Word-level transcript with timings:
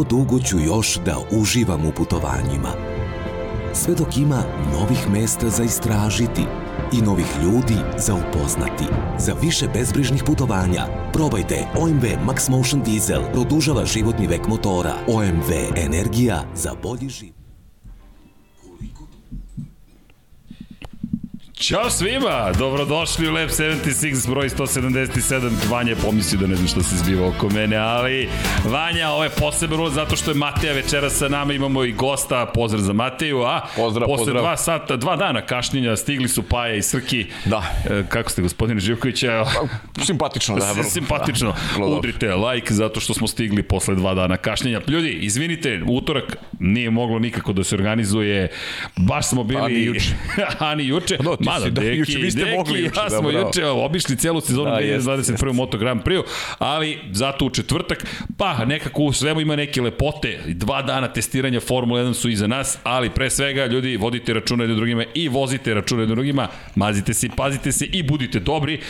koliko 0.00 0.16
dugo 0.16 0.38
ću 0.40 0.58
još 0.58 0.98
da 1.04 1.16
uživam 1.30 1.86
u 1.86 1.92
putovanjima. 1.92 2.68
Sve 3.72 3.94
dok 3.94 4.16
ima 4.16 4.42
novih 4.72 5.10
mesta 5.10 5.48
za 5.48 5.62
istražiti 5.62 6.42
i 6.92 7.02
novih 7.02 7.26
ljudi 7.42 7.76
za 7.98 8.14
upoznati. 8.14 8.84
Za 9.18 9.32
više 9.42 9.68
bezbrižnih 9.74 10.24
putovanja 10.26 10.86
probajte 11.12 11.66
OMV 11.78 12.04
Max 12.26 12.50
Motion 12.50 12.82
Diesel. 12.82 13.22
Produžava 13.32 13.84
životni 13.84 14.26
vek 14.26 14.48
motora. 14.48 14.94
OMV 15.06 15.76
Energija 15.76 16.44
za 16.54 16.72
bolji 16.82 17.08
život. 17.08 17.39
Ćao 21.60 21.90
svima, 21.90 22.52
dobrodošli 22.58 23.28
u 23.28 23.32
Lab 23.32 23.48
76 23.48 24.30
broj 24.30 24.48
177. 24.48 25.50
Vanja 25.70 25.90
je 25.90 25.96
pomislio 25.96 26.40
da 26.40 26.46
ne 26.46 26.54
znam 26.54 26.68
šta 26.68 26.82
se 26.82 26.96
zbiva 26.96 27.28
oko 27.28 27.48
mene, 27.48 27.76
ali 27.76 28.28
Vanja, 28.64 29.08
ovo 29.10 29.24
je 29.24 29.30
posebno 29.30 29.90
zato 29.90 30.16
što 30.16 30.30
je 30.30 30.34
Mateja 30.34 30.72
večera 30.72 31.10
sa 31.10 31.28
nama, 31.28 31.52
imamo 31.52 31.84
i 31.84 31.92
gosta, 31.92 32.46
pozdrav 32.46 32.82
za 32.82 32.92
Mateju, 32.92 33.42
a 33.42 33.60
pozdrav, 33.76 34.06
posle 34.06 34.24
pozdrav. 34.24 34.42
dva 34.42 34.56
sata, 34.56 34.96
dva 34.96 35.16
dana 35.16 35.40
kašnjenja 35.46 35.96
stigli 35.96 36.28
su 36.28 36.42
Paja 36.42 36.74
i 36.74 36.82
Srki. 36.82 37.26
Da. 37.44 37.62
E, 37.90 38.02
kako 38.08 38.30
ste 38.30 38.42
gospodine 38.42 38.80
Živković? 38.80 39.22
Evo, 39.22 39.46
Simpatično, 40.04 40.56
da. 40.56 40.72
Vrlo, 40.72 40.84
Simpatično. 40.84 41.54
Da, 41.78 41.84
Udrite 41.84 42.34
like 42.34 42.74
zato 42.74 43.00
što 43.00 43.14
smo 43.14 43.26
stigli 43.28 43.62
posle 43.62 43.94
dva 43.94 44.14
dana 44.14 44.36
kašnjenja. 44.36 44.80
Ljudi, 44.88 45.10
izvinite, 45.10 45.82
utorak 45.86 46.36
nije 46.58 46.90
moglo 46.90 47.18
nikako 47.18 47.52
da 47.52 47.64
se 47.64 47.74
organizuje. 47.74 48.48
Baš 48.96 49.28
smo 49.28 49.44
bili... 49.44 49.62
Ani 49.62 49.82
juče. 49.84 50.14
Ani 50.58 50.86
juče. 50.86 51.16
Pa 51.16 51.36
da, 51.49 51.49
Mada, 51.52 51.64
si, 51.64 51.70
da, 51.70 51.80
deki, 51.84 51.98
juče, 51.98 52.18
vi 52.18 52.30
ste 52.30 52.44
deki, 52.44 52.56
mogli 52.56 52.80
juče, 52.80 53.00
ja 53.00 53.04
da, 53.04 53.10
smo 53.10 53.28
bravo. 53.28 53.46
juče 53.46 53.66
obišli 53.66 54.16
celu 54.16 54.40
sezonu 54.40 54.70
Da, 54.70 54.76
2021. 54.80 55.18
jest, 55.18 55.28
jest. 55.30 55.42
Moto 55.52 55.78
Grand 55.78 56.02
Prix, 56.04 56.22
ali 56.58 56.98
zato 57.12 57.44
u 57.44 57.50
četvrtak, 57.50 58.06
pa 58.36 58.64
nekako 58.64 59.02
u 59.02 59.12
svemu 59.12 59.40
ima 59.40 59.56
neke 59.56 59.82
lepote. 59.82 60.38
Dva 60.46 60.82
dana 60.82 61.12
testiranja 61.12 61.60
Formule 61.60 62.02
1 62.04 62.14
su 62.14 62.28
iza 62.30 62.46
nas, 62.46 62.78
ali 62.82 63.10
pre 63.10 63.30
svega, 63.30 63.66
ljudi, 63.66 63.96
vodite 63.96 64.32
računa 64.32 64.62
jednim 64.62 64.76
drugima 64.76 65.04
i 65.14 65.28
vozite 65.28 65.74
računa 65.74 66.02
jednim 66.02 66.16
drugima, 66.16 66.48
mazite 66.74 67.14
se, 67.14 67.28
pazite 67.36 67.72
se 67.72 67.84
i 67.84 68.02
budite 68.02 68.40
dobri. 68.40 68.80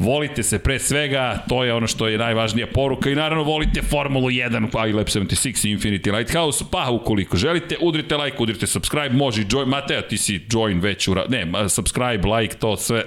Volite 0.00 0.42
se 0.42 0.58
pre 0.58 0.78
svega, 0.78 1.44
to 1.48 1.64
je 1.64 1.74
ono 1.74 1.86
što 1.86 2.08
je 2.08 2.18
najvažnija 2.18 2.66
poruka 2.66 3.10
i 3.10 3.14
naravno 3.14 3.44
volite 3.44 3.82
Formulu 3.82 4.30
1, 4.30 4.68
pa 4.72 4.86
i 4.86 4.92
Lab 4.92 5.06
76 5.06 5.68
i 5.68 5.76
Infinity 5.76 6.16
Lighthouse, 6.16 6.64
pa 6.70 6.90
ukoliko 6.90 7.36
želite, 7.36 7.76
udrite 7.80 8.16
like, 8.16 8.36
udrite 8.38 8.66
subscribe, 8.66 9.10
može 9.10 9.42
i 9.42 9.46
join, 9.50 9.68
Mateo, 9.68 10.02
ti 10.02 10.18
si 10.18 10.40
join 10.52 10.80
već 10.80 11.08
u, 11.08 11.14
ne, 11.28 11.68
subscribe, 11.68 12.28
like, 12.28 12.56
to 12.56 12.76
sve, 12.76 13.04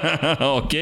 ok, 0.58 0.74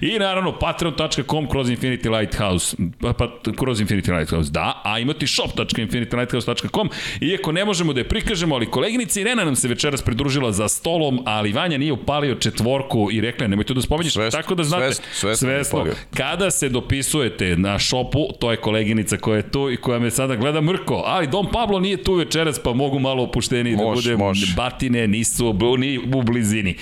i 0.00 0.18
naravno 0.18 0.58
patreon.com 0.58 1.48
kroz 1.48 1.68
Infinity 1.68 2.18
Lighthouse, 2.18 2.76
pa, 3.00 3.12
pa, 3.12 3.28
kroz 3.58 3.80
Infinity 3.80 4.18
Lighthouse, 4.18 4.50
da, 4.50 4.82
a 4.84 4.98
imati 4.98 5.26
shop.infinitylighthouse.com, 5.26 6.90
iako 7.20 7.52
ne 7.52 7.64
možemo 7.64 7.92
da 7.92 8.00
je 8.00 8.08
prikažemo, 8.08 8.54
ali 8.54 8.70
koleginica 8.70 9.20
Irena 9.20 9.44
nam 9.44 9.56
se 9.56 9.68
večeras 9.68 10.02
pridružila 10.02 10.52
za 10.52 10.68
stolom, 10.68 11.20
ali 11.24 11.52
Vanja 11.52 11.78
nije 11.78 11.92
upalio 11.92 12.34
četvorku 12.34 13.08
i 13.12 13.20
rekla 13.20 13.44
je, 13.44 13.48
nemoj 13.48 13.64
to 13.64 13.74
da 13.74 13.82
spominješ, 13.82 14.12
Svesno, 14.12 14.40
tako 14.40 14.54
da 14.54 14.64
znate, 14.64 15.05
svesno 15.12 15.48
svesno, 15.48 15.86
kada 16.14 16.50
se 16.50 16.68
dopisujete 16.68 17.56
na 17.56 17.78
šopu, 17.78 18.28
to 18.40 18.50
je 18.50 18.56
koleginica 18.56 19.16
koja 19.16 19.36
je 19.36 19.50
tu 19.50 19.70
i 19.70 19.76
koja 19.76 19.98
me 19.98 20.10
sada 20.10 20.36
gleda 20.36 20.60
mrko, 20.60 21.02
ali 21.06 21.26
Dom 21.26 21.46
Pablo 21.52 21.80
nije 21.80 22.04
tu 22.04 22.14
večeras, 22.14 22.58
pa 22.58 22.72
mogu 22.72 22.98
malo 22.98 23.22
opušteniji 23.22 23.76
da 23.76 23.82
Može, 23.82 24.10
budem 24.10 24.18
može. 24.26 24.54
batine, 24.56 25.08
nisu 25.08 25.56
ni 25.78 25.98
u 26.14 26.22
blizini. 26.22 26.76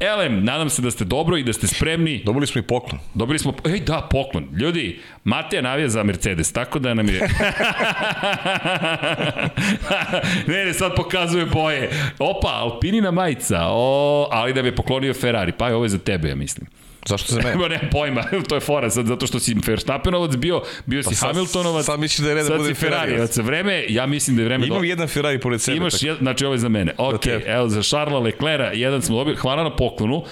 Elem, 0.00 0.44
nadam 0.44 0.70
se 0.70 0.82
da 0.82 0.90
ste 0.90 1.04
dobro 1.04 1.36
i 1.36 1.42
da 1.42 1.52
ste 1.52 1.66
spremni. 1.66 2.22
Dobili 2.24 2.46
smo 2.46 2.58
i 2.58 2.62
poklon. 2.62 3.00
Dobili 3.14 3.38
smo, 3.38 3.54
ej 3.66 3.80
da, 3.80 4.08
poklon. 4.10 4.48
Ljudi, 4.60 5.00
Mateja 5.24 5.62
navija 5.62 5.88
za 5.88 6.02
Mercedes, 6.02 6.52
tako 6.52 6.78
da 6.78 6.94
nam 6.94 7.08
je... 7.08 7.20
ne, 10.46 10.64
ne, 10.64 10.74
sad 10.74 10.94
pokazuje 10.96 11.46
boje. 11.46 11.90
Opa, 12.18 12.48
Alpinina 12.48 13.10
majica, 13.10 13.60
o, 13.68 14.28
ali 14.30 14.52
da 14.52 14.62
bi 14.62 14.74
poklonio 14.76 15.14
Ferrari. 15.14 15.52
Pa 15.52 15.68
je 15.68 15.74
ovo 15.74 15.84
je 15.84 15.88
za 15.88 15.98
tebe, 15.98 16.28
ja 16.28 16.34
mislim. 16.34 16.66
Zašto 17.06 17.34
za 17.34 17.40
mene? 17.44 17.56
Nemam 17.58 17.88
pojma, 17.92 18.22
to 18.48 18.54
je 18.54 18.60
fora 18.60 18.90
sad, 18.90 19.06
zato 19.06 19.26
što 19.26 19.38
si 19.38 19.56
Verstappenovac 19.66 20.36
bio, 20.36 20.62
bio 20.86 21.02
si 21.02 21.08
Pa 21.08 21.14
sad- 21.14 21.28
Hamiltonovac, 21.28 21.84
sad 21.84 22.00
misliš 22.00 22.18
da 22.18 22.28
je 22.28 22.34
red 22.34 22.42
da 22.42 22.48
sad 22.48 22.56
budem 22.58 22.74
si 22.74 22.80
Ferrariovac. 22.80 23.36
Vreme, 23.38 23.84
ja 23.88 24.06
mislim 24.06 24.36
da 24.36 24.42
je 24.42 24.46
vreme... 24.46 24.66
Imam 24.66 24.78
do- 24.78 24.84
jedan 24.84 25.08
Ferrari 25.08 25.40
pored 25.40 25.60
sebe. 25.60 25.76
Imaš, 25.76 25.92
tako. 25.92 26.06
jedan, 26.06 26.18
znači 26.18 26.44
ovo 26.44 26.54
je 26.54 26.58
za 26.58 26.68
mene. 26.68 26.94
Ok, 26.98 27.20
tebe. 27.20 27.44
evo 27.46 27.68
za 27.68 27.82
Šarla 27.82 28.18
Leclera, 28.18 28.72
jedan 28.72 29.02
smo 29.02 29.16
dobili, 29.16 29.36
hvala 29.36 29.62
na 29.62 29.76
poklonu, 29.76 30.24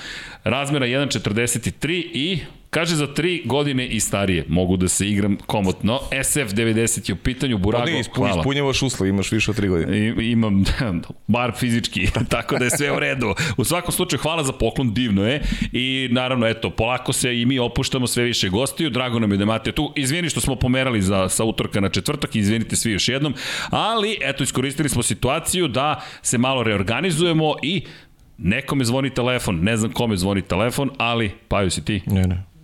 razmera 0.45 0.87
1.43 0.87 1.71
i 2.07 2.39
Kaže 2.71 2.97
za 2.97 3.15
tri 3.15 3.43
godine 3.45 3.87
i 3.87 4.01
starije 4.01 4.45
mogu 4.49 4.77
da 4.77 4.89
se 4.89 5.09
igram 5.09 5.37
komotno. 5.47 6.01
SF90 6.11 7.11
je 7.11 7.15
u 7.15 7.17
pitanju, 7.17 7.59
Pa 7.59 7.63
Burago, 7.63 7.85
ne, 7.85 8.01
ispu, 8.01 8.15
hvala. 8.15 8.41
ispunjavaš 8.41 8.83
uslov, 8.83 9.09
imaš 9.09 9.33
više 9.33 9.51
od 9.51 9.57
tri 9.57 9.69
godine. 9.69 9.99
I, 9.99 10.31
imam 10.31 10.65
bar 11.27 11.53
fizički, 11.57 12.09
tako 12.29 12.59
da 12.59 12.65
je 12.65 12.71
sve 12.71 12.93
u 12.93 12.99
redu. 12.99 13.35
U 13.57 13.65
svakom 13.65 13.93
slučaju, 13.93 14.21
hvala 14.23 14.45
za 14.45 14.53
poklon, 14.53 14.95
divno 14.95 15.27
je. 15.29 15.43
I 15.73 16.09
naravno, 16.11 16.47
eto, 16.47 16.71
polako 16.71 17.13
se 17.13 17.41
i 17.41 17.47
mi 17.47 17.59
opuštamo 17.59 18.07
sve 18.07 18.25
više 18.25 18.49
gostiju. 18.49 18.91
Drago 18.91 19.19
nam 19.19 19.31
je 19.33 19.37
da 19.37 19.43
je 19.43 19.47
Mateo 19.47 19.73
tu. 19.73 19.93
Izvini 19.97 20.29
što 20.29 20.41
smo 20.41 20.57
pomerali 20.57 21.03
za, 21.03 21.29
sa 21.29 21.45
utorka 21.45 21.81
na 21.81 21.89
četvrtak, 21.89 22.37
izvinite 22.37 22.77
svi 22.77 22.93
još 22.93 23.09
jednom. 23.09 23.35
Ali, 23.71 24.19
eto, 24.21 24.45
iskoristili 24.45 24.89
smo 24.89 25.03
situaciju 25.03 25.69
da 25.69 26.03
se 26.23 26.39
malo 26.39 26.63
reorganizujemo 26.63 27.55
i 27.63 27.83
nekome 28.39 28.85
zvoni 28.85 29.11
telefon. 29.11 29.61
Ne 29.63 29.77
znam 29.77 29.93
kome 29.93 30.17
zvoni 30.17 30.43
telefon, 30.43 30.91
ali, 30.99 31.31
Paju 31.49 31.71
si 31.71 31.85
ti? 31.85 32.03
Ne, 32.07 32.27
ne. 32.27 32.56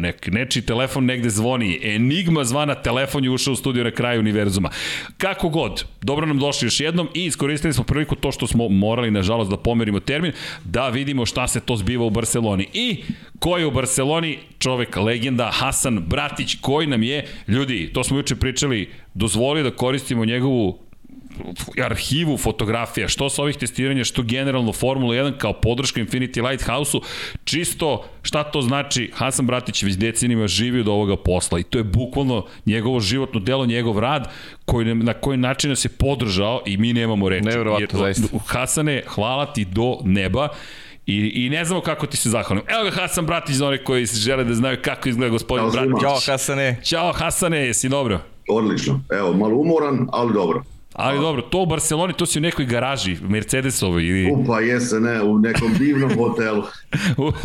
Nek, 0.00 0.28
nečiji 0.32 0.62
telefon 0.62 1.04
negde 1.04 1.30
zvoni, 1.30 1.78
enigma 1.82 2.44
zvana, 2.44 2.74
telefon 2.74 3.24
je 3.24 3.30
ušao 3.30 3.52
u 3.52 3.56
studiju 3.56 3.84
na 3.84 3.90
kraju 3.90 4.20
univerzuma. 4.20 4.70
Kako 5.18 5.48
god, 5.48 5.84
dobro 6.02 6.26
nam 6.26 6.38
došli 6.38 6.66
još 6.66 6.80
jednom 6.80 7.08
i 7.14 7.24
iskoristili 7.24 7.72
smo 7.72 7.84
priliku 7.84 8.14
to 8.14 8.32
što 8.32 8.46
smo 8.46 8.68
morali, 8.68 9.10
nažalost, 9.10 9.50
da 9.50 9.56
pomerimo 9.56 10.00
termin, 10.00 10.32
da 10.64 10.88
vidimo 10.88 11.26
šta 11.26 11.48
se 11.48 11.60
to 11.60 11.76
zbiva 11.76 12.04
u 12.04 12.10
Barceloni. 12.10 12.68
I 12.72 13.02
ko 13.38 13.58
je 13.58 13.66
u 13.66 13.70
Barceloni? 13.70 14.38
Čovek, 14.58 14.96
legenda, 14.96 15.50
Hasan 15.52 15.98
Bratić, 16.06 16.56
koji 16.60 16.86
nam 16.86 17.02
je, 17.02 17.26
ljudi, 17.48 17.90
to 17.94 18.04
smo 18.04 18.16
juče 18.16 18.36
pričali, 18.36 18.88
dozvolio 19.14 19.62
da 19.62 19.70
koristimo 19.70 20.24
njegovu 20.24 20.89
arhivu 21.84 22.36
fotografija, 22.36 23.08
što 23.08 23.28
sa 23.28 23.42
ovih 23.42 23.56
testiranja, 23.56 24.04
što 24.04 24.22
generalno 24.22 24.72
Formula 24.72 25.14
1 25.14 25.38
kao 25.38 25.52
podrška 25.52 26.00
Infinity 26.00 26.48
Lighthouse-u, 26.50 27.00
čisto 27.44 28.04
šta 28.22 28.44
to 28.44 28.62
znači, 28.62 29.10
Hasan 29.14 29.46
Bratić 29.46 29.82
već 29.82 29.94
decenima 29.94 30.46
živi 30.46 30.80
od 30.80 30.88
ovoga 30.88 31.16
posla 31.16 31.58
i 31.58 31.62
to 31.62 31.78
je 31.78 31.84
bukvalno 31.84 32.46
njegovo 32.66 33.00
životno 33.00 33.40
delo, 33.40 33.66
njegov 33.66 33.98
rad 33.98 34.32
koji, 34.64 34.94
na 34.94 35.12
koji 35.12 35.38
način 35.38 35.70
nas 35.70 35.84
je 35.84 35.88
podržao 35.88 36.62
i 36.66 36.76
mi 36.76 36.92
nemamo 36.92 37.28
reči. 37.28 37.44
Neverovatno, 37.44 37.98
zaista. 37.98 38.38
Hasane, 38.46 39.02
hvala 39.06 39.52
ti 39.52 39.64
do 39.64 39.98
neba. 40.04 40.48
I, 41.06 41.32
I 41.34 41.50
ne 41.50 41.64
znamo 41.64 41.80
kako 41.80 42.06
ti 42.06 42.16
se 42.16 42.30
zahvalim. 42.30 42.64
Evo 42.68 42.84
ga 42.84 42.90
Hasan 42.90 43.26
Bratić 43.26 43.56
za 43.56 43.66
one 43.66 43.84
koji 43.84 44.06
žele 44.06 44.44
da 44.44 44.54
znaju 44.54 44.78
kako 44.82 45.08
izgleda 45.08 45.30
gospodin 45.30 45.70
Ćao. 45.70 45.86
Bratić. 45.86 46.02
Ćao, 46.02 46.32
Hasane. 46.32 46.80
Ćao 46.84 47.12
Hasane, 47.12 47.58
jesi 47.58 47.88
dobro? 47.88 48.20
Odlično. 48.48 49.00
Evo, 49.10 49.32
malo 49.32 49.56
umoran, 49.56 50.08
ali 50.12 50.32
dobro. 50.32 50.62
Ali 50.92 51.20
dobro, 51.20 51.42
to 51.42 51.62
u 51.62 51.66
Barceloni, 51.66 52.12
to 52.12 52.26
si 52.26 52.38
u 52.38 52.42
nekoj 52.42 52.64
garaži, 52.64 53.16
Mercedesovoj 53.22 54.04
ili... 54.04 54.32
Upa, 54.32 54.60
jese, 54.60 55.00
ne, 55.00 55.22
u 55.22 55.38
nekom 55.38 55.74
divnom 55.78 56.10
hotelu. 56.18 56.62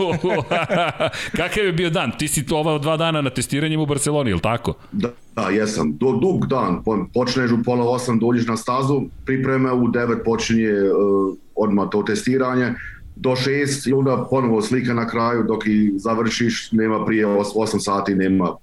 Kakav 1.38 1.66
je 1.66 1.74
bio 1.74 1.90
dan? 1.90 2.12
Ti 2.18 2.28
si 2.28 2.46
to 2.46 2.58
ova 2.58 2.78
dva 2.78 2.98
dana 2.98 3.22
na 3.22 3.30
testiranjem 3.30 3.82
u 3.82 3.86
Barceloni, 3.86 4.30
je 4.30 4.36
li 4.36 4.42
tako? 4.42 4.74
Da, 4.92 5.10
da 5.36 5.50
jesam. 5.50 5.98
Do, 5.98 6.12
dug 6.12 6.48
dan. 6.48 6.84
Po- 6.84 7.06
Počneš 7.14 7.52
u 7.52 7.64
pola 7.64 7.90
osam, 7.90 8.20
dođeš 8.20 8.48
na 8.48 8.58
stazu, 8.58 9.02
pripreme, 9.26 9.72
u 9.72 9.88
devet 9.88 10.20
počinje 10.26 10.72
uh, 10.72 11.38
odmah 11.56 11.88
to 11.92 12.04
testiranje, 12.04 12.74
do 13.16 13.36
šest 13.36 13.88
i 13.88 13.94
onda 13.94 14.28
ponovo 14.30 14.62
slika 14.62 14.94
na 14.94 15.08
kraju, 15.08 15.44
dok 15.44 15.68
i 15.68 15.92
završiš, 15.96 16.72
nema 16.72 17.06
prije 17.06 17.28
os, 17.28 17.48
osam 17.56 17.80
sati, 17.80 18.16
nema 18.16 18.56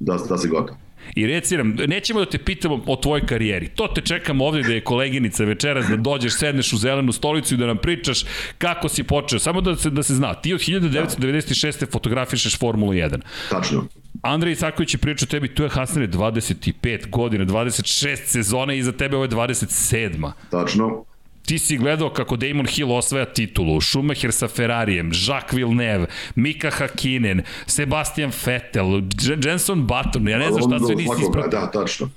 da, 0.00 0.16
da 0.28 0.38
si 0.38 0.48
gotov. 0.48 0.76
I 1.14 1.26
reci 1.26 1.56
nam, 1.56 1.76
nećemo 1.86 2.20
da 2.20 2.26
te 2.26 2.38
pitamo 2.38 2.82
o 2.86 2.96
tvojoj 2.96 3.26
karijeri. 3.26 3.68
To 3.68 3.88
te 3.88 4.00
čekamo 4.00 4.44
ovde 4.44 4.62
da 4.62 4.72
je 4.72 4.84
koleginica 4.84 5.44
večeras 5.44 5.86
da 5.86 5.96
dođeš, 5.96 6.38
sedneš 6.38 6.72
u 6.72 6.76
zelenu 6.76 7.12
stolicu 7.12 7.54
i 7.54 7.56
da 7.56 7.66
nam 7.66 7.76
pričaš 7.76 8.24
kako 8.58 8.88
si 8.88 9.02
počeo. 9.02 9.38
Samo 9.38 9.60
da 9.60 9.76
se, 9.76 9.90
da 9.90 10.02
se 10.02 10.14
zna, 10.14 10.34
ti 10.34 10.54
od 10.54 10.60
1996. 10.60 11.92
fotografišeš 11.92 12.58
Formulu 12.58 12.92
1. 12.92 13.20
Tačno. 13.50 13.86
Andrej 14.22 14.52
Isaković 14.52 14.94
je 14.94 14.98
pričao 14.98 15.26
tebi, 15.26 15.54
tu 15.54 15.62
je 15.62 15.68
Hasane 15.68 16.08
25 16.08 17.10
godina, 17.10 17.44
26 17.44 18.16
sezona 18.16 18.74
i 18.74 18.78
iza 18.78 18.92
tebe 18.92 19.16
ovo 19.16 19.24
je 19.24 19.30
27. 19.30 20.32
Tačno. 20.50 21.04
Ti 21.46 21.58
si 21.58 21.76
gledao 21.76 22.10
kako 22.10 22.36
Damon 22.36 22.66
Hill 22.66 22.92
osvaja 22.92 23.24
titulu, 23.24 23.80
Schumacher 23.80 24.32
sa 24.32 24.48
Ferrarijem, 24.48 25.10
Jacques 25.26 25.52
Villeneuve, 25.52 26.06
Mika 26.34 26.70
Hakkinen, 26.70 27.42
Sebastian 27.66 28.32
Vettel, 28.46 29.02
Jenson 29.44 29.86
Button, 29.86 30.28
ja 30.28 30.38
ne 30.38 30.52
znam 30.52 30.62
šta 30.62 30.86
sve 30.86 30.94
nisi 30.94 31.22
ispratio. 31.22 31.60
Da, 31.60 31.70
tačno. 31.70 32.08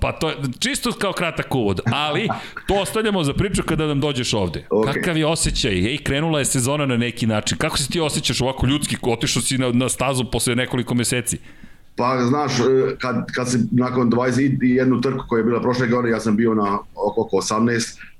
Pa 0.00 0.12
to 0.12 0.28
je 0.28 0.36
čisto 0.58 0.92
kao 0.92 1.12
kratak 1.12 1.54
uvod, 1.54 1.80
ali 1.92 2.28
to 2.68 2.74
ostavljamo 2.74 3.24
za 3.24 3.32
priču 3.32 3.62
kada 3.62 3.86
nam 3.86 4.00
dođeš 4.00 4.34
ovde. 4.34 4.66
Ok. 4.70 4.86
Kakav 4.86 5.16
je 5.16 5.26
osjećaj? 5.26 5.72
Ej, 5.72 5.98
krenula 5.98 6.38
je 6.38 6.44
sezona 6.44 6.86
na 6.86 6.96
neki 6.96 7.26
način. 7.26 7.58
Kako 7.58 7.78
se 7.78 7.88
ti 7.88 8.00
osjećaš 8.00 8.40
ovako 8.40 8.66
ljudski? 8.66 8.96
Otišao 9.02 9.42
si 9.42 9.58
na, 9.58 9.72
na 9.72 9.88
stazu 9.88 10.24
posle 10.32 10.54
nekoliko 10.54 10.94
meseci. 10.94 11.38
Pa 11.96 12.24
znaš, 12.28 12.52
e, 12.60 12.96
kad, 12.98 13.32
kad 13.34 13.50
si 13.50 13.58
nakon 13.70 14.10
21 14.10 15.02
trku 15.02 15.24
koja 15.28 15.40
je 15.40 15.44
bila 15.44 15.60
prošle 15.60 15.86
godine, 15.86 16.12
ja 16.12 16.20
sam 16.20 16.36
bio 16.36 16.54
na 16.54 16.78
oko 16.94 17.36
18, 17.36 17.98
e, 17.98 18.13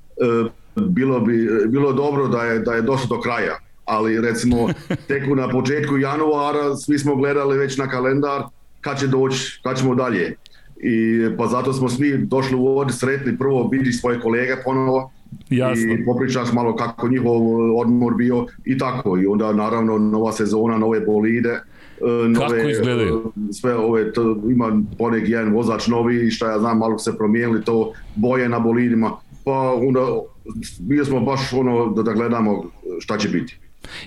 bilo 0.77 1.21
bi 1.21 1.49
bilo 1.69 1.93
dobro 1.93 2.29
da 2.29 2.43
je, 2.43 2.59
da 2.59 2.73
je 2.75 2.83
došlo 2.83 3.17
do 3.17 3.23
kraja. 3.23 3.59
Ali 3.85 4.21
recimo 4.21 4.69
tek 5.09 5.23
na 5.37 5.49
početku 5.49 5.99
januara 5.99 6.77
svi 6.77 6.99
smo 6.99 7.17
gledali 7.17 7.59
već 7.59 7.77
na 7.79 7.89
kalendar 7.89 8.43
kad 8.81 9.01
će 9.01 9.07
doći, 9.07 9.61
kad 9.63 9.79
ćemo 9.79 9.95
dalje. 9.95 10.37
I 10.83 11.27
pa 11.39 11.47
zato 11.47 11.73
smo 11.73 11.89
svi 11.89 12.19
došli 12.19 12.57
u 12.57 12.67
ovdje 12.67 12.93
sretni 12.93 13.39
prvo 13.39 13.69
vidi 13.69 13.93
svoje 13.93 14.21
kolege 14.21 14.57
ponovo, 14.65 15.11
Jasno. 15.49 15.93
i 15.93 16.05
popričaš 16.05 16.53
malo 16.53 16.77
kako 16.77 17.09
njihov 17.09 17.37
odmor 17.79 18.15
bio 18.15 18.47
i 18.65 18.79
tako. 18.79 19.19
I 19.19 19.27
onda 19.27 19.53
naravno 19.53 19.99
nova 19.99 20.33
sezona, 20.33 20.79
nove 20.79 21.01
bolide, 21.01 21.49
e, 21.49 22.29
nove, 22.29 22.59
Kako 22.59 22.71
izgledaju? 22.71 23.33
e, 23.51 23.53
sve 23.53 23.77
ove, 23.77 24.13
to, 24.13 24.37
ima 24.51 24.83
ponek 24.99 25.29
jedan 25.29 25.53
vozač 25.53 25.87
novi 25.87 26.27
i 26.27 26.31
šta 26.31 26.51
ja 26.51 26.59
znam, 26.59 26.79
malo 26.79 26.99
se 26.99 27.17
promijenili 27.19 27.65
to 27.65 27.93
boje 28.15 28.49
na 28.49 28.59
bolidima, 28.59 29.13
pa 29.45 29.75
onda 29.75 30.01
bio 30.81 31.05
smo 31.05 31.21
baš 31.21 31.53
ono 31.53 31.93
da, 31.93 32.03
da 32.03 32.13
gledamo 32.13 32.71
šta 33.01 33.19
će 33.19 33.29
biti. 33.29 33.57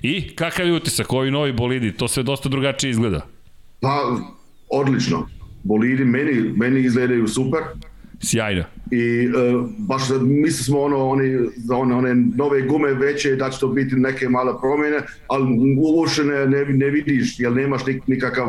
I 0.01 0.35
kakav 0.35 0.67
je 0.67 0.73
utisak, 0.73 1.13
ovi 1.13 1.31
novi 1.31 1.53
bolidi, 1.53 1.91
to 1.91 2.07
sve 2.07 2.23
dosta 2.23 2.49
drugačije 2.49 2.91
izgleda. 2.91 3.27
Pa, 3.81 4.17
odlično. 4.69 5.27
Bolidi 5.63 6.05
meni, 6.05 6.53
meni 6.55 6.79
izgledaju 6.79 7.27
super, 7.27 7.61
Sjajno. 8.21 8.63
i 8.91 8.97
e, 8.97 9.29
baš 9.77 10.01
mislili 10.21 10.63
smo 10.63 10.79
ono 10.81 11.07
oni 11.07 11.49
za 11.55 11.75
one, 11.75 11.95
one 11.95 12.15
nove 12.15 12.61
gume 12.61 12.93
veće 12.93 13.35
da 13.35 13.49
će 13.49 13.59
to 13.59 13.67
biti 13.67 13.95
neke 13.95 14.29
male 14.29 14.53
promjene 14.61 15.01
ali 15.27 15.45
uopšte 15.77 16.23
ne, 16.23 16.47
ne, 16.47 16.65
ne 16.65 16.89
vidiš 16.89 17.39
jer 17.39 17.51
nemaš 17.51 17.85
nik, 17.85 18.07
nikakav 18.07 18.47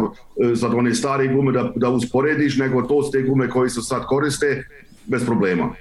e, 0.53 0.57
sad 0.57 0.75
one 0.75 0.95
stare 0.95 1.29
gume 1.29 1.53
da, 1.53 1.73
da 1.77 1.89
usporediš 1.89 2.57
nego 2.57 2.83
to 2.83 3.03
su 3.03 3.11
te 3.13 3.23
gume 3.23 3.49
koji 3.49 3.71
se 3.71 3.83
sad 3.83 4.07
koriste 4.07 4.69
bez 5.07 5.27
problema 5.27 5.75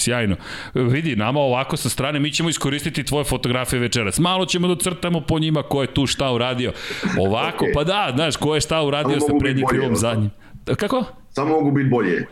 Sjajno. 0.00 0.36
Vidi, 0.74 1.16
nama 1.16 1.40
ovako 1.40 1.76
sa 1.76 1.88
strane, 1.88 2.20
mi 2.20 2.32
ćemo 2.32 2.48
iskoristiti 2.48 3.04
tvoje 3.04 3.24
fotografije 3.24 3.80
večeras. 3.80 4.18
Malo 4.18 4.46
ćemo 4.46 4.68
da 4.68 4.76
crtamo 4.82 5.20
po 5.20 5.38
njima 5.38 5.62
ko 5.62 5.82
je 5.82 5.94
tu 5.94 6.06
šta 6.06 6.32
uradio. 6.32 6.72
Ovako, 7.18 7.64
Ok. 7.64 7.70
pa 7.74 7.84
da, 7.84 8.12
znaš, 8.14 8.36
ko 8.36 8.54
je 8.54 8.60
šta 8.60 8.82
uradio 8.82 9.20
Samo 9.20 9.26
sa 9.32 9.38
prednjim 9.40 9.66
jel' 9.66 9.94
zadnjim. 9.94 10.30
Kako? 10.76 11.04
samo 11.30 11.48
mogu 11.54 11.70
biti 11.70 11.88
bolje 11.88 12.26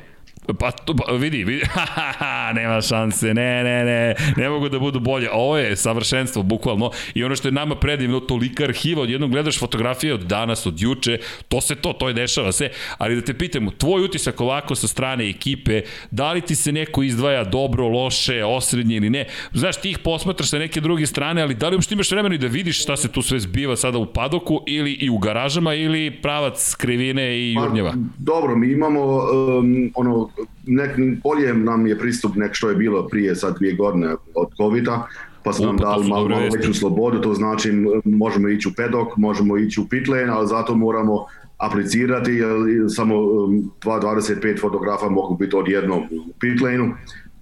Pa, 0.57 0.71
to, 0.71 0.95
pa 0.95 1.13
vidi, 1.13 1.45
vidi, 1.45 1.63
nema 2.59 2.81
šanse, 2.81 3.35
ne, 3.35 3.65
ne, 3.65 3.85
ne, 3.85 4.15
ne 4.37 4.49
mogu 4.49 4.69
da 4.69 4.79
budu 4.79 5.01
bolje. 5.01 5.29
Ovo 5.33 5.59
je 5.59 5.77
savršenstvo, 5.77 6.43
bukvalno. 6.43 6.91
I 7.15 7.25
ono 7.25 7.37
što 7.37 7.49
je 7.49 7.53
nama 7.53 7.75
predivno, 7.75 8.21
tolika 8.21 8.65
arhiva, 8.65 9.03
odjednom 9.03 9.31
gledaš 9.31 9.59
fotografije 9.59 10.15
od 10.15 10.21
danas, 10.21 10.67
od 10.67 10.81
juče, 10.81 11.19
to 11.49 11.61
se 11.61 11.75
to, 11.75 11.93
to 11.93 12.09
je 12.09 12.15
dešava 12.15 12.53
se. 12.53 12.71
Ali 12.99 13.15
da 13.15 13.21
te 13.21 13.35
pitam, 13.35 13.71
tvoj 13.79 14.05
utisak 14.05 14.41
ovako 14.41 14.75
sa 14.75 14.89
strane 14.89 15.31
ekipe, 15.31 15.83
da 16.11 16.33
li 16.33 16.41
ti 16.41 16.55
se 16.55 16.73
neko 16.73 17.03
izdvaja 17.03 17.45
dobro, 17.45 17.89
loše, 17.89 18.45
osrednje 18.45 18.97
ili 18.97 19.11
ne? 19.11 19.27
Znaš, 19.53 19.77
ti 19.77 19.91
ih 19.91 19.99
posmatraš 19.99 20.49
sa 20.49 20.59
neke 20.59 20.81
druge 20.81 21.07
strane, 21.07 21.43
ali 21.43 21.55
da 21.55 21.69
li 21.69 21.77
uopšte 21.77 21.95
imaš 21.95 22.11
vremena 22.11 22.35
i 22.35 22.39
da 22.39 22.47
vidiš 22.47 22.83
šta 22.83 22.97
se 22.97 23.09
tu 23.09 23.23
sve 23.23 23.41
zbiva 23.41 23.77
sada 23.77 23.99
u 23.99 24.07
padoku 24.07 24.61
ili 24.67 24.93
i 24.93 25.11
u 25.11 25.19
garažama 25.19 25.75
ili 25.75 26.11
pravac 26.23 26.75
krivine 26.75 27.39
i 27.39 27.53
jurnjeva? 27.53 27.91
Pa, 27.91 27.97
dobro, 28.19 28.57
mi 28.57 28.73
imamo 28.73 29.01
um, 29.03 29.93
ono, 29.95 30.31
nek, 30.67 30.91
bolje 31.23 31.55
nam 31.55 31.87
je 31.87 31.99
pristup 31.99 32.37
nek 32.37 32.55
što 32.55 32.69
je 32.69 32.77
bilo 32.77 33.07
prije 33.07 33.35
sad 33.35 33.59
dvije 33.59 33.75
godine 33.75 34.15
od 34.35 34.49
COVID-a, 34.57 35.07
pa 35.45 35.53
su 35.53 35.67
nam 35.67 35.77
dali 35.77 36.09
malo, 36.09 36.29
malo 36.29 36.49
veću 36.55 36.75
slobodu, 36.75 37.21
to 37.21 37.35
znači 37.35 37.73
možemo 38.05 38.49
ići 38.49 38.69
u 38.69 38.73
pedok, 38.77 39.17
možemo 39.17 39.59
ići 39.59 39.81
u 39.81 39.89
pit 39.89 40.09
lane, 40.09 40.29
ali 40.29 40.49
zato 40.49 40.75
moramo 40.75 41.27
aplicirati, 41.59 42.33
jer 42.33 42.51
samo 42.89 43.17
um, 43.17 43.71
2-25 43.83 44.61
fotografa 44.61 45.09
mogu 45.09 45.37
biti 45.37 45.57
odjednom 45.57 45.99
u 45.99 46.33
pit 46.41 46.61
lane 46.61 46.95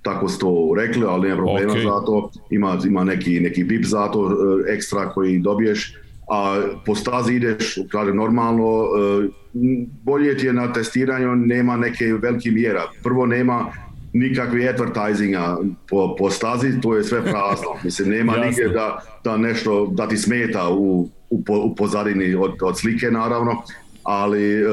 tako 0.07 0.29
su 0.29 0.39
to 0.39 0.75
rekli, 0.77 1.05
ali 1.09 1.29
nema 1.29 1.37
problema 1.37 1.73
Ok. 1.73 1.79
za 1.79 2.07
to, 2.07 2.31
ima, 2.51 2.79
ima 2.87 3.05
neki, 3.05 3.41
neki 3.41 3.65
bip 3.65 3.85
za 3.85 4.09
to 4.09 4.31
e, 4.31 4.75
ekstra 4.75 5.09
koji 5.11 5.39
dobiješ, 5.39 5.97
a 6.31 6.63
po 6.85 6.95
stazi 6.95 7.35
ideš, 7.35 7.79
kaže 7.89 8.15
normalno, 8.15 8.85
e, 8.85 9.29
bolje 10.03 10.37
ti 10.37 10.47
je 10.47 10.53
na 10.53 10.73
testiranju, 10.73 11.37
nema 11.37 11.77
neke 11.77 12.05
velike 12.05 12.51
mjera. 12.51 12.83
Prvo 13.03 13.27
nema 13.27 13.73
nikakve 14.13 14.69
advertisinga 14.69 15.59
po, 15.89 16.17
po 16.19 16.31
stazi, 16.31 16.81
to 16.81 16.97
je 16.97 17.05
sve 17.05 17.23
prazno. 17.23 17.69
Mislim, 17.85 18.09
nema 18.09 18.37
nigdje 18.37 18.69
da, 18.69 18.99
da 19.25 19.37
nešto, 19.37 19.87
da 19.87 20.09
ti 20.09 20.17
smeta 20.17 20.69
u, 20.71 21.09
u, 21.31 21.45
po, 21.45 21.59
u 21.59 21.75
pozadini 21.75 22.35
od, 22.35 22.53
od 22.63 22.79
slike, 22.79 23.11
naravno, 23.11 23.63
ali 24.03 24.63
e, 24.63 24.67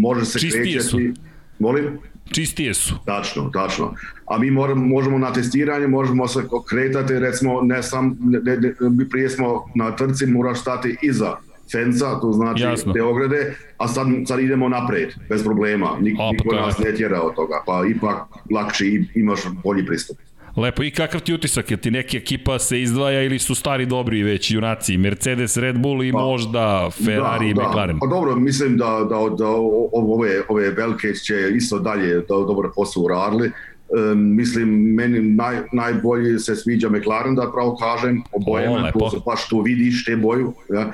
može 0.00 0.24
se 0.24 0.38
Čistije 0.38 0.80
su. 0.80 0.96
krećati... 0.96 1.20
Molim? 1.58 1.98
Čistije 2.32 2.74
su. 2.74 2.94
Tačno, 3.04 3.50
tačno. 3.52 3.94
A 4.26 4.38
mi 4.38 4.50
moramo, 4.50 4.86
možemo 4.86 5.18
na 5.18 5.32
testiranje, 5.32 5.86
možemo 5.86 6.28
se 6.28 6.40
kretati, 6.68 7.18
recimo, 7.18 7.60
ne 7.62 7.82
sam, 7.82 8.16
ne, 8.20 8.56
ne, 8.56 9.08
prije 9.10 9.30
smo 9.30 9.64
na 9.74 9.96
trci, 9.96 10.26
moraš 10.26 10.60
stati 10.60 10.96
iza 11.02 11.36
fenca, 11.72 12.20
to 12.20 12.32
znači 12.32 12.62
Jasno. 12.62 12.92
te 12.92 13.02
ograde, 13.02 13.56
a 13.78 13.88
sad, 13.88 14.06
sad 14.28 14.40
idemo 14.40 14.68
napred, 14.68 15.14
bez 15.28 15.44
problema. 15.44 15.96
Nik, 16.00 16.14
O, 16.18 16.32
pa 16.38 16.44
niko 16.44 16.66
nas 16.66 16.78
ne 16.78 16.94
tjera 16.94 17.22
od 17.22 17.34
toga, 17.34 17.62
pa 17.66 17.82
ipak 17.90 18.16
lakše 18.50 18.84
imaš 19.14 19.40
bolji 19.64 19.86
pristup. 19.86 20.16
Lepo, 20.56 20.82
i 20.82 20.90
kakav 20.90 21.20
ti 21.20 21.34
utisak? 21.34 21.70
Je 21.70 21.76
ti 21.76 21.90
neka 21.90 22.16
ekipa 22.16 22.58
se 22.58 22.82
izdvaja 22.82 23.22
ili 23.22 23.38
su 23.38 23.54
stari 23.54 23.86
dobri 23.86 24.22
već 24.22 24.50
junaci? 24.50 24.96
Mercedes, 24.98 25.56
Red 25.56 25.78
Bull 25.78 26.04
i 26.04 26.12
možda 26.12 26.90
Ferrari 27.04 27.48
i 27.50 27.54
McLaren? 27.54 27.98
Pa 27.98 28.06
dobro, 28.06 28.36
mislim 28.36 28.76
da, 28.76 29.06
da, 29.08 29.36
da 29.36 29.48
ove, 29.92 30.42
ove 30.48 30.70
velike 30.70 31.14
će 31.14 31.50
isto 31.56 31.78
dalje 31.78 32.14
da, 32.14 32.22
dobro 32.28 32.72
posao 32.76 33.02
uradili. 33.02 33.50
Um, 33.88 34.36
mislim, 34.36 34.68
meni 34.94 35.20
naj, 35.20 35.56
najbolje 35.72 36.38
se 36.38 36.56
sviđa 36.56 36.88
McLaren, 36.88 37.34
da 37.34 37.50
pravo 37.52 37.76
kažem, 37.76 38.22
O, 38.32 38.82
lepo. 38.84 38.98
to 38.98 39.10
se 39.10 39.16
baš 39.26 39.48
tu 39.48 39.60
vidiš, 39.60 40.04
te 40.04 40.16
boju. 40.16 40.52
Ja. 40.74 40.92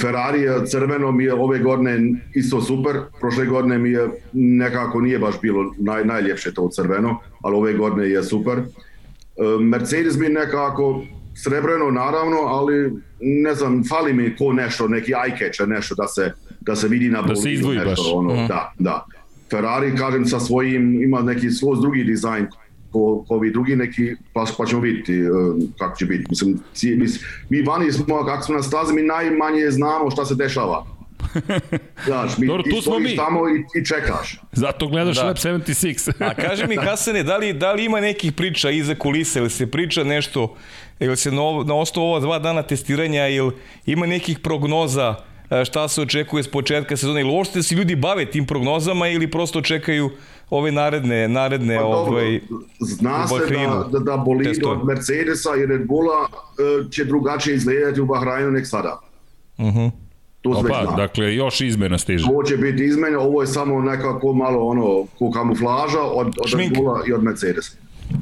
Ferrari 0.00 0.40
je 0.40 0.66
crveno 0.66 1.12
mi 1.12 1.24
je 1.24 1.34
ove 1.34 1.58
godine 1.58 2.20
isto 2.34 2.60
super, 2.60 2.96
prošle 3.20 3.46
godine 3.46 3.78
mi 3.78 3.90
je 3.90 4.08
nekako 4.32 5.00
nije 5.00 5.18
baš 5.18 5.40
bilo 5.40 5.74
naj, 5.78 6.04
najljepše 6.04 6.54
to 6.54 6.68
crveno, 6.68 7.18
ali 7.42 7.56
ove 7.56 7.72
godine 7.72 8.08
je 8.08 8.22
super. 8.22 8.58
E, 8.58 8.87
Mercedes 9.60 10.16
mi 10.16 10.28
nekako 10.28 11.02
srebreno 11.36 11.90
naravno, 11.92 12.36
ali 12.38 12.92
ne 13.20 13.54
znam, 13.54 13.84
fali 13.84 14.12
mi 14.12 14.36
ko 14.36 14.52
nešto, 14.52 14.88
neki 14.88 15.12
eye 15.12 15.38
catcher, 15.40 15.68
nešto 15.68 15.94
da 15.94 16.06
se, 16.08 16.32
da 16.60 16.76
se 16.76 16.88
vidi 16.88 17.08
na 17.08 17.22
Da 17.22 17.28
se 17.28 17.34
bolidu, 17.34 17.48
izdvoji 17.50 17.78
nešto, 17.78 17.90
baš. 17.92 18.12
Ono, 18.12 18.46
Da, 18.48 18.72
da. 18.78 19.04
Ferrari, 19.50 19.96
kažem, 19.96 20.26
sa 20.26 20.40
svojim, 20.40 21.02
ima 21.02 21.20
neki 21.20 21.50
skroz 21.50 21.80
drugi 21.80 22.04
dizajn 22.04 22.46
ko, 22.92 23.24
ko 23.28 23.34
ovi 23.34 23.50
drugi 23.50 23.76
neki, 23.76 24.14
pa, 24.32 24.44
pa 24.58 24.66
ćemo 24.66 24.80
vidjeti 24.80 25.14
e, 25.14 25.26
kako 25.78 25.96
će 25.96 26.06
biti. 26.06 26.24
Mislim, 26.30 26.58
ci- 26.74 26.96
mis- 26.96 27.20
mi 27.50 27.62
vani 27.62 27.92
smo, 27.92 28.24
kako 28.24 28.42
smo 28.42 28.54
na 28.54 28.62
stazi, 28.62 28.94
mi 28.94 29.02
najmanje 29.02 29.70
znamo 29.70 30.10
šta 30.10 30.24
se 30.24 30.34
dešava. 30.34 30.86
Znaš, 32.06 32.38
mi, 32.38 32.46
Dobro, 32.46 32.62
ti 32.62 32.70
tu 32.70 32.76
smo 32.76 32.92
stojiš 32.92 33.10
mi. 33.10 33.16
tamo 33.16 33.40
i, 33.48 33.80
i 33.80 33.84
čekaš. 33.84 34.40
Zato 34.52 34.86
gledaš 34.86 35.16
Da. 35.16 35.24
Lab 35.24 35.36
76. 35.36 36.12
A 36.20 36.34
kaži 36.36 36.66
mi, 36.66 36.76
Hasane, 36.86 37.22
da 37.22 37.36
li, 37.36 37.52
da 37.52 37.72
li 37.72 37.84
ima 37.84 38.00
nekih 38.00 38.32
priča 38.32 38.70
iza 38.70 38.94
kulise, 38.94 39.38
ili 39.38 39.50
se 39.50 39.66
priča 39.66 40.04
nešto, 40.04 40.54
ili 41.00 41.16
se 41.16 41.30
na, 41.30 41.42
ovo- 41.42 41.64
na 41.64 41.74
osnovu 41.74 42.08
ova 42.08 42.20
dva 42.20 42.38
dana 42.38 42.62
testiranja, 42.62 43.28
ili 43.28 43.52
ima 43.86 44.06
nekih 44.06 44.38
prognoza 44.38 45.14
e, 45.50 45.64
šta 45.64 45.88
se 45.88 46.02
očekuje 46.02 46.42
s 46.42 46.48
početka 46.48 46.96
sezone, 46.96 47.20
ili 47.20 47.30
uopšte 47.30 47.62
se 47.62 47.74
ljudi 47.74 47.96
bave 47.96 48.26
tim 48.26 48.46
prognozama 48.46 49.08
ili 49.08 49.30
prosto 49.30 49.60
čekaju 49.60 50.10
ove 50.50 50.72
naredne, 50.72 51.28
naredne 51.28 51.76
Pa 51.76 51.82
dobro, 51.82 51.96
ovaj, 52.12 52.40
zna 52.80 53.24
u 53.24 53.28
se 53.28 53.34
Bahreinu 53.34 53.84
da, 53.84 53.98
da, 53.98 53.98
da 54.00 54.16
bolid 54.16 54.64
od 54.64 54.84
Mercedesa 54.84 55.50
i 55.56 55.66
Red 55.66 55.86
Bulla 55.86 56.28
e, 56.28 56.90
će 56.90 57.04
drugačije 57.04 57.56
izgledati 57.56 58.00
u 58.00 58.06
Bahrajnu 58.06 58.50
nek 58.50 58.66
sada. 58.66 59.00
Mhm. 59.60 59.86
To 59.86 60.07
se 60.54 60.62
već 60.62 60.72
Opa, 60.76 60.96
dakle, 60.96 61.34
još 61.34 61.60
izmena 61.60 61.98
stiže. 61.98 62.26
Ovo 62.30 62.42
će 62.42 62.56
biti 62.56 62.84
izmene, 62.84 63.18
ovo 63.18 63.40
je 63.40 63.46
samo 63.46 63.80
nekako 63.80 64.32
malo 64.32 64.66
ono, 64.66 65.04
ko 65.18 65.30
kamuflaža 65.30 66.00
od, 66.02 66.26
od 66.26 66.48
Šmink. 66.48 66.72
I 67.08 67.12
od 67.12 67.22
Mercedesa. 67.24 67.72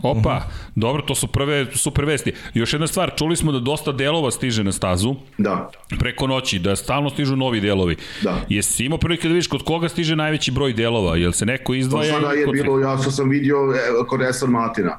Opa, 0.03 0.43
dobro, 0.75 1.03
to 1.03 1.15
su 1.15 1.27
prve 1.27 1.67
super 1.75 2.05
vesti. 2.05 2.33
Još 2.55 2.73
jedna 2.73 2.87
stvar, 2.87 3.13
čuli 3.17 3.37
smo 3.37 3.53
da 3.53 3.59
dosta 3.61 3.93
delova 3.93 4.31
stiže 4.31 4.65
na 4.65 4.73
stazu 4.73 5.15
Da. 5.39 5.71
preko 5.99 6.27
noći, 6.27 6.59
da 6.59 6.77
stalno 6.77 7.11
stižu 7.11 7.37
novi 7.37 7.61
delovi. 7.61 7.97
Da. 8.23 8.37
Jesi 8.49 8.85
imao 8.85 8.99
prilike 8.99 9.29
da 9.29 9.35
vidiš 9.35 9.47
kod 9.47 9.63
koga 9.63 9.89
stiže 9.89 10.17
najveći 10.17 10.51
broj 10.51 10.73
delova? 10.73 11.17
Jel 11.17 11.33
se 11.33 11.47
neko 11.47 11.73
To 11.73 11.75
izdvaja? 11.75 12.13
sada 12.13 12.27
ili 12.33 12.41
je 12.41 12.45
kod... 12.47 12.55
bilo, 12.55 12.79
ja 12.81 12.99
što 12.99 13.11
sam 13.11 13.29
vidio 13.29 13.57
e, 13.57 14.07
kod 14.07 14.23
Aston 14.23 14.51
Martina. 14.51 14.99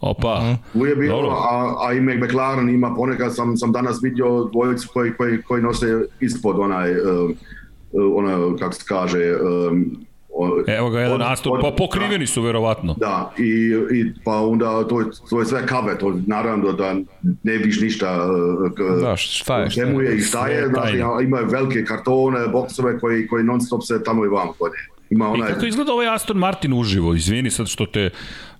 Opa, 0.00 0.56
Tu 0.72 0.86
je 0.86 0.96
bilo, 0.96 1.16
Dobro. 1.16 1.30
a, 1.30 1.74
a 1.88 1.92
i 1.92 2.00
McLaren 2.00 2.68
ima 2.68 2.94
ponekad, 2.94 3.34
sam, 3.34 3.56
sam 3.56 3.72
danas 3.72 4.02
vidio 4.02 4.44
dvojicu 4.52 4.88
koji, 4.92 5.12
koji, 5.12 5.42
koji 5.42 5.62
nose 5.62 5.86
ispod 6.20 6.58
onaj, 6.58 6.90
uh, 6.90 7.30
uh, 7.30 8.12
ona, 8.14 8.56
kako 8.58 8.72
se 8.72 8.84
kaže, 8.88 9.36
um, 9.70 10.06
Evo 10.66 10.90
ga 10.90 11.00
jedan 11.00 11.22
Aston, 11.22 11.58
pa 11.62 11.70
pokriveni 11.78 12.26
su 12.26 12.42
verovatno. 12.42 12.94
Da, 12.98 13.32
i, 13.38 13.74
i 13.92 14.12
pa 14.24 14.36
onda 14.40 14.88
to 14.88 15.00
je, 15.00 15.06
to 15.30 15.40
je 15.40 15.46
sve 15.46 15.66
kave, 15.66 15.98
to 15.98 16.14
naravno 16.26 16.72
da 16.72 16.94
ne 17.42 17.56
viš 17.56 17.80
ništa 17.80 18.26
da, 19.00 19.16
šta 19.16 19.58
je, 19.58 19.70
čemu 19.70 20.00
je 20.00 20.16
i 20.16 20.20
šta 20.20 20.48
je, 20.48 20.68
znači, 20.68 21.02
imaju 21.24 21.46
velike 21.50 21.84
kartone, 21.84 22.48
boksove 22.48 22.98
koji, 22.98 23.26
koji 23.26 23.44
non 23.44 23.60
stop 23.60 23.82
se 23.82 24.02
tamo 24.04 24.24
i 24.24 24.28
vam 24.28 24.48
kode. 24.58 24.76
Ima 25.10 25.28
onaj... 25.28 25.50
I 25.50 25.52
kako 25.52 25.66
izgleda 25.66 25.92
ovaj 25.92 26.14
Aston 26.14 26.36
Martin 26.36 26.72
uživo? 26.72 27.14
Izvini 27.14 27.50
sad 27.50 27.66
što 27.66 27.86
te 27.86 28.10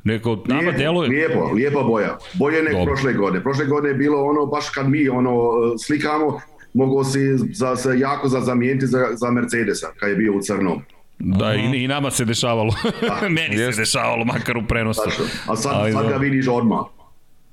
Neko, 0.05 0.43
nama 0.47 0.61
lijepo, 0.61 0.79
deluje... 0.79 1.09
Lijepo, 1.09 1.51
lijepa 1.55 1.83
boja. 1.83 2.19
Bolje 2.35 2.63
nego 2.63 2.85
prošle 2.85 3.13
godine. 3.13 3.43
Prošle 3.43 3.67
godine 3.67 3.89
je 3.89 3.95
bilo 3.95 4.25
ono, 4.25 4.47
baš 4.47 4.71
kad 4.71 4.89
mi 4.89 5.09
ono 5.09 5.51
slikamo, 5.79 6.41
mogo 6.75 7.05
si 7.05 7.21
za, 7.53 7.77
se 7.77 7.99
jako 7.99 8.29
za 8.29 8.41
zamijeniti 8.41 8.87
za, 8.87 9.07
za 9.13 9.31
Mercedesa, 9.31 9.87
kad 9.97 10.11
je 10.11 10.17
bio 10.17 10.37
u 10.37 10.41
crnom. 10.41 10.83
Da, 11.19 11.55
i, 11.55 11.85
i 11.85 11.89
nama 11.89 12.11
se 12.11 12.25
dešavalo. 12.25 12.75
Da, 13.01 13.29
Meni 13.29 13.57
jest. 13.57 13.77
se 13.77 13.83
dešavalo, 13.83 14.25
makar 14.25 14.57
u 14.57 14.63
prenosu. 14.69 15.01
Tačno. 15.05 15.25
A 15.47 15.57
sad, 15.57 15.73
Ali, 15.75 15.93
sad 15.93 16.09
ga 16.09 16.17
vidiš 16.17 16.49
odmah. 16.49 16.81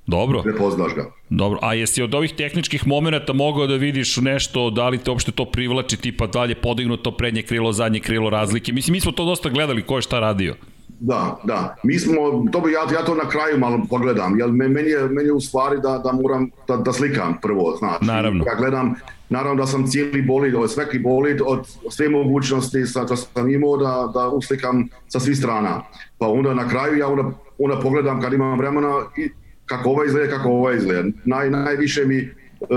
Dobro. 0.07 0.43
Ne 0.45 0.55
poznaš 0.55 0.93
ga. 0.95 1.05
Dobro, 1.29 1.59
a 1.61 1.73
jesi 1.73 2.01
od 2.01 2.15
ovih 2.15 2.33
tehničkih 2.33 2.87
momenta 2.87 3.33
mogao 3.33 3.67
da 3.67 3.75
vidiš 3.75 4.17
nešto, 4.17 4.69
da 4.69 4.89
li 4.89 4.97
te 4.97 5.11
uopšte 5.11 5.31
to 5.31 5.45
privlači, 5.45 5.97
tipa 5.97 6.27
dalje 6.27 6.55
podignuto 6.55 7.11
prednje 7.11 7.41
krilo, 7.41 7.71
zadnje 7.71 7.99
krilo, 7.99 8.29
razlike? 8.29 8.73
Mislim, 8.73 8.91
mi 8.91 8.99
smo 8.99 9.11
to 9.11 9.25
dosta 9.25 9.49
gledali, 9.49 9.81
ko 9.81 9.95
je 9.95 10.01
šta 10.01 10.19
radio. 10.19 10.55
Da, 10.99 11.39
da. 11.43 11.75
Mi 11.83 11.99
smo, 11.99 12.45
to 12.51 12.61
bi, 12.61 12.71
ja, 12.71 12.81
ja 12.93 13.05
to 13.05 13.15
na 13.15 13.29
kraju 13.29 13.59
malo 13.59 13.79
pogledam, 13.89 14.39
jer 14.39 14.51
meni 14.51 14.89
je, 14.89 15.07
meni 15.07 15.27
je 15.27 15.33
u 15.33 15.41
stvari 15.41 15.77
da, 15.81 16.01
da 16.03 16.11
moram 16.11 16.49
da, 16.67 16.77
da 16.77 16.93
slikam 16.93 17.37
prvo, 17.41 17.75
znači. 17.79 18.05
Naravno. 18.05 18.43
Ja 18.47 18.55
gledam, 18.55 18.95
naravno 19.29 19.61
da 19.61 19.67
sam 19.67 19.87
cijeli 19.87 20.21
bolid, 20.21 20.55
ovaj 20.55 20.67
svaki 20.67 20.99
bolid 20.99 21.41
od 21.45 21.67
sve 21.89 22.09
mogućnosti 22.09 22.85
sa, 22.85 23.05
što 23.05 23.15
sam 23.15 23.49
imao 23.49 23.77
da, 23.77 24.11
da 24.13 24.27
uslikam 24.27 24.87
sa 25.07 25.19
svih 25.19 25.37
strana. 25.37 25.81
Pa 26.17 26.27
onda 26.27 26.53
na 26.53 26.69
kraju 26.69 26.97
ja 26.97 27.07
onda, 27.07 27.23
onda 27.57 27.79
pogledam 27.79 28.21
kad 28.21 28.33
imam 28.33 28.59
vremena 28.59 28.93
i 29.17 29.29
kako 29.65 29.89
ovo 29.89 30.03
izgleda, 30.03 30.37
kako 30.37 30.49
ovo 30.49 30.71
izgleda. 30.71 31.09
Naj, 31.25 31.49
najviše 31.49 32.05
mi 32.05 32.29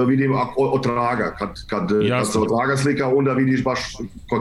vidim 0.06 0.32
od 0.56 0.82
traga, 0.82 1.34
kad, 1.38 1.66
kad, 1.66 1.88
kad 2.08 2.32
se 2.32 2.38
od 2.38 2.48
traga 2.48 2.76
slika, 2.76 3.08
onda 3.08 3.32
vidiš 3.32 3.64
baš, 3.64 3.80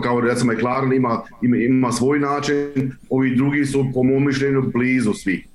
kao 0.04 0.22
recimo 0.22 0.54
McLaren 0.54 0.94
ima, 0.94 1.22
ima, 1.42 1.58
ima 1.58 1.92
svoj 1.92 2.20
način, 2.20 2.92
ovi 3.10 3.36
drugi 3.36 3.66
su 3.66 3.86
po 3.94 4.04
mom 4.04 4.26
mišljenju 4.26 4.62
blizu 4.74 5.14
svi. 5.14 5.48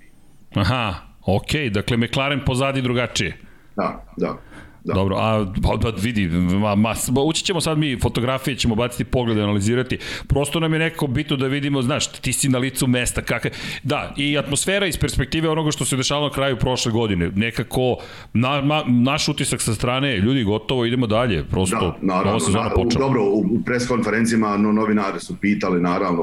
Aha, 0.54 0.94
okej, 1.26 1.60
okay, 1.60 1.72
dakle 1.72 1.96
McLaren 1.96 2.40
pozadi 2.46 2.82
drugačije. 2.82 3.36
Da, 3.76 4.04
da. 4.16 4.38
Da. 4.84 4.94
Dobro, 4.94 5.16
a 5.16 5.46
pa, 5.62 5.76
da 5.76 5.96
vidi, 6.02 6.28
ma, 6.28 6.74
ma, 6.74 6.94
ući 7.26 7.44
ćemo 7.44 7.60
sad 7.60 7.78
mi 7.78 7.98
fotografije, 8.00 8.56
ćemo 8.56 8.74
baciti 8.74 9.04
pogled, 9.04 9.38
analizirati. 9.38 9.98
Prosto 10.26 10.60
nam 10.60 10.72
je 10.72 10.78
nekako 10.78 11.06
bitno 11.06 11.36
da 11.36 11.46
vidimo, 11.46 11.82
znaš, 11.82 12.06
ti 12.06 12.32
si 12.32 12.48
na 12.48 12.58
licu 12.58 12.86
mesta, 12.86 13.22
kakve... 13.22 13.50
Da, 13.82 14.14
i 14.16 14.38
atmosfera 14.38 14.86
iz 14.86 14.96
perspektive 14.98 15.48
onoga 15.48 15.70
što 15.70 15.84
se 15.84 15.96
dešavalo 15.96 16.28
na 16.28 16.34
kraju 16.34 16.56
prošle 16.56 16.92
godine. 16.92 17.30
Nekako, 17.34 17.96
na, 18.32 18.60
ma, 18.60 18.82
naš 18.86 19.28
utisak 19.28 19.62
sa 19.62 19.74
strane, 19.74 20.16
ljudi, 20.16 20.44
gotovo, 20.44 20.84
idemo 20.84 21.06
dalje. 21.06 21.44
Prosto, 21.44 21.76
da, 21.80 22.06
naravno, 22.06 22.30
nova 22.30 22.40
sezona 22.40 22.70
počela. 22.70 23.06
Dobro, 23.06 23.22
u, 23.24 23.38
u 23.38 23.62
preskonferencijama 23.66 24.56
no, 24.56 24.72
novinari 24.72 25.20
su 25.20 25.36
pitali, 25.40 25.80
naravno, 25.80 26.22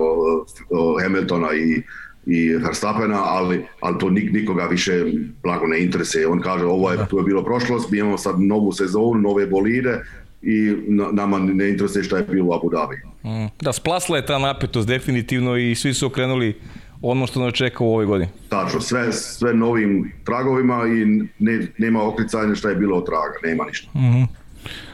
Hamiltona 1.03 1.47
i 1.53 1.83
i 2.25 2.55
Verstappena, 2.55 3.23
ali, 3.23 3.65
ali 3.79 3.99
to 3.99 4.09
nik, 4.09 4.33
nikoga 4.33 4.65
više 4.65 5.05
blago 5.43 5.67
ne 5.67 5.83
interesuje. 5.83 6.27
On 6.27 6.41
kaže 6.41 6.65
ovo 6.65 6.91
je, 6.91 6.97
to 7.09 7.17
je 7.17 7.23
bilo 7.23 7.43
prošlost, 7.43 7.91
mi 7.91 7.97
imamo 7.97 8.17
sad 8.17 8.41
novu 8.41 8.71
sezonu, 8.71 9.21
nove 9.21 9.47
bolide 9.47 10.01
i 10.41 10.75
nama 11.11 11.39
ne 11.39 11.69
interesuje 11.69 12.03
šta 12.03 12.17
je 12.17 12.23
bilo 12.23 12.45
u 12.45 12.53
Abu 12.53 12.69
Dhabi. 12.69 12.95
Mm. 13.23 13.47
Da, 13.61 13.73
splasla 13.73 14.17
je 14.17 14.25
ta 14.25 14.39
napetost 14.39 14.87
definitivno 14.87 15.57
i 15.57 15.75
svi 15.75 15.93
su 15.93 16.05
okrenuli 16.05 16.55
ono 17.01 17.27
što 17.27 17.39
nas 17.39 17.53
čeka 17.53 17.83
u 17.83 17.87
ovoj 17.87 18.05
godini. 18.05 18.31
Tačno, 18.49 18.81
sve, 18.81 19.13
sve 19.13 19.53
novim 19.53 20.11
tragovima 20.25 20.87
i 20.87 21.05
ne, 21.39 21.67
nema 21.77 22.03
okricanja 22.03 22.55
šta 22.55 22.69
je 22.69 22.75
bilo 22.75 22.97
od 22.97 23.05
traga, 23.05 23.33
nema 23.43 23.65
ništa. 23.65 23.89
Mm 23.93 24.01
-hmm. 24.01 24.27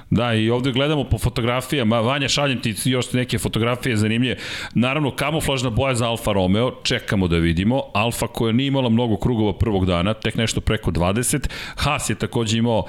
Da, 0.10 0.34
i 0.34 0.50
ovde 0.50 0.72
gledamo 0.72 1.04
po 1.04 1.18
fotografijama, 1.18 2.00
Vanja, 2.00 2.28
šaljem 2.28 2.62
ti 2.62 2.76
još 2.86 3.14
neke 3.14 3.38
fotografije 3.38 3.98
zanimljive. 3.98 4.38
Naravno, 4.74 5.12
kamuflažna 5.16 5.70
boja 5.70 5.96
za 5.96 6.08
Alfa 6.08 6.32
Romeo, 6.32 6.72
čekamo 6.84 7.28
da 7.28 7.38
vidimo. 7.38 7.82
Alfa 7.94 8.28
koja 8.28 8.52
nije 8.52 8.68
imala 8.68 8.90
mnogo 8.90 9.18
krugova 9.18 9.58
prvog 9.58 9.86
dana, 9.86 10.14
tek 10.14 10.36
nešto 10.36 10.62
preko 10.62 10.92
20. 10.92 11.48
Haas 11.76 12.10
je 12.10 12.16
takođe 12.16 12.58
imao 12.58 12.86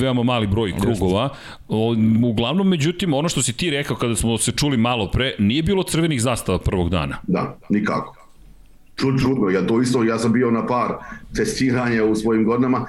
veoma 0.00 0.22
mali 0.22 0.46
broj 0.46 0.74
krugova. 0.80 1.28
Uglavnom, 2.24 2.68
međutim, 2.68 3.14
ono 3.14 3.28
što 3.28 3.42
si 3.42 3.52
ti 3.52 3.70
rekao 3.70 3.96
kada 3.96 4.16
smo 4.16 4.38
se 4.38 4.52
čuli 4.52 4.76
malo 4.76 5.10
pre, 5.10 5.34
nije 5.38 5.62
bilo 5.62 5.82
crvenih 5.82 6.22
zastava 6.22 6.58
prvog 6.58 6.90
dana. 6.90 7.16
Da, 7.22 7.58
nikako. 7.68 8.14
Čud, 8.96 9.20
čudno, 9.20 9.50
ja 9.50 9.66
to 9.66 9.82
isto, 9.82 10.04
ja 10.04 10.18
sam 10.18 10.32
bio 10.32 10.50
na 10.50 10.66
par 10.66 10.94
testiranja 11.36 12.04
u 12.04 12.14
svojim 12.14 12.44
godinama, 12.44 12.86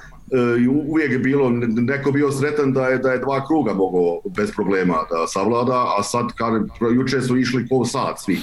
uvijek 0.88 1.12
je 1.12 1.20
bilo, 1.20 1.50
neko 1.68 2.12
bio 2.12 2.32
sretan 2.32 2.74
da 2.74 2.88
je, 2.88 2.98
da 2.98 3.12
je 3.12 3.20
dva 3.20 3.46
kruga 3.48 3.74
mogao 3.74 4.22
bez 4.36 4.52
problema 4.52 4.94
da 4.94 5.28
savlada, 5.28 5.86
a 5.98 6.04
sad 6.04 6.34
kad 6.36 6.54
juče 6.96 7.22
su 7.22 7.38
išli 7.38 7.68
ko 7.68 7.86
sat 7.86 8.20
svi. 8.20 8.40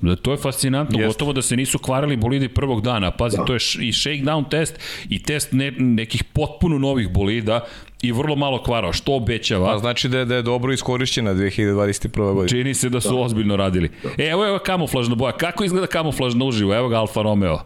Da, 0.00 0.16
to 0.16 0.30
je 0.30 0.36
fascinantno, 0.36 1.00
Jest. 1.00 1.08
gotovo 1.08 1.32
da 1.32 1.42
se 1.42 1.56
nisu 1.56 1.78
kvarili 1.78 2.16
bolidi 2.16 2.48
prvog 2.48 2.80
dana. 2.80 3.10
Pazi, 3.10 3.36
da. 3.36 3.44
to 3.44 3.52
je 3.52 3.58
i 3.80 3.92
shakedown 3.92 4.48
test 4.50 4.78
i 5.08 5.22
test 5.22 5.52
ne, 5.52 5.70
nekih 5.70 6.24
potpuno 6.24 6.78
novih 6.78 7.12
bolida 7.12 7.60
i 8.02 8.12
vrlo 8.12 8.36
malo 8.36 8.62
kvarao, 8.62 8.92
što 8.92 9.14
obećava. 9.14 9.72
Pa 9.72 9.78
znači 9.78 10.08
da 10.08 10.18
je, 10.18 10.24
da 10.24 10.34
je 10.34 10.42
dobro 10.42 10.72
iskorišćena 10.72 11.34
2021. 11.34 12.34
godina. 12.34 12.48
Čini 12.48 12.74
se 12.74 12.88
da 12.88 13.00
su 13.00 13.14
da. 13.14 13.20
ozbiljno 13.20 13.56
radili. 13.56 13.90
Da. 14.02 14.24
E, 14.24 14.26
evo 14.26 14.44
je 14.44 14.58
kamuflažna 14.58 15.14
boja. 15.14 15.32
Kako 15.32 15.64
izgleda 15.64 15.86
kamuflažna 15.86 16.44
uživo? 16.44 16.74
Evo 16.74 16.88
ga 16.88 16.96
Alfa 16.96 17.22
Romeo 17.22 17.58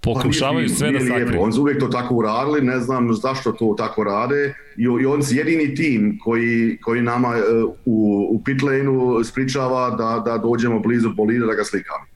pokušavaju 0.00 0.68
pa 0.68 0.74
sve 0.74 0.92
da 0.92 1.00
sakriju. 1.00 1.42
On 1.42 1.52
su 1.52 1.60
uvijek 1.60 1.80
to 1.80 1.88
tako 1.88 2.14
uradili, 2.14 2.60
ne 2.60 2.80
znam 2.80 3.14
zašto 3.14 3.52
to 3.52 3.74
tako 3.78 4.04
rade 4.04 4.54
i, 4.76 4.82
i 5.02 5.06
on 5.06 5.22
su 5.22 5.34
jedini 5.34 5.74
tim 5.74 6.18
koji, 6.24 6.78
koji 6.82 7.02
nama 7.02 7.28
uh, 7.28 7.70
u, 7.84 8.28
u 8.30 8.42
pit 8.44 8.62
lane-u 8.62 9.24
spričava 9.24 9.90
da, 9.90 10.22
da 10.24 10.38
dođemo 10.38 10.78
blizu 10.78 11.10
bolida 11.10 11.46
da 11.46 11.54
ga 11.54 11.64
slikamo. 11.64 12.10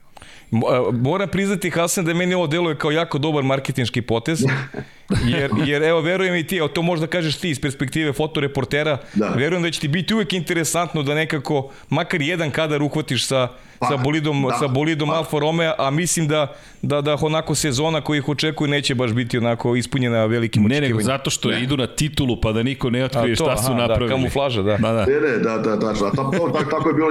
E, 0.51 0.91
moram 0.91 1.29
priznati 1.29 1.69
Hasan 1.69 2.05
da 2.05 2.13
meni 2.13 2.33
ovo 2.33 2.47
deluje 2.47 2.77
kao 2.77 2.91
jako 2.91 3.17
dobar 3.17 3.43
marketinški 3.43 4.01
potez, 4.01 4.43
jer, 5.33 5.51
jer 5.65 5.83
evo 5.83 6.01
verujem 6.01 6.35
i 6.35 6.47
ti, 6.47 6.61
to 6.73 6.81
možda 6.81 7.07
kažeš 7.07 7.35
ti 7.37 7.49
iz 7.49 7.61
perspektive 7.61 8.13
fotoreportera, 8.13 8.97
da. 9.13 9.29
verujem 9.29 9.63
da 9.63 9.71
će 9.71 9.79
ti 9.79 9.87
biti 9.87 10.13
uvek 10.13 10.33
interesantno 10.33 11.03
da 11.03 11.15
nekako 11.15 11.71
makar 11.89 12.21
jedan 12.21 12.51
kadar 12.51 12.81
uhvatiš 12.81 13.27
sa, 13.27 13.47
pa, 13.89 13.97
sa 13.97 14.03
bolidom, 14.03 14.47
da, 14.49 14.57
sa 14.57 14.67
bolidom 14.67 15.09
pa. 15.09 15.15
Alfa 15.15 15.39
Romeo, 15.39 15.73
a 15.77 15.91
mislim 15.91 16.27
da, 16.27 16.55
da, 16.81 17.01
da 17.01 17.17
onako 17.21 17.55
sezona 17.55 18.01
koji 18.01 18.17
ih 18.17 18.29
očekuju 18.29 18.67
neće 18.67 18.95
baš 18.95 19.13
biti 19.13 19.37
onako 19.37 19.75
ispunjena 19.75 20.25
velikim 20.25 20.63
ne, 20.63 20.65
očekivanjem. 20.65 20.97
Ne, 20.97 21.03
nego 21.03 21.05
zato 21.05 21.29
što 21.29 21.49
ne. 21.49 21.63
idu 21.63 21.77
na 21.77 21.87
titulu 21.87 22.41
pa 22.41 22.51
da 22.51 22.63
niko 22.63 22.89
ne 22.89 23.05
otkrije 23.05 23.35
šta 23.35 23.57
su 23.57 23.71
aha, 23.71 23.73
da, 23.73 23.87
napravili. 23.87 24.09
Da, 24.09 24.15
kamuflaža, 24.15 24.61
da. 24.61 24.77
Da, 24.77 24.91
da. 24.91 25.05
Ne, 25.05 25.21
ne, 25.21 25.37
da, 25.37 25.57
da, 25.57 25.75
da, 25.75 25.93
da, 25.93 26.11
tako, 26.15 26.63
tako 26.71 26.89
je 26.89 26.93
bilo, 26.93 27.09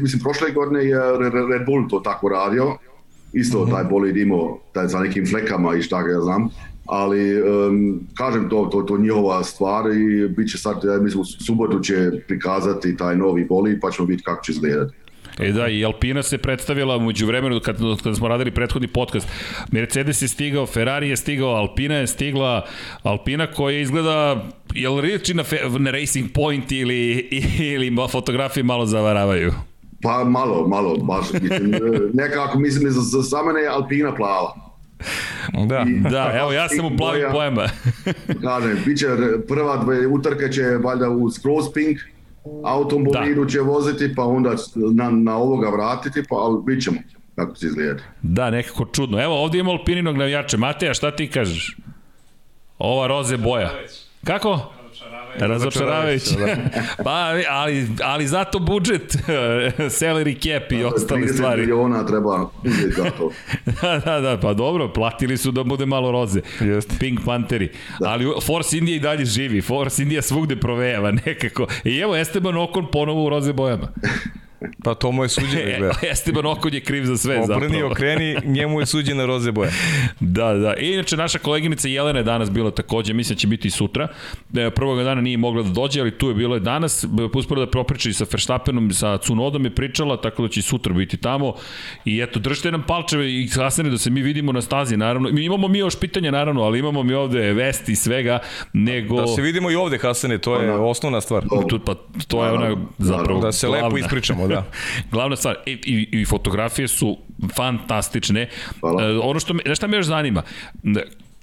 mislim, 0.00 0.22
prošle 0.22 0.50
godine 0.50 0.84
je 0.84 0.98
Red 1.52 1.66
Bull 1.66 1.88
to 1.88 2.00
tako 2.00 2.28
radio, 2.28 2.76
isto 3.32 3.58
mm 3.58 3.66
-hmm. 3.66 3.74
taj 3.74 3.84
bolid 3.84 4.16
imao 4.16 4.58
taj 4.72 4.88
sa 4.88 4.98
nekim 4.98 5.26
flekama 5.26 5.76
i 5.76 5.82
šta 5.82 6.02
ga 6.02 6.12
ja 6.12 6.20
znam, 6.20 6.48
ali 6.86 7.42
um, 7.42 8.00
kažem 8.14 8.48
to, 8.48 8.68
to, 8.72 8.82
to 8.82 8.98
njihova 8.98 9.44
stvar 9.44 9.84
i 9.92 10.28
bit 10.28 10.50
će 10.50 10.58
sad, 10.58 10.76
ja 10.84 10.98
mislim, 10.98 11.20
u 11.20 11.24
subotu 11.24 11.80
će 11.80 12.10
prikazati 12.28 12.96
taj 12.96 13.16
novi 13.16 13.44
bolid 13.44 13.78
pa 13.80 13.90
ćemo 13.90 14.06
vidjeti 14.06 14.24
kako 14.24 14.44
će 14.44 14.52
izgledati. 14.52 14.94
E 15.40 15.52
da, 15.52 15.68
i 15.68 15.84
Alpina 15.84 16.22
se 16.22 16.38
predstavila 16.38 16.96
umeđu 16.96 17.26
vremenu 17.26 17.60
kad, 17.60 17.76
kad 18.02 18.16
smo 18.16 18.28
radili 18.28 18.50
prethodni 18.50 18.88
podcast. 18.88 19.28
Mercedes 19.70 20.22
je 20.22 20.28
stigao, 20.28 20.66
Ferrari 20.66 21.08
je 21.08 21.16
stigao, 21.16 21.48
Alpina 21.48 21.94
je 21.94 22.06
stigla, 22.06 22.66
Alpina 23.02 23.46
koja 23.46 23.80
izgleda 23.80 24.44
je 24.74 24.88
li 24.88 25.00
riječi 25.02 25.34
na, 25.34 25.44
fe, 25.44 25.56
na 25.78 25.90
Racing 25.90 26.32
Point 26.34 26.72
ili, 26.72 27.28
ili 27.74 27.96
fotografije 28.10 28.64
malo 28.64 28.86
zavaravaju? 28.86 29.52
Pa 30.02 30.24
malo, 30.24 30.68
malo, 30.68 30.96
baš. 30.96 31.32
Mislim, 31.42 31.74
nekako 32.12 32.58
mislim 32.58 32.90
za, 32.90 33.00
za, 33.00 33.22
za 33.22 33.42
mene 33.42 33.60
je 33.60 33.68
Alpina 33.68 34.14
plava. 34.14 34.54
Da, 35.66 35.84
I, 35.88 36.10
da, 36.10 36.32
evo 36.34 36.52
ja 36.52 36.68
sam 36.68 36.86
u 36.86 36.96
plavim 36.96 37.26
bojama. 37.32 37.68
Kažem, 38.42 38.78
bit 38.86 38.98
će 38.98 39.06
prva 39.48 39.76
dve 39.76 40.06
utrke 40.06 40.52
će 40.52 40.62
valjda 40.62 41.10
u 41.10 41.30
skroz 41.30 41.64
pink, 41.74 41.98
automobilu 42.64 43.44
da. 43.44 43.50
će 43.50 43.60
voziti, 43.60 44.14
pa 44.14 44.24
onda 44.24 44.54
na, 44.74 45.10
na 45.10 45.36
ovoga 45.36 45.68
vratiti, 45.68 46.22
pa 46.28 46.36
ali 46.36 46.62
bit 46.66 46.84
ćemo 46.84 46.96
kako 47.34 47.54
će 47.54 47.66
izgledati. 47.66 48.02
Da, 48.22 48.50
nekako 48.50 48.84
čudno. 48.84 49.22
Evo, 49.22 49.42
ovdje 49.42 49.60
imamo 49.60 49.78
Alpininog 49.78 50.16
navijača. 50.16 50.56
Mateja, 50.56 50.94
šta 50.94 51.10
ti 51.10 51.30
kažeš? 51.30 51.76
Ova 52.78 53.06
roze 53.06 53.36
boja. 53.36 53.70
Kako? 54.24 54.72
Razočaravajuće. 55.38 56.34
Da. 56.36 56.56
pa, 57.04 57.34
ali, 57.50 57.86
ali 58.04 58.26
zato 58.26 58.58
budžet, 58.58 59.16
salary 60.00 60.34
cap 60.34 60.72
i 60.72 60.84
ostale 60.84 61.28
stvari. 61.28 61.62
30 61.62 61.66
miliona 61.66 62.06
treba 62.06 62.50
uzeti 62.64 62.94
za 62.96 63.10
to. 63.10 63.30
da, 63.82 63.98
da, 63.98 64.20
da, 64.20 64.40
pa 64.40 64.54
dobro, 64.54 64.92
platili 64.92 65.36
su 65.36 65.50
da 65.50 65.64
bude 65.64 65.86
malo 65.86 66.12
roze. 66.12 66.40
Just. 66.60 66.92
Pink 67.00 67.20
Pantheri. 67.24 67.72
Da. 68.00 68.08
Ali 68.08 68.26
Force 68.42 68.78
India 68.78 68.96
i 68.96 69.00
dalje 69.00 69.24
živi. 69.24 69.62
Force 69.62 70.02
India 70.02 70.22
svugde 70.22 70.56
provejava 70.56 71.10
nekako. 71.10 71.66
I 71.84 71.98
evo 71.98 72.16
Esteban 72.16 72.56
Okon 72.56 72.86
ponovo 72.92 73.24
u 73.24 73.28
roze 73.28 73.52
bojama. 73.52 73.88
Pa 74.84 74.94
to 74.94 75.12
mu 75.12 75.22
je 75.22 75.28
suđeno. 75.28 75.86
E, 76.02 76.10
Esteban 76.10 76.46
Okon 76.46 76.74
je 76.74 76.80
kriv 76.80 77.04
za 77.04 77.16
sve 77.16 77.34
Obrni, 77.34 77.46
zapravo. 77.46 77.66
Obrni, 77.66 77.82
okreni, 77.82 78.36
njemu 78.44 78.80
je 78.80 78.86
suđena 78.86 79.26
roze 79.26 79.52
boja. 79.52 79.70
da, 80.20 80.54
da. 80.54 80.74
I 80.76 80.92
inače, 80.92 81.16
naša 81.16 81.38
koleginica 81.38 81.88
Jelena 81.88 82.18
je 82.18 82.22
danas 82.22 82.50
bila 82.50 82.70
takođe, 82.70 83.12
mislim 83.12 83.36
da 83.36 83.40
će 83.40 83.46
biti 83.46 83.68
i 83.68 83.70
sutra. 83.70 84.08
E, 84.54 84.70
prvog 84.70 85.02
dana 85.02 85.20
nije 85.20 85.36
mogla 85.36 85.62
da 85.62 85.70
dođe, 85.70 86.00
ali 86.00 86.18
tu 86.18 86.28
je 86.28 86.34
bilo 86.34 86.54
je 86.54 86.60
danas. 86.60 87.06
Uspora 87.34 87.60
da 87.60 87.70
propriča 87.70 88.08
i 88.08 88.12
sa 88.12 88.24
Verstappenom, 88.32 88.92
sa 88.92 89.18
Cunodom 89.18 89.64
je 89.64 89.74
pričala, 89.74 90.20
tako 90.20 90.42
da 90.42 90.48
će 90.48 90.60
i 90.60 90.62
sutra 90.62 90.92
biti 90.92 91.16
tamo. 91.16 91.54
I 92.04 92.20
eto, 92.20 92.38
držite 92.38 92.72
nam 92.72 92.82
palčeve 92.82 93.32
i 93.32 93.48
hasane 93.48 93.90
da 93.90 93.98
se 93.98 94.10
mi 94.10 94.22
vidimo 94.22 94.52
na 94.52 94.62
stazi, 94.62 94.96
naravno. 94.96 95.30
Mi 95.30 95.44
imamo 95.44 95.68
mi 95.68 95.78
još 95.78 96.00
pitanja, 96.00 96.30
naravno, 96.30 96.62
ali 96.62 96.78
imamo 96.78 97.02
mi 97.02 97.14
ovde 97.14 97.52
vesti 97.52 97.92
i 97.92 97.96
svega, 97.96 98.38
nego... 98.72 99.20
Da 99.20 99.26
se 99.26 99.42
vidimo 99.42 99.70
i 99.70 99.74
ovde, 99.74 99.98
Hasane, 99.98 100.38
to 100.38 100.56
je 100.56 100.66
da. 100.66 100.80
osnovna 100.80 101.20
stvar. 101.20 101.42
Tu, 101.68 101.78
pa, 101.78 101.94
to 102.28 102.44
je 102.44 102.52
ona 102.52 102.76
zapravo 102.98 103.40
Da 103.40 103.52
se 103.52 103.66
glavna, 103.66 103.86
lepo 103.86 103.98
ispričamo, 103.98 104.45
da. 104.46 104.64
glavna 105.12 105.36
stvar. 105.36 105.56
I, 105.66 105.70
i, 105.72 106.20
I 106.20 106.24
fotografije 106.24 106.88
su 106.88 107.16
fantastične. 107.56 108.48
Hvala. 108.80 109.02
E, 109.02 109.18
ono 109.18 109.40
što 109.40 109.54
me, 109.54 109.62
znaš 109.64 109.78
šta 109.78 109.86
me 109.86 109.96
još 109.96 110.06
zanima? 110.06 110.42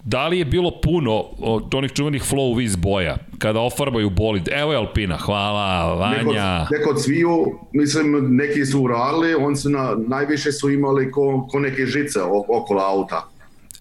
Da 0.04 0.28
li 0.28 0.40
je 0.40 0.46
bilo 0.46 0.72
puno 0.82 1.24
od 1.40 1.76
onih 1.76 1.92
čuvenih 1.92 2.22
flow 2.22 2.58
viz 2.58 2.76
boja 2.76 3.18
kada 3.38 3.60
ofarbaju 3.60 4.10
bolid? 4.10 4.50
Evo 4.52 4.72
je 4.72 4.78
Alpina, 4.78 5.18
hvala, 5.18 5.94
Vanja. 5.94 6.60
Neko, 6.60 6.74
neko 6.74 7.00
sviju, 7.00 7.60
mislim, 7.74 8.36
neki 8.36 8.66
su 8.66 8.82
uradili, 8.82 9.36
on 9.36 9.56
su 9.56 9.70
na, 9.70 9.96
najviše 10.08 10.52
su 10.52 10.70
imali 10.70 11.12
ko, 11.12 11.48
ko 11.52 11.60
neke 11.60 11.86
žice 11.86 12.20
okolo 12.50 12.82
auta. 12.82 13.33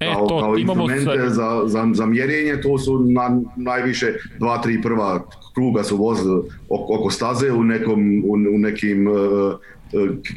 E, 0.02 0.12
kao, 0.14 0.26
to 0.26 0.38
kao 0.40 0.56
imamo 0.56 0.82
instrumente 0.90 1.28
sad... 1.28 1.34
za, 1.34 1.62
za, 1.66 1.88
za 1.92 2.06
mjerenje, 2.06 2.60
to 2.60 2.78
su 2.78 2.98
na, 2.98 3.40
najviše 3.56 4.14
dva, 4.38 4.58
tri 4.58 4.82
prva 4.82 5.24
kruga 5.54 5.82
su 5.82 5.96
vozili 5.96 6.42
oko, 6.68 6.94
oko 7.00 7.10
staze 7.10 7.52
u, 7.52 7.64
nekom, 7.64 8.24
u, 8.26 8.32
u 8.32 8.58
nekim 8.58 9.06
uh, 9.06 9.14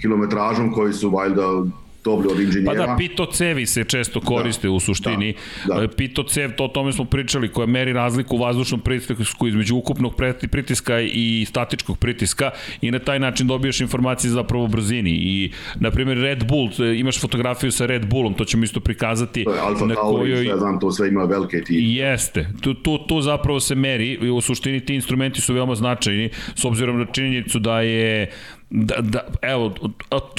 kilometražom 0.01 0.71
koji 0.71 0.93
su 0.93 1.09
valjda 1.09 1.63
dobri 2.05 2.27
od 2.31 2.39
inženjera. 2.39 2.85
Pa 2.85 2.87
da, 2.87 2.95
pito 2.97 3.25
cevi 3.25 3.65
se 3.65 3.83
često 3.83 4.21
koriste 4.21 4.67
da, 4.67 4.71
u 4.71 4.79
suštini. 4.79 5.33
Da, 5.67 5.73
da. 5.73 5.87
Pito 5.87 6.23
cev, 6.23 6.51
to 6.57 6.65
o 6.65 6.67
tome 6.67 6.93
smo 6.93 7.05
pričali, 7.05 7.51
koja 7.51 7.67
meri 7.67 7.93
razliku 7.93 8.35
u 8.35 8.39
vazdušnom 8.39 8.79
pritisku 8.79 9.47
između 9.47 9.75
ukupnog 9.75 10.15
pritiska 10.51 11.01
i 11.01 11.45
statičkog 11.49 11.97
pritiska 11.97 12.51
i 12.81 12.91
na 12.91 12.99
taj 12.99 13.19
način 13.19 13.47
dobiješ 13.47 13.81
informacije 13.81 14.31
zapravo 14.31 14.63
o 14.63 14.67
brzini. 14.67 15.11
I, 15.11 15.51
na 15.75 15.91
primjer, 15.91 16.17
Red 16.17 16.47
Bull, 16.47 16.69
imaš 16.95 17.21
fotografiju 17.21 17.71
sa 17.71 17.85
Red 17.85 18.05
Bullom, 18.05 18.33
to 18.33 18.45
ćemo 18.45 18.63
isto 18.63 18.79
prikazati. 18.79 19.43
To 19.43 19.53
je 19.53 19.59
Alfa 19.59 19.85
na 19.85 19.95
Tauri, 19.95 20.31
kojoj... 20.31 20.45
ja 20.45 20.57
znam, 20.57 20.79
to 20.79 20.91
sve 20.91 21.07
ima 21.07 21.23
velike 21.23 21.61
ti. 21.61 21.75
Jeste, 21.75 22.47
tu, 22.61 22.73
tu, 22.73 22.97
tu 22.97 23.21
zapravo 23.21 23.59
se 23.59 23.75
meri 23.75 24.11
i 24.21 24.29
u 24.29 24.41
suštini 24.41 24.79
ti 24.79 24.95
instrumenti 24.95 25.41
su 25.41 25.53
veoma 25.53 25.75
značajni, 25.75 26.29
s 26.55 26.65
obzirom 26.65 26.99
na 26.99 27.05
činjenicu 27.05 27.59
da 27.59 27.81
je 27.81 28.31
da, 28.69 28.95
da, 29.01 29.27
evo, 29.41 29.73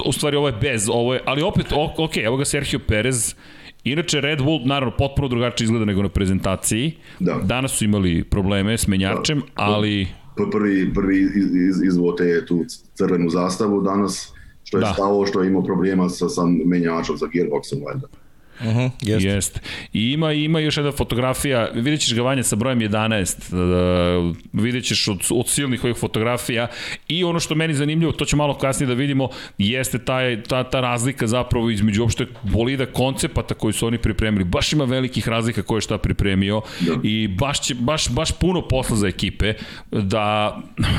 u 0.07 0.13
stvari 0.13 0.37
ovo 0.37 0.49
je 0.49 0.55
bez, 0.61 0.89
ovo 0.89 1.15
je, 1.15 1.21
ali 1.25 1.43
opet, 1.43 1.67
ok, 1.99 2.17
evo 2.17 2.37
ga 2.37 2.45
Sergio 2.45 2.81
Perez, 2.89 3.35
Inače, 3.87 4.21
Red 4.21 4.43
Bull, 4.43 4.61
naravno, 4.65 4.97
potpuno 4.97 5.29
drugačije 5.29 5.65
izgleda 5.65 5.85
nego 5.85 6.03
na 6.03 6.09
prezentaciji. 6.09 6.93
Da. 7.21 7.41
Danas 7.45 7.73
su 7.73 7.85
imali 7.85 8.25
probleme 8.25 8.79
s 8.79 8.87
menjačem, 8.87 9.39
da. 9.39 9.45
ali... 9.55 10.09
Prvi, 10.53 10.95
prvi 10.95 11.21
iz, 11.21 11.55
iz, 11.55 11.83
izvote 11.83 12.47
tu 12.47 12.65
crvenu 12.95 13.31
zastavu 13.31 13.83
danas, 13.83 14.33
što 14.65 14.77
je 14.77 14.81
da. 14.81 14.93
stavo, 14.93 15.27
što 15.27 15.43
je 15.43 15.49
imao 15.49 15.63
problema 15.63 16.09
sa, 16.09 16.29
sa 16.29 16.43
menjačom, 16.47 17.19
sa 17.19 17.27
gearboxom, 17.27 17.85
valjda. 17.87 18.09
Uh 18.61 18.67
-huh, 18.67 18.91
jeste. 19.01 19.29
Jest. 19.29 19.61
I 19.93 20.13
ima, 20.13 20.33
ima 20.33 20.61
još 20.61 20.77
jedna 20.77 20.93
fotografija, 20.93 21.69
vidjet 21.75 22.01
ćeš 22.01 22.15
ga 22.15 22.23
vanje 22.23 22.43
sa 22.43 22.57
brojem 22.57 22.81
11, 22.81 24.31
uh, 24.31 24.37
vidjet 24.53 24.85
ćeš 24.85 25.09
od, 25.09 25.19
od 25.31 25.49
silnih 25.49 25.85
ovih 25.85 25.97
fotografija 25.97 26.69
i 27.09 27.25
ono 27.25 27.41
što 27.41 27.55
meni 27.55 27.75
zanimljivo, 27.75 28.13
to 28.13 28.25
ću 28.25 28.37
malo 28.37 28.59
kasnije 28.59 28.87
da 28.87 28.95
vidimo, 28.95 29.29
jeste 29.59 29.99
taj, 29.99 30.43
ta, 30.43 30.65
ta 30.65 30.81
razlika 30.81 31.27
zapravo 31.27 31.71
između 31.71 32.03
uopšte 32.03 32.27
bolida 32.43 32.87
koncepata 32.87 33.55
koji 33.55 33.73
su 33.73 33.87
oni 33.87 33.99
pripremili. 33.99 34.45
Baš 34.45 34.73
ima 34.73 34.85
velikih 34.85 35.29
razlika 35.29 35.63
ko 35.63 35.77
je 35.77 35.81
šta 35.81 35.99
pripremio 35.99 36.61
da. 36.81 36.95
i 37.03 37.29
baš, 37.29 37.61
će, 37.61 37.75
baš, 37.75 38.09
baš 38.09 38.33
puno 38.33 38.69
posla 38.69 38.97
za 38.97 39.09
ekipe 39.09 39.55
da, 39.91 40.59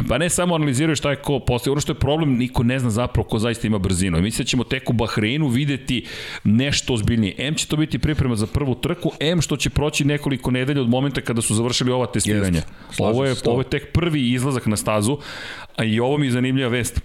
pa 0.10 0.18
ne 0.18 0.30
samo 0.30 0.56
analiziraju 0.56 0.96
šta 0.96 1.10
je 1.10 1.16
ko 1.16 1.40
postoji, 1.40 1.72
ono 1.72 1.82
što 1.82 1.92
je 1.92 2.00
problem, 2.00 2.38
niko 2.38 2.64
ne 2.64 2.80
zna 2.80 2.90
zapravo 2.90 3.28
ko 3.28 3.40
zaista 3.40 3.68
ima 3.68 3.78
brzinu. 3.78 4.22
Mislim 4.22 4.44
da 4.44 4.50
ćemo 4.50 4.64
tek 4.64 4.90
u 4.90 4.94
Bahreinu 4.94 5.48
videti 5.48 6.06
nešto 6.44 6.94
ozbiljnije 6.94 7.34
M 7.48 7.56
će 7.56 7.68
to 7.68 7.78
biti 7.78 8.00
priprema 8.00 8.36
za 8.36 8.48
prvu 8.48 8.76
trku, 8.76 9.12
M 9.20 9.42
što 9.42 9.58
će 9.58 9.70
proći 9.70 10.06
nekoliko 10.06 10.52
nedelja 10.52 10.82
od 10.82 10.90
momenta 10.90 11.22
kada 11.22 11.42
su 11.42 11.56
završili 11.56 11.92
ova 11.92 12.06
testiranja. 12.06 12.62
Ovo 13.00 13.26
je, 13.26 13.36
ovo 13.46 13.62
je 13.62 13.70
tek 13.70 13.92
prvi 13.94 14.32
izlazak 14.32 14.66
na 14.66 14.76
stazu, 14.76 15.18
a 15.76 15.84
i 15.84 16.00
ovo 16.00 16.18
mi 16.18 16.28
je 16.28 16.32
zanimljiva 16.32 16.70
vest 16.70 17.02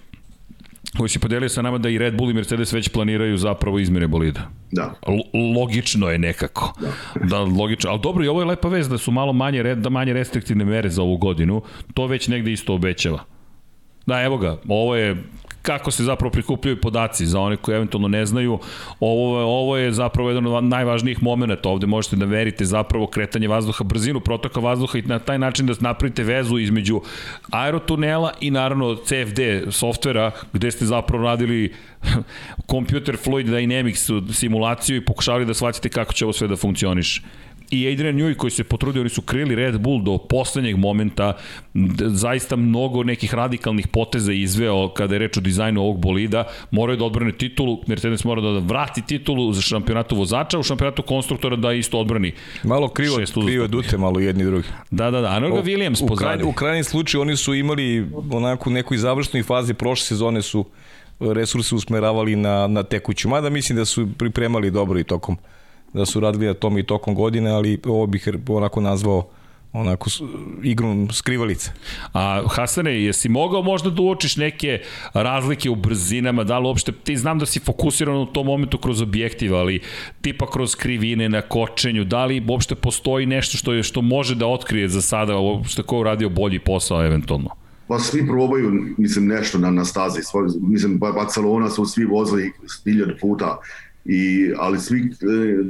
koji 0.96 1.09
se 1.09 1.18
podelio 1.18 1.48
sa 1.48 1.62
nama 1.62 1.78
da 1.78 1.88
i 1.88 1.98
Red 1.98 2.16
Bull 2.16 2.31
i 2.31 2.35
Mercedes 2.35 2.72
već 2.72 2.88
planiraju 2.88 3.37
zapravo 3.37 3.78
izmjene 3.78 4.07
bolida. 4.07 4.50
Da. 4.70 4.94
L 5.07 5.42
logično 5.61 6.11
je 6.11 6.18
nekako. 6.18 6.74
Da. 6.81 7.26
da, 7.26 7.40
logično. 7.40 7.90
Ali 7.90 8.00
dobro, 8.02 8.24
i 8.24 8.28
ovo 8.28 8.40
je 8.40 8.46
lepa 8.46 8.68
vest 8.68 8.90
da 8.90 8.98
su 8.98 9.11
malo 9.11 9.33
manje, 9.33 9.62
red, 9.62 9.78
da 9.78 9.90
manje 9.90 10.12
restriktivne 10.12 10.64
mere 10.64 10.90
za 10.90 11.02
ovu 11.02 11.16
godinu. 11.16 11.62
To 11.94 12.07
već 12.07 12.28
negde 12.28 12.52
isto 12.52 12.74
obećava. 12.74 13.24
Da, 14.07 14.22
evo 14.22 14.38
ga, 14.38 14.61
ovo 14.68 14.96
je 14.96 15.16
kako 15.62 15.90
se 15.90 16.05
zapravo 16.05 16.31
prikupljaju 16.31 16.81
podaci 16.81 17.27
za 17.27 17.40
one 17.40 17.57
koji 17.57 17.77
eventualno 17.77 18.09
ne 18.09 18.27
znaju. 18.27 18.59
Ovo, 19.01 19.59
ovo 19.59 19.77
je 19.77 19.92
zapravo 19.92 20.31
jedan 20.31 20.46
od 20.46 20.64
najvažnijih 20.64 21.22
momenta. 21.22 21.68
Ovde 21.68 21.87
možete 21.87 22.16
da 22.16 22.25
verite 22.25 22.64
zapravo 22.64 23.07
kretanje 23.07 23.48
vazduha, 23.48 23.85
brzinu 23.85 24.20
protoka 24.20 24.61
vazduha 24.61 24.98
i 24.98 25.03
na 25.03 25.18
taj 25.18 25.38
način 25.38 25.66
da 25.66 25.75
napravite 25.81 26.22
vezu 26.22 26.59
između 26.59 27.01
aerotunela 27.51 28.33
i 28.40 28.51
naravno 28.51 28.96
CFD 28.96 29.40
softvera 29.70 30.31
gde 30.53 30.70
ste 30.70 30.87
zapravo 30.87 31.25
radili 31.25 31.75
computer 32.72 33.16
fluid 33.16 33.46
dynamics 33.46 34.33
simulaciju 34.33 34.96
i 34.96 35.05
pokušavali 35.05 35.46
da 35.46 35.55
shvatite 35.55 35.88
kako 35.88 36.12
će 36.12 36.25
ovo 36.25 36.33
sve 36.33 36.48
da 36.48 36.57
funkcioniše 36.57 37.22
i 37.70 37.92
Adrian 37.92 38.16
Newey 38.16 38.37
koji 38.37 38.51
se 38.51 38.64
potrudio, 38.64 39.03
oni 39.03 39.11
su 39.11 39.22
krili 39.22 39.55
Red 39.55 39.81
Bull 39.81 40.03
do 40.03 40.18
poslednjeg 40.18 40.77
momenta, 40.77 41.37
zaista 42.07 42.57
mnogo 42.57 43.03
nekih 43.03 43.35
radikalnih 43.35 43.88
poteza 43.88 44.33
izveo 44.33 44.88
kada 44.88 45.14
je 45.14 45.18
reč 45.18 45.37
o 45.37 45.40
dizajnu 45.40 45.81
ovog 45.81 45.98
bolida, 45.98 46.44
moraju 46.70 46.98
da 46.98 47.05
odbrane 47.05 47.33
titulu, 47.33 47.79
Mercedes 47.87 48.25
mora 48.25 48.40
da 48.40 48.59
vrati 48.59 49.03
titulu 49.03 49.53
za 49.53 49.61
šampionatu 49.62 50.16
vozača, 50.16 50.59
u 50.59 50.62
šampionatu 50.62 51.03
konstruktora 51.03 51.57
da 51.57 51.72
isto 51.72 51.98
odbrani. 51.98 52.33
Malo 52.62 52.88
krivo, 52.88 53.16
krivo 53.46 53.66
dute 53.66 53.98
malo 53.98 54.20
jedni 54.20 54.44
drugi. 54.44 54.68
Da, 54.90 55.11
da, 55.11 55.20
da, 55.20 55.29
Anoga 55.29 55.62
Williams 55.62 56.09
pozadi. 56.09 56.44
U 56.44 56.53
krajnjem 56.53 56.85
slučaju 56.85 57.22
oni 57.22 57.37
su 57.37 57.55
imali 57.55 58.07
onako 58.31 58.70
nekoj 58.70 58.96
završnoj 58.96 59.42
fazi 59.42 59.75
prošle 59.75 60.07
sezone 60.07 60.42
su 60.42 60.64
resurse 61.20 61.75
usmeravali 61.75 62.37
na, 62.37 62.66
na 62.66 62.83
tekuću. 62.83 63.29
Mada 63.29 63.51
mislim 63.51 63.79
da 63.79 63.85
su 63.85 64.09
pripremali 64.18 64.70
dobro 64.70 64.98
i 64.98 65.05
tokom 65.05 65.37
da 65.92 66.07
su 66.07 66.20
radili 66.20 66.46
na 66.46 66.55
tom 66.55 66.78
i 66.78 66.83
tokom 66.83 67.14
godine, 67.14 67.50
ali 67.50 67.81
ovo 67.87 68.07
bih 68.07 68.28
onako 68.48 68.81
nazvao 68.81 69.28
onako 69.72 70.11
igrom 70.62 71.09
skrivalice. 71.12 71.70
A 72.12 72.42
Hasane, 72.50 73.02
jesi 73.02 73.28
mogao 73.28 73.62
možda 73.62 73.90
da 73.90 74.02
uočiš 74.02 74.37
neke 74.37 74.81
razlike 75.14 75.70
u 75.70 75.74
brzinama, 75.74 76.44
da 76.44 76.59
li 76.59 76.66
uopšte, 76.66 76.92
ti 76.92 77.16
znam 77.16 77.38
da 77.38 77.46
si 77.46 77.61
fokusiran 77.61 78.16
u 78.16 78.26
tom 78.26 78.46
momentu 78.46 78.78
kroz 78.78 79.00
objektiv, 79.00 79.55
ali 79.55 79.81
tipa 80.20 80.50
kroz 80.50 80.74
krivine 80.74 81.28
na 81.28 81.40
kočenju, 81.40 82.05
da 82.05 82.24
li 82.24 82.44
uopšte 82.48 82.74
postoji 82.74 83.26
nešto 83.26 83.57
što 83.57 83.72
je 83.72 83.83
što 83.83 84.02
može 84.02 84.35
da 84.35 84.46
otkrije 84.46 84.88
za 84.88 85.02
sada, 85.02 85.37
uopšte 85.37 85.83
ko 85.83 85.96
je 85.96 86.00
uradio 86.00 86.28
bolji 86.28 86.59
posao 86.59 87.07
eventualno? 87.07 87.50
Pa 87.88 87.98
svi 87.98 88.26
probaju, 88.26 88.94
mislim, 88.98 89.26
nešto 89.26 89.59
na, 89.59 89.70
na 89.70 89.85
stazi. 89.85 90.20
Mislim, 90.61 90.98
Barcelona 90.98 91.70
su 91.70 91.85
svi 91.85 92.05
vozili 92.05 92.52
hiljadu 92.85 93.14
puta 93.20 93.59
I, 94.04 94.52
ali 94.58 94.78
svi, 94.78 95.00
e, 95.00 95.06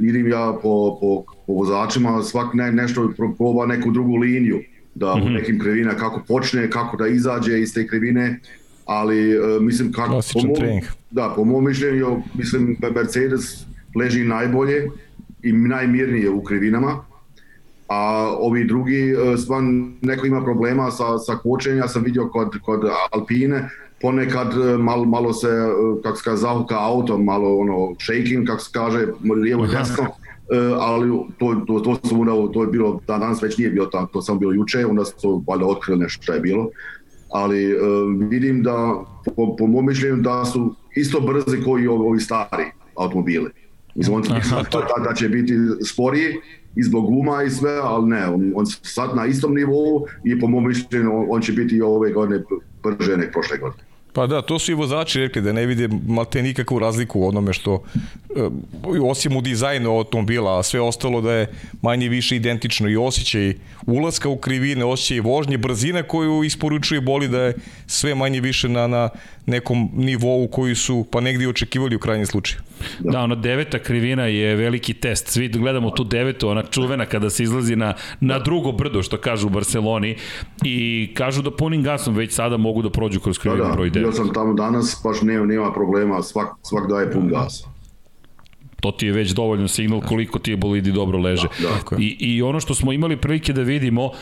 vidim 0.01 0.29
ja 0.29 0.59
po, 0.63 0.99
po, 1.01 1.25
po 1.47 1.53
vozačima, 1.53 2.23
svak 2.23 2.55
ne, 2.55 2.73
nešto 2.73 3.13
proba 3.39 3.67
neku 3.67 3.91
drugu 3.91 4.17
liniju, 4.17 4.61
da 4.95 5.15
mm 5.15 5.19
-hmm. 5.19 5.23
u 5.23 5.25
mhm. 5.25 5.35
nekim 5.35 5.59
krivina 5.59 5.95
kako 5.95 6.23
počne, 6.29 6.71
kako 6.71 6.97
da 6.97 7.07
izađe 7.07 7.61
iz 7.61 7.75
te 7.75 7.87
krivine, 7.87 8.41
ali 8.87 9.33
e, 9.33 9.39
mislim 9.61 9.93
kako 9.93 10.21
po 10.33 10.41
mom, 10.47 10.81
da, 11.11 11.33
po 11.37 11.45
mom 11.45 11.65
mišljenju 11.65 12.23
mislim 12.35 12.77
Mercedes 12.95 13.67
leži 13.97 14.25
najbolje 14.25 14.89
i 15.43 15.53
najmirnije 15.53 16.31
u 16.31 16.43
krivinama 16.43 17.05
a 17.93 18.35
ovi 18.39 18.65
drugi 18.65 19.13
e, 19.13 19.37
stvarno 19.37 19.91
neko 20.03 20.27
ima 20.27 20.43
problema 20.45 20.91
sa, 20.91 21.19
sa 21.19 21.37
kočenja, 21.37 21.77
ja 21.77 21.89
sam 21.89 22.03
vidio 22.05 22.29
kod, 22.29 22.59
kod 22.63 22.81
Alpine 23.13 23.69
ponekad 24.03 24.53
e, 24.53 24.79
malo, 24.79 25.05
malo 25.05 25.33
se, 25.33 25.49
e, 25.49 26.03
kako 26.03 26.17
se 26.17 26.23
kaže, 26.25 26.37
zahuka 26.37 26.77
auto, 26.79 27.19
malo 27.19 27.59
ono, 27.59 27.95
shaking, 28.01 28.47
kako 28.47 28.61
se 28.61 28.71
kaže, 28.73 29.07
lijevo 29.43 29.65
i 29.65 29.69
desno, 29.69 30.05
e, 30.05 30.75
ali 30.79 31.11
to, 31.39 31.55
to, 31.67 31.81
to, 31.81 32.09
su, 32.09 32.51
to 32.53 32.63
je 32.63 32.69
bilo, 32.69 33.01
da 33.07 33.19
danas 33.19 33.43
već 33.43 33.59
nije 33.59 33.71
bilo 33.71 33.87
tako, 33.87 34.13
to 34.13 34.23
samo 34.23 34.39
bilo 34.39 34.53
juče, 34.53 34.87
onda 34.87 35.05
su 35.05 35.45
valjda 35.49 35.67
otkrili 35.67 36.01
nešto 36.01 36.23
što 36.23 36.33
je 36.33 36.41
bilo, 36.41 36.69
ali 37.31 37.77
vidim 38.29 38.63
da, 38.63 39.05
po, 39.37 39.57
po 39.57 39.67
mom 39.67 39.87
mišljenju, 39.87 40.17
da 40.17 40.45
su 40.45 40.75
isto 40.97 41.21
brzi 41.21 41.63
koji 41.65 41.87
ovi 41.87 42.21
stari 42.21 42.65
automobili. 42.97 43.51
Mislim, 43.95 44.17
on 44.17 44.23
da, 44.23 45.05
da 45.09 45.15
će 45.15 45.29
biti 45.29 45.55
sporiji, 45.85 46.35
i 46.77 46.83
zbog 46.83 47.07
guma 47.07 47.43
i 47.43 47.51
sve, 47.51 47.81
ali 47.83 48.09
ne, 48.09 48.29
on, 48.29 48.53
on 48.55 48.67
sad 48.67 49.17
na 49.17 49.27
istom 49.27 49.55
nivou 49.55 50.07
i 50.25 50.41
po 50.41 50.47
mom 50.47 50.69
mišljenju 50.69 51.19
on, 51.19 51.27
on 51.31 51.41
će 51.41 51.53
biti 51.53 51.77
i 51.77 51.83
ove 51.83 52.13
godine 52.13 52.43
brže 52.83 53.17
nek 53.17 53.33
prošle 53.33 53.59
godine. 53.59 53.92
Pa 54.13 54.27
da, 54.27 54.43
to 54.43 54.59
su 54.59 54.73
i 54.73 54.75
vozači 54.75 55.21
rekli 55.21 55.43
da 55.43 55.53
ne 55.53 55.67
vide 55.67 55.89
malte 56.07 56.43
nikakvu 56.43 56.79
razliku 56.79 57.21
u 57.21 57.29
onome 57.29 57.53
što, 57.53 57.83
e, 58.37 58.49
osim 59.03 59.37
u 59.37 59.41
dizajnu 59.41 59.91
automobila, 59.91 60.59
a 60.59 60.63
sve 60.63 60.81
ostalo 60.81 61.21
da 61.21 61.33
je 61.33 61.53
manje 61.83 62.09
više 62.09 62.37
identično. 62.37 62.89
I 62.89 62.97
osjećaj 62.97 63.55
ulaska 63.87 64.29
u 64.29 64.37
krivine, 64.37 64.85
osjećaj 64.85 65.21
vožnje, 65.21 65.59
brzina 65.59 66.03
koju 66.03 66.45
isporučuje 66.45 67.01
boli 67.01 67.29
da 67.29 67.43
je 67.43 67.55
sve 67.87 68.15
manje 68.15 68.41
više 68.41 68.69
na, 68.69 68.87
na 68.87 69.09
nekom 69.47 69.91
nivou 69.95 70.49
koji 70.49 70.75
su 70.75 71.07
pa 71.11 71.21
negdje 71.21 71.49
očekivali 71.49 71.97
u 71.97 71.99
krajnjem 71.99 72.27
slučaju. 72.27 72.61
Da. 73.01 73.11
da, 73.11 73.21
ona 73.21 73.35
deveta 73.35 73.79
krivina 73.79 74.27
je 74.27 74.57
veliki 74.57 74.95
test. 74.95 75.29
Svi 75.29 75.49
gledamo 75.49 75.91
tu 75.91 76.05
devetu, 76.05 76.49
ona 76.49 76.63
čuvena 76.63 77.07
kada 77.07 77.31
se 77.31 77.43
izlazi 77.43 77.77
na, 77.77 77.95
na 78.21 78.39
drugo 78.39 78.73
brdo, 78.73 79.03
što 79.03 79.21
kažu 79.21 79.47
u 79.47 79.51
Barceloni, 79.51 80.17
i 80.65 81.11
kažu 81.15 81.43
da 81.43 81.51
punim 81.51 81.83
gasom 81.83 82.15
već 82.15 82.33
sada 82.33 82.57
mogu 82.57 82.83
da 82.83 82.91
prođu 82.91 83.21
kroz 83.21 83.39
krivinu 83.39 83.63
da, 83.63 83.69
da. 83.69 83.75
broj 83.75 83.91
9. 83.91 83.93
Bio 83.93 84.13
sam 84.13 84.33
tamo 84.35 84.55
danas, 84.55 85.01
baš 85.05 85.23
nema, 85.23 85.47
nema 85.47 85.73
problema, 85.73 86.23
svak, 86.23 86.49
svak 86.63 86.89
daje 86.89 87.13
pun 87.13 87.29
gas 87.29 87.72
to 88.83 88.91
ti 88.91 89.07
je 89.07 89.13
već 89.13 89.31
dovoljno 89.31 89.69
signal 89.69 90.01
koliko 90.01 90.39
ti 90.39 90.51
je 90.51 90.57
bolidi 90.57 90.93
dobro 90.93 91.19
leže. 91.19 91.49
Da, 91.61 91.69
da. 91.91 92.03
I, 92.03 92.17
I 92.19 92.43
ono 92.43 92.61
što 92.61 92.75
smo 92.75 92.93
imali 92.93 93.17
prilike 93.17 93.53
da 93.53 93.63
vidimo 93.63 94.05
uh, 94.05 94.13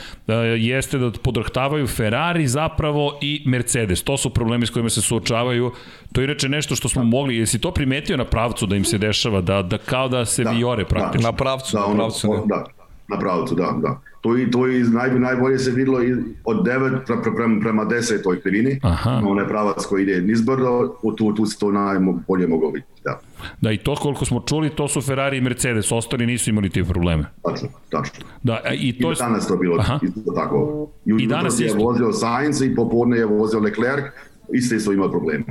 jeste 0.59 0.99
da 0.99 1.11
podrhtavaju 1.11 1.87
Ferrari 1.87 2.47
zapravo 2.47 3.19
i 3.23 3.43
Mercedes. 3.47 4.03
To 4.03 4.17
su 4.17 4.31
problemi 4.31 4.67
s 4.67 4.71
kojima 4.71 4.91
se 4.91 5.03
suočavaju. 5.03 5.73
To 6.13 6.21
je 6.21 6.25
inače 6.25 6.49
nešto 6.49 6.77
što 6.77 6.89
smo 6.89 7.05
mogli, 7.05 7.37
jesi 7.37 7.59
to 7.59 7.71
primetio 7.71 8.17
na 8.17 8.25
pravcu 8.25 8.67
da 8.67 8.77
im 8.77 8.85
se 8.85 8.99
dešava, 8.99 9.41
da, 9.41 9.63
da 9.63 9.79
kao 9.79 10.09
da 10.09 10.25
se 10.25 10.45
da, 10.45 10.51
viore 10.51 10.85
praktično? 10.85 11.23
Da, 11.23 11.31
na 11.31 11.37
pravcu, 11.37 11.77
da, 11.77 11.89
na 11.89 11.95
pravcu. 11.95 12.31
Ono, 12.31 12.47
da, 12.47 12.65
na 13.11 13.19
pravcu, 13.19 13.55
da, 13.55 13.75
da. 13.83 14.01
To, 14.21 14.39
i, 14.39 14.51
to 14.51 14.67
i 14.69 14.83
naj, 14.83 15.19
najbolje 15.19 15.59
se 15.59 15.71
videlo 15.71 16.03
i 16.03 16.13
od 16.45 16.67
9 16.67 17.05
pre, 17.07 17.17
pre, 17.23 17.33
prema, 17.37 17.61
prema 17.61 17.85
10 17.85 18.23
toj 18.23 18.41
krivini, 18.41 18.81
Aha. 18.83 19.23
onaj 19.25 19.49
pravac 19.49 19.87
koji 19.87 20.03
ide 20.03 20.21
nizbrdo, 20.21 20.95
tu, 21.17 21.33
tu 21.35 21.47
se 21.47 21.59
to 21.59 21.73
najbolje 21.73 22.47
moglo 22.47 22.71
vidjeti, 22.71 23.01
da. 23.05 23.21
Da, 23.61 23.73
i 23.73 23.79
to 23.79 23.95
koliko 23.95 24.25
smo 24.25 24.41
čuli, 24.41 24.71
to 24.71 24.89
su 24.89 25.01
Ferrari 25.01 25.37
i 25.37 25.41
Mercedes, 25.41 25.93
ostali 25.93 26.27
nisu 26.27 26.51
imali 26.51 26.71
te 26.71 26.85
probleme. 26.85 27.25
Tačno, 27.45 27.69
tačno. 27.91 28.25
Da, 28.43 28.61
i 28.75 28.99
to 28.99 29.13
I 29.13 29.15
danas 29.15 29.49
to 29.49 29.57
bilo 29.57 29.77
Aha. 29.81 29.99
isto 30.03 30.33
tako. 30.35 30.89
I 31.07 31.27
danas 31.27 31.61
je 31.61 31.67
isto. 31.67 31.79
vozio 31.79 32.13
Sainz 32.13 32.63
i 32.63 32.75
popodne 32.75 33.17
je 33.17 33.27
vozio 33.27 33.61
Leclerc, 33.61 34.05
isto 34.53 34.75
isto 34.75 34.93
ima 34.93 35.11
problema. 35.11 35.45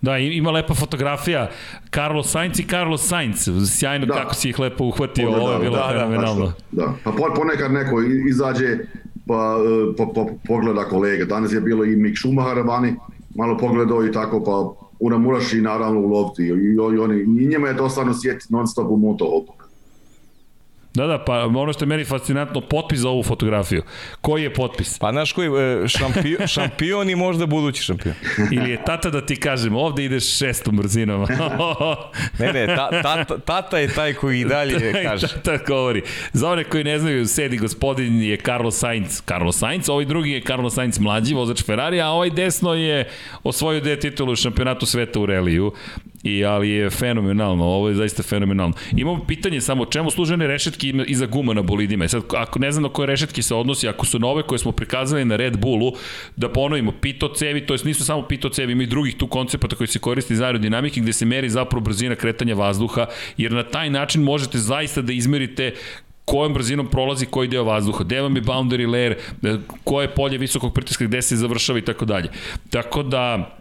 Da, 0.00 0.18
ima 0.18 0.50
lepa 0.50 0.74
fotografija 0.74 1.50
Carlos 1.94 2.30
Sainz 2.30 2.60
i 2.60 2.62
Carlos 2.62 3.08
Sainz. 3.08 3.48
Sjajno 3.78 4.06
da. 4.06 4.14
kako 4.14 4.34
si 4.34 4.48
ih 4.48 4.58
lepo 4.58 4.84
uhvatio, 4.84 5.26
Pogledao, 5.26 5.48
ovo 5.48 5.52
je 5.52 5.58
bilo 5.58 5.76
da, 5.76 5.88
fenomenalno. 5.92 6.52
Da, 6.70 6.82
da, 6.82 6.94
pa 7.04 7.12
ponekad 7.36 7.72
neko 7.72 8.02
izađe 8.28 8.78
pa 9.26 9.56
po, 9.96 10.12
po, 10.12 10.30
pogleda 10.46 10.84
kolega. 10.84 11.24
Danas 11.24 11.52
je 11.52 11.60
bilo 11.60 11.84
i 11.84 11.96
Mick 11.96 12.18
Schumacher 12.18 12.62
vani, 12.66 12.94
malo 13.34 13.58
pogledao 13.58 14.06
i 14.06 14.12
tako 14.12 14.44
pa 14.44 14.82
Una 15.04 15.18
moraš 15.18 15.52
i 15.52 15.60
naravno 15.60 16.00
uloviti 16.00 16.42
i, 16.42 16.46
i, 16.46 16.78
oni, 16.78 17.22
i 17.22 17.46
njima 17.46 17.68
je 17.68 17.74
dosadno 17.74 18.14
sjeti 18.14 18.46
non 18.48 18.66
stop 18.66 18.90
u 18.90 18.96
motohopu. 18.96 19.52
Da, 20.94 21.06
da, 21.06 21.24
pa 21.24 21.44
ono 21.46 21.72
što 21.72 21.84
je 21.84 21.88
meni 21.88 22.04
fascinantno, 22.04 22.60
potpis 22.60 23.00
za 23.00 23.08
ovu 23.08 23.22
fotografiju. 23.22 23.82
Koji 24.20 24.42
je 24.42 24.54
potpis? 24.54 24.98
Pa 24.98 25.12
znaš 25.12 25.32
koji, 25.32 25.48
e, 25.48 25.88
šampion, 25.88 26.46
šampion 26.54 27.10
i 27.10 27.14
možda 27.14 27.46
budući 27.46 27.82
šampion. 27.82 28.14
Ili 28.52 28.70
je 28.70 28.84
tata 28.84 29.10
da 29.10 29.26
ti 29.26 29.36
kažem, 29.36 29.76
ovde 29.76 30.04
ideš 30.04 30.38
šestom 30.38 30.76
brzinom. 30.76 31.26
ne, 32.38 32.52
ne, 32.52 32.66
ta, 32.66 33.02
tata, 33.02 33.38
tata 33.38 33.78
je 33.78 33.88
taj 33.88 34.14
koji 34.14 34.40
i 34.40 34.44
dalje 34.44 34.92
kaže. 35.06 35.28
tata 35.28 35.58
govori. 35.66 36.02
Za 36.32 36.48
one 36.50 36.64
koji 36.64 36.84
ne 36.84 36.98
znaju, 36.98 37.26
sedi 37.26 37.56
gospodin 37.56 38.22
je 38.22 38.36
Carlos 38.36 38.78
Sainz. 38.78 39.22
Carlos 39.26 39.58
Sainz, 39.58 39.88
ovaj 39.88 40.04
drugi 40.04 40.30
je 40.30 40.40
Carlos 40.40 40.74
Sainz 40.74 40.98
mlađi, 40.98 41.34
vozač 41.34 41.64
Ferrari, 41.64 42.00
a 42.00 42.08
ovaj 42.08 42.30
desno 42.30 42.74
je 42.74 43.08
osvojio 43.42 43.80
dve 43.80 44.00
titulu 44.00 44.32
u 44.32 44.36
šampionatu 44.36 44.86
sveta 44.86 45.20
u 45.20 45.26
reliju. 45.26 45.72
I, 46.22 46.44
ali 46.44 46.70
je 46.70 46.90
fenomenalno, 46.90 47.64
ovo 47.64 47.88
je 47.88 47.94
zaista 47.94 48.22
fenomenalno. 48.22 48.74
Imamo 48.96 49.24
pitanje 49.24 49.60
samo, 49.60 49.84
čemu 49.84 50.10
služe 50.10 50.34
one 50.34 50.46
rešetke 50.46 50.92
iza 51.06 51.26
guma 51.26 51.54
na 51.54 51.62
bolidima? 51.62 52.04
I 52.04 52.08
sad, 52.08 52.22
ako 52.36 52.58
ne 52.58 52.72
znam 52.72 52.82
na 52.82 52.88
koje 52.88 53.06
rešetke 53.06 53.42
se 53.42 53.54
odnosi, 53.54 53.88
ako 53.88 54.06
su 54.06 54.18
nove 54.18 54.42
koje 54.42 54.58
smo 54.58 54.72
prikazali 54.72 55.24
na 55.24 55.36
Red 55.36 55.58
Bullu, 55.58 55.92
da 56.36 56.48
ponovimo, 56.48 56.92
pito 57.00 57.28
cevi, 57.28 57.66
to 57.66 57.74
jest 57.74 57.84
nisu 57.84 58.04
samo 58.04 58.22
pito 58.22 58.48
cevi, 58.48 58.72
ima 58.72 58.82
i 58.82 58.86
drugih 58.86 59.16
tu 59.16 59.26
koncepata 59.26 59.76
koji 59.76 59.88
se 59.88 59.98
koristi 59.98 60.36
za 60.36 60.46
aerodinamike, 60.46 61.00
gde 61.00 61.12
se 61.12 61.26
meri 61.26 61.50
zapravo 61.50 61.84
brzina 61.84 62.14
kretanja 62.14 62.54
vazduha, 62.54 63.06
jer 63.36 63.52
na 63.52 63.62
taj 63.62 63.90
način 63.90 64.22
možete 64.22 64.58
zaista 64.58 65.02
da 65.02 65.12
izmerite 65.12 65.74
kojom 66.24 66.54
brzinom 66.54 66.86
prolazi 66.86 67.26
koji 67.26 67.48
deo 67.48 67.64
vazduha, 67.64 68.04
gde 68.04 68.20
vam 68.20 68.36
je 68.36 68.42
boundary 68.42 68.86
layer, 68.86 69.14
koje 69.84 70.14
polje 70.14 70.38
visokog 70.38 70.74
pritiska, 70.74 71.04
gde 71.04 71.22
se 71.22 71.36
završava 71.36 71.78
i 71.78 71.82
tako 71.82 72.04
dalje. 72.04 72.28
Tako 72.70 73.02
da, 73.02 73.58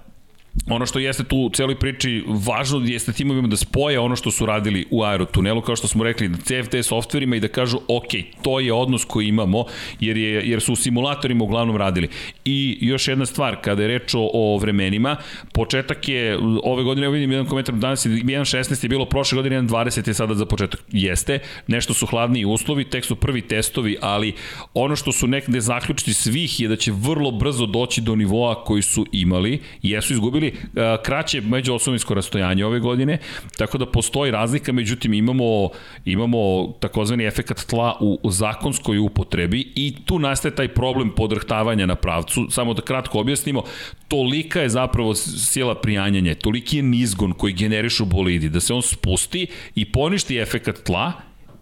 ono 0.70 0.86
što 0.86 1.00
jeste 1.00 1.24
tu 1.24 1.38
u 1.38 1.50
celoj 1.50 1.76
priči 1.76 2.24
važno 2.28 2.82
jeste 2.86 3.14
timovima 3.14 3.48
da 3.48 3.58
spoje 3.58 4.00
ono 4.00 4.16
što 4.16 4.32
su 4.32 4.46
radili 4.46 4.86
u 4.92 5.04
aerotunelu, 5.04 5.62
kao 5.62 5.76
što 5.76 5.88
smo 5.88 6.04
rekli, 6.04 6.30
na 6.30 6.38
CFD 6.38 6.76
softverima 6.84 7.36
i 7.36 7.40
da 7.40 7.48
kažu, 7.48 7.78
ok, 7.88 8.08
to 8.42 8.60
je 8.60 8.74
odnos 8.74 9.06
koji 9.06 9.28
imamo, 9.28 9.66
jer, 10.00 10.18
je, 10.18 10.50
jer 10.50 10.62
su 10.62 10.74
u 10.74 10.76
simulatorima 10.76 11.44
uglavnom 11.44 11.78
radili. 11.78 12.10
I 12.46 12.78
još 12.82 13.08
jedna 13.08 13.26
stvar, 13.26 13.62
kada 13.62 13.82
je 13.82 13.88
reč 13.88 14.14
o, 14.14 14.30
o 14.34 14.58
vremenima, 14.58 15.16
početak 15.54 16.10
je, 16.10 16.38
ove 16.64 16.84
godine, 16.84 17.08
ja 17.08 17.12
vidim 17.12 17.32
jedan 17.32 17.46
komentar, 17.46 17.76
danas 17.76 18.06
je 18.06 18.12
1.16 18.12 18.84
je 18.84 18.90
bilo 18.90 19.06
prošle 19.06 19.36
godine, 19.36 19.62
1.20 19.62 20.08
je 20.08 20.14
sada 20.14 20.36
za 20.36 20.46
početak. 20.46 20.84
Jeste, 20.92 21.40
nešto 21.68 21.94
su 21.94 22.06
hladniji 22.06 22.46
uslovi, 22.46 22.84
tek 22.84 23.06
su 23.06 23.16
prvi 23.16 23.42
testovi, 23.42 23.98
ali 24.02 24.34
ono 24.74 24.96
što 24.96 25.12
su 25.12 25.28
nekde 25.28 25.62
zaključiti 25.62 26.14
svih 26.14 26.60
je 26.60 26.68
da 26.68 26.76
će 26.76 26.92
vrlo 26.92 27.32
brzo 27.32 27.66
doći 27.66 28.02
do 28.02 28.16
nivoa 28.16 28.64
koji 28.64 28.82
su 28.82 29.06
imali, 29.12 29.60
jesu 29.82 30.14
izgubili 30.14 30.41
dobili 30.42 30.54
uh, 30.64 31.04
kraće 31.04 31.42
međuosovinsko 31.42 32.14
rastojanje 32.14 32.66
ove 32.66 32.80
godine, 32.80 33.18
tako 33.58 33.78
da 33.78 33.86
postoji 33.86 34.32
razlika, 34.32 34.72
međutim 34.72 35.14
imamo, 35.14 35.70
imamo 36.06 36.68
takozvani 36.80 37.26
efekat 37.26 37.66
tla 37.70 37.98
u, 38.00 38.32
zakonskoj 38.32 38.98
upotrebi 38.98 39.72
i 39.76 39.96
tu 40.06 40.20
nastaje 40.20 40.56
taj 40.56 40.68
problem 40.68 41.10
podrhtavanja 41.16 41.86
na 41.86 41.96
pravcu. 41.96 42.48
Samo 42.50 42.74
da 42.74 42.82
kratko 42.82 43.20
objasnimo, 43.20 43.64
tolika 44.08 44.62
je 44.62 44.70
zapravo 44.70 45.16
sila 45.16 45.76
prijanjanja, 45.76 46.36
toliki 46.36 46.78
je 46.78 46.84
nizgon 46.84 47.34
koji 47.34 47.54
generišu 47.54 48.06
bolidi, 48.06 48.50
da 48.50 48.60
se 48.60 48.74
on 48.74 48.82
spusti 48.82 49.48
i 49.76 49.92
poništi 49.92 50.38
efekat 50.38 50.84
tla 50.84 51.12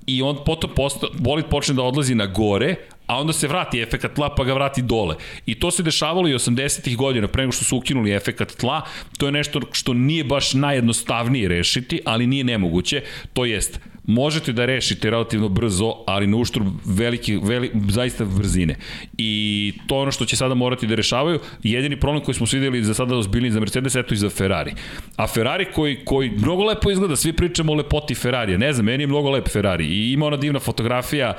i 0.07 0.21
on 0.21 0.37
potom 0.45 0.69
posto, 0.75 1.09
bolid 1.19 1.45
počne 1.45 1.75
da 1.75 1.83
odlazi 1.83 2.15
na 2.15 2.25
gore, 2.25 2.75
a 3.09 3.17
onda 3.17 3.33
se 3.33 3.47
vrati 3.47 3.81
efekat 3.81 4.13
tla 4.13 4.29
pa 4.35 4.43
ga 4.43 4.53
vrati 4.53 4.81
dole. 4.81 5.15
I 5.45 5.55
to 5.55 5.71
se 5.71 5.83
dešavalo 5.83 6.27
i 6.27 6.33
80-ih 6.33 6.97
godina, 6.97 7.27
pre 7.27 7.43
nego 7.43 7.51
što 7.51 7.65
su 7.65 7.77
ukinuli 7.77 8.13
efekat 8.13 8.51
tla, 8.51 8.81
to 9.17 9.25
je 9.25 9.31
nešto 9.31 9.61
što 9.71 9.93
nije 9.93 10.23
baš 10.23 10.53
najjednostavnije 10.53 11.47
rešiti, 11.47 12.01
ali 12.05 12.27
nije 12.27 12.43
nemoguće, 12.43 13.01
to 13.33 13.45
jest 13.45 13.79
možete 14.09 14.53
da 14.53 14.65
rešite 14.65 15.09
relativno 15.09 15.49
brzo, 15.49 15.93
ali 16.07 16.27
na 16.27 16.37
uštrb 16.37 16.65
velike, 16.85 17.39
veli, 17.43 17.71
zaista 17.89 18.25
brzine. 18.25 18.75
I 19.17 19.73
to 19.87 19.97
ono 19.97 20.11
što 20.11 20.25
će 20.25 20.35
sada 20.35 20.55
morati 20.55 20.87
da 20.87 20.95
rešavaju, 20.95 21.39
jedini 21.63 21.99
problem 21.99 22.23
koji 22.23 22.35
smo 22.35 22.47
videli 22.51 22.83
za 22.83 22.93
sada 22.93 23.15
ozbiljni 23.15 23.51
za 23.51 23.59
Mercedes, 23.59 23.95
eto 23.95 24.13
i 24.13 24.17
za 24.17 24.29
Ferrari. 24.29 24.73
A 25.15 25.27
Ferrari 25.27 25.65
koji, 25.75 25.99
koji 26.05 26.29
mnogo 26.29 26.63
lepo 26.63 26.91
izgleda, 26.91 27.15
svi 27.15 27.33
pričamo 27.33 27.71
o 27.71 27.75
lepoti 27.75 28.15
Ferrarija, 28.15 28.57
ne 28.57 28.73
znam, 28.73 28.85
meni 28.85 29.03
je 29.03 29.07
mnogo 29.07 29.29
lep 29.29 29.49
Ferrari 29.49 29.85
i 29.85 30.11
ima 30.11 30.25
ona 30.25 30.37
divna 30.37 30.59
fotografija 30.59 31.37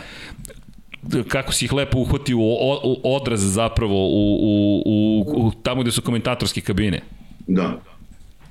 kako 1.28 1.52
si 1.52 1.64
ih 1.64 1.72
lepo 1.72 1.98
uhvatio 1.98 2.38
u, 2.38 2.42
u 2.84 3.14
odraz 3.16 3.40
zapravo 3.54 4.08
u, 4.08 4.38
u, 4.42 4.82
u, 4.86 5.46
u 5.46 5.52
tamo 5.62 5.82
gde 5.82 5.90
su 5.90 6.02
komentatorske 6.02 6.60
kabine. 6.60 7.02
Da. 7.46 7.80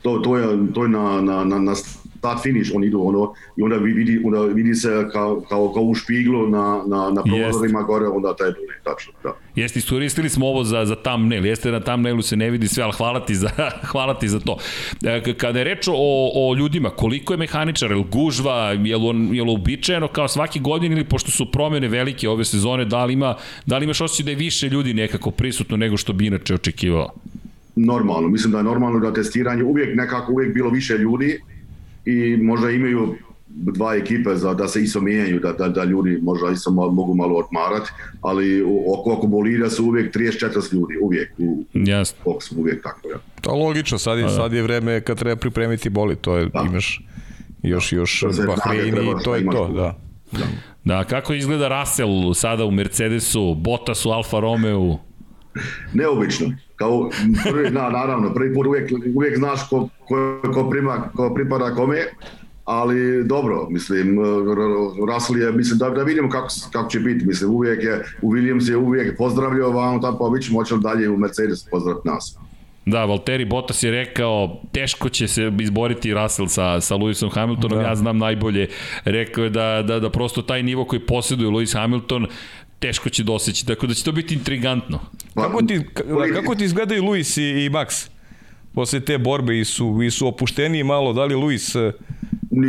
To, 0.01 0.19
to 0.19 0.37
je, 0.37 0.73
to 0.73 0.83
je 0.83 0.89
na, 0.89 1.21
na, 1.21 1.43
na, 1.43 1.59
na 1.59 1.75
start 2.19 2.41
finish 2.43 2.71
oni 2.75 2.87
idu 2.87 3.01
ono 3.03 3.33
i 3.57 3.63
onda 3.63 3.75
vidi 3.75 4.21
onda 4.25 4.41
vidi 4.41 4.75
se 4.75 4.89
kao 5.11 5.41
kao 5.49 5.73
kao 5.73 5.83
u 5.83 5.95
špiglu 5.95 6.47
na 6.47 6.83
na 6.87 7.11
na 7.11 7.23
prozorima 7.23 7.81
gore 7.81 8.07
onda 8.07 8.35
taj 8.35 8.51
tačno 8.83 9.13
da 9.23 9.33
Jeste 9.55 9.79
iskoristili 9.79 10.29
smo 10.29 10.47
ovo 10.47 10.63
za 10.63 10.85
za 10.85 10.95
thumbnail 10.95 11.45
jeste 11.45 11.71
na 11.71 11.79
thumbnailu 11.79 12.21
se 12.21 12.35
ne 12.35 12.49
vidi 12.49 12.67
sve 12.67 12.83
al 12.83 12.91
hvala 12.91 13.25
ti 13.25 13.35
za 13.35 13.49
hvala 13.91 14.19
ti 14.19 14.29
za 14.29 14.39
to 14.39 14.57
e, 15.03 15.33
kada 15.33 15.59
je 15.59 15.65
reč 15.65 15.87
o 15.87 15.93
o 16.35 16.55
ljudima 16.55 16.89
koliko 16.89 17.33
je 17.33 17.37
mehaničar 17.37 17.91
el 17.91 18.03
gužva 18.03 18.55
je 18.71 18.95
on 18.95 19.35
je 19.35 19.43
uobičajeno 19.43 20.07
kao 20.07 20.27
svaki 20.27 20.59
godin 20.59 20.91
ili 20.91 21.03
pošto 21.03 21.31
su 21.31 21.51
promene 21.51 21.87
velike 21.87 22.29
ove 22.29 22.45
sezone 22.45 22.85
da 22.85 23.05
li 23.05 23.13
ima 23.13 23.35
da 23.65 23.77
li 23.77 23.83
imaš 23.83 24.01
osećaj 24.01 24.23
da 24.23 24.31
je 24.31 24.35
više 24.35 24.69
ljudi 24.69 24.93
nekako 24.93 25.31
prisutno 25.31 25.77
nego 25.77 25.97
što 25.97 26.13
bi 26.13 26.27
inače 26.27 26.53
očekivao 26.53 27.09
normalno. 27.75 28.27
Mislim 28.27 28.51
da 28.51 28.57
je 28.57 28.63
normalno 28.63 28.99
da 28.99 29.13
testiranje 29.13 29.63
uvijek 29.63 29.95
nekako 29.95 30.31
uvijek 30.33 30.53
bilo 30.53 30.69
više 30.69 30.97
ljudi 30.97 31.41
i 32.09 32.37
možda 32.37 32.69
imaju 32.69 33.15
dva 33.49 33.95
ekipe 33.95 34.35
za 34.35 34.53
da 34.53 34.67
se 34.67 34.81
isto 34.81 35.01
mijenjaju, 35.01 35.39
da, 35.39 35.53
da, 35.53 35.69
da 35.69 35.83
ljudi 35.83 36.19
možda 36.21 36.51
isto 36.51 36.71
malo, 36.71 36.91
mogu 36.91 37.15
malo 37.15 37.35
odmarati, 37.35 37.91
ali 38.21 38.63
oko, 38.87 39.13
oko 39.13 39.27
bolida 39.27 39.69
su 39.69 39.85
uvijek 39.85 40.15
34 40.15 40.73
ljudi, 40.73 40.97
uvijek 41.01 41.31
u 41.37 41.63
yes. 41.73 42.13
boksu, 42.25 42.55
uvijek 42.59 42.83
tako. 42.83 43.09
Ja. 43.09 43.17
To 43.41 43.55
logično, 43.55 43.97
sad 43.97 44.17
je, 44.17 44.23
da, 44.23 44.29
da. 44.29 44.35
sad 44.35 44.53
je 44.53 44.63
vreme 44.63 45.01
kad 45.01 45.17
treba 45.19 45.35
pripremiti 45.35 45.89
boli, 45.89 46.15
to 46.15 46.37
je, 46.37 46.45
da. 46.45 46.65
imaš 46.69 47.01
još, 47.63 47.93
još 47.93 48.23
Bahrein 48.47 48.95
i 48.95 49.23
to 49.23 49.35
je 49.35 49.45
to, 49.51 49.67
da. 49.67 49.99
Da. 50.31 50.45
da, 50.83 51.03
kako 51.03 51.33
izgleda 51.33 51.79
Russell 51.79 52.33
sada 52.33 52.65
u 52.65 52.71
Mercedesu, 52.71 53.55
Bottas 53.55 54.05
u 54.05 54.09
Alfa 54.09 54.39
Romeo? 54.39 54.97
Neobično 55.93 56.53
kao 56.79 57.09
prvi, 57.43 57.69
na, 57.71 57.89
naravno, 57.89 58.33
prvi 58.33 58.53
put 58.53 58.67
uvijek, 58.67 58.91
uvijek 59.15 59.37
znaš 59.37 59.69
ko, 59.69 59.89
ko, 60.07 60.41
ko, 60.53 60.69
prima, 60.69 61.11
ko 61.15 61.33
pripada 61.35 61.75
kome, 61.75 61.97
ali 62.65 63.23
dobro, 63.23 63.67
mislim, 63.69 64.17
Russell 65.07 65.39
je, 65.39 65.51
mislim, 65.51 65.79
da, 65.79 65.89
da 65.89 66.03
vidimo 66.03 66.29
kako, 66.29 66.47
kako 66.71 66.89
će 66.89 66.99
biti, 66.99 67.25
mislim, 67.25 67.51
uvijek 67.51 67.83
je, 67.83 68.03
u 68.21 68.33
Williams 68.33 68.69
je 68.69 68.77
uvijek 68.77 69.17
pozdravljao 69.17 69.71
vam 69.71 70.01
tamo, 70.01 70.17
pa 70.17 70.39
ćemo 70.39 70.79
dalje 70.79 71.09
u 71.09 71.17
Mercedes 71.17 71.65
pozdraviti 71.71 72.07
nas. 72.07 72.37
Da, 72.85 73.05
Valtteri 73.05 73.45
Bottas 73.45 73.83
je 73.83 73.91
rekao 73.91 74.61
teško 74.71 75.09
će 75.09 75.27
se 75.27 75.51
izboriti 75.59 76.13
Russell 76.13 76.47
sa, 76.47 76.81
sa 76.81 76.95
Lewisom 76.95 77.33
Hamiltonom, 77.33 77.77
da. 77.77 77.83
ja 77.83 77.95
znam 77.95 78.17
najbolje. 78.17 78.67
Rekao 79.05 79.43
je 79.43 79.49
da, 79.49 79.83
da, 79.87 79.99
da 79.99 80.09
prosto 80.09 80.41
taj 80.41 80.63
nivo 80.63 80.85
koji 80.85 80.99
posjeduje 80.99 81.49
Lewis 81.49 81.73
Hamilton 81.73 82.27
teško 82.79 83.09
će 83.09 83.23
doseći, 83.23 83.65
tako 83.65 83.87
da 83.87 83.93
će 83.93 84.03
to 84.03 84.11
biti 84.11 84.35
intrigantno. 84.35 84.99
Pa, 85.33 85.41
kako 85.41 85.61
ti, 85.61 85.81
kako 86.33 86.55
ti 86.55 86.63
izgledaju 86.63 87.03
Lewis 87.03 87.41
i, 87.41 87.65
i 87.65 87.69
Max? 87.69 88.09
Posle 88.73 88.99
te 88.99 89.17
borbe 89.17 89.59
i 89.59 89.65
su, 89.65 90.03
i 90.03 90.11
su 90.11 90.27
opušteni 90.27 90.83
malo, 90.83 91.13
da 91.13 91.25
li 91.25 91.35
Lewis 91.35 91.91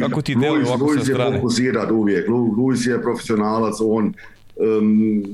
Kako 0.01 0.23
ti 0.23 0.35
deluje 0.35 0.67
ovako 0.67 0.85
Luis 0.85 0.99
sa 0.99 1.05
strane? 1.05 1.25
Luis 1.25 1.35
je 1.35 1.41
fokusiran 1.41 1.91
uvijek. 1.91 2.29
Luis 2.29 2.87
je 2.87 3.03
profesionalac, 3.03 3.75
on 3.81 4.15
um, 4.57 5.25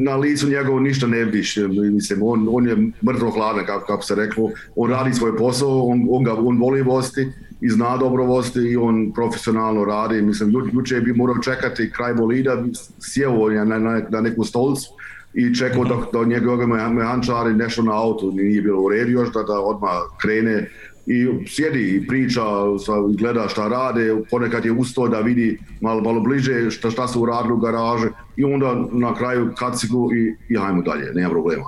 na 0.00 0.16
licu 0.16 0.48
njegovo 0.48 0.80
ništa 0.80 1.06
ne 1.06 1.24
vidiš, 1.24 1.56
mislim, 1.92 2.22
on, 2.22 2.48
on 2.50 2.66
je 2.68 2.76
mrtvo 3.06 3.30
hladan, 3.30 3.66
kako, 3.66 3.86
kako 3.86 4.02
se 4.02 4.14
reklo, 4.14 4.50
on 4.76 4.90
radi 4.90 5.14
svoj 5.14 5.36
posao, 5.36 5.82
on, 5.82 6.06
on, 6.10 6.24
ga, 6.24 6.34
on 6.34 6.58
voli 6.58 6.82
vosti 6.82 7.32
i 7.64 7.70
zna 7.70 7.96
dobro 7.96 8.24
vosti 8.24 8.58
i 8.58 8.76
on 8.76 9.12
profesionalno 9.12 9.84
radi, 9.84 10.22
mislim, 10.22 10.52
juče 10.72 11.00
bi 11.00 11.12
morao 11.12 11.42
čekati 11.42 11.90
kraj 11.90 12.14
bolida, 12.14 12.64
sjeo 13.00 13.48
na, 13.50 13.78
na, 13.78 14.02
na 14.08 14.20
neku 14.20 14.44
stolcu 14.44 14.88
i 15.34 15.54
čekao 15.54 15.84
dok, 15.84 16.12
dok 16.12 16.26
njegove 16.26 16.66
mehančari 16.66 17.54
nešto 17.54 17.82
na 17.82 18.02
auto 18.02 18.30
nije 18.30 18.62
bilo 18.62 18.82
u 18.82 18.88
redu 18.88 19.10
još, 19.10 19.32
da, 19.32 19.42
da 19.42 19.60
odmah 19.60 19.90
krene 20.20 20.70
i 21.06 21.26
sjedi 21.46 21.96
i 21.96 22.06
priča, 22.06 22.42
sa, 22.86 22.92
gleda 23.18 23.48
šta 23.48 23.68
rade, 23.68 24.14
ponekad 24.30 24.64
je 24.64 24.72
usto 24.72 25.08
da 25.08 25.20
vidi 25.20 25.58
malo, 25.80 26.00
malo 26.00 26.20
bliže 26.20 26.70
šta, 26.70 26.90
šta 26.90 27.08
su 27.08 27.22
uradili 27.22 27.54
u 27.54 27.58
garaže 27.58 28.08
i 28.36 28.44
onda 28.44 28.74
na 28.92 29.14
kraju 29.14 29.52
kacigu 29.58 30.10
i, 30.14 30.36
i 30.48 30.56
hajmo 30.56 30.82
dalje, 30.82 31.12
nema 31.14 31.30
problema. 31.30 31.64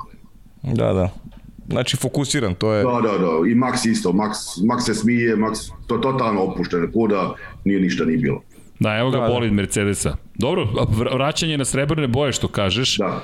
Da, 0.63 0.93
da. 0.93 1.09
Znači 1.69 1.97
fokusiran, 1.97 2.55
to 2.55 2.73
je... 2.73 2.85
Da, 2.85 3.01
da, 3.03 3.19
da. 3.19 3.51
I 3.51 3.55
Max 3.55 3.91
isto. 3.91 4.13
Max, 4.13 4.31
Max 4.65 4.81
se 4.81 4.95
smije, 4.95 5.37
Max 5.37 5.71
to 5.87 5.99
totalno 5.99 6.43
opušten, 6.43 6.93
ko 6.93 7.07
da 7.07 7.35
nije 7.65 7.81
ništa 7.81 8.05
ni 8.05 8.17
bilo. 8.17 8.43
Da, 8.81 8.97
evo 8.97 9.11
ga 9.11 9.19
da, 9.19 9.29
bolid 9.29 9.51
da. 9.51 9.57
Mercedesa. 9.57 10.17
Dobro, 10.35 10.69
vraćanje 11.13 11.59
na 11.59 11.65
srebrne 11.65 12.07
boje 12.07 12.33
što 12.33 12.49
kažeš. 12.49 12.99
Da 12.99 13.23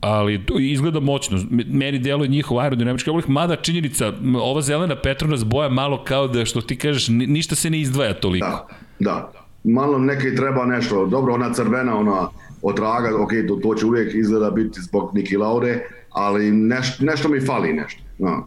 ali 0.00 0.40
izgleda 0.60 1.00
moćno. 1.00 1.38
Meni 1.50 1.98
deluje 1.98 2.28
njihov 2.28 2.58
aerodinamički 2.58 3.10
oblik, 3.10 3.28
mada 3.28 3.56
činjenica, 3.56 4.12
ova 4.42 4.60
zelena 4.60 4.96
Petronas 4.96 5.44
boja 5.44 5.68
malo 5.68 6.04
kao 6.04 6.28
da, 6.28 6.44
što 6.44 6.60
ti 6.60 6.76
kažeš, 6.76 7.08
ništa 7.08 7.54
se 7.54 7.70
ne 7.70 7.80
izdvaja 7.80 8.14
toliko. 8.14 8.46
Da, 8.46 8.66
da. 8.98 9.32
Malo 9.64 9.98
neke 9.98 10.34
treba 10.34 10.66
nešto. 10.66 11.06
Dobro, 11.06 11.34
ona 11.34 11.52
crvena, 11.52 11.98
ona 11.98 12.28
otraga, 12.62 13.22
ok, 13.22 13.30
to, 13.48 13.56
to 13.56 13.74
će 13.74 13.86
uvijek 13.86 14.14
izgleda 14.14 14.50
biti 14.50 14.80
zbog 14.80 15.10
Niki 15.14 15.36
Laude, 15.36 15.86
ali 16.10 16.50
neš, 16.50 16.98
nešto 16.98 17.28
mi 17.28 17.40
fali 17.40 17.72
nešto. 17.72 18.02
Da. 18.18 18.46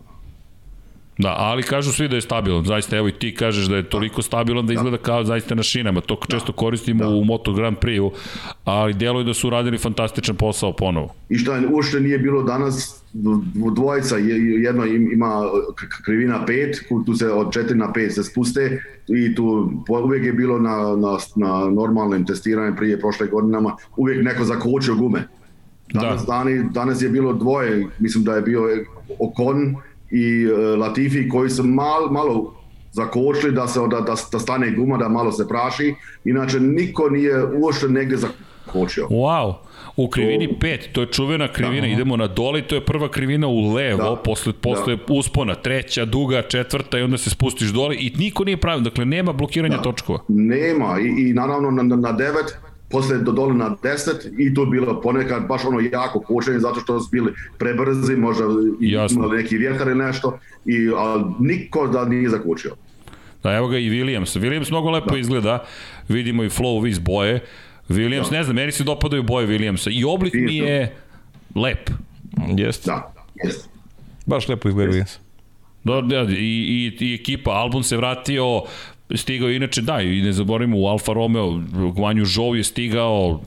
Da, 1.18 1.36
ali 1.38 1.64
kažu 1.64 1.92
svi 1.92 2.08
da 2.08 2.16
je 2.16 2.22
stabilan, 2.22 2.66
zaista, 2.66 2.98
evo 2.98 3.08
i 3.08 3.12
ti 3.12 3.36
kažeš 3.36 3.66
da 3.66 3.76
je 3.76 3.90
toliko 3.90 4.22
stabilan 4.22 4.66
da 4.68 4.74
izgleda 4.74 4.98
kao 4.98 5.24
zaista 5.24 5.56
na 5.56 5.64
šinama, 5.64 6.02
to 6.02 6.18
često 6.28 6.52
koristimo 6.52 7.04
da. 7.04 7.10
u 7.10 7.24
Moto 7.24 7.54
Grand 7.54 7.78
Prix-u, 7.78 8.12
ali 8.64 8.94
deluje 8.94 9.24
da 9.24 9.34
su 9.34 9.48
uradili 9.48 9.78
fantastičan 9.78 10.36
posao 10.36 10.74
ponovo. 10.74 11.14
I 11.30 11.38
šta 11.38 11.62
uopšte 11.72 12.00
nije 12.00 12.18
bilo 12.18 12.44
danas 12.44 13.04
dvojica, 13.76 14.18
jedno 14.64 14.86
ima 14.86 15.42
krivina 16.06 16.46
5, 16.48 17.06
tu 17.06 17.14
se 17.14 17.32
od 17.32 17.48
4 17.48 17.74
na 17.74 17.94
5 17.96 18.10
se 18.10 18.24
spuste 18.24 18.84
i 19.08 19.36
tu 19.36 19.72
uvijek 20.04 20.26
je 20.26 20.34
bilo 20.34 20.60
na, 20.60 20.78
na, 20.78 21.18
na 21.36 21.70
normalnim 21.70 22.26
testiranjem 22.26 22.76
prije 22.76 23.00
prošle 23.00 23.28
godinama, 23.28 23.76
uvijek 23.98 24.26
neko 24.26 24.44
zakočio 24.44 24.96
gume. 24.96 25.28
Danas, 25.94 26.26
da. 26.26 26.34
dani, 26.34 26.70
danas 26.72 27.02
je 27.02 27.10
bilo 27.10 27.34
dvoje, 27.34 27.88
mislim 28.00 28.24
da 28.24 28.36
je 28.36 28.42
bio 28.42 28.62
Okon, 29.20 29.76
i 30.14 30.48
uh, 30.48 30.80
Latifi 30.80 31.30
koji 31.30 31.50
su 31.50 31.64
mal, 31.64 32.12
malo 32.12 32.56
zakočili 32.92 33.52
da 33.52 33.68
se 33.68 33.80
da, 33.80 34.02
da, 34.02 34.16
da 34.32 34.40
stane 34.40 34.72
guma, 34.72 34.98
da 34.98 35.10
malo 35.10 35.32
se 35.32 35.48
praši. 35.48 35.96
Inače, 36.26 36.60
niko 36.60 37.10
nije 37.10 37.46
uošte 37.46 37.88
negde 37.88 38.18
zakočio. 38.18 39.08
Wow. 39.10 39.54
U 39.96 40.08
krivini 40.08 40.58
5, 40.62 40.92
to 40.92 41.02
je 41.02 41.08
čuvena 41.08 41.48
krivina, 41.48 41.88
da. 41.88 41.94
idemo 41.94 42.18
na 42.18 42.28
dole 42.28 42.62
to 42.62 42.76
je 42.76 42.86
prva 42.86 43.10
krivina 43.12 43.48
u 43.48 43.74
levo, 43.74 44.10
da. 44.10 44.16
posle, 44.16 44.54
posle 44.54 44.96
da. 44.96 45.14
uspona, 45.14 45.56
treća, 45.56 46.06
duga, 46.06 46.42
četvrta 46.42 47.00
i 47.00 47.02
onda 47.02 47.18
se 47.18 47.30
spustiš 47.30 47.70
dole 47.70 47.96
i 47.96 48.14
niko 48.18 48.44
nije 48.44 48.58
pravi, 48.58 48.82
dakle 48.82 49.06
nema 49.06 49.34
blokiranja 49.34 49.78
da. 49.78 49.84
točkova. 49.84 50.20
Nema 50.28 51.00
i, 51.00 51.30
i 51.30 51.34
naravno 51.34 51.72
na, 51.72 51.84
na, 51.84 51.96
na 51.96 52.12
devet 52.12 52.58
posle 52.94 53.18
do 53.18 53.32
dole 53.32 53.54
na 53.54 53.76
10 53.84 54.30
i 54.38 54.54
to 54.54 54.66
bilo 54.66 55.02
ponekad 55.02 55.48
baš 55.48 55.66
ono 55.66 55.80
jako 55.80 56.20
kočenje 56.20 56.60
zato 56.60 56.80
što 56.80 57.00
su 57.00 57.10
bili 57.12 57.34
prebrzi, 57.58 58.16
možda 58.16 58.44
imali 59.12 59.38
neki 59.38 59.58
vjetar 59.58 59.88
ili 59.88 60.06
nešto, 60.06 60.40
i, 60.66 60.90
ali 60.98 61.24
niko 61.40 61.88
da 61.88 62.06
nije 62.06 62.30
zakočio. 62.30 62.76
Da, 63.44 63.54
evo 63.54 63.68
ga 63.68 63.78
i 63.78 63.90
Williams. 63.90 64.40
Williams 64.40 64.70
mnogo 64.72 64.92
lepo 64.92 65.14
da. 65.14 65.18
izgleda, 65.18 65.66
vidimo 66.08 66.44
i 66.44 66.50
flow 66.50 66.90
iz 66.90 67.00
boje. 67.00 67.40
Williams, 67.90 68.30
da. 68.30 68.38
ne 68.38 68.44
znam, 68.44 68.56
meni 68.56 68.72
se 68.72 68.84
dopadaju 68.84 69.24
boje 69.24 69.48
Williamsa 69.48 69.90
i 69.92 70.04
oblik 70.04 70.34
Isto. 70.36 70.46
mi 70.46 70.58
je 70.58 70.96
lep. 71.56 71.90
Jeste. 72.58 72.92
Da, 72.92 73.14
jeste. 73.44 73.70
Baš 74.26 74.48
lepo 74.48 74.70
izgleda 74.70 74.92
Williams. 74.92 75.18
Da, 75.84 76.02
da, 76.02 76.22
i, 76.22 76.36
i, 76.36 76.98
i 77.00 77.14
ekipa, 77.14 77.52
album 77.52 77.84
se 77.84 77.98
vratio, 77.98 78.62
stigao 79.14 79.50
inače, 79.50 79.82
da, 79.82 80.02
i 80.02 80.22
ne 80.22 80.32
zaboravimo 80.32 80.80
u 80.80 80.86
Alfa 80.86 81.14
Romeo, 81.14 81.62
Guanju 81.96 82.26
Žov 82.26 82.58
je 82.58 82.64
stigao, 82.64 83.42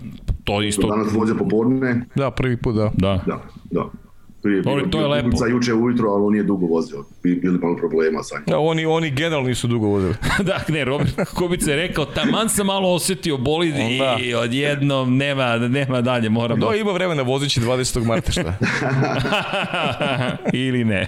to 0.44 0.62
isto... 0.62 0.88
Danas 0.88 1.14
vođa 1.14 1.34
popodne. 1.34 2.00
Da, 2.14 2.30
prvi 2.30 2.56
put, 2.56 2.74
da. 2.74 2.90
Da. 2.94 3.20
Da, 3.26 3.42
da. 3.70 4.05
Prije, 4.46 4.62
Dobro, 4.62 4.86
to 4.90 5.00
je 5.00 5.06
lepo. 5.06 5.36
Sa 5.36 5.46
juče 5.46 5.74
ujutro, 5.74 6.08
ali 6.08 6.24
on 6.24 6.32
nije 6.32 6.44
dugo 6.44 6.66
vozio. 6.66 7.04
Bili 7.22 7.58
malo 7.58 7.76
problema 7.76 8.22
sa 8.22 8.34
njim. 8.34 8.44
Da, 8.46 8.58
oni, 8.58 8.86
oni 8.86 9.10
generalno 9.10 9.48
nisu 9.48 9.66
dugo 9.66 9.86
vozili. 9.86 10.14
da, 10.48 10.60
ne, 10.68 10.84
Robert 10.84 11.28
Kubica 11.34 11.70
je 11.70 11.76
rekao, 11.76 12.04
taman 12.04 12.48
sam 12.48 12.66
malo 12.66 12.94
osetio 12.94 13.36
bolid 13.36 13.74
da. 13.74 14.16
i 14.22 14.34
odjednom 14.34 15.16
nema, 15.16 15.56
nema 15.56 16.00
dalje, 16.00 16.28
moram... 16.28 16.60
Da, 16.60 16.74
ima 16.74 16.92
vremena 16.92 17.22
vozići 17.22 17.60
20. 17.60 18.04
marta, 18.04 18.32
šta? 18.32 18.58
Ili 20.66 20.84
ne. 20.84 21.06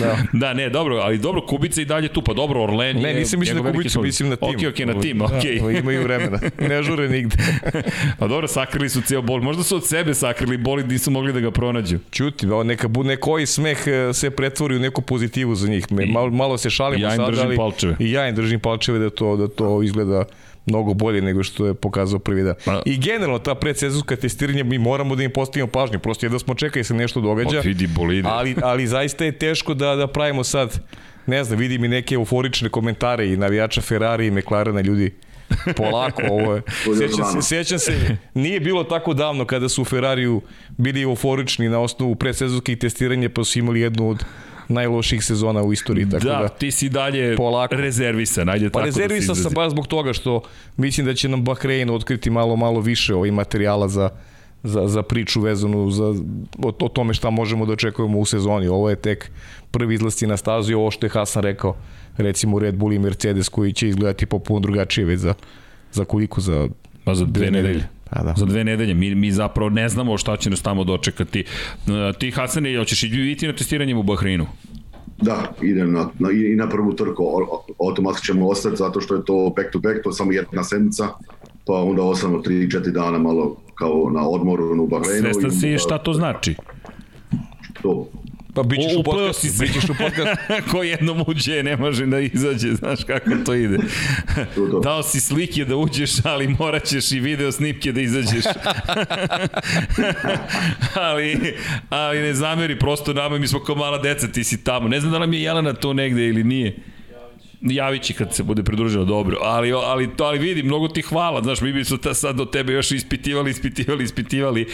da. 0.00 0.16
da, 0.32 0.54
ne, 0.54 0.68
dobro, 0.68 0.96
ali 0.96 1.18
dobro, 1.18 1.46
Kubica 1.46 1.82
i 1.82 1.84
dalje 1.84 2.08
tu, 2.08 2.22
pa 2.22 2.32
dobro, 2.32 2.62
Orlen 2.62 2.96
Ne, 2.96 3.14
nisam 3.14 3.40
mislim 3.40 3.64
na 3.64 3.72
Kubicu, 3.72 4.02
mislim 4.02 4.28
na 4.28 4.36
tim. 4.36 4.48
Ok, 4.48 4.74
ok, 4.74 4.78
na 4.86 5.00
tim, 5.00 5.22
ok. 5.22 5.30
Da, 5.30 5.78
imaju 5.78 6.02
vremena, 6.02 6.38
ne 6.58 6.82
žure 6.82 7.08
nigde. 7.08 7.36
pa 8.18 8.26
dobro, 8.26 8.48
sakrili 8.48 8.88
su 8.88 9.00
cijel 9.00 9.22
bolid, 9.22 9.44
možda 9.44 9.62
su 9.62 9.76
od 9.76 9.86
sebe 9.86 10.14
sakrili 10.14 10.56
bolid, 10.56 10.88
nisu 10.88 11.10
mogli 11.10 11.32
da 11.32 11.40
ga 11.40 11.50
pronađu. 11.50 11.98
Čuti, 12.30 12.46
neka, 12.64 12.88
bude 12.88 13.16
koji 13.16 13.46
smeh 13.46 13.78
e, 13.86 14.12
se 14.12 14.30
pretvori 14.30 14.76
u 14.76 14.80
neku 14.80 15.02
pozitivu 15.02 15.54
za 15.54 15.68
njih. 15.68 15.92
Me, 15.92 16.06
malo, 16.06 16.30
malo 16.30 16.58
se 16.58 16.70
šalimo 16.70 17.04
ja 17.04 17.16
sad, 17.16 17.38
ali... 17.38 17.56
Palčeve. 17.56 17.96
I 17.98 18.12
ja 18.12 18.28
im 18.28 18.34
držim 18.34 18.60
palčeve 18.60 18.98
da 18.98 19.10
to, 19.10 19.36
da 19.36 19.48
to 19.48 19.82
izgleda 19.82 20.24
mnogo 20.66 20.94
bolje 20.94 21.22
nego 21.22 21.42
što 21.42 21.66
je 21.66 21.74
pokazao 21.74 22.18
prvi 22.18 22.42
dan. 22.42 22.54
Pa, 22.64 22.82
I 22.84 22.98
generalno 22.98 23.38
ta 23.38 23.54
predsezonska 23.54 24.16
testiranja 24.16 24.64
mi 24.64 24.78
moramo 24.78 25.16
da 25.16 25.22
im 25.22 25.30
postavimo 25.30 25.66
pažnju, 25.66 25.98
prosto 25.98 26.28
da 26.28 26.38
smo 26.38 26.54
čekali 26.54 26.84
se 26.84 26.94
nešto 26.94 27.20
događa. 27.20 27.62
Pa 27.62 27.68
vidi 27.68 27.86
bolide. 27.86 28.28
Ali, 28.28 28.56
ali 28.62 28.86
zaista 28.86 29.24
je 29.24 29.32
teško 29.32 29.74
da, 29.74 29.96
da 29.96 30.06
pravimo 30.06 30.44
sad, 30.44 30.80
ne 31.26 31.44
znam, 31.44 31.58
vidim 31.58 31.84
i 31.84 31.88
neke 31.88 32.14
euforične 32.14 32.68
komentare 32.68 33.28
i 33.28 33.36
navijača 33.36 33.80
Ferrari 33.80 34.26
i 34.26 34.30
McLarena 34.30 34.80
ljudi 34.80 35.14
polako, 35.76 36.22
ovo 36.30 36.54
je. 36.54 36.62
Sjećam 36.98 37.24
se, 37.24 37.48
sjećam 37.48 37.78
se, 37.78 38.16
nije 38.34 38.60
bilo 38.60 38.84
tako 38.84 39.14
davno 39.14 39.44
kada 39.44 39.68
su 39.68 39.82
u 39.82 39.84
Ferrariju 39.84 40.42
bili 40.76 41.02
euforični 41.02 41.68
na 41.68 41.78
osnovu 41.80 42.14
predsezonskih 42.14 42.78
testiranja, 42.78 43.28
pa 43.28 43.44
su 43.44 43.58
imali 43.58 43.80
jednu 43.80 44.08
od 44.08 44.24
najloših 44.70 45.24
sezona 45.24 45.62
u 45.62 45.72
istoriji. 45.72 46.10
Tako 46.10 46.24
da, 46.24 46.38
da 46.38 46.48
ti 46.48 46.70
si 46.70 46.88
dalje 46.88 47.36
polako. 47.36 47.74
rezervisan, 47.74 48.48
ajde 48.48 48.70
pa 48.70 48.78
tako 48.78 48.86
rezervisan 48.86 49.34
da 49.34 49.42
sam 49.42 49.52
baš 49.52 49.70
zbog 49.70 49.86
toga 49.86 50.12
što 50.12 50.42
mislim 50.76 51.06
da 51.06 51.14
će 51.14 51.28
nam 51.28 51.44
Bahrein 51.44 51.90
otkriti 51.90 52.30
malo, 52.30 52.56
malo 52.56 52.80
više 52.80 53.14
ovih 53.14 53.32
materijala 53.32 53.88
za, 53.88 54.10
za, 54.62 54.86
za 54.86 55.02
priču 55.02 55.40
vezanu 55.40 55.90
za, 55.90 56.04
o, 56.62 56.72
o 56.80 56.88
tome 56.88 57.14
šta 57.14 57.30
možemo 57.30 57.66
da 57.66 57.72
očekujemo 57.72 58.18
u 58.18 58.24
sezoni. 58.24 58.68
Ovo 58.68 58.90
je 58.90 58.96
tek 58.96 59.30
prvi 59.70 59.94
izlasti 59.94 60.26
na 60.26 60.36
stazu 60.36 60.72
i 60.72 60.74
ovo 60.74 60.90
što 60.90 61.06
je 61.06 61.10
Hasan 61.10 61.42
rekao, 61.42 61.76
recimo 62.22 62.58
Red 62.58 62.76
Bull 62.76 62.92
i 62.92 62.98
Mercedes 62.98 63.48
koji 63.48 63.72
će 63.72 63.88
izgledati 63.88 64.26
popuno 64.26 64.60
drugačije 64.60 65.04
već 65.04 65.20
za, 65.20 65.34
za 65.92 66.04
koliko, 66.04 66.40
za, 66.40 66.68
pa 67.04 67.14
za 67.14 67.24
dve, 67.24 67.32
dve 67.32 67.50
nedelje. 67.50 67.88
Pa 68.10 68.22
da. 68.22 68.34
Za 68.36 68.46
dve 68.46 68.64
nedelje. 68.64 68.94
Mi, 68.94 69.14
mi 69.14 69.32
zapravo 69.32 69.70
ne 69.70 69.88
znamo 69.88 70.18
šta 70.18 70.36
će 70.36 70.50
nas 70.50 70.62
tamo 70.62 70.84
dočekati. 70.84 71.40
E, 71.40 72.12
ti, 72.18 72.30
Hasane, 72.30 72.78
hoćeš 72.78 73.02
i 73.02 73.06
vidjeti 73.06 73.46
na 73.46 73.52
testiranjem 73.52 73.98
u 73.98 74.02
Bahreinu? 74.02 74.46
Da, 75.22 75.52
idem 75.62 75.92
na, 75.92 76.08
na, 76.18 76.30
i 76.30 76.56
na 76.56 76.68
prvu 76.68 76.92
trku, 76.92 77.24
automatski 77.86 78.26
ćemo 78.26 78.48
ostati 78.48 78.76
zato 78.76 79.00
što 79.00 79.14
je 79.14 79.24
to 79.24 79.52
back 79.56 79.70
to 79.72 79.78
back, 79.78 80.02
to 80.02 80.10
je 80.10 80.12
samo 80.12 80.32
jedna 80.32 80.64
sedmica, 80.64 81.08
pa 81.66 81.74
onda 81.74 82.02
ostano 82.02 82.38
3-4 82.38 82.90
dana 82.90 83.18
malo 83.18 83.56
kao 83.74 84.10
na 84.14 84.28
odmoru 84.28 84.82
u 84.82 84.86
Bahreinu. 84.86 85.22
Svestan 85.22 85.50
si 85.50 85.78
šta 85.78 85.98
to 85.98 86.12
znači? 86.12 86.54
to. 87.82 88.08
Pa 88.54 88.62
bit 88.62 88.80
ćeš 88.80 88.96
u, 88.96 89.00
Upleo 89.00 89.16
podcastu, 89.16 89.40
si 89.40 89.52
se. 89.52 89.64
bit 89.64 89.72
ćeš 89.72 89.84
u 89.84 89.94
podcastu. 89.98 90.36
Ko 90.70 90.82
jednom 90.82 91.24
uđe, 91.26 91.62
ne 91.62 91.76
može 91.76 92.06
da 92.06 92.20
izađe, 92.20 92.74
znaš 92.74 93.04
kako 93.04 93.30
to 93.44 93.54
ide. 93.54 93.78
Dao 94.82 95.02
si 95.02 95.20
slike 95.20 95.64
da 95.64 95.76
uđeš, 95.76 96.10
ali 96.24 96.48
morat 96.58 96.84
ćeš 96.84 97.12
i 97.12 97.20
video 97.20 97.52
snimke 97.52 97.92
da 97.92 98.00
izađeš. 98.00 98.44
ali, 100.94 101.54
ali 101.90 102.18
ne 102.20 102.34
zameri, 102.34 102.78
prosto 102.78 103.12
nama, 103.12 103.38
mi 103.38 103.48
smo 103.48 103.60
kao 103.60 103.74
mala 103.74 103.98
deca, 103.98 104.28
ti 104.28 104.44
si 104.44 104.64
tamo. 104.64 104.88
Ne 104.88 105.00
znam 105.00 105.12
da 105.12 105.18
nam 105.18 105.32
je 105.32 105.42
Jelena 105.42 105.72
to 105.72 105.92
negde 105.92 106.26
ili 106.28 106.44
nije. 106.44 106.76
Javit 107.60 108.02
će 108.02 108.14
kad 108.14 108.34
se 108.34 108.42
bude 108.42 108.62
pridružila, 108.62 109.04
dobro. 109.04 109.36
Ali, 109.42 109.72
ali, 109.72 110.16
to, 110.16 110.24
ali 110.24 110.38
vidi, 110.38 110.62
mnogo 110.62 110.88
ti 110.88 111.02
hvala. 111.02 111.42
Znaš, 111.42 111.60
mi 111.60 111.72
bi 111.72 111.84
su 111.84 111.98
ta 111.98 112.14
sad 112.14 112.36
do 112.36 112.44
tebe 112.44 112.72
još 112.72 112.92
ispitivali, 112.92 113.50
ispitivali, 113.50 114.04
ispitivali. 114.04 114.66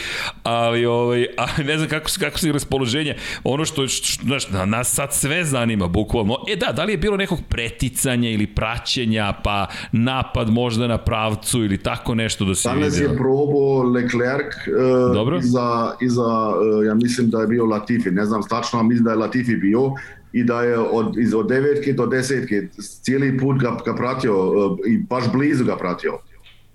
Ali, 0.42 0.87
ovaj, 0.87 1.27
ali 1.37 1.66
ne 1.66 1.77
znam 1.77 1.88
kako, 1.88 2.11
kako 2.20 2.38
se 2.38 2.53
raspoloženje. 2.53 3.16
Ono 3.44 3.64
što, 3.64 3.88
što, 3.88 4.27
znaš, 4.27 4.51
na 4.51 4.64
nas 4.64 4.94
sad 4.94 5.14
sve 5.14 5.44
zanima, 5.44 5.88
bukvalno. 5.88 6.37
E 6.49 6.57
da, 6.57 6.72
da 6.72 6.85
li 6.85 6.92
je 6.92 6.96
bilo 6.96 7.16
nekog 7.16 7.38
preticanja 7.49 8.31
ili 8.31 8.46
praćenja, 8.46 9.33
pa 9.44 9.66
napad 9.92 10.51
možda 10.51 10.87
na 10.87 10.99
pravcu 10.99 11.64
ili 11.64 11.79
tako 11.79 12.14
nešto 12.14 12.44
da 12.44 12.55
se 12.55 12.68
Danas 12.68 13.01
je 13.01 13.16
probao 13.16 13.83
Leclerc 13.83 14.53
uh, 14.66 15.14
Dobro. 15.14 15.38
iza, 15.38 15.92
iza 16.01 16.22
uh, 16.22 16.87
ja 16.87 16.94
mislim 16.94 17.31
da 17.31 17.40
je 17.40 17.46
bio 17.46 17.64
Latifi, 17.64 18.11
ne 18.11 18.27
znam 18.27 18.42
stačno, 18.42 18.83
mislim 18.83 19.05
da 19.05 19.11
je 19.11 19.16
Latifi 19.16 19.57
bio 19.57 19.92
i 20.37 20.44
da 20.44 20.62
je 20.62 20.79
od, 20.81 21.18
iz, 21.18 21.35
od 21.35 21.49
devetke 21.49 21.92
do 21.92 22.07
desetke 22.09 22.62
cijeli 23.03 23.38
put 23.38 23.57
ga, 23.59 23.77
ga 23.87 23.94
pratio 23.94 24.35
uh, 24.66 24.79
i 24.87 24.99
baš 25.01 25.25
blizu 25.33 25.64
ga 25.64 25.77
pratio 25.77 26.12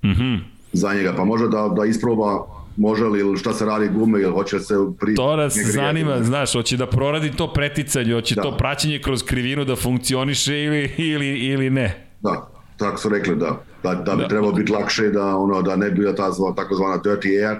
Mhm. 0.03 0.35
za 0.73 0.93
njega, 0.93 1.13
pa 1.13 1.23
može 1.25 1.47
da, 1.47 1.69
da 1.69 1.85
isproba 1.85 2.45
može 2.77 3.05
li 3.05 3.19
ili 3.19 3.37
šta 3.37 3.53
se 3.53 3.65
radi 3.65 3.89
gume 3.89 4.21
ili 4.21 4.31
hoće 4.31 4.59
se 4.59 4.73
pri... 4.99 5.15
To 5.15 5.35
nas 5.35 5.53
zanima, 5.65 6.23
znaš, 6.23 6.53
hoće 6.53 6.77
da 6.77 6.87
proradi 6.87 7.31
to 7.31 7.47
preticanje, 7.49 8.13
hoće 8.13 8.35
Da. 8.35 8.41
to 8.41 8.57
praćenje 8.57 8.99
kroz 8.99 9.23
krivinu 9.23 9.65
da 9.65 9.75
funkcioniše 9.75 10.55
ili, 10.55 10.91
ili, 10.99 11.27
ili 11.29 11.69
ne. 11.69 12.07
Da, 12.21 12.47
tako 12.77 12.97
su 12.97 13.09
rekli 13.09 13.35
da. 13.35 13.51
Da, 13.83 13.95
da 13.95 14.15
bi 14.15 14.21
Da. 14.21 14.27
trebalo 14.27 14.51
biti 14.53 14.71
lakše 14.71 15.03
da 15.03 15.35
ono 15.37 15.61
da 15.61 15.75
ne 15.75 15.91
bi 15.91 16.05
ta 16.07 16.29
zva- 16.29 16.55
takozvana 16.55 16.97
dirty 16.97 17.29
air, 17.41 17.57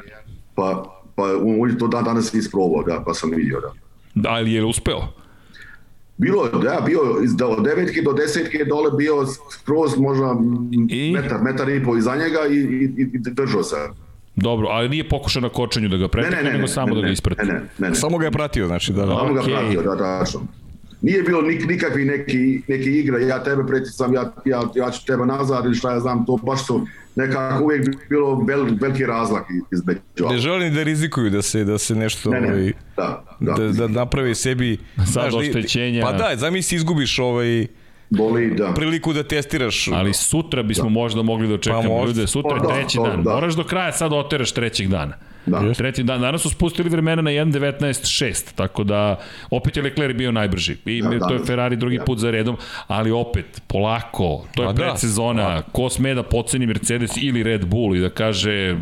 pa 0.55 0.83
pa 1.15 1.23
on 1.23 1.57
on 1.59 1.69
je 1.69 1.77
to 1.77 1.87
dan 1.87 2.03
danas 2.03 2.33
isprobao, 2.33 2.83
da, 2.83 3.03
pa 3.05 3.13
sam 3.13 3.29
vidio, 3.31 3.59
da. 3.59 3.71
Da, 4.15 4.29
ali 4.29 4.53
je 4.53 4.63
uspeo? 4.65 5.01
Bilo 6.21 6.45
je, 6.45 6.51
da, 6.53 6.83
bio 6.85 6.99
iz- 7.23 7.35
da, 7.35 7.47
od 7.47 7.63
devetke 7.63 8.01
do 8.01 8.13
desetke 8.13 8.65
dole 8.65 8.91
bio 8.93 9.15
skroz 9.51 9.97
možda 9.97 10.35
I? 10.89 11.11
metar, 11.13 11.41
metar 11.41 11.69
i 11.69 11.83
po 11.83 11.97
iza 11.97 12.15
njega 12.15 12.39
i, 12.49 12.57
i, 12.57 12.83
i 13.13 13.19
držao 13.31 13.63
se. 13.63 13.75
Dobro, 14.35 14.67
ali 14.67 14.89
nije 14.89 15.09
pokušao 15.09 15.41
na 15.41 15.49
kočenju 15.49 15.89
da 15.89 15.97
ga 15.97 16.03
Ne, 16.03 16.07
pretekne, 16.07 16.37
ne, 16.37 16.43
ne, 16.43 16.51
nego 16.51 16.61
ne, 16.61 16.67
samo 16.67 16.87
ne, 16.87 16.95
da 16.95 17.01
ga 17.01 17.07
ne, 17.07 17.13
isprati. 17.13 17.41
Ne, 17.41 17.53
ne, 17.53 17.61
ne, 17.79 17.89
ne. 17.89 17.95
Samo 17.95 18.17
ga 18.17 18.25
je 18.25 18.31
pratio, 18.31 18.67
znači 18.67 18.93
da, 18.93 19.05
da. 19.05 19.15
Samo 19.15 19.33
ga 19.33 19.41
Okej. 19.41 19.53
pratio, 19.53 19.81
da, 19.81 19.97
tačno. 19.97 20.39
Nije 21.01 21.23
bilo 21.23 21.41
nik, 21.41 21.67
nikakvi 21.67 22.05
neki, 22.05 22.61
neki 22.67 22.99
igre, 22.99 23.21
ja 23.21 23.43
tebe 23.43 23.63
preticam, 23.67 24.13
ja, 24.13 24.33
ja, 24.45 24.61
ja 24.75 24.91
ću 24.91 25.05
tebe 25.05 25.25
nazad 25.25 25.65
ili 25.65 25.75
šta 25.75 25.91
ja 25.91 25.99
znam, 25.99 26.25
to 26.25 26.37
baš 26.43 26.65
su 26.65 26.87
nekako 27.15 27.63
uvijek 27.63 28.09
bilo 28.09 28.35
vel, 28.47 28.67
veliki 28.81 29.05
razlak 29.05 29.43
između. 29.73 29.99
Ne 30.29 30.37
žele 30.37 30.69
ni 30.69 30.75
da 30.75 30.83
rizikuju 30.83 31.29
da 31.29 31.41
se 31.41 31.63
da 31.63 31.77
se 31.77 31.95
nešto 31.95 32.29
Ne, 32.29 32.41
ne, 32.41 32.47
ovaj, 32.47 32.71
da, 32.97 33.23
da. 33.39 33.53
da, 33.53 33.67
da 33.67 33.87
napravi 33.87 34.35
sebi 34.35 34.77
Sad 35.13 35.31
da- 35.31 35.37
oštećenja. 35.37 36.01
Pa 36.05 36.11
da, 36.11 36.35
zamisli 36.35 36.75
izgubiš 36.75 37.19
ovaj 37.19 37.67
Boli, 38.09 38.55
da. 38.57 38.73
priliku 38.73 39.13
da 39.13 39.23
testiraš. 39.23 39.87
Ali 39.87 40.13
sutra 40.13 40.63
bismo 40.63 40.89
možda 40.89 41.21
mogli 41.21 41.47
da 41.47 41.53
očekamo 41.53 41.99
Pa 41.99 42.05
ljude, 42.05 42.27
sutra 42.27 42.51
je 42.51 42.59
Pa 42.59 42.67
da, 42.67 42.73
treći 42.73 42.97
to, 42.97 43.03
dan. 43.07 43.23
da. 43.23 43.33
Moraš 43.33 43.53
do 43.53 43.63
kraja 43.63 43.91
sad 43.91 44.13
oteraš 44.13 44.51
trećeg 44.51 44.87
dana. 44.87 45.13
Da. 45.45 45.73
Treći 45.73 46.03
dan. 46.03 46.21
Danas 46.21 46.41
su 46.41 46.49
spustili 46.49 46.89
vremena 46.89 47.21
na 47.21 47.31
1.19.6, 47.31 48.55
tako 48.55 48.83
da 48.83 49.19
opet 49.51 49.77
je 49.77 49.83
Leclerc 49.83 50.17
bio 50.17 50.31
najbrži. 50.31 50.75
I 50.85 51.01
Da, 51.01 51.09
to 51.09 51.13
je 51.13 51.19
danas. 51.19 51.47
Ferrari 51.47 51.75
drugi 51.75 51.97
Da. 51.97 52.03
put 52.03 52.19
za 52.19 52.31
redom, 52.31 52.57
ali 52.87 53.11
opet, 53.11 53.61
polako, 53.67 54.45
to 54.55 54.63
je 54.63 54.67
Pa 54.67 54.73
da. 54.73 54.81
predsezona, 54.81 55.61
ko 55.63 55.89
sme 55.89 56.13
da 56.13 56.23
poceni 56.23 56.65
Mercedes 56.65 57.11
ili 57.17 57.43
Red 57.43 57.65
Bull 57.65 57.95
i 57.95 57.99
da 57.99 58.09
kaže, 58.09 58.75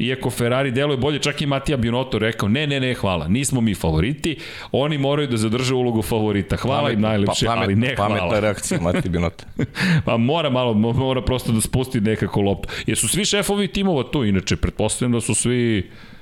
iako 0.00 0.30
Ferrari 0.30 0.70
deluje 0.70 0.96
bolje, 0.96 1.18
čak 1.18 1.42
i 1.42 1.46
Matija 1.46 1.76
Binotto 1.76 2.18
rekao, 2.18 2.48
ne, 2.48 2.66
ne, 2.66 2.80
ne, 2.80 2.94
hvala, 2.94 3.28
nismo 3.28 3.60
mi 3.60 3.74
favoriti, 3.74 4.36
oni 4.72 4.98
moraju 4.98 5.28
da 5.28 5.36
zadrže 5.36 5.74
ulogu 5.74 6.02
favorita, 6.02 6.56
hvala 6.56 6.90
im 6.90 7.00
najlepše, 7.00 7.46
pa, 7.46 7.52
pamet, 7.52 7.64
ali 7.64 7.76
ne 7.76 7.94
hvala. 7.96 8.16
Pametna 8.16 8.40
reakcija, 8.40 8.80
Mati 8.82 9.08
Binota. 9.08 9.44
Pa 10.04 10.16
mora 10.16 10.50
malo, 10.50 10.74
mo- 10.74 10.92
mora 10.94 11.22
prosto 11.22 11.52
da 11.52 11.60
spusti 11.60 12.00
nekako 12.00 12.40
loptu. 12.40 12.68
Jesu 12.86 13.08
svi 13.08 13.24
šefovi 13.24 13.68
timova 13.68 14.02
tu, 14.04 14.24
inače, 14.24 14.56
pretpostavljam 14.56 15.12
da 15.12 15.20
su 15.20 15.34
svi, 15.34 15.69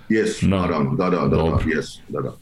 Jesu, 0.08 0.46
Da. 0.48 0.56
naravno, 0.56 0.94
da, 0.96 1.10
da, 1.10 1.16
da, 1.16 1.26
Dobro. 1.26 1.58
da, 1.64 1.76
jesu, 1.76 2.00
da, 2.08 2.20
da. 2.20 2.32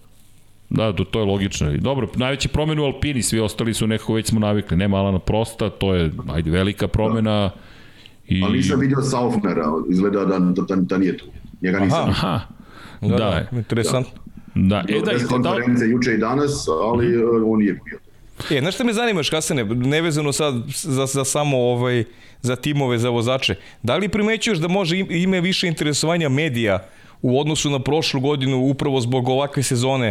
da, 0.70 0.92
to, 0.92 1.04
to 1.04 1.18
je 1.20 1.26
logično. 1.26 1.72
Dobro, 1.76 2.08
najveće 2.16 2.48
promene 2.48 2.82
u 2.82 2.84
Alpini, 2.84 3.22
svi 3.22 3.40
ostali 3.40 3.74
su 3.74 3.86
nekako 3.86 4.14
već 4.14 4.26
smo 4.28 4.40
navikli. 4.40 4.76
Nema 4.76 4.96
Alana 4.96 5.18
Prosta, 5.18 5.70
to 5.70 5.94
je, 5.94 6.10
ajde, 6.28 6.50
velika 6.50 6.88
promena. 6.88 7.50
I... 8.28 8.42
Ali 8.44 8.56
nisam 8.56 8.80
vidio 8.80 9.02
Saufnera, 9.02 9.64
izgleda 9.90 10.24
da, 10.24 10.38
da, 10.38 10.62
da, 10.62 10.76
da 10.76 10.98
nije 10.98 11.16
tu. 11.16 11.24
Njega 11.62 11.78
nisam. 11.80 12.08
Aha, 12.08 12.40
Da, 13.00 13.08
da, 13.08 13.16
da, 13.16 13.58
interesantno. 13.58 14.12
da. 14.54 14.84
E, 14.88 15.00
da, 15.04 15.12
Bez 15.12 15.22
i 15.22 15.24
da, 15.24 15.28
konferencije 15.28 15.90
juče 15.90 16.14
i 16.14 16.18
danas, 16.18 16.68
ali 16.68 17.24
uh, 17.24 17.30
on 17.46 17.58
nije 17.58 17.72
bio. 17.84 17.98
E, 18.50 18.60
znaš 18.60 18.74
šta 18.74 18.84
me 18.84 18.92
zanimaš, 18.92 19.30
Kasane, 19.30 19.64
nevezano 19.64 20.32
sad 20.32 20.54
za, 20.68 21.06
za 21.06 21.24
samo 21.24 21.58
ovaj, 21.58 22.04
za 22.42 22.56
timove, 22.56 22.98
za 22.98 23.08
vozače. 23.10 23.54
Da 23.82 23.96
li 23.96 24.08
primećuješ 24.08 24.58
da 24.58 24.68
može 24.68 24.98
im- 24.98 25.10
ime 25.10 25.40
više 25.40 25.68
interesovanja 25.68 26.28
medija 26.28 26.88
u 27.22 27.40
odnosu 27.40 27.70
na 27.70 27.78
prošlu 27.78 28.20
godinu 28.20 28.58
upravo 28.58 29.00
zbog 29.00 29.28
ovakve 29.28 29.62
sezone 29.62 30.08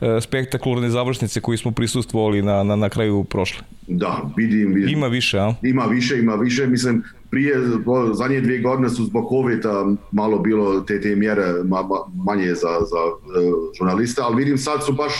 e, 0.00 0.20
spektakularne 0.20 0.90
završnice 0.90 1.40
koji 1.40 1.58
smo 1.58 1.70
prisustvovali 1.70 2.42
na, 2.42 2.62
na, 2.62 2.76
na 2.76 2.88
kraju 2.88 3.24
prošle? 3.24 3.62
Da, 3.86 4.22
vidim, 4.36 4.74
vidim. 4.74 4.90
Ima 4.90 5.06
više, 5.06 5.38
a? 5.38 5.54
Ima 5.62 5.84
više, 5.84 6.18
ima 6.18 6.34
više. 6.34 6.66
Mislim, 6.66 7.02
prije, 7.30 7.54
zadnje 8.14 8.40
dvije 8.40 8.60
godine 8.60 8.88
su 8.90 9.04
zbog 9.04 9.28
COVID-a 9.30 9.94
malo 10.12 10.38
bilo 10.38 10.80
te, 10.80 11.00
te 11.00 11.16
mjere 11.16 11.44
ma, 11.64 11.82
ma, 11.82 11.96
manje 12.24 12.54
za, 12.54 12.68
za 12.90 13.02
uh, 13.06 13.54
žurnaliste, 13.78 14.20
ali 14.24 14.36
vidim 14.36 14.58
sad 14.58 14.84
su 14.86 14.92
baš 14.92 15.12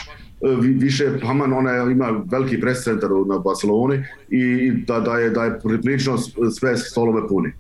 više, 0.60 1.04
Haman 1.22 1.52
ona 1.52 1.90
ima 1.90 2.22
veliki 2.24 2.60
pres 2.60 2.84
centar 2.84 3.10
na 3.28 3.38
Barceloni 3.38 4.04
i 4.28 4.70
da, 4.86 5.00
da, 5.00 5.18
je, 5.18 5.30
da 5.30 5.44
je 5.44 5.58
prilično 5.82 6.18
sve 6.50 6.76
stolove 6.76 7.28
puni. 7.28 7.52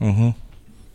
Uh 0.00 0.34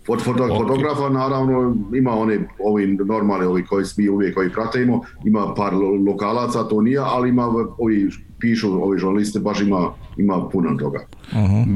Od 0.07 0.21
foto, 0.21 0.43
Ok. 0.43 0.57
fotografa 0.57 1.09
naravno 1.09 1.75
ima 1.95 2.11
oni 2.11 2.39
ovi 2.59 2.87
normalni 2.87 3.45
ovi 3.45 3.65
koji 3.65 3.85
mi 3.97 4.09
uvijek 4.09 4.35
koji 4.35 4.49
pratimo, 4.49 5.01
ima 5.25 5.53
par 5.53 5.73
lo- 5.73 6.07
lokalaca, 6.07 6.63
to 6.63 6.81
nije, 6.81 6.99
ali 6.99 7.29
ima 7.29 7.45
ovi 7.77 8.09
pišu 8.39 8.83
ovi 8.83 8.99
žurnalisti 8.99 9.39
baš 9.39 9.61
ima 9.61 9.89
ima 10.17 10.49
puno 10.49 10.77
toga. 10.79 10.99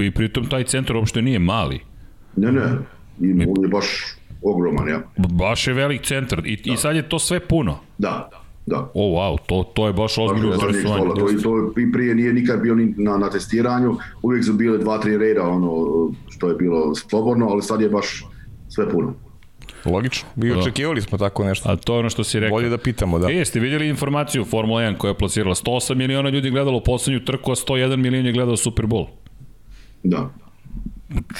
I 0.01 0.11
pritom 0.11 0.45
taj 0.45 0.63
centar 0.63 0.95
uopšte 0.95 1.21
nije 1.21 1.39
mali. 1.39 1.79
Ne, 2.35 2.51
ne, 2.51 2.63
i 3.19 3.31
on 3.31 3.63
je 3.63 3.67
baš 3.67 3.85
ogroman, 4.43 4.87
ja. 4.87 5.01
Baš 5.17 5.67
je 5.67 5.73
velik 5.73 6.01
centar 6.01 6.47
i, 6.47 6.59
i 6.65 6.77
sad 6.77 6.95
je 6.95 7.09
to 7.09 7.19
sve 7.19 7.39
puno. 7.39 7.77
Da, 7.97 8.29
da. 8.69 8.91
O, 8.93 9.01
wow, 9.15 9.37
to, 9.45 9.63
to 9.73 9.87
je 9.87 9.93
baš 9.93 10.17
ozbiljno 10.17 10.53
interesovanje. 10.53 11.05
To, 11.15 11.31
i 11.31 11.41
to 11.41 11.81
i 11.81 11.91
prije 11.91 12.15
nije 12.15 12.33
nikad 12.33 12.61
bio 12.61 12.75
ni 12.75 12.93
na, 12.97 13.17
na 13.17 13.29
testiranju, 13.29 13.97
uvijek 14.21 14.45
su 14.45 14.53
bile 14.53 14.77
dva, 14.77 14.97
tri 14.97 15.17
reda, 15.17 15.47
ono, 15.47 15.69
što 16.29 16.49
je 16.49 16.55
bilo 16.55 16.95
slobodno, 16.95 17.47
ali 17.49 17.61
sad 17.61 17.81
je 17.81 17.89
baš 17.89 18.25
sve 18.69 18.89
puno. 18.89 19.13
Logično. 19.85 20.29
Mi 20.35 20.49
Da. 20.49 20.59
očekivali 20.59 21.01
smo 21.01 21.17
tako 21.17 21.43
nešto. 21.43 21.69
A 21.69 21.75
to 21.75 21.93
je 21.93 21.99
ono 21.99 22.09
što 22.09 22.23
si 22.23 22.39
rekao. 22.39 22.57
Bolje 22.57 22.69
da 22.69 22.77
pitamo, 22.77 23.19
da. 23.19 23.29
E, 23.29 23.33
jeste 23.33 23.59
vidjeli 23.59 23.89
informaciju 23.89 24.45
Formula 24.45 24.81
1 24.81 24.97
koja 24.97 25.09
je 25.09 25.17
plasirala 25.17 25.55
108 25.55 25.95
miliona 25.95 26.29
ljudi 26.29 26.49
gledalo 26.49 26.83
poslednju 26.83 27.25
trku, 27.25 27.51
a 27.51 27.55
101 27.55 27.95
milion 27.95 28.25
je 28.25 28.31
gledao 28.31 28.57
Super 28.57 28.85
Bowl. 28.85 29.07
Da. 30.03 30.29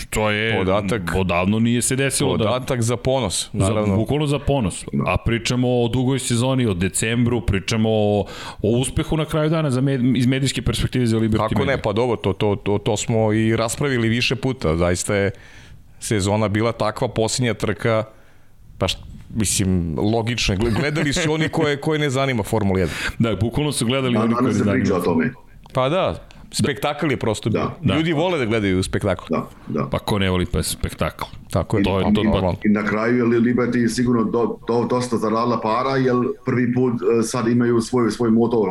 To 0.10 0.30
je 0.30 0.58
Podatak. 0.58 1.02
odavno 1.16 1.60
nije 1.60 1.82
se 1.82 1.96
desilo 1.96 2.38
da 2.38 2.44
Podatak 2.44 2.82
za 2.82 2.98
ponos, 2.98 3.50
Za, 3.54 3.60
naravno. 3.60 3.96
bukvalno 3.96 4.28
za 4.28 4.40
ponos. 4.40 4.86
A 5.06 5.18
pričamo 5.18 5.84
o 5.84 5.88
dugoj 5.88 6.20
sezoni, 6.20 6.66
o 6.66 6.74
decembru, 6.74 7.42
pričamo 7.42 7.90
o, 7.92 8.26
o 8.62 8.70
uspehu 8.72 9.18
na 9.18 9.26
kraju 9.26 9.50
dana 9.50 9.72
za 9.72 9.82
med, 9.82 10.18
iz 10.18 10.26
medijske 10.26 10.62
perspektive 10.62 11.06
za 11.06 11.18
Liberty 11.18 11.38
Kako 11.40 11.56
Media. 11.56 11.76
ne, 11.76 11.82
pa 11.82 11.94
dobro, 11.94 12.16
to, 12.16 12.34
to, 12.34 12.56
to, 12.56 12.78
to 12.78 12.98
smo 12.98 13.34
i 13.34 13.56
raspravili 13.56 14.10
više 14.10 14.36
puta. 14.36 14.78
Zaista 14.78 15.16
je 15.16 15.32
sezona 16.00 16.48
bila 16.48 16.72
takva 16.72 17.08
posljednja 17.08 17.54
trka, 17.54 18.04
pa 18.78 18.88
št, 18.88 18.98
mislim, 19.30 19.96
logično. 20.00 20.56
Gledali 20.56 21.14
su 21.14 21.32
oni 21.32 21.50
koje, 21.50 21.78
koje 21.78 22.00
ne 22.00 22.10
zanima 22.10 22.44
Formula 22.44 22.80
1. 22.80 22.88
Da, 23.20 23.36
bukvalno 23.36 23.72
su 23.72 23.86
gledali 23.86 24.18
oni 24.18 24.34
koji 24.34 24.50
o 24.50 24.54
zanima. 24.54 25.34
Pa 25.74 25.90
da, 25.90 26.29
spektakl 26.52 27.12
je 27.12 27.18
prosto 27.18 27.50
bio. 27.50 27.72
Da. 27.82 27.96
Ljudi 27.96 28.14
vole 28.14 28.38
da 28.38 28.46
gledaju 28.46 28.84
spektakl. 28.84 29.24
Da, 29.30 29.48
da. 29.68 29.88
Pa 29.92 30.00
ko 30.00 30.20
ne 30.20 30.30
voli 30.30 30.46
pa 30.46 30.64
spektakl? 30.64 31.26
Tako 31.52 31.78
je. 31.78 31.84
To 31.84 32.00
je 32.00 32.04
to, 32.04 32.24
normalno. 32.24 32.54
to, 32.54 32.60
I 32.66 32.70
na 32.70 32.86
kraju 32.86 33.34
je 33.34 33.40
Liberty 33.40 33.88
sigurno 33.88 34.24
do, 34.24 34.58
do, 34.68 34.86
dosta 34.90 35.18
zaradila 35.18 35.62
para, 35.62 35.96
jer 35.98 36.16
prvi 36.46 36.74
put 36.74 36.94
e, 36.94 37.24
sad 37.24 37.48
imaju 37.48 37.82
svoj, 37.82 38.12
svoj 38.12 38.32
motor 38.32 38.70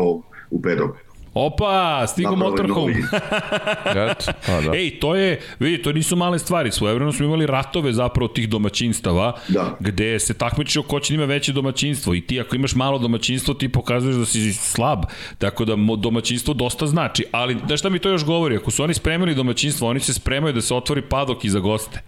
u 0.51 0.63
pedok. 0.63 0.97
Opa, 1.35 2.07
stigu 2.07 2.37
Napravili 2.37 2.69
motorhome. 2.69 2.95
Eto, 4.11 4.33
pa 4.47 4.61
da. 4.61 4.77
Ej, 4.77 5.01
to 5.01 5.15
je, 5.15 5.41
vidi, 5.59 5.83
to 5.83 5.93
nisu 5.93 6.17
male 6.17 6.39
stvari. 6.39 6.71
Svojevremeno 6.73 7.13
smo 7.13 7.27
imali 7.27 7.47
ratove 7.47 7.93
zapravo 7.93 8.29
tih 8.29 8.49
domaćinstava, 8.49 9.33
Da. 9.49 9.77
gde 9.81 10.19
se 10.19 10.35
takmičio 10.35 10.83
ko 10.83 11.01
će 11.01 11.13
da 11.13 11.15
ima 11.15 11.25
veće 11.25 11.53
domaćinstvo. 11.53 12.15
I 12.15 12.21
ti 12.21 12.41
ako 12.41 12.57
imaš 12.57 12.75
malo 12.75 12.99
domaćinstvo, 12.99 13.55
ti 13.55 13.69
pokazuješ 13.69 14.17
da 14.17 14.27
si 14.27 14.53
slab. 14.53 15.03
Tako 15.39 15.65
da 15.65 15.75
domaćinstvo 15.99 16.55
dosta 16.55 16.87
znači. 16.87 17.25
Ali, 17.33 17.55
da 17.55 17.77
šta 17.77 17.89
mi 17.89 17.99
to 17.99 18.09
još 18.09 18.25
govori? 18.25 18.57
Ako 18.57 18.71
su 18.71 18.83
oni 18.83 18.95
spremili 18.95 19.35
domaćinstvo, 19.35 19.89
oni 19.89 20.01
se 20.01 20.15
spremaju 20.15 20.53
da 20.55 20.61
se 20.61 20.75
otvori 20.75 21.03
padok 21.03 21.45
i 21.45 21.51
za 21.51 21.59
goste. 21.61 22.03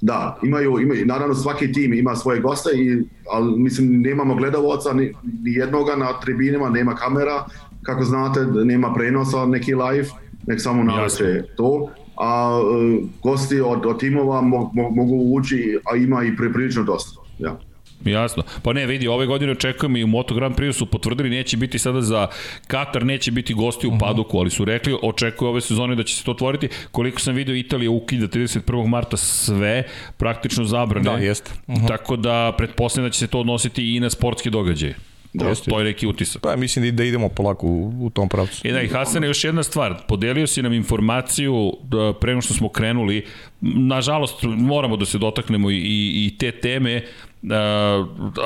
Da, 0.00 0.38
imaju, 0.42 0.78
imaju, 0.80 1.06
naravno 1.06 1.34
svaki 1.34 1.72
tim 1.72 1.92
ima 1.92 2.16
svoje 2.16 2.40
goste, 2.40 2.70
i, 2.74 3.02
ali 3.30 3.60
mislim 3.60 4.00
nemamo 4.00 4.34
gledavoca 4.34 4.92
ni, 4.92 5.14
ni 5.42 5.52
jednoga 5.52 5.96
na 5.96 6.20
tribinima, 6.20 6.70
nema 6.70 6.94
kamera, 6.94 7.44
kako 7.82 8.04
znate, 8.04 8.40
nema 8.64 8.94
prenosa 8.94 9.46
neki 9.46 9.74
live, 9.74 10.08
nek 10.46 10.60
samo 10.60 10.82
naveče 10.82 11.42
to. 11.56 11.90
A 12.20 12.60
e, 12.60 13.06
gosti 13.22 13.60
od, 13.60 13.86
od 13.86 14.00
timova 14.00 14.40
mo, 14.40 14.70
mo, 14.74 14.90
mogu 14.90 15.34
ući, 15.34 15.78
a 15.92 15.96
ima 15.96 16.24
i 16.24 16.36
priprilično 16.36 16.82
dosta. 16.82 17.20
Ja. 17.38 17.58
Jasno. 18.04 18.42
Pa 18.62 18.72
ne, 18.72 18.86
vidi, 18.86 19.08
ove 19.08 19.26
godine 19.26 19.52
očekujemo 19.52 19.98
i 19.98 20.04
u 20.04 20.06
Moto 20.06 20.34
Grand 20.34 20.56
Prix 20.56 20.72
su 20.72 20.86
potvrdili, 20.86 21.30
neće 21.30 21.56
biti 21.56 21.78
sada 21.78 22.02
za 22.02 22.26
Katar, 22.66 23.04
neće 23.04 23.30
biti 23.30 23.54
gosti 23.54 23.86
u 23.86 23.98
padoku, 24.00 24.38
ali 24.38 24.50
su 24.50 24.64
rekli, 24.64 24.96
očekuju 25.02 25.48
ove 25.48 25.60
sezone 25.60 25.94
da 25.94 26.02
će 26.02 26.14
se 26.14 26.24
to 26.24 26.30
otvoriti. 26.30 26.68
Koliko 26.90 27.20
sam 27.20 27.34
video, 27.34 27.54
Italija 27.54 27.90
ukida 27.90 28.26
31. 28.26 28.86
marta 28.86 29.16
sve, 29.16 29.82
praktično 30.16 30.64
zabrane. 30.64 31.10
Da, 31.10 31.16
jeste. 31.16 31.50
Tako 31.88 32.16
da, 32.16 32.54
pretpostavljam 32.58 33.08
da 33.08 33.12
će 33.12 33.18
se 33.18 33.26
to 33.26 33.40
odnositi 33.40 33.96
i 33.96 34.00
na 34.00 34.10
sportske 34.10 34.50
događaje. 34.50 34.94
Jeste. 35.32 35.70
to 35.70 35.78
je 35.78 35.84
neki 35.84 36.06
utisak. 36.06 36.42
Pa 36.42 36.56
mislim 36.56 36.84
da, 36.84 36.90
da 36.90 37.04
idemo 37.04 37.28
polako 37.28 37.66
u, 37.66 38.06
u 38.06 38.10
tom 38.10 38.28
pravcu. 38.28 38.68
E 38.68 38.72
da, 38.72 38.82
i 38.82 38.88
Hasan, 38.88 39.24
još 39.24 39.44
jedna 39.44 39.62
stvar. 39.62 39.94
Podelio 40.08 40.46
si 40.46 40.62
nam 40.62 40.72
informaciju 40.72 41.72
da, 41.82 42.12
pre 42.20 42.32
nego 42.32 42.40
što 42.40 42.54
smo 42.54 42.68
krenuli. 42.68 43.26
Nažalost, 43.60 44.42
moramo 44.42 44.96
da 44.96 45.04
se 45.04 45.18
dotaknemo 45.18 45.70
i, 45.70 45.76
i, 45.76 46.26
i 46.26 46.38
te 46.38 46.50
teme. 46.50 47.02
Uh, 47.42 47.50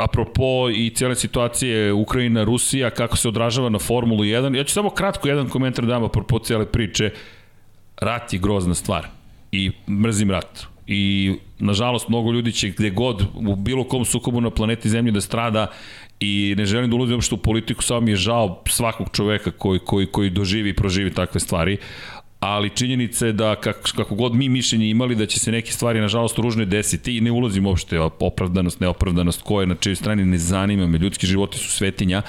apropo 0.02 0.70
i 0.70 0.90
cijele 0.94 1.14
situacije 1.14 1.92
Ukrajina, 1.92 2.44
Rusija, 2.44 2.90
kako 2.90 3.16
se 3.16 3.28
odražava 3.28 3.68
na 3.68 3.78
Formulu 3.78 4.24
1. 4.24 4.56
Ja 4.56 4.64
ću 4.64 4.72
samo 4.72 4.90
kratko 4.90 5.28
jedan 5.28 5.48
komentar 5.48 5.86
dam 5.86 6.04
apropo 6.04 6.38
cijele 6.38 6.66
priče. 6.66 7.10
Rat 7.96 8.32
je 8.32 8.38
grozna 8.38 8.74
stvar 8.74 9.06
i 9.52 9.70
mrzim 9.88 10.30
rat. 10.30 10.66
I 10.86 11.32
nažalost 11.58 12.08
mnogo 12.08 12.32
ljudi 12.32 12.52
će 12.52 12.68
gde 12.68 12.90
god 12.90 13.22
u 13.34 13.56
bilo 13.56 13.84
kom 13.84 14.04
sukobu 14.04 14.40
na 14.40 14.50
planeti 14.50 14.88
Zemlji 14.88 15.12
da 15.12 15.20
strada 15.20 15.66
i 16.20 16.54
ne 16.58 16.64
želim 16.66 16.90
da 16.90 16.96
ulazim 16.96 17.14
uopšte 17.14 17.34
u 17.34 17.38
politiku, 17.38 17.82
samo 17.82 18.00
mi 18.00 18.10
je 18.10 18.16
žao 18.16 18.62
svakog 18.66 19.08
čoveka 19.12 19.50
koji, 19.50 19.78
koji, 19.78 20.06
koji 20.06 20.30
doživi 20.30 20.70
i 20.70 20.76
proživi 20.76 21.12
takve 21.12 21.40
stvari, 21.40 21.76
ali 22.42 22.70
činjenica 22.70 23.26
je 23.26 23.32
da 23.32 23.54
kako, 23.54 23.90
kako 23.96 24.14
god 24.14 24.34
mi 24.34 24.48
mišljenje 24.48 24.90
imali 24.90 25.14
da 25.14 25.26
će 25.26 25.38
se 25.38 25.52
neke 25.52 25.72
stvari 25.72 26.00
nažalost 26.00 26.38
ružne 26.38 26.64
desiti 26.64 27.16
i 27.16 27.20
ne 27.20 27.30
ulazim 27.30 27.66
uopšte 27.66 28.00
opravdanost, 28.00 28.80
neopravdanost, 28.80 29.42
ko 29.42 29.60
je 29.60 29.66
na 29.66 29.74
čijoj 29.74 29.96
strani 29.96 30.24
ne 30.24 30.38
zanima 30.38 30.86
me, 30.86 30.98
ljudski 30.98 31.26
životi 31.26 31.58
su 31.58 31.70
svetinja, 31.70 32.22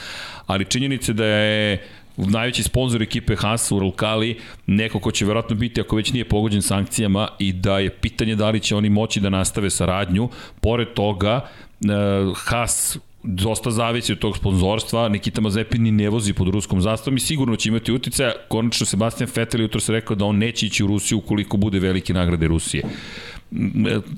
ali 0.46 0.66
činjenica 0.66 1.12
je 1.12 1.14
da 1.14 1.26
je 1.26 1.88
najveći 2.18 2.64
sponsor 2.64 3.02
ekipe 3.02 3.36
Haas 3.36 3.72
u 3.72 3.80
Ralkali, 3.80 4.38
neko 4.68 5.00
ko 5.00 5.12
će 5.12 5.26
verovatno 5.26 5.56
biti 5.56 5.82
ako 5.82 5.96
već 5.96 6.12
nije 6.14 6.26
pogođen 6.26 6.62
sankcijama 6.62 7.28
i 7.40 7.54
da 7.54 7.80
je 7.80 7.90
pitanje 7.90 8.36
da 8.36 8.50
li 8.50 8.60
će 8.60 8.76
oni 8.76 8.90
moći 8.90 9.20
da 9.20 9.30
nastave 9.30 9.70
saradnju. 9.70 10.30
Pored 10.62 10.94
toga, 10.94 11.50
eh, 11.82 11.90
Haas 12.36 12.98
dosta 13.24 13.72
zavisi 13.72 14.12
od 14.12 14.20
tog 14.20 14.38
sponzorstva, 14.38 15.10
Nikita 15.10 15.42
Mazepin 15.42 15.84
ni 15.84 15.92
ne 15.92 16.10
vozi 16.10 16.34
pod 16.34 16.48
ruskom 16.48 16.82
zastavom 16.82 17.18
i 17.18 17.20
sigurno 17.20 17.56
će 17.56 17.70
imati 17.70 17.92
uticaja. 17.92 18.32
Konačno 18.48 18.86
Sebastian 18.86 19.30
Vettel 19.36 19.62
jutro 19.62 19.80
se 19.80 19.92
rekao 19.92 20.16
da 20.16 20.26
on 20.26 20.38
neće 20.38 20.66
ići 20.66 20.84
u 20.84 20.88
Rusiju 20.88 21.18
ukoliko 21.18 21.58
bude 21.58 21.80
velike 21.80 22.14
nagrade 22.14 22.48
Rusije 22.48 22.84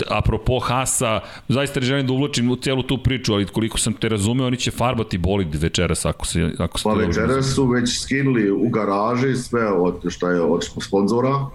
apropo 0.10 0.60
Hasa, 0.60 1.20
zaista 1.48 1.80
ne 1.80 1.86
želim 1.86 2.08
da 2.08 2.14
uvlačim 2.14 2.52
u 2.52 2.56
celu 2.56 2.84
tu 2.84 2.98
priču, 2.98 3.34
ali 3.34 3.46
koliko 3.46 3.78
sam 3.78 3.94
te 3.94 4.10
razumeo, 4.10 4.48
oni 4.48 4.58
će 4.58 4.72
farbati 4.72 5.18
bolid 5.18 5.56
večeras 5.56 6.06
ako 6.06 6.26
se 6.26 6.52
ako 6.58 6.80
se 6.80 6.84
Pa 6.84 6.94
večeras 6.94 7.54
su 7.56 7.68
već 7.68 8.00
skinuli 8.00 8.52
u 8.52 8.70
garaži 8.70 9.36
sve 9.36 9.68
od, 9.68 9.96
šta 10.10 10.32
je 10.32 10.42
od 10.42 10.66
sponzora, 10.82 11.46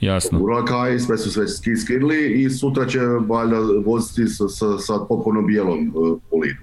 Jasno. 0.00 0.38
Urakaj, 0.40 0.98
sve 0.98 1.18
su 1.18 1.30
sve 1.30 1.48
ski 1.48 1.76
skinuli 1.76 2.42
i 2.42 2.50
sutra 2.50 2.86
će 2.86 2.98
valjda 3.00 3.56
voziti 3.86 4.28
sa, 4.28 4.48
sa, 4.48 4.78
sa 4.78 4.94
potpuno 5.08 5.42
bijelom 5.42 5.92
uh, 5.94 6.18
bolidu. 6.30 6.60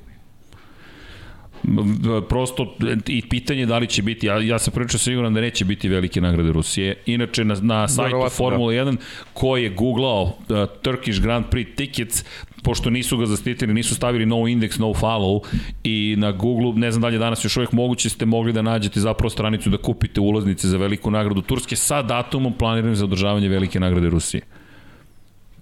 Prosto 2.29 2.75
i 3.07 3.21
pitanje 3.29 3.65
da 3.65 3.77
li 3.77 3.87
će 3.87 4.01
biti, 4.01 4.27
ja, 4.27 4.39
ja 4.39 4.59
sam 4.59 4.73
prilično 4.73 4.99
siguran 4.99 5.33
da 5.33 5.41
neće 5.41 5.65
biti 5.65 5.89
velike 5.89 6.21
nagrade 6.21 6.51
Rusije. 6.51 6.95
Inače 7.05 7.45
na, 7.45 7.55
na 7.61 7.87
sajtu 7.87 8.07
Verovatno, 8.07 8.37
Formula 8.37 8.71
1 8.73 8.97
ko 9.33 9.57
je 9.57 9.69
googlao 9.69 10.23
uh, 10.23 10.33
Turkish 10.81 11.21
Grand 11.21 11.45
Prix 11.51 11.75
tickets 11.75 12.23
pošto 12.63 12.89
nisu 12.89 13.17
ga 13.17 13.25
zastitili, 13.25 13.73
nisu 13.73 13.95
stavili 13.95 14.25
no 14.25 14.35
index, 14.35 14.79
no 14.79 14.87
follow 14.87 15.41
i 15.83 16.15
na 16.17 16.31
Google, 16.31 16.73
ne 16.75 16.91
znam 16.91 17.01
da 17.01 17.07
li 17.07 17.15
je 17.15 17.19
danas 17.19 17.45
još 17.45 17.57
uvijek 17.57 17.71
moguće, 17.71 18.09
ste 18.09 18.25
mogli 18.25 18.53
da 18.53 18.61
nađete 18.61 18.99
zapravo 18.99 19.29
stranicu 19.29 19.69
da 19.69 19.77
kupite 19.77 20.21
ulaznice 20.21 20.67
za 20.67 20.77
veliku 20.77 21.11
nagradu 21.11 21.41
Turske 21.41 21.75
sa 21.75 22.01
datumom 22.01 22.53
planiranim 22.53 22.95
za 22.95 23.05
održavanje 23.05 23.49
velike 23.49 23.79
nagrade 23.79 24.09
Rusije. 24.09 24.41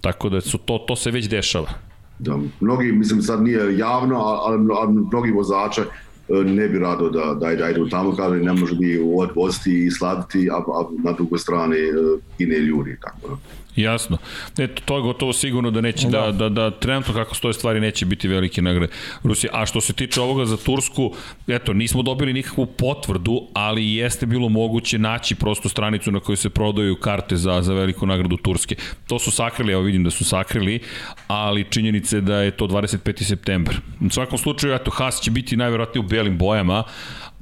Tako 0.00 0.28
da 0.28 0.40
su 0.40 0.58
to, 0.58 0.78
to 0.78 0.96
se 0.96 1.10
već 1.10 1.28
dešava. 1.28 1.89
Da, 2.20 2.38
mnogi, 2.60 2.92
mislim 2.92 3.22
sad 3.22 3.42
nije 3.42 3.78
javno, 3.78 4.16
ali, 4.16 4.66
ali 4.80 4.92
mnogi 4.92 5.30
vozače 5.30 5.80
uh, 5.80 6.44
ne 6.46 6.68
bi 6.68 6.78
rado 6.78 7.10
da, 7.10 7.34
da, 7.34 7.54
da 7.54 7.70
idu 7.70 7.88
tamo 7.88 8.16
kada 8.16 8.34
ne 8.34 8.52
može 8.52 8.74
bi 8.74 9.04
odvoziti 9.16 9.84
i 9.86 9.90
sladiti, 9.90 10.50
a, 10.50 10.56
a 10.56 10.84
na 11.04 11.12
drugoj 11.12 11.38
strani 11.38 11.76
uh, 11.76 12.20
gine 12.38 12.58
ljudi. 12.58 12.96
Tako 13.00 13.28
da. 13.28 13.36
Jasno. 13.76 14.18
Eto, 14.58 14.82
to 14.84 14.96
je 14.96 15.02
gotovo 15.02 15.32
sigurno 15.32 15.70
da 15.70 15.80
neće, 15.80 16.08
da, 16.08 16.32
da, 16.32 16.48
da 16.48 16.70
trenutno 16.70 17.14
kako 17.14 17.34
stoje 17.34 17.54
stvari 17.54 17.80
neće 17.80 18.06
biti 18.06 18.28
velike 18.28 18.62
nagrade 18.62 18.92
Rusije. 19.22 19.50
A 19.52 19.66
što 19.66 19.80
se 19.80 19.92
tiče 19.92 20.20
ovoga 20.20 20.44
za 20.44 20.56
Tursku, 20.56 21.12
eto, 21.48 21.72
nismo 21.72 22.02
dobili 22.02 22.32
nikakvu 22.32 22.66
potvrdu, 22.66 23.42
ali 23.52 23.94
jeste 23.94 24.26
bilo 24.26 24.48
moguće 24.48 24.98
naći 24.98 25.34
prosto 25.34 25.68
stranicu 25.68 26.12
na 26.12 26.20
kojoj 26.20 26.36
se 26.36 26.50
prodaju 26.50 26.96
karte 26.96 27.36
za, 27.36 27.62
za 27.62 27.74
veliku 27.74 28.06
nagradu 28.06 28.36
Turske. 28.36 28.76
To 29.06 29.18
su 29.18 29.30
sakrili, 29.30 29.72
evo 29.72 29.82
vidim 29.82 30.04
da 30.04 30.10
su 30.10 30.24
sakrili, 30.24 30.80
ali 31.26 31.66
činjenica 31.70 32.16
je 32.16 32.22
da 32.22 32.36
je 32.36 32.50
to 32.50 32.66
25. 32.66 33.22
september. 33.22 33.80
U 34.06 34.10
svakom 34.10 34.38
slučaju, 34.38 34.74
eto, 34.74 34.90
Haas 34.90 35.20
će 35.20 35.30
biti 35.30 35.56
najverovatnije 35.56 36.04
u 36.04 36.08
belim 36.08 36.38
bojama, 36.38 36.82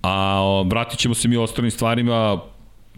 a 0.02 0.42
vratit 0.66 0.98
ćemo 0.98 1.14
se 1.14 1.28
mi 1.28 1.36
o 1.36 1.42
ostalim 1.42 1.70
stvarima 1.70 2.40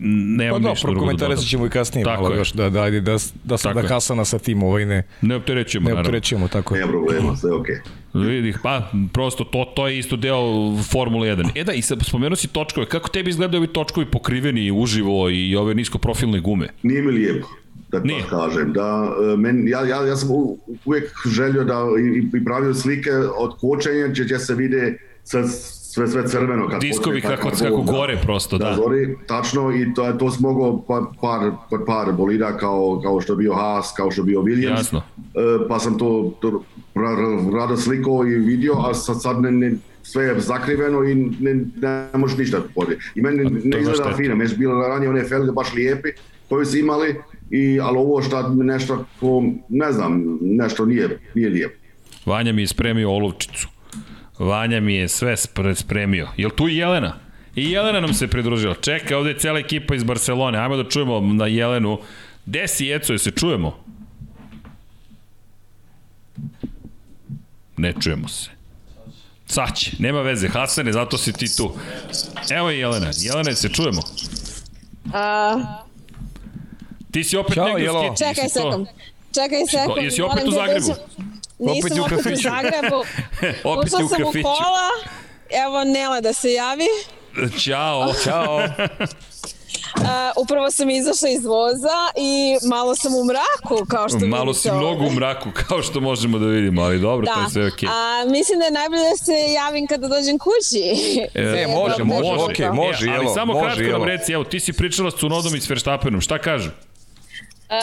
nema 0.01 0.53
Pa 0.53 0.59
da, 0.59 0.71
ništa 0.71 0.89
drugo 0.89 1.07
da 1.07 1.13
dodam. 1.19 1.37
ćemo 1.39 1.67
i 1.67 1.71
kasnije 1.71 2.05
Tako 2.05 2.23
malo 2.23 2.35
je. 2.35 2.39
još, 2.39 2.53
da, 2.53 2.71
da, 2.71 2.83
ajde, 2.83 3.01
da, 3.01 3.17
da 3.45 3.57
sad 3.57 3.75
Tako 3.75 3.83
da. 3.83 3.95
Hasana 3.95 4.25
sa 4.25 4.39
tim 4.39 4.63
ovaj 4.63 4.87
ne, 4.87 5.03
Ne 5.23 5.37
opterećujemo, 5.37 5.85
ne 5.85 5.91
naravno. 5.91 6.09
opterećujemo, 6.09 6.49
tako 6.49 6.75
je. 6.75 6.81
Nema 6.81 6.93
problema, 6.93 7.37
sve 7.37 7.53
okej. 7.53 7.75
Okay. 8.15 8.27
Vidi, 8.27 8.55
pa, 8.63 8.91
prosto 9.13 9.45
to, 9.45 9.65
to 9.67 9.89
je 9.89 9.99
isto 9.99 10.17
deo 10.17 10.43
Formule 10.85 11.29
1. 11.29 11.49
E 11.55 11.65
da, 11.65 11.73
i 11.73 11.83
sad 11.83 11.99
spomenuo 12.03 12.37
si 12.37 12.49
točkove. 12.49 12.87
Kako 12.87 13.09
tebi 13.09 13.31
izgledaju 13.31 13.61
ovi 13.61 13.69
točkovi 13.69 14.07
pokriveni 14.07 14.71
uživo 14.73 15.31
i 15.31 15.57
ove 15.57 15.75
niskoprofilne 15.75 16.41
gume? 16.41 16.69
Nije 16.83 17.03
mi 17.03 17.13
lijepo 17.13 17.49
da 17.89 17.99
to 17.99 18.05
Nije. 18.05 18.23
kažem. 18.31 18.73
Da, 18.73 19.09
e, 19.33 19.37
men, 19.37 19.69
ja, 19.69 19.81
ja, 19.81 20.07
ja 20.07 20.17
sam 20.17 20.31
u- 20.31 20.59
uvijek 20.85 21.05
želio 21.27 21.65
da 21.65 21.85
i, 22.01 22.39
i 22.39 22.45
pravio 22.45 22.75
slike 22.75 23.11
od 23.37 23.57
kočenja 23.59 24.07
gdje, 24.09 24.25
gdje 24.25 24.39
se 24.39 24.55
vide 24.55 24.99
sve, 25.25 25.43
sve, 25.93 26.09
sve 26.09 26.29
crveno. 26.29 26.69
Kad 26.69 26.81
Diskovi 26.81 27.21
počne 27.21 27.37
kako, 27.37 27.51
kako 27.51 27.83
da. 27.83 27.93
gore 27.93 28.17
prosto, 28.23 28.59
da. 28.59 28.65
Da, 28.65 28.77
zori, 28.77 29.17
tačno 29.27 29.77
i 29.77 29.95
to, 29.95 30.13
to 30.13 30.31
sam 30.31 30.43
mogao 30.43 30.83
pa, 30.89 31.07
par, 31.21 31.51
kod 31.69 31.81
par 31.87 32.13
bolida 32.13 32.57
kao, 32.57 33.01
kao 33.03 33.21
što 33.21 33.33
je 33.33 33.37
bio 33.37 33.55
Haas, 33.55 33.93
kao 33.97 34.11
što 34.11 34.23
je 34.23 34.27
bio 34.27 34.41
Williams. 34.41 34.71
Jasno. 34.71 35.03
E, 35.19 35.69
pa 35.69 35.79
sam 35.79 35.99
to, 35.99 36.35
to 36.41 36.63
ra- 36.95 37.17
ra- 37.17 37.59
rado 37.59 37.77
slikao 37.77 38.27
i 38.27 38.35
vidio, 38.35 38.75
a 38.79 38.95
sad, 38.95 39.23
sad 39.23 39.43
ne, 39.43 39.51
ne, 39.51 39.73
sve 40.03 40.25
je 40.25 40.41
zakriveno 40.41 41.05
i 41.05 41.15
ne, 41.15 41.55
ne 41.83 42.19
možeš 42.19 42.39
ništa 42.39 42.61
podijeti. 42.75 43.05
I 43.15 43.21
meni 43.21 43.51
ne, 43.65 43.77
je 43.77 43.81
izgleda 43.83 44.17
fino, 44.17 44.37
meni 44.37 44.51
su 44.51 44.57
bile 44.57 44.89
ranije 44.89 45.11
one 45.11 45.25
felge 45.25 45.53
baš 45.53 45.75
lijepi 45.75 46.09
koji 46.49 46.67
su 46.67 46.79
imali, 46.79 47.15
i, 47.51 47.81
ali 47.81 47.99
ovo 47.99 48.23
šta 48.23 48.49
nešto 48.49 49.05
ko, 49.21 49.45
ne 49.69 49.93
znam, 49.93 50.39
nešto 50.41 50.85
nije, 50.85 51.19
nije 51.35 51.49
lijepo. 51.49 51.75
Vanja 52.27 52.53
mi 52.53 52.63
je 52.63 52.67
spremio 52.67 53.11
olovčicu. 53.11 53.69
Vanja 54.41 54.81
mi 54.81 54.95
je 54.95 55.09
sve 55.09 55.33
spre- 55.33 55.75
spremio. 55.75 56.29
Jel 56.37 56.51
tu 56.51 56.69
i 56.69 56.77
Jelena? 56.77 57.17
I 57.57 57.65
Jelena 57.65 58.01
nam 58.01 58.15
se 58.15 58.29
pridružila. 58.29 58.75
Čekaj, 58.75 59.17
ovde 59.17 59.31
je 59.31 59.39
cela 59.39 59.59
ekipa 59.59 59.95
iz 59.95 60.05
Barcelone. 60.05 60.59
Ajmo 60.59 60.77
da 60.77 60.85
čujemo 60.85 61.21
na 61.23 61.47
Jelenu. 61.47 61.99
Gde 62.47 62.69
si, 62.69 62.91
Eco, 62.91 63.13
jel 63.13 63.19
se 63.19 63.31
čujemo? 63.31 63.85
Ne 67.77 67.93
čujemo 67.95 68.29
se. 68.29 68.51
Sad 69.47 69.77
će, 69.77 69.91
nema 69.99 70.21
veze, 70.21 70.49
Hasane, 70.49 70.93
zato 70.93 71.19
si 71.19 71.33
ti 71.33 71.57
tu. 71.57 71.73
Evo 72.51 72.71
je 72.71 72.79
Jelena. 72.79 73.11
Jelena, 73.17 73.49
jel 73.49 73.57
se 73.57 73.69
čujemo? 73.69 74.03
A, 75.15 75.57
Ti 77.11 77.25
si 77.25 77.37
opet 77.37 77.55
Ćao, 77.55 77.69
negde 77.69 77.91
u 77.91 77.95
čekaj 78.19 78.49
sekund. 78.49 78.87
Čekaj 79.35 79.59
sekund. 79.69 80.05
jesi 80.05 80.23
opet 80.23 80.43
u 80.43 80.51
da 80.51 80.57
Zagrebu? 80.57 80.87
dođem- 80.87 81.40
Nisam 81.61 81.91
Opet 81.93 81.99
opet 82.07 82.13
u 82.13 82.23
kafiću. 82.23 82.49
Zagrebu. 82.49 82.97
Opet 83.73 83.87
Ušla 83.87 83.99
sam 83.99 84.07
u 84.07 84.25
kafiću. 84.25 84.43
kola. 84.43 84.89
Evo 85.67 85.85
Nela 85.85 86.21
da 86.21 86.33
se 86.33 86.53
javi. 86.53 86.87
Ćao. 87.61 88.13
Ćao. 88.25 88.57
Uh, 89.97 90.07
upravo 90.37 90.71
sam 90.71 90.91
izašla 90.91 91.29
iz 91.29 91.45
voza 91.45 91.99
i 92.17 92.33
malo 92.69 92.95
sam 92.97 93.13
u 93.15 93.25
mraku, 93.25 93.87
kao 93.89 94.09
što 94.09 94.19
Malo 94.19 94.45
vidite 94.45 94.61
si 94.61 94.71
mnogo 94.71 95.05
u 95.05 95.11
mraku, 95.11 95.49
kao 95.61 95.83
što 95.83 96.01
možemo 96.01 96.39
da 96.39 96.47
vidimo, 96.47 96.83
ali 96.83 96.99
dobro, 97.01 97.27
to 97.27 97.33
Da, 97.35 97.41
je 97.41 97.51
sve 97.51 97.67
okej. 97.67 97.89
a 97.89 98.25
mislim 98.27 98.59
da 98.59 98.65
je 98.65 98.71
najbolje 98.71 99.03
da 99.03 99.17
se 99.17 99.53
javim 99.55 99.87
kada 99.87 100.09
dođem 100.09 100.39
kući. 100.39 100.83
E, 101.35 101.41
jedno 101.41 101.77
može, 101.77 102.05
može, 102.05 102.23
minuta. 102.23 102.45
okej, 102.45 102.71
može. 102.71 103.07
e, 103.07 103.09
ali 103.09 103.19
jelo, 103.19 103.35
samo 103.35 103.53
može, 103.53 103.65
kratko 103.67 103.83
nam 103.83 103.91
jelo. 103.91 104.05
reci, 104.05 104.33
evo, 104.33 104.45
ti 104.45 104.61
si 104.61 104.73
pričala 104.73 105.11
s 105.11 105.15
Cunodom 105.15 105.55
i 105.55 105.61
s 105.61 105.71
Verstappenom, 105.71 106.21
šta 106.21 106.39
kažu? 106.39 106.71
Uh, 107.73 107.77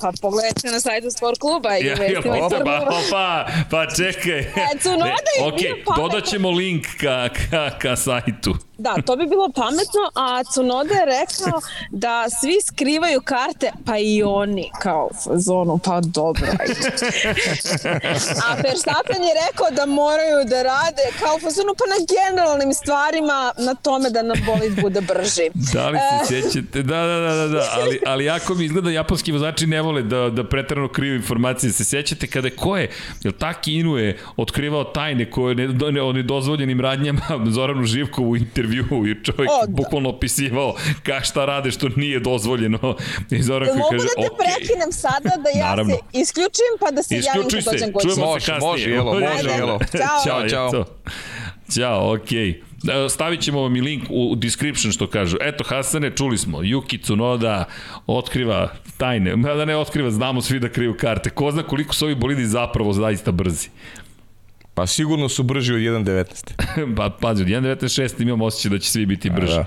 pa 0.00 0.12
pogledajte 0.22 0.70
na 0.70 0.80
sajtu 0.80 1.10
sport 1.10 1.38
kluba 1.38 1.78
i 1.78 1.86
Ja, 1.86 1.94
vestima 1.94 2.36
ja, 2.36 2.38
iz 2.38 2.50
pa, 2.50 2.56
Crnogora. 2.56 2.90
pa, 3.10 3.46
pa 3.70 3.86
čekaj. 3.88 4.38
E, 4.38 4.78
Tsunoda 4.78 5.04
je 5.38 5.44
Ok, 5.44 5.56
bio 5.56 5.74
pametan. 5.76 5.94
dodat 6.02 6.24
ćemo 6.24 6.50
link 6.50 6.86
ka, 7.00 7.28
ka, 7.40 7.78
ka 7.78 7.96
sajtu. 7.96 8.54
Da, 8.78 8.94
to 9.06 9.16
bi 9.16 9.26
bilo 9.26 9.48
pametno, 9.50 10.04
a 10.16 10.44
Tsunoda 10.44 10.94
je 10.94 11.04
rekao 11.06 11.60
da 11.92 12.26
svi 12.30 12.56
skrivaju 12.62 13.20
karte, 13.22 13.72
pa 13.86 13.96
i 13.98 14.22
oni, 14.24 14.70
kao 14.80 15.08
u 15.10 15.16
fazonu, 15.24 15.78
pa 15.78 16.00
dobro. 16.02 16.46
a 18.44 18.54
Verstappen 18.56 19.22
je 19.22 19.34
rekao 19.42 19.70
da 19.72 19.86
moraju 19.86 20.44
da 20.44 20.62
rade 20.64 21.02
kao 21.20 21.36
u 21.36 21.40
fazonu, 21.40 21.74
pa 21.74 21.84
na 21.86 21.98
generalnim 22.08 22.74
stvarima, 22.74 23.52
na 23.58 23.74
tome 23.74 24.10
da 24.10 24.22
nam 24.22 24.36
bolid 24.46 24.80
bude 24.80 25.00
brži. 25.00 25.50
Da 25.72 25.88
li 25.88 25.98
se 25.98 26.34
E. 26.36 26.42
sjećate? 26.42 26.82
Da, 26.82 26.96
da, 26.98 27.18
da, 27.18 27.34
da, 27.36 27.48
da. 27.48 27.68
Ali, 27.74 28.00
ali 28.06 28.24
jako 28.24 28.54
mi 28.54 28.64
izgleda 28.64 28.90
japanski 29.08 29.32
vozači 29.32 29.66
ne 29.66 29.82
vole 29.82 30.02
da, 30.02 30.30
da 30.30 30.44
pretrano 30.44 30.88
kriju 30.88 31.14
informacije. 31.14 31.72
Se 31.72 31.84
sjećate 31.84 32.26
kada 32.26 32.50
ko 32.50 32.76
je, 32.76 32.90
jel 33.22 33.32
Taki 33.32 33.74
Inu 33.74 33.96
je 33.96 34.18
otkrivao 34.36 34.84
tajne 34.84 35.30
koje 35.30 35.54
ne, 35.54 35.68
ne, 35.68 36.02
o 36.02 36.12
nedozvoljenim 36.12 36.80
radnjama 36.80 37.20
Zoranu 37.56 37.84
Živkovu 37.84 38.30
u 38.30 38.36
intervju 38.36 38.84
i 38.84 39.24
čovjek 39.24 39.50
O, 39.50 39.66
da. 39.66 39.72
bukvalno 39.72 40.08
opisivao 40.08 40.74
ka 41.02 41.20
šta 41.20 41.44
rade 41.44 41.70
što 41.70 41.88
nije 41.96 42.20
dozvoljeno. 42.20 42.96
I 43.30 43.42
Zoran 43.42 43.68
koji 43.68 43.78
mogu 43.78 43.90
kaže, 43.90 44.04
da 44.04 44.22
te 44.22 44.28
okej. 44.32 44.44
prekinem 44.44 44.92
sada 44.92 45.30
da 45.44 45.58
ja 45.58 45.68
Naravno. 45.70 45.94
se 45.94 46.00
isključim 46.12 46.72
pa 46.80 46.90
da 46.90 47.02
se 47.02 47.14
javim 47.14 47.28
Isključuj 47.28 47.62
kad 47.62 47.64
se, 47.64 47.70
dođem 47.70 47.92
kući? 47.92 48.06
čujemo 48.08 48.26
Može, 48.26 48.44
se 48.44 48.52
kasnije. 48.52 48.70
može, 48.70 48.90
jelo, 48.90 49.12
može, 49.12 49.50
jelo. 49.58 49.78
Ćao, 50.24 50.48
Ćao. 50.48 50.84
Ćao. 51.74 52.12
Okej. 52.14 52.38
Okay. 52.38 52.67
Stavit 53.10 53.40
ćemo 53.40 53.60
vam 53.60 53.76
i 53.76 53.80
link 53.80 54.04
u 54.10 54.34
description 54.36 54.92
što 54.92 55.06
kažu. 55.06 55.36
Eto, 55.40 55.64
Hasane, 55.64 56.10
čuli 56.16 56.38
smo. 56.38 56.58
Yuki 56.58 57.02
Tsunoda 57.02 57.64
otkriva 58.06 58.68
tajne. 58.96 59.36
Da 59.36 59.64
ne 59.64 59.76
otkriva, 59.76 60.10
znamo 60.10 60.40
svi 60.40 60.60
da 60.60 60.68
kriju 60.68 60.96
karte. 60.96 61.30
Ko 61.30 61.50
zna 61.50 61.62
koliko 61.62 61.94
su 61.94 62.04
ovi 62.04 62.14
bolidi 62.14 62.46
zapravo 62.46 62.92
zaista 62.92 63.32
brzi. 63.32 63.68
Pa 64.78 64.86
sigurno 64.86 65.28
su 65.28 65.42
brži 65.42 65.74
od 65.74 65.80
1.19. 65.80 66.94
pa 66.96 67.10
pazi, 67.20 67.42
od 67.42 67.48
1.96 67.48 68.22
imam 68.22 68.42
osjećaj 68.42 68.70
da 68.70 68.78
će 68.78 68.90
svi 68.90 69.06
biti 69.06 69.30
brži. 69.30 69.54
da. 69.54 69.66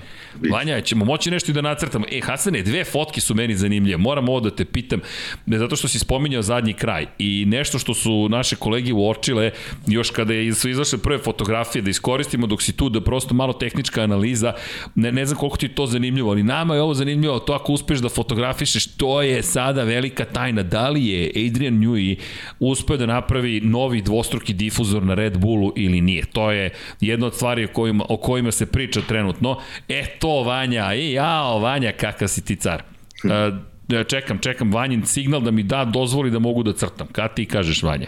Vanja, 0.52 0.80
ćemo 0.80 1.04
moći 1.04 1.30
nešto 1.30 1.50
i 1.50 1.54
da 1.54 1.60
nacrtamo. 1.60 2.06
E, 2.12 2.20
Hasane, 2.20 2.62
dve 2.62 2.84
fotke 2.84 3.20
su 3.20 3.34
meni 3.34 3.56
zanimljive. 3.56 3.96
Moram 3.96 4.28
ovo 4.28 4.40
da 4.40 4.50
te 4.50 4.64
pitam, 4.64 5.00
ne, 5.46 5.58
zato 5.58 5.76
što 5.76 5.88
si 5.88 5.98
spominjao 5.98 6.42
zadnji 6.42 6.72
kraj. 6.72 7.06
I 7.18 7.44
nešto 7.46 7.78
što 7.78 7.94
su 7.94 8.28
naše 8.28 8.56
kolege 8.56 8.92
uočile, 8.92 9.50
još 9.86 10.10
kada 10.10 10.34
je, 10.34 10.54
su 10.54 10.68
izašle 10.68 10.98
prve 10.98 11.18
fotografije, 11.18 11.82
da 11.82 11.90
iskoristimo 11.90 12.46
dok 12.46 12.62
si 12.62 12.72
tu, 12.72 12.88
da 12.88 13.00
prosto 13.00 13.34
malo 13.34 13.52
tehnička 13.52 14.02
analiza, 14.02 14.54
ne, 14.94 15.12
ne 15.12 15.26
znam 15.26 15.38
koliko 15.38 15.56
ti 15.56 15.68
to 15.68 15.86
zanimljivo, 15.86 16.30
ali 16.30 16.42
nama 16.42 16.74
je 16.74 16.82
ovo 16.82 16.94
zanimljivo, 16.94 17.38
to 17.38 17.52
ako 17.52 17.72
uspeš 17.72 17.98
da 17.98 18.08
fotografišeš, 18.08 18.86
to 18.96 19.22
je 19.22 19.42
sada 19.42 19.84
velika 19.84 20.24
tajna. 20.24 20.62
Da 20.62 20.88
li 20.88 21.06
je 21.06 21.28
Adrian 21.28 21.74
Newey 21.74 22.18
uspeo 22.60 22.96
da 22.96 23.06
napravi 23.06 23.60
novi 23.60 24.02
dvostruki 24.02 24.52
difuzor 24.52 25.01
na 25.04 25.14
Red 25.14 25.38
Bullu 25.38 25.72
ili 25.76 26.00
nije? 26.00 26.24
To 26.24 26.50
je 26.50 26.70
jedna 27.00 27.26
od 27.26 27.34
stvari 27.34 27.64
o 27.64 27.68
kojima, 27.68 28.04
o 28.08 28.16
kojima 28.16 28.50
se 28.50 28.66
priča 28.66 29.00
trenutno. 29.08 29.58
E 29.88 30.06
to, 30.18 30.42
Vanja, 30.42 30.94
i 30.94 31.12
jao, 31.12 31.58
Vanja, 31.58 31.92
kakav 31.92 32.28
si 32.28 32.44
ti 32.44 32.56
car. 32.56 32.82
E, 33.88 34.04
čekam, 34.04 34.38
čekam 34.38 34.72
Vanjin 34.72 35.06
signal 35.06 35.40
da 35.40 35.50
mi 35.50 35.62
da 35.62 35.84
dozvoli 35.84 36.30
da 36.30 36.38
mogu 36.38 36.62
da 36.62 36.72
crtam. 36.72 37.06
Kad 37.12 37.34
ti 37.34 37.46
kažeš, 37.46 37.82
Vanja? 37.82 38.06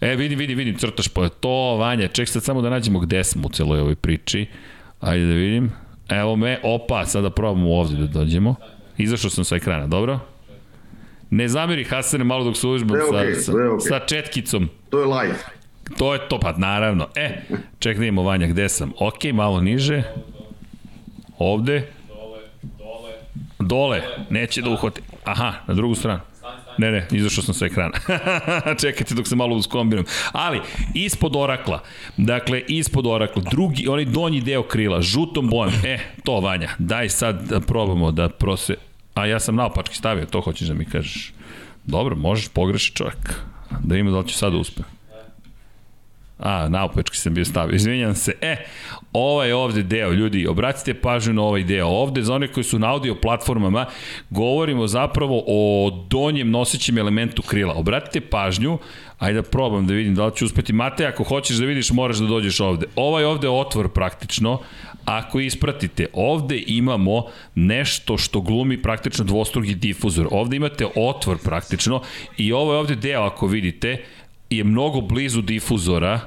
E, 0.00 0.16
vidi, 0.16 0.34
vidi, 0.34 0.54
vidi, 0.54 0.78
crtaš 0.78 1.08
po 1.08 1.28
to, 1.28 1.76
Vanja. 1.76 2.08
Ček 2.08 2.28
sad 2.28 2.42
samo 2.42 2.62
da 2.62 2.70
nađemo 2.70 2.98
gde 2.98 3.24
smo 3.24 3.46
u 3.46 3.50
celoj 3.50 3.80
ovoj 3.80 3.94
priči. 3.94 4.46
Ajde 5.00 5.26
da 5.26 5.32
vidim. 5.32 5.72
Evo 6.08 6.36
me, 6.36 6.58
opa, 6.62 7.04
sada 7.06 7.30
probamo 7.30 7.74
ovde 7.74 7.96
da 7.96 8.06
dođemo. 8.06 8.54
Izašao 8.98 9.30
sam 9.30 9.44
sa 9.44 9.56
ekrana, 9.56 9.86
dobro? 9.86 10.18
Ne 11.30 11.48
zameri 11.48 11.84
Hasane 11.84 12.24
malo 12.24 12.44
dok 12.44 12.56
se 12.56 12.66
uvežbam 12.66 12.96
Sve 13.10 13.34
sa, 13.34 13.42
sa, 13.42 13.52
okej. 13.52 13.80
sa 13.80 13.98
četkicom. 13.98 14.68
To 14.90 15.00
je 15.00 15.06
live. 15.06 15.34
To 15.98 16.14
je 16.14 16.28
to, 16.28 16.38
pa 16.38 16.52
naravno. 16.56 17.08
E, 17.14 17.42
ček 17.78 17.98
da 17.98 18.04
imamo 18.04 18.28
Vanja, 18.28 18.46
gde 18.46 18.68
sam? 18.68 18.92
Ok, 18.98 19.24
malo 19.32 19.60
niže. 19.60 20.02
Ovde. 21.38 21.88
Dole, 23.58 24.02
neće 24.30 24.62
da 24.62 24.70
uhvati. 24.70 25.00
Aha, 25.24 25.52
na 25.66 25.74
drugu 25.74 25.94
stranu. 25.94 26.20
Ne, 26.78 26.90
ne, 26.90 27.06
izašao 27.10 27.44
sam 27.44 27.54
sa 27.54 27.66
ekrana. 27.66 27.98
Čekajte 28.82 29.14
dok 29.14 29.26
se 29.26 29.36
malo 29.36 29.56
uskombiram. 29.56 30.04
Ali, 30.32 30.60
ispod 30.94 31.36
orakla, 31.36 31.82
dakle, 32.16 32.62
ispod 32.68 33.06
orakla, 33.06 33.42
drugi, 33.50 33.88
onaj 33.88 34.04
donji 34.04 34.40
deo 34.40 34.62
krila, 34.62 35.00
žutom 35.02 35.48
bojem, 35.48 35.74
e, 35.84 35.98
to 36.24 36.40
Vanja, 36.40 36.68
daj 36.78 37.08
sad 37.08 37.48
da 37.48 37.60
probamo 37.60 38.12
da 38.12 38.28
prose... 38.28 38.74
A 39.14 39.26
ja 39.26 39.40
sam 39.40 39.56
naopački 39.56 39.96
stavio, 39.96 40.26
to 40.26 40.40
hoćeš 40.40 40.68
da 40.68 40.74
mi 40.74 40.84
kažeš. 40.84 41.32
Dobro, 41.84 42.16
možeš, 42.16 42.48
pogreši 42.48 42.94
čovjek. 42.94 43.34
Da 43.70 43.94
vidimo 43.94 44.10
da 44.10 44.18
li 44.18 44.28
ću 44.28 44.34
sad 44.34 44.54
uspem. 44.54 44.95
A, 46.38 46.68
naopečki 46.68 47.16
sam 47.16 47.34
bio 47.34 47.44
stavio, 47.44 47.74
izvinjam 47.74 48.14
se. 48.14 48.32
E, 48.40 48.56
ovaj 49.12 49.52
ovde 49.52 49.82
deo, 49.82 50.12
ljudi, 50.12 50.46
obratite 50.46 50.94
pažnju 50.94 51.32
na 51.32 51.42
ovaj 51.42 51.64
deo. 51.64 51.86
Ovde, 51.86 52.22
za 52.22 52.34
one 52.34 52.48
koji 52.48 52.64
su 52.64 52.78
na 52.78 52.92
audio 52.92 53.14
platformama, 53.14 53.86
govorimo 54.30 54.86
zapravo 54.86 55.44
o 55.46 55.90
donjem 56.10 56.50
nosećem 56.50 56.98
elementu 56.98 57.42
krila. 57.42 57.74
Obratite 57.74 58.20
pažnju, 58.20 58.78
ajde 59.18 59.40
da 59.40 59.48
probam 59.48 59.86
da 59.86 59.94
vidim 59.94 60.14
da 60.14 60.26
li 60.26 60.36
ću 60.36 60.44
uspeti. 60.44 60.72
Mate, 60.72 61.06
ako 61.06 61.24
hoćeš 61.24 61.56
da 61.56 61.66
vidiš, 61.66 61.90
moraš 61.90 62.16
da 62.16 62.26
dođeš 62.26 62.60
ovde. 62.60 62.86
Ovaj 62.96 63.24
ovde 63.24 63.48
otvor 63.48 63.88
praktično, 63.88 64.58
ako 65.04 65.40
ispratite, 65.40 66.06
ovde 66.12 66.62
imamo 66.66 67.24
nešto 67.54 68.18
što 68.18 68.40
glumi 68.40 68.82
praktično 68.82 69.24
dvostruki 69.24 69.74
difuzor. 69.74 70.28
Ovde 70.30 70.56
imate 70.56 70.86
otvor 70.96 71.38
praktično 71.44 72.02
i 72.36 72.52
ovo 72.52 72.72
je 72.72 72.78
ovde 72.78 72.94
deo, 72.94 73.22
ako 73.22 73.46
vidite, 73.46 74.04
je 74.50 74.64
mnogo 74.64 75.00
blizu 75.00 75.42
difuzora, 75.42 76.20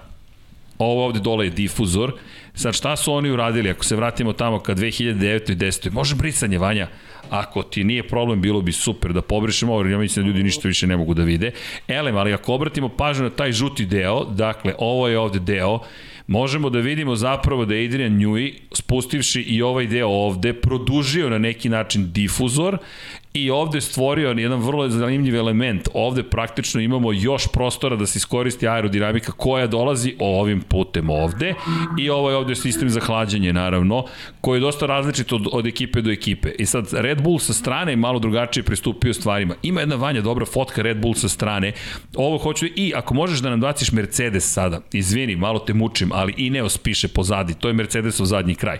ovo 0.77 1.05
ovde 1.05 1.19
dole 1.19 1.45
je 1.45 1.49
difuzor, 1.49 2.13
sad 2.53 2.75
šta 2.75 2.95
su 2.95 3.13
oni 3.13 3.31
uradili, 3.31 3.69
ako 3.69 3.85
se 3.85 3.95
vratimo 3.95 4.33
tamo 4.33 4.59
ka 4.59 4.75
2009. 4.75 5.51
i 5.51 5.55
10. 5.55 5.91
može 5.91 6.15
brisanje 6.15 6.57
Vanja, 6.57 6.87
ako 7.29 7.63
ti 7.63 7.83
nije 7.83 8.07
problem, 8.07 8.41
bilo 8.41 8.61
bi 8.61 8.71
super 8.71 9.13
da 9.13 9.21
pobrišemo 9.21 9.73
ovo, 9.73 9.85
ja 9.85 9.97
mislim 9.97 10.25
da 10.25 10.27
ljudi 10.27 10.43
ništa 10.43 10.67
više 10.67 10.87
ne 10.87 10.97
mogu 10.97 11.13
da 11.13 11.23
vide. 11.23 11.51
Elem, 11.87 12.17
ali 12.17 12.33
ako 12.33 12.53
obratimo 12.53 12.89
pažnju 12.89 13.23
na 13.23 13.29
taj 13.29 13.51
žuti 13.51 13.85
deo, 13.85 14.23
dakle, 14.23 14.73
ovo 14.77 15.07
je 15.07 15.19
ovde 15.19 15.39
deo, 15.39 15.79
možemo 16.27 16.69
da 16.69 16.79
vidimo 16.79 17.15
zapravo 17.15 17.65
da 17.65 17.75
je 17.75 17.85
Adrian 17.85 18.19
Newey, 18.19 18.53
spustivši 18.71 19.41
i 19.41 19.61
ovaj 19.61 19.87
deo 19.87 20.07
ovde, 20.07 20.53
produžio 20.53 21.29
na 21.29 21.37
neki 21.37 21.69
način 21.69 22.11
difuzor 22.11 22.77
i 23.43 23.49
ovde 23.49 23.81
stvorio 23.81 24.29
jedan 24.29 24.59
vrlo 24.59 24.89
zanimljiv 24.89 25.35
element. 25.35 25.87
Ovde 25.93 26.23
praktično 26.23 26.81
imamo 26.81 27.13
još 27.13 27.47
prostora 27.53 27.95
da 27.95 28.05
se 28.05 28.17
iskoristi 28.17 28.67
aerodinamika 28.67 29.31
koja 29.31 29.67
dolazi 29.67 30.15
ovim 30.19 30.61
putem 30.61 31.09
ovde 31.09 31.53
i 31.99 32.09
ovo 32.09 32.29
je 32.29 32.35
ovde 32.35 32.55
sistem 32.55 32.89
za 32.89 32.99
hlađenje 32.99 33.53
naravno, 33.53 34.05
koji 34.41 34.57
je 34.57 34.61
dosta 34.61 34.85
različit 34.85 35.33
od, 35.33 35.47
od 35.51 35.65
ekipe 35.65 36.01
do 36.01 36.11
ekipe. 36.11 36.51
I 36.59 36.65
sad 36.65 36.87
Red 36.91 37.21
Bull 37.21 37.39
sa 37.39 37.53
strane 37.53 37.95
malo 37.95 38.19
drugačije 38.19 38.63
pristupio 38.63 39.13
stvarima. 39.13 39.55
Ima 39.63 39.79
jedna 39.79 39.95
vanja 39.95 40.21
dobra 40.21 40.45
fotka 40.45 40.81
Red 40.81 41.01
Bull 41.01 41.13
sa 41.13 41.29
strane. 41.29 41.71
Ovo 42.15 42.37
hoću 42.37 42.65
i 42.75 42.93
ako 42.95 43.13
možeš 43.13 43.39
da 43.39 43.49
nam 43.49 43.61
baciš 43.61 43.91
Mercedes 43.91 44.53
sada, 44.53 44.81
izvini, 44.93 45.35
malo 45.35 45.59
te 45.59 45.73
mučim, 45.73 46.11
ali 46.13 46.33
Ineos 46.37 46.77
piše 46.77 47.07
pozadi, 47.07 47.53
to 47.53 47.67
je 47.67 47.73
Mercedesov 47.73 48.25
zadnji 48.25 48.55
kraj 48.55 48.79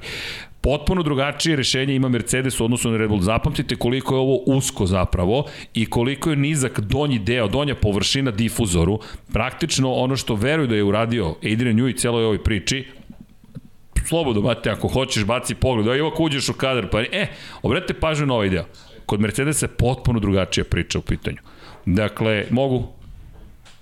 potpuno 0.62 1.04
drugačije 1.04 1.56
rešenje 1.56 1.96
ima 1.96 2.10
Mercedes 2.10 2.60
u 2.60 2.66
odnosu 2.66 2.92
na 2.92 2.98
Red 2.98 3.10
Bull. 3.10 3.22
Zapamtite 3.22 3.76
koliko 3.76 4.16
je 4.16 4.20
ovo 4.20 4.36
usko 4.46 4.86
zapravo 4.86 5.46
i 5.74 5.86
koliko 5.86 6.30
je 6.30 6.36
nizak 6.36 6.80
donji 6.80 7.20
deo, 7.20 7.48
donja 7.48 7.76
površina 7.76 8.32
difuzoru. 8.32 9.00
Praktično 9.34 9.94
ono 9.94 10.16
što 10.16 10.36
veruju 10.36 10.68
da 10.68 10.76
je 10.76 10.84
uradio 10.84 11.36
Adrian 11.54 11.78
Newey 11.78 11.98
celoj 11.98 12.26
ovoj 12.26 12.44
priči, 12.44 12.86
slobodno, 14.10 14.42
mate, 14.42 14.70
ako 14.70 14.88
hoćeš, 14.88 15.26
baci 15.26 15.56
pogled. 15.56 16.00
Evo 16.00 16.10
ako 16.10 16.24
uđeš 16.24 16.50
u 16.50 16.54
kadar, 16.54 16.90
pa 16.90 17.02
e, 17.02 17.28
obratite 17.62 18.00
pažnju 18.00 18.26
na 18.26 18.34
ovaj 18.34 18.50
deo. 18.50 18.66
Kod 19.06 19.22
Mercedesa 19.22 19.66
je 19.66 19.76
potpuno 19.78 20.20
drugačija 20.20 20.64
priča 20.64 21.00
u 21.00 21.02
pitanju. 21.02 21.38
Dakle, 21.86 22.46
mogu, 22.50 22.88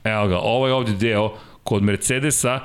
evo 0.03 0.27
ga, 0.27 0.39
ovaj 0.39 0.71
ovde 0.71 0.91
deo, 0.91 1.33
kod 1.63 1.83
Mercedesa, 1.83 2.59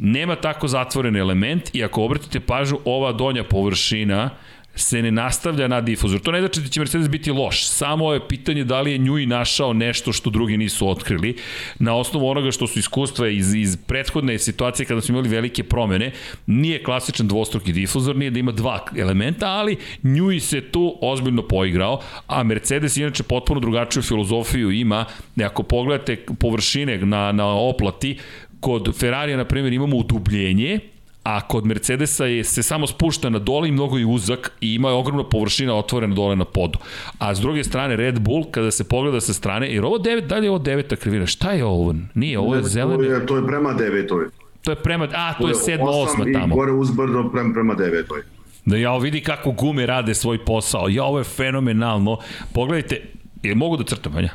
nema 0.00 0.36
tako 0.36 0.68
zatvoren 0.68 1.16
element 1.16 1.74
i 1.74 1.84
ako 1.84 2.04
obratite 2.04 2.40
pažnju, 2.40 2.78
ova 2.84 3.12
donja 3.12 3.44
površina 3.44 4.30
se 4.74 5.02
ne 5.02 5.10
nastavlja 5.10 5.68
na 5.68 5.80
difuzor. 5.80 6.20
To 6.20 6.32
ne 6.32 6.40
znači 6.40 6.60
da 6.60 6.68
će 6.68 6.80
Mercedes 6.80 7.08
biti 7.08 7.30
loš, 7.30 7.68
samo 7.68 8.12
je 8.12 8.28
pitanje 8.28 8.64
da 8.64 8.80
li 8.80 8.92
je 8.92 8.98
Njui 8.98 9.26
našao 9.26 9.72
nešto 9.72 10.12
što 10.12 10.30
drugi 10.30 10.56
nisu 10.56 10.88
otkrili. 10.88 11.36
Na 11.78 11.94
osnovu 11.96 12.28
onoga 12.28 12.50
što 12.50 12.66
su 12.66 12.78
iskustva 12.78 13.28
iz, 13.28 13.54
iz 13.54 13.76
prethodne 13.86 14.38
situacije 14.38 14.86
kada 14.86 15.00
smo 15.00 15.12
imali 15.12 15.28
velike 15.28 15.62
promene, 15.64 16.12
nije 16.46 16.82
klasičan 16.82 17.28
dvostruki 17.28 17.72
difuzor, 17.72 18.16
nije 18.16 18.30
da 18.30 18.38
ima 18.38 18.52
dva 18.52 18.86
elementa, 18.96 19.46
ali 19.46 19.76
Njui 20.02 20.40
se 20.40 20.60
tu 20.60 20.98
ozbiljno 21.02 21.42
poigrao, 21.42 22.00
a 22.26 22.42
Mercedes 22.42 22.96
inače 22.96 23.22
potpuno 23.22 23.60
drugačiju 23.60 24.02
filozofiju 24.02 24.70
ima, 24.70 25.04
ako 25.44 25.62
pogledate 25.62 26.16
površine 26.38 26.98
na, 26.98 27.32
na 27.32 27.46
oplati, 27.46 28.18
kod 28.60 28.98
Ferrarija, 28.98 29.36
na 29.36 29.44
primjer, 29.44 29.72
imamo 29.72 29.96
udubljenje, 29.96 30.78
a 31.22 31.40
kod 31.40 31.66
Mercedesa 31.66 32.24
je 32.24 32.44
se 32.44 32.62
samo 32.62 32.86
spušta 32.86 33.28
na 33.30 33.38
dole 33.38 33.68
i 33.68 33.72
mnogo 33.72 33.98
i 33.98 34.04
uzak 34.04 34.52
i 34.60 34.74
ima 34.74 34.88
ogromna 34.88 35.24
površina 35.24 35.74
otvorena 35.74 36.14
dole 36.14 36.36
na 36.36 36.44
podu. 36.44 36.78
A 37.18 37.34
s 37.34 37.40
druge 37.40 37.64
strane 37.64 37.96
Red 37.96 38.20
Bull 38.20 38.44
kada 38.50 38.70
se 38.70 38.84
pogleda 38.84 39.20
sa 39.20 39.32
strane, 39.32 39.74
jer 39.74 39.84
ovo 39.84 39.98
devet, 39.98 40.24
dalje 40.24 40.46
je 40.46 40.50
ovo 40.50 40.58
deveta 40.58 40.96
krivina, 40.96 41.26
šta 41.26 41.52
je 41.52 41.64
ovo? 41.64 41.94
Nije, 42.14 42.38
ovo 42.38 42.54
je 42.54 42.62
zeleno. 42.62 42.96
To 42.96 43.02
je, 43.02 43.26
to 43.26 43.36
je 43.36 43.46
prema 43.46 43.72
devetoj. 43.72 44.26
To 44.62 44.70
je 44.70 44.76
prema, 44.76 45.08
a 45.14 45.34
to 45.34 45.48
je 45.48 45.54
sedma, 45.54 45.90
osma 45.90 46.24
tamo. 46.32 46.54
I 46.54 46.58
gore 46.58 46.72
uzbrdo 46.72 47.30
prema, 47.32 47.52
prema 47.54 47.74
devetoj. 47.74 48.22
Da 48.64 48.76
ja 48.76 48.96
vidi 48.96 49.20
kako 49.20 49.52
gume 49.52 49.86
rade 49.86 50.14
svoj 50.14 50.44
posao. 50.44 50.88
Ja, 50.88 51.04
ovo 51.04 51.18
je 51.18 51.24
fenomenalno. 51.24 52.18
Pogledajte, 52.52 53.02
je 53.42 53.54
mogu 53.54 53.76
da 53.76 53.84
crtam, 53.84 54.12
Vanja? 54.14 54.30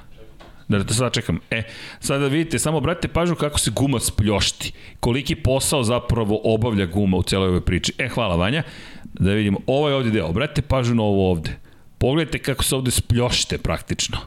Da, 0.68 0.80
da 0.80 0.94
sada 0.94 1.10
čekam. 1.10 1.40
E, 1.52 1.64
sada 2.00 2.20
da 2.20 2.28
vidite, 2.28 2.60
samo 2.60 2.78
obratite 2.78 3.08
pažnju 3.08 3.36
kako 3.36 3.60
se 3.60 3.72
guma 3.72 4.00
spljošti. 4.00 4.72
Koliki 5.00 5.36
posao 5.36 5.84
zapravo 5.84 6.42
obavlja 6.44 6.86
guma 6.86 7.18
u 7.18 7.24
celoj 7.24 7.48
ovoj 7.48 7.62
priči. 7.62 7.94
E, 7.98 8.08
hvala 8.08 8.36
Vanja. 8.36 8.64
Da 9.04 9.32
vidimo, 9.32 9.60
ovo 9.68 9.90
je 9.90 9.96
ovde 9.96 10.12
deo. 10.12 10.28
Obratite 10.28 10.62
pažnju 10.62 10.96
na 10.96 11.04
ovo 11.04 11.32
ovde. 11.32 11.58
Pogledajte 11.98 12.40
kako 12.40 12.64
se 12.64 12.76
ovde 12.76 12.92
spljošte 12.92 13.58
praktično. 13.58 14.18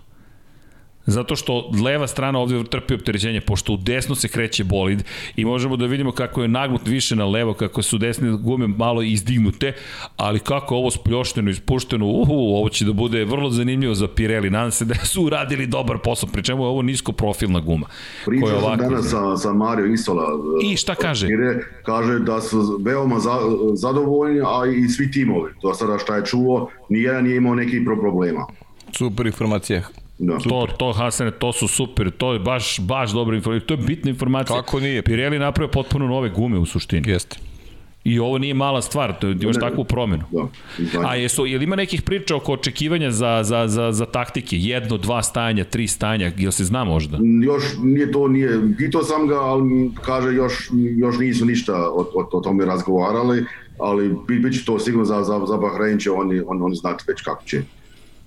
Zato 1.08 1.36
što 1.36 1.70
leva 1.84 2.06
strana 2.06 2.38
ovde 2.38 2.64
trpi 2.64 2.94
opterećenje, 2.94 3.40
pošto 3.40 3.72
u 3.72 3.76
desno 3.76 4.14
se 4.14 4.28
kreće 4.28 4.64
bolid 4.64 5.04
i 5.36 5.44
možemo 5.44 5.76
da 5.76 5.86
vidimo 5.86 6.12
kako 6.12 6.42
je 6.42 6.48
nagnut 6.48 6.86
više 6.86 7.16
na 7.16 7.26
levo, 7.26 7.54
kako 7.54 7.82
su 7.82 7.98
desne 7.98 8.30
gume 8.30 8.66
malo 8.66 9.02
izdignute, 9.02 9.72
ali 10.16 10.38
kako 10.38 10.76
ovo 10.76 10.90
spljošteno, 10.90 11.50
ispušteno, 11.50 12.06
uhu, 12.06 12.32
ovo 12.32 12.68
će 12.68 12.84
da 12.84 12.92
bude 12.92 13.24
vrlo 13.24 13.50
zanimljivo 13.50 13.94
za 13.94 14.08
Pirelli. 14.08 14.50
Nadam 14.50 14.70
se 14.70 14.84
da 14.84 14.94
su 14.94 15.22
uradili 15.22 15.66
dobar 15.66 15.98
posao, 16.04 16.28
pri 16.32 16.42
čemu 16.42 16.62
je 16.62 16.68
ovo 16.68 16.82
nisko 16.82 17.12
profilna 17.12 17.60
guma. 17.60 17.86
Pričao 18.26 18.48
sam 18.48 18.58
ovako... 18.58 18.82
danas 18.82 19.10
sa, 19.10 19.36
sa 19.36 19.52
Mario 19.52 19.86
Isola. 19.86 20.26
I 20.62 20.76
šta 20.76 20.94
kaže? 20.94 21.26
Pire, 21.26 21.60
kaže 21.84 22.18
da 22.18 22.40
su 22.40 22.80
veoma 22.84 23.18
za, 23.18 23.38
zadovoljni, 23.74 24.40
a 24.40 24.66
i 24.66 24.88
svi 24.88 25.10
timovi. 25.10 25.52
To 25.60 25.74
sada 25.74 25.98
šta 25.98 26.16
je 26.16 26.26
čuo, 26.26 26.70
nijedan 26.88 27.24
nije 27.24 27.36
imao 27.36 27.54
nekih 27.54 27.82
problema. 27.84 28.46
Super 28.92 29.26
informacija. 29.26 29.82
Da. 30.18 30.38
To, 30.38 30.66
to 30.78 30.92
Hasane, 30.92 31.30
to 31.30 31.52
su 31.52 31.68
super, 31.68 32.10
to 32.10 32.32
je 32.32 32.38
baš, 32.38 32.80
baš 32.80 33.12
dobra 33.12 33.36
informacija, 33.36 33.66
to 33.66 33.74
je 33.74 33.78
bitna 33.86 34.10
informacija. 34.10 34.56
Kako 34.56 34.80
nije? 34.80 35.02
Pirelli 35.02 35.38
napravio 35.38 35.70
potpuno 35.70 36.06
nove 36.06 36.30
gume 36.30 36.58
u 36.58 36.66
suštini. 36.66 37.10
Jeste. 37.10 37.36
I 38.04 38.18
ovo 38.18 38.38
nije 38.38 38.54
mala 38.54 38.82
stvar, 38.82 39.18
to 39.20 39.28
imaš 39.28 39.56
ne, 39.56 39.60
takvu 39.60 39.84
promenu. 39.84 40.24
Da, 40.30 40.48
A 41.08 41.14
jesu, 41.14 41.46
je 41.46 41.58
li 41.58 41.64
ima 41.64 41.76
nekih 41.76 42.02
priča 42.02 42.36
oko 42.36 42.52
očekivanja 42.52 43.10
za, 43.10 43.40
za, 43.42 43.68
za, 43.68 43.92
za 43.92 44.06
taktike? 44.06 44.56
Jedno, 44.56 44.96
dva 44.96 45.22
stajanja, 45.22 45.64
tri 45.64 45.88
stajanja, 45.88 46.32
jel 46.36 46.52
se 46.52 46.64
zna 46.64 46.84
možda? 46.84 47.18
Još 47.44 47.64
nije 47.82 48.12
to, 48.12 48.28
nije, 48.28 48.60
pitao 48.78 49.02
sam 49.02 49.26
ga, 49.26 49.40
ali 49.40 49.90
kaže 50.02 50.34
još, 50.34 50.70
još 50.96 51.18
nisu 51.18 51.44
ništa 51.44 51.74
o, 51.74 52.06
o, 52.14 52.28
o 52.32 52.40
tome 52.40 52.64
razgovarali, 52.64 53.44
ali 53.78 54.16
bit 54.28 54.54
će 54.54 54.64
to 54.64 54.78
sigurno 54.78 55.04
za, 55.04 55.22
za, 55.22 55.40
za 55.46 55.56
Bahrein 55.56 55.98
će 55.98 56.10
oni, 56.10 56.40
oni, 56.46 56.62
oni 56.62 56.74
znati 56.76 57.04
već 57.08 57.22
kako 57.22 57.44
će. 57.44 57.62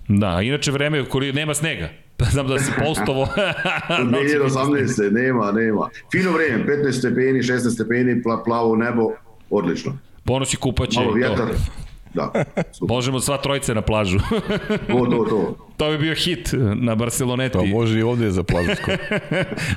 Da, 0.07 0.41
inače 0.41 0.71
vreme 0.71 1.05
koli 1.05 1.33
nema 1.33 1.53
snega. 1.53 1.89
Znam 2.31 2.47
da 2.47 2.59
se 2.59 2.71
postovo... 2.85 3.25
2018. 3.89 5.11
nema, 5.11 5.51
nema. 5.51 5.89
Fino 6.11 6.31
vreme, 6.31 6.65
15 6.65 6.91
stepeni, 6.91 7.39
16 7.39 7.73
stepeni, 7.73 8.23
pla, 8.23 8.43
plavo 8.43 8.75
nebo, 8.75 9.11
odlično. 9.49 9.97
Ponosi 10.25 10.57
kupaće. 10.57 10.99
Malo 10.99 11.13
vjetar. 11.13 11.47
To. 11.47 11.53
Da. 12.13 12.31
Super. 12.71 12.95
Možemo 12.95 13.19
sva 13.19 13.37
trojice 13.37 13.75
na 13.75 13.81
plažu. 13.81 14.19
to, 14.87 15.05
to, 15.05 15.25
to. 15.29 15.55
To 15.77 15.89
bi 15.89 15.97
bio 15.97 16.15
hit 16.15 16.49
na 16.75 16.95
Barceloneti. 16.95 17.53
To 17.53 17.65
može 17.65 17.99
i 17.99 18.03
ovde 18.03 18.31
za 18.31 18.43
plažu. 18.43 18.69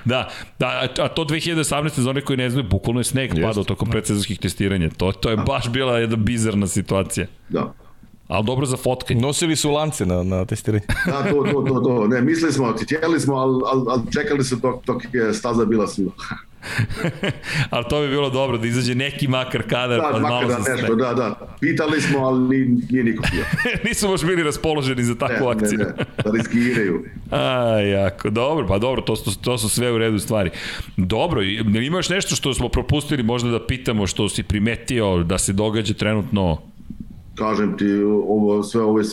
da, 0.05 0.31
da, 0.59 0.89
a 0.99 1.09
to 1.09 1.25
2018. 1.25 2.01
za 2.01 2.11
one 2.11 2.21
koji 2.21 2.37
ne 2.37 2.51
znaju, 2.51 2.69
bukvalno 2.69 3.01
je 3.01 3.05
sneg 3.05 3.31
padao 3.43 3.65
tokom 3.65 3.91
predsezonskih 3.91 4.39
testiranja. 4.39 4.91
To, 4.97 5.13
to 5.13 5.31
je 5.31 5.37
baš 5.37 5.69
bila 5.69 5.99
jedna 5.99 6.17
bizarna 6.17 6.67
situacija. 6.67 7.27
Da. 7.49 7.73
Ali 8.29 8.45
dobro 8.45 8.67
za 8.67 8.77
fotkanje. 8.77 9.21
Nosili 9.21 9.57
su 9.57 9.71
lance 9.71 10.07
na, 10.07 10.23
na 10.23 10.45
testiranje. 10.45 10.85
da, 11.07 11.23
to, 11.23 11.43
to, 11.45 11.63
to, 11.63 11.81
to. 11.81 12.07
Ne, 12.07 12.21
mislili 12.21 12.53
smo, 12.53 12.75
htjeli 12.83 13.21
smo, 13.21 13.35
ali, 13.35 13.63
ali, 13.67 13.83
ali 13.89 14.03
čekali 14.13 14.45
su 14.45 14.57
dok, 14.57 14.85
dok 14.87 15.03
je 15.13 15.35
staza 15.35 15.65
bila 15.65 15.87
sva. 15.87 16.13
ali 17.71 17.85
to 17.91 18.01
bi 18.01 18.09
bilo 18.09 18.31
dobro, 18.31 18.59
da 18.59 18.67
izađe 18.67 18.95
neki 18.95 19.29
makar 19.29 19.63
kadar. 19.63 19.99
Da, 19.99 20.09
pa 20.13 20.19
makar 20.19 20.31
malo 20.31 20.49
da 20.49 20.59
nešto, 20.75 20.95
da, 20.95 21.15
da. 21.15 21.57
Pitali 21.61 22.01
smo, 22.01 22.19
ali 22.19 22.49
nije, 22.49 22.69
nije 22.91 23.05
niko 23.05 23.25
bio. 23.33 23.45
Nisu 23.85 24.09
baš 24.09 24.25
bili 24.25 24.43
raspoloženi 24.43 25.05
za 25.05 25.15
takvu 25.15 25.47
ne, 25.47 25.53
akciju. 25.53 25.79
Ne, 25.79 25.85
ne, 25.85 26.05
da 26.25 26.31
riskiraju. 26.31 27.05
A, 27.31 27.41
jako, 27.81 28.31
dobro, 28.31 28.67
pa 28.67 28.79
dobro, 28.79 29.03
to, 29.03 29.17
to, 29.17 29.31
to 29.43 29.59
su 29.59 29.69
sve 29.69 29.93
u 29.93 29.99
redu 29.99 30.19
stvari. 30.19 30.51
Dobro, 30.97 31.43
ima 31.85 31.99
još 31.99 32.09
nešto 32.09 32.37
što 32.37 32.55
smo 32.55 32.69
propustili 32.69 33.23
možda 33.23 33.51
da 33.51 33.67
pitamo, 33.67 34.07
što 34.07 34.29
si 34.29 34.43
primetio 34.43 35.23
da 35.23 35.39
se 35.39 35.53
događa 35.53 35.95
trenutno 35.95 36.59
kažem 37.39 37.77
ti, 37.79 38.03
ovo, 38.05 38.63
sve 38.63 38.83
ove 38.83 39.05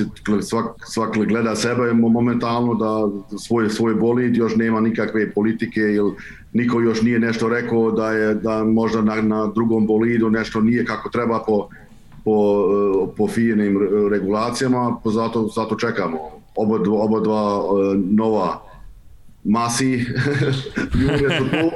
svak, 0.41 0.65
svak 0.85 1.17
gleda 1.27 1.55
sebe 1.55 1.93
momentalno 1.93 2.73
da 2.73 3.09
svoj, 3.37 3.69
svoj 3.69 3.95
bolid 3.95 4.37
još 4.37 4.55
nema 4.55 4.81
nikakve 4.81 5.31
politike 5.31 5.79
ili 5.79 6.13
niko 6.53 6.81
još 6.81 7.01
nije 7.01 7.19
nešto 7.19 7.49
rekao 7.49 7.91
da 7.91 8.11
je 8.11 8.35
da 8.35 8.63
možda 8.63 9.01
na, 9.01 9.21
na 9.21 9.51
drugom 9.55 9.87
bolidu 9.87 10.29
nešto 10.29 10.61
nije 10.61 10.85
kako 10.85 11.09
treba 11.09 11.39
po, 11.47 11.67
po, 12.25 12.65
po 13.17 13.27
fijenim 13.27 13.79
regulacijama, 14.11 14.97
zato, 15.05 15.47
zato 15.55 15.75
čekamo. 15.75 16.17
Oba, 16.55 16.79
oba 16.89 17.19
dva 17.19 17.61
e, 17.93 17.97
nova 17.97 18.70
masi 19.43 19.91
ljude 21.01 21.37
su 21.37 21.43
tu 21.49 21.71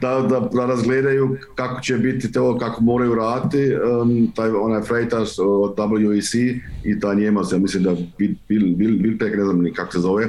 da, 0.00 0.20
da, 0.20 0.48
da 0.52 0.66
razgledaju 0.66 1.36
kako 1.54 1.80
će 1.80 1.96
biti 1.96 2.32
to, 2.32 2.58
kako 2.58 2.82
moraju 2.82 3.14
raditi 3.14 3.72
um, 4.02 4.32
taj 4.36 4.50
onaj 4.50 4.82
Freitas 4.82 5.38
od 5.38 5.76
WEC 5.76 6.60
i 6.84 7.00
ta 7.00 7.14
Njemac, 7.14 7.52
ja 7.52 7.58
mislim 7.58 7.82
da 7.82 7.96
Bil, 8.18 8.30
Bil, 8.48 8.76
Bil, 8.76 8.98
Bilpek, 8.98 9.36
ne 9.36 9.44
znam 9.44 9.62
ni 9.62 9.72
kako 9.72 9.92
se 9.92 9.98
zove 9.98 10.26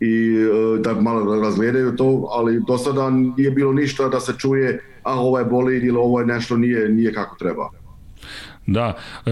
i 0.00 0.38
uh, 0.38 0.80
da 0.80 1.00
malo 1.00 1.40
razgledaju 1.40 1.96
to, 1.96 2.28
ali 2.30 2.62
do 2.66 2.78
sada 2.78 3.10
nije 3.10 3.50
bilo 3.50 3.72
ništa 3.72 4.08
da 4.08 4.20
se 4.20 4.32
čuje 4.38 4.80
a 5.06 5.20
ovo 5.20 5.38
je 5.38 5.44
bolid 5.44 5.84
ili 5.84 5.96
ovo 5.96 6.20
je 6.20 6.26
nešto 6.26 6.56
nije, 6.56 6.88
nije 6.88 7.14
kako 7.14 7.36
treba. 7.36 7.70
Da, 8.66 8.96
e, 9.26 9.30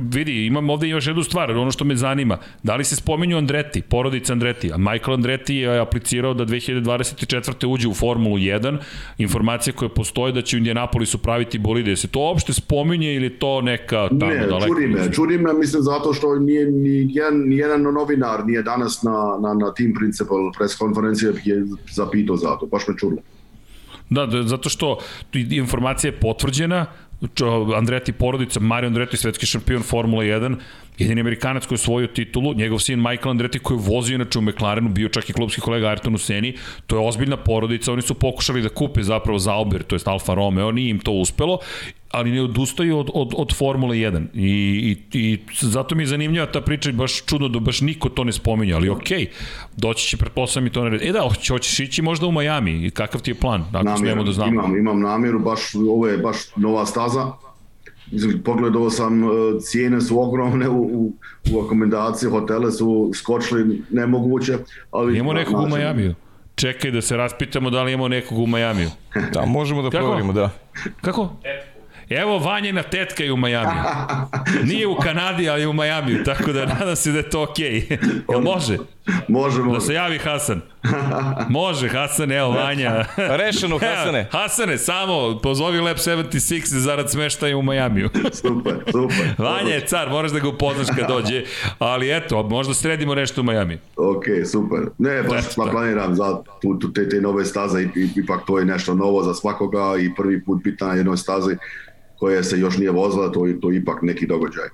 vidi, 0.00 0.46
imam 0.46 0.70
ovde 0.70 0.88
još 0.88 1.06
jednu 1.06 1.22
stvar, 1.22 1.50
ono 1.50 1.70
što 1.70 1.84
me 1.84 1.96
zanima, 1.96 2.38
da 2.62 2.76
li 2.76 2.84
se 2.84 2.96
spominju 2.96 3.38
Andreti, 3.38 3.82
porodica 3.82 4.32
Andreti, 4.32 4.72
a 4.72 4.76
Michael 4.76 5.14
Andreti 5.14 5.56
je 5.56 5.80
aplicirao 5.80 6.34
da 6.34 6.46
2024. 6.46 7.66
uđe 7.66 7.88
u 7.88 7.94
Formulu 7.94 8.36
1, 8.36 8.78
informacije 9.18 9.72
koje 9.72 9.88
postoje 9.88 10.32
da 10.32 10.42
će 10.42 10.56
u 10.56 10.58
Indianapolisu 10.58 11.18
praviti 11.18 11.58
bolide, 11.58 11.96
se 11.96 12.08
to 12.08 12.20
uopšte 12.20 12.52
spominje 12.52 13.14
ili 13.14 13.30
to 13.30 13.60
neka 13.60 14.08
tamo 14.08 14.32
ne, 14.32 14.46
daleko? 14.46 14.74
Ne, 14.74 14.80
čudi 14.80 14.86
me, 14.86 15.12
čudi 15.12 15.38
me, 15.38 15.52
mislim 15.52 15.82
zato 15.82 16.12
što 16.12 16.38
nije 16.38 16.70
ni 16.70 17.08
jedan, 17.10 17.38
ni 17.38 17.56
jedan 17.56 17.82
novinar 17.82 18.46
nije 18.46 18.62
danas 18.62 19.02
na, 19.02 19.38
na, 19.40 19.54
na 19.54 19.74
Team 19.74 19.92
Principal 19.98 20.52
press 20.58 20.76
konferencije 20.76 21.32
je 21.44 21.64
zapitao 21.90 22.36
za 22.36 22.56
to, 22.60 22.66
baš 22.66 22.88
me 22.88 22.94
čudilo. 22.96 23.22
Da, 24.10 24.26
da, 24.26 24.42
zato 24.42 24.68
što 24.68 24.98
informacija 25.50 26.08
je 26.08 26.20
potvrđena, 26.20 26.86
Andretti 27.76 28.12
porodica, 28.12 28.60
Mario 28.60 28.88
Andretti, 28.92 29.16
svetski 29.16 29.46
šampion 29.46 29.82
Formula 29.82 30.22
1, 30.24 30.56
jedini 30.98 31.20
Amerikanac 31.20 31.66
koji 31.66 31.76
je 31.76 31.80
osvojio 31.80 32.06
titulu, 32.06 32.54
njegov 32.54 32.78
sin 32.78 32.98
Michael 32.98 33.30
Andretti 33.30 33.58
koji 33.58 33.78
je 33.78 33.82
vozio 33.86 34.14
inače 34.14 34.38
u 34.38 34.42
McLarenu, 34.42 34.88
bio 34.88 35.08
čak 35.08 35.30
i 35.30 35.32
klubski 35.32 35.60
kolega 35.60 35.86
Ayrton 35.86 36.14
u 36.14 36.18
Seni, 36.18 36.54
to 36.86 36.96
je 36.96 37.08
ozbiljna 37.08 37.36
porodica, 37.36 37.92
oni 37.92 38.02
su 38.02 38.14
pokušali 38.14 38.62
da 38.62 38.68
kupe 38.68 39.02
zapravo 39.02 39.38
Zauber, 39.38 39.82
to 39.82 39.96
je 39.96 40.00
Alfa 40.04 40.34
Romeo, 40.34 40.72
nije 40.72 40.90
im 40.90 40.98
to 40.98 41.12
uspelo 41.12 41.58
ali 42.10 42.30
ne 42.30 42.42
odustaju 42.42 42.98
od, 42.98 43.10
od, 43.14 43.34
od 43.36 43.54
Formule 43.56 43.96
1 43.96 44.26
I, 44.34 44.46
i, 45.12 45.18
i 45.18 45.38
zato 45.60 45.94
mi 45.94 46.02
je 46.02 46.06
zanimljiva 46.06 46.46
ta 46.46 46.60
priča 46.60 46.92
baš 46.92 47.24
čudno 47.24 47.48
da 47.48 47.60
baš 47.60 47.80
niko 47.80 48.08
to 48.08 48.24
ne 48.24 48.32
spominja, 48.32 48.76
ali 48.76 48.88
okej, 48.88 49.18
okay, 49.18 49.28
doći 49.76 50.08
će 50.08 50.16
pretpostavljam 50.16 50.66
i 50.66 50.70
to 50.70 50.82
na 50.82 50.88
red. 50.88 51.02
E 51.02 51.12
da, 51.12 51.20
hoće, 51.20 51.52
hoćeš 51.52 51.80
ići 51.80 52.02
možda 52.02 52.26
u 52.26 52.32
Miami, 52.32 52.90
kakav 52.90 53.20
ti 53.20 53.30
je 53.30 53.34
plan, 53.34 53.60
ako 53.60 53.84
namjeru, 53.84 53.98
smemo 53.98 54.22
da 54.22 54.32
znamo? 54.32 54.52
Imam, 54.52 54.78
imam 54.78 55.00
namjeru, 55.00 55.38
baš, 55.38 55.74
ovo 55.74 56.06
je 56.08 56.18
baš 56.18 56.36
nova 56.56 56.86
staza, 56.86 57.32
pogledao 58.44 58.90
sam, 58.90 59.24
e, 59.24 59.26
cijene 59.60 60.00
su 60.00 60.22
ogromne 60.22 60.68
u, 60.68 60.82
u, 60.82 61.12
u 61.52 61.60
akomendaciji, 61.60 62.30
hotele 62.30 62.72
su 62.72 63.10
skočili 63.14 63.82
nemoguće. 63.90 64.58
Ali 64.90 65.18
Imamo 65.18 65.32
nekog 65.32 65.60
u 65.60 65.68
Majamiju? 65.68 66.14
Čekaj 66.54 66.90
da 66.90 67.02
se 67.02 67.16
raspitamo 67.16 67.70
da 67.70 67.82
li 67.82 67.92
imamo 67.92 68.08
nekog 68.08 68.38
u 68.38 68.46
Majamiju. 68.46 68.90
Da, 69.32 69.46
možemo 69.46 69.82
da 69.82 69.90
proverimo, 69.90 70.32
da. 70.32 70.50
Kako? 71.00 71.30
Evo 72.10 72.38
Vanjena 72.38 72.82
tetka 72.82 73.24
je 73.24 73.32
u 73.32 73.36
Majamiju. 73.36 73.82
Nije 74.70 74.86
u 74.86 74.96
Kanadi, 74.96 75.48
ali 75.48 75.60
je 75.60 75.68
u 75.68 75.72
Majamiju, 75.72 76.24
tako 76.24 76.52
da 76.52 76.64
nadam 76.66 76.96
se 76.96 77.12
da 77.12 77.18
je 77.18 77.30
to 77.30 77.42
okej. 77.42 77.80
Okay. 77.80 77.98
Jel 78.32 78.40
može? 78.40 78.78
Može, 79.28 79.62
može. 79.62 79.78
Da 79.78 79.80
se 79.80 79.94
javi 79.94 80.18
Hasan. 80.18 80.60
Može, 81.48 81.88
Hasan, 81.88 82.32
evo 82.32 82.50
Vanja. 82.50 83.04
Rešeno, 83.16 83.78
Hasane. 83.78 84.18
Evo, 84.18 84.28
Hasane, 84.32 84.78
samo 84.78 85.38
pozovi 85.42 85.80
Lab 85.80 85.96
76 85.96 86.78
zarad 86.78 87.10
smeštaja 87.10 87.56
u 87.56 87.62
Majamiju. 87.62 88.08
super, 88.32 88.74
super. 88.92 89.34
Vanja 89.38 89.74
je 89.74 89.86
car, 89.86 90.08
moraš 90.08 90.30
da 90.30 90.38
ga 90.38 90.48
upoznaš 90.48 90.86
kad 90.96 91.08
dođe, 91.08 91.44
ali 91.78 92.16
eto, 92.16 92.42
možda 92.42 92.74
sredimo 92.74 93.14
nešto 93.14 93.40
u 93.40 93.44
Majami. 93.44 93.78
Ok, 93.96 94.24
super. 94.52 94.78
Ne, 94.98 95.22
baš 95.22 95.44
pa 95.56 95.64
planiram 95.70 96.14
za 96.14 96.42
tu, 96.62 96.78
tu, 96.78 96.92
te, 96.92 97.08
te 97.08 97.20
nove 97.20 97.44
staze, 97.44 97.88
ipak 98.16 98.40
to 98.46 98.58
je 98.58 98.64
nešto 98.64 98.94
novo 98.94 99.22
za 99.22 99.34
svakoga 99.34 99.96
i 100.00 100.14
prvi 100.14 100.44
put 100.44 100.62
biti 100.62 100.84
na 100.84 100.94
jednoj 100.94 101.16
stazi 101.16 101.56
koja 102.18 102.42
se 102.42 102.58
još 102.58 102.76
nije 102.76 102.90
vozila, 102.90 103.32
to, 103.32 103.46
to 103.60 103.70
je 103.70 103.76
ipak 103.76 104.02
neki 104.02 104.26
događaj. 104.26 104.68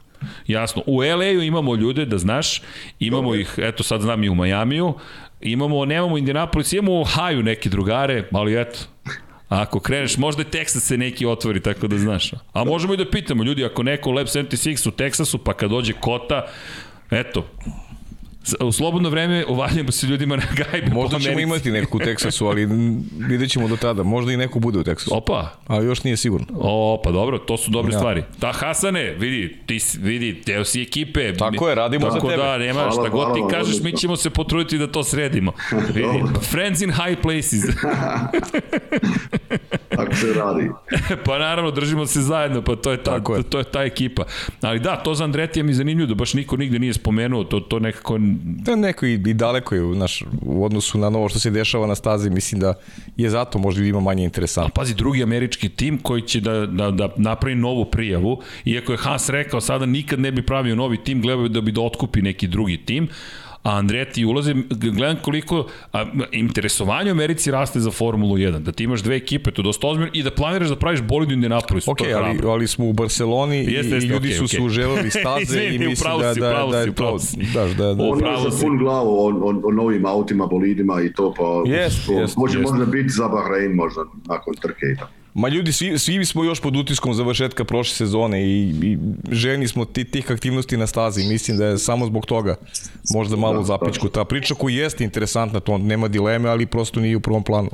Jasno. 0.46 0.82
U 0.86 1.00
LA-u 1.00 1.42
imamo 1.42 1.74
ljude, 1.74 2.06
da 2.06 2.18
znaš, 2.18 2.62
imamo 2.98 3.28
Dobre. 3.28 3.40
ih, 3.40 3.54
eto 3.58 3.82
sad 3.82 4.00
znam 4.00 4.24
i 4.24 4.28
u 4.28 4.34
Majamiju, 4.34 4.94
imamo, 5.40 5.84
nemamo 5.84 6.18
Indianapolis, 6.18 6.72
imamo 6.72 6.92
u 6.92 7.00
Ohio 7.00 7.42
neke 7.42 7.68
drugare, 7.68 8.28
ali 8.32 8.60
eto, 8.60 8.78
Ako 9.48 9.80
kreneš, 9.80 10.16
možda 10.16 10.42
i 10.42 10.44
Texas 10.44 10.80
se 10.80 10.96
neki 10.96 11.26
otvori, 11.26 11.60
tako 11.60 11.86
da 11.86 11.98
znaš. 11.98 12.32
A 12.52 12.64
možemo 12.64 12.94
i 12.94 12.96
da 12.96 13.10
pitamo, 13.10 13.44
ljudi, 13.44 13.64
ako 13.64 13.82
neko 13.82 14.12
Lab 14.12 14.26
76 14.26 14.88
u 14.88 14.90
Teksasu, 14.90 15.38
pa 15.38 15.52
kad 15.52 15.70
dođe 15.70 15.92
Kota, 15.92 16.46
eto, 17.10 17.46
U 18.60 18.72
slobodno 18.72 19.10
vreme 19.10 19.44
uvaljamo 19.48 19.92
se 19.92 20.06
ljudima 20.06 20.36
na 20.36 20.42
gajbe 20.56 20.94
Možda 20.94 21.18
ćemo 21.18 21.40
imati 21.40 21.70
neku 21.70 21.96
u 21.96 22.00
Teksasu, 22.00 22.46
ali 22.46 22.68
vidjet 23.18 23.50
ćemo 23.50 23.68
do 23.68 23.76
tada. 23.76 24.02
Možda 24.02 24.32
i 24.32 24.36
neko 24.36 24.58
bude 24.58 24.78
u 24.78 24.84
Teksasu. 24.84 25.16
Opa. 25.16 25.50
Ali 25.66 25.86
još 25.86 26.04
nije 26.04 26.16
sigurno. 26.16 26.46
O, 26.54 27.00
pa 27.04 27.10
dobro, 27.10 27.38
to 27.38 27.56
su 27.56 27.70
dobre 27.70 27.92
ja. 27.92 27.98
stvari. 27.98 28.22
Ta 28.40 28.52
Hasane, 28.52 29.14
vidi, 29.18 29.56
ti 29.66 29.80
vidi, 30.00 30.42
deo 30.46 30.64
si 30.64 30.82
ekipe. 30.82 31.34
Tako 31.34 31.68
je, 31.68 31.74
radimo 31.74 32.06
tako 32.06 32.14
za 32.14 32.20
tebe. 32.20 32.42
Tako 32.42 32.58
da, 32.58 32.58
nema, 32.58 32.90
šta 32.90 33.08
god 33.08 33.34
ti 33.34 33.40
kažeš, 33.50 33.80
mi 33.82 33.92
ćemo 33.92 34.16
se 34.16 34.30
potruditi 34.30 34.78
da 34.78 34.86
to 34.86 35.04
sredimo. 35.04 35.52
vidi, 35.94 36.22
friends 36.50 36.80
in 36.80 36.92
high 36.92 37.20
places. 37.22 37.62
tako 39.96 40.14
se 40.14 40.32
radi. 40.32 40.70
pa 41.26 41.38
naravno, 41.38 41.70
držimo 41.70 42.06
se 42.06 42.20
zajedno, 42.20 42.62
pa 42.62 42.76
to 42.76 42.90
je 42.90 43.02
ta, 43.02 43.20
to 43.20 43.36
je. 43.36 43.42
to 43.42 43.58
je 43.58 43.64
ta 43.64 43.82
ekipa. 43.82 44.24
Ali 44.60 44.80
da, 44.80 44.96
to 44.96 45.14
za 45.14 45.24
Andretija 45.24 45.64
mi 45.64 45.74
zanimljivo, 45.74 46.08
da 46.08 46.14
baš 46.14 46.34
niko 46.34 46.56
nigde 46.56 46.78
nije 46.78 46.94
spomenuo, 46.94 47.44
to, 47.44 47.60
to 47.60 47.78
nekako 47.78 48.18
Da, 48.44 48.76
neko 48.76 49.06
i, 49.06 49.12
i 49.12 49.34
daleko 49.34 49.74
je 49.74 49.82
naš, 49.82 50.22
u 50.42 50.64
odnosu 50.64 50.98
na 50.98 51.10
novo 51.10 51.28
što 51.28 51.38
se 51.38 51.50
dešava 51.50 51.86
na 51.86 51.94
stazi, 51.94 52.30
mislim 52.30 52.60
da 52.60 52.74
je 53.16 53.30
zato 53.30 53.58
možda 53.58 53.84
ima 53.84 54.00
manje 54.00 54.24
interesantno. 54.24 54.74
pazi, 54.74 54.94
drugi 54.94 55.22
američki 55.22 55.68
tim 55.68 55.98
koji 55.98 56.22
će 56.22 56.40
da, 56.40 56.66
da, 56.66 56.90
da 56.90 57.08
napravi 57.16 57.54
novu 57.54 57.84
prijavu, 57.84 58.42
iako 58.64 58.92
je 58.92 58.98
Haas 58.98 59.28
rekao 59.28 59.60
sada 59.60 59.86
nikad 59.86 60.20
ne 60.20 60.32
bi 60.32 60.42
pravio 60.46 60.74
novi 60.74 61.04
tim, 61.04 61.22
gledao 61.22 61.48
da 61.48 61.60
bi 61.60 61.72
da 61.72 61.80
otkupi 61.80 62.22
neki 62.22 62.46
drugi 62.46 62.76
tim, 62.76 63.08
a 63.64 63.78
Andretti 63.78 64.24
ulaze, 64.24 64.54
gledam 64.70 65.16
koliko 65.22 65.66
a, 65.92 66.04
interesovanje 66.32 67.10
u 67.10 67.14
Americi 67.14 67.50
raste 67.50 67.80
za 67.80 67.90
Formulu 67.90 68.36
1, 68.36 68.58
da 68.58 68.72
ti 68.72 68.84
imaš 68.84 69.02
dve 69.02 69.16
ekipe, 69.16 69.50
to 69.50 69.62
je 69.62 69.64
dosta 69.64 69.86
ozbiljno, 69.86 70.10
i 70.12 70.22
da 70.22 70.30
planiraš 70.30 70.68
da 70.68 70.76
praviš 70.76 71.02
bolid 71.02 71.28
u 71.28 71.32
Indianapolisu. 71.32 71.90
Ok, 71.90 72.00
ali, 72.16 72.40
ali 72.48 72.68
smo 72.68 72.88
u 72.88 72.92
Barceloni 72.92 73.56
jeste, 73.56 73.72
jeste, 73.72 73.96
i 73.96 74.08
ljudi 74.08 74.28
okay, 74.28 74.38
su 74.38 74.44
okay. 74.44 74.56
suželeli 74.56 75.10
staze 75.20 75.42
Izvini, 75.42 75.84
i 75.84 75.88
mislim 75.88 76.18
da, 76.20 76.34
da, 76.34 76.40
da, 76.40 76.66
da 76.70 76.78
je 76.78 76.94
to... 76.94 77.18
Da, 77.54 77.66
da, 77.66 77.94
da. 77.94 78.04
On 78.04 78.18
je 78.18 78.50
za 78.50 78.66
pun 78.66 78.78
glavu 78.78 79.08
o, 79.08 79.26
o, 79.26 79.60
o, 79.64 79.72
novim 79.72 80.06
autima, 80.06 80.46
bolidima 80.46 81.02
i 81.02 81.12
to, 81.12 81.34
pa 81.36 81.42
yes, 81.42 82.10
yes, 82.10 82.38
može, 82.38 82.58
yes. 82.58 82.62
možda 82.62 82.84
biti 82.84 83.08
za 83.08 83.28
Bahrein 83.28 83.72
možda 83.72 84.00
nakon 84.28 84.54
trke 84.54 84.86
i 84.94 84.96
tako. 84.96 85.23
Ma 85.34 85.48
ljudi, 85.48 85.72
svi, 85.72 85.98
svi 85.98 86.24
smo 86.24 86.44
još 86.44 86.60
pod 86.60 86.76
utiskom 86.76 87.14
završetka 87.14 87.64
prošle 87.64 87.94
sezone 87.94 88.42
i, 88.42 88.74
i 88.82 88.98
ženi 89.30 89.68
smo 89.68 89.84
ti, 89.84 90.04
tih 90.04 90.30
aktivnosti 90.30 90.76
na 90.76 90.86
stazi. 90.86 91.24
Mislim 91.24 91.56
da 91.58 91.66
je 91.66 91.78
samo 91.78 92.06
zbog 92.06 92.26
toga 92.26 92.56
možda 93.10 93.36
malo 93.36 93.58
da, 93.58 93.64
zapičku. 93.64 94.08
Ta 94.08 94.24
priča 94.24 94.54
koja 94.54 94.82
jeste 94.82 95.04
interesantna, 95.04 95.60
to 95.60 95.78
nema 95.78 96.08
dileme, 96.08 96.48
ali 96.48 96.66
prosto 96.66 97.00
nije 97.00 97.16
u 97.16 97.20
prvom 97.20 97.44
planu. 97.44 97.70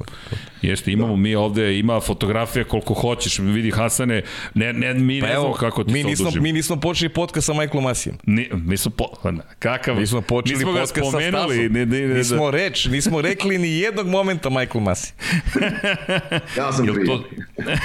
Jeste, 0.62 0.92
imamo 0.92 1.12
da. 1.12 1.20
mi 1.20 1.34
ovde, 1.34 1.78
ima 1.78 2.00
fotografija 2.00 2.64
koliko 2.64 2.94
hoćeš, 2.94 3.38
vidi 3.38 3.70
Hasane, 3.70 4.22
ne, 4.54 4.72
ne, 4.72 4.94
mi 4.94 5.20
pa 5.20 5.26
ne 5.26 5.34
znamo 5.34 5.52
kako 5.52 5.84
ti 5.84 5.92
mi 5.92 6.04
nismo, 6.04 6.26
odužimo. 6.26 6.42
Mi 6.42 6.52
nismo 6.52 6.76
počeli 6.76 7.08
podcast 7.08 7.46
sa 7.46 7.52
Michaelom 7.52 7.84
Masijem. 7.84 8.16
Ni, 8.26 8.48
mi 8.52 8.76
smo, 8.76 8.90
po, 8.90 9.04
kakav, 9.58 9.96
mi 9.96 10.06
smo 10.06 10.20
počeli 10.20 10.58
nismo 10.58 10.72
podcast 10.72 11.10
sa 11.12 11.20
Stasom. 11.28 11.56
Ne, 11.56 11.68
ne, 11.68 11.86
ne, 11.86 12.14
nismo 12.14 12.50
reč, 12.50 12.86
nismo 12.86 13.20
rekli 13.20 13.58
ni 13.58 13.78
jednog 13.78 14.06
momenta 14.06 14.50
Michael 14.50 14.80
Masi. 14.80 15.12
ja 16.58 16.72
sam 16.72 16.86
prije. 16.86 17.06
To, 17.06 17.24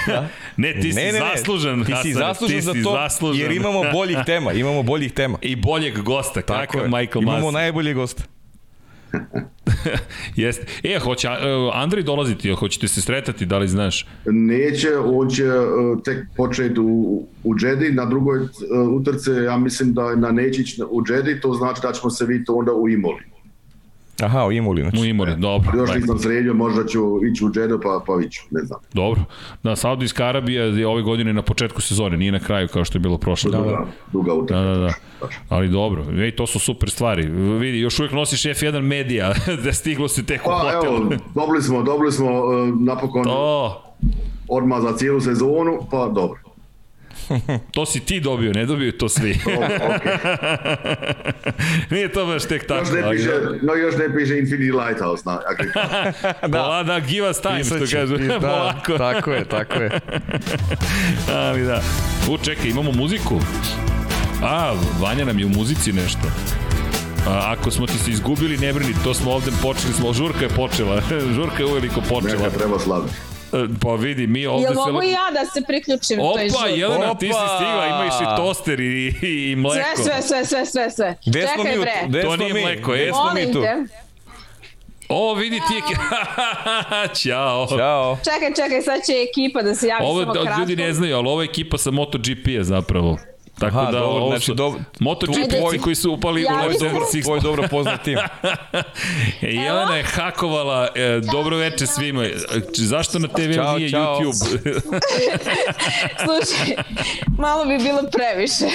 Da? 0.07 0.28
ne, 0.57 0.73
ti 0.82 0.93
si 0.93 0.99
ne, 0.99 1.11
ne, 1.11 1.19
zaslužan, 1.19 1.84
Ti 1.86 1.93
si 2.03 2.13
zaslužan 2.13 2.61
za 2.61 2.73
to, 2.84 2.97
zaslužan. 3.03 3.41
jer 3.41 3.51
imamo 3.51 3.84
boljih 3.93 4.17
tema, 4.32 4.53
imamo 4.53 4.84
boljih 4.84 5.11
tema. 5.13 5.38
I 5.41 5.55
boljeg 5.55 6.01
gosta, 6.01 6.41
Tako 6.41 6.59
kakav 6.71 6.82
je. 6.82 6.88
Michael 6.88 7.23
Imamo 7.23 7.39
Masi. 7.39 7.53
najbolji 7.53 7.93
gosta. 7.93 8.23
Jeste. 10.36 10.65
E, 10.84 10.99
hoće, 10.99 11.28
uh, 11.28 11.36
Andrej 11.73 12.03
dolaziti, 12.03 12.51
hoćete 12.51 12.88
se 12.88 13.01
sretati, 13.01 13.45
da 13.45 13.57
li 13.57 13.67
znaš? 13.67 14.07
Neće, 14.26 14.97
on 14.97 15.30
će 15.30 15.49
uh, 15.49 16.01
tek 16.03 16.17
početi 16.38 16.80
u, 16.80 17.28
u 17.43 17.55
Džedi, 17.55 17.91
na 17.91 18.05
drugoj 18.05 18.39
uh, 18.39 18.47
utrce, 18.91 19.32
ja 19.32 19.57
mislim 19.57 19.93
da 19.93 20.15
na 20.15 20.32
Nečić 20.32 20.80
u 20.89 21.03
Džedi, 21.03 21.41
to 21.41 21.53
znači 21.53 21.82
da 21.82 21.91
ćemo 21.93 22.09
se 22.09 22.26
vidjeti 22.26 22.51
onda 22.51 22.73
u 22.73 22.89
Imoli. 22.89 23.34
Aha, 24.24 24.45
u 24.45 24.51
Imoli, 24.51 24.82
znači. 24.82 24.97
U 24.97 25.05
Imoli, 25.05 25.36
dobro. 25.38 25.72
Još 25.78 25.95
nisam 25.95 26.20
sredio, 26.20 26.53
možda 26.53 26.86
ću 26.86 27.26
ići 27.32 27.45
u 27.45 27.49
Džedo, 27.49 27.80
pa, 27.80 28.03
pa 28.07 28.13
iću, 28.26 28.41
ne 28.51 28.61
znam. 28.63 28.80
Dobro. 28.93 29.22
Da, 29.63 29.76
Saudijska 29.76 30.26
Arabija 30.26 30.63
je 30.63 30.88
ove 30.88 31.01
godine 31.01 31.34
na 31.34 31.41
početku 31.41 31.82
sezone, 31.82 32.18
nije 32.18 32.32
na 32.32 32.39
kraju 32.39 32.68
kao 32.68 32.86
što 32.86 32.97
je 32.97 32.99
bilo 32.99 33.18
prošle. 33.18 33.51
Da, 33.51 33.57
da, 33.57 33.86
duga 34.11 34.34
utakmica. 34.34 34.63
Da, 34.63 34.76
da, 34.76 34.80
da. 34.80 34.93
Ali 35.49 35.70
dobro, 35.70 36.05
ej, 36.18 36.36
to 36.36 36.47
su 36.47 36.59
super 36.59 36.89
stvari. 36.89 37.26
Vidi, 37.59 37.80
još 37.80 37.99
uvijek 37.99 38.13
nosiš 38.13 38.43
F1 38.43 38.82
medija, 38.82 39.34
da 39.63 39.74
stiglo 39.74 40.07
se 40.07 40.26
tek 40.26 40.41
u 40.41 40.49
pa, 40.49 40.59
hotel. 40.59 40.95
Evo, 40.95 41.09
dobili 41.36 41.61
smo, 41.61 41.84
dobili 41.84 42.11
smo 42.11 42.43
uh, 42.43 42.80
napokon 42.80 43.24
to. 43.24 43.84
odmah 44.47 44.82
za 44.82 44.97
cijelu 44.97 45.22
sezonu, 45.22 45.80
pa 45.91 46.07
dobro. 46.07 46.45
To 47.71 47.86
si 47.86 47.99
ti 47.99 48.19
dobio, 48.19 48.53
ne 48.53 48.65
dobio 48.65 48.91
to 48.91 49.09
svi. 49.09 49.34
okay. 49.45 50.17
Nije 51.91 52.11
to 52.11 52.26
baš 52.26 52.45
tek 52.45 52.67
tako. 52.67 52.86
Još 52.86 52.91
ne 52.93 53.11
piše, 53.11 53.32
no 53.61 53.73
još 53.73 53.95
ne 53.95 54.15
piše 54.17 54.34
Infinity 54.34 54.86
Lighthouse. 54.86 55.23
Na, 55.26 55.39
da. 56.47 56.84
da, 56.84 56.99
give 56.99 57.30
us 57.30 57.41
time, 57.41 57.57
Pisaću, 57.57 57.86
što 57.88 57.97
kaže. 57.97 58.17
Da, 58.17 58.82
tako 58.97 59.32
je, 59.32 59.45
tako 59.45 59.73
je. 59.73 59.99
Ali 61.32 61.65
da. 61.65 61.82
U, 62.30 62.38
čekaj, 62.38 62.69
imamo 62.69 62.91
muziku. 62.91 63.39
A, 64.43 64.73
Vanja 65.01 65.26
nam 65.26 65.39
je 65.39 65.45
u 65.45 65.49
muzici 65.49 65.93
nešto. 65.93 66.28
A, 67.28 67.55
ako 67.57 67.71
smo 67.71 67.88
ti 67.88 67.97
se 67.97 68.11
izgubili, 68.11 68.57
ne 68.57 68.73
brini, 68.73 68.93
to 69.03 69.13
smo 69.13 69.32
ovde 69.32 69.51
počeli, 69.61 69.93
smo, 69.93 70.13
žurka 70.13 70.43
je 70.43 70.49
počela, 70.49 71.01
žurka 71.36 71.57
je 71.59 71.65
uveliko 71.65 72.01
počela. 72.01 72.43
Neka 72.43 72.57
treba 72.57 72.80
slaviti. 72.80 73.34
Pa 73.82 73.95
vidi, 73.95 74.28
mi 74.28 74.45
ovde 74.45 74.64
Jel 74.64 74.74
se... 74.74 74.91
mogu 74.91 75.01
ja 75.01 75.32
da 75.34 75.45
se 75.45 75.62
priključim 75.68 76.20
Opa, 76.20 76.39
toj 76.39 76.49
žurki? 76.49 76.80
Jelena, 76.80 77.12
Opa! 77.12 77.20
ti 77.20 77.26
si 77.28 77.34
stigla, 77.56 77.88
imaš 77.88 78.22
i 78.22 78.26
toster 78.38 78.80
i, 78.80 79.14
i, 79.22 79.51
i 79.51 79.56
mleko. 79.56 80.01
Sve, 80.03 80.22
sve, 80.22 80.45
sve, 80.45 80.66
sve, 80.66 80.91
sve. 80.91 81.16
Gde 81.26 81.47
smo 81.53 81.64
mi? 81.64 81.70
Gde 82.08 82.22
to 82.22 82.38
nije 82.38 82.53
mi? 82.53 82.62
mleko, 82.62 82.93
je. 82.93 83.12
smo 83.14 83.32
mi 83.34 83.53
tu? 83.53 83.64
O, 85.10 85.34
vidi 85.34 85.62
ti 85.68 85.74
je... 85.74 85.82
Ćao. 87.22 87.68
Ćao. 87.68 88.18
Čekaj, 88.24 88.53
čekaj, 88.56 88.82
sad 88.82 88.99
će 89.06 89.14
ekipa 89.30 89.62
da 89.62 89.76
se 89.76 89.88
javi 89.88 90.06
ovo, 90.06 90.22
samo 90.22 90.34
kratko. 90.34 90.60
Ljudi 90.60 90.76
ne 90.76 90.93
znaju, 90.93 91.16
ali 91.16 91.28
ovo 91.28 91.41
je 91.41 91.45
ekipa 91.45 91.78
sa 91.78 91.91
MotoGP-a 91.91 92.64
zapravo. 92.64 93.18
Tako 93.60 93.78
Aha, 93.78 93.91
da 93.91 93.99
dobro, 93.99 94.22
ovo 94.22 94.30
znači, 94.30 94.53
dobro, 94.53 94.82
MotoGP 94.99 95.82
koji 95.84 95.95
su 95.95 96.12
upali 96.12 96.41
ja, 96.41 96.53
u 96.53 96.56
Lab 96.56 96.72
Six. 97.14 97.24
Tvoj 97.24 97.39
dobro 97.39 97.68
poznat 97.72 98.03
tim. 98.03 98.18
e, 99.41 99.47
Jelena 99.64 99.95
je 99.95 100.03
hakovala, 100.03 100.88
e, 100.95 101.22
dobro 101.32 101.58
veče 101.58 101.88
svima. 101.88 102.26
E, 102.26 102.34
zašto 102.74 103.20
na 103.20 103.28
TV 103.28 103.53
čao, 103.56 103.78
nije 103.78 103.91
čao. 103.91 104.20
YouTube? 104.20 104.82
Slušaj, 106.26 106.76
malo 107.38 107.66
bi 107.66 107.78
bilo 107.78 108.01
previše. 108.12 108.66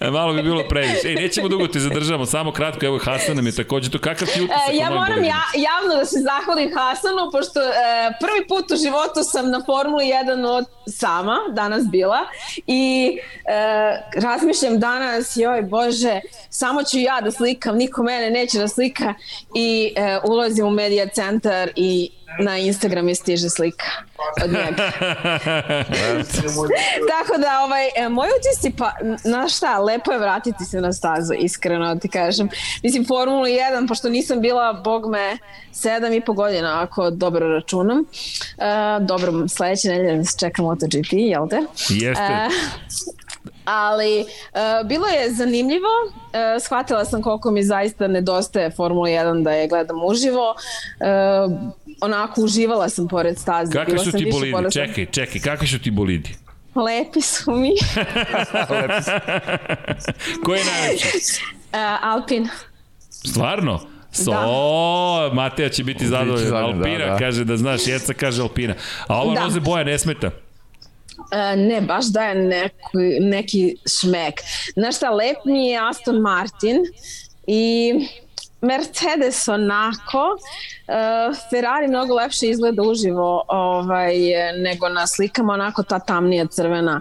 e, 0.00 0.10
malo 0.10 0.32
bi 0.32 0.42
bilo 0.42 0.64
previše. 0.68 1.08
Ej, 1.08 1.14
nećemo 1.14 1.48
dugo 1.48 1.66
te 1.66 1.80
zadržamo, 1.80 2.26
samo 2.26 2.52
kratko, 2.52 2.86
evo 2.86 2.98
Hasan 2.98 3.36
nam 3.36 3.46
je 3.46 3.52
takođe 3.52 3.90
to. 3.90 3.98
Kakav 3.98 4.28
ti 4.28 4.40
utisak? 4.42 4.72
E, 4.72 4.76
ja 4.76 4.90
moram 4.90 5.24
ja, 5.24 5.42
javno 5.56 5.94
da 5.98 6.04
se 6.04 6.16
zahvalim 6.20 6.70
Hasanu, 6.74 7.30
pošto 7.32 7.60
e, 7.60 7.72
prvi 8.20 8.48
put 8.48 8.70
u 8.70 8.76
životu 8.76 9.20
sam 9.22 9.50
na 9.50 9.62
Formuli 9.66 10.04
1 10.04 10.46
od 10.46 10.64
sama, 10.86 11.38
danas 11.52 11.84
bila, 11.90 12.18
i 12.66 13.18
e, 13.44 14.27
razmišljam 14.28 14.78
danas, 14.78 15.36
joj 15.36 15.62
Bože, 15.62 16.20
samo 16.50 16.82
ću 16.82 16.98
ja 16.98 17.20
da 17.20 17.30
slikam, 17.30 17.76
niko 17.76 18.02
mene 18.02 18.30
neće 18.30 18.58
da 18.58 18.68
slika 18.68 19.14
i 19.54 19.92
e, 19.96 20.18
ulazim 20.24 20.66
u 20.66 20.70
medija 20.70 21.08
centar 21.08 21.70
i 21.76 22.10
na 22.40 22.58
Instagram 22.58 23.04
mi 23.04 23.14
stiže 23.14 23.50
slika 23.50 23.86
od 24.44 24.50
njega. 24.50 24.76
Tako 27.12 27.38
da, 27.38 27.60
ovaj, 27.64 27.88
e, 27.96 28.08
moj 28.08 28.28
utisci, 28.38 28.72
pa, 28.78 28.92
znaš 29.22 29.56
šta, 29.56 29.78
lepo 29.78 30.12
je 30.12 30.18
vratiti 30.18 30.64
se 30.64 30.80
na 30.80 30.92
stazu, 30.92 31.34
iskreno 31.34 31.96
ti 31.96 32.08
kažem. 32.08 32.48
Mislim, 32.82 33.06
Formulu 33.06 33.44
1, 33.44 33.88
pošto 33.88 34.08
nisam 34.08 34.40
bila, 34.40 34.72
bog 34.72 35.10
me, 35.10 35.38
sedam 35.72 36.12
i 36.12 36.20
po 36.20 36.32
godina, 36.32 36.82
ako 36.82 37.10
dobro 37.10 37.48
računam. 37.48 37.98
E, 37.98 38.04
dobro, 39.00 39.48
sledeće 39.48 39.88
nedelje 39.88 40.16
nas 40.16 40.36
čeka 40.40 40.62
MotoGP, 40.62 41.12
jel 41.12 41.48
te? 41.48 41.60
Jeste. 41.88 42.22
E, 42.22 42.48
ali 43.70 44.20
uh, 44.20 44.26
bilo 44.84 45.06
je 45.06 45.30
zanimljivo, 45.30 45.86
uh, 46.04 46.10
shvatila 46.60 47.04
sam 47.04 47.22
koliko 47.22 47.50
mi 47.50 47.64
zaista 47.64 48.08
nedostaje 48.08 48.70
Formula 48.70 49.08
1 49.08 49.42
da 49.42 49.52
je 49.52 49.68
gledam 49.68 50.04
uživo, 50.04 50.50
uh, 50.50 50.56
onako 52.00 52.40
uživala 52.40 52.88
sam 52.88 53.08
pored 53.08 53.38
staze. 53.38 53.72
Kakvi 53.72 53.92
Bila 53.92 54.04
su 54.04 54.10
sam 54.10 54.20
ti 54.20 54.28
bolidi? 54.32 54.52
pored- 54.52 54.72
Čekaj, 54.72 55.06
čekaj, 55.06 55.40
kakvi 55.42 55.66
su 55.66 55.78
ti 55.78 55.90
bolidi? 55.90 56.34
Lepi 56.76 57.20
su 57.20 57.52
mi. 57.52 57.70
Ko 60.44 60.54
je 60.54 60.64
najlepši? 60.66 61.06
Uh, 61.66 61.78
Alpin. 62.02 62.48
Stvarno? 63.10 63.80
So, 64.12 64.30
Da. 64.30 65.30
Mateja 65.32 65.68
će 65.68 65.84
biti 65.84 66.06
zadovoljan, 66.06 66.56
Alpina 66.56 66.98
da, 66.98 67.06
da. 67.06 67.18
kaže 67.18 67.44
da 67.44 67.56
znaš, 67.56 67.86
Jeca 67.86 68.14
kaže 68.14 68.42
Alpina. 68.42 68.74
A 69.06 69.16
ova 69.16 69.34
Da. 69.34 69.40
roze 69.40 69.60
boja 69.60 69.84
ne 69.84 69.98
smeta. 69.98 70.30
E, 71.30 71.56
ne, 71.56 71.80
baš 71.80 72.06
daje 72.06 72.34
neki, 72.34 72.74
neki 73.20 73.76
šmek. 74.00 74.34
Znaš 74.72 74.96
šta, 74.96 75.10
lep 75.10 75.36
mi 75.44 75.68
je 75.68 75.88
Aston 75.88 76.20
Martin 76.20 76.76
i 77.46 77.92
Mercedes 78.60 79.48
onako, 79.48 80.24
uh, 80.28 81.36
Ferrari 81.50 81.88
mnogo 81.88 82.14
lepše 82.14 82.48
izgleda 82.48 82.82
uživo 82.82 83.44
ovaj, 83.48 84.14
nego 84.62 84.88
na 84.88 85.06
slikama, 85.06 85.52
onako 85.52 85.82
ta 85.82 85.98
tamnija 85.98 86.46
crvena 86.46 87.00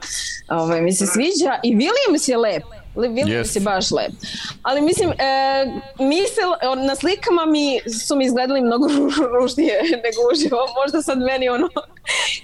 ovaj, 0.50 0.82
mi 0.82 0.94
se 0.94 1.06
sviđa 1.06 1.60
i 1.64 1.76
Williams 1.76 2.30
je 2.30 2.38
lep. 2.38 2.64
Williams 2.98 3.30
Jeste. 3.30 3.60
je 3.60 3.64
baš 3.64 3.91
lep. 3.91 4.12
Ali 4.64 4.82
mislim, 4.82 5.10
e, 5.12 5.16
misel, 6.00 6.50
na 6.78 6.95
slikama 6.95 7.45
mi 7.45 7.80
su 8.00 8.16
mi 8.16 8.26
izgledali 8.26 8.62
mnogo 8.62 8.88
ru- 8.88 9.12
ružnije 9.36 9.74
nego 9.84 10.20
uživo. 10.34 10.58
Možda 10.76 11.02
sad 11.02 11.18
meni 11.20 11.50
ono 11.50 11.70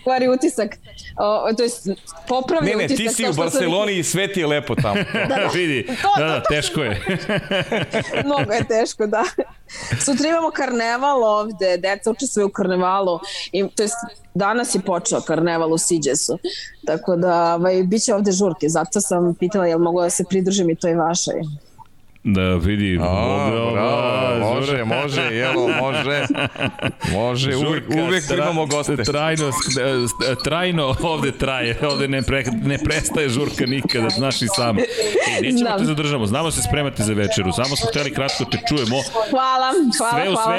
kvari 0.04 0.28
utisak. 0.30 0.70
O, 1.18 1.54
to 1.54 1.64
jest 1.64 1.88
popravi 2.28 2.66
Ne, 2.66 2.76
ne, 2.76 2.86
utisak. 2.86 2.98
ti 3.00 3.14
si 3.14 3.30
u 3.30 3.34
Barceloni 3.34 3.94
i 3.94 4.04
sve 4.04 4.28
ti 4.28 4.40
je 4.40 4.48
lepo 4.48 4.76
tamo. 4.76 4.96
Vidi, 5.54 5.88
To, 6.02 6.10
da, 6.18 6.26
da, 6.26 6.40
to. 6.40 6.48
teško 6.50 6.82
je. 6.82 7.02
Mnogo 8.26 8.52
je 8.52 8.64
teško, 8.66 9.08
da. 9.08 9.24
Sutra 10.00 10.28
imamo 10.30 10.52
karneval 10.52 11.24
ovde, 11.24 11.78
deca 11.78 12.12
učestvuju 12.12 12.48
u 12.48 12.52
karnevalu, 12.52 13.20
i, 13.52 13.68
to 13.70 13.84
jest 13.84 13.96
danas 14.36 14.76
je 14.76 14.82
počeo 14.82 15.22
karneval 15.22 15.74
u 15.74 15.78
Siđesu, 15.78 16.40
tako 16.86 17.16
da 17.16 17.56
ovaj, 17.56 17.84
bit 17.84 18.04
će 18.04 18.14
ovde 18.16 18.32
žurke, 18.32 18.70
zato 18.70 19.02
sam 19.02 19.36
pitala 19.36 19.68
jel 19.68 19.80
mogu 19.80 20.02
da 20.02 20.10
se 20.10 20.24
pridružim 20.30 20.70
i 20.70 20.76
toj 20.76 20.94
vašoj. 20.94 21.34
Da, 22.26 22.42
vidi. 22.56 23.00
A, 23.02 23.08
ovde, 23.10 23.72
bravo, 23.72 23.90
ova, 23.90 24.40
može, 24.40 24.84
može, 24.84 25.22
jelo, 25.22 25.68
može. 25.82 26.26
Može, 27.12 27.56
uvek, 27.56 27.84
Žurka, 27.84 28.04
uvek 28.04 28.24
tra- 28.24 28.34
primamo 28.34 28.66
goste. 28.66 28.96
Trajno, 28.98 29.52
sk- 29.52 30.44
trajno 30.44 30.96
ovde 31.04 31.32
traje, 31.32 31.80
ovde 31.84 32.08
ne, 32.08 32.22
pre, 32.22 32.44
ne 32.64 32.78
prestaje 32.78 33.30
žurka 33.30 33.66
nikada, 33.66 34.10
znaš 34.10 34.42
i 34.42 34.48
sama. 34.48 34.80
E, 34.82 35.42
nećemo 35.42 35.58
Znam. 35.60 35.80
te 35.80 35.86
zadržamo, 35.86 36.26
znamo 36.26 36.52
se 36.52 36.62
spremate 36.62 37.04
za 37.04 37.14
večeru, 37.14 37.52
samo 37.52 37.76
smo 37.76 37.90
hteli 37.90 38.14
kratko 38.14 38.46
te 38.46 38.58
čujemo. 38.68 38.96
Hvala, 39.30 39.72
hvala, 39.98 40.14
Sve 40.14 40.30
u 40.30 40.34
hvala. 40.34 40.54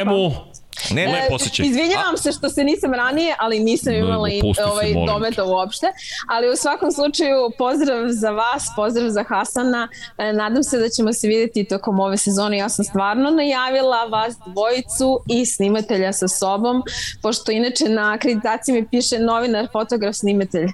Ne, 0.91 1.07
ne, 1.07 1.13
Lep 1.13 1.33
osjećaj. 1.33 1.67
Izvinjavam 1.67 2.17
se 2.17 2.33
što 2.33 2.49
se 2.49 2.65
nisam 2.65 2.95
ranije, 2.95 3.35
ali 3.39 3.59
nisam 3.59 3.95
imala 3.95 4.29
i, 4.29 4.41
pusti 4.41 4.63
se, 4.63 4.71
ovaj 4.71 4.87
te. 4.87 5.05
dometa 5.07 5.45
uopšte. 5.45 5.87
Ali 6.29 6.51
u 6.51 6.57
svakom 6.57 6.93
slučaju 6.93 7.51
pozdrav 7.59 8.07
za 8.09 8.31
vas, 8.31 8.65
pozdrav 8.77 9.09
za 9.09 9.25
Hasana. 9.29 9.89
E, 10.19 10.33
nadam 10.33 10.63
se 10.63 10.79
da 10.79 10.89
ćemo 10.89 11.13
se 11.13 11.29
videti 11.29 11.65
tokom 11.65 12.01
ove 12.01 12.17
sezone. 12.17 12.59
Ja 12.59 12.69
sam 12.69 12.85
stvarno 12.85 13.31
najavila 13.31 14.05
vas 14.05 14.35
dvojicu 14.47 15.21
i 15.29 15.47
snimatelja 15.47 16.13
sa 16.13 16.29
sobom, 16.29 16.83
pošto 17.23 17.53
inače 17.53 17.89
na 17.89 18.13
akreditaciji 18.13 18.75
mi 18.75 18.89
piše 18.89 19.19
novinar, 19.19 19.69
fotograf, 19.73 20.15
snimatelj. 20.15 20.69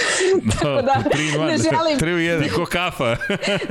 Tako 0.52 0.82
da 0.82 1.02
in 1.18 1.40
one. 1.40 1.52
ne 1.52 1.58
želim, 1.58 1.98
tri 1.98 2.14
u 2.14 2.18
jedan. 2.18 2.42
Niko 2.42 2.66
kafa. 2.66 3.04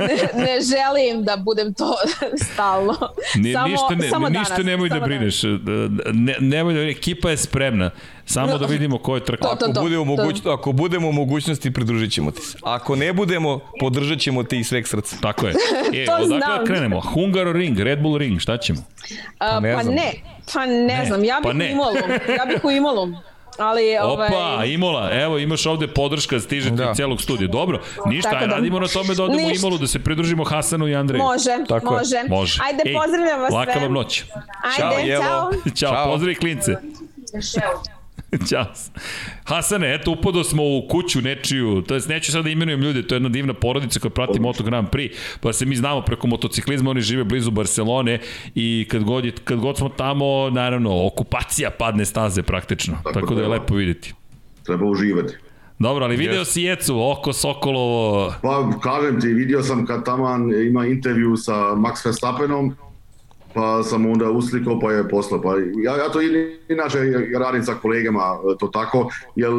ne, 0.08 0.18
ne 0.34 0.58
želim 0.60 1.24
da 1.24 1.36
budem 1.36 1.74
to 1.74 1.94
stalno. 2.52 2.96
Ni, 3.34 3.52
samo, 3.52 3.68
ništa 3.68 3.94
ne, 3.94 4.10
samo 4.10 4.28
ništa 4.28 4.54
danas, 4.54 4.66
nemoj 4.66 4.88
da 4.88 5.00
brineš. 5.00 5.42
Ne, 6.40 6.90
ekipa 6.90 7.30
je 7.30 7.36
spremna. 7.36 7.90
Samo 8.24 8.58
da 8.58 8.66
vidimo 8.66 8.98
ko 8.98 9.14
je 9.14 9.24
trka. 9.24 9.48
Ako, 9.48 9.72
to, 9.72 9.80
bude 9.82 9.98
u 9.98 10.00
to. 10.00 10.04
moguć, 10.04 10.36
ako 10.46 10.72
budemo 10.72 11.08
u 11.08 11.12
mogućnosti, 11.12 11.72
pridružit 11.72 12.12
ćemo 12.12 12.30
ti 12.30 12.42
se. 12.42 12.58
Ako 12.62 12.96
ne 12.96 13.12
budemo, 13.12 13.60
podržat 13.80 14.18
ćemo 14.18 14.42
te 14.42 14.58
iz 14.58 14.68
sveg 14.68 14.88
srca. 14.88 15.16
Tako 15.20 15.46
je. 15.46 15.54
E, 16.02 16.04
To 16.04 16.12
odakle 16.12 16.26
znam. 16.26 16.40
da 16.40 16.64
krenemo? 16.64 17.00
Hungaro 17.00 17.52
Ring, 17.52 17.78
Red 17.78 18.02
Bull 18.02 18.18
Ring, 18.18 18.40
šta 18.40 18.56
ćemo? 18.56 18.84
A, 19.38 19.60
ne 19.60 19.74
pa 19.74 19.82
ne, 19.82 20.12
pa 20.54 20.66
ne, 20.66 20.86
Ne, 20.86 21.04
znam, 21.06 21.24
ja 21.24 21.36
bih 21.36 21.42
pa 21.42 21.50
u 21.50 21.52
ne. 21.52 21.72
Imolu, 21.72 21.96
ja 22.38 22.44
bih 22.46 22.64
u 22.64 22.70
Imolu. 22.70 23.08
Ali, 23.58 23.82
ovaj, 23.98 24.28
Opa, 24.28 24.64
Imola, 24.66 25.10
evo 25.14 25.38
imaš 25.38 25.66
ovde 25.66 25.86
podrška, 25.88 26.40
stiže 26.40 26.68
ti 26.68 26.76
Da. 26.76 26.94
celog 26.94 27.22
studija. 27.22 27.48
Dobro, 27.48 27.80
ništa, 28.06 28.30
Tako 28.30 28.42
aj, 28.42 28.48
da- 28.48 28.54
radimo 28.54 28.80
na 28.80 28.86
tome 28.88 29.14
da 29.14 29.22
odemo 29.24 29.38
u 29.38 29.42
Ništa. 29.42 29.58
Imolu, 29.58 29.78
da 29.78 29.86
se 29.86 29.98
pridružimo 29.98 30.44
Hasanu 30.44 30.88
i 30.88 30.94
Andreju. 30.94 31.22
može, 31.22 31.50
Tako 31.68 31.86
je. 31.86 31.98
može. 31.98 32.16
Može. 32.30 32.60
Ajde, 32.62 32.82
Ej, 32.86 32.94
pozdravljam 32.94 33.40
vas 33.40 33.52
laka 33.52 33.72
sve. 33.72 33.80
vam 33.80 33.92
noć. 33.92 34.24
Ajde, 34.92 35.08
Jelo. 35.08 35.24
čao. 35.24 35.52
Ćao, 35.74 35.92
Ćao. 35.92 36.06
pozdravi 36.06 36.34
klince. 36.34 36.76
Ćao. 38.48 38.64
Hasane, 39.44 39.94
eto, 39.94 40.10
upodo 40.10 40.44
smo 40.44 40.62
u 40.62 40.88
kuću 40.88 41.20
nečiju, 41.20 41.82
to 41.82 41.94
jest 41.94 42.08
neću 42.08 42.32
sad 42.32 42.44
da 42.44 42.50
imenujem 42.50 42.80
ljude, 42.80 43.06
to 43.06 43.14
je 43.14 43.16
jedna 43.16 43.28
divna 43.28 43.54
porodica 43.54 44.00
koja 44.00 44.10
prati 44.10 44.40
Moto 44.40 44.64
Grand 44.64 44.88
Prix, 44.88 45.16
pa 45.40 45.52
se 45.52 45.66
mi 45.66 45.76
znamo 45.76 46.02
preko 46.02 46.26
motociklizma, 46.26 46.90
oni 46.90 47.00
žive 47.00 47.24
blizu 47.24 47.50
Barcelone 47.50 48.20
i 48.54 48.86
kad 48.90 49.04
god, 49.04 49.24
je, 49.24 49.32
kad 49.44 49.58
god 49.58 49.78
smo 49.78 49.88
tamo, 49.88 50.50
naravno, 50.50 51.06
okupacija 51.06 51.70
padne 51.70 52.04
staze 52.04 52.42
praktično, 52.42 52.94
tako, 53.04 53.20
Tako 53.20 53.34
da 53.34 53.40
je 53.40 53.48
da. 53.48 53.52
lepo 53.52 53.74
vidjeti. 53.74 54.14
Treba 54.62 54.86
uživati. 54.86 55.34
Dobro, 55.78 56.04
ali 56.04 56.16
video 56.16 56.44
si 56.44 56.62
Jecu, 56.62 57.10
oko 57.10 57.32
Sokolovo, 57.32 58.34
Pa 58.42 58.70
kažem 58.82 59.20
ti, 59.20 59.28
vidio 59.28 59.62
sam 59.62 59.86
kad 59.86 60.04
taman 60.04 60.62
ima 60.66 60.86
intervju 60.86 61.36
sa 61.36 61.54
Max 61.54 62.04
Verstappenom, 62.04 62.74
pa 63.58 63.82
sam 63.82 64.06
onda 64.06 64.30
uslikao 64.30 64.80
pa 64.80 64.92
je 64.92 65.08
poslao. 65.08 65.42
Pa 65.42 65.48
ja, 65.78 65.96
ja 65.96 66.08
to 66.08 66.22
i- 66.22 66.58
inače 66.68 66.98
radim 67.36 67.62
sa 67.62 67.74
kolegama 67.74 68.22
e, 68.44 68.58
to 68.58 68.66
tako, 68.68 69.08
jer 69.36 69.50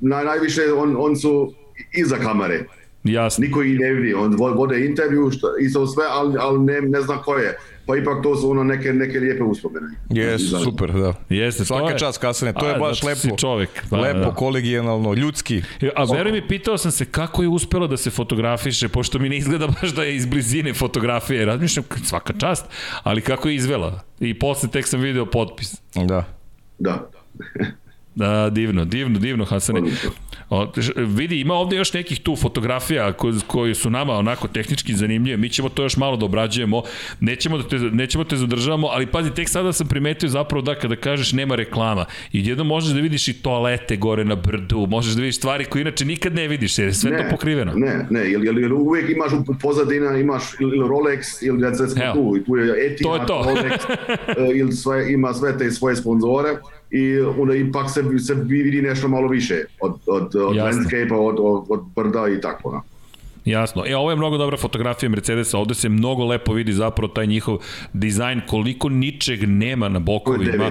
naj, 0.00 0.24
najviše 0.24 0.72
on, 0.72 0.96
on 0.98 1.16
su 1.16 1.52
iza 1.94 2.16
kamere. 2.16 2.64
jasno. 3.04 3.42
Niko 3.42 3.62
ih 3.62 3.78
ne 3.78 3.90
vidi, 3.90 4.14
on 4.14 4.34
vo- 4.34 4.54
vode 4.54 4.86
intervju 4.86 5.30
šta, 5.30 5.46
i 5.60 5.68
sve, 5.86 6.04
ali, 6.10 6.36
ali 6.40 6.58
ne, 6.60 6.80
ne 6.80 7.00
zna 7.00 7.16
ko 7.16 7.34
je. 7.34 7.56
Pa 7.86 7.96
ipak 7.96 8.22
to 8.22 8.36
su 8.36 8.50
ono 8.50 8.64
neke, 8.64 8.92
neke 8.92 9.20
lijepe 9.20 9.42
uspomene. 9.42 9.86
Jes, 10.10 10.42
Iza- 10.42 10.58
super, 10.60 10.92
da. 10.92 11.14
Jeste, 11.28 11.58
to 11.58 11.64
Svaka 11.66 11.92
je- 11.92 11.98
čast 11.98 12.18
kasane, 12.18 12.52
to 12.52 12.66
A, 12.66 12.68
je 12.68 12.78
baš 12.78 13.00
si 13.00 13.06
lepo. 13.06 13.36
čovek, 13.36 13.68
pa, 13.90 13.96
lepo, 13.98 14.18
da. 14.20 14.30
kolegijalno, 14.32 15.14
ljudski. 15.14 15.62
A 15.96 16.04
veruj 16.06 16.32
mi, 16.32 16.48
pitao 16.48 16.78
sam 16.78 16.90
se 16.90 17.04
kako 17.04 17.42
je 17.42 17.48
uspela 17.50 17.86
da 17.86 17.96
se 17.96 18.10
fotografiše, 18.10 18.88
pošto 18.88 19.18
mi 19.18 19.28
ne 19.28 19.36
izgleda 19.36 19.66
baš 19.74 19.90
da 19.90 20.02
je 20.02 20.16
iz 20.16 20.26
blizine 20.26 20.74
fotografije. 20.74 21.44
Razmišljam, 21.44 21.84
svaka 22.04 22.32
čast, 22.34 22.66
ali 23.02 23.20
kako 23.20 23.48
je 23.48 23.54
izvela. 23.54 24.00
I 24.20 24.34
posle 24.34 24.68
tek 24.70 24.86
sam 24.86 25.00
video 25.00 25.26
potpis. 25.26 25.74
Da. 25.96 26.24
Da. 26.78 27.10
Da, 28.14 28.50
divno, 28.50 28.84
divno, 28.84 29.18
divno, 29.18 29.44
Hasane. 29.44 29.78
Odlično. 29.78 30.10
O, 30.54 30.72
vidi, 30.96 31.40
ima 31.40 31.54
ovde 31.54 31.76
još 31.76 31.92
nekih 31.92 32.20
tu 32.20 32.36
fotografija 32.36 33.12
koje, 33.12 33.34
koje 33.46 33.74
su 33.74 33.90
nama 33.90 34.12
onako 34.12 34.48
tehnički 34.48 34.94
zanimljive. 34.94 35.36
Mi 35.36 35.48
ćemo 35.48 35.68
to 35.68 35.82
još 35.82 35.96
malo 35.96 36.16
da 36.16 36.24
obrađujemo. 36.24 36.82
Nećemo 37.20 37.58
da 37.58 37.68
te, 37.68 37.78
nećemo 37.78 38.24
te 38.24 38.36
zadržavamo, 38.36 38.86
ali 38.86 39.06
pazi, 39.06 39.30
tek 39.30 39.48
sada 39.48 39.72
sam 39.72 39.88
primetio 39.88 40.28
zapravo 40.28 40.62
da 40.62 40.74
kada 40.74 40.96
kažeš 40.96 41.32
nema 41.32 41.54
reklama, 41.54 42.04
i 42.32 42.46
jedno 42.48 42.64
možeš 42.64 42.92
da 42.92 43.00
vidiš 43.00 43.28
i 43.28 43.32
toalete 43.32 43.96
gore 43.96 44.24
na 44.24 44.34
brdu, 44.34 44.86
možeš 44.90 45.14
da 45.14 45.20
vidiš 45.20 45.36
stvari 45.36 45.64
koje 45.64 45.80
inače 45.80 46.04
nikad 46.04 46.34
ne 46.34 46.48
vidiš, 46.48 46.78
jer 46.78 46.88
je 46.88 46.94
sve 46.94 47.16
to 47.16 47.24
pokriveno. 47.30 47.72
Ne, 47.74 48.06
ne, 48.10 48.20
jer, 48.20 48.44
jer, 48.44 48.58
jer 48.58 48.72
uvijek 48.72 49.10
imaš 49.10 49.32
pozadina, 49.62 50.16
imaš 50.16 50.42
ili 50.60 50.78
Rolex, 50.78 51.46
ili 51.46 51.68
recimo 51.68 52.12
tu, 52.14 52.36
i 52.36 52.44
tu 52.44 52.56
je 52.56 52.86
Etihad, 52.86 53.16
To 53.16 53.22
je 53.22 53.26
to. 53.26 53.42
Rolex, 53.46 53.78
e, 54.48 54.58
ili 54.58 54.72
sve, 54.72 55.12
ima 55.12 55.34
sve 55.34 55.58
te 55.58 55.70
svoje 55.70 55.96
sponzore 55.96 56.48
i 56.92 57.20
onda 57.20 57.54
ipak 57.54 57.90
se, 57.90 58.18
se 58.18 58.34
vidi 58.34 58.82
nešto 58.82 59.08
malo 59.08 59.28
više 59.28 59.64
od, 59.80 59.94
od, 60.06 60.36
od 60.36 60.56
landscape-a, 60.56 61.16
od, 61.16 61.36
od, 61.38 61.64
od 61.68 61.80
brda 61.96 62.28
i 62.28 62.40
tako. 62.40 62.72
No. 62.72 62.82
Jasno. 63.44 63.84
E, 63.86 63.96
ovo 63.96 64.10
je 64.10 64.16
mnogo 64.16 64.38
dobra 64.38 64.56
fotografija 64.56 65.08
Mercedesa, 65.08 65.58
ovde 65.58 65.74
se 65.74 65.88
mnogo 65.88 66.24
lepo 66.24 66.52
vidi 66.52 66.72
zapravo 66.72 67.12
taj 67.12 67.26
njihov 67.26 67.58
dizajn, 67.92 68.40
koliko 68.46 68.88
ničeg 68.88 69.48
nema 69.48 69.88
na 69.88 69.98
bokovima. 69.98 70.70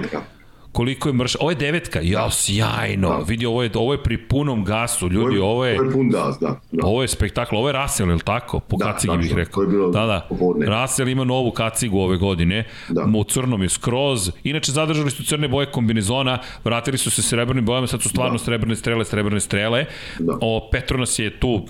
Koliko 0.72 1.08
je 1.08 1.12
mrš. 1.12 1.36
Ovo 1.40 1.50
je 1.50 1.56
devetka, 1.56 2.00
ja, 2.02 2.30
sjajno. 2.30 3.08
Da. 3.08 3.24
Vidi, 3.26 3.46
ovo 3.46 3.62
je, 3.62 3.70
ovo 3.74 3.92
je 3.92 4.02
pri 4.02 4.16
punom 4.28 4.64
gasu, 4.64 5.08
ljudi, 5.08 5.38
ovo 5.38 5.66
je... 5.66 5.80
Ovo 5.80 5.88
je 5.88 5.92
pun 5.92 6.08
gas, 6.08 6.38
da. 6.40 6.60
da. 6.72 6.86
Ovo 6.86 7.02
je 7.02 7.08
spektakl, 7.08 7.56
ovo 7.56 7.68
je 7.68 7.72
Russell, 7.72 8.10
je 8.10 8.14
li 8.14 8.20
tako? 8.20 8.60
Po 8.60 8.76
da, 8.76 8.84
kacigi 8.84 9.16
bih 9.16 9.34
rekao. 9.34 9.64
da, 9.66 10.06
da. 10.06 10.26
Popodne. 10.28 10.66
Russell 10.66 11.08
ima 11.08 11.24
novu 11.24 11.50
kacigu 11.50 11.98
ove 11.98 12.16
godine, 12.16 12.64
da. 12.88 13.06
u 13.16 13.24
crnom 13.24 13.62
je 13.62 13.68
skroz. 13.68 14.30
Inače, 14.44 14.72
zadržali 14.72 15.10
su 15.10 15.24
crne 15.24 15.48
boje 15.48 15.66
kombinezona, 15.66 16.38
vratili 16.64 16.98
su 16.98 17.10
se 17.10 17.22
srebrnim 17.22 17.64
bojama, 17.64 17.86
sad 17.86 18.02
su 18.02 18.08
stvarno 18.08 18.38
da. 18.38 18.44
srebrne 18.44 18.76
strele, 18.76 19.04
srebrne 19.04 19.40
strele. 19.40 19.84
Da. 20.18 20.38
O, 20.40 20.68
Petronas 20.72 21.18
je 21.18 21.40
tu 21.40 21.66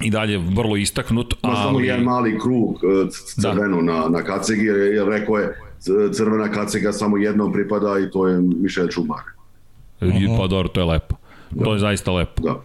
i 0.00 0.10
dalje 0.10 0.38
vrlo 0.38 0.76
istaknut. 0.76 1.34
Ali... 1.42 1.56
samo 1.56 1.80
jedan 1.80 2.02
mali 2.02 2.38
krug 2.40 2.76
e, 2.84 3.10
crveno 3.10 3.76
da. 3.76 3.82
na, 3.82 4.08
na 4.08 4.22
kacigi, 4.22 4.64
jer, 4.64 4.76
jer 4.76 5.08
rekao 5.08 5.38
je 5.38 5.65
crvena 6.12 6.52
kaciga 6.52 6.92
samo 6.92 7.16
jednom 7.16 7.52
pripada 7.52 7.98
i 7.98 8.10
to 8.10 8.28
je 8.28 8.40
Mišel 8.40 8.88
Čumar. 8.88 9.20
Pa 10.38 10.46
dobro, 10.46 10.68
to 10.68 10.80
je 10.80 10.84
lepo. 10.84 11.16
Da. 11.50 11.64
To 11.64 11.72
je 11.72 11.78
zaista 11.78 12.12
lepo. 12.12 12.42
Da. 12.42 12.60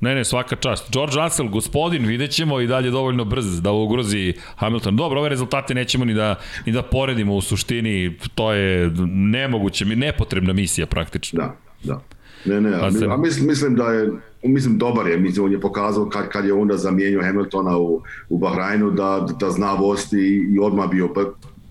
Ne, 0.00 0.14
ne, 0.14 0.24
svaka 0.24 0.56
čast. 0.56 0.92
George 0.92 1.16
Russell, 1.16 1.48
gospodin, 1.48 2.06
vidjet 2.06 2.30
ćemo 2.30 2.60
i 2.60 2.66
dalje 2.66 2.90
dovoljno 2.90 3.24
brz 3.24 3.60
da 3.62 3.72
ugrozi 3.72 4.34
Hamilton. 4.56 4.96
Dobro, 4.96 5.20
ove 5.20 5.28
rezultate 5.28 5.74
nećemo 5.74 6.04
ni 6.04 6.14
da, 6.14 6.34
ni 6.66 6.72
da 6.72 6.82
poredimo 6.82 7.34
u 7.34 7.40
suštini, 7.40 8.16
to 8.34 8.52
je 8.52 8.90
nemoguće, 9.06 9.84
nepotrebna 9.84 10.52
misija 10.52 10.86
praktično. 10.86 11.38
Da, 11.38 11.56
da. 11.84 12.00
Ne, 12.44 12.60
ne, 12.60 12.74
a, 12.74 12.90
a 13.10 13.16
mislim, 13.16 13.46
mislim 13.46 13.76
da 13.76 13.92
je 13.92 14.10
mislim 14.42 14.78
dobar 14.78 15.06
je, 15.06 15.18
mislim 15.18 15.44
on 15.44 15.52
je 15.52 15.60
pokazao 15.60 16.08
kad, 16.08 16.28
kad 16.28 16.44
je 16.44 16.52
onda 16.52 16.76
zamijenio 16.76 17.22
Hamiltona 17.22 17.76
u, 17.76 18.02
u 18.28 18.38
Bahrajnu 18.38 18.90
da, 18.90 19.26
da 19.40 19.50
zna 19.50 19.74
vosti 19.74 20.46
i 20.54 20.58
odmah 20.58 20.90
bio 20.90 21.08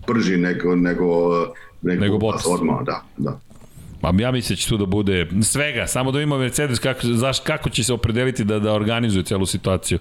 brži 0.08 0.38
nego, 0.38 0.76
nego, 0.76 1.30
nego, 1.82 2.02
nego 2.02 2.18
Bottas. 2.18 2.46
Odmah, 2.48 2.86
da, 2.86 3.04
da. 3.18 3.40
Pa 4.02 4.14
ja 4.20 4.32
mislim 4.32 4.56
da 4.56 4.60
će 4.60 4.70
tu 4.70 4.78
da 4.78 4.86
bude 4.86 5.28
svega, 5.44 5.88
samo 5.88 6.12
da 6.12 6.22
ima 6.22 6.38
Mercedes 6.38 6.80
kako, 6.80 7.00
zaš, 7.04 7.40
kako 7.40 7.70
će 7.70 7.84
se 7.84 7.94
opredeliti 7.94 8.44
da, 8.44 8.60
da 8.60 8.74
organizuje 8.74 9.24
celu 9.24 9.46
situaciju. 9.46 10.00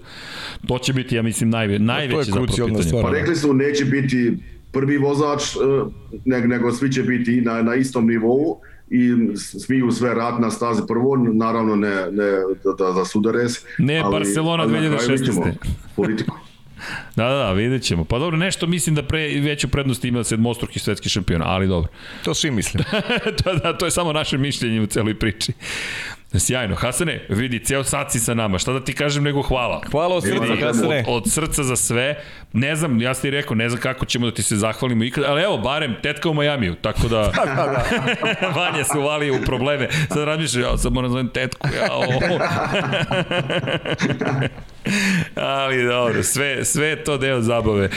To 0.67 0.77
će 0.77 0.93
biti, 0.93 1.15
ja 1.15 1.21
mislim, 1.21 1.49
najve, 1.49 1.79
najveće 1.79 2.31
zapravo 2.31 2.47
pitanje. 2.47 2.83
Stvar, 2.83 3.03
pa 3.03 3.09
rekli 3.09 3.35
su 3.35 3.53
neće 3.53 3.85
biti 3.85 4.37
prvi 4.71 4.97
vozač, 4.97 5.55
e, 5.55 5.59
nego, 6.25 6.47
nego 6.47 6.71
svi 6.71 6.91
će 6.91 7.03
biti 7.03 7.41
na, 7.41 7.61
na 7.61 7.75
istom 7.75 8.07
nivou 8.07 8.59
i 8.89 9.11
smiju 9.35 9.91
sve 9.91 10.13
rat 10.13 10.39
na 10.39 10.51
stazi 10.51 10.81
prvo, 10.87 11.17
naravno 11.33 11.75
ne, 11.75 11.95
ne 12.11 12.31
da, 12.63 12.85
da, 12.85 12.91
da 12.91 13.05
sudares. 13.05 13.53
Ne, 13.77 13.97
ali, 13.99 14.11
Barcelona 14.11 14.63
ali 14.63 14.73
2016. 14.73 15.53
Politiku. 15.95 16.37
Da, 17.15 17.29
da, 17.29 17.35
da, 17.35 17.51
vidjet 17.51 17.83
ćemo. 17.83 18.03
Pa 18.05 18.19
dobro, 18.19 18.37
nešto 18.37 18.67
mislim 18.67 18.95
da 18.95 19.03
pre, 19.03 19.39
veću 19.39 19.67
prednost 19.67 20.05
ima 20.05 20.23
sedmostruki 20.23 20.79
svetski 20.79 21.09
šampion, 21.09 21.41
ali 21.45 21.67
dobro. 21.67 21.91
To 22.25 22.33
svi 22.33 22.51
mislim. 22.51 22.83
to, 23.43 23.55
da, 23.63 23.77
to 23.77 23.85
je 23.85 23.91
samo 23.91 24.13
naše 24.13 24.37
mišljenje 24.37 24.81
u 24.81 24.85
celoj 24.85 25.19
priči. 25.19 25.53
Sjajno. 26.39 26.75
Hasane, 26.75 27.25
vidi, 27.29 27.59
ceo 27.59 27.83
sad 27.83 28.11
si 28.11 28.19
sa 28.19 28.33
nama. 28.33 28.59
Šta 28.59 28.73
da 28.73 28.79
ti 28.79 28.93
kažem 28.93 29.23
nego 29.23 29.41
hvala. 29.41 29.81
Hvala 29.91 30.15
od 30.15 30.23
srca, 30.23 30.65
Hasane. 30.65 31.03
Od, 31.07 31.23
od 31.23 31.31
srca 31.31 31.63
za 31.63 31.75
sve. 31.75 32.23
Ne 32.53 32.75
znam, 32.75 33.01
ja 33.01 33.13
sam 33.13 33.21
ti 33.21 33.29
rekao, 33.29 33.55
ne 33.55 33.69
znam 33.69 33.81
kako 33.81 34.05
ćemo 34.05 34.25
da 34.25 34.31
ti 34.31 34.43
se 34.43 34.55
zahvalimo 34.55 35.03
ikad, 35.03 35.23
ali 35.27 35.41
evo, 35.41 35.57
barem 35.57 35.95
tetka 36.03 36.29
u 36.29 36.33
Majamiju, 36.33 36.75
tako 36.75 37.07
da... 37.07 37.17
da, 37.35 37.45
da, 37.45 37.85
da. 38.41 38.47
Vanja 38.47 38.83
se 38.83 38.97
uvali 38.97 39.31
u 39.31 39.41
probleme. 39.45 39.89
Sad 40.07 40.23
razmišljam, 40.23 40.63
ja 40.63 40.77
sad 40.77 40.93
moram 40.93 41.09
da 41.09 41.11
zovem 41.11 41.29
tetku, 41.29 41.67
ja, 41.67 41.89
Ali 45.35 45.83
dobro, 45.83 46.23
sve, 46.23 46.65
sve 46.65 46.87
je 46.87 47.03
to 47.03 47.17
deo 47.17 47.41
zabave. 47.41 47.89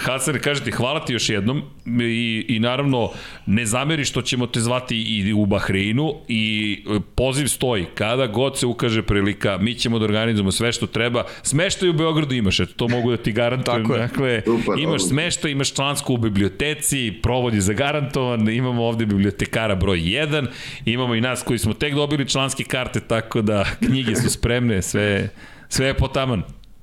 Hasan, 0.00 0.38
kaže 0.42 0.64
ti, 0.64 0.70
hvala 0.70 1.04
ti 1.04 1.12
još 1.12 1.28
jednom 1.28 1.62
i, 1.86 2.46
i 2.48 2.58
naravno 2.58 3.10
ne 3.46 3.66
zameri 3.66 4.04
što 4.04 4.22
ćemo 4.22 4.46
te 4.46 4.60
zvati 4.60 4.96
i 4.96 5.32
u 5.32 5.46
Bahreinu 5.46 6.14
i 6.28 6.84
poziv 7.14 7.46
stoji. 7.46 7.86
Kada 7.94 8.26
god 8.26 8.58
se 8.58 8.66
ukaže 8.66 9.02
prilika, 9.02 9.58
mi 9.60 9.74
ćemo 9.74 9.98
da 9.98 10.04
organizujemo 10.04 10.52
sve 10.52 10.72
što 10.72 10.86
treba. 10.86 11.24
Smeštaj 11.42 11.88
u 11.88 11.92
Beogradu 11.92 12.34
imaš, 12.34 12.60
eto, 12.60 12.72
to 12.76 12.88
mogu 12.88 13.10
da 13.10 13.16
ti 13.16 13.32
garantujem. 13.32 13.84
Tako 13.84 13.94
je. 13.94 14.00
Dakle, 14.00 14.42
Super, 14.44 14.78
imaš 14.78 15.08
smeštaj, 15.08 15.50
imaš 15.50 15.74
člansku 15.74 16.14
u 16.14 16.16
biblioteci, 16.16 17.12
provod 17.22 17.54
je 17.54 17.60
zagarantovan, 17.60 18.48
imamo 18.48 18.84
ovde 18.84 19.06
bibliotekara 19.06 19.74
broj 19.74 19.98
1, 19.98 20.46
imamo 20.84 21.14
i 21.14 21.20
nas 21.20 21.42
koji 21.42 21.58
smo 21.58 21.74
tek 21.74 21.94
dobili 21.94 22.28
članske 22.28 22.64
karte, 22.64 23.00
tako 23.00 23.42
da 23.42 23.64
knjige 23.86 24.16
su 24.16 24.30
spremne, 24.30 24.82
sve 24.82 25.28
Sve 25.72 25.86
je 25.86 25.94
potaman. 25.94 26.42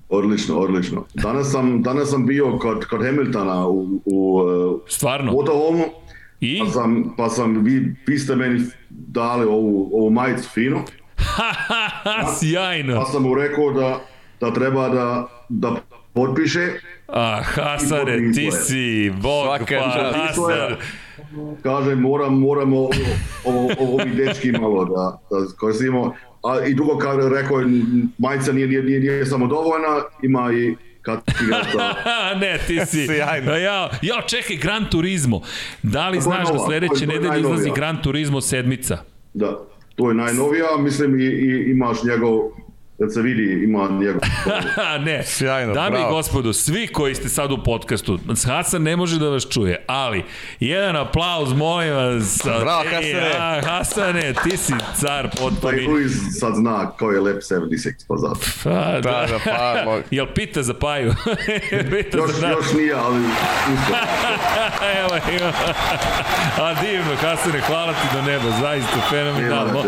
Odlično, 0.10 0.58
odlično. 0.60 1.06
Danas 1.14 1.52
sam, 1.52 1.82
danas 1.84 2.10
sam 2.10 2.26
bio 2.26 2.58
kod, 2.58 2.86
kod 2.86 3.06
Hamiltona 3.06 3.68
u, 3.68 4.02
u 4.06 4.42
Stvarno? 4.88 5.32
Motorhomu. 5.32 5.84
I? 6.40 6.60
Pa 6.60 6.72
sam, 6.72 7.14
pa 7.18 7.30
sam 7.30 7.64
vi, 7.64 7.96
vi 8.08 8.20
ste 8.20 8.36
meni 8.36 8.62
dali 8.90 9.46
ovu, 9.46 9.90
ovu 9.94 10.10
majicu 10.10 10.50
finu. 10.50 10.80
Sjajno. 12.40 13.00
Pa 13.00 13.06
sam 13.06 13.24
mu 13.24 13.36
rekao 13.36 13.72
da, 13.72 14.00
da 14.40 14.54
treba 14.54 14.90
da, 14.90 15.28
da 15.50 15.76
potpiše. 16.14 16.68
A, 17.08 17.42
Hasane, 17.44 18.32
ti 18.36 18.52
si, 18.52 19.12
bog, 19.22 19.46
Svaka 19.46 19.80
pa, 19.80 20.20
Hasan. 20.20 20.76
Kaže, 21.64 21.96
moram, 21.96 22.40
moramo 22.40 22.78
ovo, 22.78 22.90
ovo, 23.46 23.70
ovi 23.94 24.10
dečki 24.16 24.52
malo 24.52 24.86
da, 24.86 25.20
da 25.30 25.46
koristimo. 25.60 26.14
A 26.44 26.66
i 26.66 26.74
drugo 26.74 26.98
kao 26.98 27.30
rekao, 27.30 27.58
majica 28.18 28.52
nije, 28.52 28.68
nije, 28.68 28.84
nije, 28.84 29.00
nije 29.00 29.26
samo 29.26 29.48
dovoljna, 29.48 30.02
ima 30.24 30.54
i 30.54 30.76
kad 31.02 31.22
ne, 32.42 32.58
ti 32.68 32.80
si. 32.92 33.08
Sjajno. 33.08 33.56
Ja, 33.56 33.90
ja, 34.02 34.22
čekaj, 34.28 34.56
Gran 34.56 34.90
Turismo. 34.92 35.42
Da 35.84 36.10
li 36.10 36.22
znaš 36.22 36.52
da 36.52 36.60
sledeće 36.60 37.08
nedelje 37.08 37.40
izlazi 37.40 37.72
Gran 37.76 38.02
Turismo 38.02 38.42
sedmica? 38.42 38.98
Da, 39.34 39.60
to 39.96 40.10
je 40.10 40.16
najnovija, 40.16 40.78
mislim 40.80 41.20
i, 41.20 41.24
i 41.24 41.72
imaš 41.72 42.04
njegov 42.04 42.40
da 43.00 43.10
se 43.10 43.22
vidi 43.22 43.64
ima 43.64 43.90
njegov. 43.92 44.22
ne, 45.06 45.24
Sjajno, 45.26 45.74
dame 45.74 45.90
bravo. 45.90 46.10
i 46.10 46.12
gospodu, 46.12 46.54
svi 46.54 46.88
koji 46.88 47.16
ste 47.16 47.30
sad 47.30 47.52
u 47.52 47.58
podcastu, 47.66 48.20
Hasan 48.46 48.84
ne 48.84 48.96
može 48.96 49.20
da 49.20 49.30
vas 49.30 49.48
čuje, 49.50 49.84
ali 49.88 50.24
jedan 50.60 50.96
aplauz, 50.96 51.54
molim 51.54 51.94
vas. 51.94 52.42
Bravo, 52.44 52.84
Hasane. 52.84 53.32
A, 53.40 53.62
Hasane, 53.66 54.34
ti 54.44 54.58
si 54.58 54.74
car 54.96 55.30
potpuni. 55.30 55.60
Pa 55.62 55.72
i 55.72 55.88
Luis 55.88 56.12
sad 56.40 56.56
zna 56.56 56.92
ko 56.92 57.12
je 57.12 57.22
Lep 57.22 57.38
76, 57.38 58.06
pa 58.08 58.16
zato. 58.18 58.40
Pa, 58.64 58.70
da, 58.70 59.00
da, 59.02 59.28
da 59.28 59.84
pa. 59.86 59.98
Jel 60.16 60.26
pita 60.36 60.64
za 60.64 60.74
paju? 60.74 61.14
pita 61.92 62.18
još, 62.18 62.32
za 62.32 62.48
još 62.48 62.74
nije, 62.74 62.94
ali 62.94 63.20
Evo, 65.00 65.16
ima. 65.40 65.52
A 66.58 66.74
divno, 66.82 67.16
Hasane, 67.22 67.62
hvala 67.62 67.94
ti 67.94 68.08
do 68.14 68.22
neba, 68.22 68.52
zaista 68.62 69.02
fenomenalno. 69.10 69.84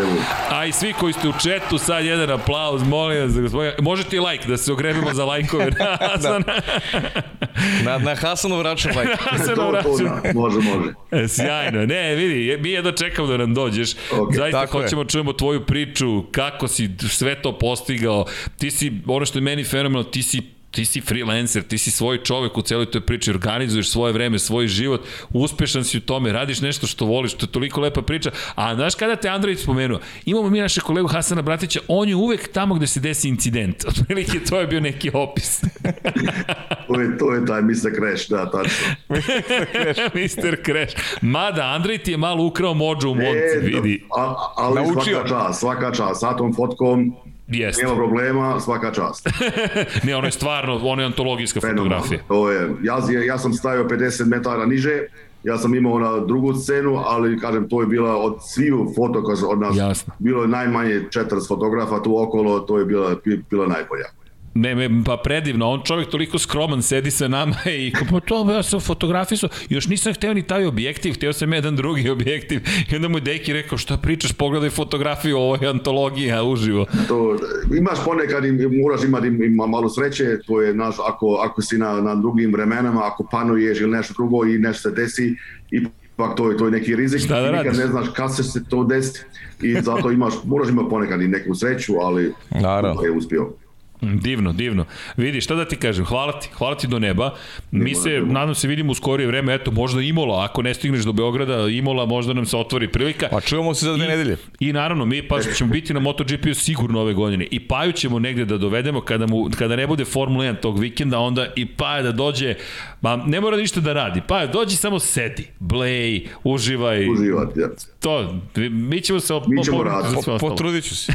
A 0.50 0.66
i 0.66 0.72
svi 0.72 0.94
koji 0.94 1.14
ste 1.14 1.28
u 1.28 1.34
četu, 1.44 1.78
sad 1.78 2.06
jedan 2.06 2.30
aplauz, 2.30 2.84
molim 2.84 3.01
molim 3.02 3.22
vas, 3.22 3.42
gospodin, 3.42 3.72
možete 3.80 4.16
i 4.16 4.20
like, 4.20 4.48
da 4.48 4.58
se 4.58 4.74
ogrebimo 4.74 5.14
za 5.14 5.26
lajkove 5.26 5.66
na 5.80 5.98
Hasan. 6.00 6.44
da. 7.84 7.92
na, 7.92 7.98
na 7.98 8.16
Hasanov 8.16 8.62
račun 8.62 8.92
like. 8.92 9.16
Hasanov 9.20 9.72
račun. 9.72 10.10
može, 10.34 10.58
može. 10.58 10.94
E, 11.12 11.28
sjajno. 11.28 11.86
Ne, 11.86 12.16
vidi, 12.16 12.58
mi 12.62 12.70
jedno 12.72 12.92
čekamo 12.92 13.28
da 13.28 13.38
nam 13.38 13.54
dođeš. 13.54 13.94
Okay. 14.12 14.36
Zaista 14.36 14.60
Tako 14.60 14.82
hoćemo 14.82 15.02
je. 15.02 15.08
čujemo 15.08 15.34
tvoju 15.34 15.66
priču, 15.66 16.24
kako 16.32 16.68
si 16.68 16.90
sve 17.10 17.42
to 17.42 17.58
postigao. 17.58 18.26
Ti 18.58 18.72
si, 18.72 18.92
ono 19.08 19.26
što 19.26 19.38
je 19.38 19.42
meni 19.42 19.64
fenomenalno, 19.64 20.10
ti 20.10 20.24
si 20.24 20.61
ti 20.72 20.86
si 20.86 21.02
freelancer, 21.02 21.64
ti 21.64 21.78
si 21.78 21.92
svoj 21.92 22.24
čovek 22.24 22.58
u 22.58 22.62
celoj 22.62 22.86
toj 22.92 23.02
priči, 23.02 23.32
organizuješ 23.32 23.90
svoje 23.90 24.14
vreme, 24.14 24.40
svoj 24.40 24.68
život, 24.68 25.06
uspešan 25.34 25.84
si 25.84 25.98
u 25.98 26.02
tome, 26.02 26.32
radiš 26.32 26.62
nešto 26.62 26.88
što 26.88 27.06
voliš, 27.06 27.34
to 27.34 27.46
je 27.46 27.52
toliko 27.52 27.82
lepa 27.82 28.02
priča. 28.02 28.32
A 28.56 28.76
znaš 28.76 28.96
kada 28.96 29.16
te 29.16 29.30
Android 29.30 29.60
spomenuo? 29.60 30.00
Imamo 30.26 30.50
mi 30.50 30.60
našeg 30.60 30.84
kolegu 30.84 31.08
Hasana 31.08 31.42
Bratića, 31.42 31.80
on 31.88 32.10
je 32.10 32.16
uvek 32.16 32.52
tamo 32.52 32.76
gde 32.76 32.88
se 32.88 33.00
desi 33.00 33.30
incident. 33.30 33.86
Otprilike 33.90 34.40
to 34.50 34.60
je 34.60 34.68
bio 34.68 34.80
neki 34.80 35.12
opis. 35.14 35.62
to, 36.88 37.02
je, 37.02 37.18
to 37.18 37.34
je 37.34 37.46
taj 37.46 37.62
Mr. 37.62 37.92
Crash, 37.96 38.30
da, 38.30 38.52
tačno. 38.52 38.88
Mr. 40.18 40.58
Crash. 40.66 40.96
Mada, 41.22 41.64
Android 41.66 42.08
je 42.08 42.18
malo 42.18 42.46
ukrao 42.46 42.74
mođu 42.74 43.10
u 43.10 43.16
Monci, 43.16 43.58
e, 43.58 43.60
vidi. 43.60 44.04
A, 44.18 44.36
ali 44.56 44.76
Naučio. 44.76 45.14
svaka 45.14 45.28
čast, 45.30 45.60
svaka 45.60 45.92
čast. 45.92 46.20
Sa 46.20 46.38
tom 46.38 46.54
fotkom 46.54 47.16
Jest. 47.52 47.82
Nema 47.82 47.96
problema, 47.96 48.60
svaka 48.60 48.92
čast. 48.92 49.30
ne, 50.04 50.16
ono 50.16 50.28
je 50.28 50.32
stvarno, 50.32 50.80
ono 50.84 51.02
je 51.02 51.06
antologijska 51.06 51.62
fotografija. 51.62 52.20
To 52.28 52.52
je, 52.52 52.70
ja, 52.84 52.98
ja 53.26 53.38
sam 53.38 53.54
stavio 53.54 53.84
50 53.84 54.26
metara 54.26 54.66
niže, 54.66 55.00
ja 55.44 55.58
sam 55.58 55.76
imao 55.76 56.00
na 56.00 56.20
drugu 56.20 56.54
scenu, 56.54 57.02
ali 57.06 57.40
kažem, 57.40 57.70
to 57.70 57.82
je 57.82 57.88
bila 57.88 58.18
od 58.18 58.38
sviju 58.42 58.94
fotoka 58.96 59.48
od 59.48 59.60
nas, 59.60 59.78
Jasno. 59.78 60.14
bilo 60.20 60.42
je 60.42 60.48
najmanje 60.48 61.02
40 61.10 61.48
fotografa 61.48 62.04
tu 62.04 62.22
okolo, 62.24 62.60
to 62.60 62.80
je 62.80 62.86
bila, 62.86 63.16
bila 63.50 63.68
najbolja. 63.68 64.06
Ne, 64.54 64.76
me, 64.76 65.04
pa 65.06 65.18
predivno, 65.18 65.70
on 65.70 65.82
čovjek 65.86 66.10
toliko 66.10 66.40
skroman 66.40 66.82
sedi 66.82 67.12
sa 67.12 67.28
nama 67.28 67.56
i 67.66 67.92
pa 68.12 68.20
to 68.20 68.52
ja 68.52 68.64
sam 68.64 68.80
fotografisao, 68.80 69.50
još 69.70 69.88
nisam 69.88 70.14
hteo 70.14 70.34
ni 70.34 70.44
taj 70.44 70.66
objektiv, 70.66 71.14
hteo 71.14 71.34
sam 71.34 71.54
jedan 71.54 71.76
drugi 71.76 72.10
objektiv 72.10 72.62
i 72.92 72.96
onda 72.96 73.08
mu 73.08 73.18
je 73.18 73.22
Deki 73.22 73.54
rekao 73.54 73.78
šta 73.78 73.98
pričaš, 73.98 74.34
pogledaj 74.34 74.70
fotografiju, 74.70 75.38
ovo 75.38 75.58
je 75.62 75.70
antologija 75.70 76.44
uživo. 76.44 76.86
To, 77.08 77.38
imaš 77.78 78.06
ponekad, 78.06 78.44
moraš 78.84 79.04
imati 79.04 79.28
ima 79.28 79.68
malo 79.68 79.90
sreće, 79.90 80.40
to 80.48 80.62
je 80.62 80.74
naš, 80.74 80.96
ako, 81.08 81.40
ako 81.44 81.62
si 81.62 81.78
na, 81.78 82.02
na 82.02 82.16
drugim 82.16 82.54
vremenama, 82.54 83.02
ako 83.06 83.28
panuješ 83.32 83.80
ili 83.80 83.92
nešto 83.92 84.14
drugo 84.14 84.46
i 84.46 84.58
nešto 84.58 84.90
se 84.90 84.96
desi 84.96 85.36
i 85.72 85.86
ipak 86.14 86.38
to 86.38 86.52
je, 86.52 86.58
to 86.58 86.66
je 86.66 86.72
neki 86.72 86.96
rizik, 86.96 87.22
Šta 87.22 87.42
da 87.42 87.52
nikad 87.52 87.78
ne 87.78 87.88
znaš 87.88 88.06
kad 88.16 88.36
će 88.36 88.44
se 88.44 88.64
to 88.70 88.84
desiti 88.84 89.20
i 89.62 89.82
zato 89.82 90.12
imaš, 90.12 90.34
moraš 90.46 90.70
imati 90.70 90.90
ponekad 90.90 91.22
i 91.22 91.28
neku 91.28 91.56
sreću, 91.56 91.94
ali 92.02 92.34
Naravno. 92.62 93.02
je 93.04 93.12
uspio. 93.12 93.54
Divno, 94.02 94.54
divno. 94.54 94.86
Vidi, 95.18 95.42
šta 95.42 95.56
da 95.56 95.66
ti 95.66 95.76
kažem, 95.76 96.06
hvala 96.06 96.40
ti, 96.40 96.50
hvala 96.54 96.76
ti 96.76 96.88
do 96.88 97.00
neba. 97.00 97.36
Mi 97.72 97.96
se, 97.96 98.10
nadam 98.10 98.56
se, 98.56 98.68
vidimo 98.68 98.92
u 98.92 98.96
skorije 98.96 99.28
vreme, 99.28 99.54
eto, 99.54 99.72
možda 99.72 100.02
Imola, 100.02 100.46
ako 100.46 100.62
ne 100.62 100.74
stigneš 100.74 101.02
do 101.02 101.14
Beograda, 101.14 101.68
Imola, 101.68 102.06
možda 102.06 102.34
nam 102.34 102.46
se 102.46 102.58
otvori 102.58 102.88
prilika. 102.88 103.28
Pa 103.32 103.42
čujemo 103.42 103.74
se 103.74 103.86
za 103.86 103.94
dve 103.94 104.06
I- 104.06 104.08
nedelje. 104.08 104.38
I 104.60 104.74
naravno, 104.74 105.06
mi 105.06 105.28
pa 105.28 105.42
ćemo 105.42 105.72
biti 105.72 105.94
na 105.94 106.00
MotoGP-u 106.00 106.54
sigurno 106.54 107.00
ove 107.02 107.14
godine. 107.14 107.48
I 107.52 107.60
Paju 107.60 107.92
ćemo 107.92 108.20
negde 108.20 108.46
da 108.46 108.58
dovedemo 108.58 109.02
kada, 109.02 109.28
mu, 109.28 109.50
kada 109.60 109.76
ne 109.76 109.88
bude 109.88 110.06
Formula 110.06 110.46
1 110.46 110.60
tog 110.60 110.80
vikenda, 110.80 111.20
onda 111.20 111.48
i 111.56 111.66
Paja 111.66 112.02
da 112.02 112.12
dođe, 112.12 112.56
ma 113.02 113.16
ne 113.18 113.42
mora 113.42 113.58
ništa 113.58 113.80
da 113.80 113.94
radi. 113.94 114.22
Paja, 114.28 114.48
dođi 114.48 114.76
samo 114.76 115.00
sedi, 115.00 115.48
blej, 115.60 116.28
uživaj. 116.44 117.10
Uživati, 117.10 117.60
ja. 117.60 117.68
To, 118.02 118.34
mi 118.72 119.02
ćemo 119.02 119.20
se 119.20 119.34
Mi 119.48 119.64
ćemo 119.64 119.78
opomenuti 119.78 120.04
raditi. 120.04 120.20
ostalo. 120.20 120.38
Potrudit 120.40 120.84
ću 120.84 120.96
se. 120.96 121.14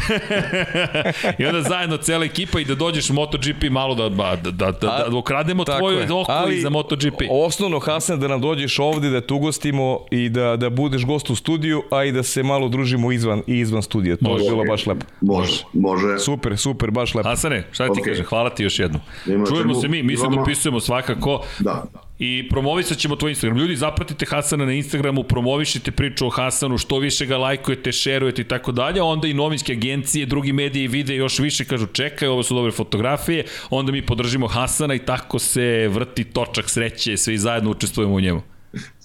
I 1.39 1.47
onda 1.47 1.63
zajedno 1.63 1.97
cela 1.97 2.25
ekipa 2.25 2.61
i 2.61 2.65
da 2.65 2.75
dođeš 2.75 3.11
u 3.11 3.15
MotoGP 3.15 3.71
malo 3.71 3.95
da, 3.95 4.09
da, 4.09 4.37
da, 4.43 4.71
da, 4.73 5.07
da 5.11 5.17
ukrademo 5.17 5.65
je. 5.93 6.13
okoli 6.13 6.61
za 6.61 6.71
MotoGP. 6.71 7.15
Osnovno, 7.31 7.79
Hasan, 7.79 8.21
da 8.21 8.29
nam 8.29 8.41
dođeš 8.41 8.79
ovde, 8.79 9.11
da 9.11 9.21
te 9.21 9.35
ugostimo 9.35 10.01
i 10.11 10.29
da, 10.29 10.57
da 10.57 10.71
budeš 10.71 11.05
gost 11.05 11.31
u 11.31 11.37
studiju, 11.37 11.83
a 11.91 12.05
i 12.05 12.13
da 12.13 12.23
se 12.23 12.43
malo 12.43 12.69
družimo 12.69 13.13
izvan, 13.13 13.43
i 13.47 13.59
izvan 13.59 13.83
studija. 13.83 14.17
To 14.17 14.29
Može. 14.29 14.45
je 14.45 14.51
bilo 14.51 14.65
baš 14.65 14.87
lepo. 14.87 15.07
Može, 15.21 15.65
može. 15.73 16.19
Super, 16.19 16.59
super, 16.59 16.91
baš 16.91 17.15
lepo. 17.15 17.29
Hasane, 17.29 17.65
šta 17.73 17.85
ti 17.85 17.91
Ok. 17.93 18.07
kažem, 18.07 18.25
hvala 18.25 18.51
ti 18.51 18.63
još 18.63 18.79
jednom. 18.79 19.01
Nema 19.27 19.47
Čujemo 19.47 19.63
čemu. 19.65 19.75
se 19.75 19.89
mi, 19.89 20.03
mi 20.03 20.17
se 20.17 20.27
dopisujemo 20.29 20.81
svakako. 20.81 21.43
Da. 21.59 21.85
I 22.19 22.49
promovisat 22.51 22.99
ćemo 22.99 23.17
tvoj 23.17 23.31
Instagram. 23.31 23.59
Ljudi, 23.59 23.77
zapratite 23.77 24.27
Hasana 24.27 24.65
na 24.65 24.73
Instagramu, 24.73 25.23
promovišite 25.23 25.91
priču 25.91 26.27
o 26.27 26.31
Hasanu, 26.31 26.79
što 26.79 26.99
više 26.99 27.27
ga 27.27 27.37
lajkujete, 27.37 27.93
šerujete 27.93 28.43
i 28.43 28.45
tako 28.45 28.73
dalje, 28.73 29.03
onda 29.03 29.29
i 29.29 29.35
novinske 29.35 29.73
agencije, 29.73 30.27
drugi 30.27 30.53
mediji 30.53 30.89
vide 30.89 31.17
još 31.17 31.39
više, 31.39 31.65
kažu 31.65 31.87
čekaj, 31.87 32.29
ovo 32.29 32.43
su 32.43 32.55
dobre 32.55 32.73
fotografije, 32.73 33.45
onda 33.71 33.93
mi 33.93 34.07
podržimo 34.07 34.47
Hasana 34.49 34.95
i 34.95 34.99
tako 34.99 35.39
se 35.39 35.89
vrti 35.89 36.25
točak 36.25 36.71
sreće, 36.71 37.17
svi 37.17 37.39
zajedno 37.39 37.71
učestvujemo 37.71 38.15
u 38.15 38.21
njemu. 38.21 38.43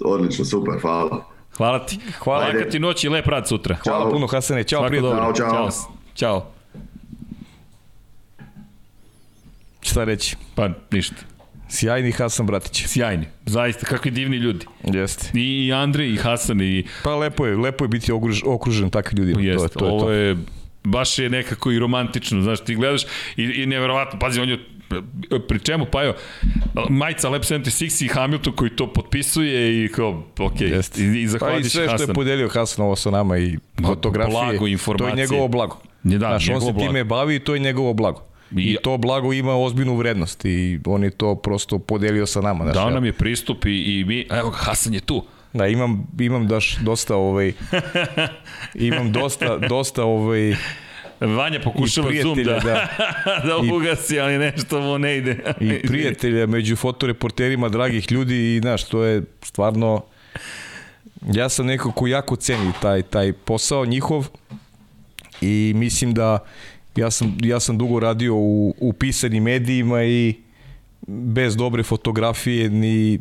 Odlično, 0.06 0.46
super, 0.46 0.74
hvala. 0.82 1.26
Hvala 1.58 1.86
ti. 1.86 1.98
Hvala. 2.20 2.46
Laka 2.46 2.70
ti 2.70 2.80
noć 2.80 3.04
i 3.04 3.10
lep 3.10 3.28
rad 3.28 3.48
sutra. 3.48 3.76
Hvala 3.84 4.06
Ćao. 4.06 4.12
puno, 4.12 4.28
Hasane. 4.28 4.64
Ćao, 4.64 4.88
prijatno. 4.88 5.10
dobro. 5.10 5.34
Ćao, 5.34 5.50
čao. 5.50 5.70
Ćao. 5.70 5.72
Ćao. 6.16 6.52
Šta 9.82 10.04
reći? 10.04 10.36
Pa 10.56 10.70
ništa. 10.92 11.31
Sjajni 11.72 12.12
Hasan 12.12 12.46
Bratić. 12.46 12.86
Sjajni. 12.86 13.26
Zaista, 13.46 13.86
kakvi 13.86 14.12
divni 14.12 14.38
ljudi. 14.38 14.66
Jeste. 14.86 15.32
I 15.36 15.74
Andrej, 15.74 16.10
i 16.10 16.18
Hasan, 16.18 16.62
i 16.62 16.84
Pa 17.04 17.16
lepo 17.16 17.46
je, 17.46 17.58
lepo 17.58 17.84
je 17.84 17.90
biti 17.90 18.12
okruž, 18.12 18.42
okružen 18.46 18.90
takvim 18.90 19.18
ljudima. 19.20 19.42
Jeste, 19.42 19.68
to, 19.70 19.76
je- 19.76 19.80
to 19.80 19.86
je 19.86 19.92
ovo 19.92 20.02
to. 20.02 20.12
je 20.12 20.38
baš 20.84 21.20
je 21.20 21.30
nekako 21.30 21.72
i 21.72 21.80
romantično, 21.80 22.42
znaš, 22.42 22.60
ti 22.60 22.76
gledaš 22.76 23.02
i, 23.38 23.44
i 23.44 23.66
neverovatno, 23.66 24.20
pazi, 24.20 24.40
on 24.40 24.50
je 24.50 24.60
pri 25.42 25.60
čemu, 25.60 25.86
pa 25.86 26.04
jo, 26.04 26.14
majica 26.90 27.30
Lab 27.30 27.42
76 27.42 28.06
i 28.06 28.10
Hamilton 28.10 28.54
koji 28.54 28.70
to 28.72 28.94
potpisuje 28.94 29.86
i 29.86 29.88
kao, 29.88 30.24
ok, 30.40 30.62
Jeste. 30.62 31.02
i, 31.02 31.06
i 31.06 31.12
Pa 31.12 31.18
i 31.18 31.28
zahvališ 31.28 31.64
sve 31.64 31.70
što 31.70 31.82
je 31.84 31.90
Hasan. 31.92 32.16
podelio 32.16 32.50
Hasan 32.50 32.86
ovo 32.86 32.96
sa 32.96 33.12
nama 33.12 33.38
i 33.38 33.58
fotografije. 33.80 34.32
blago, 34.32 34.66
To 34.98 35.08
je 35.08 35.16
njegovo 35.16 35.48
blago. 35.48 35.78
Je, 36.04 36.12
da, 36.12 36.28
Znaš, 36.30 36.50
on 36.50 36.62
se 36.62 36.66
blago. 36.66 36.80
time 36.80 37.04
bavi 37.04 37.36
i 37.36 37.40
to 37.40 37.54
je 37.54 37.60
njegovo 37.60 37.94
blago. 37.94 38.31
I, 38.58 38.78
to 38.84 38.98
blago 38.98 39.34
ima 39.34 39.56
ozbiljnu 39.56 39.96
vrednost 39.96 40.46
i 40.46 40.80
on 40.86 41.04
je 41.04 41.10
to 41.10 41.36
prosto 41.36 41.80
podelio 41.80 42.26
sa 42.26 42.42
nama. 42.42 42.64
Znaš, 42.64 42.76
Dao 42.76 42.90
nam 42.90 43.06
je 43.06 43.14
pristup 43.14 43.66
i, 43.66 43.70
i 43.70 44.06
mi, 44.08 44.28
evo 44.30 44.50
ga, 44.50 44.58
Hasan 44.58 44.94
je 44.94 45.00
tu. 45.00 45.26
Da, 45.54 45.68
imam, 45.68 46.08
imam 46.20 46.48
daš 46.48 46.78
dosta 46.78 47.16
ovaj 47.16 47.54
imam 48.90 49.12
dosta 49.12 49.58
dosta 49.58 50.04
ovaj 50.04 50.56
Vanja 51.20 51.60
pokušava 51.60 52.12
zoom 52.24 52.44
da, 52.44 52.60
da, 52.60 52.88
da 53.48 53.76
ugasi, 53.76 54.20
ali 54.20 54.38
nešto 54.38 54.82
mu 54.82 54.98
ne 54.98 55.18
ide. 55.18 55.38
i 55.60 55.88
prijatelja 55.88 56.48
među 56.48 56.76
fotoreporterima 56.76 57.70
dragih 57.70 58.12
ljudi 58.12 58.56
i 58.56 58.60
znaš, 58.60 58.84
to 58.84 59.04
je 59.04 59.22
stvarno 59.42 60.02
ja 61.34 61.50
sam 61.50 61.66
neko 61.66 61.92
ko 61.92 62.08
jako 62.08 62.36
ceni 62.36 62.72
taj, 62.82 63.02
taj 63.02 63.34
posao 63.34 63.86
njihov 63.86 64.28
i 65.42 65.74
mislim 65.76 66.14
da 66.14 66.40
ja 66.96 67.12
sam, 67.12 67.38
ja 67.44 67.60
sam 67.60 67.78
dugo 67.78 68.00
radio 68.00 68.36
u, 68.36 68.76
u 68.80 68.94
pisanim 68.94 69.44
medijima 69.44 70.04
i 70.04 70.36
bez 71.08 71.56
dobre 71.56 71.84
fotografije 71.84 72.70
ni, 72.70 73.20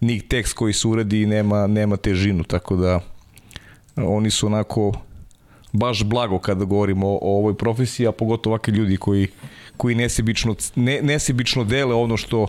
ni 0.00 0.20
tekst 0.20 0.52
koji 0.52 0.72
se 0.72 0.88
uradi 0.88 1.26
nema, 1.26 1.66
nema 1.66 1.96
težinu, 1.96 2.44
tako 2.44 2.76
da 2.76 3.00
oni 3.96 4.30
su 4.30 4.46
onako 4.46 4.92
baš 5.72 6.04
blago 6.04 6.38
kada 6.38 6.64
govorimo 6.64 7.08
o, 7.08 7.18
o 7.22 7.36
ovoj 7.38 7.56
profesiji, 7.56 8.06
a 8.06 8.12
pogotovo 8.12 8.54
ovakvi 8.54 8.72
ljudi 8.72 8.96
koji, 8.96 9.28
koji 9.76 9.94
nesebično, 9.94 10.54
ne, 10.74 11.00
nesebično 11.02 11.64
dele 11.64 11.94
ono 11.94 12.16
što, 12.16 12.46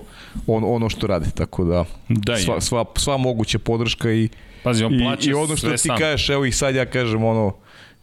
on, 0.48 0.64
ono 0.66 0.90
što 0.90 1.08
rade, 1.08 1.30
tako 1.36 1.64
da, 1.64 1.86
Da, 2.10 2.34
je. 2.34 2.40
sva, 2.40 2.62
sva, 2.62 2.86
sva 2.96 3.18
moguća 3.18 3.60
podrška 3.60 4.12
i, 4.12 4.30
Pazi, 4.64 4.84
on 4.84 4.94
i, 4.94 5.18
i 5.22 5.34
ono 5.34 5.56
što 5.56 5.72
ti 5.72 5.78
sam. 5.78 5.98
kažeš, 5.98 6.30
evo 6.30 6.46
i 6.46 6.52
sad 6.52 6.76
ja 6.76 6.86
kažem 6.86 7.24
ono, 7.24 7.54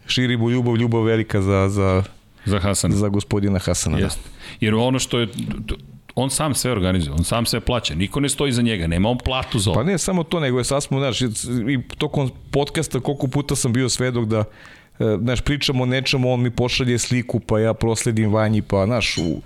širimo 0.06 0.50
ljubav, 0.50 0.76
ljubav 0.76 1.02
velika 1.02 1.42
za, 1.42 1.68
za, 1.68 2.02
Za 2.46 2.58
Hasana. 2.58 2.96
za 2.96 3.08
gospodina 3.08 3.58
Hasana. 3.58 3.96
Da. 3.96 4.04
Jeste. 4.04 4.20
Jer 4.60 4.74
ono 4.74 4.98
što 4.98 5.18
je, 5.18 5.28
on 6.14 6.30
sam 6.30 6.54
sve 6.54 6.72
organizuje, 6.72 7.12
on 7.12 7.24
sam 7.24 7.46
sve 7.46 7.60
plaća, 7.60 7.94
niko 7.94 8.20
ne 8.20 8.28
stoji 8.28 8.52
za 8.52 8.62
njega, 8.62 8.86
nema 8.86 9.08
on 9.08 9.18
platu 9.18 9.58
za 9.58 9.70
ovo. 9.70 9.80
Pa 9.80 9.84
ne 9.84 9.98
samo 9.98 10.22
to, 10.22 10.40
nego 10.40 10.58
je 10.58 10.64
sasmo, 10.64 10.98
znaš, 10.98 11.20
i 11.20 11.78
tokom 11.98 12.30
podcasta 12.50 13.00
koliko 13.00 13.26
puta 13.26 13.56
sam 13.56 13.72
bio 13.72 13.88
svedok 13.88 14.24
da 14.24 14.38
e, 14.38 14.44
znaš, 15.20 15.40
pričamo 15.40 15.82
o 15.82 15.86
nečemu, 15.86 16.32
on 16.32 16.42
mi 16.42 16.50
pošalje 16.50 16.98
sliku, 16.98 17.40
pa 17.40 17.60
ja 17.60 17.74
prosledim 17.74 18.32
vanji, 18.32 18.62
pa, 18.62 18.86
znaš, 18.86 19.18
u, 19.18 19.40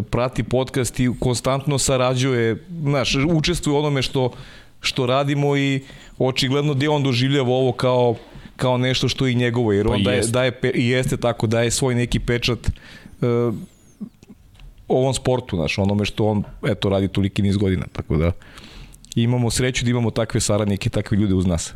prati 0.00 0.42
podcast 0.42 1.00
i 1.00 1.10
konstantno 1.20 1.78
sarađuje, 1.78 2.64
znaš, 2.82 3.14
učestvuje 3.14 3.76
u 3.76 3.78
onome 3.78 4.02
što, 4.02 4.30
što 4.80 5.06
radimo 5.06 5.56
i 5.56 5.80
očigledno 6.18 6.74
gde 6.74 6.88
on 6.88 7.02
doživljava 7.02 7.50
ovo 7.50 7.72
kao 7.72 8.14
kao 8.56 8.78
nešto 8.78 9.08
što 9.08 9.26
je 9.26 9.32
i 9.32 9.34
njegovo, 9.34 9.72
jer 9.72 9.86
Pa 9.86 9.92
on 9.92 10.02
daje, 10.02 10.22
daje, 10.22 10.52
i 10.74 10.88
jeste 10.88 11.16
tako, 11.16 11.46
daje 11.46 11.70
svoj 11.70 11.94
neki 11.94 12.18
pečat 12.20 12.58
e, 12.68 12.72
ovom 14.88 15.14
sportu, 15.14 15.56
znaš, 15.56 15.78
onome 15.78 16.04
što 16.04 16.26
on, 16.26 16.44
eto, 16.66 16.88
radi 16.88 17.08
toliki 17.08 17.42
niz 17.42 17.56
godina, 17.56 17.86
tako 17.92 18.16
da 18.16 18.32
imamo 19.14 19.50
sreću 19.50 19.84
da 19.84 19.90
imamo 19.90 20.10
takve 20.10 20.40
saradnike, 20.40 20.90
takve 20.90 21.16
ljude 21.16 21.34
uz 21.34 21.46
nas. 21.46 21.74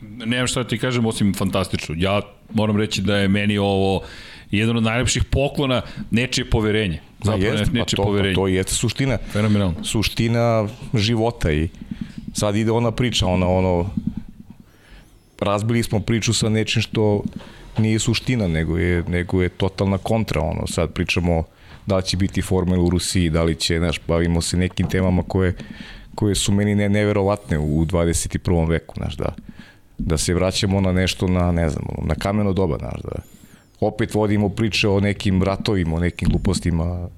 Nemam 0.00 0.46
šta 0.46 0.62
da 0.62 0.68
ti 0.68 0.78
kažem, 0.78 1.06
osim 1.06 1.34
fantastično. 1.34 1.94
Ja 1.98 2.20
moram 2.54 2.76
reći 2.76 3.02
da 3.02 3.16
je 3.16 3.28
meni 3.28 3.58
ovo 3.58 4.02
jedan 4.50 4.76
od 4.76 4.82
najlepših 4.82 5.24
poklona 5.24 5.82
nečije 6.10 6.50
poverenje. 6.50 7.00
Zapravo 7.24 7.44
jeste, 7.44 7.72
ne, 7.72 7.80
nečije 7.80 7.96
pa 7.96 8.02
to, 8.02 8.02
poverenje. 8.02 8.34
Pa 8.34 8.40
to 8.40 8.46
jeste 8.46 8.74
suština. 8.74 9.18
Fenomenalno. 9.32 9.84
Suština 9.84 10.68
života 10.94 11.52
i 11.52 11.68
sad 12.32 12.56
ide 12.56 12.70
ona 12.70 12.90
priča, 12.90 13.26
ona 13.26 13.48
ono 13.48 13.90
razbili 15.40 15.82
smo 15.82 16.00
priču 16.00 16.34
sa 16.34 16.48
nečim 16.48 16.82
što 16.82 17.22
nije 17.78 17.98
suština, 17.98 18.48
nego 18.48 18.78
je, 18.78 19.04
nego 19.08 19.42
je 19.42 19.48
totalna 19.48 19.98
kontra, 19.98 20.40
ono, 20.40 20.66
sad 20.66 20.92
pričamo 20.92 21.44
da 21.86 22.00
će 22.00 22.16
biti 22.16 22.42
formula 22.42 22.82
u 22.82 22.90
Rusiji, 22.90 23.30
da 23.30 23.42
li 23.42 23.54
će, 23.54 23.78
znaš, 23.78 24.00
bavimo 24.08 24.40
se 24.40 24.56
nekim 24.56 24.88
temama 24.88 25.22
koje, 25.22 25.54
koje 26.14 26.34
su 26.34 26.52
meni 26.52 26.74
ne, 26.74 26.88
neverovatne 26.88 27.58
u 27.58 27.84
21. 27.84 28.68
veku, 28.68 28.94
znaš, 28.96 29.16
da, 29.16 29.34
da 29.98 30.18
se 30.18 30.34
vraćamo 30.34 30.80
na 30.80 30.92
nešto 30.92 31.28
na, 31.28 31.52
ne 31.52 31.68
znam, 31.68 31.84
na 32.02 32.14
kameno 32.14 32.52
doba, 32.52 32.78
znaš, 32.78 33.00
da 33.02 33.22
opet 33.80 34.14
vodimo 34.14 34.48
priče 34.48 34.88
o 34.88 35.00
nekim 35.00 35.42
ratovima, 35.42 35.96
o 35.96 36.00
nekim 36.00 36.28
glupostima, 36.28 37.08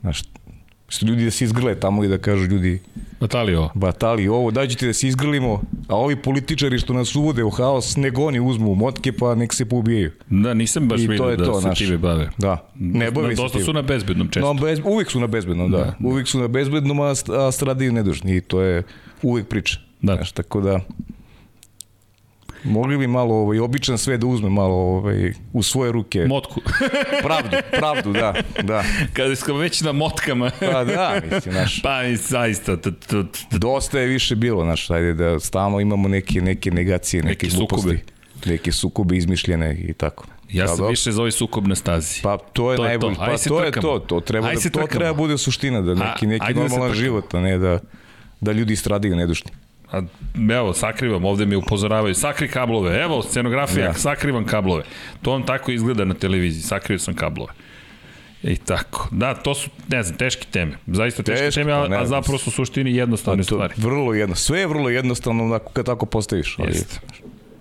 znaš, 0.00 0.22
su 0.88 1.06
ljudi 1.06 1.24
da 1.24 1.30
se 1.30 1.44
izgrle 1.44 1.80
tamo 1.80 2.04
i 2.04 2.08
da 2.08 2.18
kažu 2.18 2.44
ljudi 2.44 2.80
Natalio, 3.20 3.68
batali 3.74 4.28
ovo, 4.28 4.50
dađete 4.50 4.86
da 4.86 4.92
se 4.92 5.08
izgrlimo, 5.08 5.62
a 5.88 5.96
ovi 5.96 6.16
političari 6.16 6.78
što 6.78 6.92
nas 6.92 7.16
uvode 7.16 7.44
u 7.44 7.50
haos, 7.50 7.96
nego 7.96 8.24
oni 8.24 8.40
uzmu 8.40 8.74
motke 8.74 9.12
pa 9.12 9.34
nek 9.34 9.54
se 9.54 9.64
poubijaju. 9.64 10.10
da, 10.30 10.54
nisam 10.54 10.88
baš 10.88 11.00
vidio 11.00 11.36
da 11.36 11.44
to, 11.44 11.54
se 11.54 11.60
znaš. 11.60 11.78
time 11.78 11.98
bave. 11.98 12.30
Da, 12.38 12.70
ne 12.74 13.10
bave 13.10 13.36
se 13.36 13.42
Dosta 13.42 13.60
su 13.60 13.72
na 13.72 13.82
bezbednom 13.82 14.28
često. 14.28 14.54
No, 14.54 14.60
bez, 14.60 14.80
uvijek 14.84 15.10
su 15.10 15.20
na 15.20 15.26
bezbednom, 15.26 15.70
da. 15.70 15.78
da. 15.78 15.94
Uvijek 16.08 16.28
su 16.28 16.40
na 16.40 16.48
bezbednom, 16.48 17.00
a, 17.00 17.14
a 17.28 17.52
stradaju 17.52 17.92
nedužni 17.92 18.36
i 18.36 18.40
to 18.40 18.60
je 18.60 18.82
uvijek 19.22 19.48
priča. 19.48 19.78
Da. 20.02 20.14
Znaš, 20.14 20.32
tako 20.32 20.60
da 20.60 20.80
mogli 22.64 22.98
bi 22.98 23.06
malo 23.06 23.34
ovaj, 23.34 23.58
običan 23.58 23.98
sve 23.98 24.16
da 24.18 24.26
uzme 24.26 24.50
malo 24.50 24.74
ovaj, 24.74 25.32
u 25.52 25.62
svoje 25.62 25.92
ruke. 25.92 26.24
Motku. 26.26 26.60
pravdu, 27.26 27.56
pravdu, 27.70 28.12
da, 28.12 28.34
da. 28.62 28.84
Kada 29.12 29.36
smo 29.36 29.54
već 29.54 29.80
na 29.80 29.92
motkama. 29.92 30.50
Pa 30.60 30.84
da, 30.84 31.20
mislim, 31.32 31.52
znaš. 31.54 31.82
pa 31.82 32.04
i 32.04 32.16
zaista. 32.16 32.76
Dosta 33.50 33.98
je 34.00 34.06
više 34.06 34.36
bilo, 34.36 34.64
znaš, 34.64 34.90
ajde 34.90 35.14
da 35.14 35.40
stalno 35.40 35.80
imamo 35.80 36.08
neke, 36.08 36.40
neke 36.40 36.70
negacije, 36.70 37.22
neke, 37.22 37.46
Neki 37.46 37.56
gluposti. 37.56 37.98
Neke 38.46 38.72
sukobe 38.72 39.16
izmišljene 39.16 39.76
i 39.88 39.92
tako. 39.92 40.24
Ja 40.52 40.64
Pa 40.64 40.68
sam 40.68 40.76
dobro. 40.76 40.90
više 40.90 41.12
za 41.12 41.20
ovaj 41.20 41.30
sukob 41.30 41.66
na 41.66 41.74
stazi. 41.74 42.20
Pa 42.22 42.38
to 42.38 42.72
je 42.72 42.76
To 42.76 42.84
je 42.84 42.88
najbolje. 42.88 43.14
to. 43.14 43.22
Ajde 43.22 43.32
Pa 43.32 43.38
se 43.38 43.48
to 43.48 43.64
je 43.64 43.72
to. 43.72 43.98
To 43.98 44.20
treba, 44.20 44.52
da, 44.52 44.60
se 44.60 44.70
to 44.70 44.86
treba 44.86 45.12
bude 45.12 45.38
suština, 45.38 45.80
da 45.80 45.94
neki, 45.94 46.26
neki 46.26 46.38
da 46.40 46.46
se 46.46 46.54
normalan 46.54 46.88
trkamo. 46.88 46.94
život, 46.94 47.34
a 47.34 47.40
ne 47.40 47.58
da, 47.58 47.80
da 48.40 48.52
ljudi 48.52 48.76
stradaju 48.76 49.16
nedušni. 49.16 49.50
A, 49.92 50.02
evo, 50.52 50.72
sakrivam, 50.74 51.24
ovde 51.24 51.46
mi 51.46 51.56
upozoravaju, 51.56 52.14
sakri 52.14 52.48
kablove, 52.48 53.02
evo, 53.02 53.22
scenografija, 53.22 53.84
ja. 53.84 53.94
sakrivam 53.94 54.44
kablove. 54.44 54.82
To 55.22 55.30
vam 55.30 55.46
tako 55.46 55.70
izgleda 55.70 56.04
na 56.04 56.14
televiziji, 56.14 56.62
sakrio 56.62 56.98
sam 56.98 57.14
kablove. 57.14 57.52
I 58.42 58.56
tako. 58.56 59.08
Da, 59.10 59.34
to 59.34 59.54
su, 59.54 59.70
ne 59.88 60.02
znam, 60.02 60.18
teške 60.18 60.46
teme. 60.50 60.78
Zaista 60.86 61.22
teške 61.22 61.44
Teško, 61.44 61.60
teme, 61.60 61.72
a, 61.72 62.00
a 62.00 62.06
zapravo 62.06 62.38
su 62.38 62.50
suštini 62.50 62.94
jednostavne 62.96 63.44
stvari. 63.44 63.74
Vrlo 63.76 64.14
jedno. 64.14 64.34
Sve 64.34 64.60
je 64.60 64.66
vrlo 64.66 64.88
jednostavno 64.88 65.58
kad 65.72 65.86
tako 65.86 66.06
postaviš. 66.06 66.56
Ali... 66.58 66.68
Jeste 66.68 67.00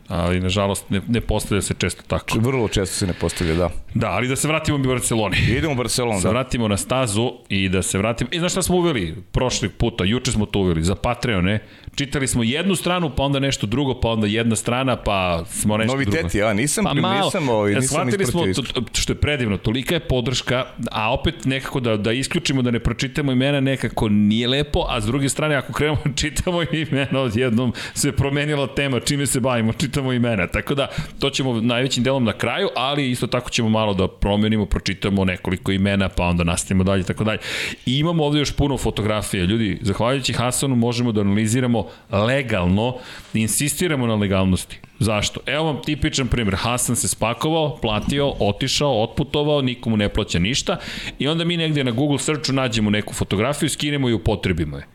ali 0.08 0.40
nažalost 0.40 0.90
ne, 0.90 1.02
ne 1.08 1.22
postavlja 1.22 1.62
se 1.62 1.74
često 1.74 2.04
tako. 2.08 2.40
Vrlo 2.40 2.68
često 2.68 2.96
se 2.96 3.08
ne 3.08 3.14
postavlja, 3.14 3.56
da. 3.56 3.70
Da, 3.94 4.08
ali 4.08 4.28
da 4.28 4.36
se 4.36 4.48
vratimo 4.48 4.78
u 4.78 4.82
Barceloni. 4.82 5.38
Idemo 5.58 5.74
u 5.74 5.76
Barcelonu, 5.76 6.18
da. 6.18 6.22
Se 6.22 6.30
vratimo 6.30 6.68
na 6.68 6.78
stazu 6.78 7.32
i 7.50 7.70
da 7.70 7.82
se 7.82 7.98
vratimo. 7.98 8.30
I 8.34 8.40
znaš 8.40 8.52
šta 8.52 8.62
smo 8.62 8.76
uveli 8.76 9.16
prošli 9.32 9.70
puta, 9.70 10.04
juče 10.04 10.32
smo 10.32 10.46
to 10.46 10.60
uveli, 10.60 10.84
za 10.84 10.96
Patreone. 10.96 11.60
Čitali 11.96 12.28
smo 12.28 12.44
jednu 12.44 12.76
stranu, 12.76 13.12
pa 13.16 13.24
onda 13.24 13.40
nešto 13.40 13.68
drugo, 13.68 14.00
pa 14.00 14.10
onda 14.10 14.28
jedna 14.28 14.56
strana, 14.56 14.96
pa 14.96 15.46
smo 15.46 15.78
nešto 15.78 15.94
Noviteti, 15.94 16.12
drugo. 16.12 16.22
Noviteti, 16.22 16.38
ja 16.38 16.54
nisam, 16.54 16.86
pa 16.86 16.94
malo, 16.94 17.26
nisam, 17.26 17.50
ovaj, 17.50 17.74
nisam 17.74 17.88
Shvatili 17.88 18.26
smo, 18.26 18.44
to, 18.54 18.82
što 18.94 19.14
je 19.14 19.18
predivno, 19.18 19.58
tolika 19.58 19.96
je 19.96 20.00
podrška, 20.00 20.66
a 20.92 21.14
opet 21.14 21.46
nekako 21.46 21.80
da, 21.80 21.98
da 21.98 22.12
isključimo, 22.12 22.62
da 22.62 22.72
ne 22.72 22.80
pročitamo 22.80 23.32
imena 23.32 23.60
nekako 23.60 24.10
nije 24.10 24.48
lepo, 24.48 24.86
a 24.90 25.02
s 25.02 25.06
druge 25.06 25.30
strane, 25.30 25.56
ako 25.56 25.74
krenemo 25.74 25.98
čitamo 26.22 26.64
imena, 26.72 27.20
odjednom 27.20 27.74
se 27.94 28.12
promenila 28.12 28.68
tema, 28.68 29.00
čime 29.00 29.26
se 29.26 29.40
bavimo, 29.40 29.74
čitamo 29.74 29.97
imena. 30.04 30.48
Tako 30.48 30.76
da, 30.76 30.88
to 31.20 31.30
ćemo 31.30 31.62
najvećim 31.62 32.04
delom 32.04 32.24
na 32.24 32.34
kraju, 32.34 32.70
ali 32.76 33.12
isto 33.12 33.28
tako 33.28 33.50
ćemo 33.50 33.70
malo 33.70 33.94
da 33.94 34.08
promenimo, 34.08 34.66
pročitamo 34.66 35.26
nekoliko 35.26 35.72
imena, 35.72 36.10
pa 36.10 36.24
onda 36.24 36.44
nastavimo 36.44 36.84
dalje, 36.84 37.04
tako 37.04 37.24
dalje. 37.24 37.40
I 37.86 38.00
imamo 38.00 38.24
ovde 38.24 38.40
još 38.40 38.52
puno 38.52 38.78
fotografije. 38.78 39.46
Ljudi, 39.46 39.80
zahvaljujući 39.82 40.34
Hasanu 40.34 40.76
možemo 40.76 41.12
da 41.12 41.22
analiziramo 41.22 41.88
legalno, 42.12 42.98
insistiramo 43.34 44.08
na 44.08 44.16
legalnosti. 44.16 44.80
Zašto? 45.00 45.40
Evo 45.46 45.64
vam 45.64 45.82
tipičan 45.86 46.28
primjer. 46.28 46.56
Hasan 46.56 46.96
se 46.96 47.08
spakovao, 47.08 47.78
platio, 47.82 48.34
otišao, 48.40 49.04
otputovao, 49.04 49.62
nikomu 49.62 49.98
ne 49.98 50.10
plaća 50.10 50.40
ništa 50.40 50.78
i 51.20 51.28
onda 51.28 51.46
mi 51.46 51.58
negde 51.58 51.84
na 51.84 51.92
Google 51.92 52.20
searchu 52.20 52.54
nađemo 52.54 52.90
neku 52.90 53.14
fotografiju, 53.14 53.70
skinemo 53.70 54.10
i 54.10 54.14
upotrebimo 54.14 54.78
je. 54.78 54.86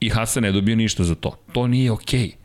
I 0.00 0.08
Hasan 0.08 0.42
ne 0.42 0.52
dobio 0.52 0.76
ništa 0.76 1.04
za 1.04 1.14
to. 1.14 1.36
To 1.52 1.66
nije 1.66 1.90
okej. 1.90 2.20
Okay 2.20 2.39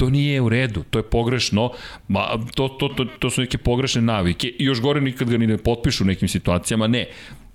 to 0.00 0.10
nije 0.10 0.40
u 0.40 0.48
redu, 0.48 0.82
to 0.90 0.98
je 0.98 1.02
pogrešno, 1.02 1.70
ma, 2.08 2.28
to, 2.54 2.68
to, 2.68 2.88
to, 2.88 3.04
to 3.04 3.30
su 3.30 3.40
neke 3.40 3.58
pogrešne 3.58 4.02
navike 4.02 4.48
i 4.48 4.64
još 4.64 4.80
gore 4.80 5.00
nikad 5.00 5.30
ga 5.30 5.38
ni 5.38 5.46
ne 5.46 5.58
potpišu 5.58 6.04
u 6.04 6.06
nekim 6.06 6.28
situacijama, 6.28 6.86
ne. 6.86 7.06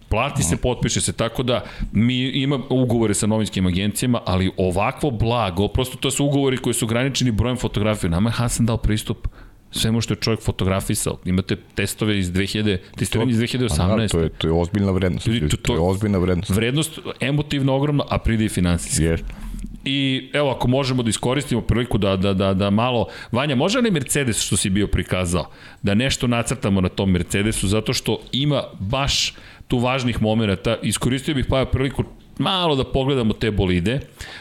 Plati 0.09 0.43
se, 0.43 0.57
potpiše 0.57 1.01
se, 1.01 1.13
tako 1.13 1.43
da 1.43 1.63
mi 1.91 2.19
ima 2.21 2.59
ugovore 2.69 3.13
sa 3.13 3.27
novinskim 3.27 3.65
agencijama, 3.65 4.21
ali 4.25 4.51
ovakvo 4.57 5.11
blago, 5.11 5.67
prosto 5.67 5.97
to 5.97 6.11
su 6.11 6.25
ugovori 6.25 6.57
koji 6.57 6.73
su 6.73 6.85
ograničeni 6.85 7.31
brojem 7.31 7.57
fotografija. 7.57 8.09
Nama 8.09 8.29
je 8.29 8.33
Hasan 8.33 8.65
dao 8.65 8.77
pristup 8.77 9.27
svemu 9.71 10.01
što 10.01 10.13
je 10.13 10.17
čovjek 10.21 10.41
fotografisao. 10.41 11.17
Imate 11.25 11.55
testove 11.75 12.19
iz 12.19 12.31
2000, 12.31 12.77
testiranje 12.97 13.31
iz 13.31 13.39
2018. 13.39 13.97
Da, 13.97 14.07
to 14.07 14.19
je, 14.19 14.29
to 14.29 14.47
je 14.47 14.53
ozbiljna 14.53 14.91
vrednost. 14.91 15.27
Ljudi, 15.27 15.49
to, 15.49 15.57
to, 15.57 15.63
to 15.63 15.73
je 15.73 15.79
ozbiljna 15.79 16.17
vrednost. 16.17 16.51
Vrednost 16.51 16.99
emotivno 17.19 17.75
ogromna, 17.75 18.03
a 18.09 18.17
pride 18.17 18.45
i 18.45 18.49
finansijski. 18.49 19.03
Jeste. 19.03 19.44
I 19.85 20.29
evo, 20.33 20.51
ako 20.51 20.67
možemo 20.67 21.03
da 21.03 21.09
iskoristimo 21.09 21.61
priliku 21.61 21.97
da, 21.97 22.15
da, 22.15 22.33
da, 22.33 22.53
da 22.53 22.69
malo... 22.69 23.07
Vanja, 23.31 23.55
može 23.55 23.79
li 23.79 23.91
Mercedes 23.91 24.41
što 24.41 24.57
si 24.57 24.69
bio 24.69 24.87
prikazao? 24.87 25.49
Da 25.81 25.93
nešto 25.93 26.27
nacrtamo 26.27 26.81
na 26.81 26.89
tom 26.89 27.11
Mercedesu, 27.11 27.67
zato 27.67 27.93
što 27.93 28.19
ima 28.31 28.63
baš 28.79 29.33
tu 29.67 29.77
važnih 29.77 30.21
momenta. 30.21 30.77
Iskoristio 30.81 31.35
bih 31.35 31.45
pa 31.49 31.65
priliku 31.65 32.03
malo 32.37 32.75
da 32.75 32.83
pogledamo 32.83 33.33
te 33.33 33.51
bolide. 33.51 33.99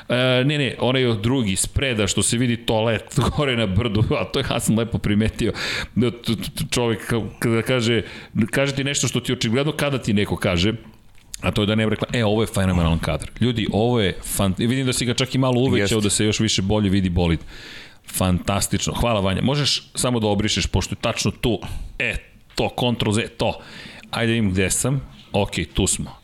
E, 0.09 0.45
ne, 0.45 0.59
ne, 0.59 0.75
onaj 0.81 1.03
drugi 1.23 1.57
spreda 1.57 2.07
što 2.07 2.23
se 2.23 2.39
vidi 2.39 2.57
toalet 2.57 3.19
gore 3.37 3.57
na 3.57 3.67
brdu, 3.67 4.05
a 4.11 4.25
to 4.25 4.39
je 4.39 4.45
Hasan 4.45 4.79
lepo 4.79 4.99
primetio. 4.99 5.53
Da 5.95 6.11
čovjek 6.71 7.13
kada 7.39 7.63
kaže, 7.63 8.03
kaže 8.51 8.75
ti 8.75 8.85
nešto 8.85 9.09
što 9.09 9.21
ti 9.21 9.33
očigledno 9.33 9.73
kada 9.73 9.99
ti 9.99 10.13
neko 10.13 10.37
kaže, 10.37 10.73
A 11.41 11.51
to 11.51 11.63
je 11.63 11.67
da 11.67 11.75
ne 11.75 11.89
rekla, 11.89 12.09
e, 12.13 12.25
ovo 12.25 12.43
je 12.43 12.47
fenomenalan 12.55 12.99
kadar. 12.99 13.31
Ljudi, 13.41 13.67
ovo 13.73 14.01
je, 14.01 14.17
fan... 14.23 14.55
vidim 14.59 14.87
da 14.87 14.93
si 14.93 15.05
ga 15.05 15.15
čak 15.15 15.35
i 15.35 15.39
malo 15.39 15.61
uvećao 15.61 16.01
da 16.01 16.11
se 16.11 16.25
još 16.25 16.41
više 16.41 16.63
bolje 16.63 16.91
vidi 16.91 17.09
bolid. 17.11 17.41
Fantastično. 18.13 18.95
Hvala 18.95 19.21
Vanja. 19.21 19.43
Možeš 19.43 19.83
samo 19.95 20.21
da 20.21 20.27
obrišeš, 20.27 20.67
pošto 20.67 20.93
je 20.93 21.01
tačno 21.01 21.31
tu, 21.31 21.59
e, 21.99 22.17
to, 22.55 22.69
Ctrl 22.69 23.11
Z, 23.11 23.29
to. 23.37 23.59
Ajde 24.11 24.33
vidim 24.33 24.51
gde 24.51 24.71
sam. 24.71 25.01
Ok, 25.33 25.51
tu 25.75 25.87
smo. 25.87 26.17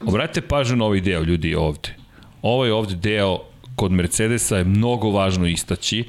Obratite 0.00 0.48
pažnju 0.48 0.76
na 0.76 0.84
ovaj 0.84 1.00
deo, 1.00 1.22
ljudi, 1.22 1.54
ovde. 1.54 1.94
Ovaj 2.42 2.70
ovde 2.70 2.94
deo 2.94 3.38
kod 3.76 3.92
Mercedesa 3.92 4.56
je 4.56 4.64
mnogo 4.64 5.10
važno 5.10 5.46
istaći, 5.46 6.04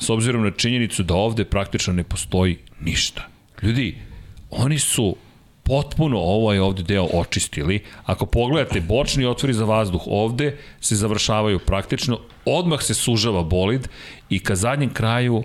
s 0.00 0.10
obzirom 0.10 0.42
na 0.42 0.50
činjenicu 0.50 1.02
da 1.02 1.14
ovde 1.14 1.44
praktično 1.44 1.92
ne 1.92 2.04
postoji 2.04 2.58
ništa. 2.80 3.28
Ljudi, 3.62 3.98
oni 4.50 4.78
su 4.78 5.16
potpuno 5.70 6.18
ovaj 6.18 6.58
ovde 6.58 6.82
deo 6.82 7.04
očistili. 7.14 7.78
Ako 8.04 8.26
pogledate, 8.26 8.80
bočni 8.80 9.24
otvori 9.24 9.54
za 9.54 9.64
vazduh 9.64 10.02
ovde 10.06 10.56
se 10.80 10.96
završavaju 10.96 11.58
praktično, 11.58 12.18
odmah 12.44 12.82
se 12.82 12.94
sužava 12.94 13.42
bolid 13.42 13.86
i 14.30 14.38
ka 14.38 14.56
zadnjem 14.56 14.90
kraju 14.90 15.44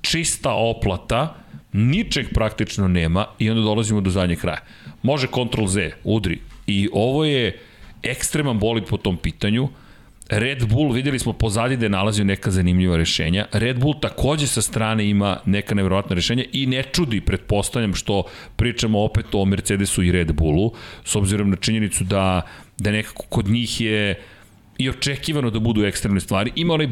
čista 0.00 0.52
oplata, 0.52 1.34
ničeg 1.72 2.26
praktično 2.34 2.88
nema 2.88 3.26
i 3.38 3.50
onda 3.50 3.62
dolazimo 3.62 4.00
do 4.00 4.10
zadnjeg 4.10 4.40
kraja. 4.40 4.60
Može 5.02 5.26
Ctrl 5.26 5.66
Z, 5.66 5.90
udri. 6.04 6.40
I 6.66 6.88
ovo 6.92 7.24
je 7.24 7.58
ekstreman 8.02 8.58
bolid 8.58 8.84
po 8.84 8.96
tom 8.96 9.16
pitanju. 9.16 9.68
Red 10.28 10.66
Bull, 10.68 10.92
videli 10.92 11.18
smo 11.18 11.32
pozadi 11.32 11.76
da 11.76 11.84
je 11.84 11.90
nalazio 11.90 12.24
neka 12.24 12.50
zanimljiva 12.50 12.96
rešenja. 12.96 13.46
Red 13.52 13.78
Bull 13.80 14.00
takođe 14.00 14.46
sa 14.46 14.62
strane 14.62 15.08
ima 15.08 15.38
neka 15.46 15.74
nevjerojatna 15.74 16.14
rešenja 16.14 16.44
i 16.52 16.66
ne 16.66 16.82
čudi, 16.82 17.20
pretpostavljam, 17.20 17.94
što 17.94 18.22
pričamo 18.56 19.04
opet 19.04 19.26
o 19.32 19.44
Mercedesu 19.44 20.02
i 20.02 20.12
Red 20.12 20.32
Bullu, 20.32 20.72
s 21.04 21.16
obzirom 21.16 21.50
na 21.50 21.56
činjenicu 21.56 22.04
da, 22.04 22.42
da 22.78 22.90
nekako 22.90 23.22
kod 23.28 23.48
njih 23.48 23.80
je 23.80 24.22
i 24.78 24.88
očekivano 24.88 25.50
da 25.50 25.58
budu 25.58 25.84
ekstremne 25.84 26.20
stvari. 26.20 26.52
Ima 26.56 26.74
onaj 26.74 26.88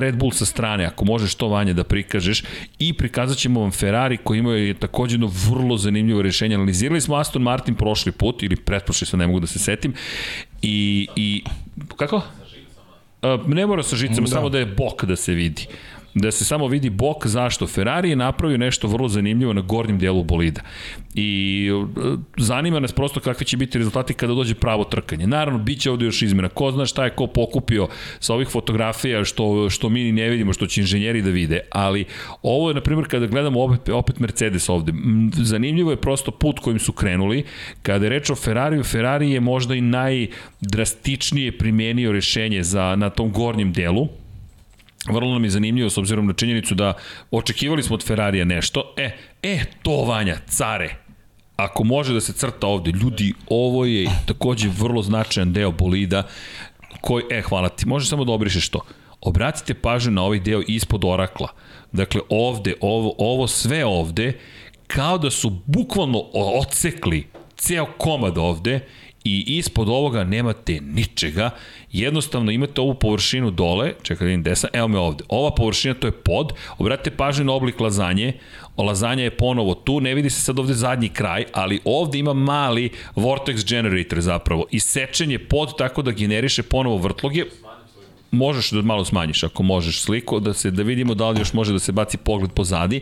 Red 0.00 0.16
Bull 0.16 0.32
sa 0.32 0.46
strane, 0.46 0.84
ako 0.84 1.04
možeš 1.04 1.34
to 1.34 1.48
vanje 1.48 1.74
da 1.74 1.84
prikažeš 1.84 2.42
i 2.78 2.92
prikazat 2.92 3.38
ćemo 3.38 3.60
vam 3.60 3.70
Ferrari 3.70 4.16
koji 4.16 4.38
imaju 4.38 4.74
takođe 4.74 5.14
jedno 5.14 5.30
vrlo 5.50 5.76
zanimljivo 5.76 6.22
rešenje. 6.22 6.54
Analizirali 6.54 7.00
smo 7.00 7.16
Aston 7.16 7.42
Martin 7.42 7.74
prošli 7.74 8.12
put 8.12 8.42
ili 8.42 8.56
pretprošli, 8.56 9.06
sad 9.06 9.18
ne 9.18 9.26
mogu 9.26 9.40
da 9.40 9.46
se 9.46 9.58
setim. 9.58 9.94
I, 10.62 11.08
i 11.16 11.44
kako? 11.96 12.22
Ne 13.46 13.66
mora 13.66 13.82
sa 13.82 13.96
žicama, 13.96 14.26
da. 14.26 14.34
samo 14.34 14.48
da 14.48 14.58
je 14.58 14.66
bok 14.66 15.04
da 15.04 15.16
se 15.16 15.34
vidi 15.34 15.66
da 16.16 16.30
se 16.30 16.44
samo 16.44 16.66
vidi 16.66 16.90
bok 16.90 17.26
zašto. 17.26 17.66
Ferrari 17.66 18.10
je 18.10 18.16
napravio 18.16 18.58
nešto 18.58 18.88
vrlo 18.88 19.08
zanimljivo 19.08 19.52
na 19.52 19.60
gornjem 19.60 19.98
delu 19.98 20.24
bolida. 20.24 20.60
I 21.14 21.70
e, 21.70 22.16
zanima 22.36 22.80
nas 22.80 22.92
prosto 22.92 23.20
kakvi 23.20 23.46
će 23.46 23.56
biti 23.56 23.78
rezultati 23.78 24.14
kada 24.14 24.34
dođe 24.34 24.54
pravo 24.54 24.84
trkanje. 24.84 25.26
Naravno, 25.26 25.58
bit 25.58 25.80
će 25.80 25.90
ovde 25.90 26.04
još 26.04 26.22
izmjena. 26.22 26.48
Ko 26.48 26.70
zna 26.70 26.86
šta 26.86 27.04
je 27.04 27.10
ko 27.10 27.26
pokupio 27.26 27.88
sa 28.20 28.34
ovih 28.34 28.48
fotografija 28.48 29.24
što, 29.24 29.70
što 29.70 29.88
mi 29.88 30.12
ne 30.12 30.28
vidimo, 30.28 30.52
što 30.52 30.66
će 30.66 30.80
inženjeri 30.80 31.22
da 31.22 31.30
vide. 31.30 31.60
Ali 31.70 32.04
ovo 32.42 32.68
je, 32.70 32.74
na 32.74 32.80
primjer, 32.80 33.08
kada 33.08 33.26
gledamo 33.26 33.62
opet, 33.62 33.88
opet 33.88 34.18
Mercedes 34.18 34.68
ovde, 34.68 34.92
zanimljivo 35.32 35.90
je 35.90 36.00
prosto 36.00 36.30
put 36.30 36.58
kojim 36.58 36.78
su 36.78 36.92
krenuli. 36.92 37.44
Kada 37.82 38.06
je 38.06 38.10
reč 38.10 38.30
o 38.30 38.34
Ferrariju, 38.34 38.84
Ferrari 38.84 39.30
je 39.30 39.40
možda 39.40 39.74
i 39.74 39.80
najdrastičnije 39.80 41.58
primenio 41.58 42.12
rešenje 42.12 42.62
za, 42.62 42.96
na 42.96 43.10
tom 43.10 43.32
gornjem 43.32 43.72
delu, 43.72 44.08
Vrlo 45.12 45.32
nam 45.32 45.44
je 45.44 45.50
zanimljivo 45.50 45.90
s 45.90 45.98
obzirom 45.98 46.26
na 46.26 46.32
činjenicu 46.32 46.74
da 46.74 46.94
očekivali 47.30 47.82
smo 47.82 47.94
od 47.94 48.06
Ferrarija 48.06 48.44
nešto. 48.44 48.94
E, 48.96 49.10
e, 49.42 49.64
to 49.82 50.04
Vanja, 50.04 50.36
care, 50.48 50.96
ako 51.56 51.84
može 51.84 52.14
da 52.14 52.20
se 52.20 52.32
crta 52.32 52.66
ovde, 52.66 52.90
ljudi, 52.90 53.32
ovo 53.50 53.84
je 53.84 54.10
takođe 54.26 54.68
vrlo 54.78 55.02
značajan 55.02 55.52
deo 55.52 55.70
bolida 55.70 56.22
koji, 57.00 57.24
e, 57.30 57.42
hvala 57.42 57.68
ti, 57.68 57.88
može 57.88 58.08
samo 58.08 58.24
da 58.24 58.32
obrišeš 58.32 58.68
to. 58.68 58.80
Obratite 59.20 59.74
pažnju 59.74 60.12
na 60.12 60.22
ovaj 60.22 60.40
deo 60.40 60.62
ispod 60.68 61.04
orakla. 61.04 61.48
Dakle, 61.92 62.20
ovde, 62.28 62.74
ovo, 62.80 63.14
ovo 63.18 63.46
sve 63.46 63.84
ovde, 63.84 64.38
kao 64.86 65.18
da 65.18 65.30
su 65.30 65.50
bukvalno 65.66 66.22
ocekli 66.32 67.26
ceo 67.56 67.86
komad 67.98 68.38
ovde 68.38 68.80
i 69.26 69.58
ispod 69.58 69.88
ovoga 69.88 70.24
nemate 70.24 70.80
ničega, 70.80 71.50
jednostavno 71.92 72.50
imate 72.50 72.80
ovu 72.80 72.94
površinu 72.94 73.50
dole, 73.50 73.92
čekaj 74.02 74.24
da 74.24 74.28
vidim 74.28 74.42
desa, 74.42 74.68
evo 74.72 74.88
me 74.88 74.98
ovde, 74.98 75.24
ova 75.28 75.50
površina 75.54 75.94
to 75.94 76.06
je 76.06 76.12
pod, 76.12 76.52
obratite 76.78 77.16
pažnju 77.16 77.44
na 77.44 77.52
oblik 77.52 77.80
lazanje, 77.80 78.32
lazanja 78.76 79.24
je 79.24 79.36
ponovo 79.36 79.74
tu, 79.74 80.00
ne 80.00 80.14
vidi 80.14 80.30
se 80.30 80.40
sad 80.40 80.58
ovde 80.58 80.74
zadnji 80.74 81.08
kraj, 81.08 81.44
ali 81.52 81.80
ovde 81.84 82.18
ima 82.18 82.32
mali 82.32 82.90
vortex 83.16 83.68
generator 83.68 84.20
zapravo, 84.20 84.66
i 84.70 84.80
sečen 84.80 85.30
je 85.30 85.38
pod 85.48 85.78
tako 85.78 86.02
da 86.02 86.10
generiše 86.10 86.62
ponovo 86.62 86.96
vrtloge, 86.96 87.44
možeš 88.36 88.70
da 88.70 88.82
malo 88.82 89.04
smanjiš 89.04 89.42
ako 89.42 89.62
možeš 89.62 90.02
sliku, 90.02 90.40
da 90.40 90.54
se 90.54 90.70
da 90.70 90.82
vidimo 90.82 91.14
da 91.14 91.30
li 91.30 91.40
još 91.40 91.52
može 91.52 91.72
da 91.72 91.78
se 91.78 91.92
baci 91.92 92.16
pogled 92.16 92.50
pozadi. 92.52 93.00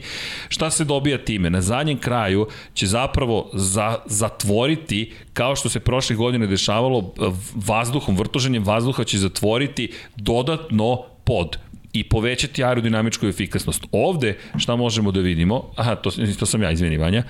Šta 0.48 0.70
se 0.70 0.84
dobija 0.84 1.18
time? 1.18 1.50
Na 1.50 1.60
zadnjem 1.60 1.98
kraju 1.98 2.46
će 2.74 2.86
zapravo 2.86 3.50
za, 3.52 3.96
zatvoriti, 4.06 5.12
kao 5.32 5.56
što 5.56 5.68
se 5.68 5.80
prošle 5.80 6.16
godine 6.16 6.46
dešavalo, 6.46 7.14
vazduhom, 7.54 8.16
vrtoženjem 8.16 8.64
vazduha 8.64 9.04
će 9.04 9.18
zatvoriti 9.18 9.92
dodatno 10.16 11.02
pod 11.24 11.58
i 11.92 12.04
povećati 12.04 12.64
aerodinamičku 12.64 13.26
efikasnost. 13.26 13.84
Ovde, 13.92 14.38
šta 14.56 14.76
možemo 14.76 15.12
da 15.12 15.20
vidimo, 15.20 15.70
aha, 15.76 15.94
to, 15.94 16.10
to 16.38 16.46
sam 16.46 16.62
ja, 16.62 16.70
izvini 16.70 16.96
Vanja, 16.96 17.22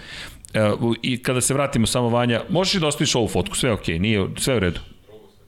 e, 0.55 0.71
i 1.03 1.19
kada 1.19 1.41
se 1.41 1.55
vratimo 1.55 1.87
samo 1.87 2.09
Vanja, 2.09 2.43
možeš 2.49 2.81
da 2.81 2.87
ostaviš 2.87 3.15
ovu 3.15 3.29
fotku, 3.29 3.57
sve 3.57 3.71
je 3.71 3.75
okej, 3.75 3.95
okay, 3.95 4.01
nije, 4.01 4.27
sve 4.37 4.55
je 4.55 4.57
u 4.57 4.61
redu. 4.61 4.81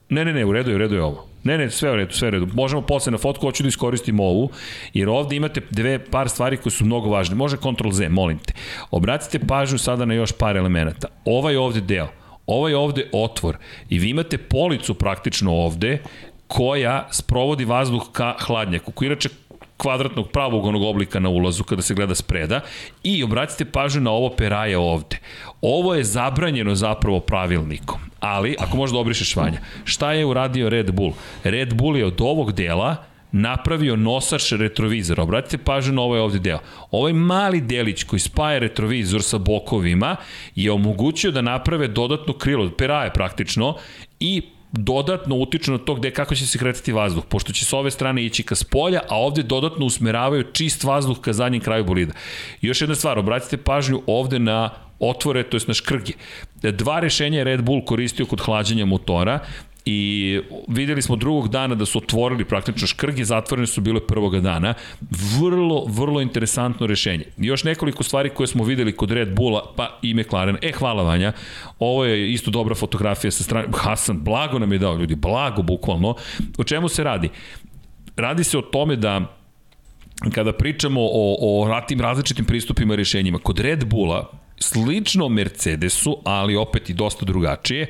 Ne, 0.09 0.25
ne, 0.25 0.33
ne, 0.33 0.45
u 0.45 0.53
redu 0.53 0.71
je, 0.71 0.77
u 0.77 0.79
redu 0.79 0.95
je 0.95 1.03
ovo. 1.03 1.27
Ne, 1.47 1.59
ne, 1.59 1.71
sve 1.71 1.93
u 1.93 1.97
redu, 1.97 2.13
sve 2.13 2.29
u 2.29 2.31
redu. 2.31 2.49
Možemo 2.55 2.83
posle 2.83 3.13
na 3.13 3.19
fotku, 3.19 3.47
hoću 3.47 3.63
da 3.63 3.69
iskoristim 3.69 4.21
ovu, 4.21 4.51
jer 4.95 5.09
ovde 5.09 5.37
imate 5.37 5.61
dve 5.71 5.99
par 6.05 6.29
stvari 6.29 6.57
koje 6.57 6.73
su 6.73 6.85
mnogo 6.85 7.11
važne. 7.11 7.37
Može 7.37 7.57
Ctrl 7.57 7.91
Z, 7.91 8.09
molim 8.09 8.39
te. 8.39 8.53
Obratite 8.91 9.39
pažnju 9.39 9.79
sada 9.79 10.05
na 10.05 10.15
još 10.15 10.33
par 10.33 10.57
elemenata. 10.57 11.09
Ovaj 11.25 11.57
ovde 11.57 11.81
deo, 11.81 12.09
ovaj 12.47 12.75
ovde 12.75 13.09
otvor 13.13 13.57
i 13.89 13.99
vi 13.99 14.11
imate 14.11 14.39
policu 14.39 14.95
praktično 14.95 15.53
ovde 15.55 15.99
koja 16.47 17.09
sprovodi 17.13 17.65
vazduh 17.65 18.03
ka 18.13 18.35
hladnjaku, 18.41 18.93
koji 18.93 19.07
inače 19.07 19.29
kvadratnog 19.77 20.31
pravog 20.31 20.67
onog 20.67 20.83
oblika 20.83 21.21
na 21.21 21.29
ulazu 21.29 21.65
kada 21.65 21.83
se 21.83 21.95
gleda 21.95 22.15
spreda 22.15 22.61
i 23.03 23.25
obratite 23.25 23.65
pažnju 23.65 24.01
na 24.01 24.11
ovo 24.11 24.31
peraje 24.37 24.79
ovde. 24.79 25.19
Ovo 25.61 25.95
je 25.95 26.05
zabranjeno 26.05 26.75
zapravo 26.75 27.21
pravilnikom, 27.21 28.01
ali 28.21 28.57
ako 28.59 28.77
možda 28.77 28.99
obrišeš 28.99 29.37
Vanja, 29.37 29.59
šta 29.85 30.13
je 30.13 30.27
uradio 30.27 30.69
Red 30.69 30.93
Bull? 30.93 31.13
Red 31.45 31.75
Bull 31.75 31.97
je 31.97 32.07
od 32.07 32.21
ovog 32.21 32.53
dela 32.53 32.97
napravio 33.33 33.97
nosač 33.97 34.53
retrovizora. 34.53 35.23
Obratite 35.23 35.59
pažnju 35.59 35.93
na 35.93 36.03
ovaj 36.03 36.21
ovde 36.21 36.39
deo. 36.39 36.59
Ovaj 36.91 37.13
mali 37.13 37.61
delić 37.61 38.05
koji 38.05 38.21
spaja 38.21 38.59
retrovizor 38.59 39.23
sa 39.23 39.39
bokovima 39.39 40.17
je 40.55 40.73
omogućio 40.73 41.31
da 41.31 41.43
naprave 41.43 41.89
dodatno 41.89 42.33
krilo, 42.33 42.71
peraje 42.71 43.13
praktično, 43.13 43.75
i 44.21 44.43
dodatno 44.77 45.37
utiču 45.37 45.73
na 45.73 45.79
to 45.79 45.95
gde 45.95 46.11
kako 46.11 46.35
će 46.35 46.47
se 46.47 46.59
kretati 46.59 46.93
vazduh, 46.93 47.25
pošto 47.29 47.53
će 47.53 47.65
s 47.65 47.73
ove 47.73 47.91
strane 47.91 48.25
ići 48.25 48.43
ka 48.43 48.55
spolja, 48.55 49.01
a 49.09 49.19
ovde 49.19 49.43
dodatno 49.43 49.87
usmeravaju 49.87 50.53
čist 50.53 50.85
vazduh 50.85 51.21
ka 51.21 51.33
zadnjem 51.33 51.63
kraju 51.63 51.85
bolida. 51.85 52.13
I 52.61 52.67
još 52.67 52.81
jedna 52.81 52.95
stvar, 52.95 53.19
obratite 53.19 53.57
pažnju 53.57 54.03
ovde 54.07 54.39
na 54.39 54.71
otvore, 55.01 55.43
to 55.43 55.57
je 55.57 55.61
na 55.67 55.75
škrge. 55.75 56.13
Dva 56.63 57.01
rešenja 57.01 57.39
je 57.39 57.45
Red 57.45 57.63
Bull 57.63 57.85
koristio 57.85 58.27
kod 58.27 58.41
hlađenja 58.41 58.85
motora 58.85 59.41
i 59.89 60.41
videli 60.69 61.03
smo 61.03 61.17
drugog 61.17 61.49
dana 61.49 61.75
da 61.75 61.87
su 61.87 61.99
otvorili 61.99 62.45
praktično 62.45 62.87
škrge, 62.87 63.25
zatvorene 63.25 63.67
su 63.67 63.81
bile 63.81 64.01
prvoga 64.07 64.41
dana. 64.41 64.75
Vrlo, 65.41 65.85
vrlo 65.89 66.21
interesantno 66.21 66.87
rešenje. 66.87 67.25
Još 67.37 67.65
nekoliko 67.65 68.03
stvari 68.03 68.31
koje 68.31 68.47
smo 68.47 68.65
videli 68.65 68.97
kod 68.97 69.11
Red 69.11 69.35
Bulla, 69.35 69.73
pa 69.77 69.99
i 70.03 70.15
McLaren. 70.15 70.57
E, 70.63 70.73
hvala 70.73 71.03
Vanja. 71.03 71.33
Ovo 71.79 72.05
je 72.05 72.33
isto 72.33 72.51
dobra 72.51 72.75
fotografija 72.75 73.31
sa 73.31 73.45
strane. 73.45 73.69
Hasan, 73.75 74.25
blago 74.25 74.59
nam 74.59 74.73
je 74.73 74.79
dao 74.79 74.97
ljudi, 74.97 75.15
blago 75.15 75.63
bukvalno. 75.63 76.15
O 76.59 76.65
čemu 76.65 76.89
se 76.89 77.05
radi? 77.05 77.29
Radi 78.17 78.45
se 78.45 78.59
o 78.59 78.63
tome 78.63 78.97
da 78.97 79.37
kada 80.35 80.53
pričamo 80.53 81.01
o, 81.03 81.37
o 81.41 81.81
tim 81.89 82.01
različitim 82.01 82.45
pristupima 82.45 82.95
i 82.95 82.97
rešenjima, 82.97 83.39
kod 83.39 83.59
Red 83.59 83.85
Bulla 83.85 84.31
slično 84.61 85.29
Mercedesu, 85.29 86.19
ali 86.25 86.57
opet 86.57 86.91
i 86.91 86.95
dosta 86.95 87.25
drugačije, 87.25 87.87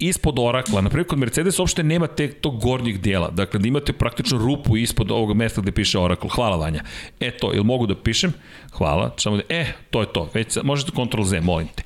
ispod 0.00 0.38
orakla, 0.38 0.80
na 0.80 0.88
primjer 0.88 1.06
kod 1.06 1.18
Mercedes 1.18 1.58
uopšte 1.58 1.82
nema 1.82 2.06
te, 2.06 2.28
tog 2.32 2.60
gornjeg 2.60 2.98
dijela, 2.98 3.30
dakle 3.30 3.60
da 3.60 3.68
imate 3.68 3.92
praktično 3.92 4.38
rupu 4.38 4.76
ispod 4.76 5.10
ovog 5.10 5.36
mesta 5.36 5.60
gde 5.60 5.72
piše 5.72 5.98
orakl. 5.98 6.28
Hvala 6.28 6.56
Vanja. 6.56 6.84
E 7.20 7.30
to, 7.30 7.52
ili 7.54 7.64
mogu 7.64 7.86
da 7.86 7.94
pišem? 7.94 8.32
Hvala. 8.72 9.14
Samo 9.16 9.36
da, 9.36 9.42
e, 9.48 9.66
to 9.90 10.00
je 10.00 10.12
to. 10.12 10.28
Već, 10.34 10.58
možete 10.62 10.92
Ctrl 10.92 11.22
Z, 11.22 11.40
molim 11.40 11.68
te. 11.68 11.82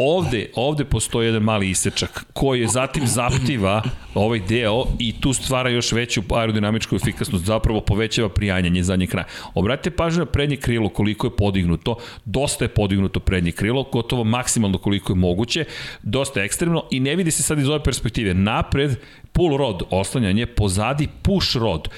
Ovde, 0.00 0.50
ovde 0.54 0.84
postoji 0.84 1.26
jedan 1.26 1.42
mali 1.42 1.70
isečak 1.70 2.24
koji 2.32 2.60
je 2.60 2.68
zatim 2.68 3.06
zaptiva 3.06 3.82
ovaj 4.14 4.40
deo 4.48 4.84
i 4.98 5.20
tu 5.20 5.32
stvara 5.32 5.70
još 5.70 5.92
veću 5.92 6.22
aerodinamičku 6.30 6.96
efikasnost, 6.96 7.44
zapravo 7.44 7.80
povećava 7.80 8.28
prijanjanje 8.28 8.82
zadnje 8.82 9.06
kraja. 9.06 9.26
Obratite 9.54 9.96
pažnju 9.96 10.18
na 10.18 10.26
prednje 10.26 10.56
krilo 10.56 10.88
koliko 10.88 11.26
je 11.26 11.36
podignuto, 11.36 11.96
dosta 12.24 12.64
je 12.64 12.68
podignuto 12.68 13.20
prednje 13.20 13.52
krilo, 13.52 13.82
gotovo 13.82 14.24
maksimalno 14.24 14.78
koliko 14.78 15.12
je 15.12 15.16
moguće, 15.16 15.64
dosta 16.02 16.42
ekstremno 16.42 16.84
i 16.90 17.00
ne 17.00 17.16
vidi 17.16 17.30
se 17.30 17.42
sad 17.42 17.58
iz 17.58 17.68
ove 17.68 17.82
perspektive. 17.82 18.34
Napred 18.34 18.96
pull 19.32 19.56
rod 19.56 19.82
oslanjanje, 19.90 20.46
pozadi 20.46 21.08
push 21.22 21.56
rod. 21.56 21.88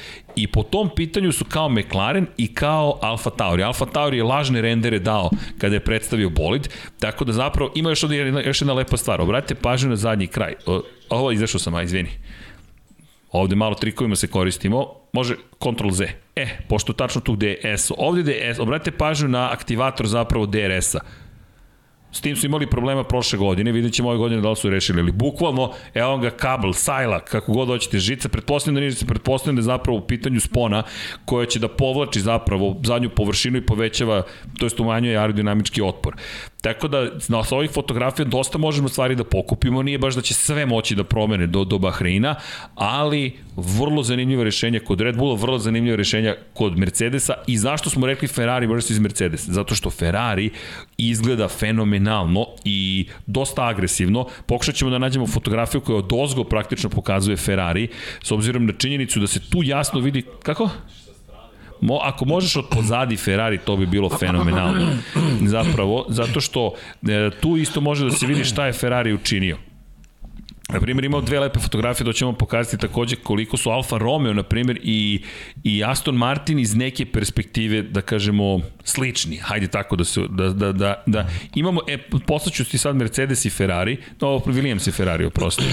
I 0.40 0.46
po 0.46 0.62
tom 0.62 0.90
pitanju 0.96 1.32
su 1.32 1.44
kao 1.44 1.68
McLaren 1.68 2.26
i 2.36 2.54
kao 2.54 2.98
Alfa 3.02 3.30
Tauri. 3.30 3.62
Alfa 3.62 3.86
Tauri 3.86 4.16
je 4.16 4.24
lažne 4.24 4.60
rendere 4.60 4.98
dao 4.98 5.30
kada 5.58 5.74
je 5.74 5.84
predstavio 5.84 6.30
bolid, 6.30 6.68
tako 7.00 7.24
da 7.24 7.32
zapravo 7.32 7.72
ima 7.74 7.90
još, 7.90 8.02
jedna, 8.02 8.40
još 8.40 8.60
jedna 8.60 8.74
lepa 8.74 8.96
stvar. 8.96 9.20
Obratite 9.20 9.54
pažnju 9.54 9.88
na 9.88 9.96
zadnji 9.96 10.26
kraj. 10.26 10.54
Ovo 11.08 11.32
izašao 11.32 11.58
sam, 11.60 11.74
a 11.74 11.82
izvini. 11.82 12.10
Ovde 13.32 13.56
malo 13.56 13.74
trikovima 13.74 14.16
se 14.16 14.26
koristimo. 14.26 14.86
Može 15.12 15.34
Ctrl 15.62 15.90
Z. 15.90 16.04
E, 16.36 16.46
pošto 16.68 16.92
tačno 16.92 17.20
tu 17.20 17.32
gde 17.32 17.48
je 17.48 17.78
S. 17.78 17.90
Ovde 17.98 18.22
gde 18.22 18.32
je 18.32 18.54
S, 18.54 18.58
obratite 18.58 18.96
pažnju 18.96 19.28
na 19.28 19.52
aktivator 19.52 20.06
zapravo 20.06 20.46
DRS-a. 20.46 21.00
S 22.12 22.20
tim 22.20 22.36
su 22.36 22.46
imali 22.46 22.66
problema 22.66 23.04
prošle 23.04 23.38
godine, 23.38 23.72
vidjet 23.72 23.92
ćemo 23.92 24.08
ove 24.08 24.18
godine 24.18 24.40
da 24.40 24.50
li 24.50 24.56
su 24.56 24.70
rešili, 24.70 25.00
ali 25.00 25.12
bukvalno, 25.12 25.72
evo 25.94 26.18
ga 26.18 26.30
kabel, 26.30 26.72
sajla, 26.72 27.20
kako 27.20 27.52
god 27.52 27.68
hoćete, 27.68 27.98
žica, 27.98 28.28
pretpostavljam 28.28 28.74
da 28.74 28.80
nije 28.80 29.06
pretpostavljam 29.06 29.56
da 29.56 29.60
je 29.60 29.64
zapravo 29.64 29.98
u 29.98 30.06
pitanju 30.06 30.40
spona 30.40 30.82
koja 31.24 31.46
će 31.46 31.58
da 31.58 31.68
povlači 31.68 32.20
zapravo 32.20 32.76
zadnju 32.84 33.10
površinu 33.10 33.58
i 33.58 33.66
povećava, 33.66 34.22
to 34.58 34.66
jest 34.66 34.80
umanjuje 34.80 35.18
aerodinamički 35.18 35.82
otpor. 35.82 36.16
Tako 36.60 36.88
da 36.88 37.10
na 37.28 37.42
ovih 37.50 37.70
fotografija 37.70 38.24
dosta 38.24 38.58
možemo 38.58 38.88
stvari 38.88 39.14
da 39.14 39.24
pokupimo, 39.24 39.82
nije 39.82 39.98
baš 39.98 40.14
da 40.14 40.22
će 40.22 40.34
sve 40.34 40.66
moći 40.66 40.94
da 40.94 41.04
promene 41.04 41.46
do, 41.46 41.64
do 41.64 41.78
Bahreina, 41.78 42.34
ali 42.74 43.32
vrlo 43.56 44.02
zanimljivo 44.02 44.44
rešenje 44.44 44.80
kod 44.80 45.00
Red 45.00 45.16
Bulla, 45.16 45.34
vrlo 45.34 45.58
zanimljivo 45.58 45.96
rešenje 45.96 46.34
kod 46.54 46.78
Mercedesa 46.78 47.34
i 47.46 47.58
zašto 47.58 47.90
smo 47.90 48.06
rekli 48.06 48.28
Ferrari 48.28 48.66
versus 48.66 48.98
Mercedes? 48.98 49.48
Zato 49.48 49.74
što 49.74 49.90
Ferrari 49.90 50.50
izgleda 50.96 51.48
fenomenalno 51.48 52.46
i 52.64 53.06
dosta 53.26 53.66
agresivno. 53.66 54.26
Pokušat 54.46 54.74
ćemo 54.74 54.90
da 54.90 54.98
nađemo 54.98 55.26
fotografiju 55.26 55.80
koja 55.80 55.98
od 55.98 56.12
ozgo 56.12 56.44
praktično 56.44 56.90
pokazuje 56.90 57.36
Ferrari, 57.36 57.88
s 58.22 58.30
obzirom 58.30 58.66
na 58.66 58.72
činjenicu 58.72 59.20
da 59.20 59.26
se 59.26 59.40
tu 59.50 59.62
jasno 59.62 60.00
vidi... 60.00 60.22
Kako? 60.42 60.68
Mo, 61.80 61.98
ako 62.02 62.24
možeš 62.24 62.56
od 62.56 62.68
pozadi 62.70 63.16
Ferrari, 63.16 63.58
to 63.58 63.76
bi 63.76 63.86
bilo 63.86 64.08
fenomenalno. 64.08 64.86
Zapravo, 65.46 66.06
zato 66.08 66.40
što 66.40 66.74
e, 67.02 67.30
tu 67.40 67.56
isto 67.56 67.80
može 67.80 68.04
da 68.04 68.10
se 68.10 68.26
vidi 68.26 68.44
šta 68.44 68.66
je 68.66 68.72
Ferrari 68.72 69.12
učinio. 69.12 69.69
Na 70.72 70.80
primjer, 70.80 71.04
imao 71.04 71.20
dve 71.20 71.40
lepe 71.40 71.58
fotografije, 71.60 72.04
da 72.04 72.12
ćemo 72.12 72.32
pokazati 72.32 72.78
takođe 72.78 73.16
koliko 73.16 73.56
su 73.56 73.70
Alfa 73.70 73.98
Romeo, 73.98 74.34
na 74.34 74.42
primjer, 74.42 74.80
i, 74.82 75.22
i 75.64 75.84
Aston 75.84 76.14
Martin 76.14 76.58
iz 76.58 76.74
neke 76.74 77.06
perspektive, 77.06 77.82
da 77.82 78.00
kažemo, 78.00 78.60
slični. 78.84 79.36
Hajde 79.36 79.68
tako 79.68 79.96
da 79.96 80.04
se, 80.04 80.20
da, 80.30 80.50
da, 80.50 80.72
da, 80.72 81.02
da 81.06 81.28
imamo, 81.54 81.80
e, 81.88 81.98
poslaću 82.26 82.64
ti 82.64 82.78
sad 82.78 82.96
Mercedes 82.96 83.44
i 83.44 83.50
Ferrari, 83.50 83.96
no, 84.20 84.28
Williams 84.28 84.88
i 84.88 84.92
Ferrari, 84.92 85.24
oprosti. 85.24 85.64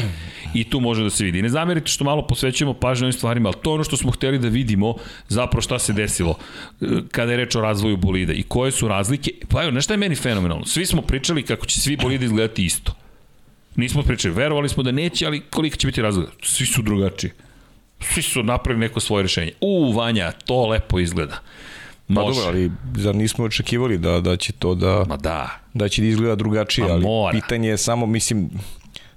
I 0.54 0.64
tu 0.64 0.80
može 0.80 1.04
da 1.04 1.10
se 1.10 1.24
vidi. 1.24 1.42
Ne 1.42 1.50
zamerite 1.50 1.88
što 1.88 2.04
malo 2.04 2.28
posvećujemo 2.28 2.74
pažnju 2.74 3.06
ovim 3.06 3.14
stvarima, 3.14 3.50
ali 3.50 3.62
to 3.64 3.70
je 3.70 3.74
ono 3.74 3.84
što 3.84 3.98
smo 3.98 4.12
hteli 4.12 4.40
da 4.40 4.48
vidimo 4.48 4.96
zapravo 5.28 5.62
šta 5.62 5.80
se 5.80 5.94
desilo 5.94 6.38
e, 6.82 6.86
kada 7.12 7.32
je 7.32 7.38
reč 7.38 7.56
o 7.56 7.62
razvoju 7.62 7.98
bolida 7.98 8.34
i 8.34 8.44
koje 8.44 8.72
su 8.72 8.88
razlike. 8.88 9.32
Pa 9.50 9.64
evo, 9.64 9.72
nešto 9.72 9.94
je 9.94 9.98
meni 9.98 10.16
fenomenalno. 10.16 10.66
Svi 10.66 10.86
smo 10.86 11.02
pričali 11.02 11.44
kako 11.44 11.66
će 11.66 11.80
svi 11.80 11.98
bolide 11.98 12.26
izgledati 12.26 12.66
isto 12.66 13.07
Nismo 13.78 14.04
pričali, 14.04 14.34
verovali 14.34 14.70
smo 14.70 14.84
da 14.84 14.92
neće, 14.92 15.26
ali 15.26 15.42
koliko 15.42 15.78
će 15.78 15.88
biti 15.88 16.02
razgleda? 16.02 16.32
Svi 16.44 16.66
su 16.66 16.82
drugačiji. 16.82 17.32
Svi 18.02 18.22
su 18.22 18.44
napravili 18.44 18.80
neko 18.80 19.00
svoje 19.00 19.22
rešenje. 19.24 19.52
U, 19.62 19.94
Vanja, 19.94 20.32
to 20.32 20.68
lepo 20.68 21.00
izgleda. 21.00 21.40
Može. 22.08 22.28
Pa 22.28 22.34
dobro, 22.34 22.48
ali 22.50 22.72
zar 22.96 23.16
nismo 23.16 23.46
očekivali 23.46 23.98
da, 23.98 24.20
da 24.22 24.38
će 24.38 24.54
to 24.54 24.76
da... 24.76 25.04
Ma 25.08 25.18
da. 25.18 25.60
Da 25.74 25.90
će 25.90 26.02
da 26.02 26.08
izgleda 26.08 26.36
drugačije, 26.36 26.88
Ma 26.88 26.94
ali 26.94 27.04
mora. 27.04 27.32
pitanje 27.32 27.70
je 27.70 27.78
samo, 27.78 28.06
mislim, 28.06 28.50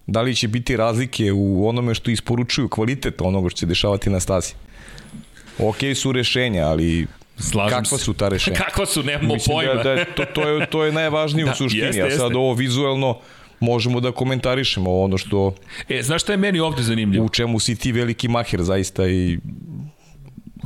da 0.06 0.22
li 0.22 0.34
će 0.34 0.48
biti 0.48 0.76
razlike 0.76 1.32
u 1.32 1.68
onome 1.68 1.94
što 1.94 2.10
isporučuju 2.10 2.68
kvalitet 2.68 3.20
onoga 3.20 3.48
što 3.48 3.58
će 3.58 3.66
dešavati 3.66 4.10
na 4.10 4.20
stazi. 4.20 4.52
Ok 5.58 5.76
su 5.94 6.12
rešenja, 6.12 6.66
ali 6.66 7.06
Slažem 7.38 7.78
Kakva 7.78 7.98
se. 7.98 8.04
su 8.04 8.14
ta 8.14 8.28
rešenja? 8.28 8.56
Kakva 8.66 8.86
su, 8.86 9.02
nemamo 9.02 9.34
Mislim 9.34 9.56
da- 9.56 9.64
pojma. 9.66 9.82
Da, 9.82 9.94
da, 9.94 10.04
to, 10.06 10.24
to, 10.24 10.48
je, 10.48 10.66
to 10.66 10.84
je 10.84 10.92
najvažnije 10.92 11.44
da, 11.46 11.52
u 11.52 11.54
suštini, 11.54 11.84
jeste, 11.86 12.02
a 12.02 12.10
sad 12.10 12.34
ovo 12.34 12.54
vizuelno 12.54 13.18
možemo 13.60 14.00
da 14.00 14.12
komentarišemo 14.12 15.00
ono 15.00 15.18
što... 15.18 15.54
E, 15.88 16.02
znaš 16.02 16.22
šta 16.22 16.32
je 16.32 16.36
meni 16.36 16.60
ovde 16.60 16.82
zanimljivo? 16.82 17.24
U 17.24 17.28
čemu 17.28 17.58
si 17.58 17.76
ti 17.76 17.92
veliki 17.92 18.28
maher 18.28 18.62
zaista 18.62 19.08
i 19.08 19.38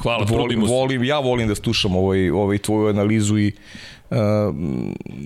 Hvala, 0.02 0.26
volim, 0.28 0.64
volim, 0.64 1.04
ja 1.04 1.18
volim 1.18 1.48
da 1.48 1.54
slušam 1.54 1.96
ovaj, 1.96 2.30
ovaj 2.30 2.58
tvoju 2.58 2.88
analizu 2.88 3.38
i 3.38 3.52
uh, 4.10 4.16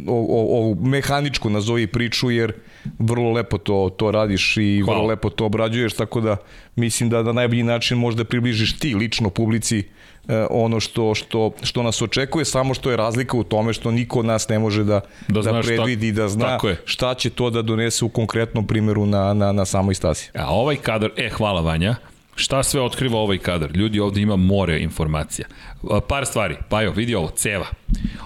ovu 0.06 0.76
mehaničku 0.80 1.50
nazovi 1.50 1.86
priču 1.86 2.30
jer 2.30 2.52
vrlo 2.98 3.32
lepo 3.32 3.58
to, 3.58 3.90
to 3.96 4.10
radiš 4.10 4.56
i 4.56 4.80
Hvala. 4.84 4.98
vrlo 4.98 5.08
lepo 5.08 5.30
to 5.30 5.46
obrađuješ, 5.46 5.92
tako 5.92 6.20
da 6.20 6.36
mislim 6.76 7.10
da 7.10 7.22
na 7.22 7.32
najbolji 7.32 7.62
način 7.62 7.98
možda 7.98 8.24
približiš 8.24 8.78
ti 8.78 8.94
lično 8.94 9.30
publici 9.30 9.84
E, 10.28 10.46
ono 10.50 10.80
što, 10.80 11.14
što, 11.14 11.52
što 11.62 11.82
nas 11.82 12.02
očekuje, 12.02 12.44
samo 12.44 12.74
što 12.74 12.90
je 12.90 12.96
razlika 12.96 13.36
u 13.36 13.44
tome 13.44 13.72
što 13.72 13.90
niko 13.90 14.18
od 14.18 14.26
nas 14.26 14.48
ne 14.48 14.58
može 14.58 14.84
da, 14.84 15.00
da, 15.28 15.42
da 15.42 15.60
predvidi, 15.60 16.12
šta, 16.12 16.22
da 16.22 16.28
zna 16.28 16.58
šta 16.84 17.14
će 17.14 17.30
to 17.30 17.50
da 17.50 17.62
donese 17.62 18.04
u 18.04 18.08
konkretnom 18.08 18.66
primjeru 18.66 19.06
na, 19.06 19.34
na, 19.34 19.52
na 19.52 19.64
samoj 19.64 19.94
stasi. 19.94 20.30
A 20.34 20.54
ovaj 20.54 20.76
kadar, 20.76 21.10
e, 21.16 21.28
hvala 21.28 21.60
Vanja, 21.60 21.96
Šta 22.38 22.62
sve 22.62 22.80
otkriva 22.80 23.18
ovaj 23.18 23.38
kadar? 23.38 23.70
Ljudi, 23.76 24.00
ovde 24.00 24.20
ima 24.20 24.36
more 24.36 24.78
informacija. 24.78 25.48
Par 26.08 26.26
stvari. 26.26 26.56
Pa 26.68 26.82
jo, 26.82 26.92
vidi 26.92 27.14
ovo, 27.14 27.30
ceva. 27.30 27.66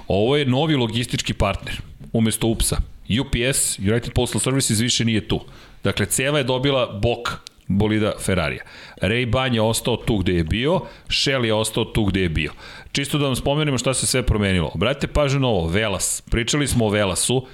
Ovo 0.08 0.36
je 0.36 0.44
novi 0.46 0.74
logistički 0.76 1.34
partner, 1.34 1.80
umesto 2.12 2.46
UPS-a. 2.46 2.76
UPS, 3.20 3.78
United 3.78 4.12
Postal 4.12 4.40
Services, 4.40 4.80
više 4.80 5.04
nije 5.04 5.28
tu. 5.28 5.40
Dakle, 5.84 6.06
ceva 6.06 6.38
je 6.38 6.44
dobila 6.44 6.86
bok 7.02 7.28
bolida 7.66 8.12
Ferrarija. 8.20 8.64
Ray 9.02 9.26
Ban 9.26 9.54
je 9.54 9.60
ostao 9.60 9.96
tu 9.96 10.16
gde 10.16 10.32
je 10.32 10.44
bio, 10.44 10.80
Shell 11.08 11.44
je 11.44 11.54
ostao 11.54 11.84
tu 11.84 12.04
gde 12.04 12.20
je 12.20 12.28
bio. 12.28 12.52
Čisto 12.92 13.18
da 13.18 13.26
vam 13.26 13.36
spomenemo 13.36 13.78
šta 13.78 13.94
se 13.94 14.06
sve 14.06 14.22
promenilo. 14.22 14.70
Obratite 14.74 15.06
pažnju 15.06 15.40
na 15.40 15.48
ovo, 15.48 15.68
Velas. 15.68 16.22
Pričali 16.30 16.66
smo 16.66 16.86
o 16.86 16.90
Velasu, 16.90 17.46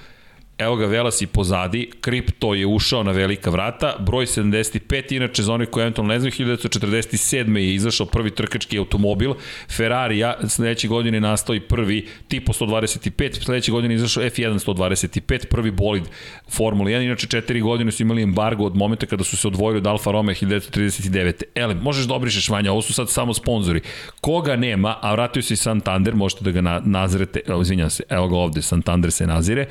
Evo 0.59 0.75
ga 0.75 0.85
Velas 0.85 1.21
i 1.21 1.27
pozadi, 1.27 1.89
Kripto 2.01 2.53
je 2.53 2.65
ušao 2.67 3.03
na 3.03 3.11
velika 3.11 3.49
vrata, 3.49 3.95
broj 3.99 4.25
75, 4.25 5.15
inače 5.15 5.43
za 5.43 5.53
one 5.53 5.65
koji 5.65 5.81
eventualno 5.81 6.13
ne 6.13 6.19
znaju, 6.19 6.31
1947. 6.31 7.57
je 7.57 7.73
izašao 7.73 8.05
prvi 8.05 8.31
trkački 8.31 8.77
automobil, 8.77 9.33
Ferrari 9.77 10.17
ja, 10.17 10.37
sledeće 10.47 10.87
godine 10.87 11.19
nastao 11.19 11.55
i 11.55 11.59
prvi 11.59 12.07
Tipo 12.27 12.53
125, 12.53 13.43
sledeće 13.43 13.71
godine 13.71 13.95
izašao 13.95 14.23
F1 14.23 14.65
125, 14.65 15.45
prvi 15.45 15.71
bolid 15.71 16.03
Formula 16.49 16.89
1, 16.89 17.05
inače 17.05 17.27
četiri 17.27 17.61
godine 17.61 17.91
su 17.91 18.03
imali 18.03 18.23
embargo 18.23 18.63
od 18.63 18.75
momenta 18.75 19.05
kada 19.05 19.23
su 19.23 19.37
se 19.37 19.47
odvojili 19.47 19.77
od 19.77 19.87
Alfa 19.87 20.11
Romeo 20.11 20.35
1939. 20.35 21.43
Ele, 21.55 21.75
možeš 21.75 22.05
da 22.05 22.13
obrišeš 22.13 22.49
Vanja, 22.49 22.71
ovo 22.71 22.81
su 22.81 22.93
sad 22.93 23.09
samo 23.09 23.33
sponzori. 23.33 23.81
Koga 24.21 24.55
nema, 24.55 24.95
a 25.01 25.11
vratio 25.11 25.41
se 25.41 25.53
i 25.53 25.57
Santander, 25.57 26.15
možete 26.15 26.43
da 26.43 26.51
ga 26.51 26.61
na, 26.61 26.81
nazrete, 26.85 27.41
izvinjam 27.61 27.89
se, 27.89 28.03
evo 28.09 28.27
ga 28.27 28.35
ovde, 28.35 28.61
Santander 28.61 29.11
se 29.11 29.27
nazire, 29.27 29.65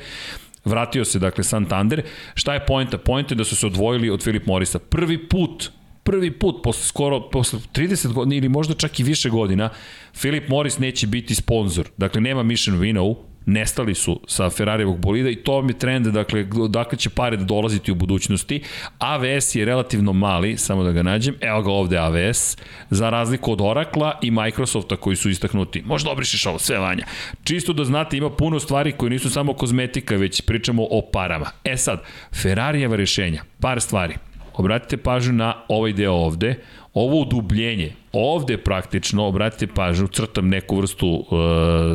Vratio 0.65 1.05
se, 1.05 1.19
dakle, 1.19 1.43
Santander. 1.43 2.03
Šta 2.35 2.53
je 2.53 2.65
poenta? 2.65 2.97
Poenta 2.97 3.33
je 3.33 3.37
da 3.37 3.43
su 3.43 3.55
se 3.55 3.67
odvojili 3.67 4.09
od 4.09 4.23
Filip 4.23 4.45
Morisa. 4.45 4.79
Prvi 4.79 5.27
put 5.27 5.71
prvi 6.03 6.31
put 6.31 6.63
posle 6.63 6.83
skoro 6.83 7.29
posle 7.29 7.59
30 7.73 8.13
godina 8.13 8.35
ili 8.35 8.49
možda 8.49 8.73
čak 8.73 8.99
i 8.99 9.03
više 9.03 9.29
godina 9.29 9.69
Filip 10.13 10.49
Morris 10.49 10.79
neće 10.79 11.07
biti 11.07 11.35
sponsor. 11.35 11.89
Dakle 11.97 12.21
nema 12.21 12.43
Mission 12.43 12.79
Winnow, 12.79 13.15
nestali 13.49 13.95
su 13.95 14.21
sa 14.27 14.49
Ferrarijevog 14.49 14.99
bolida 14.99 15.29
i 15.29 15.35
to 15.35 15.61
mi 15.61 15.71
je 15.71 15.79
trend, 15.79 16.07
dakle, 16.07 16.45
dakle 16.69 16.97
će 16.97 17.09
pare 17.09 17.37
da 17.37 17.43
dolaziti 17.43 17.91
u 17.91 17.95
budućnosti. 17.95 18.61
AVS 18.99 19.55
je 19.55 19.65
relativno 19.65 20.13
mali, 20.13 20.57
samo 20.57 20.83
da 20.83 20.91
ga 20.91 21.03
nađem, 21.03 21.35
evo 21.41 21.61
ga 21.61 21.71
ovde 21.71 21.97
AVS, 21.97 22.57
za 22.89 23.09
razliku 23.09 23.51
od 23.51 23.61
Orakla 23.61 24.19
i 24.21 24.31
Microsofta 24.31 24.95
koji 24.95 25.15
su 25.15 25.29
istaknuti. 25.29 25.81
Možda 25.85 26.11
obrišeš 26.11 26.45
ovo, 26.45 26.59
sve 26.59 26.77
vanja. 26.77 27.05
Čisto 27.43 27.73
da 27.73 27.85
znate, 27.85 28.17
ima 28.17 28.29
puno 28.29 28.59
stvari 28.59 28.91
koje 28.91 29.09
nisu 29.09 29.29
samo 29.29 29.53
kozmetika, 29.53 30.15
već 30.15 30.41
pričamo 30.41 30.83
o 30.83 31.01
parama. 31.13 31.45
E 31.63 31.77
sad, 31.77 32.03
Ferrarijeva 32.33 32.95
rešenja, 32.95 33.43
par 33.59 33.81
stvari. 33.81 34.15
Obratite 34.53 34.97
pažnju 34.97 35.33
na 35.33 35.53
ovaj 35.67 35.93
deo 35.93 36.13
ovde, 36.13 36.55
ovo 36.93 37.21
udubljenje, 37.21 37.93
ovde 38.11 38.57
praktično, 38.57 39.25
obratite 39.25 39.73
pažnju, 39.73 40.07
crtam 40.07 40.49
neku 40.49 40.77
vrstu 40.77 41.07
uh, 41.07 41.27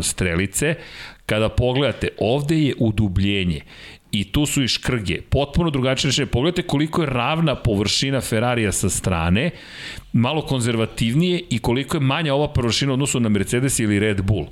strelice, 0.02 0.74
Kada 1.26 1.48
pogledate, 1.48 2.08
ovde 2.18 2.58
je 2.58 2.74
udubljenje 2.78 3.60
i 4.14 4.24
tu 4.32 4.46
su 4.46 4.62
i 4.62 4.68
škrge. 4.68 5.20
Potpuno 5.30 5.70
drugačije 5.70 6.08
rešenje. 6.08 6.26
Pogledajte 6.26 6.62
koliko 6.62 7.02
je 7.02 7.10
ravna 7.10 7.54
površina 7.54 8.20
Ferrarija 8.20 8.72
sa 8.72 8.88
strane, 8.88 9.50
malo 10.14 10.42
konzervativnije 10.42 11.42
i 11.50 11.58
koliko 11.58 11.96
je 11.96 12.00
manja 12.00 12.34
ova 12.34 12.48
površina 12.48 12.92
odnosno 12.92 13.20
na 13.20 13.28
Mercedes 13.28 13.78
ili 13.78 13.98
Red 13.98 14.22
Bull. 14.22 14.46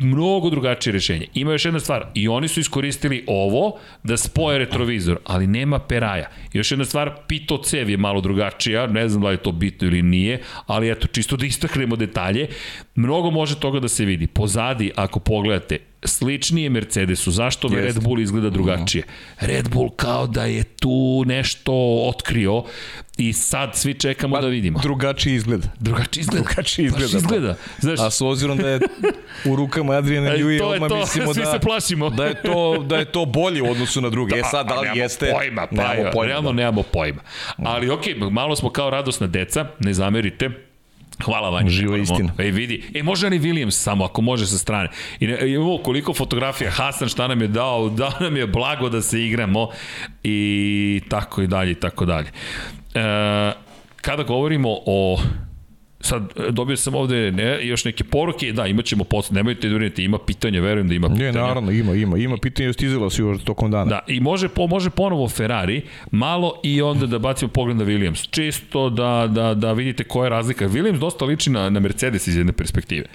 Mnogo 0.00 0.50
drugačije 0.50 0.92
rešenje. 0.92 1.26
Ima 1.34 1.52
još 1.52 1.64
jedna 1.64 1.80
stvar, 1.80 2.06
i 2.14 2.28
oni 2.28 2.48
su 2.48 2.60
iskoristili 2.60 3.24
ovo 3.26 3.78
da 4.02 4.16
spoje 4.16 4.58
retrovizor, 4.58 5.18
ali 5.24 5.46
nema 5.46 5.78
peraja. 5.78 6.28
Još 6.52 6.70
jedna 6.70 6.84
stvar, 6.84 7.12
pito 7.26 7.58
cev 7.58 7.90
je 7.90 7.96
malo 7.96 8.20
drugačija, 8.20 8.86
ne 8.86 9.08
znam 9.08 9.22
da 9.22 9.28
li 9.28 9.34
je 9.34 9.42
to 9.42 9.52
bitno 9.52 9.88
ili 9.88 10.02
nije, 10.02 10.40
ali 10.66 10.90
eto, 10.90 11.06
čisto 11.06 11.36
da 11.36 11.46
istaknemo 11.46 11.96
detalje, 11.96 12.48
mnogo 12.94 13.30
može 13.30 13.60
toga 13.60 13.80
da 13.80 13.88
se 13.88 14.04
vidi. 14.04 14.26
Pozadi, 14.26 14.92
ako 14.96 15.20
pogledate, 15.20 15.78
sličnije 16.04 16.70
Mercedesu. 16.70 17.30
Zašto 17.30 17.68
Jest. 17.68 17.76
Red 17.76 18.04
Bull 18.04 18.20
izgleda 18.20 18.50
drugačije? 18.50 19.04
Red 19.40 19.68
Bull 19.68 19.90
kao 19.90 20.26
da 20.26 20.44
je 20.44 20.64
tu 20.64 21.24
nešto 21.26 21.72
otkrio 22.08 22.62
i 23.16 23.32
sad 23.32 23.76
svi 23.76 23.94
čekamo 23.94 24.36
pa, 24.36 24.40
da 24.40 24.48
vidimo. 24.48 24.78
Drugačiji 24.82 25.34
izgleda. 25.34 25.68
Drugačiji 25.78 26.20
izgleda. 26.20 26.44
Drugačiji 26.44 26.86
izgleda. 26.86 27.06
Baš 27.06 27.14
izgleda. 27.14 27.54
Znaš, 27.78 28.00
a 28.00 28.10
s 28.10 28.20
obzirom 28.20 28.58
da 28.58 28.68
je 28.68 28.80
u 29.44 29.56
rukama 29.56 29.92
Adriana 29.92 30.36
Njuji, 30.36 30.60
odmah 30.60 30.88
to. 30.88 30.96
mislimo 30.96 31.32
da, 31.34 31.52
se 31.52 31.58
plašimo. 31.58 32.10
da, 32.10 32.24
je 32.24 32.42
to, 32.42 32.84
da 32.86 32.96
je 32.96 33.04
to 33.04 33.24
bolje 33.24 33.62
u 33.62 33.70
odnosu 33.70 34.00
na 34.00 34.10
druge. 34.10 34.30
Da, 34.30 34.36
e 34.36 34.42
sad, 34.50 34.66
da 34.66 34.80
li 34.80 34.98
jeste... 34.98 35.30
Pojma, 35.32 35.66
pa, 35.66 35.76
nemamo 35.76 36.10
pojma. 36.12 36.28
Realno 36.28 36.48
da. 36.48 36.56
nemamo 36.56 36.82
pojma. 36.82 37.22
Ali 37.56 37.90
okej, 37.90 38.14
okay, 38.14 38.30
malo 38.30 38.56
smo 38.56 38.70
kao 38.70 38.90
radosna 38.90 39.26
deca, 39.26 39.66
ne 39.78 39.94
zamerite 39.94 40.50
Hvala 41.24 41.50
Vanja. 41.50 41.70
Živa 41.70 41.96
istina. 41.96 42.32
Ej, 42.38 42.50
vidi. 42.50 42.82
E, 42.94 43.02
može 43.02 43.30
ni 43.30 43.40
Williams 43.40 43.70
samo, 43.70 44.04
ako 44.04 44.22
može 44.22 44.46
sa 44.46 44.58
strane. 44.58 44.88
I 45.20 45.24
imamo 45.24 45.78
koliko 45.78 46.14
fotografija. 46.14 46.70
Hasan 46.70 47.08
šta 47.08 47.28
nam 47.28 47.42
je 47.42 47.48
dao, 47.48 47.88
dao 48.00 48.12
nam 48.20 48.36
je 48.36 48.46
blago 48.46 48.88
da 48.88 49.02
se 49.02 49.24
igramo 49.24 49.68
i 50.24 51.00
tako 51.08 51.42
i 51.42 51.46
dalje 51.46 51.72
i 51.72 51.74
tako 51.74 52.04
dalje. 52.04 52.30
E, 52.94 53.52
kada 54.00 54.22
govorimo 54.22 54.78
o 54.86 55.18
sad 56.02 56.22
dobio 56.50 56.76
sam 56.76 56.94
ovde 56.94 57.32
ne, 57.32 57.66
još 57.66 57.84
neke 57.84 58.04
poruke, 58.04 58.52
da, 58.52 58.66
imaćemo 58.66 59.04
posle, 59.04 59.34
nemojte 59.34 59.68
da 59.68 59.74
urinite, 59.74 60.04
ima 60.04 60.18
pitanje, 60.18 60.60
verujem 60.60 60.88
da 60.88 60.94
ima 60.94 61.08
pitanje. 61.08 61.32
Ne, 61.32 61.40
naravno, 61.40 61.70
ima, 61.70 61.94
ima, 61.94 62.18
ima 62.18 62.36
pitanje, 62.36 62.72
stizalo 62.72 63.10
su 63.10 63.22
još 63.22 63.42
tokom 63.44 63.70
dana. 63.70 63.84
Da, 63.84 64.00
i 64.06 64.20
može, 64.20 64.48
po, 64.48 64.66
može 64.66 64.90
ponovo 64.90 65.28
Ferrari, 65.28 65.82
malo 66.10 66.60
i 66.62 66.82
onda 66.82 67.06
da 67.06 67.18
bacimo 67.18 67.48
pogled 67.48 67.76
na 67.76 67.84
Williams, 67.84 68.30
čisto 68.30 68.90
da, 68.90 69.28
da, 69.30 69.54
da 69.54 69.72
vidite 69.72 70.04
koja 70.04 70.26
je 70.26 70.30
razlika. 70.30 70.68
Williams 70.68 70.98
dosta 70.98 71.24
liči 71.24 71.50
na, 71.50 71.70
na 71.70 71.80
Mercedes 71.80 72.26
iz 72.26 72.36
jedne 72.36 72.52
perspektive 72.52 73.06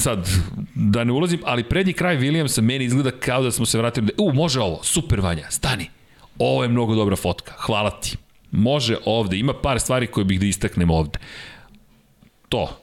sad, 0.00 0.28
da 0.74 1.04
ne 1.04 1.12
ulazim, 1.12 1.40
ali 1.44 1.64
prednji 1.64 1.92
kraj 1.92 2.16
Williamsa 2.16 2.60
meni 2.60 2.84
izgleda 2.84 3.10
kao 3.10 3.42
da 3.42 3.50
smo 3.50 3.66
se 3.66 3.78
vratili 3.78 4.06
da, 4.06 4.12
u, 4.18 4.32
može 4.32 4.60
ovo, 4.60 4.80
super 4.82 5.20
Vanja, 5.20 5.50
stani, 5.50 5.86
ovo 6.40 6.62
je 6.62 6.68
mnogo 6.68 6.94
dobra 6.94 7.16
fotka, 7.16 7.52
hvala 7.58 7.90
ti. 7.90 8.16
Može 8.50 8.96
ovde, 9.04 9.38
ima 9.38 9.54
par 9.54 9.80
stvari 9.80 10.06
koje 10.06 10.24
bih 10.24 10.40
da 10.40 10.46
istaknem 10.46 10.90
ovde. 10.90 11.18
To. 12.48 12.80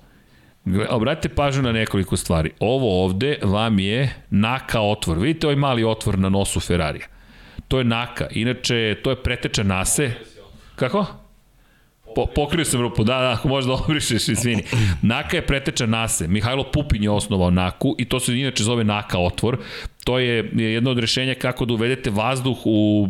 Obratite 0.89 1.35
pažnju 1.35 1.61
na 1.61 1.71
nekoliko 1.71 2.17
stvari. 2.17 2.51
Ovo 2.59 3.03
ovde 3.03 3.39
vam 3.43 3.79
je 3.79 4.13
naka 4.29 4.81
otvor. 4.81 5.19
Vidite 5.19 5.47
ovaj 5.47 5.55
mali 5.55 5.83
otvor 5.83 6.19
na 6.19 6.29
nosu 6.29 6.59
Ferrarija. 6.59 7.07
To 7.67 7.77
je 7.77 7.83
naka. 7.83 8.27
Inače, 8.31 8.95
to 9.03 9.09
je 9.09 9.23
preteča 9.23 9.63
nase. 9.63 10.11
Kako? 10.75 11.05
Po, 12.15 12.25
pokrio 12.25 12.65
sam 12.65 12.81
rupu, 12.81 13.03
da, 13.03 13.19
da, 13.19 13.31
ako 13.31 13.47
možda 13.47 13.73
obrišeš, 13.73 14.27
izvini. 14.29 14.63
Naka 15.01 15.37
je 15.37 15.45
preteča 15.45 15.85
Nase. 15.85 16.27
Mihajlo 16.27 16.71
Pupin 16.71 17.03
je 17.03 17.09
osnovao 17.09 17.51
Naku 17.51 17.95
i 17.97 18.05
to 18.05 18.19
se 18.19 18.39
inače 18.39 18.63
zove 18.63 18.83
Naka 18.83 19.19
otvor. 19.19 19.57
To 20.07 20.19
je 20.19 20.51
jedno 20.55 20.91
od 20.91 20.99
rešenja 20.99 21.33
kako 21.35 21.65
da 21.65 21.73
uvedete 21.73 22.09
vazduh 22.09 22.57
u, 22.65 23.07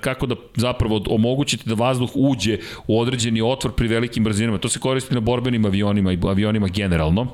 kako 0.00 0.26
da 0.26 0.34
zapravo 0.56 1.02
omogućite 1.08 1.70
da 1.70 1.74
vazduh 1.74 2.10
uđe 2.14 2.58
u 2.86 3.00
određeni 3.00 3.42
otvor 3.42 3.74
pri 3.74 3.88
velikim 3.88 4.24
brzinama. 4.24 4.58
To 4.58 4.68
se 4.68 4.80
koristi 4.80 5.14
na 5.14 5.20
borbenim 5.20 5.64
avionima 5.64 6.12
i 6.12 6.18
avionima 6.22 6.68
generalno. 6.68 7.26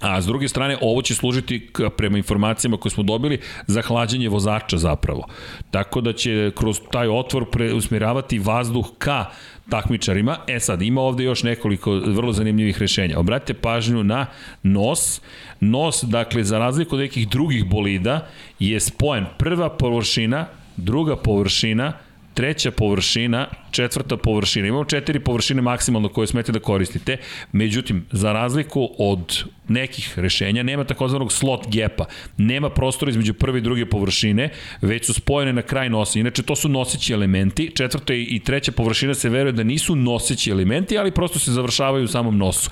A 0.00 0.20
s 0.20 0.26
druge 0.26 0.48
strane, 0.48 0.76
ovo 0.80 1.02
će 1.02 1.14
služiti 1.14 1.70
prema 1.96 2.18
informacijama 2.18 2.76
koje 2.76 2.92
smo 2.92 3.02
dobili 3.02 3.40
za 3.66 3.82
hlađenje 3.82 4.28
vozača 4.28 4.78
zapravo. 4.78 5.26
Tako 5.70 6.00
da 6.00 6.12
će 6.12 6.52
kroz 6.54 6.80
taj 6.92 7.08
otvor 7.08 7.50
preusmjeravati 7.50 8.38
vazduh 8.38 8.86
ka 8.98 9.24
takmičarima. 9.70 10.36
E 10.46 10.60
sad, 10.60 10.82
ima 10.82 11.00
ovde 11.00 11.24
još 11.24 11.42
nekoliko 11.42 11.92
vrlo 11.92 12.32
zanimljivih 12.32 12.78
rešenja. 12.78 13.18
Obratite 13.18 13.54
pažnju 13.54 14.04
na 14.04 14.26
nos. 14.62 15.20
Nos, 15.60 16.04
dakle, 16.04 16.44
za 16.44 16.58
razliku 16.58 16.94
od 16.94 17.00
nekih 17.00 17.28
drugih 17.28 17.64
bolida, 17.64 18.28
je 18.58 18.80
spojen 18.80 19.26
prva 19.38 19.68
površina, 19.68 20.46
druga 20.76 21.16
površina, 21.16 21.92
treća 22.40 22.70
površina, 22.70 23.46
četvrta 23.70 24.16
površina. 24.16 24.68
Imamo 24.68 24.84
četiri 24.84 25.20
površine 25.20 25.62
maksimalno 25.62 26.08
koje 26.08 26.26
smete 26.26 26.52
da 26.52 26.60
koristite, 26.60 27.16
međutim, 27.52 28.06
za 28.12 28.32
razliku 28.32 28.88
od 28.98 29.44
nekih 29.68 30.18
rešenja, 30.18 30.62
nema 30.62 30.84
takozvanog 30.84 31.32
slot 31.32 31.66
gapa, 31.68 32.04
nema 32.36 32.70
prostora 32.70 33.10
između 33.10 33.34
prve 33.34 33.58
i 33.58 33.62
druge 33.62 33.86
površine, 33.86 34.48
već 34.82 35.06
su 35.06 35.14
spojene 35.14 35.52
na 35.52 35.62
kraj 35.62 35.90
nosa. 35.90 36.18
Inače, 36.18 36.42
to 36.42 36.56
su 36.56 36.68
noseći 36.68 37.12
elementi, 37.12 37.70
četvrta 37.74 38.14
i 38.14 38.40
treća 38.44 38.72
površina 38.72 39.14
se 39.14 39.28
veruje 39.28 39.52
da 39.52 39.62
nisu 39.62 39.96
noseći 39.96 40.50
elementi, 40.50 40.98
ali 40.98 41.10
prosto 41.10 41.38
se 41.38 41.52
završavaju 41.52 42.04
u 42.04 42.08
samom 42.08 42.38
nosu. 42.38 42.70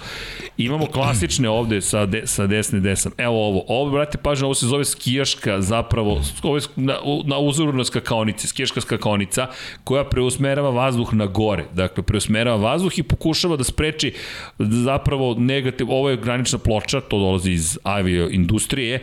Imamo 0.57 0.87
klasične 0.87 1.49
ovde 1.49 1.81
sa, 1.81 2.07
de, 2.07 2.23
sa 2.27 2.47
desne 2.47 2.81
desam. 2.81 3.13
Evo 3.19 3.47
ovo, 3.47 3.65
ovo, 3.69 3.91
brate, 3.91 4.19
pažnje, 4.19 4.45
ovo 4.45 4.55
se 4.55 4.67
zove 4.67 4.85
skijaška 4.85 5.61
zapravo, 5.61 6.23
ovo 6.43 6.57
je 6.57 6.63
na, 6.77 6.97
na 7.25 7.39
uzoru 7.39 7.73
na 7.73 7.85
skakaonice, 7.85 8.49
skijaška 8.49 8.81
skakaonica, 8.81 9.47
koja 9.85 10.05
preusmerava 10.05 10.71
vazduh 10.71 11.15
na 11.15 11.27
gore. 11.27 11.65
Dakle, 11.75 12.03
preusmerava 12.03 12.57
vazduh 12.57 12.99
i 12.99 13.03
pokušava 13.03 13.57
da 13.57 13.65
spreči 13.65 14.15
zapravo 14.59 15.35
negativ, 15.39 15.91
ovo 15.91 16.11
je 16.11 16.17
granična 16.17 16.59
ploča, 16.59 17.01
to 17.01 17.19
dolazi 17.19 17.51
iz 17.51 17.79
avio 17.83 18.29
industrije, 18.31 19.03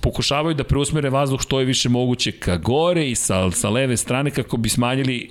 pokušavaju 0.00 0.54
da 0.54 0.64
preusmere 0.64 1.10
vazduh 1.10 1.40
što 1.40 1.60
je 1.60 1.66
više 1.66 1.88
moguće 1.88 2.32
ka 2.32 2.56
gore 2.56 3.10
i 3.10 3.14
sa, 3.14 3.50
sa 3.50 3.70
leve 3.70 3.96
strane 3.96 4.30
kako 4.30 4.56
bi 4.56 4.68
smanjili 4.68 5.30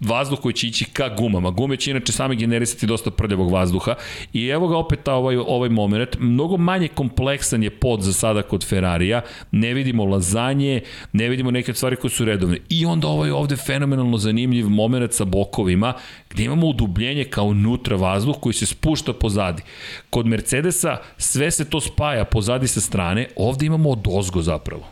vazduh 0.00 0.40
koji 0.40 0.52
će 0.52 0.66
ići 0.66 0.84
ka 0.84 1.08
gumama. 1.08 1.50
Gume 1.50 1.76
će 1.76 1.90
inače 1.90 2.12
same 2.12 2.34
generisati 2.34 2.86
dosta 2.86 3.10
prljavog 3.10 3.52
vazduha 3.52 3.94
i 4.32 4.46
evo 4.46 4.68
ga 4.68 4.76
opet 4.76 5.08
ovaj, 5.08 5.36
ovaj 5.36 5.68
moment. 5.68 6.16
Mnogo 6.18 6.56
manje 6.56 6.88
kompleksan 6.88 7.62
je 7.62 7.70
pod 7.70 8.02
za 8.02 8.12
sada 8.12 8.42
kod 8.42 8.66
Ferrarija. 8.66 9.22
Ne 9.50 9.74
vidimo 9.74 10.04
lazanje, 10.04 10.82
ne 11.12 11.28
vidimo 11.28 11.50
neke 11.50 11.74
stvari 11.74 11.96
koje 11.96 12.10
su 12.10 12.24
redovne. 12.24 12.58
I 12.68 12.86
onda 12.86 13.08
ovaj 13.08 13.30
ovde 13.30 13.56
fenomenalno 13.56 14.18
zanimljiv 14.18 14.68
moment 14.68 15.12
sa 15.12 15.24
bokovima 15.24 15.92
gde 16.30 16.44
imamo 16.44 16.66
udubljenje 16.66 17.24
kao 17.24 17.44
unutra 17.44 17.96
vazduh 17.96 18.36
koji 18.40 18.52
se 18.52 18.66
spušta 18.66 19.12
pozadi. 19.12 19.62
Kod 20.10 20.26
Mercedesa 20.26 20.96
sve 21.18 21.50
se 21.50 21.70
to 21.70 21.80
spaja 21.80 22.24
pozadi 22.24 22.68
sa 22.68 22.80
strane, 22.80 23.28
ovde 23.36 23.66
imamo 23.66 23.90
od 23.90 24.06
ozgo 24.08 24.42
zapravo. 24.42 24.86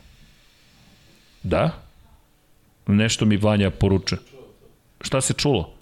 Da? 1.42 1.70
Nešto 2.86 3.24
mi 3.24 3.36
Vanja 3.36 3.70
poručuje. 3.70 4.37
Šta 5.00 5.20
se 5.20 5.34
čulo? 5.34 5.78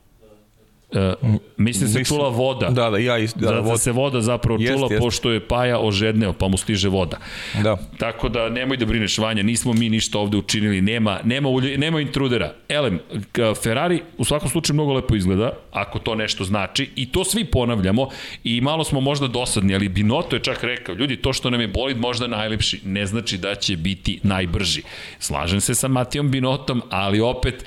E, 0.92 1.14
mislim 1.56 1.88
se 1.88 2.04
čula 2.04 2.28
voda. 2.28 2.68
Da, 2.70 2.90
da, 2.90 2.98
ja 2.98 3.18
isto. 3.18 3.38
Da, 3.40 3.52
da, 3.52 3.60
da 3.60 3.78
se 3.78 3.92
voda 3.92 4.20
zapravo 4.20 4.58
jest, 4.60 4.72
čula 4.72 4.88
jest. 4.90 5.02
pošto 5.02 5.30
je 5.30 5.40
Paja 5.40 5.78
ožedneo, 5.78 6.32
pa 6.32 6.48
mu 6.48 6.56
stiže 6.56 6.88
voda. 6.88 7.18
Da. 7.62 7.76
Tako 7.98 8.28
da 8.28 8.48
nemoj 8.48 8.76
da 8.76 8.86
brineš 8.86 9.18
Vanja, 9.18 9.42
nismo 9.42 9.72
mi 9.72 9.88
ništa 9.88 10.18
ovde 10.18 10.36
učinili, 10.36 10.80
nema, 10.80 11.20
nema, 11.24 11.48
ulje, 11.48 11.78
nema 11.78 12.00
intrudera. 12.00 12.54
Elem, 12.68 13.00
Ferrari 13.62 14.02
u 14.18 14.24
svakom 14.24 14.48
slučaju 14.48 14.74
mnogo 14.74 14.92
lepo 14.92 15.16
izgleda, 15.16 15.52
ako 15.72 15.98
to 15.98 16.14
nešto 16.14 16.44
znači, 16.44 16.90
i 16.96 17.12
to 17.12 17.24
svi 17.24 17.44
ponavljamo, 17.44 18.08
i 18.44 18.60
malo 18.60 18.84
smo 18.84 19.00
možda 19.00 19.26
dosadni, 19.26 19.74
ali 19.74 19.88
Binoto 19.88 20.36
je 20.36 20.42
čak 20.42 20.64
rekao, 20.64 20.94
ljudi, 20.94 21.16
to 21.16 21.32
što 21.32 21.50
nam 21.50 21.60
je 21.60 21.68
bolid 21.68 21.98
možda 21.98 22.26
najlepši, 22.26 22.80
ne 22.84 23.06
znači 23.06 23.38
da 23.38 23.54
će 23.54 23.76
biti 23.76 24.20
najbrži. 24.22 24.82
Slažem 25.18 25.60
se 25.60 25.74
sa 25.74 25.88
Matijom 25.88 26.30
Binotom, 26.30 26.82
ali 26.90 27.20
opet, 27.20 27.64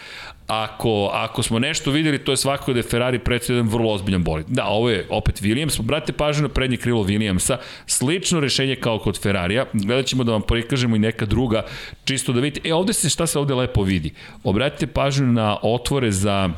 ako, 0.50 1.10
ako 1.14 1.44
smo 1.44 1.60
nešto 1.60 1.92
videli, 1.92 2.18
to 2.18 2.32
je 2.32 2.38
svakako 2.38 2.74
da 2.74 2.80
je 2.80 2.84
Ferrari 2.84 3.20
predstavlja 3.20 3.58
jedan 3.58 3.72
vrlo 3.72 3.94
ozbiljan 3.94 4.24
bolid. 4.24 4.46
Da, 4.50 4.66
ovo 4.66 4.90
je 4.90 5.08
opet 5.10 5.42
Williams, 5.42 5.82
brate 5.82 6.14
pažnju 6.14 6.42
na 6.42 6.50
prednje 6.50 6.78
krilo 6.78 7.04
Williamsa, 7.04 7.58
slično 7.86 8.40
rešenje 8.40 8.76
kao 8.76 9.00
kod 9.00 9.22
Ferrarija, 9.22 9.66
gledat 9.74 10.06
ćemo 10.06 10.24
da 10.24 10.32
vam 10.32 10.42
prikažemo 10.42 10.96
i 10.96 11.00
neka 11.00 11.26
druga, 11.26 11.66
čisto 12.06 12.34
da 12.34 12.40
vidite, 12.40 12.70
e 12.70 12.74
ovde 12.74 12.94
se, 12.94 13.10
šta 13.10 13.28
se 13.28 13.40
ovde 13.40 13.54
lepo 13.54 13.84
vidi, 13.84 14.14
obratite 14.44 14.88
pažnju 14.88 15.28
na 15.28 15.58
otvore 15.62 16.12
za 16.12 16.50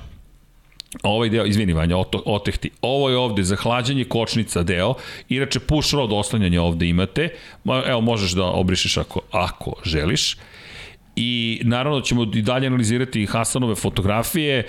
ovaj 1.03 1.29
deo, 1.29 1.45
izvini 1.45 1.73
Vanja, 1.73 1.97
otehti, 2.25 2.69
ovo 2.81 3.09
je 3.09 3.17
ovde 3.17 3.43
za 3.43 3.55
hlađanje 3.55 4.03
kočnica 4.03 4.63
deo, 4.63 4.93
inače 5.29 5.59
push 5.59 5.93
rod 5.93 6.09
oslanjanje 6.13 6.59
ovde 6.59 6.87
imate, 6.87 7.29
evo 7.85 8.01
možeš 8.01 8.31
da 8.31 8.45
obrišeš 8.45 8.97
ako, 8.97 9.19
ako 9.31 9.73
želiš, 9.83 10.37
i 11.15 11.61
naravno 11.63 12.01
ćemo 12.01 12.23
i 12.33 12.41
dalje 12.41 12.67
analizirati 12.67 13.25
Hasanove 13.25 13.75
fotografije, 13.75 14.67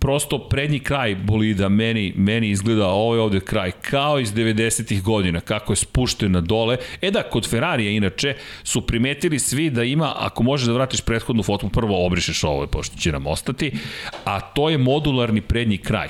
prosto 0.00 0.48
prednji 0.48 0.78
kraj 0.78 1.14
bolida 1.14 1.68
meni, 1.68 2.12
meni 2.16 2.50
izgleda 2.50 2.86
ovo 2.86 3.14
je 3.14 3.20
ovde 3.20 3.40
kraj 3.40 3.70
kao 3.70 4.20
iz 4.20 4.32
90. 4.34 5.02
godina, 5.02 5.40
kako 5.40 5.72
je 5.72 5.76
spušten 5.76 6.32
na 6.32 6.40
dole. 6.40 6.76
E 7.02 7.10
da, 7.10 7.22
kod 7.22 7.48
Ferrarija 7.50 7.90
inače 7.90 8.34
su 8.64 8.86
primetili 8.86 9.38
svi 9.38 9.70
da 9.70 9.84
ima, 9.84 10.12
ako 10.16 10.42
možeš 10.42 10.66
da 10.66 10.72
vratiš 10.72 11.00
prethodnu 11.00 11.42
fotu, 11.42 11.68
prvo 11.68 12.06
obrišeš 12.06 12.44
ovo, 12.44 12.66
pošto 12.66 12.96
će 12.96 13.12
nam 13.12 13.26
ostati, 13.26 13.72
a 14.24 14.40
to 14.40 14.68
je 14.70 14.78
modularni 14.78 15.40
prednji 15.40 15.78
kraj. 15.78 16.08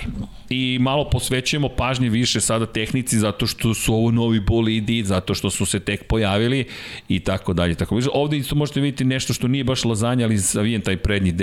I 0.51 0.79
malo 0.81 1.11
posvećujemo 1.11 1.69
pažnje 1.69 2.09
više 2.09 2.41
sada 2.41 2.67
tehnici 2.67 3.19
zato 3.19 3.47
što 3.47 3.75
su 3.75 3.95
ovo 3.95 4.11
novi 4.11 4.41
bolidi, 4.41 5.05
zato 5.05 5.35
što 5.35 5.51
su 5.51 5.67
se 5.67 5.81
tek 5.81 6.07
pojavili 6.09 6.65
i 7.09 7.21
tako 7.21 7.53
dalje. 7.53 7.75
Tako 7.75 8.01
Ovde 8.13 8.37
isto 8.37 8.55
možete 8.55 8.81
vidjeti 8.81 9.05
nešto 9.05 9.33
što 9.33 9.49
nije 9.49 9.65
baš 9.65 9.85
lazanja, 9.85 10.25
ali 10.25 10.39
zavijen 10.39 10.81
taj 10.81 10.97
prednji 10.97 11.35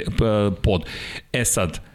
pod. 0.62 0.86
E 1.34 1.46
sad, 1.46 1.93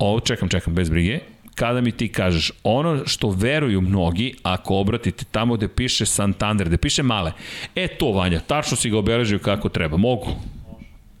ovo 0.00 0.20
čekam, 0.20 0.48
čekam, 0.48 0.74
bez 0.74 0.90
brige, 0.90 1.18
kada 1.54 1.80
mi 1.80 1.92
ti 1.92 2.08
kažeš 2.08 2.52
ono 2.64 3.06
što 3.06 3.30
veruju 3.30 3.80
mnogi, 3.80 4.34
ako 4.42 4.76
obratite 4.76 5.24
tamo 5.30 5.56
gde 5.56 5.68
piše 5.68 6.06
Santander, 6.06 6.68
gde 6.68 6.76
piše 6.76 7.02
male, 7.02 7.32
e 7.74 7.88
to 7.88 8.12
Vanja, 8.12 8.40
tačno 8.40 8.76
si 8.76 8.90
ga 8.90 8.98
obeležio 8.98 9.38
kako 9.38 9.68
treba, 9.68 9.96
mogu. 9.96 10.26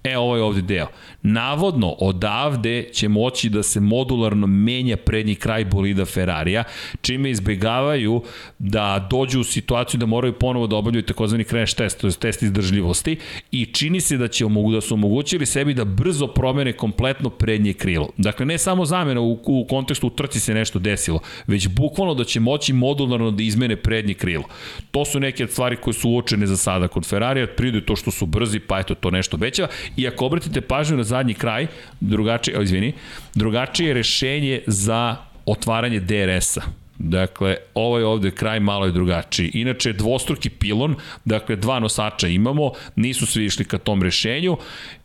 E, 0.04 0.18
ovo 0.18 0.36
je 0.36 0.42
ovde 0.42 0.62
deo. 0.62 0.86
Navodno, 1.22 1.88
odavde 1.98 2.88
će 2.92 3.08
moći 3.08 3.48
da 3.48 3.62
se 3.62 3.80
modularno 3.80 4.46
menja 4.46 4.96
prednji 4.96 5.34
kraj 5.34 5.64
bolida 5.64 6.04
Ferrarija, 6.04 6.64
čime 7.02 7.30
izbegavaju 7.30 8.22
da 8.58 9.08
dođu 9.10 9.40
u 9.40 9.44
situaciju 9.44 9.98
da 9.98 10.06
moraju 10.06 10.32
ponovo 10.32 10.66
da 10.66 10.76
obavljaju 10.76 11.02
takozvani 11.02 11.44
crash 11.44 11.76
test, 11.76 12.00
to 12.00 12.06
je 12.06 12.12
test 12.12 12.42
izdržljivosti, 12.42 13.16
i 13.52 13.66
čini 13.66 14.00
se 14.00 14.16
da 14.16 14.28
će 14.28 14.44
da 14.74 14.80
su 14.80 14.94
omogućili 14.94 15.46
sebi 15.46 15.74
da 15.74 15.84
brzo 15.84 16.26
promene 16.26 16.72
kompletno 16.72 17.30
prednje 17.30 17.72
krilo. 17.72 18.08
Dakle, 18.16 18.46
ne 18.46 18.58
samo 18.58 18.84
zamena 18.84 19.20
u, 19.20 19.38
u 19.46 19.66
kontekstu 19.70 20.06
u 20.06 20.10
trci 20.10 20.40
se 20.40 20.54
nešto 20.54 20.78
desilo, 20.78 21.20
već 21.46 21.68
bukvalno 21.68 22.14
da 22.14 22.24
će 22.24 22.40
moći 22.40 22.72
modularno 22.72 23.30
da 23.30 23.42
izmene 23.42 23.76
prednje 23.76 24.14
krilo. 24.14 24.44
To 24.90 25.04
su 25.04 25.20
neke 25.20 25.46
stvari 25.46 25.76
koje 25.76 25.94
su 25.94 26.10
uočene 26.10 26.46
za 26.46 26.56
sada 26.56 26.88
kod 26.88 27.06
Ferrarija, 27.06 27.46
pride 27.46 27.80
to 27.80 27.96
što 27.96 28.10
su 28.10 28.26
brzi, 28.26 28.58
pa 28.58 28.80
eto 28.80 28.94
to 28.94 29.10
nešto 29.10 29.36
veća, 29.36 29.68
i 29.96 30.08
ako 30.08 30.26
obratite 30.26 30.60
pažnju 30.60 30.96
na 30.96 31.04
zadnji 31.10 31.34
kraj, 31.34 31.66
drugačije, 32.00 32.58
o, 32.58 32.62
izvini, 32.62 32.92
drugačije 33.34 33.94
rešenje 33.94 34.62
za 34.66 35.16
otvaranje 35.46 36.00
DRS-a. 36.00 36.62
Dakle, 37.02 37.56
ovo 37.74 37.98
je 37.98 38.06
ovde 38.06 38.30
kraj 38.30 38.60
malo 38.60 38.86
je 38.86 38.92
drugačiji. 38.92 39.50
Inače, 39.54 39.92
dvostruki 39.92 40.50
pilon, 40.50 40.94
dakle, 41.24 41.56
dva 41.56 41.78
nosača 41.80 42.28
imamo, 42.28 42.72
nisu 42.96 43.26
svi 43.26 43.44
išli 43.44 43.64
ka 43.64 43.78
tom 43.78 44.02
rešenju 44.02 44.56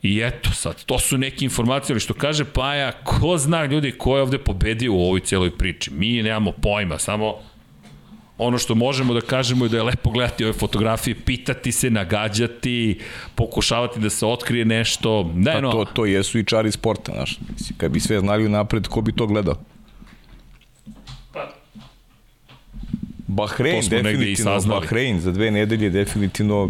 i 0.01 0.19
eto 0.23 0.51
sad, 0.51 0.83
to 0.85 0.99
su 0.99 1.17
neke 1.17 1.45
informacije, 1.45 1.93
ali 1.93 1.99
što 1.99 2.13
kaže 2.13 2.45
Paja, 2.45 2.91
ko 2.91 3.37
zna 3.37 3.65
ljudi 3.65 3.91
ko 3.91 4.17
je 4.17 4.21
ovde 4.21 4.37
pobedio 4.37 4.93
u 4.93 5.05
ovoj 5.05 5.19
celoj 5.19 5.57
priči. 5.57 5.91
Mi 5.93 6.23
nemamo 6.23 6.51
pojma, 6.51 6.99
samo 6.99 7.39
ono 8.37 8.57
što 8.57 8.75
možemo 8.75 9.13
da 9.13 9.21
kažemo 9.21 9.65
je 9.65 9.69
da 9.69 9.77
je 9.77 9.83
lepo 9.83 10.09
gledati 10.09 10.43
ove 10.43 10.53
fotografije, 10.53 11.15
pitati 11.25 11.71
se, 11.71 11.89
nagađati, 11.89 12.99
pokušavati 13.35 13.99
da 13.99 14.09
se 14.09 14.25
otkrije 14.25 14.65
nešto. 14.65 15.31
Da, 15.35 15.53
pa 15.53 15.61
no. 15.61 15.71
to, 15.71 15.85
to 15.85 16.05
jesu 16.05 16.39
i 16.39 16.45
čari 16.45 16.71
sporta, 16.71 17.11
znaš. 17.15 17.39
Kad 17.77 17.91
bi 17.91 17.99
sve 17.99 18.19
znali 18.19 18.45
unapred, 18.45 18.87
ko 18.87 19.01
bi 19.01 19.11
to 19.11 19.27
gledao? 19.27 19.55
Pa, 21.33 21.51
Bahrein, 23.27 23.83
definitivno, 23.89 24.61
Bahrein 24.67 25.19
za 25.19 25.31
dve 25.31 25.51
nedelje 25.51 25.89
definitivno 25.89 26.69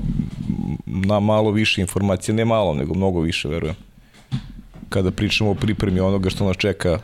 na 0.86 1.20
malo 1.20 1.52
više 1.52 1.82
informacija, 1.82 2.36
ne 2.36 2.46
malo, 2.46 2.74
nego 2.74 2.94
mnogo 2.94 3.22
više, 3.22 3.48
verujem. 3.48 3.76
Kada 4.90 5.12
pričamo 5.12 5.52
o 5.52 5.56
pripremi 5.56 6.00
onoga 6.00 6.30
što 6.30 6.46
nas 6.46 6.58
čeka 6.58 7.00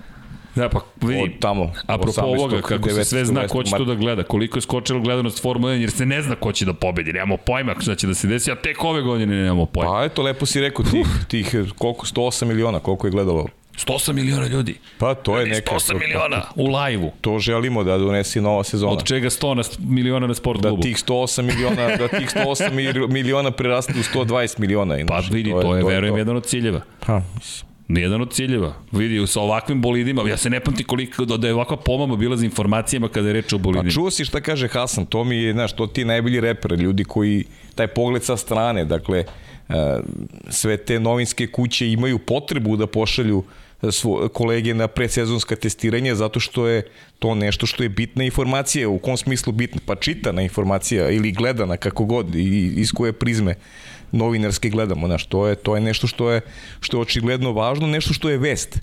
Da, 0.56 0.70
pa 0.70 0.80
vidi, 1.02 1.22
od 1.22 1.30
tamo. 1.40 1.72
Apropo 1.88 2.22
ovoga, 2.22 2.62
kako 2.62 2.90
se 2.90 3.04
sve 3.04 3.26
zna 3.26 3.48
ko 3.48 3.64
će 3.64 3.72
to 3.78 3.86
da 3.86 3.96
gleda, 3.96 4.24
koliko 4.24 4.58
je 4.58 4.62
skočila 4.62 5.00
gledanost 5.00 5.42
Formula 5.42 5.74
1, 5.74 5.76
jer 5.76 5.92
se 5.92 6.06
ne 6.06 6.22
zna 6.22 6.36
ko 6.36 6.52
će 6.52 6.66
da 6.66 6.74
pobedi, 6.74 7.14
nemamo 7.14 7.38
pojma 7.38 7.76
šta 7.80 7.96
će 7.96 8.08
da 8.08 8.14
se 8.14 8.28
desi, 8.28 8.52
a 8.52 8.56
tek 8.56 8.84
ove 8.84 9.02
godine 9.02 9.36
nemamo 9.36 9.66
pojma. 9.66 9.92
Pa 9.92 10.04
eto, 10.04 10.22
lepo 10.22 10.46
si 10.46 10.62
rekao, 10.62 10.86
tih, 10.86 11.08
tih 11.28 11.56
koliko, 11.78 12.06
108 12.06 12.46
miliona, 12.46 12.80
koliko 12.80 13.08
je 13.08 13.12
gledalo 13.12 13.48
108 13.78 14.14
miliona 14.14 14.48
ljudi. 14.48 14.76
Pa 14.98 15.14
to 15.14 15.40
je 15.40 15.46
neka... 15.46 15.76
108 15.76 16.00
miliona 16.00 16.42
u 16.56 16.68
lajvu. 16.68 17.12
To 17.22 17.40
želimo 17.40 17.84
da 17.84 17.98
donesi 17.98 18.42
nova 18.42 18.64
sezona. 18.64 18.92
Od 18.92 19.04
čega 19.04 19.30
100 19.30 19.54
na, 19.54 19.64
miliona 19.80 20.28
na 20.28 20.34
sport 20.34 20.62
da 20.62 20.70
klubu. 20.70 20.82
Da 20.82 20.88
tih 20.88 20.98
108 20.98 21.42
miliona, 21.42 21.96
da 21.98 22.08
tih 22.08 22.30
108 22.36 23.08
miliona 23.08 23.52
preraste 23.52 23.94
u 23.94 24.18
120 24.20 24.60
miliona. 24.60 24.98
Inače. 24.98 25.08
Pa 25.08 25.36
vidi, 25.36 25.52
to 25.52 25.58
je, 25.58 25.64
to 25.64 25.76
je, 25.76 25.82
to 25.82 25.90
je 25.90 25.96
verujem, 25.96 26.14
to. 26.14 26.18
jedan 26.18 26.36
od 26.36 26.46
ciljeva. 26.46 26.82
Pa, 27.06 27.22
mislim. 27.36 27.71
Jedan 28.00 28.22
od 28.22 28.34
ciljeva. 28.34 28.74
Vidi, 28.92 29.28
sa 29.28 29.42
ovakvim 29.42 29.82
bolidima, 29.82 30.30
ja 30.30 30.38
se 30.38 30.50
ne 30.50 30.60
pamti 30.60 30.84
koliko, 30.84 31.26
da 31.26 31.48
je 31.48 31.54
ovakva 31.54 31.78
pomama 31.78 32.16
bila 32.16 32.38
za 32.38 32.46
informacijama 32.46 33.08
kada 33.08 33.28
je 33.28 33.34
reč 33.34 33.54
o 33.54 33.58
bolidima. 33.58 33.84
Pa 33.84 33.94
čuo 33.94 34.12
si 34.12 34.26
šta 34.26 34.42
kaže 34.42 34.68
Hasan, 34.68 35.06
to 35.06 35.24
mi 35.24 35.36
je, 35.36 35.54
znaš, 35.54 35.76
to 35.76 35.88
ti 35.88 36.06
najbolji 36.06 36.40
reper, 36.40 36.72
ljudi 36.72 37.04
koji, 37.04 37.46
taj 37.76 37.88
pogled 37.88 38.24
sa 38.24 38.38
strane, 38.38 38.86
dakle, 38.86 39.20
e, 39.20 40.00
sve 40.50 40.78
te 40.78 41.00
novinske 41.00 41.48
kuće 41.48 41.92
imaju 41.92 42.20
potrebu 42.20 42.76
da 42.78 42.88
pošalju 42.88 43.44
svo, 43.90 44.30
kolege 44.30 44.74
na 44.74 44.88
predsezonska 44.88 45.56
testiranja 45.56 46.16
zato 46.16 46.40
što 46.40 46.68
je 46.68 46.84
to 47.20 47.36
nešto 47.36 47.66
što 47.66 47.84
je 47.84 47.90
bitna 47.90 48.24
informacija, 48.24 48.90
u 48.90 49.00
kom 49.00 49.18
smislu 49.18 49.54
bitna, 49.54 49.82
pa 49.86 49.96
čitana 49.96 50.42
informacija 50.42 51.10
ili 51.10 51.32
gledana 51.32 51.78
kako 51.78 52.06
god 52.06 52.36
i 52.36 52.74
iz 52.76 52.92
koje 52.92 53.14
prizme 53.14 53.56
novinarski 54.12 54.70
gledamo, 54.70 55.08
znaš, 55.08 55.26
to 55.26 55.48
je, 55.48 55.56
to 55.56 55.76
je 55.76 55.82
nešto 55.82 56.08
što 56.08 56.32
je, 56.32 56.42
što 56.80 56.98
je 56.98 57.02
očigledno 57.02 57.52
važno, 57.52 57.88
nešto 57.88 58.14
što 58.14 58.30
je 58.30 58.38
vest 58.38 58.80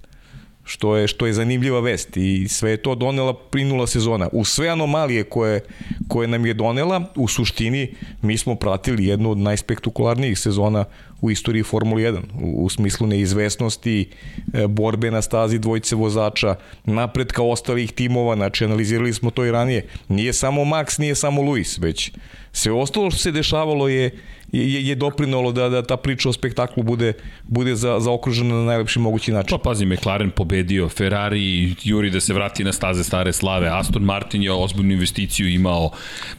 što 0.68 0.96
je 0.96 1.08
što 1.08 1.26
je 1.26 1.32
zanimljiva 1.32 1.80
vest 1.80 2.16
i 2.16 2.48
sve 2.48 2.70
je 2.70 2.76
to 2.76 2.94
donela 2.94 3.34
prinula 3.34 3.86
sezona. 3.86 4.28
U 4.32 4.44
sve 4.44 4.68
anomalije 4.68 5.24
koje, 5.24 5.60
koje 6.08 6.28
nam 6.28 6.46
je 6.46 6.54
donela, 6.54 7.12
u 7.16 7.28
suštini 7.28 7.94
mi 8.22 8.38
smo 8.38 8.54
pratili 8.54 9.06
jednu 9.06 9.30
od 9.30 9.38
najspektakularnijih 9.38 10.38
sezona 10.38 10.84
u 11.20 11.30
istoriji 11.30 11.62
Formule 11.62 12.02
1, 12.02 12.20
u, 12.42 12.64
u 12.64 12.68
smislu 12.68 13.06
neizvesnosti, 13.06 14.08
e, 14.52 14.66
borbe 14.66 15.10
na 15.10 15.22
stazi 15.22 15.58
dvojice 15.58 15.96
vozača, 15.96 16.54
napretka 16.84 17.42
ostalih 17.42 17.92
timova, 17.92 18.36
znači 18.36 18.64
analizirali 18.64 19.12
smo 19.12 19.30
to 19.30 19.44
i 19.44 19.50
ranije. 19.50 19.88
Nije 20.08 20.32
samo 20.32 20.64
Max, 20.64 21.00
nije 21.00 21.14
samo 21.14 21.42
Luis, 21.42 21.78
već 21.78 22.12
sve 22.52 22.72
ostalo 22.72 23.10
što 23.10 23.18
se 23.18 23.32
dešavalo 23.32 23.88
je 23.88 24.10
je, 24.52 24.86
je 24.88 24.94
doprinalo 24.94 25.52
da, 25.52 25.68
da 25.68 25.82
ta 25.82 25.96
priča 25.96 26.28
o 26.28 26.32
spektaklu 26.32 26.82
bude, 26.82 27.12
bude 27.44 27.74
za, 27.76 28.00
zaokružena 28.00 28.54
na 28.54 28.64
najlepši 28.64 28.98
mogući 28.98 29.32
način. 29.32 29.58
Pa 29.58 29.58
pazi, 29.58 29.86
McLaren 29.86 30.30
pobedio, 30.30 30.88
Ferrari 30.88 31.74
juri 31.82 32.10
da 32.10 32.20
se 32.20 32.34
vrati 32.34 32.64
na 32.64 32.72
staze 32.72 33.04
stare 33.04 33.32
slave, 33.32 33.68
Aston 33.68 34.02
Martin 34.02 34.42
je 34.42 34.52
ozbiljnu 34.52 34.92
investiciju 34.92 35.48
imao, 35.48 35.90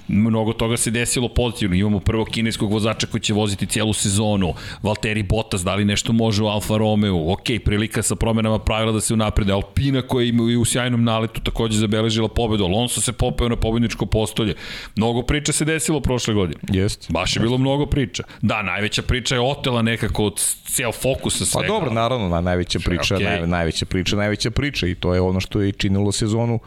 mnogo 0.07 0.53
toga 0.53 0.77
se 0.77 0.91
desilo 0.91 1.29
pozitivno, 1.29 1.75
imamo 1.75 1.99
prvo 1.99 2.25
kineskog 2.25 2.71
vozača 2.71 3.07
koji 3.07 3.21
će 3.21 3.33
voziti 3.33 3.65
cijelu 3.65 3.93
sezonu, 3.93 4.53
Valtteri 4.83 5.23
Bottas, 5.23 5.63
da 5.63 5.75
li 5.75 5.85
nešto 5.85 6.13
može 6.13 6.43
u 6.43 6.47
Alfa 6.47 6.77
Romeo, 6.77 7.33
ok, 7.33 7.45
prilika 7.65 8.01
sa 8.01 8.15
promenama 8.15 8.59
pravila 8.59 8.91
da 8.91 9.01
se 9.01 9.13
unaprede, 9.13 9.53
Alpina 9.53 10.01
koja 10.01 10.25
ima 10.25 10.51
i 10.51 10.55
u 10.55 10.65
sjajnom 10.65 11.03
naletu 11.03 11.41
takođe 11.41 11.77
zabeležila 11.77 12.27
pobedu, 12.27 12.63
Alonso 12.63 13.01
se 13.01 13.13
popeo 13.13 13.49
na 13.49 13.55
pobedničko 13.55 14.05
postolje, 14.05 14.55
mnogo 14.95 15.21
priča 15.21 15.51
se 15.51 15.65
desilo 15.65 15.99
prošle 15.99 16.33
godine. 16.33 16.59
Jest. 16.73 17.11
Baš 17.11 17.35
je 17.35 17.39
bilo 17.39 17.57
mnogo 17.57 17.85
priča. 17.85 17.98
Da, 18.41 18.61
najveća 18.61 19.01
priča 19.01 19.35
je 19.35 19.41
otela 19.41 19.81
nekako 19.81 20.23
od 20.25 20.39
ceo 20.67 20.91
fokusa 20.91 21.39
Pa 21.39 21.45
svega. 21.45 21.67
dobro, 21.67 21.91
naravno, 21.91 22.29
na, 22.29 22.41
najveća 22.41 22.79
priča, 22.85 23.15
okay. 23.15 23.23
naj, 23.23 23.47
najveća 23.47 23.85
priča, 23.85 24.15
najveća 24.15 24.51
priča 24.51 24.87
i 24.87 24.95
to 24.95 25.13
je 25.13 25.21
ono 25.21 25.39
što 25.39 25.61
je 25.61 25.71
činilo 25.71 26.11
sezonu 26.11 26.59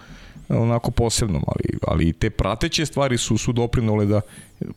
onako 0.48 0.90
posebnom, 0.90 1.44
ali, 1.46 1.78
ali 1.86 2.12
te 2.12 2.30
prateće 2.30 2.86
stvari 2.86 3.18
su, 3.18 3.38
su 3.38 3.52
doprinole 3.52 4.06
da 4.06 4.20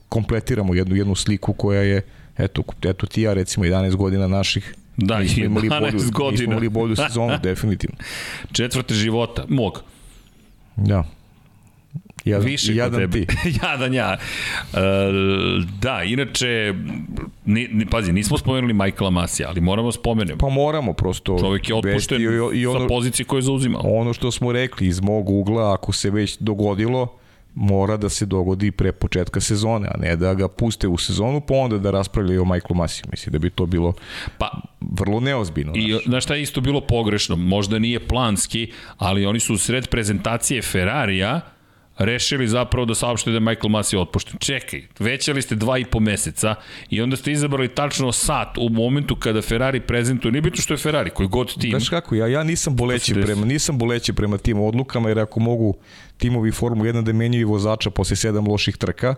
kompletiramo 0.09 0.73
jednu, 0.75 0.95
jednu 0.95 1.15
sliku 1.15 1.53
koja 1.53 1.81
je, 1.81 2.01
eto, 2.37 2.63
eto 2.83 3.05
ti 3.07 3.21
ja 3.21 3.33
recimo 3.33 3.65
11 3.65 3.95
godina 3.95 4.27
naših 4.27 4.75
Da, 4.97 5.19
nismo 5.19 5.45
imali 5.45 5.69
11 5.69 5.79
bolju, 5.79 5.93
nismo 5.93 6.11
godina. 6.11 6.43
imali 6.43 6.69
bolju 6.69 6.95
sezonu, 6.95 7.37
definitivno. 7.43 7.95
Četvrte 8.51 8.93
života, 8.93 9.45
mog. 9.49 9.83
Da. 10.75 11.03
Jadan, 12.25 12.45
Više 12.45 12.67
kod 12.67 12.75
jadan 12.75 12.99
tebe. 12.99 13.25
ti. 13.25 13.27
jadan 13.63 13.93
ja. 13.93 14.17
E, 14.73 14.77
da, 15.81 16.03
inače, 16.03 16.73
ni, 17.45 17.67
ni, 17.71 17.85
pazi, 17.85 18.13
nismo 18.13 18.37
spomenuli 18.37 18.73
Michaela 18.73 19.09
Masija, 19.09 19.49
ali 19.49 19.61
moramo 19.61 19.91
spomenemo. 19.91 20.37
Pa 20.37 20.49
moramo 20.49 20.93
prosto. 20.93 21.37
Čovjek 21.39 21.69
je 21.69 21.75
otpušten 21.75 22.21
i, 22.21 22.25
i 22.59 22.67
ono, 22.67 22.79
sa 22.79 22.87
pozicije 22.87 23.25
koje 23.25 23.37
je 23.37 23.41
zauzimao. 23.41 23.81
ono 23.83 24.13
što 24.13 24.31
smo 24.31 24.51
rekli 24.51 24.87
iz 24.87 25.01
mog 25.01 25.29
ugla, 25.29 25.73
ako 25.73 25.91
se 25.91 26.09
već 26.09 26.37
dogodilo, 26.37 27.07
mora 27.55 27.97
da 27.97 28.09
se 28.09 28.25
dogodi 28.25 28.71
pre 28.71 28.91
početka 28.91 29.39
sezone, 29.39 29.87
a 29.87 29.97
ne 29.97 30.15
da 30.15 30.33
ga 30.33 30.47
puste 30.47 30.87
u 30.87 30.97
sezonu, 30.97 31.41
pa 31.41 31.53
onda 31.53 31.77
da 31.77 31.91
raspravljaju 31.91 32.41
o 32.41 32.45
Michaelu 32.45 32.75
Masiju. 32.75 33.05
Mislim 33.11 33.31
da 33.33 33.39
bi 33.39 33.49
to 33.49 33.65
bilo 33.65 33.93
Pa, 34.37 34.51
vrlo 34.81 35.19
neozbiljno. 35.19 35.71
I 35.75 35.91
znaš. 35.91 36.03
znaš 36.05 36.23
šta 36.23 36.35
je 36.35 36.41
isto 36.41 36.61
bilo 36.61 36.81
pogrešno? 36.81 37.35
Možda 37.35 37.79
nije 37.79 38.07
planski, 38.07 38.71
ali 38.97 39.25
oni 39.25 39.39
su 39.39 39.53
u 39.53 39.57
sred 39.57 39.87
prezentacije 39.87 40.61
Ferrarija 40.61 41.41
rešili 41.97 42.47
zapravo 42.47 42.85
da 42.85 42.95
saopšte 42.95 43.29
da 43.31 43.35
je 43.35 43.39
Michael 43.39 43.69
Masi 43.69 43.97
otpušten. 43.97 44.37
Čekaj, 44.39 44.83
većali 44.99 45.41
ste 45.41 45.55
dva 45.55 45.77
i 45.77 45.85
po 45.85 45.99
meseca 45.99 46.55
i 46.89 47.01
onda 47.01 47.15
ste 47.15 47.31
izabrali 47.31 47.67
tačno 47.67 48.11
sat 48.11 48.57
u 48.57 48.69
momentu 48.69 49.15
kada 49.15 49.41
Ferrari 49.41 49.79
prezentuje, 49.79 50.31
nije 50.31 50.41
bitno 50.41 50.61
što 50.61 50.73
je 50.73 50.77
Ferrari, 50.77 51.09
koji 51.09 51.29
god 51.29 51.61
tim. 51.61 51.69
Znaš 51.69 51.89
kako, 51.89 52.15
ja, 52.15 52.27
ja 52.27 52.43
nisam 52.43 52.75
boleći 52.75 53.13
prema, 53.13 53.45
nisam 53.45 53.77
boleći 53.77 54.13
prema 54.13 54.37
tim 54.37 54.59
odlukama, 54.59 55.09
jer 55.09 55.19
ako 55.19 55.39
mogu 55.39 55.77
timovi 56.17 56.51
Formula 56.51 56.89
1 56.89 57.03
da 57.03 57.13
menjaju 57.13 57.49
vozača 57.49 57.89
posle 57.89 58.15
sedam 58.15 58.47
loših 58.47 58.77
trka, 58.77 59.15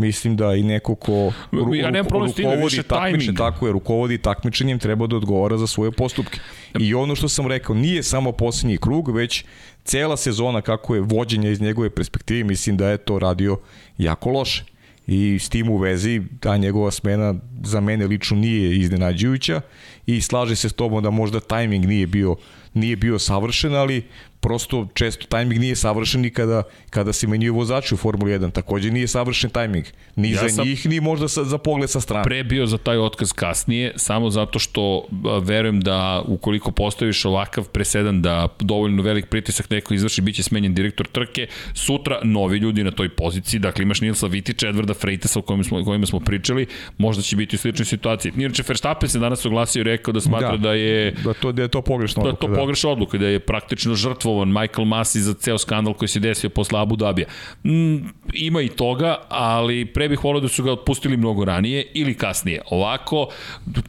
mislim 0.00 0.36
da 0.36 0.54
i 0.54 0.62
neko 0.62 0.94
ko 0.94 1.32
ru, 1.52 1.74
Ja 1.74 1.90
nemam 1.90 2.06
problem 2.06 2.32
time, 2.32 2.54
rukovodi 2.54 2.82
takmičenjem, 2.82 3.36
tako 3.36 3.66
je, 3.66 3.72
rukovodi 3.72 4.18
takmičenjem, 4.18 4.78
treba 4.78 5.06
da 5.06 5.16
odgovara 5.16 5.56
za 5.56 5.66
svoje 5.66 5.90
postupke. 5.92 6.40
I 6.78 6.94
ono 6.94 7.14
što 7.14 7.28
sam 7.28 7.46
rekao, 7.46 7.74
nije 7.74 8.02
samo 8.02 8.32
poslednji 8.32 8.78
krug, 8.78 9.14
već 9.14 9.44
cela 9.84 10.16
sezona 10.16 10.60
kako 10.60 10.94
je 10.94 11.00
vođenje 11.00 11.50
iz 11.52 11.60
njegove 11.60 11.90
perspektive, 11.90 12.44
mislim 12.44 12.76
da 12.76 12.88
je 12.88 12.96
to 12.96 13.18
radio 13.18 13.58
jako 13.98 14.30
loše. 14.30 14.64
I 15.06 15.38
s 15.38 15.48
tim 15.48 15.68
u 15.68 15.76
vezi 15.76 16.22
ta 16.40 16.56
njegova 16.56 16.90
smena 16.90 17.34
za 17.62 17.80
mene 17.80 18.06
lično 18.06 18.36
nije 18.36 18.76
iznenađujuća 18.76 19.60
i 20.06 20.20
slaže 20.20 20.56
se 20.56 20.68
s 20.68 20.72
tobom 20.72 21.02
da 21.02 21.10
možda 21.10 21.40
tajming 21.40 21.86
nije 21.86 22.06
bio 22.06 22.36
nije 22.74 22.96
bio 22.96 23.18
savršen, 23.18 23.74
ali 23.74 24.04
prosto 24.40 24.88
često 24.94 25.26
tajming 25.26 25.60
nije 25.60 25.76
savršen 25.76 26.20
ni 26.20 26.30
kada, 26.30 26.62
kada 26.90 27.12
se 27.12 27.26
menjuju 27.26 27.54
vozači 27.54 27.94
u 27.94 27.96
Formuli 27.96 28.32
1. 28.32 28.52
Takođe 28.52 28.90
nije 28.90 29.08
savršen 29.08 29.50
tajming. 29.50 29.84
Ni 30.16 30.30
Ja 30.30 30.48
za 30.48 30.64
njih, 30.64 30.86
ni 30.86 31.00
možda 31.00 31.28
sa, 31.28 31.44
za 31.44 31.58
pogled 31.58 31.90
sa 31.90 32.00
strane. 32.00 32.24
pre 32.24 32.44
bio 32.44 32.66
za 32.66 32.78
taj 32.78 32.98
otkaz 32.98 33.32
kasnije, 33.32 33.92
samo 33.96 34.30
zato 34.30 34.58
što 34.58 35.06
verujem 35.42 35.80
da 35.80 36.22
ukoliko 36.26 36.70
postaviš 36.70 37.24
ovakav 37.24 37.68
presedan 37.68 38.22
da 38.22 38.48
dovoljno 38.60 39.02
velik 39.02 39.26
pritisak 39.26 39.70
neko 39.70 39.94
izvrši, 39.94 40.22
bit 40.22 40.36
će 40.36 40.42
smenjen 40.42 40.74
direktor 40.74 41.06
trke, 41.06 41.46
sutra 41.74 42.20
novi 42.24 42.58
ljudi 42.58 42.84
na 42.84 42.90
toj 42.90 43.08
poziciji, 43.08 43.60
dakle 43.60 43.82
imaš 43.82 44.00
Nilsa 44.00 44.26
Vitića, 44.26 44.68
Edvarda 44.68 44.94
Freitesa 44.94 45.38
o 45.38 45.42
kojima 45.42 45.64
smo, 45.64 45.84
kojima 45.84 46.06
smo 46.06 46.20
pričali, 46.20 46.66
možda 46.98 47.22
će 47.22 47.36
biti 47.36 47.56
u 47.56 47.58
sličnoj 47.58 47.86
situaciji. 47.86 48.32
Inače, 48.36 48.62
Verstappen 48.68 49.08
se 49.08 49.18
danas 49.18 49.46
oglasio 49.46 49.80
i 49.80 49.84
rekao 49.84 50.12
da 50.12 50.20
smatra 50.20 50.50
da, 50.50 50.56
da 50.56 50.72
je 50.72 51.10
da, 51.24 51.34
to, 51.34 51.52
da 51.52 51.62
je 51.62 51.68
to 51.68 51.82
pogrešno. 51.82 52.22
Da 52.22 52.28
je 52.28 52.34
to 52.34 52.46
odluka, 52.46 52.60
pogrešna 52.60 52.90
odluka, 52.90 53.18
da 53.18 53.26
je 53.26 53.40
praktično 53.40 53.94
žrtvovan 54.30 54.48
Michael 54.48 54.84
Masi 54.84 55.20
za 55.20 55.34
ceo 55.34 55.58
skandal 55.58 55.94
koji 55.94 56.08
se 56.08 56.20
desio 56.20 56.50
posle 56.50 56.80
Abu 56.80 56.96
Dabija. 56.96 57.26
Mm, 57.64 57.96
ima 58.34 58.62
i 58.62 58.68
toga, 58.68 59.16
ali 59.28 59.84
pre 59.84 60.08
bih 60.08 60.24
volio 60.24 60.40
da 60.40 60.48
su 60.48 60.62
ga 60.62 60.72
otpustili 60.72 61.16
mnogo 61.16 61.44
ranije 61.44 61.86
ili 61.94 62.14
kasnije. 62.14 62.62
Ovako, 62.70 63.28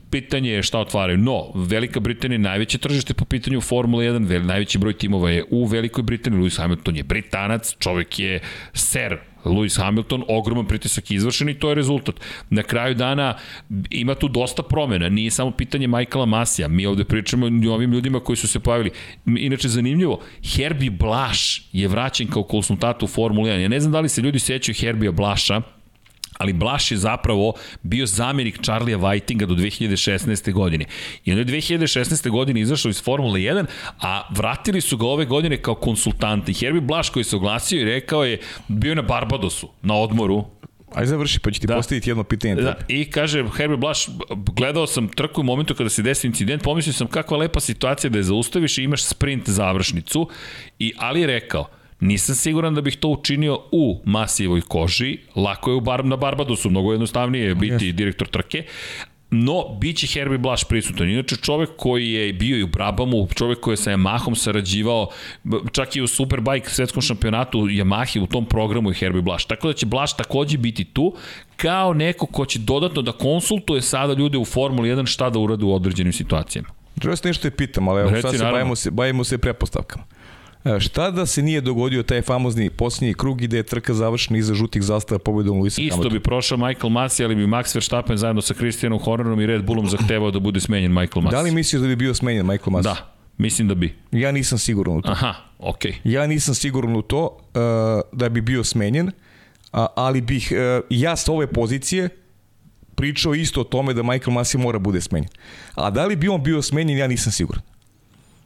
pitanje 0.10 0.52
je 0.52 0.64
šta 0.64 0.80
otvaraju. 0.80 1.18
No, 1.18 1.52
Velika 1.56 2.00
Britanija 2.00 2.36
je 2.36 2.40
najveće 2.40 2.78
tržište 2.78 3.14
po 3.14 3.26
pitanju 3.26 3.62
Formule 3.62 4.06
1, 4.06 4.28
vel, 4.28 4.46
najveći 4.46 4.78
broj 4.78 4.94
timova 4.94 5.30
je 5.32 5.44
u 5.50 5.66
Velikoj 5.66 6.04
Britaniji, 6.04 6.42
Lewis 6.42 6.58
Hamilton 6.58 6.96
je 6.96 7.04
Britanac, 7.04 7.76
čovek 7.80 8.20
je 8.20 8.40
ser 8.74 9.18
Lewis 9.46 9.82
Hamilton, 9.82 10.24
ogroman 10.28 10.66
pritisak 10.66 11.12
je 11.12 11.16
izvršen 11.16 11.50
i 11.50 11.60
to 11.60 11.70
je 11.70 11.76
rezultat. 11.76 12.16
Na 12.50 12.64
kraju 12.64 12.96
dana 12.96 13.38
ima 13.90 14.16
tu 14.16 14.28
dosta 14.28 14.64
promena, 14.64 15.10
nije 15.10 15.32
samo 15.32 15.52
pitanje 15.52 15.88
Michaela 15.88 16.26
Masija, 16.26 16.68
mi 16.68 16.86
ovde 16.86 17.04
pričamo 17.04 17.46
o 17.46 17.74
ovim 17.74 17.92
ljudima 17.92 18.20
koji 18.20 18.36
su 18.36 18.48
se 18.48 18.60
pojavili. 18.60 18.92
Inače, 19.26 19.68
zanimljivo, 19.68 20.20
Herbie 20.56 20.90
Blaš 20.90 21.68
je 21.72 21.88
vraćen 21.88 22.28
kao 22.28 22.44
konsultat 22.44 23.04
u 23.04 23.08
Formuli 23.08 23.50
1. 23.50 23.60
Ja 23.60 23.68
ne 23.68 23.80
znam 23.80 23.92
da 23.92 24.00
li 24.00 24.10
se 24.10 24.22
ljudi 24.22 24.40
sećaju 24.40 24.76
Herbija 24.80 25.12
Blaša, 25.12 25.62
ali 26.38 26.54
Blaš 26.54 26.92
je 26.92 26.98
zapravo 26.98 27.54
bio 27.84 28.06
zamjenik 28.06 28.60
Charlija 28.64 28.98
Whitinga 28.98 29.46
do 29.46 29.56
2016. 29.56 30.54
godine. 30.54 30.86
I 31.26 31.32
on 31.32 31.38
je 31.38 31.46
2016. 31.46 32.30
godine 32.30 32.62
izašao 32.62 32.90
iz 32.90 33.04
Formule 33.04 33.40
1, 33.40 33.66
a 34.02 34.22
vratili 34.36 34.82
su 34.82 34.98
ga 34.98 35.06
ove 35.06 35.26
godine 35.26 35.58
kao 35.58 35.76
konsultant. 35.76 36.50
I 36.50 36.54
Herbie 36.54 36.82
Blaš 36.82 37.10
koji 37.10 37.24
se 37.24 37.36
oglasio 37.36 37.82
i 37.82 37.86
rekao 37.86 38.26
je, 38.26 38.40
bio 38.68 38.90
je 38.90 38.96
na 38.96 39.02
Barbadosu, 39.02 39.70
na 39.82 39.96
odmoru, 39.96 40.46
Ajde 40.96 41.08
završi, 41.08 41.40
pa 41.40 41.52
ću 41.52 41.62
ti 41.62 41.68
Da. 41.68 41.76
postaviti 41.76 42.10
jedno 42.10 42.24
pitanje. 42.24 42.56
Da. 42.56 42.76
I 42.88 43.06
kaže 43.12 43.46
Herbie 43.58 43.78
Blaš, 43.78 44.08
gledao 44.36 44.88
sam 44.88 45.08
trku 45.08 45.42
u 45.42 45.44
momentu 45.44 45.76
kada 45.76 45.90
se 45.90 46.02
desio 46.02 46.28
incident, 46.28 46.64
pomislio 46.64 46.94
sam 46.94 47.08
kakva 47.08 47.38
lepa 47.38 47.60
situacija 47.60 48.10
da 48.10 48.18
je 48.18 48.24
zaustaviš 48.24 48.78
i 48.78 48.84
imaš 48.84 49.04
sprint 49.04 49.50
završnicu, 49.50 50.30
i, 50.80 50.94
ali 50.98 51.22
je 51.22 51.28
rekao, 51.28 51.70
Nisam 52.02 52.36
siguran 52.36 52.76
da 52.76 52.82
bih 52.82 52.98
to 52.98 53.08
učinio 53.08 53.60
u 53.72 54.02
Masijevoj 54.06 54.62
koži, 54.62 55.18
lako 55.36 55.72
je 55.72 55.76
u 55.76 55.82
bar, 55.82 56.06
na 56.06 56.16
Barbadosu, 56.16 56.70
mnogo 56.70 56.92
jednostavnije 56.92 57.46
je 57.46 57.56
biti 57.56 57.86
yes. 57.86 57.92
direktor 57.92 58.28
trke, 58.28 58.66
No, 59.34 59.78
bit 59.80 59.98
će 59.98 60.08
Herbie 60.08 60.38
Blaš 60.38 60.64
prisutan. 60.64 61.10
Inače, 61.10 61.36
čovek 61.36 61.70
koji 61.78 62.12
je 62.12 62.34
bio 62.34 62.58
i 62.58 62.64
u 62.64 62.68
Brabamu, 62.68 63.28
čovek 63.36 63.60
koji 63.60 63.74
je 63.74 63.78
sa 63.78 63.92
Yamahom 63.92 64.36
sarađivao, 64.36 65.08
čak 65.72 65.96
i 65.96 66.02
u 66.02 66.08
Superbike 66.08 66.70
svetskom 66.70 67.02
šampionatu 67.02 67.60
Yamahi 67.60 68.24
u 68.24 68.28
tom 68.28 68.46
programu 68.46 68.90
je 68.90 68.94
Herbie 68.94 69.22
Blaš. 69.22 69.46
Tako 69.46 69.68
da 69.68 69.74
će 69.74 69.86
Blaš 69.86 70.18
takođe 70.18 70.58
biti 70.58 70.84
tu, 70.84 71.16
kao 71.56 71.94
neko 71.94 72.26
ko 72.26 72.46
će 72.46 72.60
dodatno 72.60 73.02
da 73.02 73.12
konsultuje 73.12 73.82
sada 73.82 74.14
ljude 74.14 74.38
u 74.38 74.46
Formuli 74.46 74.90
1 74.90 75.06
šta 75.06 75.30
da 75.30 75.40
urade 75.40 75.66
u 75.66 75.76
određenim 75.76 76.14
situacijama. 76.14 76.70
Želeo 77.02 77.16
sam 77.16 77.30
nešto 77.30 77.50
te 77.50 77.56
pitam, 77.56 77.88
ali 77.88 78.02
evo, 78.02 78.10
Reci, 78.10 78.22
sad 78.22 78.32
se 78.32 78.38
naravno. 78.38 78.58
bavimo, 78.58 78.76
se, 78.76 78.92
bavimo 78.92 79.24
se 79.24 79.38
prepostavkama. 79.38 80.04
E, 80.66 80.80
Šta 80.80 81.12
da 81.12 81.26
se 81.26 81.42
nije 81.42 81.62
dogodio 81.62 82.04
taj 82.04 82.22
famozni 82.22 82.70
posljednji 82.70 83.14
krug 83.14 83.42
i 83.42 83.48
da 83.48 83.58
je 83.58 83.64
trka 83.64 83.94
završena 83.94 84.40
iza 84.40 84.54
žutih 84.54 84.84
zastava 84.84 85.20
pobedom 85.20 85.60
Luisa 85.60 85.82
Isto 85.82 85.96
Hamiltona? 85.96 86.20
bi 86.20 86.24
prošao 86.24 86.58
Michael 86.58 86.90
Masi, 86.90 87.24
ali 87.24 87.36
bi 87.36 87.48
Max 87.48 87.76
Verstappen 87.76 88.18
zajedno 88.18 88.42
sa 88.42 88.54
Christianom 88.54 89.00
Hornerom 89.00 89.42
i 89.42 89.46
Red 89.46 89.64
Bullom 89.64 89.90
zahtevao 89.90 90.32
da 90.32 90.40
bude 90.40 90.60
smenjen 90.60 90.92
Michael 90.92 91.22
Masi. 91.24 91.36
Da 91.36 91.42
li 91.42 91.52
misliš 91.52 91.82
da 91.82 91.88
bi 91.88 91.96
bio 91.96 92.14
smenjen 92.14 92.48
Michael 92.48 92.72
Masi? 92.72 92.84
Da, 92.84 93.14
mislim 93.38 93.68
da 93.68 93.76
bi. 93.76 93.96
Ja 94.12 94.32
nisam 94.32 94.58
siguran 94.58 94.98
u 94.98 95.02
to. 95.02 95.12
Aha, 95.12 95.34
okej. 95.60 95.92
Okay. 95.92 96.12
Ja 96.12 96.28
nisam 96.28 96.56
siguran 96.56 96.96
u 96.96 97.02
to 97.02 97.26
uh, 97.26 98.20
da 98.20 98.30
bi 98.30 98.42
bio 98.42 98.64
smenjen, 98.64 99.12
a, 99.72 99.88
ali 99.96 100.22
bih 100.22 100.52
uh, 100.52 100.84
ja 100.90 101.16
sa 101.16 101.32
ove 101.32 101.48
pozicije 101.48 102.10
pričao 102.96 103.36
isto 103.36 103.62
o 103.62 103.64
tome 103.64 103.94
da 103.94 104.04
Michael 104.04 104.34
Masi 104.34 104.58
mora 104.58 104.80
bude 104.80 105.02
smenjen. 105.02 105.30
A 105.76 105.90
da 105.90 106.06
li 106.06 106.16
bi 106.16 106.28
on 106.28 106.44
bio 106.44 106.62
smenjen, 106.62 106.98
ja 106.98 107.08
nisam 107.08 107.32
siguran. 107.32 107.71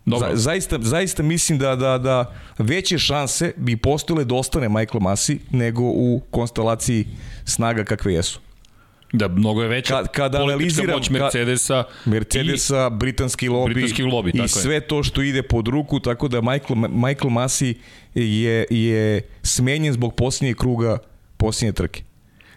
Dobro. 0.05 0.29
Za, 0.29 0.35
zaista, 0.35 0.77
zaista 0.81 1.23
mislim 1.23 1.59
da, 1.59 1.75
da, 1.75 1.97
da 1.97 2.33
veće 2.57 2.97
šanse 2.97 3.53
bi 3.57 3.77
postojile 3.77 4.25
da 4.25 4.35
ostane 4.35 4.69
Michael 4.69 4.99
Masi 5.01 5.39
nego 5.51 5.81
u 5.83 6.21
konstelaciji 6.31 7.05
snaga 7.45 7.83
kakve 7.83 8.13
jesu. 8.13 8.39
Da, 9.13 9.27
mnogo 9.27 9.61
je 9.61 9.67
veća 9.67 9.95
kad, 9.95 10.11
kad 10.11 10.31
politička 10.31 10.83
moć 10.91 11.09
Mercedesa. 11.09 11.83
Mercedesa, 12.05 12.87
i, 12.87 12.95
britanski 12.95 13.49
lobby, 13.49 13.73
britanski 13.73 14.03
lobby 14.03 14.29
i 14.29 14.37
tako 14.37 14.47
sve 14.47 14.73
je. 14.73 14.87
to 14.87 15.03
što 15.03 15.21
ide 15.21 15.43
pod 15.43 15.67
ruku, 15.67 15.99
tako 15.99 16.27
da 16.27 16.41
Michael, 16.41 16.75
Michael 16.89 17.29
Masi 17.29 17.75
je, 18.13 18.65
je 18.69 19.21
smenjen 19.43 19.93
zbog 19.93 20.15
posljednjeg 20.15 20.57
kruga 20.57 20.97
posljednje 21.37 21.73
trke. 21.73 22.03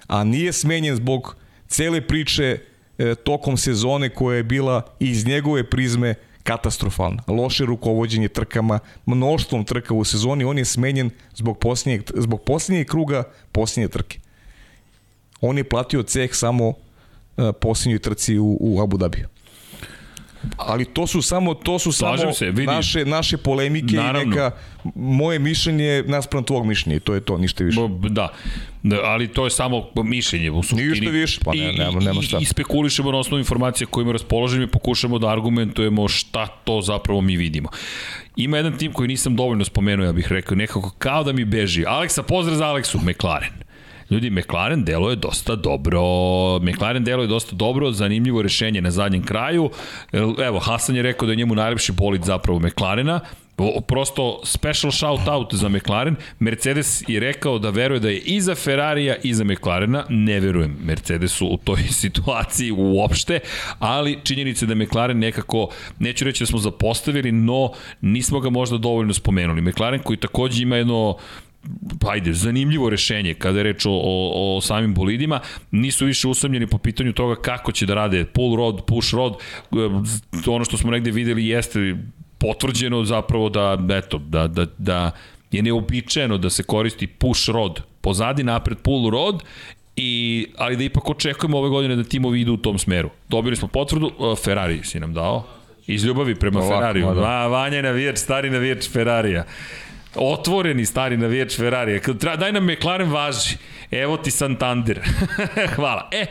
A 0.06 0.24
nije 0.24 0.52
smenjen 0.52 0.96
zbog 0.96 1.36
cele 1.68 2.00
priče 2.00 2.58
e, 2.98 3.14
tokom 3.14 3.56
sezone 3.56 4.08
koja 4.08 4.36
je 4.36 4.42
bila 4.42 4.82
iz 5.00 5.26
njegove 5.26 5.70
prizme 5.70 6.14
katastrofalna. 6.48 7.22
Loše 7.26 7.64
rukovođenje 7.64 8.28
trkama, 8.28 8.78
mnoštvom 9.06 9.64
trka 9.64 9.94
u 9.94 10.04
sezoni, 10.04 10.44
on 10.44 10.58
je 10.58 10.64
smenjen 10.64 11.10
zbog 11.34 11.58
posljednjeg, 11.58 12.10
zbog 12.14 12.42
posljednjeg 12.42 12.88
kruga 12.88 13.24
posljednje 13.52 13.88
trke. 13.88 14.20
On 15.40 15.58
je 15.58 15.68
platio 15.68 16.02
ceh 16.02 16.30
samo 16.34 16.68
uh, 16.68 16.74
posljednjoj 17.60 17.98
trci 17.98 18.38
u, 18.38 18.56
u 18.60 18.80
Abu 18.82 18.96
Dhabiju. 18.96 19.28
Ali 20.56 20.84
to 20.84 21.06
su 21.06 21.22
samo 21.22 21.54
to 21.54 21.78
su 21.78 21.92
Slažem 21.92 22.18
samo 22.20 22.32
se, 22.32 22.64
naše 22.64 23.04
naše 23.04 23.36
polemike 23.36 23.96
Naravno. 23.96 24.22
i 24.22 24.26
neka 24.26 24.50
moje 24.94 25.38
mišljenje 25.38 26.04
naspram 26.06 26.44
tvog 26.44 26.66
mišljenja 26.66 26.96
i 26.96 27.00
to 27.00 27.14
je 27.14 27.20
to, 27.20 27.38
ništa 27.38 27.64
više. 27.64 27.80
Da. 28.00 28.28
da, 28.82 28.96
ali 29.04 29.28
to 29.28 29.44
je 29.44 29.50
samo 29.50 29.84
mišljenje 29.96 30.50
u 30.50 30.62
suštini. 30.62 30.90
Ništa 30.90 31.10
više, 31.10 31.40
pa 31.44 31.52
ne, 31.52 31.58
I- 31.64 31.78
nema- 31.78 32.00
nema 32.00 32.20
i- 32.20 32.22
šta. 32.22 32.38
I 32.38 32.44
spekulišemo 32.44 33.12
na 33.12 33.18
osnovu 33.18 33.38
informacija 33.38 33.86
kojima 33.86 34.12
raspoložimo 34.12 34.64
i 34.64 34.68
pokušamo 34.68 35.18
da 35.18 35.28
argumentujemo 35.28 36.08
šta 36.08 36.46
to 36.46 36.80
zapravo 36.80 37.20
mi 37.20 37.36
vidimo. 37.36 37.68
Ima 38.36 38.56
jedan 38.56 38.78
tim 38.78 38.92
koji 38.92 39.08
nisam 39.08 39.36
dovoljno 39.36 39.64
spomenuo, 39.64 40.06
ja 40.06 40.12
bih 40.12 40.26
rekao, 40.28 40.56
nekako 40.56 40.90
kao 40.90 41.24
da 41.24 41.32
mi 41.32 41.44
beži. 41.44 41.84
Aleksa, 41.86 42.22
pozdrav 42.22 42.56
za 42.56 42.66
Aleksu, 42.66 42.98
McLaren. 43.00 43.50
Ljudi, 44.10 44.30
McLaren 44.30 44.84
deluje 44.84 45.16
dosta 45.16 45.56
dobro. 45.56 46.00
McLaren 46.58 47.04
deluje 47.04 47.26
dosta 47.26 47.56
dobro, 47.56 47.92
zanimljivo 47.92 48.42
rešenje 48.42 48.80
na 48.80 48.90
zadnjem 48.90 49.22
kraju. 49.22 49.70
Evo, 50.44 50.58
Hasan 50.58 50.96
je 50.96 51.02
rekao 51.02 51.26
da 51.26 51.32
je 51.32 51.36
njemu 51.36 51.54
najlepši 51.54 51.92
bolid 51.92 52.24
zapravo 52.24 52.58
McLarena. 52.58 53.20
Prosto 53.86 54.40
special 54.44 54.92
shout 54.92 55.28
out 55.28 55.54
za 55.54 55.68
McLaren. 55.68 56.16
Mercedes 56.38 57.04
je 57.08 57.20
rekao 57.20 57.58
da 57.58 57.70
veruje 57.70 58.00
da 58.00 58.08
je 58.08 58.18
i 58.18 58.40
za 58.40 58.54
Ferrarija 58.54 59.16
i 59.22 59.34
za 59.34 59.44
McLarena. 59.44 60.04
Ne 60.08 60.40
verujem 60.40 60.76
Mercedesu 60.82 61.46
u 61.46 61.56
toj 61.56 61.82
situaciji 62.02 62.72
uopšte, 62.72 63.40
ali 63.78 64.18
činjenica 64.24 64.64
je 64.64 64.68
da 64.68 64.74
McLaren 64.74 65.18
nekako, 65.18 65.68
neću 65.98 66.24
reći 66.24 66.42
da 66.42 66.46
smo 66.46 66.58
zapostavili, 66.58 67.32
no 67.32 67.72
nismo 68.00 68.40
ga 68.40 68.50
možda 68.50 68.78
dovoljno 68.78 69.14
spomenuli. 69.14 69.60
McLaren 69.60 70.00
koji 70.02 70.16
takođe 70.16 70.62
ima 70.62 70.76
jedno 70.76 71.16
ajde, 72.08 72.32
zanimljivo 72.32 72.90
rešenje 72.90 73.34
kada 73.34 73.58
je 73.58 73.62
reč 73.62 73.86
o, 73.86 73.90
o, 73.90 74.56
o 74.56 74.60
samim 74.60 74.94
bolidima, 74.94 75.40
nisu 75.70 76.06
više 76.06 76.28
usamljeni 76.28 76.66
po 76.66 76.78
pitanju 76.78 77.12
toga 77.12 77.42
kako 77.42 77.72
će 77.72 77.86
da 77.86 77.94
rade 77.94 78.24
pull 78.24 78.56
rod, 78.56 78.84
push 78.86 79.14
rod, 79.14 79.34
e, 79.34 80.46
ono 80.50 80.64
što 80.64 80.76
smo 80.76 80.90
negde 80.90 81.10
videli 81.10 81.46
jeste 81.46 81.96
potvrđeno 82.38 83.04
zapravo 83.04 83.48
da, 83.48 83.78
eto, 83.90 84.18
da, 84.18 84.46
da, 84.46 84.66
da 84.78 85.10
je 85.50 85.62
neobičajeno 85.62 86.38
da 86.38 86.50
se 86.50 86.62
koristi 86.62 87.06
push 87.06 87.48
rod 87.50 87.82
pozadi 88.00 88.44
napred 88.44 88.78
pull 88.78 89.10
rod 89.10 89.42
I, 89.96 90.46
ali 90.56 90.76
da 90.76 90.84
ipak 90.84 91.10
očekujemo 91.10 91.58
ove 91.58 91.68
godine 91.68 91.96
da 91.96 92.04
timovi 92.04 92.40
idu 92.40 92.52
u 92.52 92.56
tom 92.56 92.78
smeru. 92.78 93.10
Dobili 93.28 93.56
smo 93.56 93.68
potvrdu, 93.68 94.06
e, 94.06 94.36
Ferrari 94.44 94.80
si 94.84 95.00
nam 95.00 95.14
dao, 95.14 95.44
iz 95.86 96.04
ljubavi 96.04 96.34
prema 96.34 96.60
Ferrariju. 96.60 97.06
da. 97.06 97.20
Va, 97.20 97.46
Vanja 97.46 97.76
je 97.76 97.82
navijač, 97.82 98.18
stari 98.18 98.50
navijač 98.50 98.88
Ferrarija 98.90 99.44
otvoreni 100.14 100.86
stari 100.86 101.16
navijač 101.16 101.56
treba, 101.56 102.36
daj 102.36 102.52
nam 102.52 102.66
McLaren 102.66 103.10
važi. 103.10 103.56
Evo 103.90 104.16
ti 104.16 104.30
Santander. 104.30 105.00
Hvala. 105.76 106.08
E, 106.12 106.26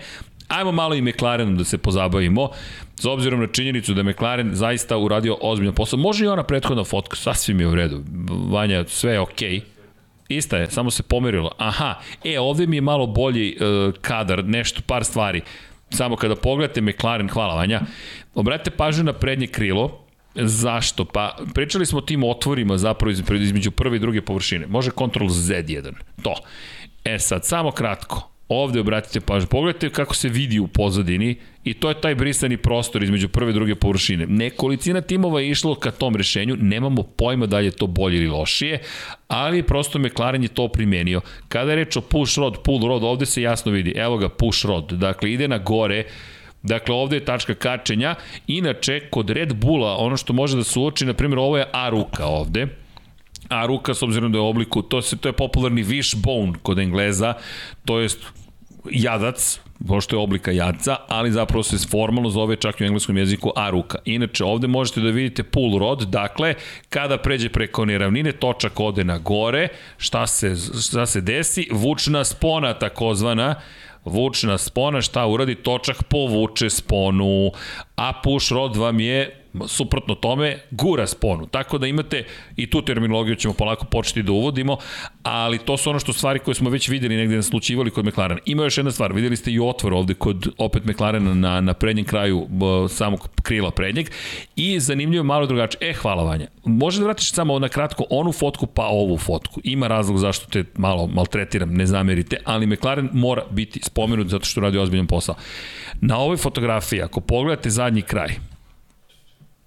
ajmo 0.47 0.71
malo 0.71 0.95
i 0.95 1.01
McLarenom 1.01 1.57
da 1.57 1.63
se 1.63 1.77
pozabavimo. 1.77 2.49
S 2.95 3.05
obzirom 3.05 3.39
na 3.39 3.47
činjenicu 3.47 3.93
da 3.93 4.03
McLaren 4.03 4.55
zaista 4.55 4.97
uradio 4.97 5.37
ozbiljan 5.41 5.73
posao. 5.73 5.99
Može 5.99 6.25
i 6.25 6.27
ona 6.27 6.43
prethodna 6.43 6.83
fotka, 6.83 7.15
sasvim 7.15 7.59
je 7.59 7.67
u 7.67 7.75
redu. 7.75 8.03
Vanja, 8.49 8.83
sve 8.87 9.11
je 9.11 9.19
okej. 9.19 9.49
Okay. 9.49 9.61
Ista 10.27 10.57
je, 10.57 10.67
samo 10.69 10.91
se 10.91 11.03
pomerilo. 11.03 11.51
Aha, 11.57 11.95
e, 12.23 12.39
ovde 12.39 12.67
mi 12.67 12.77
je 12.77 12.81
malo 12.81 13.07
bolji 13.07 13.57
uh, 13.59 13.93
kadar, 14.01 14.45
nešto, 14.45 14.81
par 14.87 15.03
stvari. 15.03 15.41
Samo 15.89 16.15
kada 16.15 16.35
pogledate 16.35 16.81
McLaren, 16.81 17.29
hvala 17.29 17.55
Vanja, 17.55 17.81
obratite 18.35 18.77
pažnju 18.77 19.03
na 19.03 19.13
prednje 19.13 19.47
krilo, 19.47 20.06
Zašto? 20.37 21.05
Pa 21.05 21.37
pričali 21.53 21.85
smo 21.85 21.97
o 21.97 22.01
tim 22.01 22.23
otvorima 22.23 22.77
zapravo 22.77 23.11
iz- 23.11 23.23
između 23.41 23.71
prve 23.71 23.95
i 23.97 23.99
druge 23.99 24.21
površine. 24.21 24.67
Može 24.67 24.91
Ctrl 24.91 25.25
Z1. 25.25 25.91
To. 26.23 26.35
E 27.03 27.19
sad, 27.19 27.45
samo 27.45 27.71
kratko. 27.71 28.29
Ovde 28.49 28.79
obratite 28.79 29.19
pažnju. 29.19 29.47
Pogledajte 29.47 29.89
kako 29.89 30.15
se 30.15 30.29
vidi 30.29 30.59
u 30.59 30.67
pozadini 30.67 31.35
i 31.63 31.73
to 31.73 31.89
je 31.89 32.01
taj 32.01 32.15
brisani 32.15 32.57
prostor 32.57 33.03
između 33.03 33.29
prve 33.29 33.51
i 33.51 33.53
druge 33.53 33.75
površine. 33.75 34.25
Nekolicina 34.27 35.01
timova 35.01 35.41
je 35.41 35.49
išlo 35.49 35.75
ka 35.75 35.91
tom 35.91 36.15
rešenju, 36.15 36.55
nemamo 36.61 37.03
pojma 37.03 37.45
da 37.45 37.57
li 37.59 37.65
je 37.65 37.71
to 37.71 37.87
bolje 37.87 38.17
ili 38.17 38.27
lošije, 38.27 38.79
ali 39.27 39.63
prosto 39.63 39.99
McLaren 39.99 40.43
je 40.43 40.49
to 40.49 40.67
primenio. 40.67 41.21
Kada 41.47 41.71
je 41.71 41.75
reč 41.75 41.97
o 41.97 42.01
push 42.01 42.37
rod, 42.39 42.57
pull 42.63 42.87
rod, 42.87 43.03
ovde 43.03 43.25
se 43.25 43.41
jasno 43.41 43.71
vidi, 43.71 43.93
evo 43.95 44.17
ga 44.17 44.29
push 44.29 44.65
rod, 44.65 44.91
dakle 44.91 45.31
ide 45.31 45.47
na 45.47 45.57
gore, 45.57 46.03
Dakle, 46.67 46.95
ovde 46.95 47.15
je 47.15 47.25
tačka 47.25 47.53
kačenja. 47.53 48.15
Inače, 48.47 48.99
kod 49.09 49.29
Red 49.29 49.53
Bulla, 49.55 49.97
ono 49.97 50.17
što 50.17 50.33
može 50.33 50.57
da 50.57 50.63
se 50.63 50.79
uoči, 50.79 51.05
na 51.05 51.13
primjer, 51.13 51.39
ovo 51.39 51.57
je 51.57 51.69
A 51.71 51.89
ruka 51.89 52.25
ovde. 52.25 52.67
A 53.49 53.65
ruka, 53.65 53.93
s 53.93 54.03
obzirom 54.03 54.31
da 54.31 54.37
je 54.37 54.41
u 54.41 54.47
obliku, 54.47 54.81
to, 54.81 55.01
se, 55.01 55.17
to 55.17 55.29
je 55.29 55.33
popularni 55.33 55.83
wishbone 55.83 56.57
kod 56.63 56.79
Engleza, 56.79 57.33
to 57.85 57.99
jest 57.99 58.19
jadac, 58.91 59.59
pošto 59.87 60.15
je 60.15 60.19
oblika 60.19 60.51
jadca, 60.51 60.95
ali 61.07 61.31
zapravo 61.31 61.63
se 61.63 61.87
formalno 61.87 62.29
zove 62.29 62.55
čak 62.55 62.81
i 62.81 62.83
u 62.83 62.87
engleskom 62.87 63.17
jeziku 63.17 63.51
A 63.55 63.69
ruka. 63.69 63.97
Inače, 64.05 64.43
ovde 64.43 64.67
možete 64.67 65.01
da 65.01 65.09
vidite 65.09 65.43
pull 65.43 65.79
rod, 65.79 66.01
dakle, 66.01 66.53
kada 66.89 67.17
pređe 67.17 67.49
preko 67.49 67.81
one 67.81 67.97
ravnine, 67.97 68.31
točak 68.31 68.79
ode 68.79 69.03
na 69.03 69.17
gore, 69.17 69.67
šta 69.97 70.27
se, 70.27 70.55
šta 70.81 71.05
se 71.05 71.21
desi? 71.21 71.67
Vučna 71.71 72.23
spona, 72.23 72.73
takozvana, 72.73 73.55
vučna 74.07 74.57
spona, 74.57 75.01
šta 75.01 75.25
uradi? 75.27 75.55
Točak 75.55 76.03
povuče 76.03 76.69
sponu, 76.69 77.51
a 77.95 78.13
push 78.23 78.51
rod 78.51 78.75
vam 78.75 78.99
je 78.99 79.46
suprotno 79.67 80.15
tome, 80.15 80.57
gura 80.71 81.07
sponu. 81.07 81.47
Tako 81.47 81.77
da 81.77 81.87
imate, 81.87 82.23
i 82.55 82.69
tu 82.69 82.81
terminologiju 82.81 83.35
ćemo 83.35 83.53
polako 83.53 83.85
početi 83.85 84.23
da 84.23 84.31
uvodimo, 84.31 84.77
ali 85.23 85.57
to 85.57 85.77
su 85.77 85.89
ono 85.89 85.99
što 85.99 86.13
stvari 86.13 86.39
koje 86.39 86.55
smo 86.55 86.69
već 86.69 86.89
videli 86.89 87.15
negde 87.15 87.35
naslučivali 87.35 87.91
kod 87.91 88.05
McLarena. 88.05 88.41
Ima 88.45 88.63
još 88.63 88.77
jedna 88.77 88.91
stvar, 88.91 89.13
videli 89.13 89.35
ste 89.35 89.51
i 89.51 89.59
otvor 89.59 89.93
ovde 89.93 90.13
kod 90.13 90.47
opet 90.57 90.85
McLarena 90.85 91.33
na, 91.33 91.61
na 91.61 91.73
prednjem 91.73 92.05
kraju 92.05 92.47
samog 92.89 93.29
krila 93.43 93.71
prednjeg 93.71 94.09
i 94.55 94.79
zanimljivo 94.79 95.23
malo 95.23 95.45
drugačije. 95.45 95.89
E, 95.89 95.93
hvala 95.93 96.23
Vanja. 96.23 96.47
Može 96.65 96.99
da 96.99 97.05
vratiš 97.05 97.33
samo 97.33 97.59
na 97.59 97.69
kratko 97.69 98.03
onu 98.09 98.31
fotku 98.31 98.67
pa 98.67 98.85
ovu 98.85 99.17
fotku. 99.17 99.61
Ima 99.63 99.87
razlog 99.87 100.17
zašto 100.17 100.49
te 100.49 100.63
malo 100.77 101.07
maltretiram, 101.07 101.73
ne 101.73 101.85
zamerite, 101.85 102.37
ali 102.45 102.67
McLaren 102.67 103.09
mora 103.13 103.43
biti 103.51 103.79
spomenut 103.83 104.27
zato 104.27 104.45
što 104.45 104.61
radi 104.61 104.77
ozbiljan 104.77 105.07
posao. 105.07 105.35
Na 106.01 106.17
ovoj 106.17 106.37
fotografiji, 106.37 107.01
ako 107.01 107.21
pogledate 107.21 107.69
zadnji 107.69 108.01
kraj, 108.01 108.29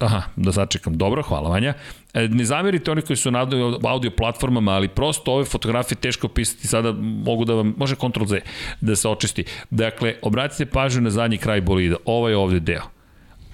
Aha, 0.01 0.22
da 0.36 0.52
sačekam. 0.52 0.97
Dobro, 0.98 1.22
hvala 1.22 1.48
Vanja. 1.48 1.74
E, 2.14 2.28
Ne 2.28 2.44
zamerite 2.44 2.90
oni 2.90 3.02
koji 3.02 3.16
su 3.16 3.31
na 3.31 3.47
audio, 3.85 4.10
platformama, 4.10 4.72
ali 4.72 4.89
prosto 4.89 5.32
ove 5.32 5.44
fotografije 5.44 5.97
teško 5.97 6.28
pisati, 6.28 6.68
sada 6.68 6.93
mogu 6.98 7.44
da 7.44 7.55
vam, 7.55 7.74
može 7.77 7.94
Ctrl 7.94 8.24
Z 8.24 8.40
da 8.81 8.97
se 8.97 9.09
očisti. 9.09 9.44
Dakle, 9.70 10.14
obratite 10.22 10.66
pažnju 10.66 11.01
na 11.01 11.10
zadnji 11.10 11.39
kraj 11.39 11.60
bolida. 11.60 11.97
Ovo 12.05 12.28
je 12.28 12.36
ovde 12.36 12.60
deo. 12.60 12.99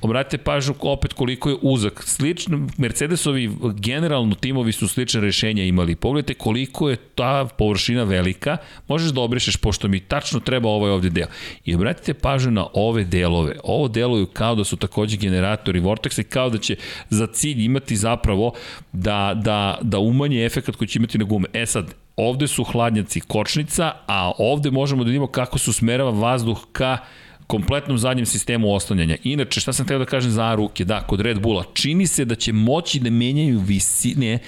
Obratite 0.03 0.39
pažnju 0.39 0.75
opet 0.81 1.13
koliko 1.13 1.51
je 1.51 1.57
uzak. 1.63 2.03
Slično, 2.07 2.67
Mercedesovi 2.77 3.51
generalno 3.75 4.35
timovi 4.35 4.73
su 4.73 4.89
slične 4.89 5.21
rešenja 5.21 5.65
imali. 5.65 5.97
Pogledajte 5.97 6.35
koliko 6.35 6.91
je 6.91 6.97
ta 6.97 7.49
površina 7.59 8.05
velika. 8.05 8.57
Možeš 8.89 9.11
da 9.11 9.21
obrišeš 9.21 9.57
pošto 9.57 9.89
mi 9.89 10.01
tačno 10.01 10.41
treba 10.41 10.69
ovaj 10.69 10.91
ovde 10.91 11.11
deo. 11.11 11.27
I 11.65 11.75
obratite 11.75 12.15
pažnju 12.15 12.51
na 12.51 12.67
ove 12.75 13.05
delove. 13.05 13.57
Ovo 13.65 13.89
deluju 13.89 14.27
kao 14.27 14.55
da 14.55 14.65
su 14.65 14.77
takođe 14.77 15.17
generatori 15.17 15.81
Vortexa 15.81 16.21
i 16.21 16.25
kao 16.25 16.51
da 16.51 16.59
će 16.59 16.77
za 17.11 17.27
cilj 17.27 17.65
imati 17.65 17.97
zapravo 17.97 18.53
da, 18.93 19.33
da, 19.35 19.79
da 19.83 19.99
umanje 19.99 20.45
efekt 20.45 20.77
koji 20.77 20.89
će 20.89 20.99
imati 20.99 21.19
na 21.19 21.25
gume. 21.25 21.49
E 21.53 21.67
sad, 21.67 21.95
ovde 22.17 22.49
su 22.49 22.65
hladnjaci 22.65 23.21
kočnica, 23.21 23.93
a 24.07 24.33
ovde 24.39 24.71
možemo 24.71 25.05
da 25.05 25.09
vidimo 25.09 25.27
kako 25.27 25.59
se 25.59 25.71
usmerava 25.71 26.11
vazduh 26.11 26.67
ka 26.73 26.99
kompletnom 27.47 27.99
zadnjem 27.99 28.27
sistemu 28.27 28.75
oslanjanja. 28.75 29.17
Inače, 29.25 29.61
šta 29.61 29.73
sam 29.73 29.85
htio 29.85 29.99
da 29.99 30.05
kažem 30.05 30.31
za 30.31 30.55
ruke? 30.55 30.85
Da, 30.85 31.01
kod 31.01 31.21
Red 31.21 31.41
Bulla 31.41 31.65
čini 31.75 32.07
se 32.07 32.25
da 32.25 32.35
će 32.35 32.53
moći 32.53 33.01
da 33.01 33.11
menjaju 33.11 33.59
visine 33.59 34.39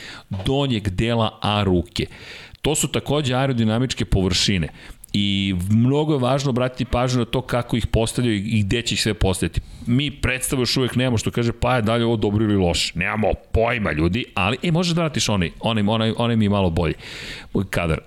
donjeg 0.44 0.88
dela 0.88 1.38
A 1.42 1.62
ruke. 1.64 2.06
To 2.62 2.74
su 2.74 2.88
takođe 2.88 3.34
aerodinamičke 3.34 4.04
površine 4.04 4.68
i 5.12 5.54
mnogo 5.70 6.12
je 6.12 6.18
važno 6.18 6.50
obratiti 6.50 6.84
pažnju 6.84 7.18
na 7.18 7.24
to 7.24 7.40
kako 7.40 7.76
ih 7.76 7.86
postavljaju 7.86 8.36
i 8.36 8.62
gde 8.62 8.82
će 8.82 8.94
ih 8.94 9.02
sve 9.02 9.14
postaviti. 9.14 9.60
Mi 9.86 10.10
predstavu 10.10 10.62
još 10.62 10.76
uvek 10.76 10.96
nemamo 10.96 11.18
što 11.18 11.30
kaže 11.30 11.52
pa 11.52 11.76
je 11.76 11.82
dalje 11.82 12.04
ovo 12.04 12.16
dobro 12.16 12.44
ili 12.44 12.56
loše. 12.56 12.92
Nemamo 12.94 13.28
pojma 13.52 13.92
ljudi, 13.92 14.24
ali 14.34 14.56
e, 14.62 14.72
možeš 14.72 14.94
da 14.94 15.00
vratiš 15.00 15.28
onaj, 15.28 15.50
onaj, 15.60 15.84
onaj, 15.86 16.12
onaj 16.16 16.36
mi 16.36 16.44
je 16.44 16.48
malo 16.48 16.70
bolji 16.70 16.94
kadar. 17.70 18.00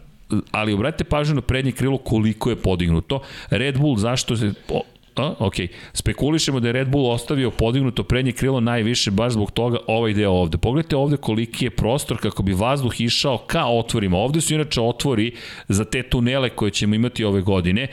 Ali 0.51 0.73
obratite 0.73 1.03
pažnju 1.03 1.35
na 1.35 1.41
prednje 1.41 1.71
krilo 1.71 1.97
koliko 1.97 2.49
je 2.49 2.55
podignuto. 2.55 3.21
Red 3.49 3.79
Bull 3.79 3.97
zašto 3.97 4.35
se 4.35 4.53
A, 5.15 5.33
ok. 5.39 5.53
Spekulišemo 5.93 6.59
da 6.59 6.67
je 6.67 6.73
Red 6.73 6.89
Bull 6.89 7.11
ostavio 7.11 7.51
podignuto 7.51 8.03
prednje 8.03 8.31
krilo 8.31 8.59
najviše 8.59 9.11
baš 9.11 9.33
zbog 9.33 9.51
toga 9.51 9.77
ovaj 9.87 10.13
deo 10.13 10.31
ovde. 10.31 10.57
Pogledajte 10.57 10.95
ovde 10.95 11.17
koliki 11.17 11.65
je 11.65 11.69
prostor 11.69 12.17
kako 12.17 12.43
bi 12.43 12.53
vazduh 12.53 13.01
išao 13.01 13.37
ka 13.37 13.65
otvorima. 13.65 14.17
Ovde 14.17 14.41
su 14.41 14.53
inače 14.53 14.81
otvori 14.81 15.35
za 15.67 15.85
te 15.85 16.03
tunele 16.03 16.49
koje 16.49 16.71
ćemo 16.71 16.95
imati 16.95 17.23
ove 17.23 17.41
godine, 17.41 17.87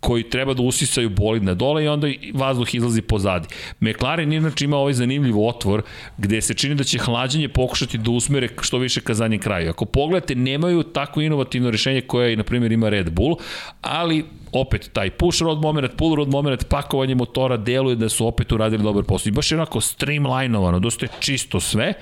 koji 0.00 0.30
treba 0.30 0.54
da 0.54 0.62
usisaju 0.62 1.10
bolid 1.10 1.42
na 1.42 1.54
dole 1.54 1.84
i 1.84 1.88
onda 1.88 2.08
vazduh 2.34 2.74
izlazi 2.74 3.02
pozadi. 3.02 3.48
McLaren 3.80 4.32
inače 4.32 4.64
ima 4.64 4.76
ovaj 4.76 4.92
zanimljiv 4.92 5.40
otvor 5.40 5.82
gde 6.18 6.40
se 6.40 6.54
čini 6.54 6.74
da 6.74 6.84
će 6.84 6.98
hlađenje 6.98 7.48
pokušati 7.48 7.98
da 7.98 8.10
usmere 8.10 8.48
što 8.60 8.78
više 8.78 9.00
ka 9.00 9.14
zadnjem 9.14 9.40
kraju. 9.40 9.70
Ako 9.70 9.84
pogledate, 9.84 10.34
nemaju 10.34 10.82
tako 10.82 11.20
inovativno 11.20 11.70
rešenje 11.70 12.00
koje, 12.00 12.36
na 12.36 12.44
primjer, 12.44 12.72
ima 12.72 12.88
Red 12.88 13.10
Bull, 13.10 13.36
ali 13.80 14.24
opet 14.52 14.90
taj 14.92 15.10
push 15.10 15.42
rod 15.42 15.60
moment, 15.60 15.96
pull 15.96 16.14
rod 16.14 16.28
moment, 16.28 16.68
pakovanje 16.68 17.14
motora 17.14 17.56
deluje 17.56 17.96
da 17.96 18.08
su 18.08 18.26
opet 18.26 18.52
uradili 18.52 18.82
dobar 18.82 19.04
posao. 19.04 19.30
I 19.30 19.32
baš 19.32 19.52
je 19.52 19.56
onako 19.58 19.80
streamlinovano, 19.80 20.78
dosta 20.78 21.06
je 21.06 21.10
čisto 21.20 21.60
sve, 21.60 21.94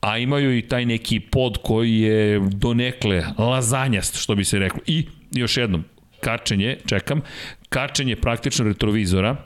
a 0.00 0.18
imaju 0.18 0.58
i 0.58 0.62
taj 0.62 0.86
neki 0.86 1.20
pod 1.20 1.58
koji 1.62 2.00
je 2.00 2.40
donekle 2.40 3.24
lazanjast, 3.38 4.16
što 4.16 4.34
bi 4.34 4.44
se 4.44 4.58
reklo. 4.58 4.80
I 4.86 5.06
još 5.32 5.56
jednom, 5.56 5.84
kačenje, 6.26 6.78
čekam, 6.86 7.20
kačenje 7.68 8.16
praktično 8.16 8.64
retrovizora, 8.64 9.36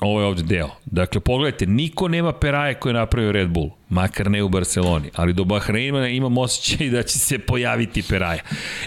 Ovo 0.00 0.20
je 0.20 0.26
ovde 0.26 0.42
deo. 0.42 0.68
Dakle, 0.84 1.20
pogledajte, 1.20 1.66
niko 1.66 2.08
nema 2.08 2.32
peraje 2.32 2.74
koje 2.74 2.90
je 2.90 2.94
napravio 2.94 3.32
Red 3.32 3.48
Bull, 3.48 3.70
makar 3.88 4.30
ne 4.30 4.42
u 4.42 4.48
Barceloni, 4.48 5.10
ali 5.14 5.32
do 5.32 5.44
Bahreina 5.44 6.08
imam 6.08 6.38
osjećaj 6.38 6.88
da 6.90 7.02
će 7.02 7.18
se 7.18 7.38
pojaviti 7.38 8.02
peraja. 8.08 8.42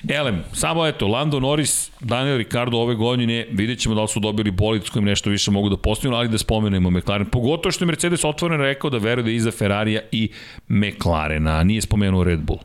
Elem, 0.09 0.43
samo 0.53 0.85
eto, 0.87 1.07
Lando 1.07 1.39
Norris, 1.39 1.91
Daniel 1.99 2.37
Ricardo 2.37 2.77
ove 2.77 2.95
godine, 2.95 3.47
vidjet 3.51 3.79
ćemo 3.79 3.95
da 3.95 4.01
li 4.01 4.07
su 4.07 4.19
dobili 4.19 4.51
bolid 4.51 4.85
s 4.85 4.89
kojim 4.89 5.05
nešto 5.05 5.29
više 5.29 5.51
mogu 5.51 5.69
da 5.69 5.77
postignu, 5.77 6.17
ali 6.17 6.29
da 6.29 6.37
spomenemo 6.37 6.89
McLaren. 6.89 7.25
Pogotovo 7.25 7.71
što 7.71 7.83
je 7.83 7.87
Mercedes 7.87 8.23
otvoreno 8.23 8.63
rekao 8.63 8.89
da 8.89 8.97
veruje 8.97 9.23
da 9.23 9.29
je 9.29 9.35
iza 9.35 9.51
Ferrarija 9.51 10.01
i 10.11 10.29
McLarena, 10.67 11.57
a 11.57 11.63
nije 11.63 11.81
spomenuo 11.81 12.23
Red 12.23 12.39
Bull. 12.39 12.59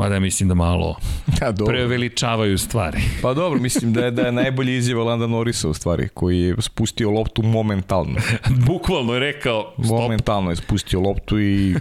Mada 0.00 0.20
mislim 0.20 0.48
da 0.48 0.54
malo 0.54 0.96
ja, 1.42 1.52
dobro. 1.52 1.72
preveličavaju 1.72 2.58
stvari. 2.58 2.98
Pa 3.22 3.34
dobro, 3.34 3.60
mislim 3.60 3.92
da 3.92 4.04
je, 4.04 4.10
da 4.10 4.22
je 4.22 4.32
najbolji 4.32 4.76
izjava 4.76 5.04
Landa 5.04 5.26
Norrisa 5.26 5.68
u 5.68 5.74
stvari, 5.74 6.08
koji 6.08 6.40
je 6.40 6.56
spustio 6.58 7.10
loptu 7.10 7.42
momentalno. 7.42 8.14
Bukvalno 8.66 9.12
je 9.14 9.20
rekao 9.20 9.72
stop. 9.72 9.86
Momentalno 9.86 10.50
je 10.50 10.56
spustio 10.56 11.00
loptu 11.00 11.40
i, 11.40 11.76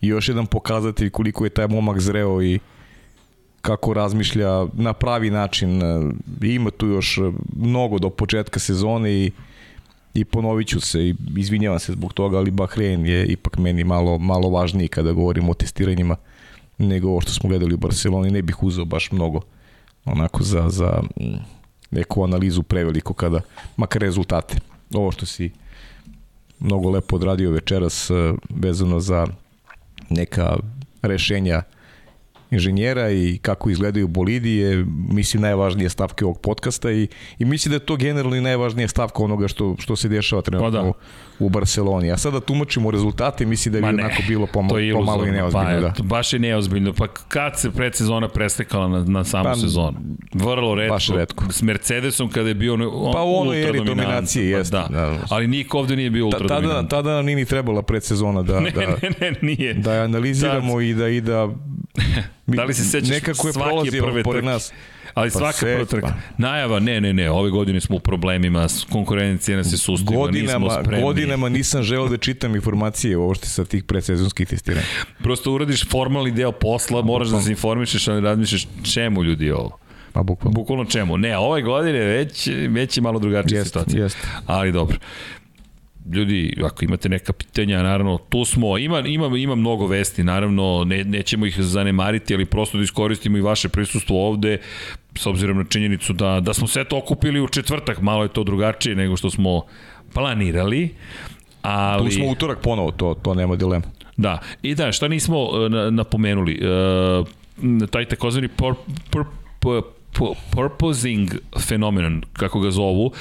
i 0.00 0.08
još 0.08 0.28
jedan 0.28 0.46
pokazatelj 0.46 1.10
koliko 1.10 1.44
je 1.44 1.50
taj 1.50 1.68
momak 1.68 2.00
zreo 2.00 2.42
i 2.42 2.58
kako 3.62 3.94
razmišlja 3.94 4.66
na 4.72 4.92
pravi 4.92 5.30
način. 5.30 5.82
Ima 6.42 6.70
tu 6.70 6.86
još 6.86 7.20
mnogo 7.56 7.98
do 7.98 8.10
početka 8.10 8.60
sezone 8.60 9.12
i 9.12 9.30
i 10.14 10.24
ponovit 10.24 10.68
ću 10.68 10.80
se 10.80 11.00
i 11.00 11.14
izvinjavam 11.36 11.78
se 11.78 11.92
zbog 11.92 12.12
toga, 12.12 12.38
ali 12.38 12.50
Bahrein 12.50 13.06
je 13.06 13.26
ipak 13.26 13.58
meni 13.58 13.84
malo, 13.84 14.18
malo 14.18 14.48
važniji 14.50 14.88
kada 14.88 15.12
govorimo 15.12 15.50
o 15.50 15.54
testiranjima 15.54 16.16
nego 16.78 17.08
ovo 17.08 17.20
što 17.20 17.32
smo 17.32 17.48
gledali 17.48 17.74
u 17.74 17.78
Barceloni, 17.78 18.30
ne 18.30 18.42
bih 18.42 18.62
uzeo 18.62 18.84
baš 18.84 19.12
mnogo 19.12 19.40
onako 20.04 20.42
za, 20.42 20.68
za 20.68 21.02
mm, 21.20 21.36
neku 21.90 22.24
analizu 22.24 22.62
preveliko 22.62 23.14
kada, 23.14 23.40
makar 23.76 24.02
rezultate. 24.02 24.56
Ovo 24.94 25.12
što 25.12 25.26
si 25.26 25.50
mnogo 26.60 26.90
lepo 26.90 27.16
odradio 27.16 27.50
večeras 27.50 28.10
eh, 28.10 28.34
vezano 28.50 29.00
za 29.00 29.26
neka 30.10 30.56
rešenja 31.02 31.62
inženjera 32.50 33.10
i 33.10 33.38
kako 33.42 33.70
izgledaju 33.70 34.08
bolidi 34.08 34.50
je, 34.50 34.84
mislim, 35.10 35.42
najvažnija 35.42 35.90
stavka 35.90 36.24
ovog 36.24 36.40
podcasta 36.40 36.90
i, 36.90 37.08
i 37.38 37.44
mislim 37.44 37.70
da 37.70 37.76
je 37.76 37.86
to 37.86 37.96
generalno 37.96 38.36
i 38.36 38.40
najvažnija 38.40 38.88
stavka 38.88 39.22
onoga 39.22 39.48
što, 39.48 39.76
što 39.78 39.96
se 39.96 40.08
dešava 40.08 40.42
trenutno 40.42 40.70
pa 40.70 40.82
da. 40.82 40.92
U 41.38 41.48
Barceloni. 41.48 42.12
A 42.12 42.16
sada 42.16 42.40
tumačimo 42.40 42.90
rezultate, 42.90 43.46
mislim 43.46 43.72
da 43.72 43.78
je 43.78 43.92
bi 43.92 44.00
onako 44.00 44.22
bilo 44.28 44.46
pomalo, 44.46 44.78
pomalo 44.92 45.26
i 45.26 45.30
neozbiljno. 45.30 45.66
Pa, 45.66 45.80
da. 45.80 45.92
Baš 46.02 46.32
je 46.32 46.38
neozbiljno. 46.38 46.92
Pa 46.92 47.06
kad 47.06 47.60
se 47.60 47.70
predsezona 47.70 48.28
prestekala 48.28 48.88
na, 48.88 49.04
na 49.04 49.24
samu 49.24 49.44
pa, 49.44 49.54
sezonu? 49.54 49.98
Vrlo 50.34 50.74
redko. 50.74 50.94
Baš 50.94 51.08
redko. 51.08 51.44
S 51.52 51.62
Mercedesom 51.62 52.30
kada 52.30 52.48
je 52.48 52.54
bio 52.54 52.74
on, 52.74 53.12
pa 53.12 53.22
u 53.22 53.34
onoj 53.34 53.68
eri 53.68 53.84
dominacije, 53.84 54.52
pa 54.52 54.58
jeste. 54.58 54.76
Da. 54.76 54.88
da. 54.90 55.18
Ali 55.30 55.46
niko 55.46 55.78
ovde 55.78 55.96
nije 55.96 56.10
bio 56.10 56.26
ultra 56.26 56.48
tada, 56.48 56.88
tada 56.88 57.14
nam 57.14 57.26
nije 57.26 57.36
ni 57.36 57.44
trebala 57.44 57.82
predsezona 57.82 58.42
da, 58.42 58.60
ne, 58.64 58.70
da, 58.70 58.80
ne, 58.80 59.10
ne, 59.20 59.34
nije. 59.42 59.74
da 59.74 59.92
analiziramo 59.92 60.72
Tad. 60.72 60.82
i 60.82 60.94
da, 60.94 61.08
i 61.08 61.20
da 61.20 61.48
da 62.46 62.64
li 62.64 62.74
se 62.74 62.84
sećaš 62.84 63.08
nekako 63.08 63.46
je 63.46 63.52
svake 63.52 64.00
prve 64.00 64.22
pored 64.22 64.44
nas? 64.44 64.72
Ali 65.14 65.30
pa 65.30 65.38
svaka 65.38 65.58
prva 65.58 65.84
trka. 65.84 66.06
Pa. 66.06 66.14
Najava, 66.38 66.80
ne, 66.80 67.00
ne, 67.00 67.12
ne, 67.12 67.30
ove 67.30 67.50
godine 67.50 67.80
smo 67.80 67.96
u 67.96 68.00
problemima, 68.00 68.66
konkurencija 68.90 69.56
nas 69.56 69.72
je 69.72 69.78
sustiga, 69.78 70.16
godinama, 70.16 70.64
nismo 70.64 70.82
spremni. 70.82 71.04
Godinama 71.04 71.48
nisam 71.48 71.82
želeo 71.82 72.08
da 72.08 72.16
čitam 72.16 72.54
informacije 72.54 73.16
uopšte 73.16 73.48
sa 73.48 73.64
tih 73.64 73.84
predsezonskih 73.84 74.48
testiranja. 74.48 74.86
Prosto 75.22 75.52
uradiš 75.52 75.88
formalni 75.88 76.30
deo 76.30 76.52
posla, 76.52 77.02
moraš 77.02 77.28
da 77.28 77.40
se 77.40 77.50
informišeš, 77.50 78.08
ali 78.08 78.20
razmišljaš 78.20 78.66
čemu 78.94 79.22
ljudi 79.22 79.50
ovo. 79.50 79.78
Pa 80.12 80.22
bukvalno. 80.22 80.54
Bukvalno 80.54 80.84
čemu? 80.84 81.16
Ne, 81.16 81.38
ove 81.38 81.62
godine 81.62 81.98
već, 81.98 82.48
već 82.68 82.96
je 82.96 83.02
malo 83.02 83.18
drugačija 83.18 83.58
jest, 83.58 83.68
situacija. 83.68 84.02
Jest. 84.02 84.18
Ali 84.46 84.72
dobro 84.72 84.98
ljudi, 86.12 86.56
ako 86.64 86.84
imate 86.84 87.08
neka 87.08 87.32
pitanja, 87.32 87.82
naravno, 87.82 88.18
tu 88.28 88.44
smo, 88.44 88.78
ima, 88.78 89.00
ima, 89.00 89.26
ima 89.38 89.54
mnogo 89.54 89.86
vesti, 89.86 90.24
naravno, 90.24 90.84
ne, 90.86 91.04
nećemo 91.04 91.46
ih 91.46 91.60
zanemariti, 91.60 92.34
ali 92.34 92.44
prosto 92.44 92.78
da 92.78 92.84
iskoristimo 92.84 93.38
i 93.38 93.40
vaše 93.40 93.68
prisustvo 93.68 94.28
ovde, 94.28 94.58
s 95.18 95.26
obzirom 95.26 95.58
na 95.58 95.64
činjenicu 95.64 96.12
da, 96.12 96.40
da 96.40 96.54
smo 96.54 96.66
sve 96.66 96.84
to 96.84 96.98
okupili 96.98 97.40
u 97.40 97.48
četvrtak, 97.48 98.00
malo 98.00 98.22
je 98.22 98.28
to 98.28 98.44
drugačije 98.44 98.96
nego 98.96 99.16
što 99.16 99.30
smo 99.30 99.62
planirali, 100.12 100.94
ali... 101.62 102.10
Tu 102.10 102.16
smo 102.16 102.26
utorak 102.26 102.58
ponovo, 102.60 102.90
to, 102.90 103.14
to 103.22 103.34
nema 103.34 103.56
dilema. 103.56 103.84
Da, 104.16 104.38
i 104.62 104.74
da, 104.74 104.92
šta 104.92 105.08
nismo 105.08 105.42
uh, 105.42 105.50
napomenuli, 105.90 106.60
uh, 106.60 107.88
taj 107.90 108.04
takozvani 108.04 108.48
por, 108.48 108.74
por, 109.10 109.24
por, 109.60 109.82
purposing 110.50 111.30
fenomenon, 111.58 112.22
kako 112.32 112.60
ga 112.60 112.70
zovu, 112.70 113.12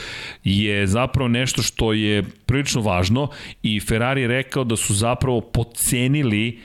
je 0.43 0.87
zapravo 0.87 1.27
nešto 1.27 1.61
što 1.61 1.93
je 1.93 2.23
prilično 2.45 2.81
važno 2.81 3.29
i 3.63 3.79
Ferrari 3.79 4.21
je 4.21 4.27
rekao 4.27 4.63
da 4.63 4.75
su 4.75 4.93
zapravo 4.93 5.41
pocenili 5.41 6.59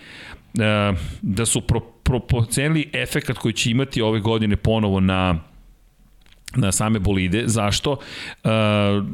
eh, 0.59 0.93
da 1.23 1.47
su 1.47 1.61
pro, 1.61 1.81
pro, 2.09 2.21
pocenili 2.21 2.91
efekat 2.93 3.39
koji 3.39 3.53
će 3.53 3.71
imati 3.71 4.03
ove 4.03 4.21
godine 4.21 4.57
ponovo 4.57 5.01
na 5.01 5.39
na 6.57 6.73
same 6.73 6.99
bolide. 6.99 7.43
Zašto? 7.47 7.93
Uh, 7.93 8.51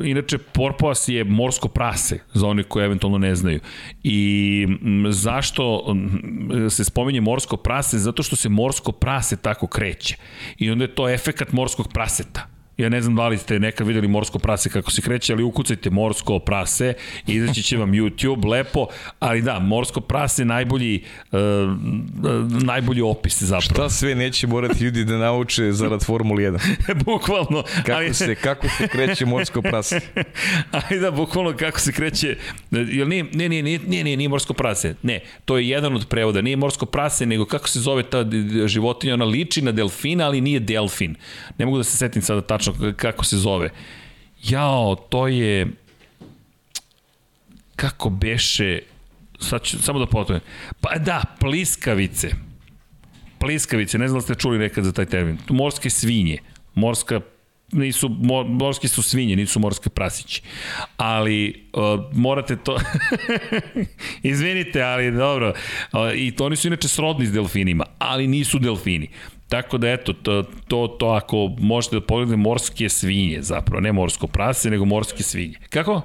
inače, 0.07 0.39
porpoas 0.39 1.09
je 1.09 1.25
morsko 1.25 1.69
prase, 1.69 2.19
za 2.33 2.47
one 2.47 2.63
koji 2.63 2.85
eventualno 2.85 3.19
ne 3.19 3.35
znaju. 3.35 3.61
I 4.03 4.67
m, 4.83 5.07
zašto 5.11 5.95
se 6.71 6.85
spominje 6.85 7.21
morsko 7.21 7.57
prase? 7.57 7.99
Zato 7.99 8.23
što 8.23 8.37
se 8.37 8.49
morsko 8.49 8.93
prase 8.93 9.37
tako 9.37 9.67
kreće. 9.67 10.17
I 10.59 10.71
onda 10.71 10.85
je 10.85 10.95
to 10.95 11.09
efekat 11.09 11.53
morskog 11.53 11.93
praseta. 11.93 12.54
Ja 12.77 12.89
ne 12.89 13.01
znam 13.03 13.17
da 13.17 13.29
li 13.29 13.39
ste 13.39 13.59
nekad 13.59 13.87
videli 13.87 14.09
morsko 14.09 14.39
prase 14.39 14.71
kako 14.71 14.91
se 14.91 15.03
kreće, 15.03 15.33
ali 15.33 15.43
ukucajte 15.43 15.91
morsko 15.91 16.39
prase, 16.39 16.95
izaći 17.27 17.63
će 17.63 17.77
vam 17.77 17.93
YouTube 17.93 18.51
lepo, 18.51 18.87
ali 19.19 19.43
da, 19.43 19.59
morsko 19.59 20.01
prase 20.01 20.45
najbolji, 20.45 21.03
uh, 21.33 21.39
najbolji 22.65 23.03
opis 23.03 23.43
zapravo. 23.43 23.61
Šta 23.61 23.91
sve 23.91 24.15
neće 24.15 24.47
morati 24.47 24.85
ljudi 24.85 25.05
da 25.05 25.19
nauče 25.19 25.73
zarad 25.73 26.05
Formula 26.05 26.41
1? 26.41 26.59
bukvalno. 27.05 27.63
Kako, 27.63 27.93
ali... 27.93 28.15
se, 28.15 28.35
kako 28.35 28.69
se 28.69 28.89
kreće 28.89 29.27
morsko 29.27 29.63
prase? 29.63 30.01
ali 30.91 31.01
da, 31.01 31.11
bukvalno 31.11 31.57
kako 31.57 31.81
se 31.81 31.93
kreće, 31.93 32.37
jel 32.71 33.09
nije, 33.09 33.25
nije, 33.33 33.49
nije, 33.49 33.63
nije, 33.63 33.79
nije, 33.79 34.05
nije, 34.05 34.17
nije 34.17 34.29
morsko 34.29 34.53
prase, 34.55 34.95
ne, 35.03 35.21
to 35.45 35.59
je 35.59 35.69
jedan 35.69 35.95
od 35.95 36.09
prevoda, 36.09 36.43
nije 36.43 36.57
morsko 36.57 36.87
prase, 36.87 37.27
nego 37.27 37.45
kako 37.45 37.69
se 37.69 37.81
zove 37.81 38.03
ta 38.03 38.25
životinja, 38.67 39.15
ona 39.15 39.25
liči 39.25 39.63
na 39.63 39.73
delfina, 39.73 40.27
ali 40.27 40.41
nije 40.41 40.61
delfin. 40.61 41.15
Ne 41.59 41.67
mogu 41.67 41.79
da 41.79 41.85
se 41.85 41.97
setim 41.97 42.23
sada 42.23 42.41
tačno 42.41 42.64
tačno 42.65 42.93
kako 42.97 43.25
se 43.25 43.37
zove. 43.37 43.71
Jao, 44.43 44.95
to 44.95 45.29
je 45.29 45.67
kako 47.77 48.11
beše 48.11 48.79
sad 49.41 49.63
ću 49.63 49.83
samo 49.83 49.99
da 49.99 50.07
potovim. 50.07 50.41
Pa 50.81 50.99
da, 50.99 51.23
pliskavice. 51.41 52.31
Pliskavice, 53.41 53.99
ne 53.99 54.09
znam 54.09 54.19
da 54.19 54.25
ste 54.25 54.35
čuli 54.35 54.59
nekad 54.59 54.85
za 54.85 54.93
taj 54.93 55.07
termin. 55.07 55.39
Morske 55.49 55.91
svinje. 55.91 56.39
Morska 56.75 57.21
nisu, 57.73 58.09
mor, 58.09 58.47
morski 58.47 58.89
su 58.89 59.03
svinje, 59.03 59.37
nisu 59.37 59.61
morske 59.61 59.91
prasići. 59.91 60.43
Ali 60.97 61.69
uh, 61.73 61.83
morate 62.13 62.57
to... 62.57 62.79
Izvinite, 64.23 64.83
ali 64.83 65.13
dobro. 65.13 65.53
Uh, 65.93 65.99
I 66.15 66.31
to 66.31 66.47
oni 66.47 66.57
su 66.57 66.67
inače 66.69 66.89
srodni 66.89 67.27
s 67.27 67.33
delfinima, 67.33 67.85
ali 67.99 68.27
nisu 68.27 68.59
delfini. 68.59 69.09
Tako 69.55 69.79
da 69.79 69.91
eto, 69.91 70.13
to, 70.13 70.43
to, 70.69 70.87
to 70.99 71.07
ako 71.07 71.51
možete 71.59 71.97
da 71.97 72.01
pogledate 72.07 72.37
morske 72.37 72.89
svinje 72.89 73.43
zapravo, 73.43 73.81
ne 73.81 73.93
morsko 73.93 74.27
prase, 74.27 74.71
nego 74.71 74.85
morske 74.85 75.23
svinje. 75.23 75.55
Kako? 75.71 76.03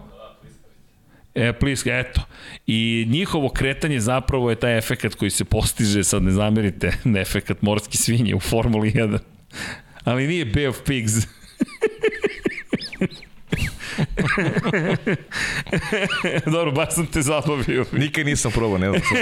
E, 1.35 1.53
pliska, 1.53 1.99
eto. 1.99 2.21
I 2.67 3.05
njihovo 3.09 3.49
kretanje 3.49 3.99
zapravo 3.99 4.49
je 4.49 4.55
taj 4.55 4.77
efekat 4.77 5.15
koji 5.15 5.31
se 5.31 5.45
postiže, 5.45 6.03
sad 6.03 6.23
ne 6.23 6.31
zamerite, 6.31 6.91
efekat 7.21 7.61
morski 7.61 7.97
svinje 7.97 8.35
u 8.35 8.39
Formuli 8.39 8.91
1. 8.91 9.19
Ali 10.03 10.27
nije 10.27 10.45
Bay 10.45 10.69
of 10.69 10.77
Pigs. 10.85 11.13
Dobro, 16.53 16.71
baš 16.71 16.93
sam 16.93 17.05
te 17.05 17.21
zabavio. 17.21 17.85
Nikad 17.91 18.25
nisam 18.25 18.51
probao, 18.51 18.77
ne 18.77 18.89
znam. 18.89 19.01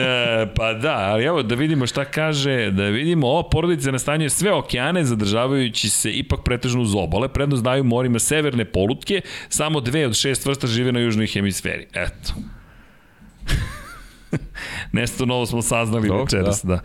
e, 0.00 0.46
pa 0.56 0.72
da, 0.72 0.96
ali 0.96 1.24
evo 1.24 1.42
da 1.42 1.54
vidimo 1.54 1.86
šta 1.86 2.04
kaže, 2.04 2.70
da 2.70 2.84
vidimo, 2.84 3.26
ova 3.26 3.50
porodica 3.50 3.90
nastanjuje 3.90 4.30
sve 4.30 4.52
okeane, 4.52 5.04
zadržavajući 5.04 5.90
se 5.90 6.12
ipak 6.12 6.40
pretežno 6.44 6.82
uz 6.82 6.94
obale, 6.94 7.28
prednost 7.28 7.62
daju 7.62 7.84
morima 7.84 8.18
severne 8.18 8.64
polutke, 8.64 9.20
samo 9.48 9.80
dve 9.80 10.06
od 10.06 10.14
šest 10.14 10.46
vrsta 10.46 10.66
žive 10.66 10.92
na 10.92 11.00
južnoj 11.00 11.26
hemisferi. 11.26 11.86
Eto. 11.92 12.34
Nešto 14.92 15.26
novo 15.26 15.46
smo 15.46 15.62
saznali 15.62 16.08
Dok, 16.08 16.20
večeras, 16.20 16.64
da. 16.64 16.74
da. 16.74 16.80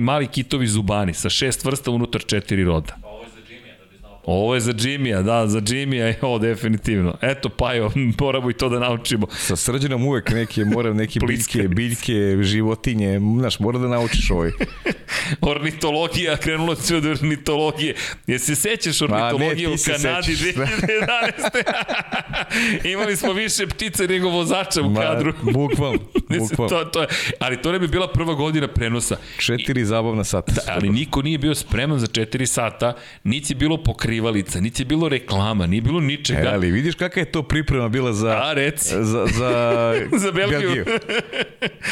Mali 0.00 0.26
kitovi 0.26 0.66
zubani 0.66 1.14
sa 1.14 1.30
šest 1.30 1.64
vrsta 1.64 1.90
unutar 1.90 2.22
četiri 2.26 2.64
roda. 2.64 3.05
Ovo 4.26 4.54
je 4.54 4.60
za 4.60 4.72
Jimmya, 4.78 5.22
da, 5.22 5.46
za 5.46 5.62
Jimmya 5.68 6.06
je 6.06 6.18
ovo 6.22 6.38
definitivno. 6.38 7.16
Eto, 7.22 7.48
Pajo, 7.48 7.90
moramo 8.20 8.50
i 8.50 8.52
to 8.52 8.68
da 8.68 8.78
naučimo. 8.78 9.26
Sa 9.30 9.56
srđanom 9.56 10.06
uvek 10.06 10.30
neke, 10.30 10.64
moram 10.64 10.96
neke 10.96 11.20
biljke, 11.26 11.68
biljke, 11.68 12.42
životinje, 12.42 13.20
znaš, 13.38 13.58
mora 13.58 13.78
da 13.78 13.88
naučiš 13.88 14.30
ovaj. 14.30 14.50
ornitologija, 15.40 16.36
krenulo 16.36 16.76
se 16.76 16.96
od 16.96 17.06
ornitologije. 17.06 17.94
Jesi 18.26 18.56
se 18.56 18.62
sećaš 18.62 19.02
ornitologije 19.02 19.68
u 19.68 19.74
Kanadi 19.86 20.32
2011. 20.32 20.66
Imali 22.92 23.16
smo 23.16 23.32
više 23.32 23.66
ptica 23.66 24.06
nego 24.06 24.28
vozača 24.28 24.82
u 24.82 24.90
Ma, 24.90 25.00
kadru. 25.00 25.32
Bukvalno, 25.42 25.98
bukvalno. 26.38 26.68
to, 26.68 26.84
to 26.84 27.00
je, 27.00 27.08
ali 27.40 27.62
to 27.62 27.72
ne 27.72 27.78
bi 27.78 27.88
bila 27.88 28.08
prva 28.08 28.34
godina 28.34 28.68
prenosa. 28.68 29.16
Četiri 29.38 29.84
zabavna 29.84 30.24
sata. 30.24 30.52
Da, 30.52 30.62
ali 30.66 30.88
niko 30.88 31.22
nije 31.22 31.38
bio 31.38 31.54
spreman 31.54 31.98
za 31.98 32.06
četiri 32.06 32.46
sata, 32.46 32.94
niti 33.24 33.54
bilo 33.54 33.76
pokrivalica, 34.16 34.60
niti 34.60 34.82
je 34.82 34.86
bilo 34.86 35.08
reklama, 35.08 35.66
nije 35.66 35.82
bilo 35.82 36.00
ničega. 36.00 36.40
E, 36.40 36.52
ali 36.52 36.70
vidiš 36.70 36.94
kakva 36.94 37.20
je 37.20 37.32
to 37.32 37.42
priprema 37.42 37.88
bila 37.88 38.12
za... 38.12 38.28
A, 38.28 38.52
reci. 38.52 38.94
Za, 38.94 39.26
za, 39.26 39.92
za 40.22 40.32
Belgiju. 40.32 40.60
Belgiju. 40.60 40.84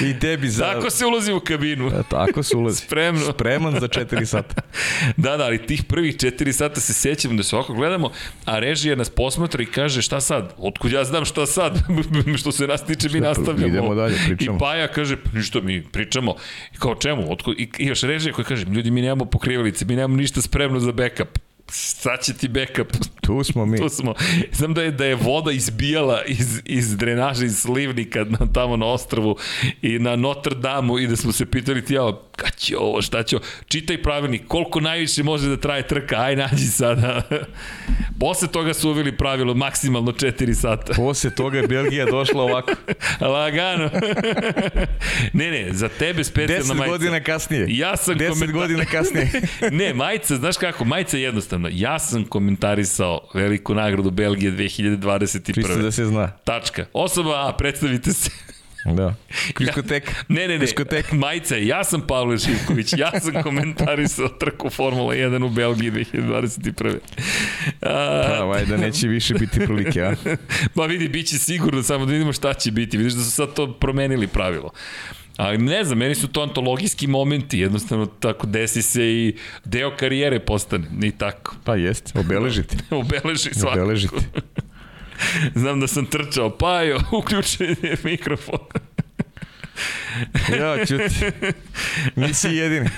I 0.01 0.18
tebi 0.20 0.48
za... 0.48 0.64
Tako 0.64 0.90
se 0.90 1.06
ulazi 1.06 1.32
u 1.32 1.40
kabinu. 1.40 1.86
E, 1.86 2.02
tako 2.10 2.42
se 2.42 2.56
ulazi. 2.56 2.80
Spremno. 2.80 3.20
Spreman 3.32 3.80
za 3.80 3.88
4 3.88 4.24
sata. 4.24 4.62
da, 5.16 5.36
da, 5.36 5.44
ali 5.44 5.66
tih 5.66 5.84
prvih 5.84 6.16
4 6.16 6.52
sata 6.52 6.80
se 6.80 6.92
sećam 6.92 7.36
da 7.36 7.42
se 7.42 7.56
ovako 7.56 7.72
gledamo, 7.74 8.10
a 8.44 8.59
režija 8.59 8.96
nas 8.96 9.10
posmatra 9.10 9.62
i 9.62 9.66
kaže 9.66 10.02
šta 10.02 10.20
sad? 10.20 10.55
Otkud 10.59 10.92
ja 10.92 11.05
znam 11.05 11.24
šta 11.24 11.46
sad? 11.46 11.78
što 12.40 12.52
se 12.52 12.66
nas 12.66 12.84
tiče, 12.86 13.09
mi 13.09 13.20
nastavljamo. 13.20 13.66
Idemo 13.66 13.94
dalje, 13.94 14.16
pričamo. 14.26 14.56
I 14.56 14.60
Paja 14.60 14.88
kaže, 14.88 15.16
pa 15.16 15.30
ništa, 15.34 15.60
mi 15.60 15.82
pričamo. 15.82 16.34
I 16.74 16.76
kao 16.78 16.94
čemu? 16.94 17.32
Otkud? 17.32 17.60
I, 17.60 17.68
I 17.78 17.86
još 17.86 18.02
režija 18.02 18.32
koja 18.32 18.44
kaže, 18.44 18.66
ljudi, 18.66 18.90
mi 18.90 19.02
nemamo 19.02 19.24
pokrivalice, 19.24 19.84
mi 19.84 19.96
nemamo 19.96 20.16
ništa 20.16 20.42
spremno 20.42 20.80
za 20.80 20.92
backup 20.92 21.38
sad 21.70 22.24
će 22.24 22.35
ti 22.35 22.49
backup. 22.49 22.97
Tu 23.20 23.45
smo 23.45 23.66
mi. 23.66 23.78
tu 23.78 23.89
smo. 23.89 24.15
Znam 24.53 24.74
da 24.74 24.82
je, 24.82 24.91
da 24.91 25.05
je 25.05 25.15
voda 25.15 25.53
izbijala 25.53 26.23
iz, 26.27 26.61
iz 26.65 26.97
drenaža, 26.97 27.45
iz 27.45 27.59
slivnika 27.59 28.24
na, 28.24 28.39
tamo 28.53 28.77
na 28.77 28.86
ostrvu 28.86 29.36
i 29.82 29.99
na 29.99 30.16
Notre 30.16 30.55
Dame 30.55 31.03
i 31.03 31.07
da 31.07 31.16
smo 31.16 31.32
se 31.32 31.47
pitali 31.47 31.85
ti, 31.85 31.95
ja, 31.95 32.12
kad 32.36 32.56
će 32.56 32.77
ovo, 32.78 33.02
šta 33.02 33.23
će 33.23 33.36
ovo? 33.36 33.44
Čitaj 33.69 34.02
pravilnik, 34.02 34.43
koliko 34.48 34.81
najviše 34.81 35.23
može 35.23 35.48
da 35.48 35.56
traje 35.56 35.86
trka, 35.86 36.16
aj 36.16 36.36
nađi 36.36 36.66
sada. 36.66 37.23
Posle 38.20 38.48
toga 38.48 38.74
su 38.74 38.90
uveli 38.90 39.16
pravilo 39.16 39.55
maksimalno 39.55 40.12
4 40.12 40.55
sata. 40.55 40.93
Posle 41.02 41.31
toga 41.31 41.59
je 41.59 41.66
Belgija 41.66 42.06
došla 42.06 42.43
ovako. 42.43 42.73
Lagano. 43.35 43.90
ne, 45.32 45.51
ne, 45.51 45.69
za 45.73 45.89
tebe 45.89 46.24
specijalna 46.24 46.74
majica. 46.74 46.85
10 46.85 46.90
godina 46.90 47.20
kasnije. 47.20 47.66
Ja 47.69 47.97
sam 47.97 48.15
10 48.15 48.28
komentar... 48.28 48.52
godina 48.52 48.85
kasnije. 48.85 49.31
ne, 49.70 49.94
majica, 49.94 50.36
znaš 50.36 50.56
kako, 50.56 50.85
majica 50.85 51.16
je 51.16 51.23
jednostavna. 51.23 51.69
Ja 51.73 51.98
sam 51.98 52.24
komentarisao 52.24 53.20
veliku 53.35 53.74
nagradu 53.74 54.11
Belgije 54.11 54.52
2021. 54.52 55.55
Čisto 55.55 55.77
da 55.77 55.90
se 55.90 56.05
zna. 56.05 56.28
Tačka. 56.44 56.86
Osoba 56.93 57.48
A, 57.48 57.52
predstavite 57.59 58.12
se. 58.12 58.31
Da. 58.85 59.15
Diskoteka. 59.59 60.11
Ja, 60.11 60.24
ne, 60.28 60.40
ne, 60.40 60.48
ne. 60.48 60.59
Diskoteka. 60.59 61.16
Majica, 61.16 61.56
ja 61.56 61.85
sam 61.85 62.01
Pavle 62.06 62.36
Živković, 62.36 62.93
ja 62.97 63.20
sam 63.20 63.43
komentarisao 63.43 64.28
trku 64.28 64.70
Formula 64.70 65.15
1 65.15 65.44
u 65.44 65.48
Belgiji 65.48 65.90
2021. 65.90 66.98
A, 67.82 68.24
pa, 68.39 68.44
vaj, 68.44 68.65
da 68.65 68.77
neće 68.77 69.09
više 69.09 69.35
biti 69.35 69.61
prilike, 69.61 70.02
a? 70.02 70.15
Pa 70.74 70.86
vidi, 70.86 71.09
bit 71.09 71.27
će 71.27 71.39
sigurno, 71.39 71.82
samo 71.82 72.06
da 72.06 72.12
vidimo 72.12 72.32
šta 72.32 72.55
će 72.55 72.70
biti. 72.70 72.97
Vidiš 72.97 73.12
da 73.12 73.23
su 73.23 73.31
sad 73.31 73.55
to 73.55 73.73
promenili 73.73 74.27
pravilo. 74.27 74.70
Ali 75.36 75.59
ne 75.59 75.85
znam, 75.85 75.98
meni 75.98 76.15
su 76.15 76.28
to 76.28 76.43
antologijski 76.43 77.06
momenti, 77.06 77.59
jednostavno 77.59 78.06
tako 78.06 78.47
desi 78.47 78.82
se 78.82 79.05
i 79.05 79.36
deo 79.65 79.97
karijere 79.97 80.40
postane, 80.40 80.86
i 81.02 81.11
tako. 81.11 81.56
Pa 81.65 81.77
jeste, 81.77 82.19
obeležiti. 82.19 82.77
Obeleži 82.90 83.55
svakako. 83.55 83.82
Obeležiti. 83.82 84.16
Znam 85.60 85.80
da 85.80 85.86
sam 85.86 86.06
trčao, 86.06 86.51
Pajo, 86.59 87.01
uključen 87.18 87.76
je 87.82 87.96
mikrofon. 88.02 88.59
ja, 90.59 90.86
čuti. 90.86 91.26
Nisi 92.20 92.48
jedini. 92.48 92.88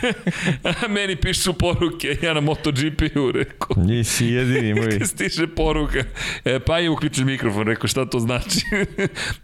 A 0.64 0.88
meni 0.88 1.16
pišu 1.16 1.52
poruke, 1.52 2.16
ja 2.22 2.34
na 2.34 2.40
MotoGP-u 2.40 3.32
rekao. 3.32 3.76
Nisi 3.84 4.26
jedini, 4.26 4.74
moj. 4.74 5.00
Stiže 5.04 5.46
poruka. 5.46 6.04
E, 6.44 6.58
pa 6.58 6.78
je 6.78 6.90
uključen 6.90 7.26
mikrofon, 7.26 7.66
rekao 7.66 7.88
šta 7.88 8.04
to 8.04 8.20
znači. 8.20 8.60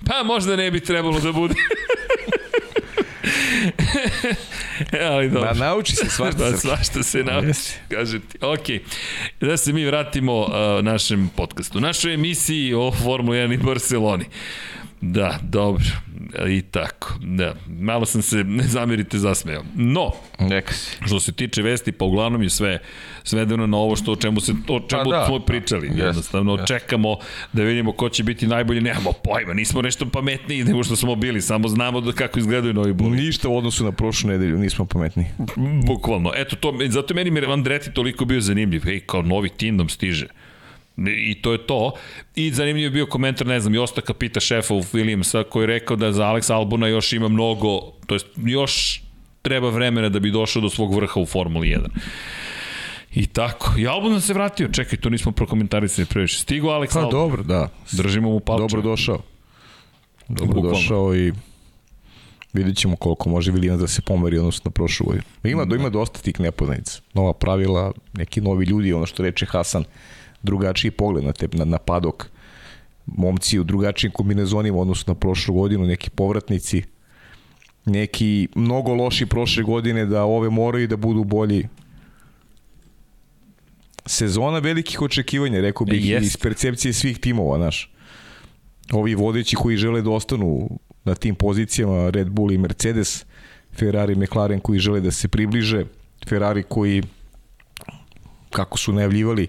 pa 0.06 0.22
možda 0.24 0.56
ne 0.56 0.70
bi 0.70 0.80
trebalo 0.80 1.20
da 1.20 1.32
bude. 1.32 1.54
Ali 5.12 5.30
dobro. 5.30 5.54
Na, 5.54 5.66
nauči 5.66 5.96
se 5.96 6.10
svašta. 6.10 6.50
da, 6.50 6.56
svašta 6.56 7.02
se 7.02 7.24
nauči, 7.24 7.46
yes. 7.46 7.72
kažem 7.88 8.20
ti. 8.20 8.38
Ok, 8.40 8.66
da 9.40 9.56
se 9.56 9.72
mi 9.72 9.84
vratimo 9.84 10.40
uh, 10.40 10.48
našem 10.82 11.30
podcastu. 11.36 11.80
Našoj 11.80 12.14
emisiji 12.14 12.74
o 12.74 12.92
Formula 12.92 13.36
1 13.36 13.54
i 13.54 13.56
Barceloni. 13.56 14.24
Da, 15.00 15.38
dobro. 15.42 15.84
I 16.48 16.62
tako. 16.62 17.14
Da. 17.20 17.54
Malo 17.68 18.06
sam 18.06 18.22
se, 18.22 18.44
ne 18.44 18.62
zamirite, 18.62 19.18
zasmeo. 19.18 19.62
No, 19.74 20.10
Neka 20.38 20.74
si. 20.74 20.96
što 21.06 21.20
se 21.20 21.32
tiče 21.32 21.62
vesti, 21.62 21.92
pa 21.92 22.04
uglavnom 22.04 22.42
je 22.42 22.50
sve 22.50 22.78
svedeno 23.24 23.66
na 23.66 23.76
ovo 23.76 23.96
što 23.96 24.12
o 24.12 24.16
čemu 24.16 24.40
se 24.40 24.52
o 24.68 24.80
čemu 24.88 25.02
pa 25.04 25.10
da, 25.10 25.26
smo 25.26 25.40
pričali. 25.40 25.88
Da, 25.88 26.04
Jednostavno 26.04 26.56
yes, 26.56 26.66
čekamo 26.66 27.16
da 27.52 27.62
vidimo 27.62 27.92
ko 27.92 28.08
će 28.08 28.22
biti 28.24 28.46
najbolji. 28.46 28.80
Nemamo 28.80 29.12
pojma, 29.24 29.54
nismo 29.54 29.82
nešto 29.82 30.06
pametniji 30.06 30.64
nego 30.64 30.84
što 30.84 30.96
smo 30.96 31.14
bili, 31.14 31.40
samo 31.40 31.68
znamo 31.68 32.00
da 32.00 32.12
kako 32.12 32.38
izgledaju 32.38 32.74
novi 32.74 32.92
boli. 32.92 33.16
Ništa 33.16 33.48
u 33.48 33.56
odnosu 33.56 33.84
na 33.84 33.92
prošlu 33.92 34.30
nedelju, 34.30 34.58
nismo 34.58 34.84
pametniji. 34.84 35.26
Bukvalno. 35.86 36.32
Eto 36.36 36.56
to, 36.56 36.74
zato 36.88 37.14
meni 37.14 37.46
Andreti 37.52 37.92
toliko 37.92 38.24
bio 38.24 38.40
zanimljiv. 38.40 38.88
Ej, 38.88 39.00
kao 39.00 39.22
novi 39.22 39.48
tindom 39.48 39.88
stiže. 39.88 40.26
I 40.96 41.34
to 41.42 41.52
je 41.52 41.66
to. 41.66 41.92
I 42.34 42.50
zanimljiv 42.52 42.84
je 42.84 42.90
bio 42.90 43.06
komentar, 43.06 43.46
ne 43.46 43.60
znam, 43.60 43.74
Josta 43.74 44.00
Kapita, 44.00 44.40
šefa 44.40 44.74
u 44.74 44.82
Williamsa, 44.82 45.44
koji 45.48 45.62
je 45.62 45.66
rekao 45.66 45.96
da 45.96 46.12
za 46.12 46.24
Alex 46.24 46.52
Albona 46.52 46.86
još 46.86 47.12
ima 47.12 47.28
mnogo, 47.28 47.80
to 48.06 48.14
jest 48.14 48.26
još 48.36 49.02
treba 49.42 49.68
vremena 49.70 50.08
da 50.08 50.20
bi 50.20 50.30
došao 50.30 50.62
do 50.62 50.68
svog 50.68 50.94
vrha 50.94 51.20
u 51.20 51.26
Formuli 51.26 51.68
1. 51.68 51.86
I 53.14 53.26
tako. 53.26 53.74
I 53.78 53.86
Albon 53.86 54.20
se 54.20 54.34
vratio. 54.34 54.68
Čekaj, 54.68 54.98
to 54.98 55.10
nismo 55.10 55.32
prokomentarisali 55.32 56.06
previše. 56.06 56.38
Stigo 56.38 56.68
Alex 56.68 56.92
pa, 56.92 56.98
Albon. 56.98 57.10
dobro, 57.10 57.42
da. 57.42 57.68
Držimo 57.92 58.30
mu 58.30 58.40
palče. 58.40 58.60
Dobro 58.60 58.82
došao. 58.82 59.22
Dobro 60.28 60.46
Bukvalno. 60.46 60.70
došao 60.70 61.16
i 61.16 61.32
vidjet 62.52 62.76
ćemo 62.76 62.96
koliko 62.96 63.28
može 63.28 63.52
Williams 63.52 63.78
da 63.78 63.86
se 63.88 64.02
pomeri 64.02 64.38
odnosno 64.38 64.62
na 64.64 64.70
prošlu 64.70 65.06
godinu. 65.06 65.24
Ima, 65.44 65.64
da. 65.64 65.76
ima 65.76 65.88
dosta 65.88 66.20
tih 66.20 66.40
nepoznanica. 66.40 67.00
Nova 67.14 67.32
pravila, 67.32 67.92
neki 68.12 68.40
novi 68.40 68.64
ljudi, 68.64 68.92
ono 68.92 69.06
što 69.06 69.22
reče 69.22 69.46
Hasan, 69.46 69.84
drugačiji 70.42 70.90
pogled 70.90 71.24
na, 71.24 71.32
te, 71.32 71.48
na, 71.52 71.64
na 71.64 71.78
padok 71.78 72.30
momci 73.06 73.58
u 73.58 73.64
drugačijim 73.64 74.12
kombinezonima 74.12 74.78
odnosno 74.78 75.14
na 75.14 75.20
prošlu 75.20 75.54
godinu, 75.54 75.86
neki 75.86 76.10
povratnici 76.10 76.82
neki 77.84 78.48
mnogo 78.54 78.94
loši 78.94 79.26
prošle 79.26 79.62
godine 79.62 80.06
da 80.06 80.24
ove 80.24 80.50
moraju 80.50 80.88
da 80.88 80.96
budu 80.96 81.24
bolji 81.24 81.68
sezona 84.06 84.58
velikih 84.58 85.02
očekivanja, 85.02 85.60
rekao 85.60 85.86
bih, 85.86 86.04
yes. 86.04 86.22
iz 86.22 86.36
percepcije 86.36 86.92
svih 86.92 87.18
timova, 87.18 87.58
naš. 87.58 87.92
Ovi 88.92 89.14
vodeći 89.14 89.56
koji 89.56 89.76
žele 89.76 90.02
da 90.02 90.10
ostanu 90.10 90.78
na 91.04 91.14
tim 91.14 91.34
pozicijama, 91.34 92.10
Red 92.10 92.30
Bull 92.30 92.52
i 92.52 92.58
Mercedes, 92.58 93.24
Ferrari, 93.78 94.14
McLaren 94.14 94.60
koji 94.60 94.78
žele 94.78 95.00
da 95.00 95.10
se 95.10 95.28
približe, 95.28 95.84
Ferrari 96.28 96.62
koji, 96.62 97.02
kako 98.50 98.78
su 98.78 98.92
najavljivali, 98.92 99.48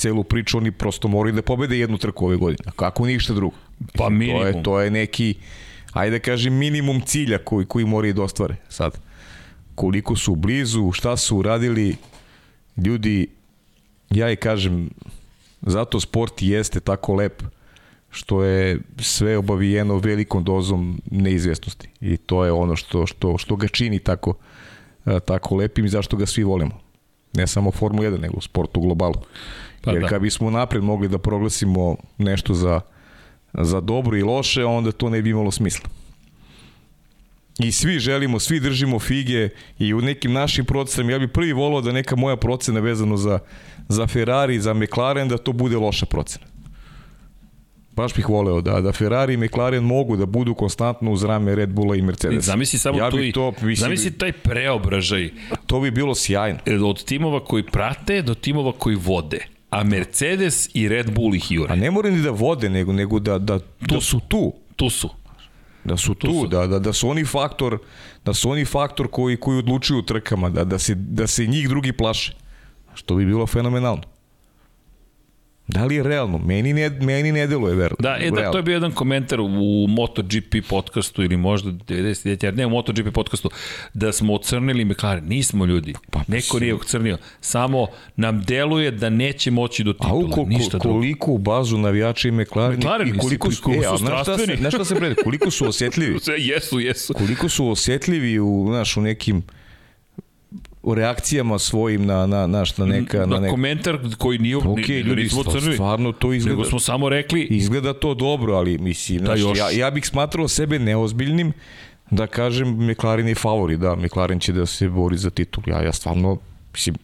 celu 0.00 0.24
priču, 0.24 0.58
oni 0.58 0.72
prosto 0.72 1.08
moraju 1.08 1.36
da 1.36 1.42
pobede 1.42 1.78
jednu 1.78 1.98
trku 1.98 2.26
ove 2.26 2.36
godine. 2.36 2.72
Kako 2.76 3.06
ništa 3.06 3.34
drugo. 3.34 3.56
Pa 3.94 4.08
minimum. 4.08 4.42
To 4.42 4.48
je, 4.48 4.62
to 4.62 4.80
je 4.80 4.90
neki, 4.90 5.34
ajde 5.92 6.18
da 6.18 6.24
kažem, 6.24 6.54
minimum 6.54 7.00
cilja 7.00 7.38
koji, 7.38 7.66
koji 7.66 7.84
moraju 7.84 8.14
da 8.14 8.22
ostvare 8.22 8.56
sad. 8.68 8.98
Koliko 9.74 10.16
su 10.16 10.34
blizu, 10.34 10.92
šta 10.92 11.16
su 11.16 11.36
uradili, 11.36 11.96
ljudi, 12.76 13.28
ja 14.10 14.30
i 14.30 14.36
kažem, 14.36 14.90
zato 15.62 16.00
sport 16.00 16.42
jeste 16.42 16.80
tako 16.80 17.14
lep, 17.14 17.42
što 18.10 18.44
je 18.44 18.80
sve 18.98 19.36
obavijeno 19.38 19.98
velikom 19.98 20.44
dozom 20.44 21.00
neizvjesnosti. 21.10 21.88
I 22.00 22.16
to 22.16 22.44
je 22.44 22.52
ono 22.52 22.76
što, 22.76 23.06
što, 23.06 23.38
što 23.38 23.56
ga 23.56 23.68
čini 23.68 23.98
tako, 23.98 24.34
e, 25.06 25.20
tako 25.20 25.56
lepim 25.56 25.84
i 25.84 25.88
zašto 25.88 26.16
ga 26.16 26.26
svi 26.26 26.44
volimo. 26.44 26.80
Ne 27.32 27.46
samo 27.46 27.70
Formula 27.70 28.10
1, 28.10 28.20
nego 28.20 28.40
sport 28.40 28.76
u 28.76 28.80
globalu. 28.80 29.14
Pa 29.80 29.92
Jer 29.92 30.02
da. 30.02 30.08
kad 30.08 30.22
bismo 30.22 30.50
napred 30.50 30.82
mogli 30.82 31.08
da 31.08 31.18
proglasimo 31.18 31.96
nešto 32.18 32.54
za, 32.54 32.80
za 33.52 33.80
dobro 33.80 34.16
i 34.16 34.22
loše, 34.22 34.64
onda 34.64 34.92
to 34.92 35.10
ne 35.10 35.22
bi 35.22 35.30
imalo 35.30 35.50
smisla. 35.50 35.90
I 37.58 37.72
svi 37.72 37.98
želimo, 37.98 38.38
svi 38.38 38.60
držimo 38.60 38.98
fige 38.98 39.48
i 39.78 39.94
u 39.94 40.00
nekim 40.00 40.32
našim 40.32 40.64
procenama, 40.64 41.12
ja 41.12 41.18
bih 41.18 41.28
prvi 41.34 41.52
volao 41.52 41.80
da 41.80 41.92
neka 41.92 42.16
moja 42.16 42.36
procena 42.36 42.80
vezano 42.80 43.16
za, 43.16 43.38
za 43.88 44.06
Ferrari, 44.06 44.60
za 44.60 44.74
McLaren, 44.74 45.28
da 45.28 45.38
to 45.38 45.52
bude 45.52 45.76
loša 45.76 46.06
procena. 46.06 46.46
Baš 47.96 48.14
bih 48.14 48.28
voleo 48.28 48.60
da, 48.60 48.80
da 48.80 48.92
Ferrari 48.92 49.34
i 49.34 49.36
McLaren 49.36 49.84
mogu 49.84 50.16
da 50.16 50.26
budu 50.26 50.54
konstantno 50.54 51.12
uz 51.12 51.24
rame 51.24 51.54
Red 51.54 51.70
Bulla 51.70 51.96
i 51.96 52.02
Mercedes. 52.02 52.44
Zamisli 52.44 52.78
samo 52.78 52.98
ja 52.98 53.10
tu 53.10 53.20
i, 53.20 53.32
to, 53.32 53.50
mislim, 53.50 53.76
zamisli 53.76 54.10
taj 54.18 54.32
preobražaj. 54.32 55.30
To 55.66 55.80
bi 55.80 55.90
bilo 55.90 56.14
sjajno. 56.14 56.58
Od 56.86 57.04
timova 57.04 57.44
koji 57.44 57.66
prate 57.66 58.22
do 58.22 58.34
timova 58.34 58.72
koji 58.72 58.96
vode 58.96 59.46
a 59.70 59.84
Mercedes 59.84 60.68
i 60.74 60.88
Red 60.88 61.10
Bull 61.14 61.34
ih 61.34 61.50
jure. 61.50 61.72
A 61.72 61.76
ne 61.76 61.90
moraju 61.90 62.16
ni 62.16 62.22
da 62.22 62.30
vode, 62.30 62.68
nego, 62.68 62.92
nego 62.92 63.18
da, 63.18 63.38
da, 63.38 63.58
da 63.80 64.00
su 64.00 64.20
tu. 64.28 64.52
Tu 64.76 64.90
su. 64.90 65.08
Da 65.84 65.96
su 65.96 66.14
tu, 66.14 66.26
tu 66.26 66.40
su. 66.40 66.46
Da, 66.46 66.66
da, 66.66 66.78
da 66.78 66.92
su 66.92 67.08
oni 67.08 67.24
faktor, 67.24 67.78
da 68.24 68.34
su 68.34 68.50
oni 68.50 68.64
faktor 68.64 69.08
koji, 69.10 69.36
koji 69.36 69.58
odlučuju 69.58 69.98
u 69.98 70.02
trkama, 70.02 70.50
da, 70.50 70.64
da, 70.64 70.78
se, 70.78 70.94
da 70.94 71.26
se 71.26 71.46
njih 71.46 71.68
drugi 71.68 71.92
plaše. 71.92 72.34
Što 72.94 73.14
bi 73.14 73.26
bilo 73.26 73.46
fenomenalno. 73.46 74.02
Da 75.68 75.84
li 75.84 75.94
je 75.94 76.02
realno? 76.02 76.38
Meni 76.38 76.72
ne, 76.72 76.90
meni 76.90 77.32
ne 77.32 77.46
deluje 77.46 77.74
verno. 77.74 77.96
Da, 77.98 78.16
e, 78.20 78.30
da, 78.30 78.50
to 78.50 78.58
je 78.58 78.62
bio 78.62 78.72
jedan 78.72 78.92
komentar 78.92 79.40
u 79.40 79.86
MotoGP 79.88 80.54
podcastu 80.68 81.22
ili 81.22 81.36
možda 81.36 81.70
99, 81.70 82.56
ne 82.56 82.66
u 82.66 82.70
MotoGP 82.70 83.14
podcastu, 83.14 83.50
da 83.94 84.12
smo 84.12 84.34
ocrnili 84.34 84.84
McLaren. 84.84 85.24
Nismo 85.28 85.64
ljudi. 85.64 85.94
Pa, 86.10 86.20
Neko 86.28 86.58
nije 86.58 86.74
ocrnio. 86.74 87.18
Samo 87.40 87.86
nam 88.16 88.42
deluje 88.42 88.90
da 88.90 89.10
neće 89.10 89.50
moći 89.50 89.84
do 89.84 89.92
titula. 89.92 90.12
A 90.12 90.14
u 90.14 90.30
ko, 90.30 90.44
ništa 90.48 90.78
koliko 90.78 91.32
u 91.32 91.38
bazu 91.38 91.78
navijača 91.78 92.28
i 92.28 92.32
McLaren, 92.32 92.78
McLaren 92.78 93.08
i 93.08 93.18
koliko 93.18 93.50
su, 93.50 93.70
e, 93.70 93.82
su 93.90 93.96
znaš 93.96 94.22
šta, 94.22 94.38
se, 94.38 94.70
šta 94.70 94.84
se 94.84 94.94
prede? 94.94 95.14
Koliko 95.14 95.50
su 95.50 95.66
osjetljivi? 95.72 96.18
jesu, 96.38 96.80
jesu. 96.80 97.14
Koliko 97.14 97.48
su 97.48 97.68
osjetljivi 97.68 98.40
u, 98.40 98.66
znaš, 98.68 98.96
u 98.96 99.00
nekim 99.00 99.42
u 100.82 100.94
reakcijama 100.94 101.58
svojim 101.58 102.06
na, 102.06 102.26
na, 102.26 102.46
na, 102.46 102.64
na 102.76 102.86
neka... 102.86 103.18
Na, 103.18 103.26
na 103.26 103.40
nek... 103.40 103.50
komentar 103.50 103.98
koji 104.18 104.38
nije... 104.38 104.56
Ok, 104.56 104.64
ni, 104.64 104.98
ljudi, 104.98 105.28
crni, 105.28 105.74
stvarno 105.74 106.12
to 106.12 106.32
izgleda... 106.32 106.56
Nego 106.56 106.68
smo 106.68 106.78
samo 106.80 107.08
rekli... 107.08 107.42
Izgleda 107.42 107.92
to 107.92 108.14
dobro, 108.14 108.54
ali 108.54 108.78
mislim, 108.78 109.18
da, 109.18 109.36
znaš, 109.36 109.58
ja, 109.58 109.70
ja 109.70 109.90
bih 109.90 110.06
smatrao 110.06 110.48
sebe 110.48 110.78
neozbiljnim 110.78 111.52
da 112.10 112.26
kažem 112.26 112.90
McLaren 112.90 113.28
je 113.28 113.34
favori, 113.34 113.76
da, 113.76 113.96
McLaren 113.96 114.40
će 114.40 114.52
da 114.52 114.66
se 114.66 114.88
bori 114.88 115.16
za 115.16 115.30
titul. 115.30 115.64
Ja, 115.66 115.82
ja 115.82 115.92
stvarno, 115.92 116.38
mislim, 116.72 116.96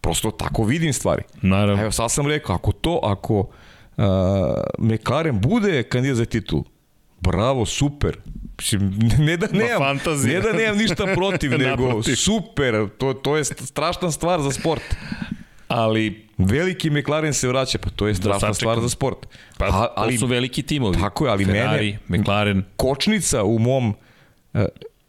prosto 0.00 0.30
tako 0.30 0.64
vidim 0.64 0.92
stvari. 0.92 1.22
Naravno. 1.42 1.82
Evo, 1.82 1.92
sad 1.92 2.10
sam 2.10 2.26
rekao, 2.26 2.54
ako 2.56 2.72
to, 2.72 3.00
ako 3.02 3.38
uh, 3.38 4.04
McLaren 4.78 5.40
bude 5.40 5.82
kandidat 5.82 6.16
za 6.16 6.24
titul, 6.24 6.62
bravo, 7.20 7.66
super, 7.66 8.16
ne 9.18 9.36
da 9.36 9.46
nemam, 9.52 9.96
ne 10.24 10.40
da 10.40 10.52
nemam 10.52 10.78
ništa 10.78 11.06
protiv, 11.14 11.50
nego 11.58 12.02
super, 12.02 12.88
to, 12.98 13.14
to 13.14 13.36
je 13.36 13.44
strašna 13.44 14.10
stvar 14.10 14.42
za 14.42 14.50
sport. 14.50 14.82
Ali 15.68 16.28
veliki 16.38 16.90
McLaren 16.90 17.34
se 17.34 17.48
vraća, 17.48 17.78
pa 17.78 17.90
to 17.90 18.06
je 18.06 18.14
strašna 18.14 18.48
da 18.48 18.54
stvar 18.54 18.80
za 18.80 18.88
sport. 18.88 19.26
Pa, 19.58 19.64
A, 19.64 19.88
ali, 19.96 20.14
to 20.14 20.20
su 20.20 20.26
veliki 20.26 20.62
timovi. 20.62 20.98
Tako 21.00 21.26
je, 21.26 21.32
ali 21.32 21.44
Ferrari, 21.44 21.98
mene, 22.08 22.22
McLaren. 22.22 22.64
Kočnica 22.76 23.44
u 23.44 23.58
mom 23.58 23.94
uh, 24.54 24.62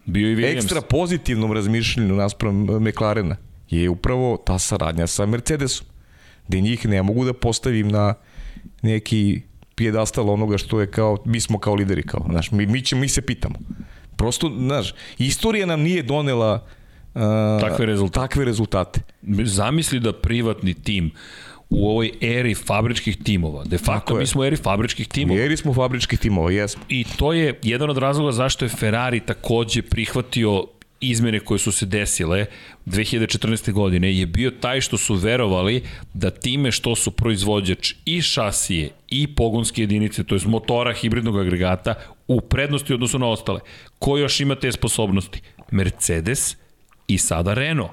Bio 0.08 0.32
i 0.32 0.36
Williams. 0.36 0.56
ekstra 0.56 0.82
pozitivnom 0.82 1.54
razmišljenju 1.54 2.16
naspram 2.16 2.70
e, 2.70 2.80
McLarena 2.80 3.36
je 3.70 3.90
upravo 3.90 4.38
ta 4.46 4.60
saradnja 4.60 5.08
sa 5.08 5.26
Mercedesom. 5.26 5.88
Gde 6.48 6.62
njih 6.62 6.86
ne 6.86 7.04
mogu 7.04 7.26
da 7.26 7.34
postavim 7.34 7.88
na 7.88 8.14
neki 8.82 9.42
pijedastal 9.78 10.30
onoga 10.30 10.58
što 10.58 10.82
je 10.82 10.92
kao, 10.92 11.18
mi 11.26 11.40
smo 11.40 11.60
kao 11.60 11.76
lideri, 11.76 12.04
kao, 12.04 12.26
znaš, 12.30 12.52
mi, 12.52 12.66
mi, 12.66 12.82
ćemo, 12.82 13.02
mi 13.02 13.10
se 13.10 13.22
pitamo. 13.22 13.56
Prosto, 14.16 14.52
znaš, 14.58 14.94
istorija 15.18 15.66
nam 15.66 15.82
nije 15.82 16.04
donela 16.04 16.66
uh, 17.14 17.22
takve, 17.62 17.86
rezultate. 17.86 18.20
takve 18.20 18.46
rezultate. 18.46 19.02
Zamisli 19.44 20.00
da 20.00 20.14
privatni 20.14 20.74
tim 20.74 21.12
u 21.70 21.90
ovoj 21.90 22.12
eri 22.22 22.56
fabričkih 22.56 23.18
timova. 23.24 23.64
De 23.64 23.78
facto 23.78 24.16
mi 24.16 24.26
smo 24.26 24.42
u 24.42 24.46
eri 24.46 24.56
fabričkih 24.56 25.08
timova. 25.08 25.40
U 25.40 25.44
eri 25.44 25.58
smo 25.58 25.74
fabričkih 25.74 26.20
timova, 26.20 26.52
jesmo. 26.52 26.84
I 26.90 27.06
to 27.18 27.34
je 27.34 27.60
jedan 27.64 27.90
od 27.90 27.98
razloga 27.98 28.32
zašto 28.32 28.66
je 28.66 28.70
Ferrari 28.70 29.20
takođe 29.20 29.82
prihvatio 29.82 30.64
izmene 31.00 31.40
koje 31.40 31.60
su 31.60 31.72
se 31.72 31.86
desile 31.86 32.46
2014. 32.86 33.72
godine 33.72 34.18
je 34.18 34.26
bio 34.26 34.52
taj 34.52 34.82
što 34.82 34.98
su 34.98 35.14
verovali 35.14 35.84
da 36.14 36.30
time 36.30 36.72
što 36.72 36.96
su 36.96 37.12
proizvođač 37.12 37.94
i 38.06 38.22
šasije 38.22 38.90
i 39.10 39.36
pogonske 39.36 39.82
jedinice, 39.82 40.24
to 40.24 40.36
je 40.36 40.42
motora 40.46 40.94
hibridnog 40.94 41.40
agregata, 41.40 41.94
u 42.28 42.42
prednosti 42.42 42.94
odnosu 42.94 43.20
na 43.20 43.28
ostale. 43.28 43.60
Ko 44.00 44.18
još 44.18 44.40
ima 44.40 44.56
te 44.56 44.72
sposobnosti? 44.72 45.42
Mercedes 45.72 46.58
i 47.08 47.18
sada 47.18 47.54
Renault. 47.54 47.92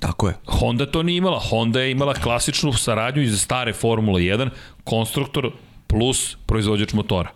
Tako 0.00 0.28
je. 0.28 0.34
Honda 0.46 0.86
to 0.86 1.02
nije 1.02 1.16
imala. 1.16 1.38
Honda 1.38 1.80
je 1.80 1.90
imala 1.90 2.14
klasičnu 2.14 2.72
saradnju 2.72 3.22
iz 3.22 3.40
stare 3.40 3.72
Formula 3.72 4.18
1, 4.18 4.50
konstruktor 4.84 5.52
plus 5.86 6.36
proizvođač 6.46 6.92
motora 6.92 7.35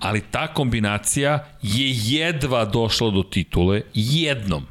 ali 0.00 0.20
ta 0.30 0.54
kombinacija 0.54 1.48
je 1.62 1.92
jedva 2.04 2.64
došla 2.64 3.10
do 3.10 3.22
titule 3.22 3.82
jednom. 3.94 4.66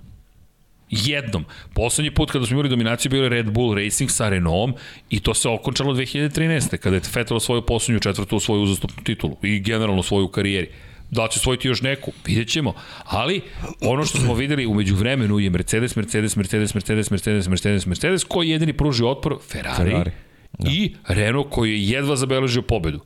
Jednom. 0.90 1.46
Poslednji 1.74 2.12
put 2.12 2.32
kada 2.32 2.46
smo 2.46 2.54
imali 2.54 2.70
dominaciju 2.70 3.10
bio 3.10 3.24
je 3.24 3.30
Red 3.30 3.52
Bull 3.52 3.76
Racing 3.76 4.12
sa 4.12 4.30
Renaultom 4.30 4.76
i 5.10 5.20
to 5.20 5.34
se 5.34 5.50
okončalo 5.50 5.94
2013. 5.94 6.78
kada 6.78 6.96
je 6.96 7.02
Vettel 7.16 7.38
osvojio 7.38 7.62
poslednju 7.62 8.00
četvrtu 8.00 8.40
svoju 8.40 8.62
uzastopnu 8.62 9.04
titulu 9.04 9.38
i 9.44 9.60
generalno 9.60 10.04
svoju 10.04 10.26
u 10.26 10.28
karijeri. 10.28 10.70
Da 11.12 11.24
li 11.24 11.32
će 11.32 11.40
osvojiti 11.40 11.68
još 11.68 11.82
neku? 11.82 12.12
Vidjet 12.26 12.48
ćemo. 12.48 12.74
Ali 13.04 13.42
ono 13.82 14.06
što 14.06 14.18
smo 14.18 14.34
videli 14.34 14.66
umeđu 14.66 14.96
vremenu 14.96 15.40
je 15.40 15.50
Mercedes, 15.50 15.96
Mercedes, 15.96 16.36
Mercedes, 16.36 16.74
Mercedes, 16.74 17.12
Mercedes, 17.12 17.48
Mercedes, 17.48 17.86
Mercedes, 17.86 18.24
koji 18.24 18.50
jedini 18.50 18.74
pruži 18.74 19.04
otpor? 19.04 19.38
Ferrari. 19.50 19.76
Ferrari. 19.76 20.12
Da. 20.60 20.70
I 20.72 20.96
Renault 21.08 21.50
koji 21.50 21.72
je 21.72 21.90
jedva 21.90 22.16
zabeležio 22.16 22.62
pobedu. 22.62 23.00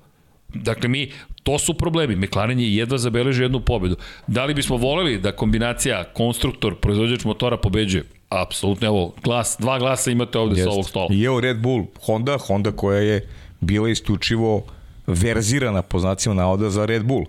Dakle, 0.53 0.89
mi, 0.89 1.11
to 1.43 1.59
su 1.59 1.73
problemi. 1.73 2.15
McLaren 2.15 2.59
je 2.59 2.75
jedva 2.75 2.97
zabeležio 2.97 3.43
jednu 3.43 3.59
pobedu. 3.59 3.95
Da 4.27 4.45
li 4.45 4.53
bismo 4.53 4.77
voleli 4.77 5.17
da 5.17 5.31
kombinacija 5.31 6.03
konstruktor, 6.03 6.75
proizvođač 6.75 7.23
motora 7.23 7.57
pobeđuje? 7.57 8.03
Apsolutno, 8.29 8.87
evo, 8.87 9.13
glas, 9.23 9.57
dva 9.59 9.79
glasa 9.79 10.11
imate 10.11 10.39
ovde 10.39 10.55
Jest. 10.55 10.63
sa 10.63 10.71
ovog 10.71 10.89
stola. 10.89 11.07
I 11.11 11.23
evo 11.23 11.39
Red 11.39 11.57
Bull, 11.57 11.85
Honda, 12.05 12.37
Honda 12.37 12.71
koja 12.71 12.99
je 12.99 13.27
bila 13.59 13.89
isključivo 13.89 14.63
verzirana 15.07 15.81
po 15.81 15.99
znacima 15.99 16.35
navoda 16.35 16.69
za 16.69 16.85
Red 16.85 17.03
Bull. 17.03 17.25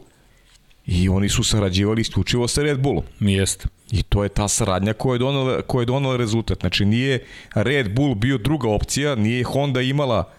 I 0.87 1.09
oni 1.09 1.29
su 1.29 1.45
sarađivali 1.45 2.01
isključivo 2.01 2.49
sa 2.49 2.63
Red 2.63 2.81
Bullom. 2.81 3.05
Jeste. 3.21 3.69
I 3.93 4.03
to 4.03 4.23
je 4.23 4.29
ta 4.29 4.49
saradnja 4.49 4.93
koja 4.93 5.15
je 5.15 5.19
donala, 5.19 5.63
koja 5.63 5.83
je 5.83 5.87
donala 5.87 6.17
rezultat. 6.17 6.61
Znači 6.61 6.85
nije 6.85 7.25
Red 7.55 7.95
Bull 7.95 8.15
bio 8.15 8.39
druga 8.39 8.69
opcija, 8.69 9.15
nije 9.15 9.45
Honda 9.45 9.81
imala 9.81 10.33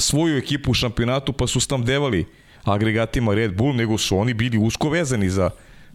svoju 0.00 0.36
ekipu 0.36 0.70
u 0.70 0.74
šampionatu 0.74 1.32
pa 1.32 1.46
su 1.46 1.60
devali 1.84 2.24
agregatima 2.64 3.34
Red 3.34 3.56
Bull, 3.56 3.74
nego 3.76 3.98
su 3.98 4.18
oni 4.18 4.34
bili 4.34 4.58
usko 4.58 4.88
vezani 4.88 5.30
za, 5.30 5.50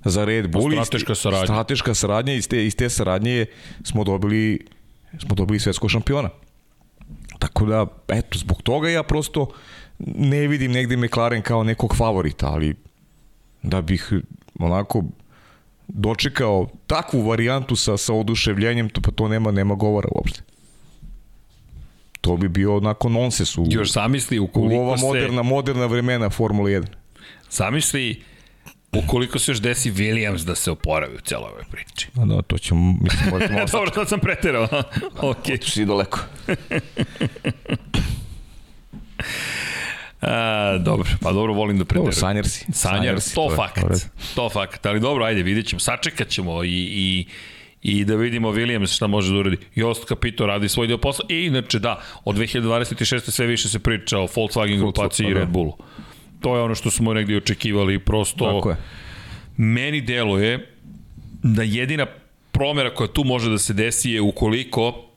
za 0.06 0.26
Red 0.26 0.52
Bull. 0.52 0.72
Strateška 0.72 1.16
saradnja. 1.16 1.46
Strateška 1.46 1.94
saradnja 1.94 2.34
iz 2.34 2.48
te, 2.48 2.66
iz 2.66 2.76
te 2.76 2.90
saradnje 2.90 3.46
smo 3.84 4.04
dobili, 4.04 4.60
smo 5.20 5.36
dobili 5.36 5.60
svetskog 5.60 5.90
šampiona. 5.90 6.30
Tako 7.40 7.66
da, 7.66 7.86
eto, 8.08 8.40
zbog 8.40 8.62
toga 8.62 8.90
ja 8.90 9.04
prosto 9.04 9.48
ne 10.00 10.48
vidim 10.48 10.72
negde 10.72 10.98
McLaren 10.98 11.42
kao 11.42 11.64
nekog 11.64 11.96
favorita, 11.96 12.48
ali 12.48 12.76
da 13.64 13.82
bih 13.82 14.14
onako 14.60 15.04
dočekao 15.88 16.68
takvu 16.88 17.22
varijantu 17.22 17.76
sa, 17.76 17.98
sa 17.98 18.14
oduševljenjem, 18.14 18.90
to, 18.90 19.02
pa 19.02 19.12
to 19.12 19.28
nema, 19.28 19.52
nema 19.52 19.76
govora 19.76 20.10
uopšte 20.12 20.49
to 22.22 22.38
bi 22.38 22.48
bio 22.48 22.78
onako 22.78 23.10
nonsens 23.10 23.58
u, 23.58 23.66
Još 23.70 23.92
zamisli 23.92 24.40
ukoliko 24.40 24.76
u 24.76 24.80
ova 24.80 24.98
moderna, 24.98 25.44
se... 25.44 25.50
moderna 25.50 25.86
vremena 25.86 26.30
Formula 26.30 26.70
1. 26.70 26.86
Zamisli 27.50 28.24
ukoliko 28.94 29.40
se 29.40 29.52
još 29.52 29.62
desi 29.62 29.92
Williams 29.92 30.46
da 30.46 30.56
se 30.56 30.72
oporavi 30.72 31.16
u 31.16 31.20
celoj 31.20 31.50
ovoj 31.50 31.64
priči. 31.72 32.08
A 32.16 32.26
da, 32.26 32.42
to 32.42 32.58
ćemo, 32.58 32.98
mislim, 33.02 33.30
možemo 33.32 33.54
malo 33.58 33.68
Dobro, 33.72 33.92
sad 33.94 34.10
sam 34.10 34.20
preterao. 34.20 34.64
ok. 35.22 35.38
Otiš 35.54 35.78
i 35.78 35.86
daleko. 35.86 36.20
A, 40.22 40.78
dobro, 40.78 41.10
pa 41.22 41.32
dobro, 41.32 41.54
volim 41.54 41.78
da 41.78 41.86
preterujem. 41.86 42.06
Dobro, 42.06 42.20
sanjar 42.20 42.48
si. 42.48 42.66
Sanjar, 42.72 43.00
sanjar 43.00 43.22
si, 43.22 43.36
to, 43.36 43.48
to 43.50 43.56
fakt. 43.56 44.10
To 44.36 44.50
fakt, 44.50 44.86
ali 44.86 45.00
dobro, 45.00 45.26
ajde, 45.26 45.44
vidjet 45.44 45.68
ćemo, 45.68 45.80
sačekat 45.80 46.28
ćemo 46.28 46.64
i, 46.64 46.70
i 46.70 47.26
i 47.82 48.06
da 48.06 48.16
vidimo 48.16 48.52
Williams 48.52 48.96
šta 48.96 49.08
može 49.08 49.34
da 49.34 49.40
uradi. 49.40 49.58
Jost 49.76 50.08
Capito 50.08 50.46
radi 50.46 50.70
svoj 50.70 50.88
deo 50.88 50.98
posla 50.98 51.26
i 51.30 51.46
inače 51.46 51.80
da, 51.80 52.02
od 52.26 52.36
2026. 52.36 53.32
sve 53.32 53.46
više 53.48 53.70
se 53.70 53.80
priča 53.80 54.20
o 54.20 54.28
Volkswagen 54.28 54.78
grupaciji 54.78 55.26
i 55.26 55.34
pa 55.34 55.40
Red 55.40 55.48
da. 55.48 55.52
Bullu. 55.52 55.74
to 56.40 56.56
je 56.56 56.62
ono 56.62 56.76
što 56.76 56.92
smo 56.92 57.14
negdje 57.14 57.38
očekivali, 57.38 58.00
prosto 58.00 58.46
Tako 58.46 58.70
je. 58.70 58.76
meni 59.58 60.02
deluje 60.02 60.74
da 61.44 61.64
jedina 61.64 62.06
promjera 62.52 62.94
koja 62.94 63.08
tu 63.08 63.24
može 63.24 63.50
da 63.50 63.58
se 63.58 63.74
desi 63.74 64.12
je 64.12 64.22
ukoliko 64.22 65.09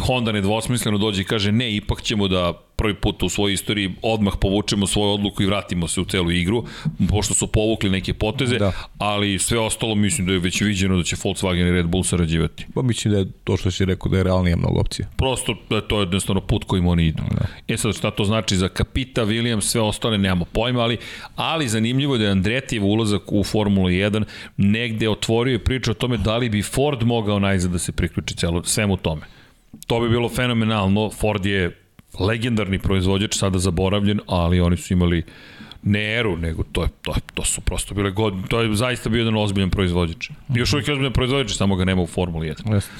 Honda 0.00 0.32
nedvosmisleno 0.32 0.98
dođe 0.98 1.22
i 1.22 1.24
kaže 1.24 1.52
ne, 1.52 1.76
ipak 1.76 2.02
ćemo 2.02 2.28
da 2.28 2.52
prvi 2.76 2.94
put 2.94 3.22
u 3.22 3.28
svojoj 3.28 3.52
istoriji 3.54 3.94
odmah 4.02 4.34
povučemo 4.40 4.86
svoju 4.86 5.12
odluku 5.12 5.42
i 5.42 5.46
vratimo 5.46 5.88
se 5.88 6.00
u 6.00 6.04
celu 6.04 6.30
igru, 6.30 6.64
pošto 7.10 7.34
su 7.34 7.46
povukli 7.46 7.90
neke 7.90 8.14
poteze, 8.14 8.58
Da. 8.58 8.72
ali 8.98 9.38
sve 9.38 9.58
ostalo 9.58 9.94
mislim 9.94 10.26
da 10.26 10.32
je 10.32 10.38
već 10.38 10.60
viđeno 10.60 10.96
da 10.96 11.02
će 11.02 11.16
Volkswagen 11.16 11.68
i 11.68 11.72
Red 11.72 11.86
Bull 11.86 12.04
sarađivati. 12.04 12.66
Pa 12.74 12.82
mislim 12.82 13.14
da 13.14 13.18
je 13.20 13.26
to 13.44 13.56
što 13.56 13.70
si 13.70 13.84
rekao 13.84 14.10
da 14.10 14.16
je 14.16 14.24
realnije 14.24 14.56
mnogo 14.56 14.80
opcija. 14.80 15.08
Prosto 15.16 15.54
da 15.70 15.80
to 15.80 15.96
je 15.96 16.02
jednostavno 16.02 16.40
put 16.40 16.64
kojim 16.64 16.86
oni 16.86 17.06
idu. 17.06 17.22
E 17.68 17.76
sad 17.76 17.94
šta 17.94 18.10
to 18.10 18.24
znači 18.24 18.56
za 18.56 18.68
Kapita, 18.68 19.24
Williams, 19.24 19.60
sve 19.60 19.80
ostale 19.80 20.18
nemamo 20.18 20.44
pojma, 20.44 20.80
ali, 20.80 20.98
ali 21.36 21.68
zanimljivo 21.68 22.14
je 22.14 22.18
da 22.18 22.24
je 22.24 22.30
Andretijev 22.30 22.84
ulazak 22.84 23.22
u 23.32 23.44
Formulu 23.44 23.88
1 23.88 24.24
negde 24.56 25.08
otvorio 25.08 25.54
i 25.54 25.58
priču 25.58 25.90
o 25.90 25.94
tome 25.94 26.16
da 26.16 26.36
li 26.36 26.48
bi 26.48 26.62
Ford 26.62 27.02
mogao 27.02 27.38
najzad 27.38 27.70
da 27.70 27.78
se 27.78 27.92
priključi 27.92 28.36
celo, 28.36 28.64
svemu 28.64 28.96
tome. 28.96 29.35
To 29.86 30.00
bi 30.00 30.08
bilo 30.08 30.28
fenomenalno, 30.28 31.10
Ford 31.10 31.46
je 31.46 31.76
legendarni 32.20 32.78
proizvođač, 32.78 33.34
sada 33.34 33.58
zaboravljen, 33.58 34.20
ali 34.26 34.60
oni 34.60 34.76
su 34.76 34.92
imali 34.92 35.22
ne 35.82 36.14
eru, 36.14 36.36
nego 36.36 36.62
to, 36.62 36.82
je, 36.82 36.88
to, 37.02 37.10
je- 37.10 37.20
to 37.34 37.44
su 37.44 37.60
prosto 37.60 37.94
bile 37.94 38.10
godine. 38.10 38.42
To 38.48 38.60
je 38.60 38.74
zaista 38.74 39.08
bio 39.08 39.18
jedan 39.18 39.36
ozbiljan 39.36 39.70
proizvođač. 39.70 40.30
Još 40.50 40.72
uvijek 40.72 40.88
je 40.88 40.92
ozbiljan 40.92 41.12
proizvođač, 41.12 41.52
samo 41.52 41.76
ga 41.76 41.84
nema 41.84 42.02
u 42.02 42.06
Formuli 42.06 42.48
1. 42.48 42.74
Jeste. 42.74 42.92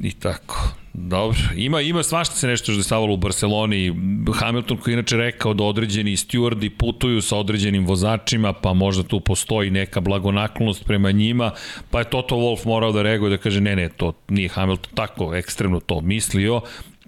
I 0.00 0.12
tako. 0.12 0.68
Dobro. 0.92 1.38
Ima, 1.56 1.80
ima 1.80 2.02
svašta 2.02 2.34
se 2.34 2.46
nešto 2.46 2.64
što 2.64 2.72
je 2.72 2.76
dešavalo 2.76 3.14
u 3.14 3.16
Barceloni. 3.16 3.94
Hamilton 4.34 4.76
koji 4.76 4.92
je 4.92 4.94
inače 4.94 5.16
rekao 5.16 5.54
da 5.54 5.64
određeni 5.64 6.16
steward'i 6.16 6.70
putuju 6.78 7.22
sa 7.22 7.36
određenim 7.36 7.86
vozačima, 7.86 8.52
pa 8.52 8.72
možda 8.72 9.02
tu 9.02 9.20
postoji 9.20 9.70
neka 9.70 10.00
blagonaklonost 10.00 10.84
prema 10.84 11.10
njima, 11.10 11.50
pa 11.90 11.98
je 11.98 12.10
Toto 12.10 12.36
Wolff 12.36 12.66
morao 12.66 12.92
da 12.92 13.02
reaguje 13.02 13.30
da 13.30 13.36
kaže 13.36 13.60
ne, 13.60 13.76
ne, 13.76 13.88
to 13.88 14.12
nije 14.28 14.48
Hamilton 14.48 14.92
tako 14.94 15.34
ekstremno 15.34 15.80
to 15.80 16.00
mislio, 16.00 16.60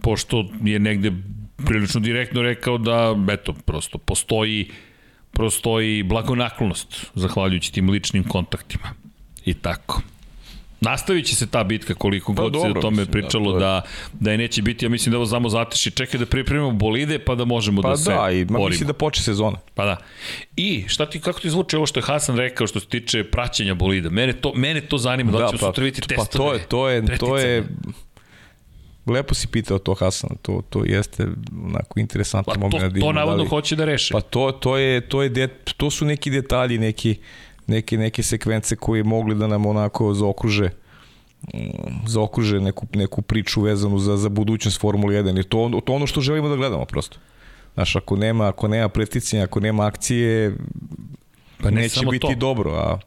pošto 0.03 0.45
je 0.63 0.79
negde 0.79 1.13
prilično 1.67 2.01
direktno 2.01 2.43
rekao 2.43 2.79
da, 2.79 3.17
eto, 3.33 3.53
prosto 3.53 3.99
postoji 3.99 4.71
prostoji 5.31 6.03
blagonaklonost 6.03 7.07
zahvaljujući 7.15 7.73
tim 7.73 7.91
ličnim 7.91 8.25
kontaktima. 8.25 8.89
I 9.45 9.55
tako. 9.55 10.03
Nastavit 10.81 11.27
će 11.27 11.37
se 11.37 11.47
ta 11.47 11.65
bitka 11.65 11.95
koliko 11.95 12.35
Pa 12.35 12.43
god 12.43 12.53
se 12.53 12.59
dobro, 12.59 12.79
o 12.79 12.83
tome 12.83 12.97
mislim, 12.97 13.13
pričalo 13.13 13.53
da, 13.53 13.59
da, 13.59 13.83
da 14.21 14.33
je 14.33 14.39
neće 14.39 14.63
biti, 14.63 14.85
ja 14.85 14.89
mislim 14.89 15.11
da 15.11 15.17
ovo 15.17 15.27
samo 15.27 15.49
zateši, 15.49 15.91
čekaj 15.91 16.21
da 16.21 16.27
pripremimo 16.27 16.71
bolide 16.71 17.19
pa 17.19 17.35
da 17.35 17.45
možemo 17.45 17.83
Pa 17.83 17.89
da 17.89 17.97
se 17.97 18.11
da, 18.11 18.31
i 18.31 18.45
ma, 18.45 18.45
borimo. 18.45 18.69
mislim 18.69 18.87
da 18.87 18.93
poče 18.93 19.23
sezona. 19.23 19.57
Pa 19.75 19.85
da. 19.85 19.97
I 20.57 20.85
šta 20.89 21.07
ti, 21.07 21.21
kako 21.21 21.41
ti 21.41 21.51
zvuči 21.51 21.77
ovo 21.77 21.87
što 21.87 22.01
je 22.01 22.05
Hasan 22.05 22.37
rekao 22.37 22.67
što 22.67 22.81
se 22.81 22.87
tiče 22.87 23.25
praćenja 23.25 23.75
bolida? 23.75 24.11
Mene 24.11 24.33
to, 24.33 24.53
mene 24.55 24.81
to 24.81 24.99
zanima, 24.99 25.33
da, 25.33 25.39
li 25.39 25.59
ćemo 25.59 25.69
sutra 25.69 25.85
vidjeti 25.85 26.15
pa 26.17 26.23
testove. 26.23 26.49
to 26.49 26.55
je, 26.55 26.67
to 26.67 26.89
je, 26.89 27.19
to 27.19 27.39
je, 27.39 27.65
lepo 29.07 29.35
si 29.35 29.47
pitao 29.47 29.79
to 29.79 29.95
Hasana, 29.95 30.35
to, 30.43 30.63
to 30.71 30.85
jeste 30.85 31.27
onako 31.65 32.01
interesantno. 32.01 32.55
Pa 32.55 32.61
moment 32.61 32.83
to, 32.83 32.89
da 32.89 33.01
to 33.01 33.13
navodno 33.13 33.37
da 33.37 33.43
li- 33.43 33.49
hoće 33.49 33.77
da 33.77 33.85
reše. 33.85 34.13
Pa 34.13 34.21
to, 34.21 34.53
to, 34.53 34.77
je, 34.77 35.01
to, 35.01 35.23
je 35.23 35.29
det, 35.29 35.65
to 35.77 35.91
su 35.91 36.05
neki 36.05 36.31
detalji, 36.31 36.79
neki, 36.79 37.17
neke, 37.69 37.99
neke 37.99 38.23
sekvence 38.23 38.77
koje 38.77 39.05
mogli 39.05 39.35
da 39.35 39.47
nam 39.47 39.67
onako 39.67 40.15
zaokruže 40.15 40.71
mm, 41.55 42.07
zaokruže 42.07 42.61
neku, 42.61 42.87
neku 42.95 43.23
priču 43.23 43.61
vezanu 43.61 43.99
za, 43.99 44.17
za 44.17 44.29
budućnost 44.29 44.81
Formule 44.81 45.15
1 45.15 45.37
jer 45.37 45.45
to, 45.45 45.81
to 45.85 45.93
ono 45.93 46.07
što 46.07 46.21
želimo 46.21 46.49
da 46.49 46.57
gledamo 46.57 46.85
prosto. 46.85 47.19
Znaš, 47.75 47.97
ako 47.97 48.17
nema, 48.17 48.49
ako 48.49 48.69
nema 48.69 48.89
preticanja, 48.89 49.45
ako 49.45 49.61
nema 49.61 49.87
akcije, 49.87 50.57
Pa 51.63 51.71
ne 51.71 51.81
neće 51.81 52.07
biti 52.07 52.27
to. 52.27 52.35
dobro, 52.35 52.71
a, 52.75 52.99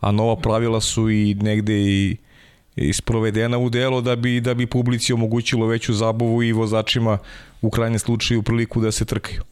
a 0.00 0.12
nova 0.12 0.36
pravila 0.36 0.80
su 0.80 1.10
i 1.10 1.34
negde 1.34 1.74
i 1.80 2.16
i 2.80 2.92
sprovedena 2.92 3.58
u 3.58 3.70
delo 3.70 4.00
da 4.00 4.16
bi 4.16 4.40
da 4.40 4.54
bi 4.54 4.66
publici 4.66 5.12
omogućilo 5.12 5.66
veću 5.66 5.94
zabavu 5.94 6.42
i 6.42 6.52
vozačima 6.52 7.18
u 7.62 7.70
krajnjem 7.70 7.98
slučaju 7.98 8.42
priliku 8.42 8.80
da 8.80 8.92
se 8.92 9.04
trkaju. 9.04 9.42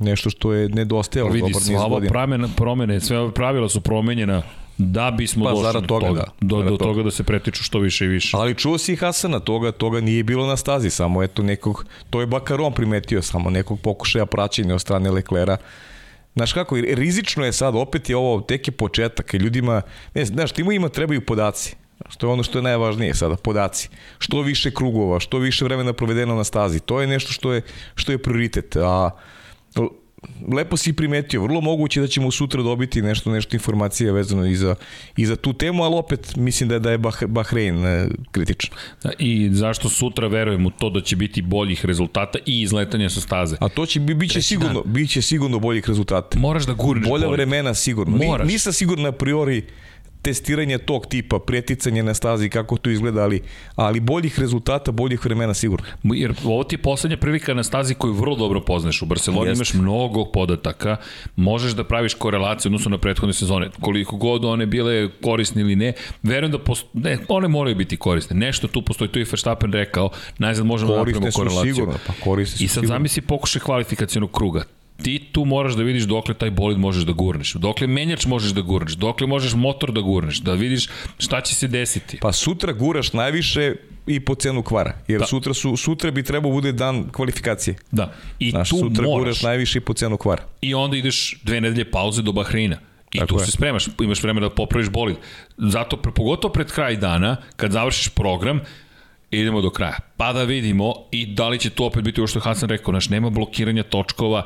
Nešto 0.00 0.30
što 0.30 0.52
je 0.52 0.68
nedostajalo 0.68 1.30
Vidi, 1.30 1.40
dobar 1.40 1.62
niz 1.68 1.80
godina. 1.88 2.10
promene, 2.10 2.48
promene, 2.56 3.00
sve 3.00 3.18
ove 3.18 3.34
pravila 3.34 3.68
su 3.68 3.80
promenjena 3.80 4.42
da 4.78 5.10
bismo 5.10 5.44
Pa, 5.44 5.50
došli 5.50 5.80
do 5.80 5.86
toga, 5.86 6.06
toga, 6.06 6.20
da. 6.20 6.32
do, 6.40 6.62
do 6.62 6.70
toga. 6.70 6.84
toga 6.84 7.02
da 7.02 7.10
se 7.10 7.22
pretiču 7.22 7.62
što 7.62 7.78
više 7.78 8.04
i 8.04 8.08
više. 8.08 8.36
Ali 8.36 8.54
čuo 8.54 8.78
si 8.78 8.96
Hasana, 8.96 9.40
toga, 9.40 9.72
toga 9.72 10.00
nije 10.00 10.22
bilo 10.22 10.46
na 10.46 10.56
stazi, 10.56 10.90
samo 10.90 11.22
eto 11.22 11.42
nekog, 11.42 11.86
to 12.10 12.20
je 12.20 12.26
Bakaron 12.26 12.72
primetio, 12.72 13.22
samo 13.22 13.50
nekog 13.50 13.80
pokušaja 13.80 14.26
praćenja 14.26 14.74
od 14.74 14.80
strane 14.80 15.10
Leklera. 15.10 15.56
Znaš 16.34 16.52
kako, 16.52 16.76
rizično 16.76 17.44
je 17.44 17.52
sad, 17.52 17.74
opet 17.76 18.10
je 18.10 18.16
ovo, 18.16 18.40
tek 18.40 18.68
je 18.68 18.72
početak, 18.72 19.34
i 19.34 19.36
ljudima, 19.36 19.82
ne, 20.14 20.24
znaš, 20.24 20.52
tima 20.52 20.72
ima 20.72 20.88
trebaju 20.88 21.26
podaci. 21.26 21.76
Što 22.08 22.26
je 22.26 22.32
ono 22.32 22.42
što 22.42 22.58
je 22.58 22.62
najvažnije 22.62 23.14
sada, 23.14 23.36
podaci. 23.36 23.88
Što 24.18 24.40
više 24.40 24.70
krugova, 24.70 25.20
što 25.20 25.38
više 25.38 25.64
vremena 25.64 25.92
provedeno 25.92 26.34
na 26.34 26.44
stazi. 26.44 26.80
To 26.80 27.00
je 27.00 27.06
nešto 27.06 27.32
što 27.32 27.52
je, 27.52 27.62
što 27.94 28.12
je 28.12 28.22
prioritet. 28.22 28.76
A 28.76 29.10
lepo 30.52 30.76
si 30.76 30.92
primetio, 30.92 31.42
vrlo 31.42 31.60
moguće 31.60 32.00
da 32.00 32.06
ćemo 32.06 32.30
sutra 32.30 32.62
dobiti 32.62 33.02
nešto 33.02 33.30
nešto 33.30 33.56
informacije 33.56 34.12
vezano 34.12 34.46
i 34.46 34.56
za, 34.56 34.74
i 35.16 35.26
za 35.26 35.36
tu 35.36 35.52
temu, 35.52 35.84
ali 35.84 35.94
opet 35.94 36.36
mislim 36.36 36.68
da 36.68 36.74
je, 36.74 36.80
da 36.80 36.90
je 36.90 36.98
Bah, 36.98 37.24
Bahrein 37.24 37.86
e, 37.86 38.08
kritičan. 38.30 38.70
Da, 39.02 39.10
I 39.18 39.48
zašto 39.52 39.88
sutra 39.88 40.28
verujem 40.28 40.66
u 40.66 40.70
to 40.70 40.90
da 40.90 41.00
će 41.00 41.16
biti 41.16 41.42
boljih 41.42 41.86
rezultata 41.86 42.38
i 42.46 42.62
izletanja 42.62 43.10
sa 43.10 43.20
staze. 43.20 43.56
A 43.60 43.68
to 43.68 43.86
će 43.86 44.00
bi 44.00 44.14
biće 44.14 44.42
sigurno, 44.42 44.82
biće 44.84 45.22
sigurno 45.22 45.58
boljih 45.58 45.88
rezultata. 45.88 46.38
Moraš 46.38 46.66
da 46.66 46.72
gurneš 46.72 47.08
Bolja 47.08 47.26
bolid. 47.26 47.36
vremena 47.38 47.74
sigurno. 47.74 48.16
Moraš. 48.16 48.48
nisam 48.48 48.72
sigurno 48.72 49.08
a 49.08 49.12
priori 49.12 49.64
testiranje 50.22 50.78
tog 50.78 51.06
tipa, 51.06 51.38
preticanje 51.38 52.02
na 52.02 52.14
stazi, 52.14 52.48
kako 52.48 52.76
to 52.76 52.90
izgleda, 52.90 53.22
ali, 53.22 53.42
ali 53.76 54.00
boljih 54.00 54.40
rezultata, 54.40 54.92
boljih 54.92 55.24
vremena 55.24 55.54
sigurno. 55.54 55.86
Jer 56.04 56.34
ovo 56.44 56.64
ti 56.64 56.74
je 56.74 56.82
poslednja 56.82 57.16
prilika 57.16 57.54
na 57.54 57.62
stazi 57.62 57.94
koju 57.94 58.12
vrlo 58.12 58.36
dobro 58.36 58.60
poznaš. 58.60 59.02
U 59.02 59.06
Barceloni 59.06 59.52
imaš 59.52 59.74
mnogo 59.74 60.24
podataka, 60.24 60.96
možeš 61.36 61.72
da 61.72 61.84
praviš 61.84 62.14
korelaciju 62.14 62.68
odnosno 62.68 62.90
na 62.90 62.98
prethodne 62.98 63.32
sezone. 63.32 63.70
Koliko 63.80 64.16
god 64.16 64.44
one 64.44 64.66
bile 64.66 65.08
korisne 65.22 65.62
ili 65.62 65.76
ne, 65.76 65.92
verujem 66.22 66.52
da 66.52 66.58
post... 66.58 66.86
ne, 66.92 67.18
one 67.28 67.48
moraju 67.48 67.76
biti 67.76 67.96
korisne. 67.96 68.36
Nešto 68.36 68.68
tu 68.68 68.82
postoji, 68.82 69.10
tu 69.10 69.18
je 69.18 69.26
Verstappen 69.30 69.72
rekao, 69.72 70.10
najzad 70.38 70.66
možemo 70.66 70.92
da 70.92 70.98
Korisne 70.98 71.20
napravimo 71.20 71.32
su 71.32 71.38
korelaciju. 71.38 71.74
sigurno, 71.74 71.98
pa 72.06 72.12
korisne 72.24 72.58
su 72.58 72.64
I 72.64 72.68
sad 72.68 72.74
sigurno. 72.74 72.94
zamisli 72.94 73.22
pokušaj 73.22 73.62
kvalifikacijonog 73.62 74.32
kruga 74.32 74.64
ti 74.98 75.28
tu 75.32 75.44
moraš 75.44 75.72
da 75.72 75.82
vidiš 75.82 76.04
dokle 76.04 76.34
taj 76.34 76.50
bolid 76.50 76.78
možeš 76.78 77.02
da 77.02 77.12
gurneš, 77.12 77.52
dokle 77.54 77.86
menjač 77.86 78.26
možeš 78.26 78.50
da 78.50 78.60
gurneš, 78.62 78.92
dokle 78.94 79.26
možeš 79.26 79.54
motor 79.54 79.92
da 79.92 80.00
gurneš, 80.00 80.38
da 80.38 80.54
vidiš 80.54 80.88
šta 81.18 81.40
će 81.40 81.54
se 81.54 81.68
desiti. 81.68 82.18
Pa 82.18 82.32
sutra 82.32 82.72
guraš 82.72 83.12
najviše 83.12 83.74
i 84.06 84.20
po 84.20 84.34
cenu 84.34 84.62
kvara. 84.62 84.92
Jer 85.08 85.20
Da. 85.20 85.26
sutra, 85.26 85.54
su, 85.54 85.76
sutra 85.76 86.10
bi 86.10 86.22
trebao 86.22 86.52
bude 86.52 86.72
dan 86.72 87.08
kvalifikacije. 87.10 87.76
Da. 87.90 88.12
I 88.38 88.50
Znaš, 88.50 88.68
tu 88.70 88.76
sutra 88.76 89.02
moraš. 89.04 89.18
guraš 89.18 89.42
najviše 89.42 89.78
i 89.78 89.82
po 89.82 89.94
cenu 89.94 90.16
kvara. 90.16 90.42
i 90.60 90.74
onda 90.74 90.96
ideš 90.96 91.40
dve 91.42 91.60
nedelje 91.60 91.90
pauze 91.90 92.22
do 92.22 92.32
Bahreina. 92.32 92.78
I 93.12 93.18
Tako 93.18 93.28
tu 93.28 93.34
je. 93.34 93.46
se 93.46 93.52
spremaš, 93.52 93.86
imaš 94.00 94.22
vremena 94.22 94.48
da 94.48 94.54
popraviš 94.54 94.88
bolid. 94.88 95.16
Zato, 95.58 95.96
pogotovo 95.96 96.52
pred 96.52 96.72
kraj 96.72 96.96
dana, 96.96 97.36
kad 97.56 97.72
završiš 97.72 98.08
program, 98.08 98.60
idemo 99.30 99.60
do 99.60 99.70
kraja. 99.70 99.96
Pa 100.18 100.32
da 100.32 100.42
vidimo 100.42 100.94
i 101.10 101.26
da 101.26 101.48
li 101.48 101.58
će 101.58 101.70
tu 101.70 101.84
opet 101.84 102.02
biti 102.02 102.20
ovo 102.20 102.26
što 102.26 102.40
Hasan 102.40 102.68
rekao, 102.68 102.92
naš 102.92 103.08
nema 103.08 103.30
blokiranja 103.30 103.82
točkova. 103.82 104.44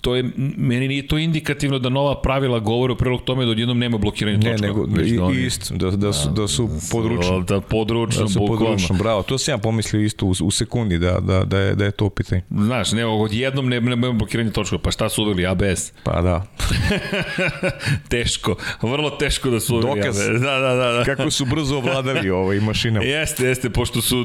To 0.00 0.16
je, 0.16 0.24
meni 0.56 0.88
nije 0.88 1.06
to 1.06 1.18
indikativno 1.18 1.78
da 1.78 1.88
nova 1.88 2.14
pravila 2.16 2.58
govore 2.58 2.92
u 2.92 2.96
prilog 2.96 3.22
tome 3.22 3.44
da 3.44 3.50
odjednom 3.50 3.78
nema 3.78 3.98
blokiranja 3.98 4.38
Ne, 4.38 4.52
točkova. 4.52 4.68
nego 4.68 4.86
već 4.92 5.08
i, 5.08 5.16
da 5.16 5.24
oni- 5.24 5.40
isto, 5.40 5.74
da, 5.74 5.90
da, 5.90 6.12
su, 6.12 6.28
da 6.30 6.48
su 6.48 6.68
područni. 6.92 7.44
Da, 7.44 7.60
područno, 7.60 8.22
Da 8.22 8.28
su 8.28 8.38
bukvalno. 8.40 8.64
područno, 8.64 8.96
bravo. 8.96 9.22
To 9.22 9.38
sam 9.38 9.52
ja 9.52 9.58
pomislio 9.58 10.02
isto 10.02 10.26
u, 10.26 10.42
u 10.42 10.50
sekundi 10.50 10.98
da, 10.98 11.20
da, 11.20 11.44
da, 11.44 11.58
je, 11.58 11.74
da 11.74 11.84
je 11.84 11.90
to 11.90 12.10
pitanje. 12.10 12.42
Znaš, 12.50 12.92
ne, 12.92 13.06
odjednom 13.06 13.68
nema, 13.68 13.90
nema 13.90 14.12
blokiranja 14.12 14.50
točkova. 14.50 14.82
Pa 14.82 14.90
šta 14.90 15.08
su 15.08 15.22
uveli? 15.22 15.46
ABS. 15.46 15.92
Pa 16.02 16.22
da. 16.22 16.46
teško, 18.08 18.54
vrlo 18.82 19.10
teško 19.10 19.50
da 19.50 19.60
su 19.60 19.74
uveli 19.76 19.88
Dokaz. 19.90 20.20
ABS. 20.20 20.40
Da, 20.40 20.58
da, 20.58 20.74
da. 20.74 20.92
da. 20.92 21.04
Kako 21.06 21.30
su 21.30 21.44
brzo 21.44 21.76
ovladali 21.76 22.30
ovaj 22.40 22.60
mašinama. 22.60 23.06
Jeste, 23.06 23.46
jeste, 23.46 23.70
pošto 23.70 24.02
su 24.02 24.18
u 24.18 24.24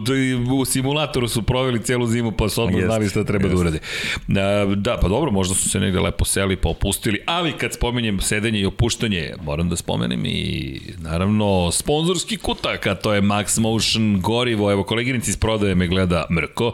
simulatoru 0.89 1.27
su 1.27 1.41
proveli 1.41 1.83
celu 1.83 2.07
zimu, 2.07 2.31
pa 2.31 2.49
su 2.49 2.63
odmah 2.63 2.83
znali 2.85 3.09
šta 3.09 3.23
treba 3.23 3.47
da 3.47 3.53
jeste. 3.53 3.61
urade. 3.61 3.79
Da, 4.27 4.65
da, 4.75 4.97
pa 5.01 5.07
dobro, 5.07 5.31
možda 5.31 5.55
su 5.55 5.69
se 5.69 5.79
negde 5.79 5.99
lepo 5.99 6.25
seli 6.25 6.55
pa 6.55 6.69
opustili, 6.69 7.21
ali 7.25 7.51
kad 7.51 7.73
spomenjem 7.73 8.21
sedenje 8.21 8.59
i 8.59 8.65
opuštanje, 8.65 9.33
moram 9.43 9.69
da 9.69 9.75
spomenem 9.75 10.25
i 10.25 10.79
naravno 10.97 11.71
sponzorski 11.71 12.37
kutak, 12.37 12.87
a 12.87 12.95
to 12.95 13.13
je 13.13 13.21
Max 13.21 13.59
Motion 13.59 14.21
gorivo. 14.21 14.71
Evo, 14.71 14.83
koleginici 14.83 15.31
iz 15.31 15.37
prodaje 15.37 15.75
me 15.75 15.87
gleda 15.87 16.25
Mrko, 16.31 16.73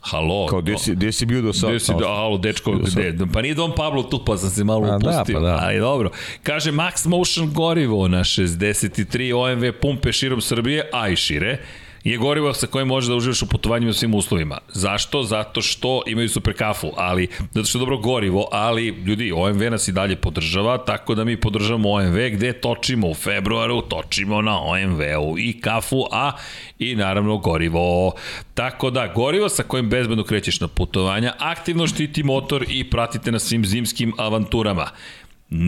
Halo. 0.00 0.46
Kao, 0.46 0.60
gde 0.60 0.78
si, 0.78 0.92
gde 0.92 1.12
si 1.12 1.26
bio 1.26 1.42
do 1.42 1.52
sada? 1.52 1.72
Gde 1.72 1.80
si, 1.80 1.92
da, 1.98 2.08
alo, 2.08 2.38
dečko, 2.38 2.72
gde? 2.72 3.16
Pa 3.32 3.42
nije 3.42 3.54
Don 3.54 3.72
Pablo 3.76 4.02
tu, 4.02 4.24
pa 4.24 4.36
sam 4.36 4.50
se 4.50 4.64
malo 4.64 4.86
A, 4.86 4.88
da, 4.90 4.96
upustio. 4.96 5.34
pa 5.34 5.40
da. 5.40 5.58
Ali 5.62 5.78
dobro. 5.78 6.10
Kaže, 6.42 6.72
Max 6.72 7.06
Motion 7.06 7.52
gorivo 7.52 8.08
na 8.08 8.18
63 8.18 9.32
OMV 9.34 9.80
pumpe 9.80 10.12
širom 10.12 10.40
Srbije, 10.40 10.88
a 10.92 11.08
i 11.08 11.16
šire. 11.16 11.58
Je 12.04 12.16
gorivo 12.18 12.54
sa 12.54 12.66
kojim 12.66 12.88
možeš 12.88 13.08
da 13.08 13.14
uživaš 13.14 13.42
u 13.42 13.46
putovanjima 13.46 13.90
u 13.90 13.94
svim 13.94 14.14
uslovima. 14.14 14.58
Zašto? 14.68 15.22
Zato 15.22 15.62
što 15.62 16.02
imaju 16.06 16.28
super 16.28 16.56
kafu, 16.56 16.90
ali 16.96 17.28
zato 17.52 17.68
što 17.68 17.78
je 17.78 17.80
dobro 17.80 17.98
gorivo, 17.98 18.48
ali 18.52 18.86
ljudi, 18.86 19.32
OMV 19.32 19.70
nas 19.70 19.88
i 19.88 19.92
dalje 19.92 20.16
podržava, 20.16 20.78
tako 20.78 21.14
da 21.14 21.24
mi 21.24 21.40
podržavamo 21.40 21.92
OMV 21.92 22.16
gde 22.32 22.52
točimo 22.52 23.08
u 23.08 23.14
februaru, 23.14 23.80
točimo 23.80 24.42
na 24.42 24.60
OMV-u 24.62 25.38
i 25.38 25.60
kafu, 25.60 26.04
a 26.12 26.32
i 26.78 26.96
naravno 26.96 27.38
gorivo. 27.38 28.12
Tako 28.54 28.90
da, 28.90 29.06
gorivo 29.06 29.48
sa 29.48 29.62
kojim 29.62 29.90
bezbedno 29.90 30.24
krećeš 30.24 30.60
na 30.60 30.68
putovanja, 30.68 31.34
aktivno 31.38 31.86
štiti 31.86 32.22
motor 32.22 32.64
i 32.68 32.90
pratite 32.90 33.32
na 33.32 33.38
svim 33.38 33.64
zimskim 33.66 34.12
avanturama 34.18 34.90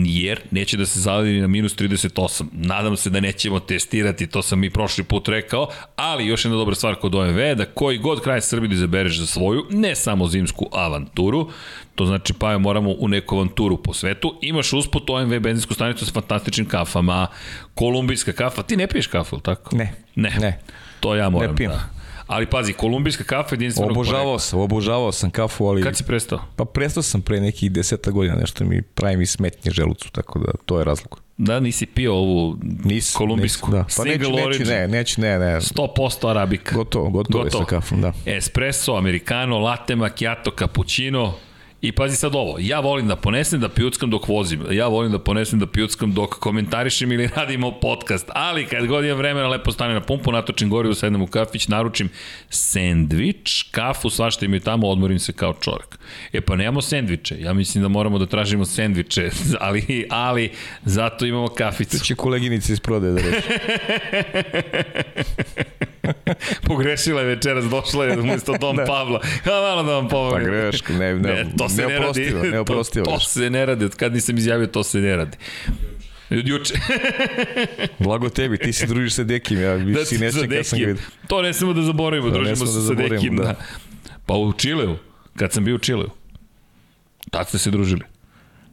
jer 0.05 0.39
neće 0.51 0.77
da 0.77 0.85
se 0.85 0.99
zaledi 0.99 1.41
na 1.41 1.47
minus 1.47 1.75
38. 1.75 2.43
Nadam 2.51 2.97
se 2.97 3.09
da 3.09 3.19
nećemo 3.19 3.59
testirati, 3.59 4.27
to 4.27 4.41
sam 4.41 4.63
i 4.63 4.69
prošli 4.69 5.03
put 5.03 5.27
rekao, 5.27 5.67
ali 5.95 6.25
još 6.25 6.45
jedna 6.45 6.57
dobra 6.57 6.75
stvar 6.75 6.95
kod 6.95 7.15
OMV 7.15 7.37
je 7.37 7.55
da 7.55 7.65
koji 7.65 7.97
god 7.97 8.21
kraj 8.21 8.41
Srbije 8.41 8.67
da 8.67 8.75
izabereš 8.75 9.19
za 9.19 9.25
svoju, 9.25 9.65
ne 9.69 9.95
samo 9.95 10.27
zimsku 10.27 10.69
avanturu, 10.71 11.49
to 11.95 12.05
znači 12.05 12.33
pa 12.33 12.51
je 12.51 12.57
moramo 12.57 12.91
u 12.99 13.07
neku 13.07 13.35
avanturu 13.35 13.77
po 13.77 13.93
svetu, 13.93 14.39
imaš 14.41 14.73
usput 14.73 15.09
OMV 15.09 15.39
benzinsku 15.39 15.73
stanicu 15.73 16.05
sa 16.05 16.11
fantastičnim 16.11 16.67
kafama, 16.67 17.27
kolumbijska 17.75 18.31
kafa, 18.33 18.63
ti 18.63 18.77
ne 18.77 18.87
piješ 18.87 19.07
kafu, 19.07 19.35
ili 19.35 19.43
tako? 19.43 19.75
Ne. 19.75 19.93
Ne. 20.15 20.35
Ne. 20.39 20.59
To 20.99 21.15
ja 21.15 21.29
moram 21.29 21.51
Ne 21.51 21.55
pijem. 21.55 21.71
da. 21.71 21.96
Ali 22.27 22.45
pazi, 22.45 22.73
kolumbijska 22.73 23.23
kafa 23.23 23.55
jedinstvenog 23.55 23.91
Obožavao 23.91 24.39
sam, 24.39 24.59
obožavao 24.59 25.11
sam 25.11 25.29
kafu, 25.29 25.65
ali... 25.65 25.83
Kad 25.83 25.97
si 25.97 26.03
prestao? 26.03 26.39
Pa 26.55 26.65
prestao 26.65 27.03
sam 27.03 27.21
pre 27.21 27.41
nekih 27.41 27.71
deseta 27.71 28.11
godina, 28.11 28.35
nešto 28.35 28.65
mi 28.65 28.81
pravi 28.81 29.17
mi 29.17 29.25
smetnje 29.25 29.71
želucu, 29.71 30.11
tako 30.11 30.39
da 30.39 30.51
to 30.65 30.79
je 30.79 30.85
razlog. 30.85 31.21
Da, 31.37 31.59
nisi 31.59 31.85
pio 31.85 32.13
ovu 32.13 32.57
Nis, 32.83 33.13
kolumbijsku. 33.13 33.71
nis, 33.71 33.75
da. 33.75 33.83
Pa 33.83 33.89
Single 33.89 34.29
neću, 34.29 34.49
neću, 34.49 34.71
ne, 34.71 34.87
neću, 34.87 35.21
ne, 35.21 35.39
ne. 35.39 35.55
100% 35.55 36.29
arabika. 36.29 36.75
Gotovo, 36.75 37.09
gotovo, 37.09 37.45
je 37.45 37.51
sa 37.51 37.65
kafom, 37.65 38.01
da. 38.01 38.13
Espresso, 38.25 38.95
americano, 38.95 39.59
latte 39.59 39.95
macchiato, 39.95 40.51
cappuccino. 40.51 41.33
I 41.81 41.91
pazi 41.91 42.15
sad 42.15 42.35
ovo, 42.35 42.57
ja 42.59 42.79
volim 42.79 43.07
da 43.07 43.15
ponesem 43.15 43.59
da 43.59 43.69
pijuckam 43.69 44.09
dok 44.09 44.27
vozim, 44.27 44.61
ja 44.71 44.87
volim 44.87 45.11
da 45.11 45.19
ponesem 45.19 45.59
da 45.59 45.67
pijuckam 45.67 46.13
dok 46.13 46.29
komentarišem 46.29 47.11
ili 47.11 47.29
radimo 47.35 47.71
podcast, 47.71 48.29
ali 48.33 48.65
kad 48.65 48.85
god 48.85 49.05
imam 49.05 49.17
vremena 49.17 49.47
lepo 49.47 49.71
stane 49.71 49.93
na 49.93 50.01
pumpu, 50.01 50.31
natočim 50.31 50.69
gorivu, 50.69 50.93
sednem 50.93 51.21
u 51.21 51.27
kafić, 51.27 51.67
naručim 51.67 52.09
sendvič, 52.49 53.63
kafu, 53.71 54.09
svašta 54.09 54.45
imaju 54.45 54.59
tamo, 54.59 54.87
odmorim 54.87 55.19
se 55.19 55.33
kao 55.33 55.53
čovjek. 55.61 55.99
E 56.33 56.41
pa 56.41 56.55
nemamo 56.55 56.81
sendviče, 56.81 57.41
ja 57.41 57.53
mislim 57.53 57.81
da 57.81 57.87
moramo 57.87 58.19
da 58.19 58.25
tražimo 58.25 58.65
sendviče, 58.65 59.29
ali, 59.59 60.07
ali 60.09 60.51
zato 60.85 61.25
imamo 61.25 61.47
kaficu. 61.47 61.97
To 61.97 62.03
će 62.03 62.15
koleginice 62.15 62.73
iz 62.73 62.79
prodaje 62.79 63.13
da 63.13 63.21
reši. 63.21 63.47
Pogrešila 66.67 67.21
je 67.21 67.27
večeras, 67.27 67.65
došla 67.65 68.05
je 68.05 68.19
umesto 68.19 68.57
Dom 68.59 68.75
Da. 68.75 68.85
Pavla. 68.85 69.19
Ha, 69.43 69.51
malo 69.51 69.83
da 69.83 69.93
vam 69.93 70.07
pomogu. 70.07 70.35
Pa 70.35 70.39
greška, 70.39 70.93
ne, 70.93 71.15
ne, 71.15 71.45
to 71.57 71.66
se 71.69 71.87
ne 71.87 71.99
radi. 71.99 72.33
neoprostivo. 72.51 73.05
To, 73.05 73.11
to 73.11 73.19
se 73.19 73.49
ne 73.49 73.65
radi, 73.65 73.85
od 73.85 73.95
kad 73.95 74.13
nisam 74.13 74.37
izjavio, 74.37 74.67
to 74.67 74.83
se 74.83 74.99
ne 74.99 75.15
radi. 75.15 75.37
Od 76.29 76.47
juče. 76.47 76.73
Blago 77.99 78.29
tebi, 78.29 78.57
ti 78.57 78.73
se 78.73 78.85
družiš 78.85 79.13
sa 79.13 79.23
Dekim, 79.23 79.61
ja 79.61 79.77
da 79.77 80.05
si 80.05 80.17
nećem 80.17 80.49
kad 80.49 80.65
sam 80.65 80.79
vidio. 80.79 80.95
To 81.27 81.41
ne 81.41 81.53
smemo 81.53 81.73
da 81.73 81.81
zaboravimo, 81.81 82.29
To 82.29 82.37
ne 82.37 82.43
družimo 82.43 82.65
se 82.65 82.79
da 82.79 82.85
sa 82.85 82.93
Dekim. 82.93 83.35
Da. 83.35 83.43
da. 83.43 83.55
Pa 84.25 84.33
u 84.33 84.53
Čileu, 84.53 84.95
kad 85.35 85.53
sam 85.53 85.65
bio 85.65 85.75
u 85.75 85.79
Čileu. 85.79 86.09
Tad 87.31 87.47
ste 87.47 87.57
se 87.57 87.71
družili. 87.71 88.01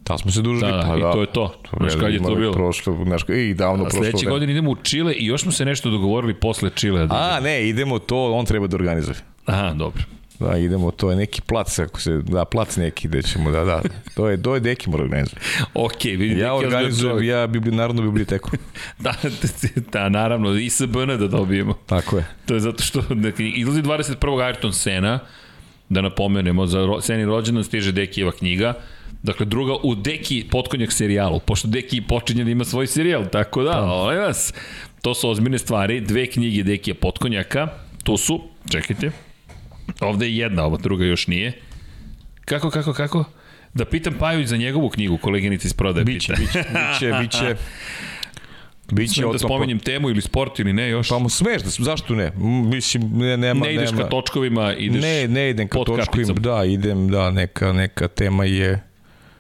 Da 0.07 0.19
smo 0.19 0.31
se 0.31 0.43
družili, 0.43 0.73
Da, 0.73 0.85
pa 0.89 0.97
i 0.99 1.01
da. 1.01 1.13
to 1.13 1.21
je 1.21 1.27
to. 1.27 1.61
Znaš 1.77 1.93
kad 2.01 2.13
je 2.13 2.23
to 2.23 2.35
bilo? 2.35 2.53
Prošlo, 2.53 3.05
znaš, 3.05 3.23
i 3.29 3.55
davno 3.55 3.85
prošlo. 3.85 3.99
sledeće 3.99 4.27
godine 4.27 4.53
idemo 4.53 4.71
u 4.71 4.77
Čile 4.83 5.13
i 5.15 5.27
još 5.27 5.43
smo 5.43 5.53
se 5.53 5.65
nešto 5.65 5.91
dogovorili 5.91 6.35
posle 6.35 6.71
Čilea. 6.75 7.07
Da 7.07 7.15
A, 7.15 7.41
ne, 7.41 7.69
idemo 7.69 7.99
to, 7.99 8.33
on 8.33 8.47
treba 8.47 8.67
da 8.67 8.77
organizuje. 8.77 9.17
Aha, 9.47 9.73
dobro. 9.73 10.03
Da, 10.45 10.59
idemo, 10.59 10.91
to 10.91 11.11
je 11.11 11.17
neki 11.17 11.41
plac, 11.41 11.79
ako 11.79 12.01
se, 12.01 12.19
da, 12.23 12.45
plac 12.45 12.77
neki 12.77 13.09
gde 13.09 13.23
ćemo, 13.23 13.51
da, 13.51 13.65
da. 13.65 13.83
To 14.15 14.29
je, 14.29 14.43
to 14.43 14.55
je 14.55 14.61
Deki 14.61 14.91
mora 14.91 15.03
organizuje. 15.03 15.41
Ok, 15.75 16.05
vidim. 16.05 16.39
Ja 16.39 16.55
organizujem, 16.55 17.25
ja 17.25 17.47
bibli, 17.47 17.73
Narodnu 17.73 18.03
biblioteku. 18.03 18.51
Da, 18.99 19.15
da, 19.93 20.09
naravno, 20.09 20.55
ISBN 20.55 21.07
da 21.19 21.29
dobijemo. 21.29 21.75
Tako 21.87 22.17
je. 22.17 22.27
To 22.47 22.55
je 22.55 22.61
zato 22.61 22.83
što 22.83 23.01
dakle, 23.01 23.49
izlazi 23.49 23.83
21. 23.83 24.17
Ayrton 24.21 24.73
Sena, 24.73 25.19
da 25.89 26.01
napomenemo, 26.01 26.67
za 26.67 26.87
ro, 26.87 27.01
Seni 27.01 27.25
rođendan 27.25 27.65
stiže 27.65 27.93
Dekijeva 27.93 28.33
knjiga, 28.33 28.75
Dakle, 29.23 29.47
druga 29.47 29.73
u 29.83 29.95
Deki 29.95 30.45
potkonjak 30.51 30.93
serijalu, 30.93 31.41
pošto 31.41 31.69
Deki 31.69 32.01
počinje 32.01 32.45
da 32.45 32.51
ima 32.51 32.65
svoj 32.65 32.87
serijal, 32.87 33.25
tako 33.33 33.63
da, 33.63 33.81
molim 33.81 34.19
vas, 34.19 34.55
to 35.03 35.15
su 35.15 35.31
ozbiljne 35.31 35.59
stvari, 35.59 36.01
dve 36.01 36.27
knjige 36.27 36.63
Dekija 36.63 36.95
potkonjaka, 36.95 37.69
tu 38.03 38.17
su, 38.17 38.41
čekajte, 38.71 39.11
ovde 40.01 40.27
je 40.27 40.37
jedna, 40.37 40.65
ova 40.65 40.77
druga 40.77 41.05
još 41.05 41.27
nije. 41.27 41.53
Kako, 42.45 42.71
kako, 42.71 42.93
kako? 42.93 43.25
Da 43.75 43.85
pitam 43.85 44.15
Paju 44.19 44.47
za 44.47 44.57
njegovu 44.57 44.89
knjigu, 44.89 45.19
koleginica 45.19 45.67
iz 45.69 45.73
prodaje 45.75 46.05
Biće, 46.05 46.33
pita. 46.35 46.43
biće, 46.43 46.59
biće, 46.59 47.13
biće, 47.21 47.57
biće 48.97 49.23
da 49.33 49.39
spomenjem 49.39 49.79
temu 49.79 50.11
ili 50.11 50.21
sport 50.23 50.59
ili 50.59 50.73
ne 50.73 50.89
još? 50.89 51.09
Pa 51.09 51.19
mu 51.19 51.29
smeš, 51.29 51.63
da, 51.63 51.71
zašto 51.71 52.15
ne? 52.15 52.33
Mislim, 52.73 53.11
ne, 53.19 53.37
nema, 53.37 53.67
ne 53.67 53.75
ideš 53.75 53.91
nema. 53.91 54.03
ka 54.03 54.09
točkovima, 54.09 54.75
ideš 54.75 55.03
ne, 55.03 55.29
ne 55.29 55.51
idem 55.51 55.69
ka 55.69 55.79
točkovima, 55.79 56.05
kapicom. 56.05 56.37
da, 56.37 56.65
idem, 56.65 57.09
da, 57.09 57.31
neka, 57.31 57.73
neka 57.73 58.09
tema 58.09 58.45
je 58.45 58.81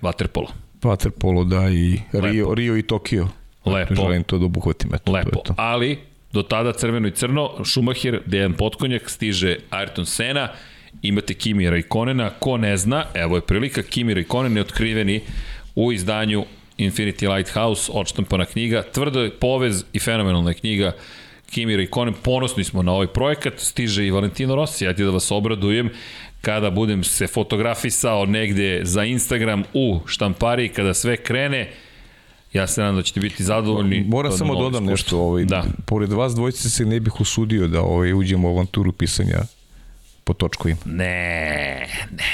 Waterpolo. 0.02 0.46
Waterpolo, 0.82 1.44
da, 1.48 1.68
i 1.70 2.00
Lepo. 2.12 2.26
Rio, 2.26 2.54
Rio 2.54 2.76
i 2.76 2.82
Tokio. 2.82 3.28
Lepo. 3.66 3.94
Želim 3.94 4.22
to 4.22 4.38
da 4.38 4.44
obuhvatim, 4.44 4.94
eto, 4.94 5.04
to 5.04 5.12
Lepo, 5.12 5.28
je 5.38 5.42
to. 5.44 5.54
ali 5.56 5.98
do 6.34 6.42
tada 6.42 6.72
crveno 6.72 7.08
i 7.08 7.10
crno, 7.10 7.50
Schumacher, 7.64 8.20
Dejan 8.26 8.52
Potkonjak, 8.52 9.10
stiže 9.10 9.56
Ayrton 9.70 10.06
Sena, 10.06 10.48
imate 11.02 11.34
Kimi 11.34 11.70
Raikkonena, 11.70 12.30
ko 12.38 12.56
ne 12.56 12.76
zna, 12.76 13.04
evo 13.14 13.36
je 13.36 13.46
prilika, 13.46 13.82
Kimi 13.82 14.14
Raikkonen 14.14 14.56
je 14.56 14.62
otkriveni 14.62 15.20
u 15.74 15.92
izdanju 15.92 16.44
Infinity 16.78 17.30
Lighthouse, 17.36 17.92
odštampana 17.94 18.44
knjiga, 18.44 18.82
tvrdo 18.82 19.28
povez 19.40 19.84
i 19.92 19.98
fenomenalna 19.98 20.54
knjiga 20.54 20.92
Kimi 21.50 21.76
Raikkonen, 21.76 22.14
ponosni 22.22 22.64
smo 22.64 22.82
na 22.82 22.92
ovaj 22.92 23.06
projekat, 23.06 23.54
stiže 23.60 24.06
i 24.06 24.10
Valentino 24.10 24.54
Rossi, 24.54 24.88
ajde 24.88 25.04
da 25.04 25.10
vas 25.10 25.30
obradujem, 25.30 25.90
kada 26.42 26.70
budem 26.70 27.04
se 27.04 27.26
fotografisao 27.26 28.26
negde 28.26 28.80
za 28.82 29.04
Instagram 29.04 29.62
u 29.74 30.00
štampariji, 30.06 30.68
kada 30.68 30.94
sve 30.94 31.16
krene, 31.16 31.70
ja 32.54 32.66
se 32.66 32.80
nadam 32.80 32.96
da 32.96 33.02
ćete 33.02 33.20
biti 33.20 33.44
zadovoljni. 33.44 34.04
Moram 34.08 34.32
je 34.32 34.38
samo 34.38 34.54
dodam 34.54 34.84
nešto, 34.84 35.18
ovaj, 35.18 35.44
Da. 35.44 35.64
pored 35.86 36.12
vas 36.12 36.34
dvojice 36.34 36.70
se 36.70 36.84
ne 36.84 37.00
bih 37.00 37.20
usudio 37.20 37.68
da 37.68 37.82
ovaj, 37.82 38.12
uđemo 38.12 38.48
u 38.48 38.52
avanturu 38.52 38.92
pisanja 38.92 39.38
po 40.24 40.32
točkovima. 40.32 40.80
Ne, 40.84 41.86
ne, 42.10 42.24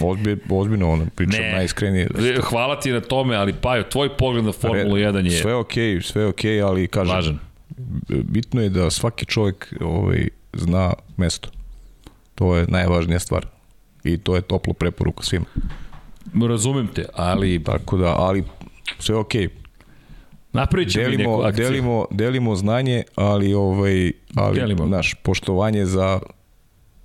Ozbi, 0.00 0.38
ozbiljno 0.50 0.90
ono, 0.90 1.06
pričam 1.14 1.40
ne. 1.40 1.52
najiskrenije. 1.52 2.08
Hvala 2.42 2.80
ti 2.80 2.90
na 2.90 3.00
tome, 3.00 3.36
ali 3.36 3.52
Pajo, 3.52 3.82
tvoj 3.82 4.16
pogled 4.16 4.44
na 4.44 4.52
Formulu 4.52 4.96
1 4.96 5.24
je 5.24 5.30
Sve 5.42 5.50
je 5.50 5.56
okej, 5.56 5.96
okay, 5.96 6.02
sve 6.02 6.22
je 6.22 6.28
okej, 6.28 6.50
okay, 6.50 6.66
ali 6.66 6.88
kažem, 6.88 7.14
važan. 7.14 7.38
bitno 8.08 8.62
je 8.62 8.68
da 8.68 8.90
svaki 8.90 9.24
čovjek 9.26 9.74
ovaj, 9.80 10.28
zna 10.52 10.92
mesto. 11.16 11.48
To 12.34 12.56
je 12.56 12.66
najvažnija 12.68 13.18
stvar. 13.18 13.46
I 14.04 14.18
to 14.18 14.36
je 14.36 14.42
toplo 14.42 14.72
preporuka 14.72 15.22
svima. 15.22 15.44
Razumem 16.48 16.86
te, 16.86 17.04
ali 17.14 17.64
Tako 17.64 17.96
da, 17.96 18.14
ali 18.18 18.44
sve 18.98 19.14
je 19.14 19.18
okej. 19.18 19.48
Okay. 19.48 19.61
Napravit 20.52 20.90
ćemo 20.92 21.08
i 21.08 21.16
neku 21.16 21.18
Delimo, 21.18 21.42
akciju. 21.42 21.64
delimo, 21.64 22.06
delimo 22.10 22.54
znanje, 22.56 23.02
ali 23.14 23.54
ovaj 23.54 24.12
ali 24.34 24.54
Delimo. 24.60 24.86
naš 24.86 25.14
poštovanje 25.14 25.86
za 25.86 26.20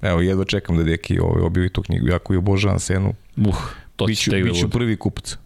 evo 0.02 0.22
jedva 0.22 0.46
čekam 0.46 0.78
da 0.78 0.84
deki 0.84 1.20
ovaj 1.20 1.42
objavi 1.42 1.70
tu 1.70 1.82
knjigu 1.82 2.08
jako 2.08 2.34
je 2.34 2.38
obožavam 2.38 2.80
Senu. 2.80 3.14
Uh, 3.38 3.56
to 3.96 4.06
će 4.06 4.10
Biću, 4.12 4.32
da 4.32 4.38
biću 4.38 4.62
bude. 4.62 4.72
prvi 4.72 4.96
kupac. 4.98 5.38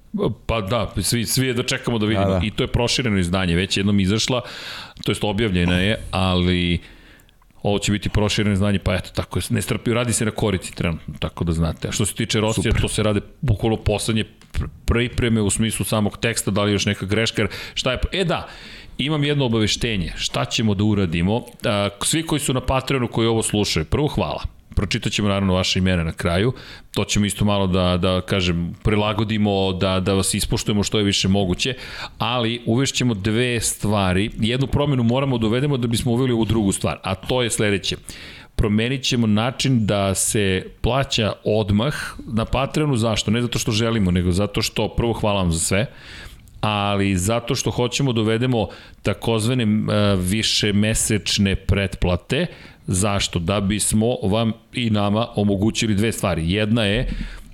Pa 0.46 0.62
da, 0.62 0.94
svi, 1.02 1.26
svi 1.26 1.48
je 1.48 1.54
da 1.54 1.64
čekamo 1.64 1.98
da 2.00 2.06
vidimo. 2.06 2.26
Da, 2.26 2.40
da. 2.40 2.46
I 2.46 2.52
to 2.52 2.64
je 2.64 2.68
prošireno 2.68 3.18
izdanje, 3.18 3.56
već 3.56 3.78
jednom 3.78 4.00
izašla, 4.00 4.42
to 5.04 5.12
jest 5.12 5.24
objavljena 5.24 5.80
je, 5.80 5.98
ali 6.12 6.80
ovo 7.64 7.80
će 7.80 7.92
biti 7.92 8.10
prošireno 8.10 8.54
izdanje, 8.54 8.80
pa 8.80 8.96
eto, 8.96 9.10
tako 9.16 9.40
je, 9.40 9.44
nestrpljivo, 9.50 9.96
radi 9.96 10.14
se 10.14 10.26
na 10.26 10.32
korici 10.32 10.76
trenutno, 10.76 11.14
tako 11.20 11.44
da 11.44 11.52
znate. 11.52 11.88
A 11.88 11.92
što 11.92 12.06
se 12.06 12.14
tiče 12.14 12.40
Rosija, 12.40 12.74
to 12.82 12.88
se 12.88 13.04
rade 13.04 13.22
bukvalno 13.42 13.78
poslednje 13.78 14.24
pr- 14.54 14.68
pripreme 14.86 15.42
u 15.42 15.50
smislu 15.50 15.86
samog 15.86 16.18
teksta, 16.18 16.52
da 16.52 16.64
li 16.64 16.72
je 16.72 16.74
još 16.74 16.86
neka 16.86 17.06
greška, 17.06 17.42
jer 17.42 17.52
šta 17.74 17.92
je, 17.92 18.00
e 18.12 18.26
da, 18.26 18.48
imam 18.98 19.24
jedno 19.24 19.46
obaveštenje, 19.46 20.14
šta 20.16 20.46
ćemo 20.46 20.74
da 20.74 20.84
uradimo, 20.84 21.46
svi 22.04 22.24
koji 22.24 22.40
su 22.40 22.54
na 22.54 22.62
Patreonu 22.62 23.08
koji 23.08 23.28
ovo 23.28 23.44
slušaju, 23.44 23.86
prvo 23.86 24.08
hvala, 24.08 24.44
pročitat 24.76 25.14
ćemo 25.14 25.28
naravno 25.28 25.54
vaše 25.54 25.80
imena 25.80 26.04
na 26.04 26.12
kraju, 26.12 26.54
to 26.94 27.04
ćemo 27.04 27.26
isto 27.26 27.46
malo 27.46 27.68
da, 27.68 27.98
da 27.98 28.22
kažem, 28.22 28.76
prilagodimo, 28.84 29.74
da, 29.74 30.00
da 30.00 30.14
vas 30.14 30.34
ispoštujemo 30.34 30.84
što 30.84 30.98
je 30.98 31.04
više 31.04 31.28
moguće, 31.28 31.74
ali 32.18 32.62
uvešćemo 32.66 33.14
dve 33.14 33.60
stvari, 33.60 34.32
jednu 34.40 34.68
promenu 34.68 35.04
moramo 35.04 35.38
da 35.38 35.48
uvedemo 35.48 35.78
da 35.78 35.88
bismo 35.88 36.12
uveli 36.12 36.32
ovu 36.32 36.46
drugu 36.46 36.72
stvar, 36.72 37.00
a 37.04 37.16
to 37.16 37.42
je 37.42 37.50
sledeće. 37.50 37.96
Promenit 38.56 39.04
ćemo 39.04 39.28
način 39.28 39.86
da 39.86 40.16
se 40.16 40.66
plaća 40.82 41.34
odmah 41.44 41.94
na 42.28 42.46
Patreonu, 42.46 42.96
zašto? 42.96 43.32
Ne 43.32 43.42
zato 43.42 43.60
što 43.60 43.72
želimo, 43.72 44.12
nego 44.12 44.32
zato 44.32 44.62
što, 44.62 44.88
prvo 44.88 45.14
hvala 45.14 45.42
vam 45.42 45.52
za 45.52 45.60
sve, 45.60 45.86
ali 46.62 47.18
zato 47.18 47.56
što 47.56 47.72
hoćemo 47.72 48.14
da 48.14 48.22
uvedemo 48.22 48.68
takozvane 49.02 49.66
više 50.18 50.74
mesečne 50.74 51.56
pretplate, 51.56 52.46
Zašto? 52.88 53.40
Da 53.40 53.62
bismo 53.62 54.16
vam 54.24 54.52
i 54.74 54.90
nama 54.90 55.28
omogućili 55.36 55.96
dve 55.96 56.12
stvari. 56.12 56.52
Jedna 56.52 56.84
je 56.86 57.10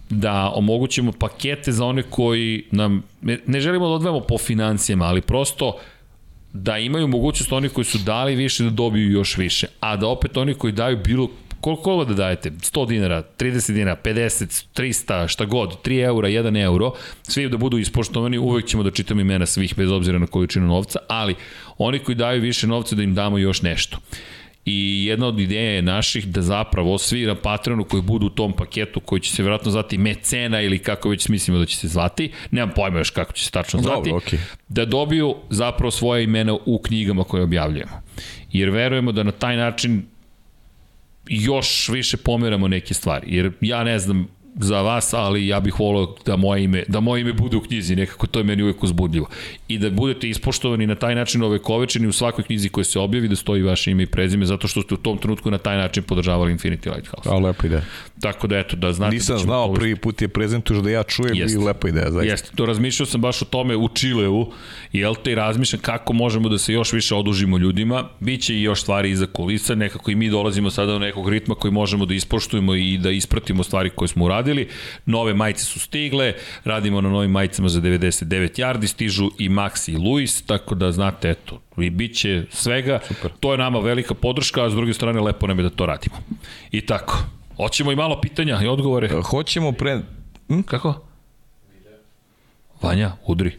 da 0.09 0.51
omogućimo 0.55 1.11
pakete 1.11 1.71
za 1.71 1.85
one 1.85 2.03
koji 2.03 2.63
nam, 2.71 3.03
ne 3.21 3.59
želimo 3.59 3.87
da 3.87 3.93
odvemo 3.93 4.19
po 4.19 4.37
financijama, 4.37 5.05
ali 5.05 5.21
prosto 5.21 5.77
da 6.53 6.77
imaju 6.77 7.07
mogućnost 7.07 7.51
oni 7.51 7.69
koji 7.69 7.85
su 7.85 7.97
dali 7.97 8.35
više 8.35 8.63
da 8.63 8.69
dobiju 8.69 9.11
još 9.11 9.37
više, 9.37 9.67
a 9.79 9.95
da 9.95 10.07
opet 10.07 10.37
oni 10.37 10.53
koji 10.53 10.73
daju 10.73 10.97
bilo 11.03 11.29
koliko 11.61 12.05
da 12.05 12.13
dajete, 12.13 12.51
100 12.51 12.87
dinara, 12.87 13.23
30 13.39 13.73
dinara, 13.73 13.97
50, 14.03 14.65
300, 14.75 15.27
šta 15.27 15.45
god, 15.45 15.81
3 15.83 16.03
eura, 16.05 16.27
1 16.27 16.63
euro, 16.63 16.93
svi 17.23 17.49
da 17.49 17.57
budu 17.57 17.77
ispoštovani, 17.77 18.37
uvek 18.37 18.65
ćemo 18.65 18.83
da 18.83 18.91
čitamo 18.91 19.21
imena 19.21 19.45
svih 19.45 19.73
bez 19.77 19.91
obzira 19.91 20.19
na 20.19 20.27
količinu 20.27 20.67
novca, 20.67 20.99
ali 21.07 21.35
oni 21.77 21.99
koji 21.99 22.15
daju 22.15 22.41
više 22.41 22.67
novca 22.67 22.95
da 22.95 23.03
im 23.03 23.15
damo 23.15 23.37
još 23.37 23.61
nešto. 23.61 23.97
I 24.69 25.05
jedna 25.05 25.27
od 25.27 25.39
ideja 25.39 25.71
je 25.71 25.81
naših 25.81 26.27
da 26.27 26.41
zapravo 26.41 26.97
svi 26.97 27.25
na 27.25 27.35
Patreonu 27.35 27.83
koji 27.83 28.01
budu 28.01 28.25
u 28.25 28.29
tom 28.29 28.53
paketu 28.53 28.99
koji 28.99 29.21
će 29.21 29.31
se 29.31 29.43
vjerojatno 29.43 29.71
zvati 29.71 29.97
mecena 29.97 30.61
ili 30.61 30.79
kako 30.79 31.09
već 31.09 31.27
mislimo 31.27 31.59
da 31.59 31.65
će 31.65 31.77
se 31.77 31.87
zvati, 31.87 32.31
nemam 32.51 32.73
pojma 32.75 32.97
još 32.97 33.09
kako 33.09 33.33
će 33.33 33.45
se 33.45 33.51
tačno 33.51 33.81
zvati, 33.81 34.09
Dobro, 34.09 34.25
okay. 34.25 34.37
da 34.69 34.85
dobiju 34.85 35.35
zapravo 35.49 35.91
svoje 35.91 36.23
imena 36.23 36.57
u 36.65 36.81
knjigama 36.81 37.23
koje 37.23 37.43
objavljujemo. 37.43 38.01
Jer 38.51 38.69
verujemo 38.69 39.11
da 39.11 39.23
na 39.23 39.31
taj 39.31 39.57
način 39.57 40.05
još 41.27 41.89
više 41.89 42.17
pomeramo 42.17 42.67
neke 42.67 42.93
stvari. 42.93 43.35
Jer 43.35 43.51
ja 43.61 43.83
ne 43.83 43.99
znam 43.99 44.27
za 44.59 44.81
vas, 44.81 45.13
ali 45.13 45.47
ja 45.47 45.59
bih 45.59 45.79
volio 45.79 46.07
da 46.25 46.35
moje 46.35 46.63
ime, 46.63 46.83
da 46.87 46.99
moje 46.99 47.21
ime 47.21 47.33
bude 47.33 47.57
u 47.57 47.61
knjizi, 47.61 47.95
nekako 47.95 48.27
to 48.27 48.39
je 48.39 48.43
meni 48.43 48.63
uvek 48.63 48.83
uzbudljivo. 48.83 49.27
I 49.67 49.77
da 49.77 49.89
budete 49.89 50.29
ispoštovani 50.29 50.87
na 50.87 50.95
taj 50.95 51.15
način 51.15 51.43
ove 51.43 51.59
kovečeni 51.59 52.07
u 52.07 52.13
svakoj 52.13 52.43
knjizi 52.43 52.69
koja 52.69 52.83
se 52.83 52.99
objavi 52.99 53.27
da 53.27 53.35
stoji 53.35 53.61
vaše 53.61 53.91
ime 53.91 54.03
i 54.03 54.05
prezime 54.05 54.45
zato 54.45 54.67
što 54.67 54.81
ste 54.81 54.93
u 54.93 54.97
tom 54.97 55.17
trenutku 55.17 55.51
na 55.51 55.57
taj 55.57 55.77
način 55.77 56.03
podržavali 56.03 56.53
Infinity 56.53 56.95
Lighthouse. 56.95 57.29
A 57.29 57.37
lepa 57.37 57.67
ideja. 57.67 57.81
Tako 58.21 58.47
da 58.47 58.57
eto, 58.57 58.75
da 58.75 58.93
znate 58.93 59.15
Nisam 59.15 59.35
da 59.35 59.43
znao, 59.43 59.65
povesti... 59.65 59.79
prvi 59.79 59.95
put 59.95 60.21
je 60.21 60.27
prezentuješ 60.27 60.83
da 60.83 60.89
ja 60.89 61.03
čujem 61.03 61.35
Jest. 61.35 61.55
i 61.55 61.57
lepa 61.57 61.89
ideja, 61.89 62.11
zaista. 62.11 62.31
Jeste, 62.31 62.51
to 62.55 62.65
razmišljao 62.65 63.05
sam 63.05 63.21
baš 63.21 63.41
o 63.41 63.45
tome 63.45 63.75
u 63.75 63.89
Čileu, 63.89 64.51
jel 64.93 65.15
te, 65.23 65.31
i 65.31 65.35
razmišljam 65.35 65.81
kako 65.81 66.13
možemo 66.13 66.49
da 66.49 66.57
se 66.57 66.73
još 66.73 66.93
više 66.93 67.15
odužimo 67.15 67.57
ljudima, 67.57 68.09
biće 68.19 68.55
i 68.55 68.61
još 68.61 68.81
stvari 68.81 69.11
iza 69.11 69.25
kulisa, 69.25 69.75
nekako 69.75 70.11
i 70.11 70.15
mi 70.15 70.29
dolazimo 70.29 70.69
sada 70.69 70.91
do 70.91 70.99
nekog 70.99 71.29
ritma 71.29 71.55
koji 71.55 71.71
možemo 71.71 72.05
da 72.05 72.13
ispoštujemo 72.13 72.75
i 72.75 72.97
da 72.97 73.11
ispratimo 73.11 73.63
stvari 73.63 73.89
koje 73.89 74.07
smo 74.07 74.25
uradili. 74.25 74.46
Nove 75.05 75.33
majice 75.33 75.65
su 75.65 75.79
stigle, 75.79 76.33
radimo 76.63 77.01
na 77.01 77.09
novim 77.09 77.31
majicama 77.31 77.69
za 77.69 77.81
99 77.81 78.59
yardi, 78.59 78.87
stižu 78.87 79.29
i 79.37 79.49
Maxi 79.49 79.93
i 79.93 79.97
Luis, 79.97 80.41
tako 80.41 80.75
da 80.75 80.91
znate, 80.91 81.29
eto, 81.29 81.61
i 81.77 81.89
bit 81.89 82.15
će 82.17 82.43
svega. 82.49 82.99
Super. 83.07 83.31
To 83.39 83.51
je 83.51 83.57
nama 83.57 83.79
velika 83.79 84.13
podrška, 84.13 84.65
a 84.65 84.69
s 84.69 84.73
druge 84.73 84.93
strane 84.93 85.21
lepo 85.21 85.47
nam 85.47 85.59
je 85.59 85.63
da 85.63 85.69
to 85.69 85.85
radimo. 85.85 86.15
I 86.71 86.81
tako. 86.81 87.17
Hoćemo 87.57 87.91
i 87.91 87.95
malo 87.95 88.21
pitanja 88.21 88.59
i 88.63 88.67
odgovore. 88.67 89.07
E, 89.07 89.21
hoćemo 89.21 89.71
pre... 89.71 90.01
Hm? 90.47 90.61
Kako? 90.61 91.07
Vanja, 92.81 93.11
udri. 93.25 93.51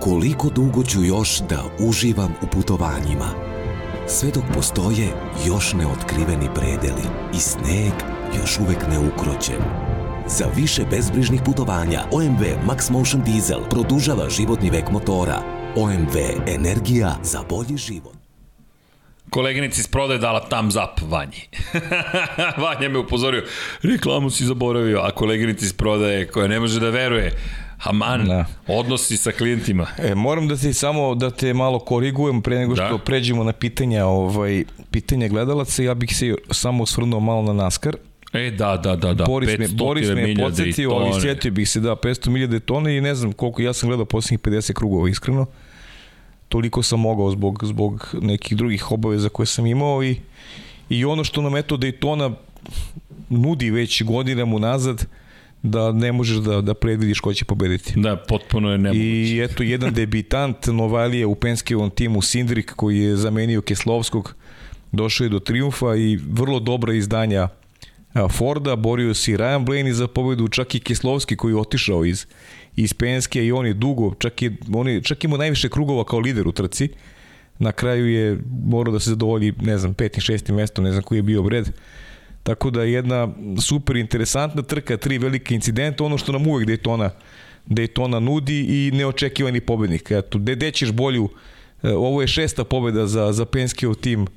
Koliko 0.00 0.50
dugo 0.50 0.82
ću 0.84 1.04
još 1.04 1.38
da 1.38 1.64
uživam 1.80 2.34
u 2.42 2.46
putovanjima? 2.46 3.28
Sve 4.06 4.30
dok 4.34 4.44
postoje 4.54 5.08
još 5.46 5.72
neotkriveni 5.72 6.48
predeli 6.54 7.02
i 7.34 7.38
sneg 7.38 7.92
još 8.40 8.58
uvek 8.58 8.78
neukroćen. 8.90 9.60
Za 10.26 10.46
više 10.56 10.82
bezbrižnih 10.90 11.40
putovanja 11.44 12.02
OMV 12.10 12.42
Max 12.68 12.90
Motion 12.90 13.22
Diesel 13.22 13.60
produžava 13.70 14.30
životni 14.30 14.70
vek 14.70 14.90
motora. 14.90 15.42
OMV 15.76 16.16
Energija 16.46 17.16
za 17.22 17.40
bolji 17.48 17.76
život. 17.76 18.14
Koleginica 19.30 19.80
iz 19.80 19.86
prodaje 19.88 20.18
dala 20.18 20.40
thumbs 20.40 20.74
up 20.76 21.10
Vanji. 21.10 21.48
Vanja 22.62 22.88
me 22.88 22.98
upozorio, 22.98 23.44
reklamu 23.82 24.30
si 24.30 24.44
zaboravio, 24.44 25.00
a 25.00 25.10
koleginica 25.10 25.64
iz 25.64 25.72
prodaje 25.72 26.26
koja 26.26 26.48
ne 26.48 26.60
može 26.60 26.80
da 26.80 26.90
veruje, 26.90 27.32
Aman, 27.84 28.26
da. 28.26 28.44
odnosi 28.66 29.16
sa 29.16 29.30
klijentima. 29.32 29.86
E, 29.98 30.14
moram 30.14 30.48
da 30.48 30.56
ti 30.56 30.72
samo 30.72 31.14
da 31.14 31.30
te 31.30 31.54
malo 31.54 31.78
korigujem 31.78 32.42
pre 32.42 32.58
nego 32.58 32.76
što 32.76 32.98
da. 32.98 32.98
pređemo 32.98 33.44
na 33.44 33.52
pitanja, 33.52 34.06
ovaj, 34.06 34.64
pitanja 34.90 35.28
gledalaca. 35.28 35.82
Ja 35.82 35.94
bih 35.94 36.16
se 36.16 36.34
samo 36.50 36.82
osvrnuo 36.82 37.20
malo 37.20 37.42
na 37.42 37.52
NASCAR. 37.52 37.96
E, 38.32 38.50
da, 38.50 38.76
da, 38.76 38.96
da, 38.96 39.14
da. 39.14 39.24
Boris 39.24 39.58
me, 39.58 39.68
Boris 39.68 40.08
me 40.08 40.20
je 40.20 40.36
podsjetio, 40.36 40.90
ali 40.90 41.20
sjetio 41.20 41.50
bih 41.50 41.68
se, 41.68 41.80
da, 41.80 41.96
500 41.96 42.28
milijade 42.28 42.60
tone 42.60 42.96
i 42.96 43.00
ne 43.00 43.14
znam 43.14 43.32
koliko, 43.32 43.62
ja 43.62 43.72
sam 43.72 43.88
gledao 43.88 44.04
poslednjih 44.04 44.40
50 44.40 44.72
krugova, 44.72 45.08
iskreno. 45.08 45.46
Toliko 46.48 46.82
sam 46.82 47.00
mogao 47.00 47.30
zbog, 47.30 47.64
zbog 47.64 48.14
nekih 48.22 48.56
drugih 48.56 48.92
obaveza 48.92 49.28
koje 49.28 49.46
sam 49.46 49.66
imao 49.66 50.04
i, 50.04 50.16
i 50.88 51.04
ono 51.04 51.24
što 51.24 51.42
nam 51.42 51.56
eto 51.56 51.76
Daytona 51.76 52.34
nudi 53.28 53.70
već 53.70 54.02
godinama 54.02 54.56
unazad, 54.56 55.06
da 55.62 55.92
ne 55.92 56.12
možeš 56.12 56.36
da, 56.36 56.60
da 56.60 56.74
predvidiš 56.74 57.20
ko 57.20 57.34
će 57.34 57.44
pobediti. 57.44 57.92
Da, 57.96 58.16
potpuno 58.16 58.72
je 58.72 58.78
nemoguće. 58.78 59.04
I 59.04 59.40
eto, 59.44 59.62
jedan 59.62 59.94
debitant 59.98 60.66
Novalije 60.66 61.26
u 61.26 61.34
Penskevom 61.34 61.90
timu 61.90 62.22
Sindrik 62.22 62.72
koji 62.76 62.98
je 62.98 63.16
zamenio 63.16 63.60
Keslovskog, 63.60 64.34
došao 64.92 65.24
je 65.24 65.28
do 65.28 65.38
triumfa 65.38 65.96
i 65.96 66.18
vrlo 66.30 66.60
dobra 66.60 66.94
izdanja 66.94 67.48
Forda, 68.30 68.76
borio 68.76 69.14
se 69.14 69.32
i 69.32 69.36
Ryan 69.36 69.64
Blaney 69.64 69.92
za 69.92 70.08
pobedu, 70.08 70.48
čak 70.48 70.74
i 70.74 70.80
Keslovski 70.80 71.36
koji 71.36 71.52
je 71.52 71.56
otišao 71.56 72.04
iz, 72.04 72.26
iz 72.76 72.94
Penske 72.94 73.46
i 73.46 73.52
on 73.52 73.66
je 73.66 73.74
dugo, 73.74 74.14
čak, 74.18 74.42
je, 74.42 74.56
on 74.74 74.88
je, 74.88 75.02
čak 75.02 75.24
imao 75.24 75.38
najviše 75.38 75.68
krugova 75.68 76.04
kao 76.04 76.18
lider 76.18 76.48
u 76.48 76.52
trci. 76.52 76.88
Na 77.58 77.72
kraju 77.72 78.06
je 78.06 78.38
morao 78.64 78.92
da 78.92 79.00
se 79.00 79.10
zadovolji, 79.10 79.52
ne 79.60 79.78
znam, 79.78 79.94
petim, 79.94 80.20
šestim 80.20 80.54
mesto, 80.54 80.82
ne 80.82 80.92
znam 80.92 81.02
koji 81.02 81.18
je 81.18 81.22
bio 81.22 81.42
bred. 81.42 81.68
Tako 82.42 82.70
da 82.70 82.82
je 82.82 82.92
jedna 82.92 83.28
super 83.62 83.96
interesantna 83.96 84.62
trka, 84.62 84.96
tri 84.96 85.18
velike 85.18 85.54
incidenta, 85.54 86.04
ono 86.04 86.18
što 86.18 86.32
nam 86.32 86.46
uvek 86.46 86.68
Daytona, 86.68 87.10
Daytona 87.66 88.18
nudi 88.18 88.60
i 88.60 88.90
neočekivani 88.90 89.60
pobednik. 89.60 90.10
Eto, 90.10 90.38
gde 90.38 90.70
ćeš 90.70 90.92
bolju, 90.92 91.28
e, 91.82 91.90
ovo 91.92 92.20
je 92.20 92.28
šesta 92.28 92.64
pobeda 92.64 93.06
za, 93.06 93.32
za 93.32 93.44
Penske 93.44 93.86
tim 94.00 94.22
uh, 94.22 94.28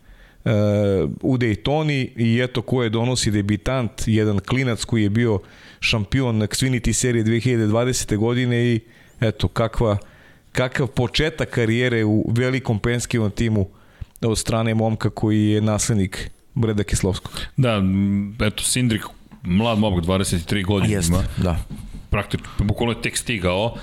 u 1.22 1.38
Daytoni 1.38 2.09
i 2.15 2.41
eto 2.43 2.61
ko 2.61 2.84
je 2.84 2.89
donosi 2.89 3.31
debitant, 3.31 3.91
jedan 4.05 4.39
klinac 4.39 4.84
koji 4.84 5.03
je 5.03 5.09
bio 5.09 5.39
šampion 5.80 6.41
Xfinity 6.41 6.93
serije 6.93 7.23
2020. 7.23 8.17
godine 8.17 8.65
i 8.65 8.80
eto 9.19 9.47
kakva, 9.47 9.97
kakav 10.51 10.88
početak 10.88 11.49
karijere 11.49 12.05
u 12.05 12.31
velikom 12.35 12.80
Penskivom 12.80 13.31
timu 13.31 13.67
od 14.22 14.38
strane 14.38 14.76
momka 14.76 15.09
koji 15.09 15.49
je 15.49 15.61
naslednik 15.61 16.31
Breda 16.53 16.84
Kislovskog. 16.84 17.41
Da, 17.57 17.81
eto 18.47 18.63
Sindrik, 18.63 19.03
mlad 19.43 19.80
momak, 19.80 20.03
23 20.03 20.65
godine 20.65 20.93
Jeste, 20.93 21.13
ima. 21.13 21.23
da. 21.38 21.57
Praktično, 22.09 22.47
bukvalno 22.59 22.93
je 22.93 23.01
tek 23.01 23.17
stigao, 23.17 23.76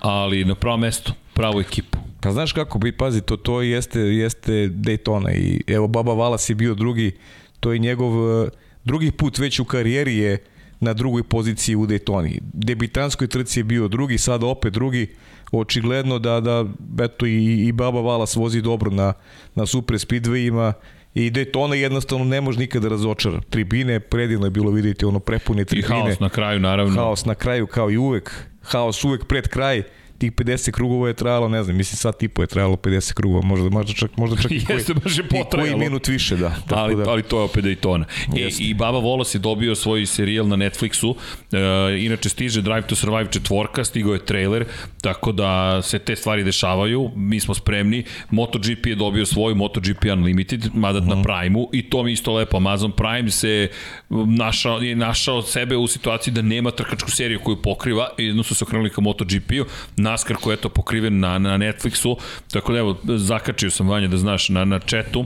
ali 0.00 0.44
na 0.44 0.54
pravo 0.54 0.76
mesto, 0.76 1.12
pravu 1.34 1.60
ekipu. 1.60 1.98
Pa 2.20 2.32
znaš 2.32 2.52
kako 2.52 2.78
bi, 2.78 2.92
pazi, 2.92 3.20
to, 3.20 3.36
to 3.36 3.62
jeste, 3.62 4.00
jeste 4.00 4.52
Daytona 4.68 5.34
i 5.34 5.62
evo 5.66 5.88
Baba 5.88 6.14
Valas 6.14 6.50
je 6.50 6.54
bio 6.54 6.74
drugi, 6.74 7.12
to 7.60 7.72
je 7.72 7.78
njegov 7.78 8.42
eh, 8.44 8.48
drugi 8.84 9.10
put 9.10 9.38
već 9.38 9.60
u 9.60 9.64
karijeri 9.64 10.16
je 10.16 10.38
na 10.80 10.92
drugoj 10.92 11.22
poziciji 11.22 11.76
u 11.76 11.86
Daytoni. 11.86 12.38
Debitanskoj 12.52 13.26
trci 13.26 13.60
je 13.60 13.64
bio 13.64 13.88
drugi, 13.88 14.18
sada 14.18 14.46
opet 14.46 14.72
drugi. 14.72 15.06
Očigledno 15.52 16.18
da, 16.18 16.40
da 16.40 16.64
eto, 17.04 17.26
i, 17.26 17.66
i 17.66 17.72
Baba 17.72 18.00
Valas 18.00 18.36
vozi 18.36 18.62
dobro 18.62 18.90
na, 18.90 19.12
na 19.54 19.66
super 19.66 19.96
speedwayima 19.96 20.72
i 21.14 21.30
Daytona 21.30 21.72
jednostavno 21.72 22.24
ne 22.24 22.40
može 22.40 22.58
nikada 22.58 22.88
razočara. 22.88 23.40
Tribine, 23.50 24.00
predivno 24.00 24.46
je 24.46 24.50
bilo 24.50 24.70
vidjeti 24.70 25.04
ono 25.04 25.18
prepune 25.18 25.64
tribine. 25.64 25.98
I 25.98 26.02
haos 26.02 26.20
na 26.20 26.28
kraju, 26.28 26.60
naravno. 26.60 26.94
Haos 26.94 27.24
na 27.24 27.34
kraju 27.34 27.66
kao 27.66 27.90
i 27.90 27.96
uvek. 27.96 28.44
Haos 28.62 29.04
uvek 29.04 29.24
pred 29.24 29.48
kraj 29.48 29.82
tih 30.20 30.32
50 30.32 30.70
krugova 30.70 31.08
je 31.08 31.14
trajalo, 31.14 31.48
ne 31.48 31.62
znam, 31.62 31.76
mislim 31.76 31.96
sad 31.96 32.18
tipo 32.18 32.42
je 32.42 32.46
trajalo 32.46 32.76
50 32.76 33.12
krugova, 33.12 33.42
možda, 33.42 33.68
možda 33.70 33.92
čak, 33.92 34.16
možda 34.16 34.42
čak 34.42 34.50
i, 34.50 34.54
Jeste, 34.68 34.94
baš 34.94 35.18
je 35.18 35.24
i 35.24 35.44
koji 35.50 35.76
minut 35.76 36.08
više, 36.08 36.36
da. 36.36 36.50
Tako 36.68 36.80
ali, 36.80 36.96
da. 36.96 37.10
ali 37.10 37.22
to 37.22 37.38
je 37.38 37.44
opet 37.44 37.64
Daytona. 37.64 38.04
E, 38.36 38.48
I 38.58 38.74
Baba 38.74 38.98
Volos 38.98 39.34
je 39.34 39.38
dobio 39.38 39.74
svoj 39.74 40.06
serijal 40.06 40.48
na 40.48 40.56
Netflixu, 40.56 41.14
e, 41.52 42.04
inače 42.04 42.28
stiže 42.28 42.62
Drive 42.62 42.82
to 42.82 42.94
Survive 42.94 43.30
četvorka, 43.32 43.84
stigao 43.84 44.12
je 44.12 44.24
trailer, 44.24 44.64
tako 45.00 45.32
da 45.32 45.82
se 45.82 45.98
te 45.98 46.16
stvari 46.16 46.44
dešavaju, 46.44 47.10
mi 47.16 47.40
smo 47.40 47.54
spremni, 47.54 48.04
MotoGP 48.30 48.86
je 48.86 48.94
dobio 48.94 49.26
svoj 49.26 49.54
MotoGP 49.54 50.04
Unlimited, 50.12 50.68
mada 50.74 51.00
-huh. 51.00 51.08
na 51.08 51.14
mhm. 51.14 51.22
Prime-u, 51.22 51.70
i 51.72 51.90
to 51.90 52.02
mi 52.02 52.12
isto 52.12 52.32
lepo, 52.32 52.56
Amazon 52.56 52.92
Prime 52.92 53.30
se 53.30 53.68
našao, 54.10 54.78
je 54.78 54.96
našao 54.96 55.42
sebe 55.42 55.76
u 55.76 55.86
situaciji 55.86 56.34
da 56.34 56.42
nema 56.42 56.70
trkačku 56.70 57.10
seriju 57.10 57.40
koju 57.40 57.62
pokriva, 57.62 58.08
jedno 58.18 58.42
su 58.42 58.54
se 58.54 58.64
okrenuli 58.64 58.90
ka 58.90 59.00
MotoGP-u, 59.00 59.64
NASCAR 60.10 60.36
koji 60.36 60.54
je 60.54 60.60
to 60.60 60.68
pokriven 60.68 61.20
na, 61.20 61.38
na 61.38 61.58
Netflixu, 61.58 62.16
tako 62.52 62.72
da 62.72 62.78
evo, 62.78 62.96
zakačio 63.04 63.70
sam 63.70 63.88
vanje 63.88 64.08
da 64.08 64.16
znaš 64.16 64.48
na, 64.48 64.64
na 64.64 64.78
chatu, 64.78 65.24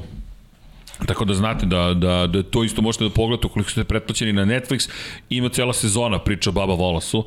Tako 1.07 1.25
da 1.25 1.35
znate 1.35 1.67
da, 1.67 1.95
da, 1.95 2.27
da 2.27 2.43
to 2.43 2.65
isto 2.65 2.83
možete 2.83 3.05
da 3.05 3.11
pogledate 3.11 3.47
ukoliko 3.47 3.71
ste 3.71 3.85
pretplaćeni 3.85 4.33
na 4.33 4.45
Netflix. 4.45 4.89
Ima 5.31 5.49
cela 5.49 5.73
sezona 5.73 6.19
priča 6.19 6.51
o 6.51 6.53
Baba 6.53 6.75
Volasu. 6.75 7.25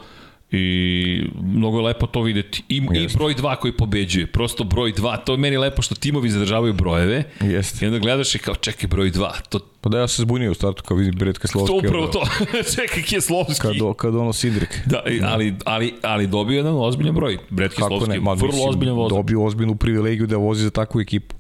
I 0.52 1.24
mnogo 1.44 1.78
je 1.78 1.84
lepo 1.84 2.08
to 2.08 2.22
videti. 2.22 2.64
I, 2.70 2.76
i 2.76 3.08
broj 3.16 3.36
2 3.36 3.56
koji 3.56 3.74
pobeđuje. 3.74 4.28
Prosto 4.28 4.64
broj 4.64 4.94
2. 4.94 5.24
To 5.24 5.32
je 5.32 5.38
meni 5.38 5.58
lepo 5.58 5.82
što 5.82 5.96
timovi 5.96 6.30
zadržavaju 6.30 6.74
brojeve. 6.74 7.24
Jeste. 7.42 7.86
I 7.86 7.88
onda 7.88 8.00
gledaš 8.00 8.36
i 8.36 8.40
kao 8.40 8.56
čekaj 8.56 8.88
broj 8.88 9.12
2. 9.12 9.30
To, 9.50 9.60
Pa 9.82 9.90
da 9.90 10.00
ja 10.00 10.08
se 10.08 10.22
zbunio 10.22 10.52
u 10.52 10.56
startu 10.56 10.84
kad 10.84 10.98
vidim 10.98 11.14
Bret 11.16 11.36
to 11.36 11.42
Keslovski. 11.42 11.78
upravo 11.78 12.08
to. 12.08 12.24
čekaj 12.76 13.04
Kjeslovski. 13.04 13.62
Kad, 13.62 13.74
kad 13.98 14.16
ono 14.16 14.34
Sidrik. 14.34 14.80
Da, 14.86 15.04
i- 15.08 15.22
ali, 15.24 15.56
ali, 15.66 15.94
ali 16.02 16.28
dobio 16.28 16.56
jedan 16.56 16.74
ozbiljan 16.78 17.16
broj. 17.16 17.32
Je 17.32 18.20
ma, 18.20 18.34
vrlo 18.34 18.48
mislim, 18.48 18.70
ozbiljan 18.70 18.96
voz. 18.96 19.10
Dobio 19.10 19.44
ozbiljnu 19.44 19.76
privilegiju 19.76 20.28
da 20.28 20.38
vozi 20.38 20.64
za 20.64 20.70
takvu 20.70 21.02
ekipu. 21.02 21.36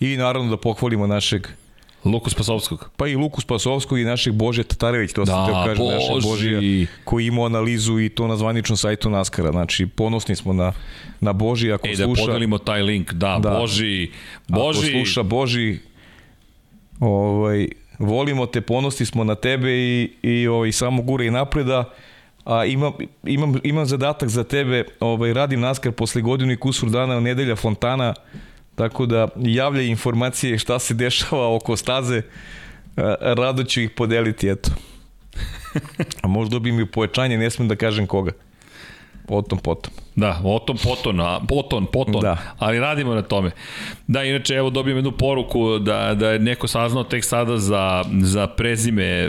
I 0.00 0.16
naravno 0.16 0.50
da 0.50 0.56
pohvalimo 0.56 1.06
našeg 1.06 1.46
Luku 2.04 2.30
Spasovskog. 2.30 2.90
Pa 2.96 3.06
i 3.06 3.16
Luku 3.16 3.40
Spasovskog 3.40 3.98
i 3.98 4.04
našeg 4.04 4.34
Bože 4.34 4.62
Tatarević, 4.62 5.12
to 5.12 5.26
sam 5.26 5.46
Da, 5.46 5.46
teo 5.46 5.64
kažem, 5.64 5.86
našeg 5.86 6.14
Boži. 6.14 6.28
Božija, 6.28 6.86
koji 7.04 7.26
ima 7.26 7.46
analizu 7.46 8.00
i 8.00 8.08
to 8.08 8.26
na 8.26 8.36
zvaničnom 8.36 8.76
sajtu 8.76 9.10
Naskara. 9.10 9.50
Znači, 9.52 9.86
ponosni 9.86 10.36
smo 10.36 10.52
na, 10.52 10.72
na 11.20 11.32
Boži, 11.32 11.72
ako 11.72 11.86
Ej, 11.88 11.96
da 11.96 12.04
sluša... 12.04 12.22
podelimo 12.22 12.58
taj 12.58 12.82
link. 12.82 13.12
Da, 13.12 13.38
Da. 13.42 13.50
Boži. 13.58 14.10
Ako 14.50 14.60
Boži. 14.60 14.90
sluša 14.90 15.22
Boži, 15.22 15.78
ovaj, 17.00 17.68
volimo 17.98 18.46
te, 18.46 18.60
ponosni 18.60 19.06
smo 19.06 19.24
na 19.24 19.34
tebe 19.34 19.70
i, 19.70 20.10
i 20.22 20.46
ovaj, 20.46 20.72
samo 20.72 21.02
gure 21.02 21.26
i 21.26 21.30
napreda. 21.30 21.84
A 22.44 22.64
imam, 22.64 22.92
imam, 23.24 23.54
imam 23.62 23.86
zadatak 23.86 24.28
za 24.28 24.44
tebe, 24.44 24.84
ovaj, 25.00 25.32
radim 25.32 25.60
naskar 25.60 25.92
posle 25.92 26.22
godinu 26.22 26.52
i 26.52 26.56
kusur 26.56 26.90
dana, 26.90 27.20
nedelja 27.20 27.56
Fontana, 27.56 28.14
tako 28.74 29.06
da 29.06 29.28
javljaj 29.36 29.86
informacije 29.86 30.58
šta 30.58 30.78
se 30.78 30.94
dešava 30.94 31.54
oko 31.56 31.76
staze, 31.76 32.22
a, 32.96 33.14
rado 33.20 33.64
ću 33.64 33.80
ih 33.80 33.90
podeliti, 33.90 34.48
eto. 34.48 34.70
A 36.22 36.28
možda 36.28 36.58
bi 36.58 36.72
mi 36.72 36.86
pojačanje, 36.86 37.38
ne 37.38 37.50
smem 37.50 37.68
da 37.68 37.76
kažem 37.76 38.06
koga. 38.06 38.32
O 39.28 39.42
tom 39.42 39.58
potom. 39.58 39.92
Da, 40.16 40.40
o 40.44 40.58
tom 40.58 40.76
potom, 40.76 41.20
a, 41.20 41.40
potom, 41.48 41.86
potom, 41.86 42.20
Da. 42.20 42.36
ali 42.58 42.80
radimo 42.80 43.14
na 43.14 43.22
tome. 43.22 43.50
Da, 44.06 44.24
inače, 44.24 44.54
evo 44.54 44.70
dobijem 44.70 44.98
jednu 44.98 45.12
poruku 45.12 45.78
da, 45.78 46.14
da 46.14 46.30
je 46.30 46.38
neko 46.38 46.68
saznao 46.68 47.04
tek 47.04 47.24
sada 47.24 47.56
za, 47.56 48.04
za 48.22 48.46
prezime 48.46 49.04
eh, 49.04 49.28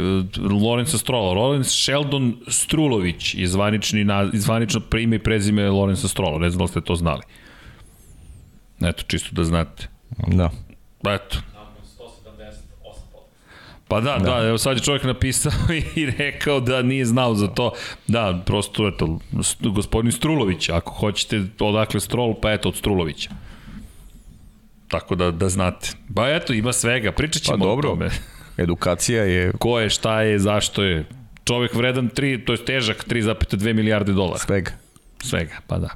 Lorenza 0.64 0.98
Strola. 0.98 1.34
Lorenz 1.34 1.68
Sheldon 1.68 2.36
Strulović 2.48 3.36
je 3.36 3.48
zvanični, 3.48 4.04
na, 4.04 4.30
zvanično 4.34 4.82
ime 5.00 5.16
i 5.16 5.20
prezime 5.20 5.70
Lorenza 5.70 6.08
Strola. 6.08 6.40
Ne 6.40 6.50
znam 6.50 6.66
da 6.66 6.68
ste 6.68 6.82
to 6.82 6.96
znali. 6.96 7.22
Eto, 8.84 9.04
čisto 9.08 9.30
da 9.32 9.44
znate. 9.44 9.88
Da. 10.28 10.50
Eto. 11.10 11.38
Pa 13.88 14.02
da, 14.02 14.18
da, 14.18 14.26
da, 14.26 14.48
evo 14.48 14.58
sad 14.58 14.78
je 14.78 14.84
čovjek 14.84 15.04
napisao 15.04 15.52
i 15.96 16.06
rekao 16.06 16.60
da 16.60 16.82
nije 16.82 17.06
znao 17.06 17.36
za 17.36 17.48
to. 17.48 17.72
Da, 18.08 18.44
prosto, 18.46 18.88
eto, 18.88 19.20
gospodin 19.62 20.12
Strulović, 20.12 20.70
ako 20.70 20.94
hoćete 20.94 21.44
odakle 21.60 22.00
Strol, 22.00 22.34
pa 22.42 22.52
eto, 22.52 22.70
od 22.70 22.76
Strulovića. 22.76 23.30
Tako 24.88 25.16
da, 25.16 25.32
da 25.32 25.50
znate. 25.50 25.90
Pa 26.16 26.30
eto, 26.30 26.54
ima 26.54 26.74
svega, 26.74 27.12
pričat 27.12 27.42
ćemo 27.42 27.58
Pa 27.58 27.64
dobro. 27.66 27.90
o 27.90 27.94
tome. 27.94 28.10
Edukacija 28.58 29.24
je 29.24 29.52
Ko 29.60 29.80
je, 29.80 29.90
šta 29.90 30.22
je, 30.22 30.40
zašto 30.40 30.84
je. 30.84 31.06
Čovjek 31.44 31.76
vredan 31.76 32.10
3, 32.10 32.46
to 32.46 32.52
je 32.52 32.66
težak 32.66 33.06
3,2 33.08 33.74
milijarde 33.74 34.12
dolara. 34.12 34.40
svega. 34.40 34.72
Svega, 35.24 35.56
pa 35.68 35.78
da. 35.78 35.90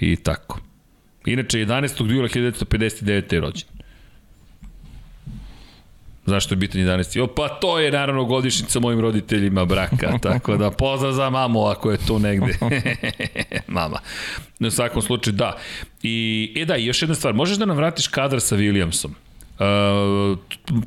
I 0.00 0.16
tako. 0.16 0.60
Inače, 1.24 1.58
11. 1.58 2.10
jula 2.10 2.28
1959. 2.28 3.34
je 3.34 3.40
rođen. 3.40 3.68
Zašto 6.26 6.54
je 6.54 6.56
bitan 6.56 6.80
11. 6.80 7.20
O, 7.20 7.26
pa 7.26 7.48
to 7.48 7.78
je 7.78 7.90
naravno 7.90 8.24
godišnjica 8.24 8.80
mojim 8.80 9.00
roditeljima 9.00 9.64
braka, 9.64 10.18
tako 10.22 10.56
da 10.56 10.70
pozdrav 10.70 11.12
za 11.12 11.30
mamu 11.30 11.66
ako 11.66 11.90
je 11.90 11.98
tu 12.06 12.18
negde. 12.18 12.58
Mama. 13.66 13.98
U 14.60 14.70
svakom 14.70 15.02
slučaju, 15.02 15.34
da. 15.34 15.58
I, 16.02 16.52
e 16.56 16.64
da, 16.64 16.76
još 16.76 17.02
jedna 17.02 17.14
stvar, 17.14 17.34
možeš 17.34 17.56
da 17.56 17.66
nam 17.66 17.76
vratiš 17.76 18.08
kadar 18.08 18.40
sa 18.40 18.56
Williamsom? 18.56 19.10
Uh, 19.60 20.38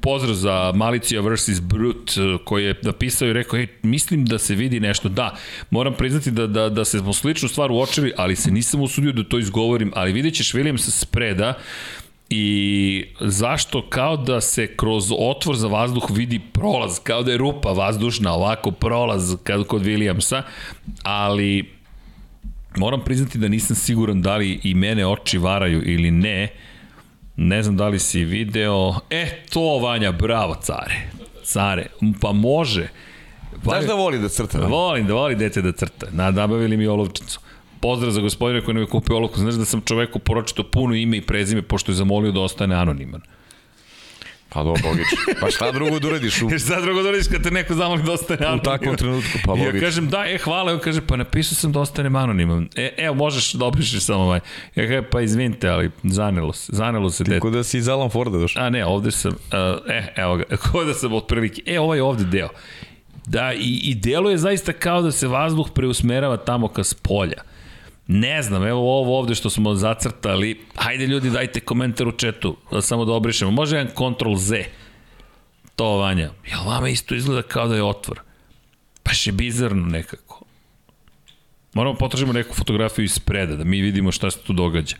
pozdrav 0.01 0.33
za 0.33 0.71
Malicija 0.75 1.21
vs. 1.21 1.61
Brut 1.61 2.11
uh, 2.17 2.45
koji 2.45 2.65
je 2.65 2.79
napisao 2.81 3.27
i 3.27 3.33
rekao, 3.33 3.59
ej, 3.59 3.67
mislim 3.83 4.25
da 4.25 4.37
se 4.37 4.55
vidi 4.55 4.79
nešto. 4.79 5.09
Da, 5.09 5.35
moram 5.69 5.93
priznati 5.93 6.31
da, 6.31 6.47
da, 6.47 6.69
da 6.69 6.85
se 6.85 6.99
smo 6.99 7.13
sličnu 7.13 7.49
stvar 7.49 7.71
uočili, 7.71 8.13
ali 8.17 8.35
se 8.35 8.51
nisam 8.51 8.81
usudio 8.81 9.11
da 9.11 9.23
to 9.23 9.39
izgovorim, 9.39 9.91
ali 9.95 10.13
vidjet 10.13 10.33
ćeš 10.33 10.53
Williams 10.53 10.89
spreda 10.89 11.53
i 12.29 13.05
zašto 13.19 13.89
kao 13.89 14.17
da 14.17 14.41
se 14.41 14.67
kroz 14.75 15.11
otvor 15.19 15.55
za 15.55 15.67
vazduh 15.67 16.11
vidi 16.11 16.39
prolaz, 16.53 16.99
kao 16.99 17.23
da 17.23 17.31
je 17.31 17.37
rupa 17.37 17.69
vazdušna, 17.69 18.33
ovako 18.33 18.71
prolaz 18.71 19.35
kod 19.67 19.81
Williamsa, 19.81 20.41
ali 21.03 21.69
moram 22.77 23.03
priznati 23.03 23.37
da 23.37 23.47
nisam 23.47 23.75
siguran 23.75 24.21
da 24.21 24.37
li 24.37 24.59
i 24.63 24.73
mene 24.73 25.07
oči 25.07 25.37
varaju 25.37 25.81
ili 25.85 26.11
ne, 26.11 26.47
Ne 27.35 27.63
znam 27.63 27.77
da 27.77 27.87
li 27.87 27.99
si 27.99 28.25
video. 28.25 28.93
E, 29.09 29.43
to 29.49 29.79
Vanja, 29.79 30.11
bravo, 30.11 30.55
care. 30.61 31.09
Care, 31.43 31.85
pa 32.21 32.31
može. 32.31 32.87
Znaš 33.63 33.85
da 33.85 33.93
voli 33.93 34.19
da 34.19 34.29
crta? 34.29 34.57
ne? 34.57 34.67
Volim 34.67 35.07
da 35.07 35.13
voli 35.13 35.35
dete 35.35 35.61
da 35.61 35.71
crta. 35.71 36.07
Na, 36.11 36.31
nabavili 36.31 36.77
mi 36.77 36.87
olovčicu. 36.87 37.39
Pozdrav 37.79 38.11
za 38.11 38.21
gospodina 38.21 38.61
koji 38.61 38.73
nam 38.73 38.83
je 38.83 38.89
kupio 38.89 39.15
olovku. 39.15 39.39
Znaš 39.39 39.53
da 39.53 39.65
sam 39.65 39.81
čoveku 39.81 40.19
poročito 40.19 40.63
puno 40.63 40.95
ime 40.95 41.17
i 41.17 41.21
prezime, 41.21 41.61
pošto 41.61 41.91
je 41.91 41.95
zamolio 41.95 42.31
da 42.31 42.39
ostane 42.39 42.75
anoniman. 42.75 43.21
Pa 44.53 44.63
dobro, 44.63 44.81
logično. 44.89 45.17
Pa 45.41 45.51
šta 45.51 45.71
drugo 45.71 45.99
da 45.99 46.07
uradiš 46.07 46.41
u, 46.41 46.49
Jer 46.51 46.61
sad 46.61 46.83
drugo 46.83 47.03
doriš 47.03 47.27
kad 47.27 47.43
te 47.43 47.51
neko 47.51 47.73
zamoli 47.73 48.03
da 48.03 48.11
ostane 48.11 48.39
u 48.41 48.43
anoniman. 48.43 48.65
takvom 48.65 48.95
trenutku? 48.95 49.29
Pa 49.45 49.53
I 49.53 49.59
ja 49.59 49.65
logično. 49.65 49.87
kažem, 49.87 50.07
da, 50.09 50.25
e, 50.27 50.37
hvala, 50.37 50.73
on 50.73 50.79
kaže, 50.79 51.01
pa 51.01 51.15
napisao 51.15 51.55
sam 51.55 51.71
da 51.71 51.79
ostanem 51.79 52.15
anoniman. 52.15 52.69
E, 52.75 52.93
evo, 52.97 53.15
možeš 53.15 53.53
da 53.53 53.65
opišeš 53.65 54.03
samo 54.03 54.19
ovaj. 54.23 54.39
Ja 54.75 54.87
kažem, 54.87 55.05
pa 55.11 55.21
izvinite, 55.21 55.69
ali 55.69 55.91
zanelo 56.03 56.53
se, 56.53 56.71
zanelo 56.75 57.09
se 57.09 57.23
dete. 57.23 57.35
Tako 57.35 57.49
da 57.49 57.63
si 57.63 57.77
iz 57.77 57.89
Alan 57.89 58.09
Forda 58.09 58.37
došao. 58.37 58.63
A 58.63 58.69
ne, 58.69 58.85
ovde 58.85 59.11
sam, 59.11 59.31
uh, 59.31 59.37
e, 59.89 60.13
evo 60.15 60.35
ga, 60.37 60.43
kao 60.71 60.83
da 60.83 60.93
sam 60.93 61.13
otprilike, 61.13 61.61
e, 61.65 61.79
ovaj 61.79 61.99
ovde 61.99 62.23
deo. 62.23 62.49
Da, 63.25 63.53
i, 63.53 63.81
i 63.83 63.95
delo 63.95 64.29
je 64.29 64.37
zaista 64.37 64.73
kao 64.73 65.01
da 65.01 65.11
se 65.11 65.27
vazduh 65.27 65.69
preusmerava 65.73 66.37
tamo 66.37 66.67
ka 66.67 66.83
spolja. 66.83 67.52
Ne 68.07 68.41
znam, 68.41 68.67
evo 68.67 68.99
ovo 68.99 69.19
ovde 69.19 69.35
što 69.35 69.49
smo 69.49 69.75
zacrtali, 69.75 70.59
hajde 70.75 71.07
ljudi 71.07 71.29
dajte 71.29 71.59
komentar 71.59 72.07
u 72.07 72.11
četu, 72.11 72.57
da 72.71 72.81
samo 72.81 73.05
da 73.05 73.11
obrišemo. 73.13 73.51
Može 73.51 73.75
jedan 73.75 73.93
Ctrl 73.93 74.35
Z. 74.35 74.63
To, 75.75 75.97
Vanja, 75.97 76.31
jel 76.47 76.63
vama 76.65 76.89
isto 76.89 77.15
izgleda 77.15 77.41
kao 77.41 77.67
da 77.67 77.75
je 77.75 77.83
otvor? 77.83 78.19
Baš 79.05 79.27
je 79.27 79.33
bizarno 79.33 79.85
nekako. 79.85 80.43
Moramo 81.73 81.97
potražimo 81.97 82.33
neku 82.33 82.55
fotografiju 82.55 83.05
iz 83.05 83.19
preda, 83.19 83.55
da 83.55 83.63
mi 83.63 83.81
vidimo 83.81 84.11
šta 84.11 84.31
se 84.31 84.39
tu 84.39 84.53
događa. 84.53 84.95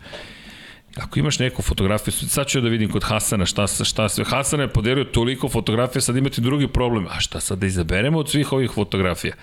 Ako 0.96 1.18
imaš 1.18 1.38
neku 1.38 1.62
fotografiju, 1.62 2.12
sad 2.12 2.46
ću 2.46 2.60
da 2.60 2.68
vidim 2.68 2.90
kod 2.90 3.04
Hasana 3.04 3.46
šta, 3.46 3.66
šta 3.66 4.08
sve. 4.08 4.24
Hasan 4.24 4.60
je 4.60 4.68
podelio 4.68 5.04
toliko 5.04 5.48
fotografija, 5.48 6.02
sad 6.02 6.16
imate 6.16 6.40
drugi 6.40 6.68
problem. 6.68 7.06
A 7.10 7.20
šta 7.20 7.40
sad 7.40 7.58
da 7.58 7.66
izaberemo 7.66 8.18
od 8.18 8.30
svih 8.30 8.52
ovih 8.52 8.70
fotografija? 8.70 9.34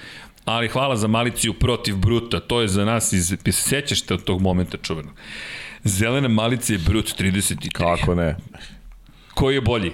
Ali 0.45 0.67
hvala 0.67 0.95
za 0.95 1.07
maliciju 1.07 1.53
protiv 1.53 1.95
Bruta, 1.95 2.39
to 2.39 2.61
je 2.61 2.67
za 2.67 2.85
nas 2.85 3.13
iz... 3.13 3.37
Sećaš 3.51 4.01
te 4.01 4.13
od 4.13 4.23
tog 4.23 4.41
momenta 4.41 4.77
čuvenog? 4.77 5.13
Zelena 5.83 6.27
malicija 6.27 6.75
je 6.75 6.83
Brut 6.85 7.05
33. 7.19 7.71
Kako 7.71 8.15
ne? 8.15 8.35
Koji 9.33 9.55
je 9.55 9.61
bolji? 9.61 9.91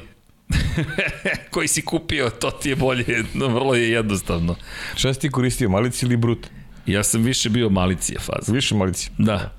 Koji 1.51 1.67
si 1.67 1.81
kupio, 1.81 2.29
to 2.29 2.51
ti 2.51 2.69
je 2.69 2.75
bolje. 2.75 3.23
No, 3.33 3.47
vrlo 3.47 3.75
je 3.75 3.91
jednostavno. 3.91 4.55
Šta 4.95 5.13
si 5.13 5.19
ti 5.19 5.29
koristio, 5.29 5.69
malici 5.69 6.05
ili 6.05 6.17
brut? 6.17 6.47
Ja 6.85 7.03
sam 7.03 7.23
više 7.23 7.49
bio 7.49 7.69
malicija 7.69 8.19
faza. 8.19 8.51
Više 8.51 8.75
malici. 8.75 9.11
Da. 9.17 9.53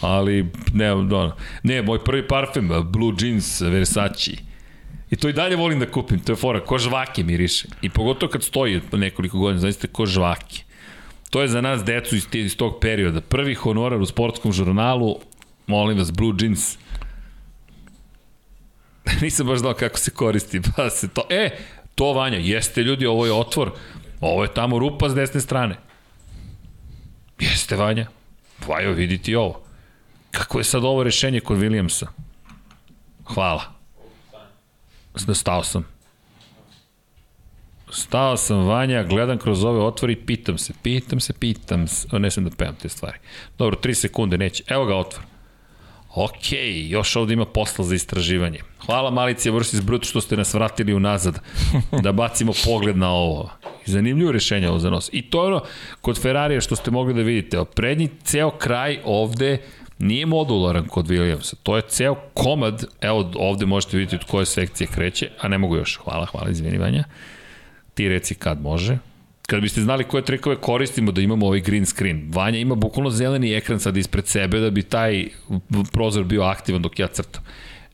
Ali, 0.00 0.46
ne, 0.74 0.92
ono, 0.92 1.36
ne, 1.62 1.82
moj 1.82 2.04
prvi 2.04 2.28
parfem, 2.28 2.70
Blue 2.84 3.14
Jeans, 3.20 3.60
Versace. 3.60 4.49
I 5.10 5.16
to 5.16 5.28
i 5.28 5.32
dalje 5.32 5.56
volim 5.56 5.80
da 5.80 5.90
kupim, 5.90 6.20
to 6.20 6.32
je 6.32 6.36
fora, 6.36 6.60
ko 6.64 6.78
žvake 6.78 7.22
miriše. 7.24 7.68
I 7.82 7.90
pogotovo 7.90 8.32
kad 8.32 8.42
stoji 8.42 8.80
nekoliko 8.92 9.38
godina, 9.38 9.60
zaista 9.60 9.88
ko 9.88 10.06
žvake. 10.06 10.62
To 11.30 11.42
je 11.42 11.48
za 11.48 11.60
nas 11.60 11.84
decu 11.84 12.16
iz, 12.16 12.26
iz 12.32 12.56
tog 12.56 12.78
perioda. 12.80 13.20
Prvi 13.20 13.54
honorar 13.54 14.00
u 14.00 14.06
sportskom 14.06 14.52
žurnalu, 14.52 15.16
molim 15.66 15.98
vas, 15.98 16.12
Blue 16.12 16.34
Jeans. 16.40 16.76
Nisam 19.22 19.46
baš 19.46 19.58
znao 19.58 19.74
kako 19.74 19.98
se 19.98 20.10
koristi, 20.10 20.60
pa 20.76 20.90
se 20.90 21.08
to... 21.08 21.26
E, 21.30 21.50
to 21.94 22.12
Vanja, 22.12 22.38
jeste 22.38 22.82
ljudi, 22.82 23.06
ovo 23.06 23.26
je 23.26 23.32
otvor. 23.32 23.72
Ovo 24.20 24.42
je 24.42 24.54
tamo 24.54 24.78
rupa 24.78 25.08
s 25.08 25.14
desne 25.14 25.40
strane. 25.40 25.76
Jeste 27.40 27.76
Vanja. 27.76 28.06
Evo 28.82 28.92
vidite 28.92 29.38
ovo. 29.38 29.62
Kako 30.30 30.58
je 30.58 30.64
sad 30.64 30.84
ovo 30.84 31.02
rešenje 31.02 31.40
kod 31.40 31.58
Williamsa? 31.58 32.06
Hvala. 33.24 33.79
Stao 35.34 35.62
sam. 35.62 35.84
Stao 37.90 38.36
sam 38.36 38.66
Vanja, 38.66 39.02
gledam 39.02 39.38
kroz 39.38 39.64
ove 39.64 39.80
otvori, 39.80 40.16
pitam 40.16 40.58
se, 40.58 40.72
pitam 40.82 41.20
se, 41.20 41.32
pitam 41.32 41.88
se. 41.88 42.18
Ne 42.18 42.30
sam 42.30 42.44
da 42.44 42.50
pevam 42.50 42.74
te 42.82 42.88
stvari. 42.88 43.18
Dobro, 43.58 43.78
3 43.82 43.94
sekunde, 43.94 44.38
neće. 44.38 44.64
Evo 44.66 44.84
ga 44.84 44.96
otvor. 44.96 45.22
Ok, 46.14 46.52
još 46.88 47.16
ovde 47.16 47.34
ima 47.34 47.44
posla 47.44 47.84
za 47.84 47.94
istraživanje. 47.94 48.60
Hvala 48.86 49.10
Malicija 49.10 49.52
vs. 49.52 49.80
Brut 49.80 50.04
što 50.04 50.20
ste 50.20 50.36
nas 50.36 50.54
vratili 50.54 50.94
unazad 50.94 51.38
da 52.02 52.12
bacimo 52.12 52.52
pogled 52.64 52.96
na 52.96 53.10
ovo. 53.10 53.50
Zanimljivo 53.86 54.32
rešenje 54.32 54.68
ovo 54.68 54.78
za 54.78 54.90
nos. 54.90 55.10
I 55.12 55.22
to 55.22 55.42
je 55.42 55.46
ono, 55.46 55.62
kod 56.00 56.22
Ferrarija 56.22 56.60
što 56.60 56.76
ste 56.76 56.90
mogli 56.90 57.14
da 57.14 57.22
vidite, 57.22 57.64
prednji 57.74 58.08
ceo 58.24 58.50
kraj 58.50 58.98
ovde 59.04 59.62
nije 60.00 60.26
modularan 60.26 60.86
kod 60.86 61.06
Williamsa, 61.06 61.54
to 61.62 61.76
je 61.76 61.82
ceo 61.88 62.14
komad, 62.34 62.84
evo 63.00 63.32
ovde 63.34 63.66
možete 63.66 63.96
vidjeti 63.96 64.16
od 64.16 64.30
koje 64.30 64.46
sekcije 64.46 64.88
kreće, 64.94 65.28
a 65.40 65.48
ne 65.48 65.58
mogu 65.58 65.76
još, 65.76 65.96
hvala, 66.04 66.26
hvala, 66.26 66.50
izvini 66.50 66.78
Vanja. 66.78 67.04
Ti 67.94 68.08
reci 68.08 68.34
kad 68.34 68.62
može, 68.62 68.98
Kad 69.50 69.60
biste 69.60 69.80
znali 69.80 70.04
koje 70.04 70.24
trikove 70.24 70.56
koristimo 70.56 71.12
da 71.12 71.20
imamo 71.20 71.46
ovaj 71.46 71.60
green 71.60 71.86
screen. 71.86 72.28
Vanja 72.32 72.58
ima 72.58 72.74
bukvalno 72.74 73.10
zeleni 73.10 73.54
ekran 73.54 73.80
sad 73.80 73.96
ispred 73.96 74.26
sebe 74.26 74.60
da 74.60 74.70
bi 74.70 74.82
taj 74.82 75.28
prozor 75.92 76.24
bio 76.24 76.42
aktivan 76.42 76.82
dok 76.82 76.98
ja 76.98 77.06
crtam. 77.06 77.42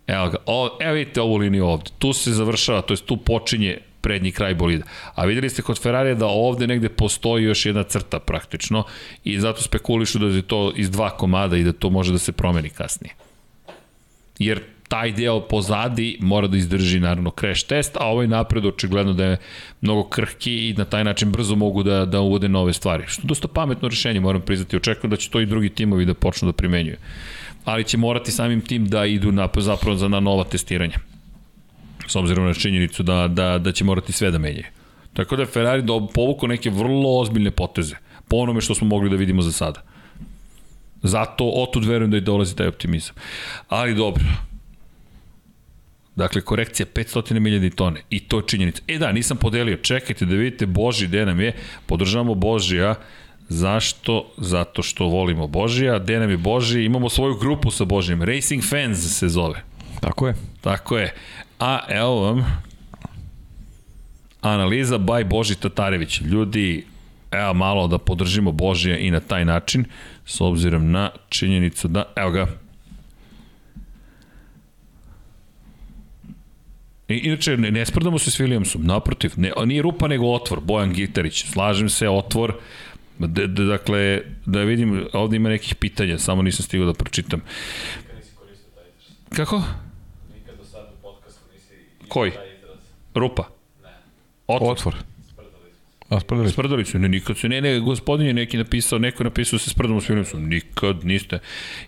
Evo 0.06 0.28
ga, 0.28 0.36
o, 0.46 0.78
evo 0.80 0.94
vidite 0.94 1.20
ovu 1.20 1.36
liniju 1.36 1.66
ovde. 1.66 1.90
Tu 1.98 2.12
se 2.12 2.32
završava, 2.32 2.82
to 2.82 2.92
jest 2.92 3.06
tu 3.06 3.16
počinje 3.16 3.78
prednji 4.06 4.30
kraj 4.32 4.54
bolida. 4.54 4.84
A 5.14 5.24
videli 5.26 5.50
ste 5.50 5.62
kod 5.66 5.80
Ferrari 5.82 6.14
da 6.14 6.26
ovde 6.26 6.66
negde 6.66 6.88
postoji 6.88 7.44
još 7.44 7.66
jedna 7.66 7.82
crta 7.82 8.20
praktično 8.22 8.84
i 9.24 9.40
zato 9.40 9.62
spekulišu 9.62 10.18
da 10.18 10.26
je 10.26 10.42
to 10.42 10.72
iz 10.76 10.90
dva 10.90 11.10
komada 11.10 11.56
i 11.56 11.64
da 11.66 11.72
to 11.72 11.90
može 11.90 12.12
da 12.12 12.18
se 12.18 12.32
promeni 12.32 12.70
kasnije. 12.70 13.14
Jer 14.38 14.60
taj 14.88 15.12
deo 15.12 15.40
pozadi 15.40 16.18
mora 16.20 16.46
da 16.46 16.56
izdrži 16.56 17.00
naravno 17.00 17.32
crash 17.40 17.66
test, 17.66 17.96
a 17.96 18.06
ovaj 18.06 18.26
napred 18.26 18.66
očigledno 18.66 19.12
da 19.12 19.24
je 19.24 19.40
mnogo 19.80 20.04
krhki 20.08 20.54
i 20.68 20.74
na 20.78 20.84
taj 20.84 21.04
način 21.04 21.32
brzo 21.32 21.56
mogu 21.56 21.82
da, 21.82 22.04
da 22.04 22.20
uvode 22.20 22.48
nove 22.48 22.72
stvari. 22.72 23.04
Što 23.06 23.22
je 23.22 23.26
dosta 23.26 23.48
pametno 23.48 23.88
rešenje, 23.88 24.20
moram 24.20 24.40
priznati. 24.40 24.76
Očekujem 24.76 25.10
da 25.10 25.16
će 25.16 25.30
to 25.30 25.40
i 25.40 25.46
drugi 25.46 25.68
timovi 25.68 26.06
da 26.06 26.14
počnu 26.14 26.48
da 26.48 26.52
primenjuju. 26.52 26.96
Ali 27.64 27.84
će 27.84 27.98
morati 27.98 28.32
samim 28.32 28.60
tim 28.60 28.86
da 28.86 29.04
idu 29.06 29.32
na, 29.32 29.48
zapravo 29.56 29.96
za 29.96 30.08
na 30.08 30.20
nova 30.20 30.44
testiranja. 30.44 31.15
S 32.06 32.16
obzirom 32.16 32.46
na 32.46 32.54
činjenicu 32.54 33.02
da, 33.02 33.28
da, 33.28 33.58
da 33.58 33.72
će 33.72 33.84
morati 33.84 34.12
sve 34.12 34.30
da 34.30 34.38
menjaju. 34.38 34.66
Tako 35.12 35.36
da 35.36 35.42
je 35.42 35.46
Ferrari 35.46 35.82
da 35.82 36.00
povuku 36.14 36.48
neke 36.48 36.70
vrlo 36.70 37.20
ozbiljne 37.20 37.50
poteze. 37.50 37.96
Po 38.28 38.36
onome 38.36 38.60
što 38.60 38.74
smo 38.74 38.86
mogli 38.86 39.10
da 39.10 39.16
vidimo 39.16 39.42
za 39.42 39.52
sada. 39.52 39.82
Zato 41.02 41.44
otud 41.44 41.84
verujem 41.84 42.10
da 42.10 42.16
i 42.16 42.20
dolazi 42.20 42.56
taj 42.56 42.66
optimizam. 42.66 43.14
Ali 43.68 43.94
dobro, 43.94 44.24
Dakle, 46.16 46.40
korekcija 46.40 46.86
500 46.94 47.38
milijadi 47.38 47.70
tone 47.70 48.00
i 48.10 48.20
to 48.20 48.38
je 48.38 48.42
činjenica. 48.46 48.82
E 48.88 48.98
da, 48.98 49.12
nisam 49.12 49.36
podelio, 49.36 49.76
čekajte 49.76 50.24
da 50.24 50.34
vidite 50.34 50.66
Boži 50.66 51.06
gde 51.06 51.26
nam 51.26 51.40
je, 51.40 51.52
podržavamo 51.86 52.34
Božija, 52.34 52.94
Zašto? 53.48 54.32
Zato 54.36 54.82
što 54.82 55.04
volimo 55.04 55.46
Božija, 55.46 55.98
gde 55.98 56.18
nam 56.18 56.30
je 56.30 56.36
Boži, 56.36 56.84
imamo 56.84 57.08
svoju 57.08 57.34
grupu 57.34 57.70
sa 57.70 57.84
Božijem, 57.84 58.22
Racing 58.22 58.62
Fans 58.64 59.18
se 59.18 59.28
zove. 59.28 59.62
Tako 60.00 60.26
je. 60.26 60.34
Tako 60.60 60.98
je. 60.98 61.14
A 61.58 61.80
evo 61.88 62.20
vam 62.20 62.62
analiza 64.40 64.98
by 64.98 65.24
Boži 65.24 65.54
Tatarević. 65.54 66.20
Ljudi, 66.20 66.86
evo 67.30 67.54
malo 67.54 67.88
da 67.88 67.98
podržimo 67.98 68.52
Božija 68.52 68.98
i 68.98 69.10
na 69.10 69.20
taj 69.20 69.44
način, 69.44 69.84
s 70.26 70.40
obzirom 70.40 70.90
na 70.90 71.10
činjenicu 71.28 71.88
da, 71.88 72.04
evo 72.16 72.30
ga, 72.30 72.46
I, 77.08 77.14
inače, 77.14 77.56
ne, 77.56 77.70
ne 77.70 77.86
sprdamo 77.86 78.18
se 78.18 78.30
s 78.30 78.40
Williamsom, 78.40 78.82
naprotiv, 78.82 79.32
ne, 79.36 79.52
nije 79.66 79.82
rupa 79.82 80.08
nego 80.08 80.26
otvor, 80.26 80.60
Bojan 80.60 80.92
Gitarić, 80.92 81.44
slažem 81.52 81.88
se, 81.88 82.08
otvor, 82.08 82.56
d, 83.18 83.46
d, 83.46 83.64
dakle, 83.64 84.22
da 84.46 84.62
vidim, 84.62 85.06
ovde 85.12 85.36
ima 85.36 85.48
nekih 85.48 85.74
pitanja, 85.74 86.18
samo 86.18 86.42
nisam 86.42 86.64
stigao 86.66 86.86
da 86.86 86.94
pročitam. 86.94 87.40
Kako? 89.28 89.62
Nikad 90.34 90.56
do 90.56 90.64
sada 90.64 90.90
u 90.98 91.02
podcastu 91.02 91.40
nisi 91.52 91.74
Koji? 92.08 92.32
Rupa? 93.14 93.44
Otvor. 94.46 94.72
Otvor. 94.72 94.94
A, 96.08 96.20
sprdalicu? 96.20 96.52
Sprdalicu, 96.52 96.98
ne, 96.98 97.08
nikad 97.08 97.38
se, 97.38 97.48
ne, 97.48 97.60
ne, 97.60 97.80
gospodin 97.80 98.26
je 98.26 98.34
neki 98.34 98.56
napisao, 98.56 98.98
neko 98.98 99.22
je 99.22 99.24
napisao 99.24 99.56
da 99.56 99.62
se 99.62 99.70
sprdamo 99.70 100.00
s 100.00 100.08
Williamsom, 100.08 100.48
nikad 100.48 101.04
niste. 101.04 101.38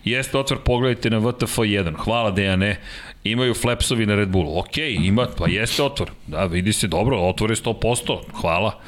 Jeste 0.03 0.37
otvor, 0.37 0.59
pogledajte 0.63 1.09
na 1.09 1.19
VTF1, 1.19 1.93
hvala 1.97 2.31
Dejane, 2.31 2.79
imaju 3.23 3.53
flapsovi 3.53 4.05
na 4.05 4.15
Red 4.15 4.29
Bullu, 4.29 4.59
ok, 4.59 4.77
ima, 4.77 5.27
pa 5.37 5.47
jeste 5.47 5.83
otvor, 5.83 6.11
da, 6.27 6.45
vidi 6.45 6.73
se 6.73 6.87
dobro, 6.87 7.17
otvor 7.17 7.51
je 7.51 7.55
100%, 7.55 8.17
hvala. 8.41 8.81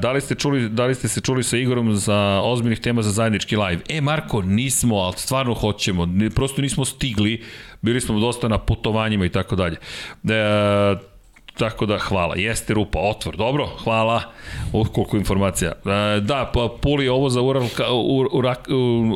Da 0.00 0.12
li 0.12 0.20
ste, 0.20 0.34
čuli, 0.34 0.68
da 0.68 0.86
li 0.86 0.94
ste 0.94 1.08
se 1.08 1.20
čuli 1.20 1.42
sa 1.42 1.56
Igorom 1.56 1.94
za 1.94 2.40
ozbiljnih 2.44 2.80
tema 2.80 3.02
za 3.02 3.10
zajednički 3.10 3.56
live? 3.56 3.82
E, 3.88 4.00
Marko, 4.00 4.42
nismo, 4.42 4.96
ali 4.96 5.14
stvarno 5.16 5.54
hoćemo. 5.54 6.08
Prosto 6.34 6.62
nismo 6.62 6.84
stigli, 6.84 7.42
bili 7.82 8.00
smo 8.00 8.20
dosta 8.20 8.48
na 8.48 8.58
putovanjima 8.58 9.24
i 9.26 9.28
tako 9.28 9.56
dalje. 9.56 9.76
E, 10.24 11.16
Tako 11.58 11.86
da, 11.86 11.98
hvala. 11.98 12.34
Jeste 12.36 12.74
rupa, 12.74 12.98
otvor. 12.98 13.36
Dobro, 13.36 13.66
hvala. 13.84 14.22
O, 14.72 14.84
koliko 14.84 15.16
informacija. 15.16 15.72
E, 15.72 16.20
da, 16.20 16.50
pa 16.54 16.68
Puli 16.82 17.08
ovo 17.08 17.30
za 17.30 17.40
Ural, 17.40 17.68
ur, 18.04 18.28
urak, 18.32 18.68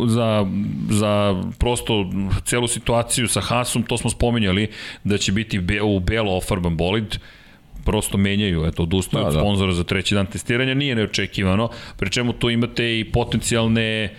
za, 0.07 0.47
za 0.91 1.43
prosto 1.59 2.05
celu 2.45 2.69
situaciju 2.69 3.29
sa 3.29 3.41
Hasom, 3.41 3.83
to 3.83 3.99
smo 3.99 4.11
spomenjali, 4.11 4.71
da 5.05 5.19
će 5.19 5.33
biti 5.33 5.59
be, 5.59 5.83
u 5.83 6.01
belo 6.01 6.37
ofarban 6.37 6.77
bolid 6.77 7.19
prosto 7.85 8.19
menjaju, 8.19 8.65
eto, 8.67 8.83
odustaju 8.83 9.23
da, 9.23 9.29
od 9.29 9.35
da. 9.35 9.41
sponzora 9.41 9.73
za 9.73 9.85
treći 9.85 10.15
dan 10.15 10.27
testiranja, 10.27 10.75
nije 10.75 10.95
neočekivano, 10.95 11.69
pri 11.97 12.11
čemu 12.11 12.33
tu 12.33 12.51
imate 12.51 13.01
i 13.01 13.13
potencijalne 13.13 14.15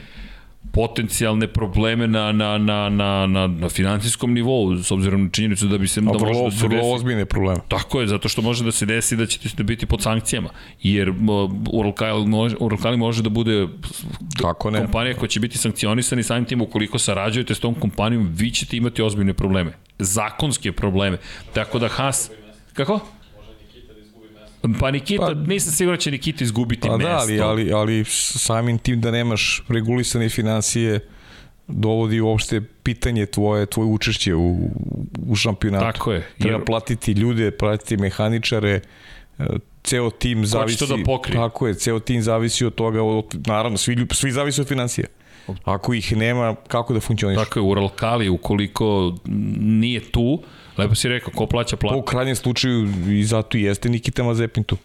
potencijalne 0.74 1.48
probleme 1.48 2.08
na, 2.08 2.32
na, 2.32 2.58
na, 2.58 2.90
na, 2.90 3.28
na, 3.28 3.48
na 3.48 3.70
financijskom 3.70 4.34
nivou, 4.34 4.78
s 4.78 4.92
obzirom 4.92 5.24
na 5.24 5.30
činjenicu 5.30 5.68
da 5.68 5.78
bi 5.78 5.88
se... 5.88 6.02
Da 6.02 6.12
vrlo, 6.12 6.44
da 6.44 6.52
se 6.52 6.68
vrlo 6.68 6.78
desi, 6.78 6.96
ozbiljne 6.96 7.26
probleme. 7.26 7.60
Tako 7.68 8.02
je, 8.02 8.08
zato 8.08 8.30
što 8.30 8.42
može 8.42 8.64
da 8.64 8.72
se 8.72 8.86
desi 8.86 9.16
da 9.16 9.26
ćete 9.26 9.64
biti 9.64 9.86
pod 9.86 10.02
sankcijama, 10.02 10.50
jer 10.82 11.14
Uralkali 11.74 12.28
može, 12.28 12.56
Uralkali 12.60 12.98
može 12.98 13.24
da 13.24 13.30
bude 13.30 13.68
Kako 14.42 14.72
ne? 14.72 14.80
kompanija 14.80 15.16
koja 15.18 15.30
će 15.30 15.40
biti 15.40 15.58
sankcionisana 15.58 16.20
i 16.20 16.24
samim 16.24 16.46
tim 16.46 16.62
ukoliko 16.62 17.00
sarađujete 17.00 17.56
s 17.56 17.60
tom 17.60 17.76
kompanijom, 17.76 18.32
vi 18.36 18.52
ćete 18.52 18.78
imati 18.78 19.02
ozbiljne 19.02 19.34
probleme, 19.34 19.74
zakonske 20.00 20.72
probleme. 20.72 21.18
Tako 21.54 21.80
da 21.80 21.88
Haas... 21.88 22.32
Kako? 22.74 23.00
Pa 24.80 24.92
Nikita, 24.92 25.26
pa, 25.26 25.34
nisam 25.34 25.74
siguran 25.74 25.98
da 25.98 26.02
će 26.02 26.12
Nikita 26.12 26.44
izgubiti 26.44 26.88
pa 26.88 26.98
mesto. 26.98 27.12
Da, 27.12 27.18
ali, 27.18 27.42
ali, 27.42 27.74
ali 27.74 28.04
samim 28.08 28.78
tim 28.78 29.02
da 29.02 29.12
nemaš 29.12 29.64
regulisane 29.70 30.30
financije 30.30 31.00
dovodi 31.68 32.22
uopšte 32.22 32.62
pitanje 32.84 33.26
tvoje, 33.26 33.66
tvoje 33.66 33.88
učešće 33.88 34.36
u, 34.36 34.70
u 35.28 35.36
šampionatu. 35.36 35.86
Tako 35.86 36.12
je. 36.12 36.28
Treba 36.40 36.58
jer... 36.58 36.66
platiti 36.66 37.12
ljude, 37.12 37.52
platiti 37.52 37.98
mehaničare, 37.98 38.82
e, 39.40 39.46
ceo 39.84 40.10
tim 40.10 40.46
zavisi... 40.46 40.78
Ko 40.78 40.86
će 40.86 40.92
to 40.92 40.98
da 40.98 41.04
pokrije? 41.04 41.36
Tako 41.36 41.68
je, 41.68 41.74
ceo 41.74 42.00
tim 42.00 42.22
zavisi 42.22 42.66
od 42.66 42.76
toga, 42.76 43.04
od, 43.04 43.48
naravno, 43.48 43.78
svi, 43.78 44.08
svi 44.12 44.32
zavisi 44.32 44.62
od 44.62 44.68
financija. 44.68 45.08
Ako 45.64 45.94
ih 45.94 46.18
nema, 46.18 46.56
kako 46.68 46.94
da 46.94 47.00
funkcioniš? 47.00 47.38
Tako 47.38 47.60
je, 47.60 47.64
Ural 47.64 47.90
Kali, 47.90 48.30
ukoliko 48.30 49.16
nije 49.60 50.00
tu, 50.00 50.44
Lepo 50.78 50.96
si 50.96 51.10
rekao, 51.10 51.34
ko 51.34 51.46
plaća 51.46 51.76
platu? 51.76 51.94
Pa 51.94 52.00
u 52.00 52.02
krajnjem 52.02 52.36
slučaju 52.36 52.90
i 53.10 53.24
zato 53.24 53.58
i 53.58 53.62
jeste 53.62 53.90
Nikita 53.90 54.24
Mazepin 54.24 54.64
tu. 54.64 54.78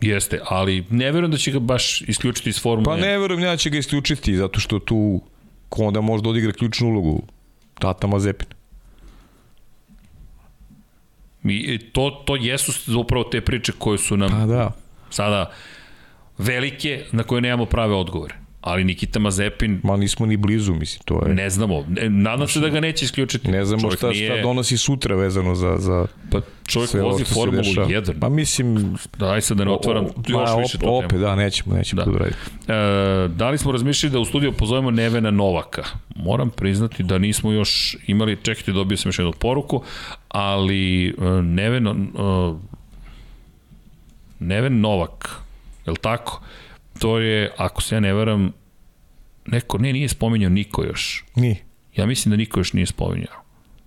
Jeste, 0.00 0.40
ali 0.44 0.84
ne 0.90 1.12
verujem 1.12 1.30
da 1.30 1.36
će 1.36 1.50
ga 1.50 1.58
baš 1.58 2.00
isključiti 2.00 2.48
iz 2.48 2.60
formule. 2.62 2.84
Pa 2.84 3.06
ne 3.06 3.18
verujem 3.18 3.42
da 3.42 3.56
će 3.56 3.70
ga 3.70 3.78
isključiti, 3.78 4.36
zato 4.36 4.60
što 4.60 4.78
tu 4.78 5.20
ko 5.68 5.84
onda 5.84 6.00
može 6.00 6.22
da 6.22 6.28
odigra 6.28 6.52
ključnu 6.52 6.88
ulogu 6.88 7.22
Tata 7.78 8.06
Mazepin. 8.06 8.48
I 11.44 11.78
to, 11.78 12.22
to 12.26 12.36
jesu 12.36 12.98
upravo 13.00 13.24
te 13.24 13.40
priče 13.40 13.72
koje 13.78 13.98
su 13.98 14.16
nam 14.16 14.30
pa 14.30 14.46
da. 14.46 14.72
sada 15.10 15.52
velike, 16.38 17.04
na 17.12 17.22
koje 17.22 17.40
nemamo 17.40 17.66
prave 17.66 17.94
odgovore 17.94 18.45
ali 18.66 18.84
Nikita 18.84 19.18
Mazepin... 19.18 19.80
Ma 19.82 19.96
nismo 19.96 20.26
ni 20.26 20.36
blizu, 20.36 20.74
mislim, 20.74 21.02
to 21.04 21.26
je... 21.26 21.34
Ne 21.34 21.50
znamo, 21.50 21.84
nadam 22.08 22.48
se 22.48 22.60
da 22.60 22.68
ga 22.68 22.80
neće 22.80 23.04
isključiti. 23.04 23.50
Ne 23.50 23.64
znamo 23.64 23.90
šta, 23.90 24.10
nije... 24.10 24.30
šta 24.30 24.42
donosi 24.42 24.76
sutra 24.76 25.16
vezano 25.16 25.54
za, 25.54 25.76
za 25.78 26.06
Pa 26.30 26.40
čovjek 26.66 26.94
vozi 26.94 27.24
Formulu 27.24 27.62
1. 27.62 28.20
Pa 28.20 28.28
mislim... 28.28 28.96
Daj 29.18 29.40
sad 29.40 29.56
da 29.56 29.64
ne 29.64 29.70
otvaram 29.70 30.04
o, 30.04 30.12
još 30.28 30.50
pa, 30.50 30.54
više 30.54 30.78
to 30.78 30.86
Opet, 30.86 31.20
da, 31.20 31.36
nećemo, 31.36 31.74
nećemo 31.74 32.04
da. 32.04 32.12
to 32.12 32.18
da. 32.18 32.26
E, 32.74 33.28
da 33.28 33.50
li 33.50 33.58
smo 33.58 33.72
razmišljali 33.72 34.12
da 34.12 34.18
u 34.18 34.24
studiju 34.24 34.52
pozovemo 34.52 34.90
Nevena 34.90 35.30
Novaka? 35.30 35.82
Moram 36.16 36.50
priznati 36.50 37.02
da 37.02 37.18
nismo 37.18 37.52
još 37.52 37.96
imali, 38.06 38.36
čekajte, 38.42 38.72
dobio 38.72 38.96
sam 38.96 39.08
još 39.08 39.18
jednu 39.18 39.32
poruku, 39.32 39.82
ali 40.28 41.08
e, 41.08 41.12
Neven, 41.42 41.86
e, 41.86 41.92
Neven 44.38 44.80
Novak, 44.80 45.30
je 45.86 45.90
li 45.90 45.98
tako? 46.00 46.42
To 46.98 47.18
je, 47.18 47.50
ako 47.56 47.82
se 47.82 47.96
ja 47.96 48.00
ne 48.00 48.12
varam, 48.12 48.52
neko, 49.46 49.78
ne, 49.78 49.92
nije 49.92 50.08
spominjao 50.08 50.50
niko 50.50 50.84
još. 50.84 51.24
Nije. 51.34 51.56
Ja 51.96 52.06
mislim 52.06 52.30
da 52.30 52.36
niko 52.36 52.60
još 52.60 52.72
nije 52.72 52.86
spominjao. 52.86 53.42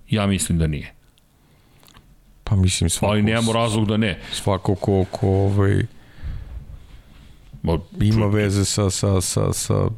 Ja 0.09 0.27
mislim 0.27 0.57
da 0.57 0.67
nije. 0.67 0.93
Pa 2.43 2.55
mislim 2.55 2.89
svako... 2.89 3.11
Ali 3.11 3.21
nemamo 3.21 3.53
razlog 3.53 3.87
da 3.87 3.97
ne. 3.97 4.19
Svako 4.31 4.75
ko, 4.75 5.05
ko 5.11 5.27
ovaj, 5.27 5.85
Ma, 7.61 7.79
ima 8.01 8.25
veze 8.25 8.65
sa, 8.65 8.89
sa, 8.89 9.21
sa, 9.21 9.53
sa 9.53 9.89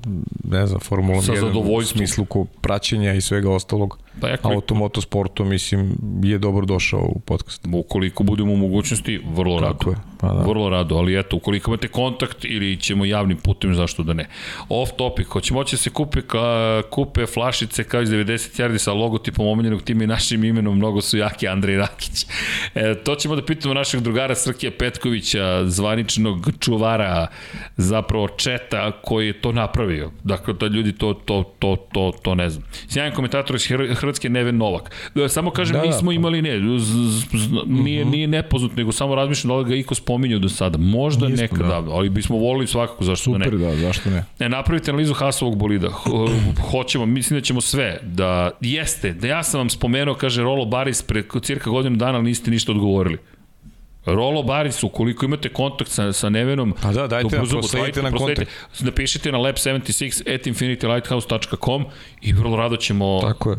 ne 0.44 0.68
znam, 0.68 0.80
Formulom 0.80 1.22
sa 1.22 1.34
1 1.34 1.78
u 1.78 1.84
smislu 1.84 2.26
ko 2.26 2.46
praćenja 2.46 3.14
i 3.14 3.22
svega 3.22 3.52
ostalog. 3.52 4.00
Pa 4.22 4.30
ja 4.30 4.38
koliko... 4.38 4.56
Automotosportom, 4.56 5.50
mislim, 5.50 5.96
je 6.24 6.38
dobro 6.38 6.66
došao 6.66 7.02
u 7.02 7.20
podcast. 7.20 7.68
Ukoliko 7.74 8.24
budemo 8.24 8.54
u 8.54 8.58
mogućnosti, 8.58 9.22
vrlo 9.36 9.60
Tako 9.60 9.90
rado. 9.90 9.92
Je. 9.92 10.12
Pa 10.22 10.28
da. 10.28 10.42
Vrlo 10.42 10.70
rado, 10.70 10.96
ali 10.96 11.20
eto, 11.20 11.36
ukoliko 11.36 11.72
imate 11.72 11.88
kontakt 11.88 12.46
ili 12.46 12.78
ćemo 12.78 13.06
javnim 13.06 13.38
putem, 13.38 13.76
zašto 13.76 14.04
da 14.04 14.14
ne. 14.14 14.28
Off 14.70 14.92
topic, 14.98 15.28
hoće 15.28 15.54
moći 15.54 15.76
da 15.76 15.80
se 15.80 15.90
kupe, 15.90 16.22
ka, 16.22 16.82
kupe 16.90 17.26
flašice 17.26 17.84
kao 17.84 18.02
iz 18.02 18.10
90 18.10 18.62
yardi 18.62 18.78
sa 18.78 18.94
logotipom 18.94 19.48
omiljenog 19.48 19.82
tima 19.82 20.04
i 20.04 20.08
našim 20.08 20.44
imenom, 20.44 20.78
mnogo 20.78 21.02
su 21.02 21.18
jaki 21.18 21.48
Andrej 21.48 21.78
Rakić. 21.78 22.26
E, 22.76 22.96
to 23.04 23.16
ćemo 23.16 23.36
da 23.36 23.46
pitamo 23.46 23.74
našeg 23.74 24.02
drugara 24.02 24.36
Srkija 24.36 24.72
Petkovića, 24.80 25.66
zvaničnog 25.66 26.50
čuvara, 26.60 27.28
zapravo 27.78 28.28
četa 28.28 28.92
koji 28.92 29.28
je 29.28 29.42
to 29.42 29.52
napravio. 29.52 30.12
Dakle, 30.24 30.54
da 30.54 30.68
ljudi 30.68 30.94
to, 30.94 31.14
to, 31.14 31.44
to, 31.60 31.76
to, 31.94 32.12
to 32.22 32.36
ne 32.36 32.50
znam. 32.50 32.64
Sjajan 32.90 33.14
komentator 33.14 33.56
iz 33.56 33.68
Hrvatske 33.68 34.11
Neven 34.30 34.58
Novak. 34.58 34.92
Da, 35.16 35.30
samo 35.30 35.52
kažem, 35.52 35.74
da, 35.74 35.82
nismo 35.82 36.12
da. 36.12 36.16
imali, 36.16 36.42
ne, 36.42 36.60
z, 36.80 36.84
z, 36.84 37.26
z, 37.34 37.50
nije, 37.66 38.02
mhm. 38.02 38.12
nije 38.12 38.28
nepoznat, 38.28 38.76
nego 38.76 38.92
samo 38.92 39.16
razmišljam 39.16 39.50
da 39.50 39.56
li 39.56 39.66
ga 39.66 39.76
iko 39.76 39.96
spominjao 39.96 40.40
do 40.40 40.50
sada. 40.50 40.78
Možda 40.78 41.28
Nismo, 41.28 41.42
nekada, 41.42 41.82
da. 41.82 41.92
ali 41.92 42.10
bismo 42.10 42.38
volili 42.38 42.68
svakako, 42.68 43.04
zašto 43.04 43.24
Super, 43.24 43.40
da 43.40 43.58
ne. 43.58 43.58
Super, 43.58 43.76
da, 43.76 43.88
zašto 43.88 44.10
ne. 44.10 44.26
E, 44.40 44.50
napravite 44.50 44.92
analizu 44.92 45.14
Hasovog 45.14 45.58
bolida. 45.58 45.90
Hoćemo, 46.72 47.06
mislim 47.06 47.40
da 47.40 47.44
ćemo 47.44 47.62
sve. 47.62 48.00
Da, 48.04 48.52
jeste, 48.62 49.14
da 49.14 49.28
ja 49.28 49.44
sam 49.44 49.60
vam 49.60 49.70
spomenuo, 49.70 50.16
kaže 50.16 50.44
Rolo 50.44 50.66
Baris, 50.66 51.02
pre 51.02 51.24
cirka 51.42 51.70
godinu 51.70 51.96
dana, 51.96 52.18
ali 52.18 52.24
niste 52.26 52.52
ništa 52.52 52.72
odgovorili. 52.72 53.18
Rolo 54.06 54.44
Baris, 54.44 54.84
ukoliko 54.84 55.26
imate 55.26 55.50
kontakt 55.50 55.92
sa, 55.92 56.14
sa 56.14 56.30
Nevenom, 56.30 56.74
pa 56.82 56.92
da, 56.92 57.08
dajte 57.08 57.38
nam, 57.38 57.48
prosledite 57.50 58.02
nam 58.02 58.14
kontakt. 58.18 58.52
Napišite 58.80 59.32
na 59.32 59.38
lab76 59.38 60.36
at 60.36 60.48
infinitylighthouse.com 60.48 61.86
i 62.22 62.34
vrlo 62.34 62.58
rado 62.58 62.78
ćemo 62.78 63.20
Tako 63.22 63.52
je. 63.52 63.58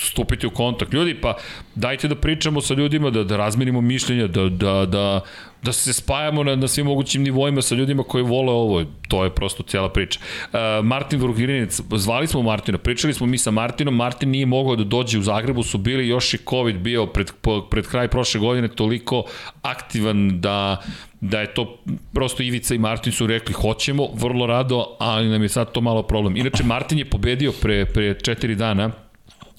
stupiti 0.00 0.46
u 0.46 0.50
kontakt. 0.50 0.92
Ljudi, 0.92 1.14
pa 1.20 1.36
dajte 1.74 2.08
da 2.08 2.14
pričamo 2.14 2.60
sa 2.60 2.74
ljudima, 2.74 3.10
da, 3.10 3.24
da 3.24 3.36
razmenimo 3.36 3.80
mišljenja, 3.80 4.26
da, 4.26 4.48
da, 4.48 4.86
da 4.86 5.20
da 5.62 5.72
se 5.72 5.92
spajamo 5.92 6.44
na, 6.44 6.56
na 6.56 6.68
svim 6.68 6.86
mogućim 6.86 7.22
nivoima 7.22 7.62
sa 7.62 7.74
ljudima 7.74 8.02
koji 8.02 8.24
vole 8.24 8.52
ovo, 8.52 8.84
to 9.08 9.24
je 9.24 9.34
prosto 9.34 9.62
cijela 9.62 9.88
priča. 9.88 10.20
Uh, 10.20 10.84
Martin 10.84 11.20
Vrugirinac, 11.20 11.80
zvali 11.96 12.26
smo 12.26 12.42
Martina, 12.42 12.78
pričali 12.78 13.14
smo 13.14 13.26
mi 13.26 13.38
sa 13.38 13.50
Martinom, 13.50 13.96
Martin 13.96 14.30
nije 14.30 14.46
mogao 14.46 14.76
da 14.76 14.84
dođe 14.84 15.18
u 15.18 15.22
Zagrebu, 15.22 15.62
su 15.62 15.78
bili 15.78 16.08
još 16.08 16.34
i 16.34 16.38
COVID 16.50 16.78
bio 16.78 17.06
pred, 17.06 17.30
pred 17.70 17.86
kraj 17.86 18.08
prošle 18.08 18.40
godine 18.40 18.68
toliko 18.68 19.24
aktivan 19.62 20.40
da 20.40 20.82
da 21.20 21.40
je 21.40 21.54
to 21.54 21.78
prosto 22.12 22.42
Ivica 22.42 22.74
i 22.74 22.78
Martin 22.78 23.12
su 23.12 23.26
rekli 23.26 23.54
hoćemo, 23.54 24.08
vrlo 24.14 24.46
rado, 24.46 24.96
ali 24.98 25.28
nam 25.28 25.42
je 25.42 25.48
sad 25.48 25.72
to 25.72 25.80
malo 25.80 26.02
problem. 26.02 26.36
Inače, 26.36 26.64
Martin 26.64 26.98
je 26.98 27.10
pobedio 27.10 27.52
pre, 27.52 27.86
pre 27.86 28.14
četiri 28.20 28.54
dana 28.54 28.90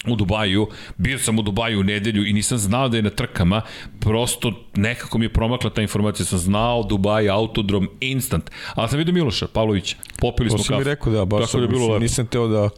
u 0.06 0.16
Dubaju, 0.16 0.66
bio 0.96 1.18
sam 1.18 1.38
u 1.38 1.42
Dubaju 1.42 1.80
u 1.80 1.82
nedelju 1.82 2.26
i 2.26 2.32
nisam 2.32 2.58
znao 2.58 2.88
da 2.88 2.96
je 2.96 3.02
na 3.02 3.10
trkama, 3.10 3.62
prosto 4.00 4.52
nekako 4.74 5.18
mi 5.18 5.24
je 5.24 5.32
promakla 5.32 5.70
ta 5.70 5.82
informacija, 5.82 6.26
sam 6.26 6.38
znao 6.38 6.82
Dubaj, 6.82 7.28
autodrom, 7.28 7.88
instant, 8.00 8.50
ali 8.74 8.88
sam 8.88 8.98
vidio 8.98 9.14
Miloša 9.14 9.46
Pavlovića, 9.46 9.96
popili 10.20 10.50
smo 10.50 10.58
kafu. 10.58 10.72
To 10.72 10.78
mi 10.78 10.84
rekao 10.84 11.12
da, 11.12 11.24
baš 11.24 11.50
sam, 11.50 11.60
da 11.60 11.66
bilo 11.66 11.80
mislim, 11.80 12.02
nisam 12.02 12.26
teo 12.26 12.48
da 12.48 12.68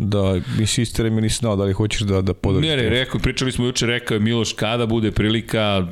da 0.00 0.40
nisi 0.58 0.82
istere 0.82 1.10
mi 1.10 1.20
nisi 1.20 1.36
znao 1.36 1.56
da 1.56 1.64
li 1.64 1.72
hoćeš 1.72 2.00
da, 2.00 2.20
da 2.20 2.34
podeliš. 2.34 2.68
Ne, 2.68 2.76
ne, 2.76 2.88
rekao, 2.88 3.20
pričali 3.20 3.52
smo 3.52 3.66
juče, 3.66 3.86
rekao 3.86 4.14
je 4.14 4.20
Miloš 4.20 4.52
kada 4.52 4.86
bude 4.86 5.10
prilika, 5.10 5.86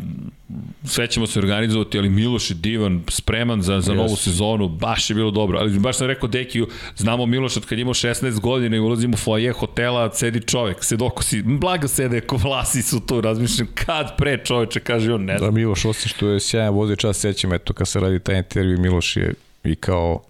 sve 0.85 1.07
ćemo 1.07 1.26
se 1.26 1.39
organizovati, 1.39 1.99
ali 1.99 2.09
Miloš 2.09 2.51
je 2.51 2.55
divan, 2.55 3.02
spreman 3.09 3.62
za, 3.62 3.81
za 3.81 3.93
yes. 3.93 3.97
novu 3.97 4.17
sezonu, 4.17 4.68
baš 4.68 5.10
je 5.10 5.15
bilo 5.15 5.31
dobro. 5.31 5.59
Ali 5.59 5.78
baš 5.78 5.97
sam 5.97 6.07
rekao 6.07 6.28
Dekiju, 6.28 6.68
znamo 6.97 7.26
Miloš 7.26 7.57
od 7.57 7.67
kad 7.67 7.78
imao 7.78 7.94
16 7.94 8.41
godina 8.41 8.76
i 8.76 8.81
ulazimo 8.81 9.15
u 9.15 9.17
foje 9.17 9.52
hotela, 9.52 10.15
sedi 10.15 10.41
čovek, 10.41 10.85
sedokosi, 10.85 11.43
blago 11.43 11.89
sede, 11.89 12.20
ko 12.20 12.36
vlasi 12.36 12.83
su 12.83 13.01
tu, 13.01 13.20
razmišljam, 13.20 13.68
kad 13.75 14.17
pre 14.17 14.44
čoveče, 14.44 14.81
kaže 14.81 15.12
on, 15.12 15.25
ne 15.25 15.39
znam. 15.39 15.51
Da, 15.51 15.59
Miloš, 15.59 15.85
osim 15.85 16.09
što 16.09 16.28
je 16.28 16.41
sjajan 16.41 16.75
vozi 16.75 16.97
čas, 16.97 17.18
sećam, 17.18 17.52
eto, 17.52 17.73
kad 17.73 17.89
se 17.89 18.01
radi 18.01 18.18
taj 18.18 18.39
intervju, 18.39 18.78
Miloš 18.78 19.17
je 19.17 19.35
i 19.65 19.75
kao 19.75 20.23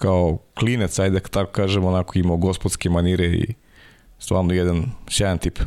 kao 0.00 0.38
klinec, 0.54 0.98
ajde 0.98 1.20
da 1.20 1.28
tako 1.28 1.52
kažemo, 1.52 1.88
onako 1.88 2.18
imao 2.18 2.36
gospodske 2.36 2.90
manire 2.90 3.26
i 3.26 3.54
stvarno 4.18 4.54
jedan 4.54 4.84
sjajan 5.08 5.38
tip. 5.38 5.58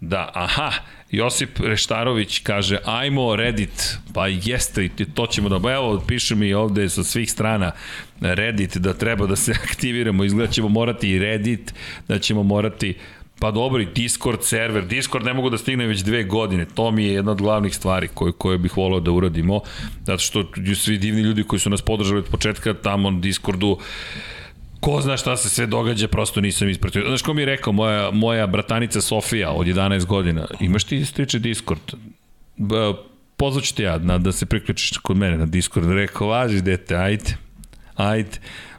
Da, 0.00 0.30
aha, 0.34 0.72
Josip 1.10 1.60
Reštarović 1.60 2.38
kaže, 2.38 2.78
ajmo 2.84 3.36
Reddit, 3.36 3.98
pa 4.14 4.26
jeste, 4.26 4.88
to 5.14 5.26
ćemo 5.26 5.48
da, 5.48 5.72
evo, 5.72 6.02
piše 6.06 6.34
mi 6.34 6.54
ovde 6.54 6.88
sa 6.88 7.04
svih 7.04 7.30
strana 7.30 7.72
Reddit 8.20 8.76
da 8.76 8.94
treba 8.94 9.26
da 9.26 9.36
se 9.36 9.52
aktiviramo, 9.64 10.24
izgleda 10.24 10.52
ćemo 10.52 10.68
morati 10.68 11.10
i 11.10 11.18
Reddit, 11.18 11.74
da 12.08 12.18
ćemo 12.18 12.42
morati 12.42 12.94
Pa 13.38 13.50
dobro, 13.50 13.82
i 13.82 13.86
Discord 13.94 14.42
server. 14.42 14.86
Discord 14.86 15.24
ne 15.24 15.34
mogu 15.34 15.50
da 15.50 15.58
stigne 15.58 15.86
već 15.86 16.00
dve 16.00 16.24
godine. 16.24 16.66
To 16.74 16.90
mi 16.90 17.04
je 17.04 17.12
jedna 17.12 17.32
od 17.32 17.38
glavnih 17.38 17.76
stvari 17.76 18.08
koje, 18.14 18.32
koje 18.32 18.58
bih 18.58 18.76
volao 18.76 19.00
da 19.00 19.10
uradimo. 19.10 19.60
Zato 20.04 20.18
što 20.18 20.44
svi 20.74 20.98
divni 20.98 21.20
ljudi 21.20 21.44
koji 21.44 21.60
su 21.60 21.70
nas 21.70 21.82
podržali 21.82 22.18
od 22.18 22.28
početka 22.30 22.74
tamo 22.74 23.10
na 23.10 23.20
Discordu 23.20 23.78
ko 24.80 25.00
zna 25.00 25.16
šta 25.16 25.36
se 25.36 25.48
sve 25.48 25.66
događa, 25.66 26.08
prosto 26.08 26.40
nisam 26.40 26.68
ispratio. 26.68 27.04
Znaš 27.06 27.22
ko 27.22 27.34
mi 27.34 27.42
je 27.42 27.46
rekao, 27.46 27.72
moja, 27.72 28.10
moja 28.10 28.46
bratanica 28.46 29.00
Sofija 29.00 29.50
od 29.50 29.66
11 29.66 30.04
godina, 30.04 30.46
imaš 30.60 30.84
ti 30.84 31.04
striče 31.04 31.38
Discord? 31.38 31.80
Pozvaću 33.36 33.74
te 33.74 33.82
ja 33.82 33.98
na, 33.98 34.18
da 34.18 34.32
se 34.32 34.46
priključiš 34.46 34.98
kod 34.98 35.16
mene 35.16 35.38
na 35.38 35.46
Discord. 35.46 35.90
Rekao, 35.90 36.28
važi 36.28 36.60
dete, 36.60 36.96
ajde, 36.96 37.36
ajde. 37.96 38.38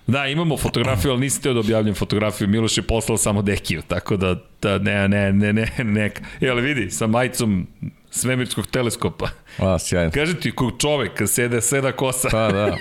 Da, 0.10 0.28
imamo 0.28 0.58
fotografiju, 0.58 1.12
ali 1.12 1.22
nisi 1.22 1.42
teo 1.42 1.54
da 1.54 1.60
objavljam 1.60 1.96
fotografiju. 1.96 2.48
Miloš 2.48 2.78
je 2.78 2.84
poslao 2.84 3.18
samo 3.18 3.42
Dekiju, 3.42 3.82
tako 3.88 4.18
da, 4.18 4.36
da 4.62 4.78
ne, 4.78 5.08
ne, 5.08 5.34
ne, 5.34 5.54
ne, 5.54 5.84
neka. 5.84 6.22
E, 6.42 6.50
ali 6.50 6.62
vidi, 6.62 6.92
sa 6.92 7.08
majicom 7.08 7.68
svemirskog 8.12 8.68
teleskopa. 8.68 9.30
A, 9.58 9.80
sjajno. 9.80 10.12
Kaže 10.14 10.40
ti, 10.40 10.52
kog 10.52 10.72
čovek, 10.80 11.22
sede, 11.28 11.62
seda 11.62 11.92
kosa. 11.92 12.30
Pa, 12.32 12.52
da. 12.52 12.78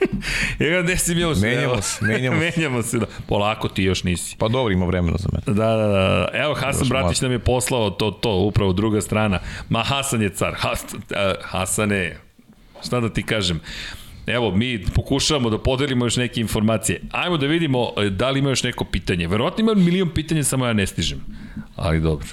Evo, 0.68 0.82
gde 0.82 0.96
si 0.96 1.14
Miloš? 1.14 1.38
Menjamo 1.38 1.82
se, 1.82 2.04
menjamo 2.04 2.40
se. 2.40 2.52
menjamo 2.56 2.82
se, 2.82 2.98
da. 2.98 3.06
Polako 3.26 3.68
ti 3.68 3.82
još 3.82 4.04
nisi. 4.04 4.36
Pa 4.38 4.48
dobro, 4.48 4.72
ima 4.72 4.86
vremena 4.86 5.16
za 5.18 5.28
mene. 5.32 5.58
Da, 5.58 5.76
da, 5.76 5.86
da. 5.86 6.28
Evo, 6.32 6.54
Hasan 6.54 6.80
Još 6.80 6.88
Bratić 6.88 7.20
nam 7.20 7.32
je 7.32 7.38
poslao 7.38 7.90
to, 7.90 8.10
to, 8.10 8.36
upravo 8.36 8.72
druga 8.72 9.00
strana. 9.00 9.40
Ma, 9.68 9.82
Hasan 9.82 10.22
je 10.22 10.30
car. 10.30 10.54
Has, 10.58 10.84
Hasane, 11.42 12.16
šta 12.84 13.00
da 13.00 13.08
ti 13.08 13.22
kažem? 13.22 13.60
Evo, 14.28 14.50
mi 14.50 14.84
pokušavamo 14.94 15.50
da 15.50 15.58
podelimo 15.58 16.06
još 16.06 16.16
neke 16.16 16.40
informacije. 16.40 17.00
Ajmo 17.10 17.36
da 17.36 17.46
vidimo 17.46 17.92
e, 17.96 18.10
da 18.10 18.30
li 18.30 18.38
ima 18.38 18.48
još 18.48 18.62
neko 18.62 18.84
pitanje. 18.84 19.28
Verovatno 19.28 19.62
ima 19.62 19.74
milion 19.74 20.10
pitanja, 20.14 20.44
samo 20.44 20.66
ja 20.66 20.72
ne 20.72 20.86
stižem. 20.86 21.20
Ali 21.76 22.00
dobro. 22.00 22.28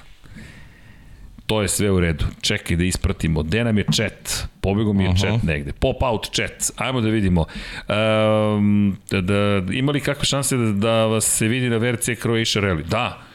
To 1.46 1.62
je 1.62 1.68
sve 1.68 1.92
u 1.92 2.00
redu. 2.00 2.26
Čekaj 2.42 2.78
da 2.78 2.84
ispratimo. 2.84 3.44
Gde 3.44 3.64
nam 3.64 3.78
je 3.78 3.86
chat? 3.94 4.48
Pobego 4.62 4.94
mi 4.94 5.04
je 5.04 5.10
-huh. 5.10 5.22
chat 5.22 5.44
negde. 5.44 5.72
Pop 5.74 6.04
out 6.04 6.28
chat. 6.32 6.72
Ajmo 6.76 7.02
da 7.02 7.10
vidimo. 7.10 7.46
Um, 7.88 8.98
da, 9.12 9.22
da, 9.22 9.64
ima 9.74 9.92
li 9.92 10.02
kakve 10.02 10.26
šanse 10.26 10.58
da, 10.58 10.72
da 10.72 11.06
vas 11.06 11.26
se 11.26 11.48
vidi 11.48 11.70
na 11.70 11.78
VRC 11.78 12.10
Croatia 12.22 12.62
Rally? 12.62 12.84
Da 12.84 13.26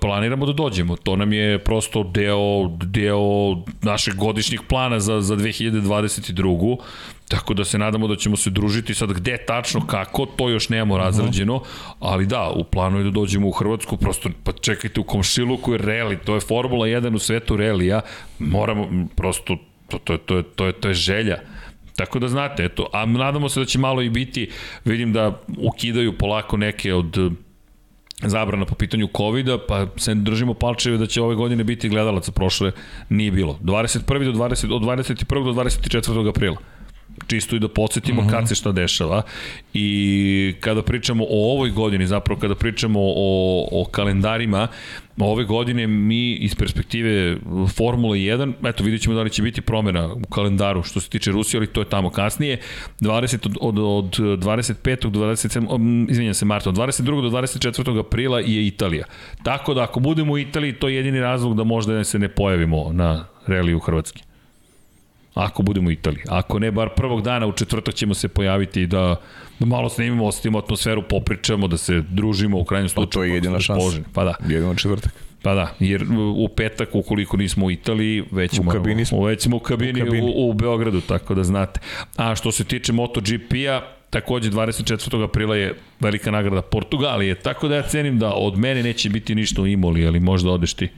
planiramo 0.00 0.46
da 0.46 0.52
dođemo. 0.52 0.96
To 0.96 1.16
nam 1.16 1.32
je 1.32 1.58
prosto 1.58 2.02
deo, 2.02 2.68
deo 2.68 3.18
našeg 3.82 4.14
godišnjih 4.14 4.60
plana 4.68 5.00
za, 5.00 5.20
za 5.20 5.36
2022. 5.36 6.76
Tako 7.28 7.54
da 7.54 7.64
se 7.64 7.78
nadamo 7.78 8.08
da 8.08 8.16
ćemo 8.16 8.36
se 8.36 8.50
družiti 8.50 8.94
sad 8.94 9.12
gde 9.12 9.36
tačno, 9.46 9.86
kako, 9.86 10.26
to 10.26 10.48
još 10.48 10.68
nemamo 10.68 10.98
razrađeno, 10.98 11.62
ali 12.00 12.26
da, 12.26 12.50
u 12.50 12.64
planu 12.64 12.98
je 12.98 13.04
da 13.04 13.10
dođemo 13.10 13.48
u 13.48 13.52
Hrvatsku, 13.52 13.96
prosto 13.96 14.30
pa 14.44 14.52
čekajte 14.52 15.00
u 15.00 15.04
komšiluku 15.04 15.72
je 15.72 15.78
reli, 15.78 16.18
to 16.24 16.34
je 16.34 16.40
Formula 16.40 16.86
1 16.86 17.14
u 17.14 17.18
svetu 17.18 17.56
relija, 17.56 18.00
moramo 18.38 19.06
prosto, 19.16 19.56
to, 19.88 19.98
to, 19.98 20.16
to, 20.16 20.42
to, 20.42 20.66
je, 20.66 20.72
to 20.72 20.88
je 20.88 20.94
želja. 20.94 21.38
Tako 21.96 22.18
da 22.18 22.28
znate, 22.28 22.64
eto, 22.64 22.88
a 22.92 23.06
nadamo 23.06 23.48
se 23.48 23.60
da 23.60 23.66
će 23.66 23.78
malo 23.78 24.02
i 24.02 24.10
biti, 24.10 24.50
vidim 24.84 25.12
da 25.12 25.40
ukidaju 25.58 26.18
polako 26.18 26.56
neke 26.56 26.94
od 26.94 27.32
zabrana 28.22 28.64
po 28.64 28.74
pitanju 28.74 29.08
covid 29.16 29.48
pa 29.68 29.86
se 29.96 30.14
držimo 30.14 30.54
palčeve 30.54 30.98
da 30.98 31.06
će 31.06 31.22
ove 31.22 31.34
godine 31.34 31.64
biti 31.64 31.88
gledalaca, 31.88 32.32
prošle 32.32 32.72
nije 33.08 33.30
bilo. 33.30 33.58
21. 33.62 34.32
do 34.32 34.38
20, 34.38 34.74
od 34.74 34.82
21. 34.82 35.44
do 35.44 35.62
24. 35.62 36.28
aprila 36.28 36.56
čisto 37.26 37.56
i 37.56 37.58
da 37.58 37.68
podsjetimo 37.68 38.20
uh 38.20 38.26
-huh. 38.26 38.30
kad 38.30 38.48
se 38.48 38.54
šta 38.54 38.72
dešava 38.72 39.22
i 39.74 40.54
kada 40.60 40.82
pričamo 40.82 41.24
o 41.24 41.52
ovoj 41.52 41.70
godini, 41.70 42.06
zapravo 42.06 42.40
kada 42.40 42.54
pričamo 42.54 43.00
o, 43.02 43.68
o 43.72 43.84
kalendarima, 43.84 44.68
ove 45.18 45.44
godine 45.44 45.86
mi 45.86 46.32
iz 46.32 46.54
perspektive 46.54 47.36
Formule 47.76 48.18
1, 48.18 48.52
eto 48.64 48.84
vidjet 48.84 49.02
ćemo 49.02 49.14
da 49.14 49.22
li 49.22 49.30
će 49.30 49.42
biti 49.42 49.60
promjena 49.60 50.14
u 50.14 50.26
kalendaru 50.30 50.82
što 50.82 51.00
se 51.00 51.08
tiče 51.08 51.30
Rusije, 51.30 51.58
ali 51.58 51.66
to 51.66 51.80
je 51.80 51.88
tamo 51.88 52.10
kasnije, 52.10 52.58
20 53.00 53.46
od, 53.60 53.78
od, 53.78 53.78
od 53.78 54.38
25. 54.38 55.10
do 55.10 55.20
27. 55.20 56.10
izvinjam 56.10 56.34
se 56.34 56.44
Marta, 56.44 56.68
od 56.68 56.76
22. 56.76 57.30
do 57.30 57.38
24. 57.38 58.00
aprila 58.00 58.40
je 58.40 58.66
Italija. 58.66 59.04
Tako 59.42 59.74
da 59.74 59.82
ako 59.82 60.00
budemo 60.00 60.32
u 60.32 60.38
Italiji, 60.38 60.72
to 60.72 60.88
je 60.88 60.94
jedini 60.94 61.20
razlog 61.20 61.56
da 61.56 61.64
možda 61.64 62.04
se 62.04 62.18
ne 62.18 62.28
pojavimo 62.28 62.92
na 62.92 63.26
reliju 63.46 63.78
Hrvatske. 63.78 64.33
Ako 65.34 65.62
budemo 65.62 65.88
u 65.88 65.92
Italiji. 65.92 66.22
Ako 66.28 66.58
ne, 66.58 66.70
bar 66.70 66.88
prvog 66.96 67.22
dana 67.22 67.46
u 67.46 67.52
četvrtak 67.52 67.94
ćemo 67.94 68.14
se 68.14 68.28
pojaviti 68.28 68.86
da, 68.86 69.16
da 69.58 69.66
malo 69.66 69.88
snimimo, 69.88 70.26
ostavimo 70.26 70.58
atmosferu, 70.58 71.02
popričamo, 71.02 71.68
da 71.68 71.76
se 71.76 72.02
družimo 72.08 72.58
u 72.58 72.64
krajnjem 72.64 72.88
slučaju. 72.88 73.08
Pa 73.10 73.12
to 73.12 73.24
je 73.24 73.34
jedina 73.34 73.60
šansa. 73.60 73.98
Pa 74.12 74.24
da. 74.24 74.34
Jedina 74.48 74.74
četvrtak. 74.74 75.12
Pa 75.42 75.54
da, 75.54 75.74
jer 75.80 76.06
u 76.36 76.48
petak, 76.48 76.88
ukoliko 76.92 77.36
nismo 77.36 77.66
u 77.66 77.70
Italiji, 77.70 78.24
već, 78.30 78.58
U 78.58 78.62
moramo, 78.62 78.84
kabini 78.84 79.04
smo. 79.04 79.24
već 79.24 79.42
smo 79.42 79.56
u 79.56 79.60
kabini, 79.60 80.02
U 80.02 80.04
kabini. 80.04 80.32
U, 80.36 80.50
u 80.50 80.52
Beogradu, 80.52 81.00
tako 81.00 81.34
da 81.34 81.44
znate. 81.44 81.80
A 82.16 82.34
što 82.34 82.52
se 82.52 82.64
tiče 82.64 82.92
MotoGP-a, 82.92 83.80
takođe 84.10 84.50
24. 84.50 85.24
aprila 85.24 85.56
je 85.56 85.74
velika 86.00 86.30
nagrada 86.30 86.62
Portugalije, 86.62 87.34
tako 87.34 87.68
da 87.68 87.74
ja 87.76 87.82
cenim 87.82 88.18
da 88.18 88.32
od 88.32 88.58
mene 88.58 88.82
neće 88.82 89.10
biti 89.10 89.34
ništa 89.34 89.62
u 89.62 89.66
Imoli, 89.66 90.06
ali 90.06 90.20
možda 90.20 90.50
odeš 90.50 90.74
ti. 90.74 90.88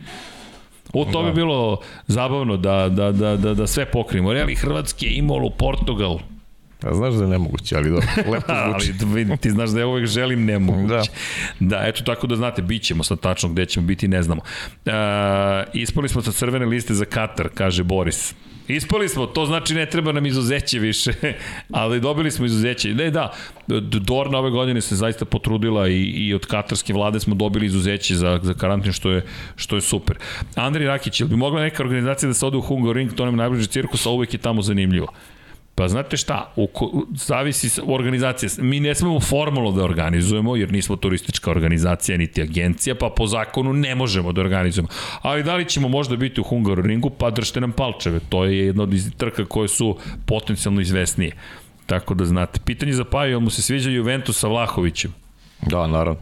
U 0.92 1.04
to 1.04 1.22
bi 1.22 1.32
bilo 1.32 1.80
zabavno 2.06 2.56
da, 2.56 2.88
da, 2.88 3.12
da, 3.12 3.36
da, 3.36 3.54
da 3.54 3.66
sve 3.66 3.90
pokrijemo. 3.90 4.32
Reali 4.32 4.54
Hrvatske, 4.54 5.06
Imolu, 5.10 5.50
Portugal. 5.50 6.18
Pa 6.80 6.94
znaš 6.94 7.14
da 7.14 7.24
je 7.24 7.28
nemoguće, 7.30 7.76
ali 7.76 7.90
dobro, 7.90 8.06
lepo 8.32 8.52
zvuči. 8.68 8.92
ali 9.02 9.14
vidi, 9.14 9.36
ti 9.36 9.50
znaš 9.50 9.70
da 9.70 9.80
ja 9.80 9.86
uvek 9.86 10.06
želim 10.06 10.44
nemoguće. 10.44 11.10
Da. 11.60 11.66
Da, 11.66 11.86
eto 11.86 12.02
tako 12.04 12.26
da 12.26 12.36
znate, 12.36 12.62
bit 12.62 12.82
ćemo 12.82 13.02
sad 13.02 13.20
tačno 13.20 13.48
gde 13.48 13.66
ćemo 13.66 13.86
biti, 13.86 14.08
ne 14.08 14.22
znamo. 14.22 14.42
E, 14.86 14.90
ispali 15.72 16.08
smo 16.08 16.22
sa 16.22 16.32
crvene 16.32 16.66
liste 16.66 16.94
za 16.94 17.04
Katar, 17.04 17.48
kaže 17.54 17.82
Boris. 17.82 18.34
Ispali 18.68 19.08
smo, 19.08 19.26
to 19.26 19.46
znači 19.46 19.74
ne 19.74 19.86
treba 19.86 20.12
nam 20.12 20.26
izuzeće 20.26 20.78
više, 20.78 21.12
ali 21.70 22.00
dobili 22.00 22.30
smo 22.30 22.46
izuzeće. 22.46 22.94
Ne, 22.94 23.10
da, 23.10 23.32
Dorna 23.80 24.38
ove 24.38 24.50
godine 24.50 24.80
se 24.80 24.96
zaista 24.96 25.24
potrudila 25.24 25.88
i, 25.88 26.02
i 26.02 26.34
od 26.34 26.46
katarske 26.46 26.92
vlade 26.92 27.20
smo 27.20 27.34
dobili 27.34 27.66
izuzeće 27.66 28.14
za, 28.14 28.40
za 28.42 28.54
karantin, 28.54 28.92
što 28.92 29.10
je, 29.10 29.24
što 29.56 29.76
je 29.76 29.80
super. 29.80 30.18
Andri 30.54 30.86
Rakić, 30.86 31.20
ili 31.20 31.30
bi 31.30 31.36
mogla 31.36 31.60
neka 31.60 31.82
organizacija 31.82 32.28
da 32.28 32.34
se 32.34 32.46
ode 32.46 32.56
u 32.56 32.60
Hungaroring, 32.60 33.14
to 33.14 33.24
nam 33.24 33.36
najbliži 33.36 33.66
cirkus, 33.66 34.06
a 34.06 34.10
uvek 34.10 34.34
je 34.34 34.38
tamo 34.38 34.62
zanimljivo. 34.62 35.12
Pa 35.78 35.88
znate 35.88 36.16
šta, 36.16 36.52
u, 36.56 36.66
ko- 36.66 37.06
zavisi 37.14 37.80
organizacija. 37.86 38.50
Mi 38.58 38.80
ne 38.80 38.94
smemo 38.94 39.20
formalno 39.20 39.72
da 39.72 39.84
organizujemo, 39.84 40.56
jer 40.56 40.72
nismo 40.72 40.96
turistička 40.96 41.50
organizacija 41.50 42.18
niti 42.18 42.42
agencija, 42.42 42.94
pa 42.94 43.10
po 43.16 43.26
zakonu 43.26 43.72
ne 43.72 43.94
možemo 43.94 44.32
da 44.32 44.40
organizujemo. 44.40 44.88
Ali 45.22 45.42
da 45.42 45.56
li 45.56 45.64
ćemo 45.64 45.88
možda 45.88 46.16
biti 46.16 46.40
u 46.40 46.44
Hungaroringu, 46.44 47.10
pa 47.10 47.30
držite 47.30 47.60
nam 47.60 47.72
palčeve. 47.72 48.20
To 48.28 48.44
je 48.44 48.58
jedna 48.66 48.82
od 48.82 49.16
trka 49.16 49.44
koje 49.44 49.68
su 49.68 49.96
potencijalno 50.26 50.80
izvesnije. 50.80 51.32
Tako 51.86 52.14
da 52.14 52.24
znate. 52.24 52.60
Pitanje 52.64 52.92
za 52.92 53.04
Paju, 53.04 53.40
mu 53.40 53.50
se 53.50 53.62
sviđa 53.62 53.90
Juventus 53.90 54.38
sa 54.38 54.48
Vlahovićem? 54.48 55.14
Da, 55.62 55.86
naravno. 55.86 56.20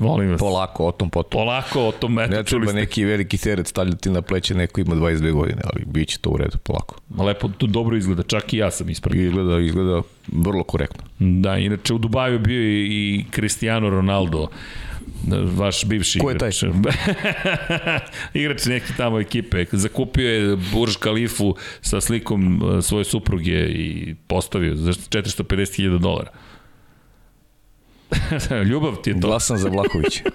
Molim 0.00 0.30
vas. 0.30 0.38
Polako, 0.38 0.86
o 0.86 0.92
tom 0.92 1.10
potom. 1.10 1.38
Polako 1.40 1.80
o 1.80 1.92
tom, 1.92 2.18
eto, 2.18 2.30
Ne 2.30 2.44
čuli 2.44 2.66
ste. 2.66 2.76
neki 2.76 3.04
veliki 3.04 3.38
teret 3.38 3.66
stavljati 3.66 4.10
na 4.10 4.22
pleće, 4.22 4.54
neko 4.54 4.80
ima 4.80 4.94
22 4.94 5.32
godine, 5.32 5.62
ali 5.64 5.84
bit 5.86 6.08
će 6.08 6.18
to 6.18 6.30
u 6.30 6.36
redu, 6.36 6.58
polako. 6.58 6.96
Lepo, 7.18 7.48
to 7.48 7.66
dobro 7.66 7.96
izgleda, 7.96 8.22
čak 8.22 8.52
i 8.52 8.56
ja 8.56 8.70
sam 8.70 8.90
ispred. 8.90 9.14
Izgleda, 9.16 9.60
izgleda 9.60 10.02
vrlo 10.28 10.62
korektno. 10.64 11.04
Da, 11.18 11.56
inače 11.56 11.94
u 11.94 11.98
Dubaju 11.98 12.38
bio 12.38 12.60
i, 12.62 12.82
i 12.82 13.24
Cristiano 13.30 13.90
Ronaldo, 13.90 14.48
vaš 15.46 15.84
bivši 15.84 16.18
Ko 16.18 16.30
je 16.30 16.38
taj? 16.38 16.50
igrač. 16.62 16.94
igrač 18.34 18.66
neke 18.66 18.92
tamo 18.96 19.20
ekipe. 19.20 19.64
Zakupio 19.72 20.30
je 20.30 20.56
Burj 20.72 20.92
Khalifu 21.00 21.54
sa 21.80 22.00
slikom 22.00 22.62
e, 22.78 22.82
svoje 22.82 23.04
supruge 23.04 23.66
i 23.68 24.14
postavio 24.26 24.76
za 24.76 24.92
450.000 24.92 25.98
dolara. 25.98 26.30
Ljubav 28.70 28.96
ti 29.02 29.10
je 29.10 29.20
to. 29.20 29.26
Glasan 29.28 29.58
za 29.58 29.68
Vlahovića. 29.68 30.22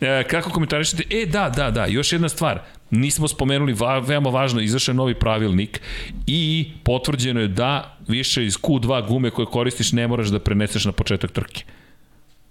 E, 0.00 0.24
kako 0.30 0.50
komentarišete? 0.50 1.02
E, 1.10 1.26
da, 1.26 1.50
da, 1.56 1.70
da, 1.70 1.86
još 1.86 2.12
jedna 2.12 2.28
stvar. 2.28 2.60
Nismo 2.90 3.28
spomenuli, 3.28 3.72
va, 3.72 3.98
veoma 3.98 4.30
važno, 4.30 4.60
izašao 4.60 4.92
je 4.92 4.96
novi 4.96 5.14
pravilnik 5.14 5.80
i 6.26 6.70
potvrđeno 6.84 7.40
je 7.40 7.48
da 7.48 7.96
više 8.08 8.44
iz 8.44 8.56
Q2 8.58 9.08
gume 9.08 9.30
koje 9.30 9.46
koristiš 9.46 9.92
ne 9.92 10.08
moraš 10.08 10.28
da 10.28 10.38
preneseš 10.38 10.84
na 10.84 10.92
početak 10.92 11.30
trke. 11.30 11.64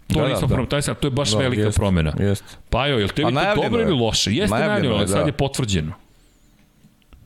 To 0.07 0.14
Da, 0.14 0.27
da, 0.27 0.48
da, 0.48 0.65
da. 0.65 0.80
da. 0.81 0.93
to 0.93 1.07
je 1.07 1.11
baš 1.11 1.31
Da, 1.31 1.38
velika 1.38 1.61
jest, 1.61 1.77
promena. 1.77 2.14
jest. 2.19 2.43
Pa 2.69 2.88
jo, 2.88 2.99
jel 2.99 3.09
tebi 3.09 3.33
Pa 3.33 3.56
to 3.56 3.61
dobro 3.61 3.81
ili 3.81 3.91
je. 3.91 4.01
loše? 4.01 4.31
Jeste 4.31 4.56
Najavljeno 4.56 4.69
najavljeno, 4.69 4.95
je, 4.95 4.99
ali 4.99 5.07
sad 5.07 5.19
da. 5.19 5.25
je 5.25 5.31
potvrđeno. 5.31 5.93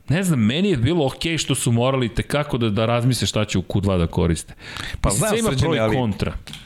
Ne 0.08 0.22
znam, 0.22 0.40
meni 0.40 0.70
je 0.70 0.76
bilo 0.76 1.06
okej 1.06 1.38
što 1.38 1.54
su 1.54 1.72
morali 1.72 2.14
tekako 2.14 2.58
da, 2.58 2.70
da 2.70 2.86
razmisle 2.86 3.26
šta 3.26 3.44
će 3.44 3.58
u 3.58 3.62
Q2 3.62 3.98
da 3.98 4.06
koriste. 4.06 4.54
Pa 5.00 5.08
Mislim, 5.08 5.18
znam, 5.18 5.30
sve 5.30 5.38
ima 5.38 5.50
pro 5.58 5.74
i 5.74 5.96
kontra. 5.96 6.32
Ali 6.32 6.63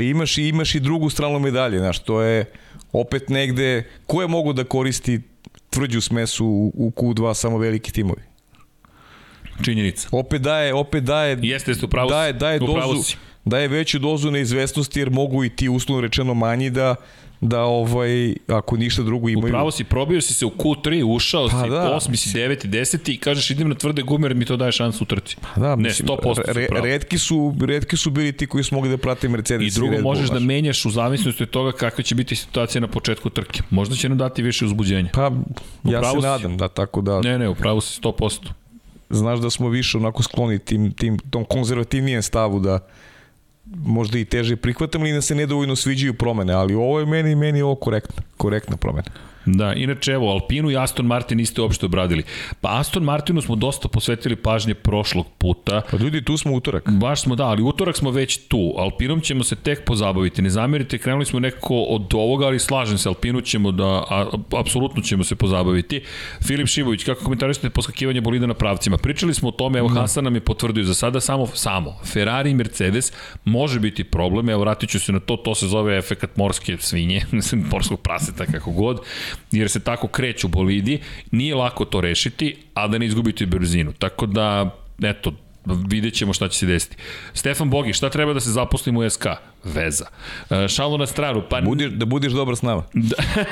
imaš 0.00 0.38
i, 0.38 0.48
imaš 0.48 0.74
i 0.74 0.80
drugu 0.80 1.10
stranu 1.10 1.38
medalje, 1.38 1.78
znaš, 1.78 1.98
to 1.98 2.22
je 2.22 2.44
opet 2.92 3.28
negde, 3.28 3.88
ko 4.06 4.22
je 4.22 4.28
mogu 4.28 4.52
da 4.52 4.64
koristi 4.64 5.20
tvrđu 5.70 6.00
smesu 6.00 6.46
u, 6.46 6.72
u 6.74 6.90
Q2 6.90 7.34
samo 7.34 7.58
veliki 7.58 7.92
timovi? 7.92 8.22
Činjenica. 9.64 10.08
Opet 10.12 10.42
daje, 10.42 10.74
opet 10.74 11.04
daje, 11.04 11.38
Jeste, 11.42 11.70
jeste, 11.70 11.86
u 11.86 11.88
pravu 11.88 12.08
si. 12.08 12.12
daje, 12.12 12.32
daje 12.32 12.58
dozu, 12.58 13.02
si. 13.02 13.16
daje 13.44 13.68
veću 13.68 13.98
dozu 13.98 14.30
neizvesnosti 14.30 15.00
jer 15.00 15.10
mogu 15.10 15.44
i 15.44 15.56
ti 15.56 15.68
uslovno 15.68 16.00
rečeno 16.00 16.34
manji 16.34 16.70
da 16.70 16.94
da 17.42 17.60
ovaj 17.60 18.34
ako 18.48 18.76
ništa 18.76 19.02
drugo 19.02 19.28
imaju 19.28 19.46
Upravo 19.46 19.70
si, 19.70 19.84
probio 19.84 20.20
si 20.20 20.34
se 20.34 20.46
u 20.46 20.50
Q3, 20.50 21.04
ušao 21.14 21.48
Pa 21.48 21.62
si, 21.62 21.70
da. 21.70 21.98
8. 22.00 22.16
si, 22.16 22.38
9. 22.38 22.66
10. 22.66 23.12
i 23.12 23.16
kažeš 23.16 23.50
idem 23.50 23.68
na 23.68 23.74
tvrde 23.74 24.02
gume 24.02 24.28
jer 24.28 24.34
mi 24.34 24.44
to 24.44 24.56
daje 24.56 24.72
šansu 24.72 25.04
u 25.04 25.06
trci. 25.06 25.36
Da, 25.56 25.76
ne, 25.76 25.82
mislim, 25.82 26.08
100% 26.08 26.42
re, 26.46 26.68
redki 26.82 27.18
su 27.18 27.54
redki 27.60 27.96
su 27.96 28.10
bili 28.10 28.32
ti 28.32 28.46
koji 28.46 28.64
su 28.64 28.74
mogli 28.74 28.90
da 28.90 28.96
prate 28.96 29.28
Mercedes 29.28 29.72
I 29.72 29.78
drugo, 29.78 29.92
Red 29.92 30.02
Bull, 30.02 30.14
možeš 30.14 30.30
da 30.30 30.40
menjaš 30.40 30.84
u 30.84 30.90
zavisnosti 30.90 31.42
od 31.42 31.50
toga 31.50 31.72
kakva 31.72 32.04
će 32.04 32.14
biti 32.14 32.36
situacija 32.36 32.80
na 32.80 32.88
početku 32.88 33.30
trke. 33.30 33.62
Možda 33.70 33.96
će 33.96 34.08
nam 34.08 34.18
dati 34.18 34.42
više 34.42 34.64
uzbuđenja. 34.64 35.10
Pa, 35.12 35.30
ja 35.84 36.04
se 36.04 36.10
si. 36.10 36.26
nadam, 36.26 36.56
da, 36.56 36.68
tako 36.68 37.00
da 37.00 37.20
Ne, 37.20 37.38
ne, 37.38 37.48
upravo 37.48 37.80
si 37.80 38.00
100%. 38.00 38.48
znaš 39.10 39.38
da 39.38 39.50
smo 39.50 39.68
više 39.68 39.98
onako 39.98 40.22
skloni 40.22 40.58
tim, 40.58 40.92
tim, 40.92 41.18
tom 41.18 41.44
konzervativnijem 41.44 42.22
stavu 42.22 42.60
da 42.60 42.78
možda 43.64 44.18
i 44.18 44.24
teže 44.24 44.56
prihvatamo 44.56 45.06
ili 45.06 45.14
da 45.14 45.22
se 45.22 45.34
nedovoljno 45.34 45.76
sviđaju 45.76 46.14
promene, 46.14 46.52
ali 46.52 46.74
ovo 46.74 47.00
je 47.00 47.06
meni, 47.06 47.34
meni 47.34 47.58
je 47.58 47.64
ovo 47.64 47.74
korektna, 47.74 48.22
korektna 48.36 48.76
promena. 48.76 49.08
Da, 49.46 49.72
inače 49.72 50.12
evo, 50.12 50.30
Alpinu 50.30 50.70
i 50.70 50.76
Aston 50.76 51.06
Martin 51.06 51.38
niste 51.38 51.60
uopšte 51.60 51.86
obradili. 51.86 52.22
Pa 52.60 52.78
Aston 52.78 53.02
Martinu 53.02 53.42
smo 53.42 53.56
dosta 53.56 53.88
posvetili 53.88 54.36
pažnje 54.36 54.74
prošlog 54.74 55.26
puta. 55.38 55.82
Pa 55.90 55.96
ljudi, 55.96 56.24
tu 56.24 56.36
smo 56.36 56.52
utorak. 56.52 56.90
Baš 56.90 57.22
smo, 57.22 57.34
da, 57.34 57.46
ali 57.46 57.62
utorak 57.62 57.96
smo 57.96 58.10
već 58.10 58.48
tu. 58.48 58.74
Alpinom 58.78 59.20
ćemo 59.20 59.44
se 59.44 59.56
tek 59.56 59.84
pozabaviti. 59.84 60.42
Ne 60.42 60.50
zamerite, 60.50 60.98
krenuli 60.98 61.24
smo 61.24 61.40
nekako 61.40 61.82
od 61.82 62.14
ovoga, 62.14 62.46
ali 62.46 62.58
slažem 62.58 62.98
se, 62.98 63.08
Alpinu 63.08 63.40
ćemo 63.40 63.72
da, 63.72 64.04
a, 64.10 64.26
apsolutno 64.58 65.02
ćemo 65.02 65.24
se 65.24 65.34
pozabaviti. 65.34 66.02
Filip 66.46 66.68
Šibović, 66.68 67.04
kako 67.04 67.24
komentarišete 67.24 67.70
poskakivanje 67.70 68.20
bolida 68.20 68.46
na 68.46 68.54
pravcima? 68.54 68.96
Pričali 68.96 69.34
smo 69.34 69.48
o 69.48 69.52
tome, 69.52 69.78
evo 69.78 69.88
Hasan 69.88 70.24
nam 70.24 70.34
je 70.34 70.40
potvrdio 70.40 70.84
za 70.84 70.94
sada 70.94 71.20
samo, 71.20 71.46
samo 71.46 71.98
Ferrari 72.04 72.50
i 72.50 72.54
Mercedes 72.54 73.12
može 73.44 73.80
biti 73.80 74.04
problem, 74.04 74.48
evo 74.48 74.60
vratit 74.60 74.90
ću 74.90 75.00
se 75.00 75.12
na 75.12 75.20
to, 75.20 75.36
to 75.36 75.54
se 75.54 75.66
zove 75.66 75.98
efekat 75.98 76.36
morske 76.36 76.76
svinje, 76.80 77.22
morskog 77.72 78.00
praseta, 78.00 78.46
kako 78.46 78.70
god, 78.70 79.00
jer 79.52 79.70
se 79.70 79.80
tako 79.80 80.08
kreću 80.08 80.48
bolidi, 80.48 81.00
nije 81.30 81.54
lako 81.54 81.84
to 81.84 82.00
rešiti, 82.00 82.56
a 82.74 82.88
da 82.88 82.98
ne 82.98 83.06
izgubite 83.06 83.46
brzinu. 83.46 83.92
Tako 83.92 84.26
da, 84.26 84.76
eto, 85.02 85.32
vidjet 85.64 86.14
ćemo 86.14 86.32
šta 86.32 86.48
će 86.48 86.58
se 86.58 86.66
desiti. 86.66 86.96
Stefan 87.34 87.70
Bogi, 87.70 87.92
šta 87.92 88.10
treba 88.10 88.32
da 88.32 88.40
se 88.40 88.50
zaposlimo 88.50 89.00
u 89.00 89.10
SK? 89.10 89.26
Veza. 89.64 90.06
E, 90.50 90.68
šalu 90.68 90.98
na 90.98 91.06
stranu, 91.06 91.42
pa... 91.50 91.60
Budiš, 91.60 91.90
da 91.90 92.04
budeš 92.04 92.32
dobar 92.32 92.56
s 92.56 92.62
nama. 92.62 92.82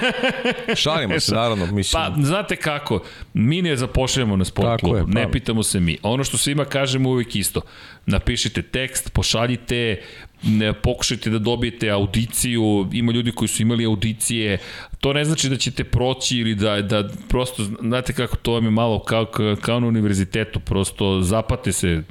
Šalimo 0.83 1.21
se, 1.21 1.35
naravno, 1.41 1.67
mislim. 1.67 2.03
Pa, 2.03 2.23
znate 2.23 2.57
kako, 2.57 3.03
mi 3.35 3.63
ne 3.63 3.77
zapošljamo 3.77 4.37
na 4.37 4.45
sport 4.45 4.81
klubu, 4.81 4.97
je, 4.97 5.03
pa. 5.03 5.21
ne 5.21 5.33
pitamo 5.33 5.63
se 5.63 5.81
mi. 5.81 5.99
Ono 6.03 6.25
što 6.25 6.37
svima 6.37 6.65
kažemo 6.65 7.11
uvek 7.11 7.37
isto, 7.37 7.61
napišite 8.07 8.63
tekst, 8.63 9.13
pošaljite, 9.13 10.03
ne, 10.43 10.73
pokušajte 10.73 11.31
da 11.31 11.39
dobijete 11.39 11.91
audiciju, 11.91 12.89
ima 12.93 13.13
ljudi 13.13 13.33
koji 13.33 13.49
su 13.49 13.63
imali 13.63 13.85
audicije, 13.85 14.59
to 15.01 15.13
ne 15.13 15.25
znači 15.25 15.49
da 15.49 15.57
ćete 15.57 15.85
proći 15.85 16.39
ili 16.39 16.55
da, 16.55 16.83
da 16.83 17.09
prosto, 17.29 17.65
znate 17.81 18.13
kako, 18.13 18.37
to 18.37 18.53
vam 18.53 18.65
je 18.65 18.71
malo 18.71 18.99
kao, 18.99 19.27
kao 19.61 19.81
na 19.81 19.87
univerzitetu, 19.87 20.61
prosto 20.61 21.21
zapate 21.23 21.73
se 21.73 22.03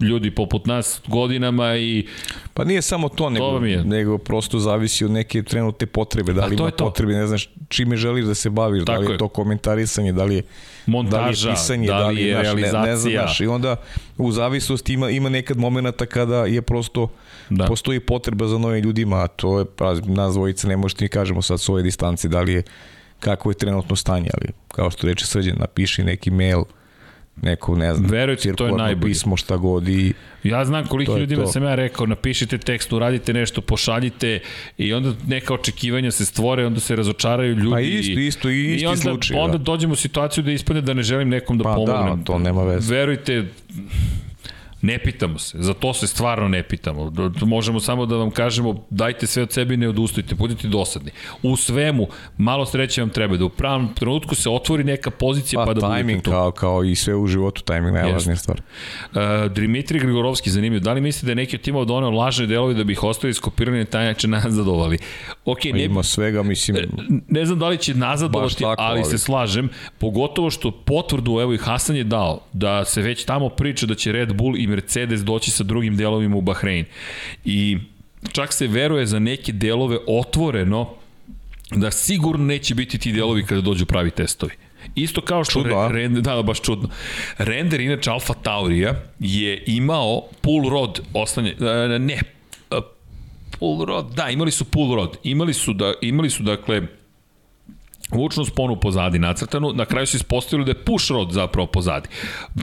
ljudi 0.00 0.30
poput 0.30 0.66
nas 0.66 1.00
godinama 1.06 1.76
i 1.76 2.06
Pa 2.54 2.64
nije 2.64 2.82
samo 2.82 3.08
to, 3.08 3.30
nego, 3.30 3.46
vam 3.46 3.66
je. 3.66 3.84
nego 3.84 4.18
prosto 4.18 4.58
zavisi 4.58 5.04
od 5.04 5.10
neke 5.10 5.42
trenutne 5.42 5.86
potrebe. 5.86 6.32
Da 6.32 6.46
li 6.46 6.56
to 6.56 6.62
ima 6.62 6.70
to. 6.70 6.84
potrebe, 6.84 7.12
ne 7.12 7.26
znaš 7.26 7.48
čime 7.68 7.96
želiš 7.96 8.24
da 8.24 8.34
se 8.34 8.50
baviš, 8.50 8.80
da 8.80 8.84
Tako 8.86 9.00
li 9.00 9.06
je 9.06 9.12
je. 9.12 9.18
to 9.18 9.28
komentarisanje, 9.28 10.12
da 10.12 10.24
li 10.24 10.34
je 10.34 10.42
Montaža, 10.86 11.16
da 11.16 11.26
li 11.26 11.50
je 11.50 11.52
pisanje, 11.52 11.86
da 11.88 12.08
li 12.08 12.22
je 12.22 12.34
znaš, 12.34 12.46
ne, 12.46 12.54
ne 12.54 12.68
znam, 12.68 12.84
realizacija. 12.84 13.22
znaš, 13.22 13.40
I 13.40 13.46
onda 13.46 13.76
u 14.18 14.32
zavisnosti 14.32 14.92
ima, 14.92 15.10
ima 15.10 15.28
nekad 15.28 15.56
momenta 15.58 16.06
kada 16.06 16.36
je 16.36 16.62
prosto 16.62 17.08
Da. 17.50 17.56
da. 17.56 17.66
postoji 17.66 18.00
potreba 18.00 18.46
za 18.46 18.58
novim 18.58 18.84
ljudima, 18.84 19.16
a 19.16 19.26
to 19.26 19.58
je, 19.58 19.64
pa, 19.66 19.94
nas 19.96 20.34
dvojice 20.34 20.68
ne 20.68 20.76
možete 20.76 21.04
ni 21.04 21.08
kažemo 21.08 21.42
sad 21.42 21.60
s 21.60 21.68
ove 21.68 21.82
distanci 21.82 22.28
da 22.28 22.40
li 22.40 22.52
je 22.52 22.62
kako 23.20 23.50
je 23.50 23.54
trenutno 23.54 23.96
stanje, 23.96 24.28
ali 24.34 24.52
kao 24.68 24.90
što 24.90 25.06
reče 25.06 25.26
Srđan, 25.26 25.56
napiši 25.58 26.04
neki 26.04 26.30
mail, 26.30 26.62
neko, 27.36 27.76
ne 27.76 27.94
znam, 27.94 28.10
Verujte, 28.10 28.52
to 28.52 28.66
je 28.66 28.72
najbolje. 28.72 29.00
pismo, 29.04 29.36
šta 29.36 29.56
god 29.56 29.88
i 29.88 30.12
Ja 30.42 30.64
znam 30.64 30.86
koliko 30.86 31.12
To 31.12 31.18
ljudima 31.18 31.42
to. 31.42 31.48
sam 31.48 31.62
ja 31.62 31.74
rekao, 31.74 32.06
napišite 32.06 32.58
tekst, 32.58 32.92
uradite 32.92 33.32
nešto, 33.32 33.60
pošaljite 33.60 34.40
i 34.78 34.92
onda 34.92 35.12
neka 35.26 35.54
očekivanja 35.54 36.10
se 36.10 36.24
stvore, 36.24 36.66
onda 36.66 36.80
se 36.80 36.96
razočaraju 36.96 37.54
ljudi. 37.54 37.70
Pa 37.70 37.80
isto, 37.80 38.20
isto, 38.20 38.50
i 38.50 38.64
isti 38.66 38.84
I 38.84 38.86
onda, 38.86 39.00
slučaj, 39.00 39.36
da. 39.36 39.42
onda 39.42 39.58
dođemo 39.58 39.92
u 39.92 39.96
situaciju 39.96 40.44
da 40.44 40.52
ispadne 40.52 40.82
da 40.82 40.94
ne 40.94 41.02
želim 41.02 41.28
nekom 41.28 41.58
da 41.58 41.64
Pa 41.64 41.70
da, 41.70 41.76
pomognem. 41.76 42.24
to 42.24 42.38
nema 42.38 42.64
veze. 42.64 42.94
Verujte, 42.94 43.44
Ne 44.82 44.98
pitamo 44.98 45.38
se, 45.38 45.58
za 45.60 45.74
to 45.74 45.94
se 45.94 46.06
stvarno 46.06 46.48
ne 46.48 46.62
pitamo. 46.62 47.12
Možemo 47.42 47.80
samo 47.80 48.06
da 48.06 48.16
vam 48.16 48.30
kažemo 48.30 48.84
dajte 48.90 49.26
sve 49.26 49.42
od 49.42 49.52
sebe 49.52 49.74
i 49.74 49.76
ne 49.76 49.88
odustajte, 49.88 50.34
budite 50.34 50.68
dosadni. 50.68 51.10
U 51.42 51.56
svemu, 51.56 52.08
malo 52.38 52.66
sreće 52.66 53.00
vam 53.00 53.10
treba 53.10 53.36
da 53.36 53.44
u 53.44 53.48
pravom 53.48 53.94
trenutku 53.94 54.34
se 54.34 54.50
otvori 54.50 54.84
neka 54.84 55.10
pozicija 55.10 55.60
pa, 55.60 55.66
pa 55.66 55.74
da 55.74 55.80
timing, 55.80 56.04
budete 56.04 56.22
tu. 56.22 56.30
kao, 56.30 56.50
kao 56.50 56.84
i 56.84 56.94
sve 56.94 57.14
u 57.14 57.26
životu, 57.26 57.62
timing 57.62 57.94
najvažnija 57.94 58.36
stvar. 58.36 58.60
Uh, 59.12 59.52
Dimitri 59.52 59.98
Grigorovski, 59.98 60.50
zanimljivo, 60.50 60.84
da 60.84 60.92
li 60.92 61.00
mislite 61.00 61.26
da 61.26 61.30
je 61.30 61.36
neki 61.36 61.56
od 61.56 61.62
timova 61.62 61.84
donao 61.84 62.10
lažne 62.10 62.46
delovi 62.46 62.74
da 62.74 62.84
bi 62.84 62.92
ih 62.92 63.02
ostavili 63.02 63.34
skopirani 63.34 63.84
taj 63.84 64.04
način 64.04 64.30
nazadovali? 64.30 64.98
Ok, 65.44 65.64
ne, 65.64 65.84
Ima 65.84 66.02
svega, 66.02 66.42
mislim... 66.42 66.76
ne 67.28 67.46
znam 67.46 67.58
da 67.58 67.68
li 67.68 67.78
će 67.78 67.94
nazadovati, 67.94 68.54
tako, 68.54 68.82
ali, 68.82 69.00
ali 69.00 69.10
se 69.10 69.18
slažem, 69.18 69.68
pogotovo 69.98 70.50
što 70.50 70.70
potvrdu, 70.70 71.40
evo 71.40 71.54
i 71.54 71.58
Hasan 71.58 71.96
je 71.96 72.04
dao, 72.04 72.40
da 72.52 72.84
se 72.84 73.02
već 73.02 73.24
tamo 73.24 73.48
priča 73.48 73.86
da 73.86 73.94
će 73.94 74.12
Red 74.12 74.34
Bull 74.34 74.56
i 74.56 74.65
Mercedes 74.66 75.20
doći 75.20 75.50
sa 75.50 75.64
drugim 75.64 75.96
delovima 75.96 76.36
u 76.36 76.40
Bahrein. 76.40 76.84
I 77.44 77.78
čak 78.32 78.52
se 78.52 78.66
veruje 78.66 79.06
za 79.06 79.18
neke 79.18 79.52
delove 79.52 79.98
otvoreno 80.06 80.94
da 81.70 81.90
sigurno 81.90 82.44
neće 82.44 82.74
biti 82.74 82.98
ti 82.98 83.12
delovi 83.12 83.46
kada 83.46 83.60
dođu 83.60 83.86
pravi 83.86 84.10
testovi. 84.10 84.52
Isto 84.94 85.20
kao 85.20 85.44
što 85.44 85.52
Čudno, 85.52 85.88
re, 85.88 86.02
render, 86.02 86.22
da, 86.22 86.34
da, 86.34 86.42
baš 86.42 86.60
čudno. 86.60 86.88
Render, 87.38 87.80
inače 87.80 88.10
Alfa 88.10 88.34
Taurija, 88.34 89.02
je 89.18 89.62
imao 89.66 90.22
pull 90.40 90.68
rod 90.68 91.00
oslanje, 91.12 91.54
e, 91.60 91.98
ne, 91.98 92.14
e, 92.70 92.80
pull 93.58 93.84
rod, 93.84 94.14
da, 94.14 94.28
imali 94.28 94.50
su 94.50 94.64
pull 94.64 94.94
rod. 94.94 95.16
Imali 95.22 95.54
su, 95.54 95.72
da, 95.72 95.92
imali 96.02 96.30
su 96.30 96.42
dakle, 96.42 96.82
vučnu 98.10 98.44
sponu 98.44 98.76
pozadi 98.76 99.18
nacrtanu, 99.18 99.72
na 99.72 99.84
kraju 99.84 100.06
su 100.06 100.16
ispostavili 100.16 100.64
da 100.64 100.70
je 100.70 100.84
push 100.84 101.10
rod 101.10 101.32
zapravo 101.32 101.66
pozadi. 101.66 102.08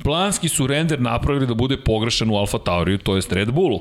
Planski 0.03 0.49
su 0.49 0.67
render 0.67 1.01
napravili 1.01 1.47
da 1.47 1.53
bude 1.53 1.77
pogrešan 1.77 2.30
u 2.30 2.35
Alfa 2.35 2.57
Tauriju, 2.57 2.97
to 2.97 3.15
jest 3.15 3.31
Red 3.31 3.51
Bullu. 3.51 3.80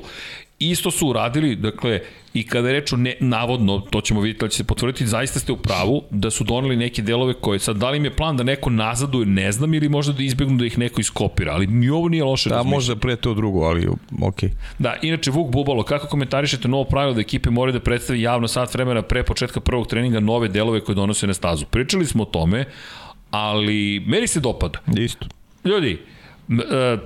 Isto 0.69 0.91
su 0.91 1.07
uradili, 1.07 1.55
dakle, 1.55 1.99
i 2.33 2.47
kada 2.47 2.67
je 2.67 2.73
reč 2.73 2.93
o 2.93 2.97
ne, 2.97 3.15
navodno, 3.19 3.79
to 3.79 4.01
ćemo 4.01 4.21
vidjeti 4.21 4.45
da 4.45 4.49
će 4.49 4.57
se 4.57 4.63
potvrditi, 4.63 5.07
zaista 5.07 5.39
ste 5.39 5.51
u 5.51 5.57
pravu 5.57 6.03
da 6.09 6.31
su 6.31 6.43
doneli 6.43 6.75
neke 6.77 7.01
delove 7.01 7.33
koje 7.33 7.59
sad, 7.59 7.75
da 7.77 7.89
li 7.89 7.97
im 7.97 8.05
je 8.05 8.15
plan 8.15 8.37
da 8.37 8.43
neko 8.43 8.69
nazaduje, 8.69 9.25
ne 9.25 9.51
znam, 9.51 9.73
ili 9.73 9.89
možda 9.89 10.13
da 10.13 10.23
izbjegnu 10.23 10.57
da 10.57 10.65
ih 10.65 10.77
neko 10.77 11.01
iskopira, 11.01 11.53
ali 11.53 11.67
mi 11.67 11.89
ovo 11.89 12.09
nije 12.09 12.23
loše 12.23 12.49
Da, 12.49 12.55
razmišljanje. 12.55 12.75
možda 12.75 12.95
pre 12.95 13.15
to 13.15 13.33
drugo, 13.33 13.59
ali 13.61 13.87
okej. 14.21 14.49
Da, 14.79 14.95
inače 15.01 15.31
Vuk 15.31 15.51
Bubalo, 15.51 15.83
kako 15.83 16.07
komentarišete 16.07 16.67
novo 16.67 16.83
pravilo 16.83 17.13
da 17.13 17.21
ekipe 17.21 17.49
moraju 17.49 17.73
da 17.73 17.79
predstavi 17.79 18.21
javno 18.21 18.47
sat 18.47 18.73
vremena 18.73 19.01
pre 19.01 19.23
početka 19.23 19.59
prvog 19.59 19.87
treninga 19.87 20.19
nove 20.19 20.47
delove 20.47 20.79
koje 20.79 20.95
donose 20.95 21.27
na 21.27 21.33
stazu? 21.33 21.65
Pričali 21.65 22.05
smo 22.05 22.23
o 22.23 22.25
tome, 22.25 22.65
ali 23.31 24.03
meni 24.07 24.27
se 24.27 24.39
dopada. 24.39 24.79
Isto. 24.97 25.25
Ljudi, 25.65 25.99
e, 26.49 26.97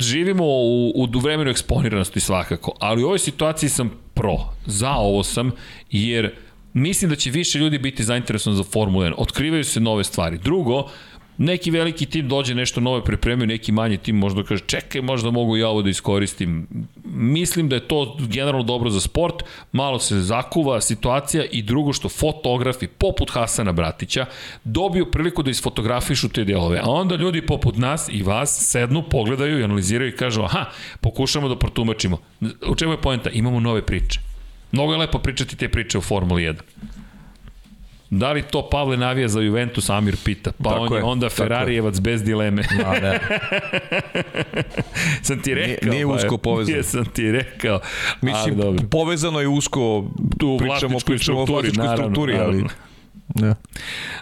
živimo 0.00 0.44
u, 0.44 0.88
u 0.94 1.20
vremenu 1.20 1.50
eksponiranosti 1.50 2.20
svakako, 2.20 2.72
ali 2.80 3.02
u 3.02 3.06
ovoj 3.06 3.18
situaciji 3.18 3.68
sam 3.68 3.90
pro. 4.14 4.36
Za 4.66 4.90
ovo 4.90 5.22
sam, 5.22 5.50
jer 5.90 6.34
mislim 6.72 7.10
da 7.10 7.16
će 7.16 7.30
više 7.30 7.58
ljudi 7.58 7.78
biti 7.78 8.04
zainteresovan 8.04 8.56
za 8.56 8.64
Formulu 8.64 9.04
1. 9.04 9.14
Otkrivaju 9.18 9.64
se 9.64 9.80
nove 9.80 10.04
stvari. 10.04 10.38
Drugo, 10.38 10.88
neki 11.38 11.70
veliki 11.70 12.06
tim 12.06 12.28
dođe 12.28 12.54
nešto 12.54 12.80
nove 12.80 13.04
pripremio, 13.04 13.46
neki 13.46 13.72
manji 13.72 13.98
tim 13.98 14.16
možda 14.16 14.42
kaže 14.42 14.62
čekaj, 14.66 15.00
možda 15.02 15.30
mogu 15.30 15.56
ja 15.56 15.68
ovo 15.68 15.82
da 15.82 15.90
iskoristim. 15.90 16.66
Mislim 17.04 17.68
da 17.68 17.76
je 17.76 17.88
to 17.88 18.16
generalno 18.18 18.62
dobro 18.62 18.90
za 18.90 19.00
sport, 19.00 19.42
malo 19.72 19.98
se 19.98 20.20
zakuva 20.20 20.80
situacija 20.80 21.44
i 21.44 21.62
drugo 21.62 21.92
što 21.92 22.08
fotografi 22.08 22.86
poput 22.86 23.30
Hasana 23.30 23.72
Bratića 23.72 24.26
dobiju 24.64 25.10
priliku 25.10 25.42
da 25.42 25.50
isfotografišu 25.50 26.28
te 26.28 26.44
delove, 26.44 26.78
a 26.78 26.90
onda 26.90 27.16
ljudi 27.16 27.46
poput 27.46 27.76
nas 27.76 28.08
i 28.12 28.22
vas 28.22 28.70
sednu, 28.70 29.02
pogledaju 29.10 29.60
i 29.60 29.64
analiziraju 29.64 30.08
i 30.10 30.16
kažu 30.16 30.42
aha, 30.42 30.64
pokušamo 31.00 31.48
da 31.48 31.58
protumačimo. 31.58 32.18
U 32.68 32.74
čemu 32.74 32.92
je 32.92 33.00
poenta? 33.00 33.30
Imamo 33.30 33.60
nove 33.60 33.82
priče. 33.86 34.20
Mnogo 34.72 34.92
je 34.92 34.98
lepo 34.98 35.18
pričati 35.18 35.56
te 35.56 35.68
priče 35.68 35.98
u 35.98 36.00
Formuli 36.00 36.42
1. 36.42 36.54
Da 38.18 38.32
li 38.32 38.42
to 38.42 38.68
Pavle 38.70 38.96
navija 38.96 39.28
za 39.28 39.40
Juventus, 39.40 39.90
Amir 39.90 40.16
pita. 40.24 40.52
Pa 40.52 40.70
Tako 40.70 40.82
on 40.82 40.92
je 40.92 40.98
je, 40.98 41.02
onda 41.04 41.28
tako 41.28 41.36
Ferrarijevac 41.36 42.00
bez 42.00 42.22
dileme. 42.22 42.62
A, 42.86 42.92
ne. 43.00 43.20
sam 45.26 45.42
ti 45.42 45.54
rekao. 45.54 45.66
Nije- 45.66 45.90
nije 45.90 46.06
pa, 46.06 46.12
usko 46.12 46.38
povezano. 46.38 46.72
Nije 46.74 46.82
sam 46.82 47.04
ti 47.04 47.32
rekao. 47.32 47.80
Mislim, 48.20 48.54
ali 48.54 48.56
dobro. 48.56 48.88
povezano 48.90 49.40
je 49.40 49.48
usko, 49.48 50.04
Tu 50.38 50.56
pričamo, 50.58 50.98
pričamo 51.06 51.40
o 51.40 51.46
strukturi, 51.46 51.68
vlasničkoj 51.68 51.84
naravno, 51.86 52.04
strukturi, 52.04 52.32
ali... 52.32 52.40
naravno. 52.40 52.68
Da. 53.28 53.54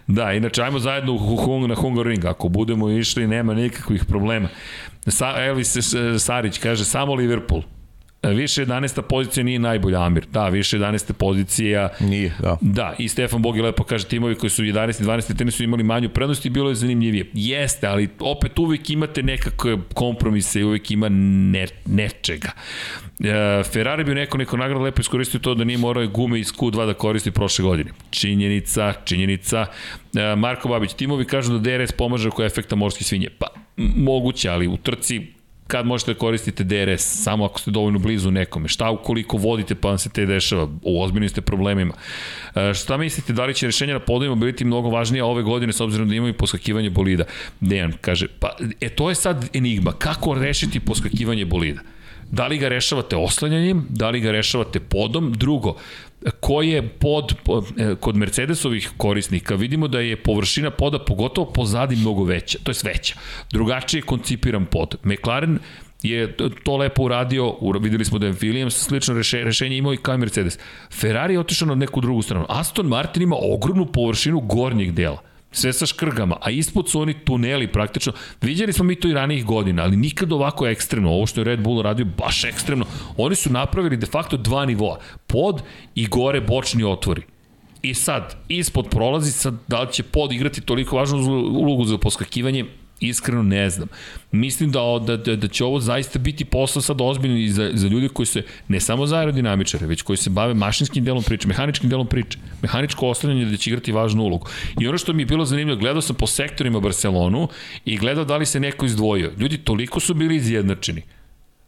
Da, 0.06 0.32
inače, 0.32 0.62
ajmo 0.62 0.78
zajedno 0.78 1.12
u 1.12 1.36
Hung, 1.36 1.66
na 1.66 1.74
Hungaroring. 1.74 2.24
Ako 2.24 2.48
budemo 2.48 2.90
išli, 2.90 3.26
nema 3.26 3.54
nikakvih 3.54 4.04
problema. 4.04 4.48
Sa, 5.06 5.34
Elvis 5.36 5.76
eh, 5.76 6.18
Sarić 6.18 6.58
kaže, 6.58 6.84
samo 6.84 7.14
Liverpool. 7.14 7.62
Više 8.22 8.66
11. 8.66 9.02
pozicija 9.02 9.44
nije 9.44 9.58
najbolja, 9.58 10.02
Amir. 10.02 10.26
Da, 10.30 10.48
više 10.48 10.78
11. 10.78 11.12
pozicija 11.12 11.88
Nije, 12.00 12.32
da. 12.40 12.58
Da, 12.60 12.94
i 12.98 13.08
Stefan 13.08 13.42
Bogi 13.42 13.60
lepo 13.60 13.84
kaže 13.84 14.06
timovi 14.06 14.34
koji 14.34 14.50
su 14.50 14.62
11. 14.62 15.02
12. 15.04 15.34
13. 15.34 15.50
su 15.50 15.62
imali 15.64 15.82
manju 15.82 16.08
prednost 16.08 16.46
i 16.46 16.50
bilo 16.50 16.68
je 16.68 16.74
zanimljivije. 16.74 17.30
Jeste, 17.34 17.86
ali 17.86 18.08
opet 18.18 18.58
uvek 18.58 18.90
imate 18.90 19.22
nekakve 19.22 19.76
kompromise 19.94 20.60
i 20.60 20.64
uvek 20.64 20.90
ima 20.90 21.08
ne, 21.08 21.66
nečega. 21.86 22.50
E, 23.20 23.62
Ferrari 23.62 24.04
bi 24.04 24.14
neko 24.14 24.38
neko 24.38 24.56
nagrada 24.56 24.84
lepo 24.84 25.00
iskoristio 25.00 25.40
to 25.40 25.54
da 25.54 25.64
nije 25.64 25.78
morao 25.78 26.06
gume 26.06 26.40
iz 26.40 26.52
Q2 26.52 26.86
da 26.86 26.94
koristi 26.94 27.30
prošle 27.30 27.62
godine. 27.62 27.90
Činjenica, 28.10 28.92
činjenica. 29.04 29.66
E, 30.14 30.36
Marko 30.36 30.68
Babić, 30.68 30.92
timovi 30.92 31.24
kažu 31.24 31.58
da 31.58 31.58
DRS 31.58 31.92
pomaže 31.92 32.28
oko 32.28 32.44
efekta 32.44 32.76
morske 32.76 33.04
svinje. 33.04 33.28
Pa, 33.38 33.46
moguće, 33.76 34.48
ali 34.48 34.66
u 34.66 34.76
trci 34.76 35.41
kad 35.72 35.86
možete 35.86 36.12
da 36.12 36.18
koristite 36.18 36.64
DRS, 36.64 37.00
samo 37.00 37.44
ako 37.44 37.60
ste 37.60 37.70
dovoljno 37.70 37.98
blizu 37.98 38.30
nekome. 38.30 38.68
Šta 38.68 38.90
ukoliko 38.90 39.36
vodite 39.36 39.74
pa 39.74 39.88
vam 39.88 39.98
se 39.98 40.10
te 40.10 40.26
dešava? 40.26 40.68
U 40.82 41.02
ozbiljnim 41.02 41.28
ste 41.28 41.40
problemima. 41.40 41.94
E, 42.54 42.74
šta 42.74 42.96
mislite, 42.96 43.32
da 43.32 43.44
li 43.44 43.54
će 43.54 43.66
rešenja 43.66 43.94
na 43.94 44.00
podovima 44.00 44.36
biti 44.36 44.64
mnogo 44.64 44.90
važnija 44.90 45.24
ove 45.24 45.42
godine 45.42 45.72
s 45.72 45.80
obzirom 45.80 46.08
da 46.08 46.14
imaju 46.14 46.34
poskakivanje 46.34 46.90
bolida? 46.90 47.24
Dejan 47.60 47.92
kaže, 48.00 48.28
pa 48.40 48.56
e, 48.80 48.88
to 48.88 49.08
je 49.08 49.14
sad 49.14 49.48
enigma. 49.52 49.92
Kako 49.92 50.34
rešiti 50.34 50.80
poskakivanje 50.80 51.44
bolida? 51.44 51.80
Da 52.30 52.46
li 52.46 52.58
ga 52.58 52.68
rešavate 52.68 53.16
oslanjanjem, 53.16 53.86
da 53.88 54.10
li 54.10 54.20
ga 54.20 54.30
rešavate 54.30 54.80
podom? 54.80 55.32
Drugo, 55.32 55.76
ko 56.40 56.62
je 56.62 56.88
pod, 56.88 57.34
po- 57.44 57.62
e, 57.78 57.94
kod 58.00 58.16
Mercedesovih 58.16 58.90
korisnika, 58.96 59.54
vidimo 59.54 59.88
da 59.88 60.00
je 60.00 60.16
površina 60.16 60.70
poda 60.70 60.98
pogotovo 60.98 61.52
pozadi 61.52 61.96
mnogo 61.96 62.24
veća, 62.24 62.58
to 62.62 62.70
je 62.70 62.76
veća. 62.84 63.14
Drugačije 63.50 63.98
je 63.98 64.02
koncipiran 64.02 64.66
pod. 64.66 64.96
McLaren 65.04 65.58
je 66.02 66.36
to 66.64 66.76
lepo 66.76 67.02
uradio, 67.02 67.48
ura- 67.60 67.78
videli 67.82 68.04
smo 68.04 68.18
da 68.18 68.26
je 68.26 68.32
Williams 68.32 68.70
slično 68.70 69.14
reše, 69.14 69.44
rešenje 69.44 69.76
imao 69.76 69.94
i 69.94 69.96
kao 69.96 70.18
Mercedes. 70.18 70.58
Ferrari 71.00 71.34
je 71.34 71.40
otišao 71.40 71.68
na 71.68 71.74
neku 71.74 72.00
drugu 72.00 72.22
stranu. 72.22 72.46
Aston 72.48 72.86
Martin 72.86 73.22
ima 73.22 73.36
ogromnu 73.40 73.86
površinu 73.86 74.40
gornjeg 74.40 74.92
dela 74.92 75.31
sve 75.52 75.72
sa 75.72 75.86
škrgama, 75.86 76.36
a 76.40 76.50
ispod 76.50 76.90
su 76.90 77.00
oni 77.00 77.14
tuneli 77.24 77.72
praktično. 77.72 78.12
Viđali 78.40 78.72
smo 78.72 78.84
mi 78.84 78.94
to 78.94 79.08
i 79.08 79.12
ranijih 79.12 79.44
godina, 79.44 79.82
ali 79.82 79.96
nikad 79.96 80.32
ovako 80.32 80.66
ekstremno. 80.66 81.10
Ovo 81.10 81.26
što 81.26 81.40
je 81.40 81.44
Red 81.44 81.60
Bull 81.60 81.82
radio 81.82 82.06
baš 82.18 82.44
ekstremno. 82.44 82.84
Oni 83.16 83.34
su 83.34 83.50
napravili 83.50 83.96
de 83.96 84.06
facto 84.06 84.36
dva 84.36 84.66
nivoa. 84.66 84.98
Pod 85.26 85.62
i 85.94 86.06
gore 86.06 86.40
bočni 86.40 86.84
otvori. 86.84 87.22
I 87.82 87.94
sad, 87.94 88.36
ispod 88.48 88.88
prolazi, 88.90 89.32
sad 89.32 89.54
da 89.68 89.82
li 89.82 89.92
će 89.92 90.02
pod 90.02 90.32
igrati 90.32 90.60
toliko 90.60 90.96
važnu 90.96 91.18
ulogu 91.34 91.84
za 91.84 91.98
poskakivanje, 91.98 92.64
iskreno 93.08 93.42
ne 93.42 93.70
znam. 93.70 93.88
Mislim 94.32 94.70
da, 94.70 94.80
da, 95.06 95.16
da, 95.16 95.36
da 95.36 95.48
će 95.48 95.64
ovo 95.64 95.80
zaista 95.80 96.18
biti 96.18 96.44
posao 96.44 96.82
sad 96.82 97.00
ozbiljno 97.00 97.38
i 97.38 97.48
za, 97.48 97.70
za 97.74 97.88
ljude 97.88 98.08
koji 98.08 98.26
se, 98.26 98.42
ne 98.68 98.80
samo 98.80 99.06
za 99.06 99.18
aerodinamičare, 99.18 99.86
već 99.86 100.02
koji 100.02 100.16
se 100.16 100.30
bave 100.30 100.54
mašinskim 100.54 101.04
delom 101.04 101.22
priče, 101.22 101.48
mehaničkim 101.48 101.90
delom 101.90 102.06
priče. 102.06 102.38
Mehaničko 102.62 103.08
oslanjanje 103.08 103.44
da 103.44 103.56
će 103.56 103.70
igrati 103.70 103.92
važnu 103.92 104.22
ulogu. 104.22 104.48
I 104.80 104.88
ono 104.88 104.98
što 104.98 105.12
mi 105.12 105.22
je 105.22 105.26
bilo 105.26 105.44
zanimljivo, 105.44 105.80
gledao 105.80 106.02
sam 106.02 106.16
po 106.16 106.26
sektorima 106.26 106.80
Barcelonu 106.80 107.48
i 107.84 107.96
gledao 107.96 108.24
da 108.24 108.36
li 108.36 108.46
se 108.46 108.60
neko 108.60 108.86
izdvojio. 108.86 109.32
Ljudi 109.38 109.58
toliko 109.58 110.00
su 110.00 110.14
bili 110.14 110.36
izjednačeni 110.36 111.02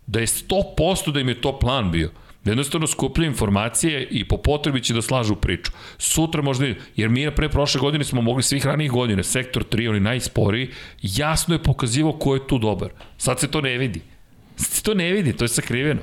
da 0.06 0.20
je 0.20 0.26
100% 0.26 1.12
da 1.12 1.20
im 1.20 1.28
je 1.28 1.40
to 1.40 1.58
plan 1.58 1.90
bio. 1.90 2.10
Da 2.44 2.50
jednostavno 2.50 2.86
skupljaju 2.86 3.30
informacije 3.30 4.08
i 4.10 4.24
po 4.28 4.36
potrebi 4.36 4.80
će 4.80 4.94
da 4.94 5.02
slažu 5.02 5.34
priču. 5.34 5.72
Sutra 5.98 6.42
možda, 6.42 6.66
jer 6.96 7.08
mi 7.08 7.30
pre 7.30 7.48
prošle 7.48 7.80
godine 7.80 8.04
smo 8.04 8.22
mogli 8.22 8.42
svih 8.42 8.66
ranijih 8.66 8.90
godina, 8.90 9.22
sektor 9.22 9.64
3, 9.64 9.90
oni 9.90 10.00
najsporiji, 10.00 10.70
jasno 11.02 11.54
je 11.54 11.62
pokazivo 11.62 12.12
ko 12.12 12.34
je 12.34 12.46
tu 12.46 12.58
dobar. 12.58 12.88
Sad 13.18 13.40
se 13.40 13.50
to 13.50 13.60
ne 13.60 13.78
vidi. 13.78 14.00
Sad 14.56 14.72
se 14.72 14.82
to 14.82 14.94
ne 14.94 15.12
vidi, 15.12 15.32
to 15.32 15.44
je 15.44 15.48
sakriveno. 15.48 16.00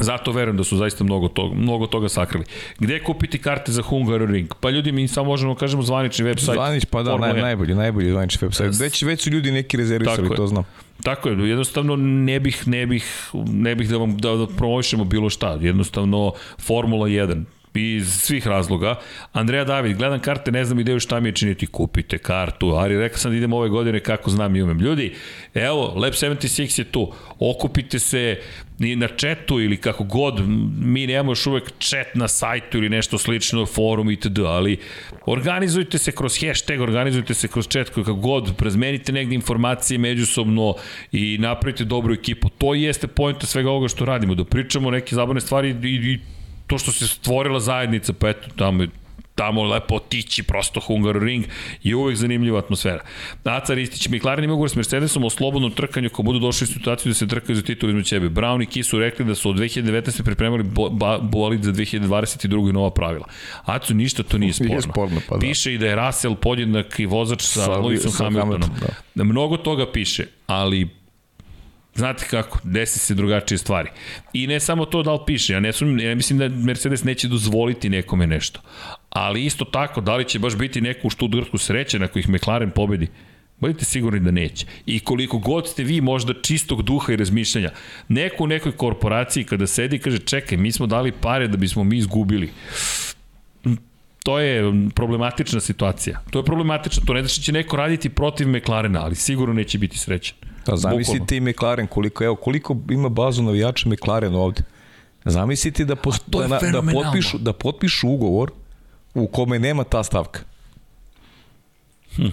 Zato 0.00 0.32
verujem 0.32 0.56
da 0.56 0.64
su 0.64 0.76
zaista 0.76 1.04
mnogo 1.04 1.28
toga, 1.28 1.54
mnogo 1.54 1.86
toga 1.86 2.08
sakrili. 2.08 2.44
Gde 2.78 3.02
kupiti 3.02 3.38
karte 3.38 3.72
za 3.72 3.82
Hungaroring? 3.82 4.54
Pa 4.60 4.70
ljudi, 4.70 4.92
mi 4.92 5.08
samo 5.08 5.26
možemo 5.26 5.54
da 5.54 5.60
kažemo 5.60 5.82
zvanični 5.82 6.24
web 6.24 6.38
sajt. 6.38 6.56
Zvanić, 6.56 6.84
pa 6.84 7.02
da, 7.02 7.16
naj, 7.16 7.32
1. 7.32 7.40
najbolji, 7.40 7.74
najbolji 7.74 8.10
zvanični 8.10 8.48
website. 8.48 8.80
Već, 8.80 9.02
već 9.02 9.22
su 9.22 9.30
ljudi 9.30 9.50
neki 9.50 9.76
rezervisali, 9.76 10.36
to 10.36 10.46
znam. 10.46 10.64
Tako 11.02 11.28
je, 11.28 11.48
jednostavno 11.48 11.96
ne 11.96 12.40
bih, 12.40 12.68
ne 12.68 12.86
bih, 12.86 13.30
ne 13.34 13.74
bih 13.74 13.88
da 13.88 13.96
vam 13.96 14.16
da, 14.18 14.30
da 14.30 14.46
promovišemo 14.46 15.04
bilo 15.04 15.30
šta. 15.30 15.58
Jednostavno 15.60 16.32
Formula 16.58 17.08
1 17.08 17.44
iz 17.74 18.12
svih 18.20 18.46
razloga. 18.46 18.94
Andreja 19.32 19.64
David, 19.64 19.96
gledam 19.96 20.20
karte, 20.20 20.52
ne 20.52 20.64
znam 20.64 20.78
ideju 20.78 21.00
šta 21.00 21.20
mi 21.20 21.28
je 21.28 21.32
činiti, 21.32 21.66
kupite 21.66 22.18
kartu. 22.18 22.76
Ari, 22.76 22.98
rekao 22.98 23.18
sam 23.18 23.30
da 23.30 23.36
idem 23.36 23.52
ove 23.52 23.68
godine 23.68 24.00
kako 24.00 24.30
znam 24.30 24.56
i 24.56 24.62
umem. 24.62 24.80
Ljudi, 24.80 25.14
evo, 25.54 25.92
Lab 25.96 26.12
76 26.12 26.78
je 26.78 26.84
tu. 26.84 27.12
Okupite 27.38 27.98
se 27.98 28.40
na 28.78 29.08
četu 29.08 29.60
ili 29.60 29.76
kako 29.76 30.04
god, 30.04 30.48
mi 30.78 31.06
nemamo 31.06 31.30
još 31.32 31.46
uvek 31.46 31.72
čet 31.78 32.06
na 32.14 32.28
sajtu 32.28 32.78
ili 32.78 32.88
nešto 32.88 33.18
slično, 33.18 33.66
forum 33.66 34.10
itd., 34.10 34.38
ali 34.38 34.78
organizujte 35.26 35.98
se 35.98 36.12
kroz 36.12 36.38
hashtag, 36.40 36.80
organizujte 36.80 37.34
se 37.34 37.48
kroz 37.48 37.68
chat, 37.68 37.88
kako 37.88 38.14
god, 38.14 38.56
prezmenite 38.56 39.12
negde 39.12 39.34
informacije 39.34 39.98
međusobno 39.98 40.74
i 41.12 41.38
napravite 41.38 41.84
dobru 41.84 42.14
ekipu. 42.14 42.48
To 42.48 42.74
jeste 42.74 43.06
pojenta 43.06 43.46
svega 43.46 43.70
ovoga 43.70 43.88
što 43.88 44.04
radimo, 44.04 44.34
da 44.34 44.44
pričamo 44.44 44.90
neke 44.90 45.14
zabavne 45.14 45.40
stvari 45.40 45.76
i, 45.82 45.86
i 45.88 46.18
to 46.66 46.78
što 46.78 46.92
se 46.92 47.08
stvorila 47.08 47.60
zajednica, 47.60 48.12
pa 48.12 48.28
eto, 48.28 48.48
tamo 48.56 48.86
tamo 49.34 49.62
lepo 49.62 49.94
otići 49.94 50.42
prosto 50.42 50.80
Hungaroring 50.80 51.44
i 51.82 51.94
uvek 51.94 52.16
zanimljiva 52.16 52.58
atmosfera. 52.58 53.00
Aca 53.44 53.74
Ristić, 53.74 54.08
McLaren 54.08 54.44
ima 54.44 54.52
ugovor 54.52 54.70
s 54.70 54.74
Mercedesom 54.74 55.24
o 55.24 55.30
slobodnom 55.30 55.70
trkanju 55.70 56.08
ako 56.12 56.22
budu 56.22 56.38
došli 56.38 56.64
u 56.64 56.66
situaciju 56.66 57.10
da 57.10 57.14
se 57.14 57.28
trkaju 57.28 57.56
za 57.56 57.62
titul 57.62 57.88
između 57.88 58.08
sebe. 58.08 58.28
Brown 58.28 58.62
i 58.62 58.66
Kisu 58.66 58.98
rekli 58.98 59.24
da 59.24 59.34
su 59.34 59.50
od 59.50 59.56
2019. 59.56 60.24
pripremali 60.24 60.64
bolid 61.22 61.62
za 61.62 61.72
2022. 61.72 62.70
i 62.70 62.72
nova 62.72 62.90
pravila. 62.90 63.26
Acu, 63.64 63.94
ništa 63.94 64.22
to 64.22 64.38
nije 64.38 64.52
sporno. 64.54 64.70
Nije 64.70 64.82
sporno 64.82 65.20
pa 65.28 65.34
da. 65.34 65.40
Piše 65.40 65.74
i 65.74 65.78
da 65.78 65.86
je 65.86 65.96
Russell 65.96 66.34
podjednak 66.34 66.98
i 66.98 67.06
vozač 67.06 67.42
sa, 67.42 67.64
sa 67.64 67.70
Lewisom 67.70 68.18
Hamiltonom. 68.18 68.70
Da. 69.14 69.24
Mnogo 69.24 69.56
toga 69.56 69.92
piše, 69.92 70.26
ali 70.46 70.88
Znate 71.94 72.26
kako, 72.30 72.58
desi 72.62 72.98
se 72.98 73.14
drugačije 73.14 73.58
stvari. 73.58 73.90
I 74.32 74.46
ne 74.46 74.60
samo 74.60 74.84
to 74.84 75.02
da 75.02 75.12
li 75.12 75.20
piše, 75.26 75.52
ja 75.52 75.60
ne, 75.60 75.72
sum, 75.72 75.98
ja 75.98 76.14
mislim 76.14 76.38
da 76.38 76.48
Mercedes 76.48 77.04
neće 77.04 77.28
dozvoliti 77.28 77.90
nekome 77.90 78.26
nešto. 78.26 78.60
Ali 79.10 79.44
isto 79.44 79.64
tako, 79.64 80.00
da 80.00 80.16
li 80.16 80.24
će 80.24 80.38
baš 80.38 80.56
biti 80.56 80.80
neko 80.80 81.06
u 81.06 81.10
Stuttgartu 81.10 81.58
sreće 81.58 81.98
na 81.98 82.08
kojih 82.08 82.28
McLaren 82.28 82.70
pobedi? 82.70 83.08
Budite 83.60 83.84
sigurni 83.84 84.20
da 84.20 84.30
neće. 84.30 84.66
I 84.86 85.00
koliko 85.00 85.38
god 85.38 85.68
ste 85.68 85.84
vi 85.84 86.00
možda 86.00 86.34
čistog 86.42 86.82
duha 86.82 87.12
i 87.12 87.16
razmišljanja, 87.16 87.70
neko 88.08 88.44
u 88.44 88.46
nekoj 88.46 88.72
korporaciji 88.72 89.44
kada 89.44 89.66
sedi 89.66 89.96
i 89.96 89.98
kaže 89.98 90.18
čekaj, 90.18 90.58
mi 90.58 90.72
smo 90.72 90.86
dali 90.86 91.12
pare 91.12 91.48
da 91.48 91.56
bismo 91.56 91.84
mi 91.84 91.96
izgubili. 91.96 92.50
To 94.24 94.38
je 94.38 94.72
problematična 94.94 95.60
situacija. 95.60 96.20
To 96.30 96.38
je 96.38 96.44
problematično. 96.44 97.02
To 97.06 97.14
ne 97.14 97.22
da 97.22 97.28
će 97.28 97.52
neko 97.52 97.76
raditi 97.76 98.08
protiv 98.08 98.48
McLarena, 98.48 99.04
ali 99.04 99.14
sigurno 99.14 99.54
neće 99.54 99.78
biti 99.78 99.98
srećan. 99.98 100.36
Da, 100.66 100.76
zamislite 100.76 101.36
i 101.36 101.40
McLaren 101.40 101.86
koliko, 101.86 102.24
evo, 102.24 102.36
koliko 102.36 102.76
ima 102.90 103.08
bazu 103.08 103.42
navijača 103.42 103.88
McLaren 103.88 104.34
ovde. 104.34 104.62
Zamislite 105.24 105.84
da, 105.84 105.96
post, 105.96 106.24
da, 106.26 106.46
da, 106.48 106.82
potpišu, 106.92 107.38
da 107.38 107.52
potpišu 107.52 108.08
ugovor 108.08 108.50
u 109.14 109.26
kome 109.26 109.58
nema 109.58 109.84
ta 109.84 110.02
stavka. 110.02 110.40
Hm. 112.16 112.26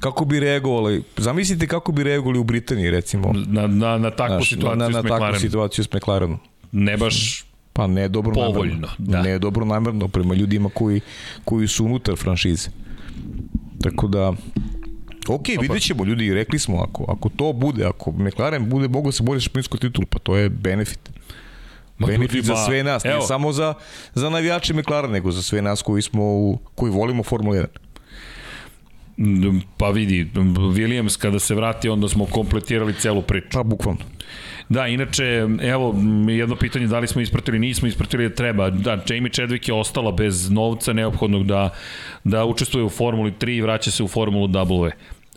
Kako 0.00 0.24
bi 0.24 0.40
reagovali? 0.40 1.02
Zamislite 1.16 1.66
kako 1.66 1.92
bi 1.92 2.04
reagovali 2.04 2.38
u 2.38 2.44
Britaniji, 2.44 2.90
recimo. 2.90 3.32
Na, 3.46 3.66
na, 3.66 3.98
na 3.98 4.10
takvu 4.10 4.34
Znaš, 4.34 4.48
situaciju 4.48 4.78
na, 4.78 4.88
na, 4.88 5.02
na 5.02 5.08
takvu 5.08 5.40
situaciju 5.40 5.84
s 5.84 5.92
McLarenom. 5.92 6.38
Ne 6.72 6.96
baš 6.96 7.44
pa 7.78 7.86
ne 7.86 8.08
dobro 8.08 8.34
povoljno, 8.34 8.74
namerno. 8.74 8.88
da. 8.98 9.22
Ne 9.22 9.38
dobro 9.38 9.64
namerno 9.64 10.08
prema 10.08 10.34
ljudima 10.34 10.70
koji, 10.74 11.00
koji 11.44 11.68
su 11.68 11.84
unutar 11.84 12.16
franšize. 12.16 12.68
Tako 13.82 14.08
da, 14.08 14.32
Ok, 15.28 15.48
vidjet 15.60 15.82
ćemo 15.82 16.04
ljudi, 16.04 16.34
rekli 16.34 16.58
smo, 16.58 16.82
ako, 16.82 17.04
ako 17.08 17.28
to 17.28 17.52
bude, 17.52 17.84
ako 17.84 18.12
McLaren 18.12 18.68
bude 18.68 18.88
mogo 18.88 19.12
se 19.12 19.22
bolje 19.22 19.40
špinsku 19.40 19.78
titul, 19.78 20.04
pa 20.10 20.18
to 20.18 20.36
je 20.36 20.48
benefit. 20.48 21.10
Ma, 21.98 22.06
benefit 22.06 22.34
ljudi, 22.34 22.46
za 22.46 22.56
sve 22.56 22.82
nas, 22.82 23.04
evo. 23.04 23.20
ne 23.20 23.26
samo 23.26 23.52
za, 23.52 23.74
za 24.14 24.30
navijače 24.30 24.74
McLaren, 24.74 25.10
nego 25.10 25.32
za 25.32 25.42
sve 25.42 25.62
nas 25.62 25.82
koji, 25.82 26.02
smo, 26.02 26.24
u, 26.24 26.58
koji 26.74 26.92
volimo 26.92 27.22
Formula 27.22 27.56
1. 27.56 27.66
Pa 29.76 29.90
vidi, 29.90 30.30
Williams 30.34 31.18
kada 31.18 31.38
se 31.38 31.54
vrati, 31.54 31.88
onda 31.88 32.08
smo 32.08 32.26
kompletirali 32.26 32.94
celu 32.94 33.22
priču. 33.22 33.48
Pa, 33.52 33.62
bukvalno. 33.62 34.00
Da, 34.68 34.86
inače, 34.86 35.46
evo, 35.62 35.94
jedno 36.28 36.56
pitanje, 36.56 36.86
da 36.86 36.98
li 36.98 37.06
smo 37.06 37.20
ispratili, 37.20 37.58
nismo 37.58 37.88
ispratili 37.88 38.28
da 38.28 38.34
treba. 38.34 38.70
Da, 38.70 39.04
Jamie 39.08 39.30
Chadwick 39.30 39.68
je 39.68 39.74
ostala 39.74 40.12
bez 40.12 40.50
novca 40.50 40.92
neophodnog 40.92 41.46
da, 41.46 41.70
da 42.24 42.44
učestvuje 42.44 42.84
u 42.84 42.88
Formuli 42.88 43.32
3 43.32 43.56
i 43.56 43.60
vraća 43.60 43.90
se 43.90 44.02
u 44.02 44.08
Formulu 44.08 44.48
W. 44.48 44.90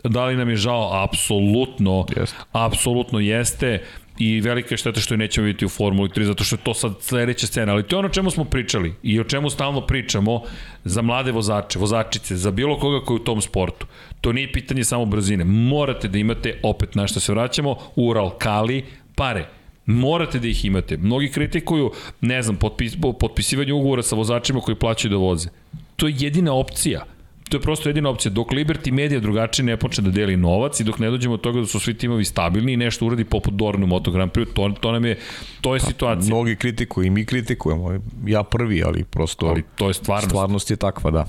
Da 0.04 0.24
li 0.24 0.36
nam 0.36 0.48
je 0.50 0.56
žao? 0.56 1.04
Apsolutno. 1.04 2.06
Jeste. 2.16 2.36
Apsolutno 2.52 3.20
jeste 3.20 3.82
i 4.18 4.40
velika 4.40 4.74
je 4.74 4.78
šteta 4.78 5.00
što 5.00 5.14
je 5.14 5.18
nećemo 5.18 5.44
vidjeti 5.44 5.64
u 5.66 5.68
Formuli 5.68 6.08
3, 6.08 6.22
zato 6.22 6.44
što 6.44 6.56
je 6.56 6.60
to 6.64 6.74
sad 6.74 6.92
sledeća 7.00 7.46
scena, 7.46 7.72
ali 7.72 7.82
to 7.82 7.96
je 7.96 7.98
ono 7.98 8.08
o 8.08 8.12
čemu 8.12 8.30
smo 8.30 8.44
pričali 8.44 8.94
i 9.02 9.20
o 9.20 9.24
čemu 9.24 9.50
stalno 9.50 9.80
pričamo 9.80 10.42
za 10.84 11.02
mlade 11.02 11.32
vozače, 11.32 11.78
vozačice, 11.78 12.36
za 12.36 12.50
bilo 12.50 12.78
koga 12.78 13.04
koji 13.04 13.16
je 13.16 13.20
u 13.20 13.24
tom 13.24 13.40
sportu. 13.40 13.86
To 14.20 14.32
nije 14.32 14.52
pitanje 14.52 14.84
samo 14.84 15.04
brzine. 15.06 15.44
Morate 15.44 16.08
da 16.08 16.18
imate, 16.18 16.60
opet 16.62 16.94
na 16.94 17.06
što 17.06 17.20
se 17.20 17.32
vraćamo, 17.32 17.76
Ural, 17.96 18.30
Kali, 18.38 18.84
pare. 19.14 19.46
Morate 19.86 20.38
da 20.38 20.48
ih 20.48 20.64
imate. 20.64 20.96
Mnogi 20.96 21.28
kritikuju, 21.28 21.90
ne 22.20 22.42
znam, 22.42 22.56
potpis, 22.56 22.96
potpisivanje 23.20 23.72
ugovora 23.72 24.02
sa 24.02 24.16
vozačima 24.16 24.60
koji 24.60 24.74
plaćaju 24.74 25.10
da 25.10 25.16
voze. 25.16 25.48
To 25.96 26.08
je 26.08 26.14
jedina 26.18 26.52
opcija. 26.52 27.04
To 27.52 27.56
je 27.56 27.60
prosto 27.60 27.88
jedina 27.88 28.08
opcija. 28.08 28.32
Dok 28.32 28.50
Liberty 28.50 28.92
Media 28.92 29.20
drugačije 29.20 29.66
ne 29.66 29.76
počne 29.76 30.04
da 30.04 30.10
deli 30.10 30.36
novac 30.36 30.80
i 30.80 30.84
dok 30.84 30.98
ne 30.98 31.10
dođemo 31.10 31.34
od 31.34 31.40
toga 31.40 31.60
da 31.60 31.66
su 31.66 31.80
svi 31.80 31.94
timovi 31.94 32.24
stabilni 32.24 32.72
i 32.72 32.76
nešto 32.76 33.06
uradi 33.06 33.24
poput 33.24 33.54
Dornu 33.54 33.86
Moto 33.86 34.10
Grand 34.10 34.32
Prix, 34.32 34.54
to, 34.54 34.70
to 34.80 34.92
nam 34.92 35.04
je, 35.04 35.18
to 35.60 35.74
je 35.74 35.80
pa, 35.80 35.86
situacija. 35.86 36.34
Mnogi 36.34 36.56
kritikuju 36.56 37.06
i 37.06 37.10
mi 37.10 37.26
kritikujemo. 37.26 37.98
Ja 38.26 38.42
prvi, 38.42 38.82
ali 38.82 39.04
prosto 39.04 39.46
ali 39.46 39.62
to 39.76 39.88
je 39.88 39.94
stvarnost. 39.94 40.28
stvarnost 40.28 40.70
je 40.70 40.76
takva, 40.76 41.10
da. 41.10 41.26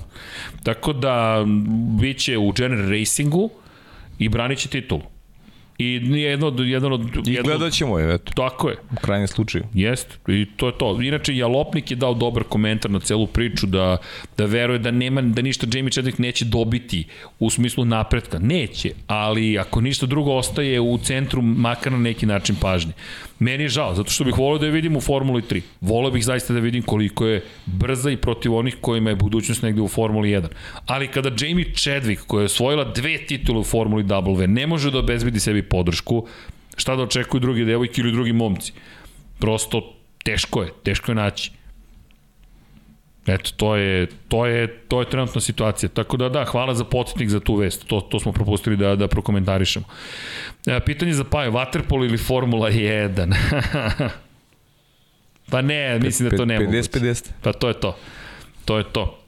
Tako 0.63 0.93
da, 0.93 1.45
bit 2.01 2.17
će 2.17 2.37
u 2.37 2.51
General 2.51 2.89
Racingu 2.89 3.49
i 4.19 4.29
branit 4.29 4.59
će 4.59 4.69
titulu. 4.69 5.12
I 5.77 6.01
jedno 6.11 6.47
od... 6.47 6.59
Jedno 6.59 6.89
od 6.89 7.27
I 7.27 7.39
gledat 7.43 7.73
ćemo 7.73 7.99
je, 7.99 8.15
eto. 8.15 8.31
Tako 8.35 8.69
je. 8.69 8.77
U 8.91 8.95
krajnjem 8.95 9.27
slučaju. 9.27 9.63
Jest, 9.73 10.19
i 10.27 10.45
to 10.57 10.67
je 10.67 10.77
to. 10.77 11.01
Inače, 11.01 11.35
Jalopnik 11.35 11.91
je 11.91 11.97
dao 11.97 12.13
dobar 12.13 12.43
komentar 12.43 12.91
na 12.91 12.99
celu 12.99 13.27
priču 13.27 13.67
da, 13.67 13.97
da 14.37 14.45
veruje 14.45 14.79
da 14.79 14.91
nema, 14.91 15.21
da 15.21 15.41
ništa 15.41 15.67
Jamie 15.73 15.91
Chadwick 15.91 16.19
neće 16.19 16.45
dobiti 16.45 17.05
u 17.39 17.49
smislu 17.49 17.85
napretka. 17.85 18.39
Neće, 18.39 18.91
ali 19.07 19.59
ako 19.59 19.81
ništa 19.81 20.05
drugo 20.05 20.31
ostaje 20.31 20.79
u 20.79 20.97
centru 20.97 21.41
makar 21.41 21.91
na 21.91 21.97
neki 21.97 22.25
način 22.25 22.55
pažnje. 22.61 22.93
Meni 23.43 23.63
je 23.63 23.69
žao, 23.69 23.95
zato 23.95 24.11
što 24.11 24.23
bih 24.23 24.37
volio 24.37 24.59
da 24.59 24.65
je 24.65 24.71
vidim 24.71 24.95
u 24.95 25.01
Formuli 25.01 25.41
3. 25.41 25.61
Volio 25.81 26.11
bih 26.11 26.23
zaista 26.25 26.53
da 26.53 26.59
vidim 26.59 26.83
koliko 26.83 27.25
je 27.27 27.41
brza 27.65 28.11
i 28.11 28.17
protiv 28.17 28.55
onih 28.55 28.77
kojima 28.81 29.09
je 29.09 29.15
budućnost 29.15 29.61
negde 29.61 29.81
u 29.81 29.87
Formuli 29.87 30.29
1. 30.29 30.47
Ali 30.85 31.07
kada 31.07 31.29
Jamie 31.29 31.65
Chadwick, 31.75 32.25
koja 32.27 32.41
je 32.41 32.45
osvojila 32.45 32.83
dve 32.83 33.17
titule 33.25 33.59
u 33.59 33.63
Formuli 33.63 34.03
W, 34.03 34.47
ne 34.47 34.67
može 34.67 34.91
da 34.91 34.99
obezbedi 34.99 35.39
sebi 35.39 35.63
podršku, 35.63 36.27
šta 36.75 36.95
da 36.95 37.03
očekuju 37.03 37.41
drugi 37.41 37.65
devojke 37.65 38.01
ili 38.01 38.11
drugi 38.11 38.33
momci? 38.33 38.73
Prosto 39.39 39.93
teško 40.23 40.63
je, 40.63 40.69
teško 40.83 41.11
je 41.11 41.15
naći. 41.15 41.51
Eto, 43.27 43.51
to 43.57 43.75
je, 43.75 44.07
to 44.27 44.45
je, 44.45 44.67
to 44.87 44.99
je 44.99 45.09
trenutna 45.09 45.41
situacija. 45.41 45.89
Tako 45.89 46.17
da 46.17 46.29
da, 46.29 46.45
hvala 46.45 46.75
za 46.75 46.83
podsjetnik 46.83 47.29
za 47.29 47.39
tu 47.39 47.55
vest. 47.55 47.87
To, 47.87 48.01
to 48.01 48.19
smo 48.19 48.31
propustili 48.31 48.77
da, 48.77 48.95
da 48.95 49.07
prokomentarišemo. 49.07 49.85
E, 50.67 50.79
pitanje 50.79 51.13
za 51.13 51.23
Paju, 51.23 51.51
Waterpolo 51.51 52.05
ili 52.05 52.17
Formula 52.17 52.69
1? 52.69 53.35
pa 55.51 55.61
ne, 55.61 55.99
mislim 55.99 56.29
da 56.29 56.37
to 56.37 56.45
nema. 56.45 56.71
50-50. 56.71 57.29
Pa 57.41 57.53
to 57.53 57.67
je 57.67 57.73
to. 57.73 57.97
To 58.65 58.77
je 58.77 58.83
to. 58.83 59.19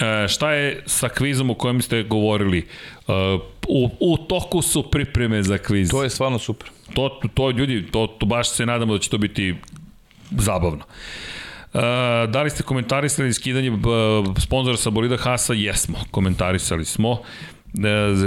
E, 0.00 0.28
šta 0.28 0.52
je 0.52 0.82
sa 0.86 1.08
kvizom 1.08 1.50
o 1.50 1.54
kojem 1.54 1.82
ste 1.82 2.02
govorili? 2.02 2.58
E, 2.58 3.12
u, 3.68 3.90
u 4.00 4.16
toku 4.16 4.62
su 4.62 4.90
pripreme 4.90 5.42
za 5.42 5.58
kviz. 5.58 5.90
To 5.90 6.02
je 6.02 6.10
stvarno 6.10 6.38
super. 6.38 6.70
To, 6.94 7.20
to 7.34 7.50
ljudi, 7.50 7.86
to, 7.92 8.06
to 8.06 8.26
baš 8.26 8.50
se 8.50 8.66
nadamo 8.66 8.92
da 8.92 8.98
će 8.98 9.10
to 9.10 9.18
biti 9.18 9.54
zabavno. 10.30 10.84
Da 12.28 12.42
li 12.42 12.50
ste 12.50 12.62
komentarisali 12.62 13.32
skidanje 13.32 13.72
sponzora 14.38 14.76
sa 14.76 14.90
bolida 14.90 15.16
Hasa? 15.16 15.52
Jesmo, 15.54 15.98
komentarisali 16.10 16.84
smo. 16.84 17.18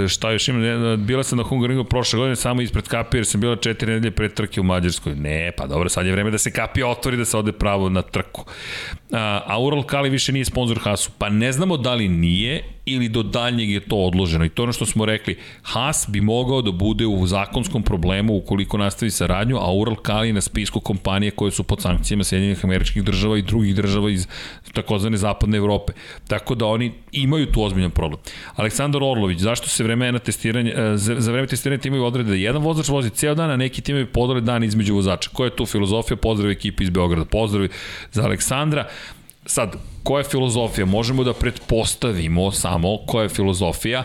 E, 0.04 0.08
šta 0.08 0.30
još 0.30 0.48
ima, 0.48 0.96
bila 0.96 1.22
sam 1.22 1.38
na 1.38 1.44
Hungaringu 1.44 1.84
prošle 1.84 2.18
godine 2.18 2.36
samo 2.36 2.62
ispred 2.62 2.88
kapije 2.88 3.18
jer 3.18 3.26
sam 3.26 3.40
bila 3.40 3.56
četiri 3.56 3.92
nedelje 3.92 4.10
pre 4.10 4.28
trke 4.28 4.60
u 4.60 4.64
Mađarskoj. 4.64 5.14
Ne, 5.14 5.52
pa 5.56 5.66
dobro, 5.66 5.88
sad 5.88 6.06
je 6.06 6.12
vreme 6.12 6.30
da 6.30 6.38
se 6.38 6.52
kapija 6.52 6.88
otvori 6.88 7.16
da 7.16 7.24
se 7.24 7.36
ode 7.36 7.52
pravo 7.52 7.88
na 7.88 8.02
trku. 8.02 8.44
A, 9.12 9.42
a 9.46 9.58
Ural 9.62 9.82
Kali 9.82 10.10
više 10.10 10.32
nije 10.32 10.44
sponsor 10.44 10.78
Hasu. 10.78 11.10
Pa 11.18 11.28
ne 11.28 11.52
znamo 11.52 11.76
da 11.76 11.94
li 11.94 12.08
nije 12.08 12.64
ili 12.86 13.08
do 13.08 13.22
daljnjeg 13.22 13.70
je 13.70 13.80
to 13.80 13.96
odloženo. 13.96 14.44
I 14.44 14.48
to 14.48 14.62
ono 14.62 14.72
što 14.72 14.86
smo 14.86 15.04
rekli, 15.04 15.38
Haas 15.62 16.06
bi 16.08 16.20
mogao 16.20 16.62
da 16.62 16.72
bude 16.72 17.06
u 17.06 17.26
zakonskom 17.26 17.82
problemu 17.82 18.36
ukoliko 18.36 18.78
nastavi 18.78 19.10
saradnju, 19.10 19.56
a 19.56 19.72
Ural 19.72 19.96
Kali 19.96 20.32
na 20.32 20.40
spisku 20.40 20.80
kompanije 20.80 21.30
koje 21.30 21.50
su 21.50 21.62
pod 21.62 21.80
sankcijama 21.80 22.24
Sjedinjenih 22.24 22.64
američkih 22.64 23.04
država 23.04 23.38
i 23.38 23.42
drugih 23.42 23.74
država 23.74 24.10
iz 24.10 24.26
takozvane 24.72 25.16
zapadne 25.16 25.58
Evrope. 25.58 25.92
Tako 26.28 26.54
da 26.54 26.66
oni 26.66 26.92
imaju 27.12 27.46
tu 27.46 27.62
ozbiljan 27.62 27.90
problem. 27.90 28.20
Aleksandar 28.54 29.02
Orlović, 29.02 29.38
zašto 29.38 29.68
se 29.68 29.84
vremena 29.84 30.18
testiranja, 30.18 30.72
e, 30.76 30.96
za, 30.96 31.14
za 31.18 31.32
vreme 31.32 31.46
testiranja 31.46 31.80
imaju 31.84 32.04
odrede 32.04 32.30
da 32.30 32.36
jedan 32.36 32.62
vozač 32.62 32.88
vozi 32.88 33.10
ceo 33.10 33.34
dan, 33.34 33.50
a 33.50 33.56
neki 33.56 33.82
timovi 33.82 34.06
podele 34.06 34.40
dan 34.40 34.64
između 34.64 34.94
vozača? 34.94 35.30
Koja 35.32 35.46
je 35.46 35.56
tu 35.56 35.66
filozofija? 35.66 36.16
Pozdrav 36.16 36.50
ekipi 36.50 36.84
iz 36.84 36.90
Beograda. 36.90 37.24
Pozdrav 37.24 37.68
za 38.12 38.22
Aleksandra. 38.22 38.88
Sad, 39.46 39.76
koja 40.02 40.20
je 40.20 40.30
filozofija? 40.30 40.86
Možemo 40.86 41.24
da 41.24 41.32
pretpostavimo 41.32 42.50
samo 42.52 42.98
koja 43.06 43.22
je 43.22 43.28
filozofija, 43.28 44.04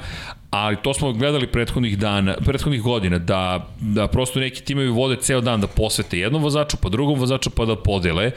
ali 0.49 0.77
to 0.83 0.93
smo 0.93 1.13
gledali 1.13 1.47
prethodnih 1.47 1.97
dana, 1.97 2.35
prethodnih 2.45 2.81
godina, 2.81 3.17
da, 3.17 3.67
da 3.79 4.07
prosto 4.07 4.39
neki 4.39 4.63
timovi 4.63 4.89
vode 4.89 5.15
ceo 5.21 5.41
dan 5.41 5.61
da 5.61 5.67
posvete 5.67 6.19
jednom 6.19 6.43
vozaču, 6.43 6.77
pa 6.81 6.89
drugom 6.89 7.19
vozaču, 7.19 7.49
pa 7.49 7.65
da 7.65 7.75
podele. 7.75 8.31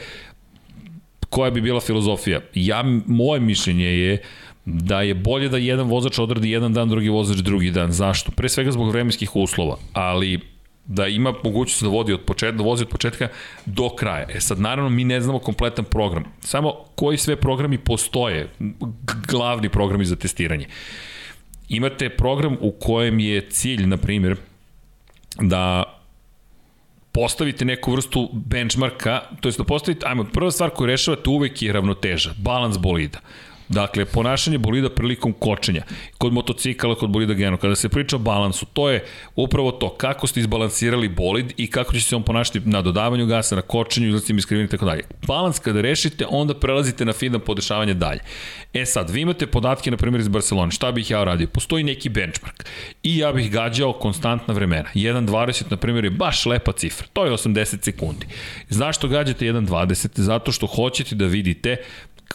Koja 1.29 1.51
bi 1.51 1.61
bila 1.61 1.79
filozofija? 1.79 2.39
Ja, 2.55 2.83
moje 3.05 3.39
mišljenje 3.39 3.85
je 3.85 4.21
da 4.65 5.01
je 5.01 5.13
bolje 5.13 5.49
da 5.49 5.57
jedan 5.57 5.87
vozač 5.87 6.19
odradi 6.19 6.51
jedan 6.51 6.73
dan, 6.73 6.89
drugi 6.89 7.09
vozač 7.09 7.37
drugi 7.37 7.71
dan. 7.71 7.91
Zašto? 7.91 8.31
Pre 8.31 8.49
svega 8.49 8.71
zbog 8.71 8.91
vremenskih 8.91 9.35
uslova, 9.35 9.77
ali 9.93 10.39
da 10.85 11.07
ima 11.07 11.33
mogućnost 11.43 11.83
da 11.83 11.89
vodi 11.89 12.13
od 12.13 12.21
početka, 12.21 12.57
da 12.57 12.63
vozi 12.63 12.83
od 12.83 12.89
početka 12.89 13.27
do 13.65 13.89
kraja. 13.89 14.27
E 14.29 14.39
sad, 14.39 14.59
naravno, 14.59 14.89
mi 14.89 15.03
ne 15.03 15.21
znamo 15.21 15.39
kompletan 15.39 15.85
program. 15.85 16.23
Samo 16.39 16.73
koji 16.95 17.17
sve 17.17 17.35
programi 17.35 17.77
postoje, 17.77 18.49
glavni 19.27 19.69
programi 19.69 20.05
za 20.05 20.15
testiranje. 20.15 20.67
Imate 21.69 22.09
program 22.09 22.57
u 22.61 22.71
kojem 22.71 23.19
je 23.19 23.49
cilj, 23.49 23.85
na 23.85 23.97
primjer, 23.97 24.35
da 25.39 25.83
postavite 27.11 27.65
neku 27.65 27.91
vrstu 27.91 28.29
benchmarka, 28.33 29.21
to 29.41 29.49
je 29.49 29.53
da 29.57 29.63
postavite, 29.63 30.05
ajmo, 30.07 30.23
prva 30.33 30.51
stvar 30.51 30.69
koju 30.69 30.87
rešavate 30.87 31.29
uvek 31.29 31.61
je 31.61 31.73
ravnoteža, 31.73 32.33
balans 32.37 32.77
bolida. 32.77 33.19
Dakle, 33.71 34.05
ponašanje 34.05 34.57
bolida 34.57 34.89
prilikom 34.89 35.33
kočenja. 35.33 35.83
Kod 36.17 36.33
motocikala, 36.33 36.95
kod 36.95 37.09
bolida 37.09 37.33
geno. 37.33 37.57
Kada 37.57 37.75
se 37.75 37.89
priča 37.89 38.15
o 38.15 38.19
balansu, 38.19 38.65
to 38.65 38.89
je 38.89 39.03
upravo 39.35 39.71
to 39.71 39.89
kako 39.89 40.27
ste 40.27 40.39
izbalansirali 40.39 41.09
bolid 41.09 41.53
i 41.57 41.67
kako 41.67 41.93
će 41.93 42.01
se 42.01 42.15
on 42.15 42.23
ponašati 42.23 42.59
na 42.65 42.81
dodavanju 42.81 43.25
gasa, 43.25 43.55
na 43.55 43.61
kočenju, 43.61 44.07
izlacima 44.07 44.39
iskrivini 44.39 44.65
i 44.65 44.69
tako 44.69 44.85
dalje. 44.85 45.03
Balans 45.27 45.59
kada 45.59 45.81
rešite, 45.81 46.25
onda 46.29 46.53
prelazite 46.53 47.05
na 47.05 47.13
fina 47.13 47.39
podešavanje 47.39 47.93
dalje. 47.93 48.19
E 48.73 48.85
sad, 48.85 49.09
vi 49.09 49.21
imate 49.21 49.47
podatke, 49.47 49.91
na 49.91 49.97
primjer, 49.97 50.21
iz 50.21 50.27
Barcelona. 50.27 50.71
Šta 50.71 50.91
bih 50.91 51.11
ja 51.11 51.21
uradio? 51.21 51.47
Postoji 51.47 51.83
neki 51.83 52.09
benchmark. 52.09 52.65
I 53.03 53.17
ja 53.17 53.33
bih 53.33 53.51
gađao 53.51 53.93
konstantna 53.93 54.53
vremena. 54.53 54.89
1.20, 54.95 55.63
na 55.71 55.77
primjer, 55.77 56.03
je 56.03 56.09
baš 56.09 56.45
lepa 56.45 56.71
cifra. 56.71 57.07
To 57.13 57.25
je 57.25 57.31
80 57.31 57.83
sekundi. 57.83 58.25
Zašto 58.69 59.07
gađate 59.07 59.45
1.20? 59.45 60.21
Zato 60.21 60.51
što 60.51 60.67
hoćete 60.67 61.15
da 61.15 61.25
vidite 61.25 61.77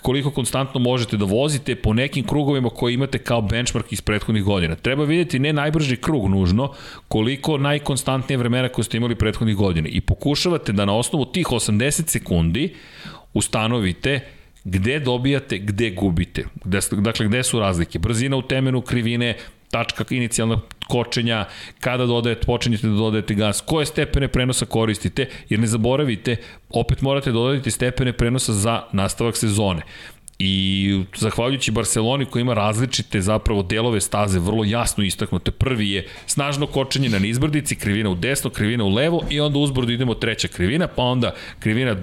koliko 0.06 0.30
konstantno 0.30 0.80
možete 0.80 1.16
da 1.16 1.24
vozite 1.24 1.74
po 1.74 1.92
nekim 1.92 2.26
krugovima 2.26 2.70
koje 2.70 2.94
imate 2.94 3.18
kao 3.18 3.40
benchmark 3.42 3.92
iz 3.92 4.00
prethodnih 4.00 4.44
godina. 4.44 4.74
Treba 4.74 5.04
vidjeti 5.04 5.38
ne 5.38 5.52
najbrži 5.52 5.96
krug 5.96 6.28
nužno, 6.28 6.72
koliko 7.08 7.58
najkonstantnije 7.58 8.38
vremena 8.38 8.68
koje 8.68 8.84
ste 8.84 8.96
imali 8.96 9.14
prethodnih 9.14 9.56
godina. 9.56 9.88
I 9.88 10.00
pokušavate 10.00 10.72
da 10.72 10.84
na 10.84 10.94
osnovu 10.94 11.24
tih 11.24 11.46
80 11.46 12.08
sekundi 12.08 12.74
ustanovite 13.34 14.20
gde 14.64 15.00
dobijate, 15.00 15.58
gde 15.58 15.90
gubite. 15.90 16.44
Gde, 16.64 16.80
dakle, 16.92 17.26
gde 17.26 17.42
su 17.42 17.58
razlike? 17.60 17.98
Brzina 17.98 18.36
u 18.36 18.42
temenu, 18.42 18.80
krivine, 18.80 19.36
tačka 19.70 20.04
inicijalna 20.10 20.60
kočenja, 20.88 21.44
kada 21.80 22.06
dodajete, 22.06 22.46
počinjete 22.46 22.86
da 22.86 22.94
dodajete 22.94 23.34
gas, 23.34 23.60
koje 23.60 23.86
stepene 23.86 24.28
prenosa 24.28 24.66
koristite, 24.66 25.28
jer 25.48 25.60
ne 25.60 25.66
zaboravite, 25.66 26.36
opet 26.70 27.02
morate 27.02 27.30
da 27.30 27.34
dodajete 27.34 27.70
stepene 27.70 28.12
prenosa 28.12 28.52
za 28.52 28.82
nastavak 28.92 29.36
sezone. 29.36 29.82
I 30.38 31.04
zahvaljujući 31.16 31.70
Barceloni 31.70 32.24
koja 32.24 32.40
ima 32.40 32.54
različite 32.54 33.20
zapravo 33.20 33.62
delove 33.62 34.00
staze 34.00 34.38
vrlo 34.38 34.64
jasno 34.64 35.04
istaknute. 35.04 35.50
Prvi 35.50 35.90
je 35.90 36.06
snažno 36.26 36.66
kočenje 36.66 37.08
na 37.08 37.18
nizbrdici, 37.18 37.76
krivina 37.76 38.10
u 38.10 38.14
desno, 38.14 38.50
krivina 38.50 38.84
u 38.84 38.88
levo 38.88 39.22
i 39.30 39.40
onda 39.40 39.58
uzbrdo 39.58 39.92
idemo 39.92 40.14
treća 40.14 40.48
krivina, 40.48 40.86
pa 40.86 41.02
onda 41.02 41.34
krivina 41.58 41.96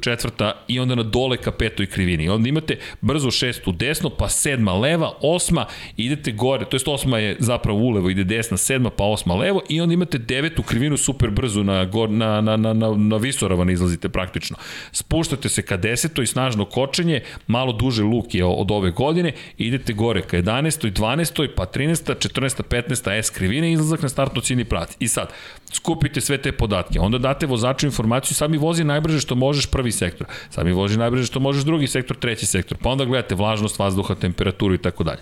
četvrta 0.00 0.52
i 0.68 0.80
onda 0.80 0.94
na 0.94 1.02
dole 1.02 1.36
ka 1.36 1.50
petoj 1.50 1.86
krivini. 1.86 2.24
I 2.24 2.28
onda 2.28 2.48
imate 2.48 2.78
brzo 3.00 3.30
šestu 3.30 3.72
desno, 3.72 4.10
pa 4.10 4.28
sedma 4.28 4.72
leva, 4.72 5.12
osma, 5.20 5.66
idete 5.96 6.32
gore, 6.32 6.64
to 6.64 6.76
jest 6.76 6.88
osma 6.88 7.18
je 7.18 7.36
zapravo 7.38 7.78
ulevo, 7.78 8.10
ide 8.10 8.24
desna, 8.24 8.56
sedma, 8.56 8.90
pa 8.90 9.04
osma 9.04 9.34
levo 9.34 9.62
i 9.68 9.80
onda 9.80 9.94
imate 9.94 10.18
devetu 10.18 10.62
krivinu 10.62 10.96
super 10.96 11.30
brzo 11.30 11.62
na, 11.62 11.84
gor, 11.84 12.10
na, 12.10 12.40
na, 12.40 12.56
na, 12.56 12.72
na, 12.72 12.94
na 12.96 13.16
visoravan 13.16 13.70
izlazite 13.70 14.08
praktično. 14.08 14.56
Spuštate 14.92 15.48
se 15.48 15.62
ka 15.62 15.76
desetoj, 15.76 16.26
snažno 16.26 16.64
kočenje, 16.64 17.20
malo 17.46 17.75
duže 17.78 18.02
luk 18.02 18.34
je 18.34 18.44
od 18.44 18.70
ove 18.70 18.90
godine, 18.90 19.32
idete 19.58 19.92
gore 19.92 20.22
ka 20.22 20.36
11. 20.36 20.92
12. 20.92 21.48
pa 21.56 21.66
13. 21.66 22.14
14. 22.14 22.62
15. 22.62 23.22
S 23.22 23.30
krivine 23.30 23.72
izlazak 23.72 24.02
na 24.02 24.08
startno 24.08 24.40
ciljni 24.40 24.64
prac. 24.64 24.96
I 25.00 25.08
sad, 25.08 25.32
skupite 25.72 26.20
sve 26.20 26.38
te 26.38 26.52
podatke, 26.52 27.00
onda 27.00 27.18
date 27.18 27.46
vozaču 27.46 27.86
informaciju, 27.86 28.34
sad 28.34 28.50
mi 28.50 28.58
vozi 28.58 28.84
najbrže 28.84 29.20
što 29.20 29.34
možeš 29.34 29.66
prvi 29.66 29.92
sektor, 29.92 30.26
sad 30.50 30.66
mi 30.66 30.72
vozi 30.72 30.98
najbrže 30.98 31.26
što 31.26 31.40
možeš 31.40 31.64
drugi 31.64 31.86
sektor, 31.86 32.16
treći 32.16 32.46
sektor, 32.46 32.78
pa 32.82 32.90
onda 32.90 33.04
gledate 33.04 33.34
vlažnost 33.34 33.78
vazduha, 33.78 34.14
temperaturu 34.14 34.74
i 34.74 34.78
tako 34.78 35.04
dalje 35.04 35.20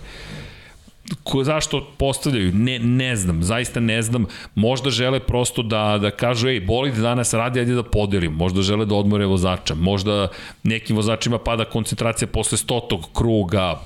ko, 1.23 1.43
zašto 1.43 1.87
postavljaju, 1.97 2.51
ne, 2.53 2.79
ne 2.79 3.15
znam, 3.15 3.43
zaista 3.43 3.79
ne 3.79 4.01
znam, 4.01 4.25
možda 4.55 4.89
žele 4.89 5.19
prosto 5.19 5.63
da, 5.63 5.97
da 6.01 6.11
kažu, 6.11 6.47
ej, 6.47 6.59
bolid 6.59 6.95
danas 6.95 7.33
radi, 7.33 7.59
ajde 7.59 7.75
da 7.75 7.83
podelim, 7.83 8.33
možda 8.33 8.61
žele 8.61 8.85
da 8.85 8.95
odmore 8.95 9.25
vozača, 9.25 9.75
možda 9.75 10.27
nekim 10.63 10.95
vozačima 10.95 11.37
pada 11.37 11.65
koncentracija 11.65 12.27
posle 12.27 12.57
stotog 12.57 13.09
kruga, 13.13 13.81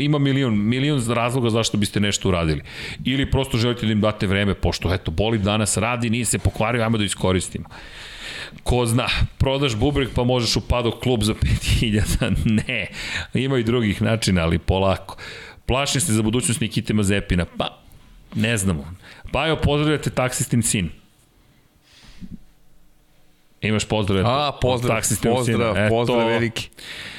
ima 0.00 0.18
milion, 0.18 0.58
milion 0.58 1.02
razloga 1.08 1.50
zašto 1.50 1.78
biste 1.78 2.00
nešto 2.00 2.28
uradili. 2.28 2.62
Ili 3.04 3.30
prosto 3.30 3.58
želite 3.58 3.86
da 3.86 3.92
im 3.92 4.00
date 4.00 4.26
vreme, 4.26 4.54
pošto 4.54 4.94
eto, 4.94 5.10
bolid 5.10 5.40
danas 5.40 5.76
radi, 5.76 6.10
nije 6.10 6.24
se 6.24 6.38
pokvario, 6.38 6.82
ajmo 6.82 6.98
da 6.98 7.04
iskoristimo. 7.04 7.68
Ko 8.62 8.86
zna, 8.86 9.08
prodaš 9.38 9.76
bubrek 9.76 10.08
pa 10.14 10.24
možeš 10.24 10.56
u 10.56 10.60
padok 10.60 11.02
klub 11.02 11.22
za 11.22 11.34
5000. 11.34 12.36
Ne, 12.66 12.86
ima 13.34 13.58
i 13.58 13.64
drugih 13.64 14.02
načina, 14.02 14.42
ali 14.42 14.58
polako. 14.58 15.16
Plašim 15.66 16.00
se 16.00 16.12
za 16.12 16.22
budućnost 16.22 16.60
Nikite 16.60 16.94
Mazepina. 16.94 17.44
Pa, 17.58 17.78
ne 18.34 18.56
znamo. 18.56 18.94
Pa 19.32 19.46
jo, 19.46 19.56
pozdravljate 19.56 20.10
taksistin 20.10 20.62
sin. 20.62 20.90
Imaš 23.66 23.84
pozdrav. 23.84 24.26
A, 24.26 24.52
pozdrav, 24.62 25.02
pozdrav, 25.22 25.76
e, 25.76 25.88
pozdrav 25.88 26.20
to... 26.20 26.26
veliki. 26.26 26.68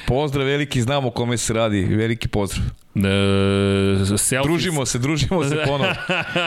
Pozdrav 0.06 0.46
veliki, 0.46 0.82
znamo 0.82 1.10
kome 1.10 1.36
se 1.36 1.52
radi, 1.52 1.84
veliki 1.84 2.28
pozdrav. 2.28 2.64
E, 2.94 4.18
selfies. 4.18 4.46
Družimo 4.46 4.86
se, 4.86 4.98
družimo 4.98 5.44
se 5.44 5.56
ponovo. 5.66 5.90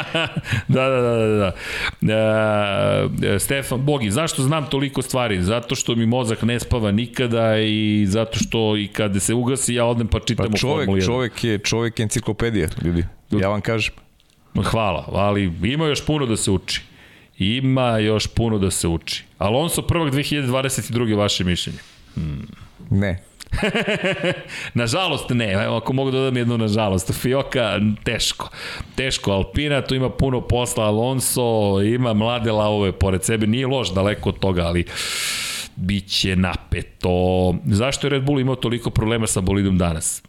da, 0.76 0.90
da, 0.90 1.02
da, 1.02 1.16
da. 1.28 1.54
da. 2.02 3.10
E, 3.36 3.40
Stefan 3.40 3.86
Bogi, 3.86 4.12
zašto 4.12 4.44
znam 4.44 4.66
toliko 4.66 5.02
stvari? 5.02 5.44
Zato 5.44 5.76
što 5.76 5.96
mi 5.96 6.06
mozak 6.06 6.42
ne 6.42 6.60
spava 6.60 6.92
nikada 6.92 7.58
i 7.60 8.06
zato 8.08 8.40
što 8.40 8.78
i 8.78 8.88
kada 8.88 9.20
se 9.20 9.34
ugasi 9.34 9.74
ja 9.74 9.86
odem 9.86 10.08
pa 10.08 10.20
čitam 10.20 10.52
pa 10.52 10.58
čovek, 10.58 10.86
Formulu 10.86 10.98
1. 10.98 11.06
Čovek 11.06 11.44
je, 11.44 11.58
čovek 11.58 12.00
je 12.00 12.04
enciklopedija, 12.04 12.68
ljudi. 12.84 13.06
Ja 13.32 13.50
vam 13.50 13.62
kažem. 13.62 13.94
Hvala, 14.64 15.06
ali 15.12 15.54
ima 15.64 15.86
još 15.86 16.06
puno 16.06 16.26
da 16.26 16.38
se 16.38 16.52
uči. 16.52 16.82
Ima 17.38 17.98
još 17.98 18.28
puno 18.28 18.58
da 18.58 18.72
se 18.72 18.88
uči. 18.88 19.24
Alonso 19.38 19.82
prvog 19.82 20.10
2022. 20.10 21.18
vaše 21.18 21.44
mišljenje? 21.44 21.80
Hmm. 22.16 22.48
Ne. 22.90 23.24
nažalost 24.74 25.30
ne, 25.30 25.52
evo 25.52 25.76
ako 25.76 25.94
mogu 25.94 26.12
da 26.12 26.18
dodam 26.18 26.38
jednu 26.38 26.58
nažalost. 26.58 27.14
Fioka 27.14 27.80
teško. 28.04 28.50
Teško 28.96 29.32
Alpina, 29.32 29.82
tu 29.82 29.96
ima 29.96 30.10
puno 30.10 30.42
posla 30.42 30.86
Alonso, 30.86 31.82
ima 31.86 32.14
mlade 32.14 32.52
lavove 32.52 32.92
pored 32.92 33.24
sebe, 33.24 33.48
nije 33.48 33.68
loš 33.68 33.94
daleko 33.94 34.30
od 34.30 34.40
toga, 34.40 34.62
ali 34.62 34.86
biće 35.76 36.36
napeto. 36.36 37.56
Zašto 37.66 38.08
je 38.08 38.12
Red 38.12 38.24
Bull 38.24 38.40
imao 38.40 38.56
toliko 38.56 38.90
problema 38.90 39.28
sa 39.28 39.42
bolidom 39.42 39.78
danas? 39.78 40.24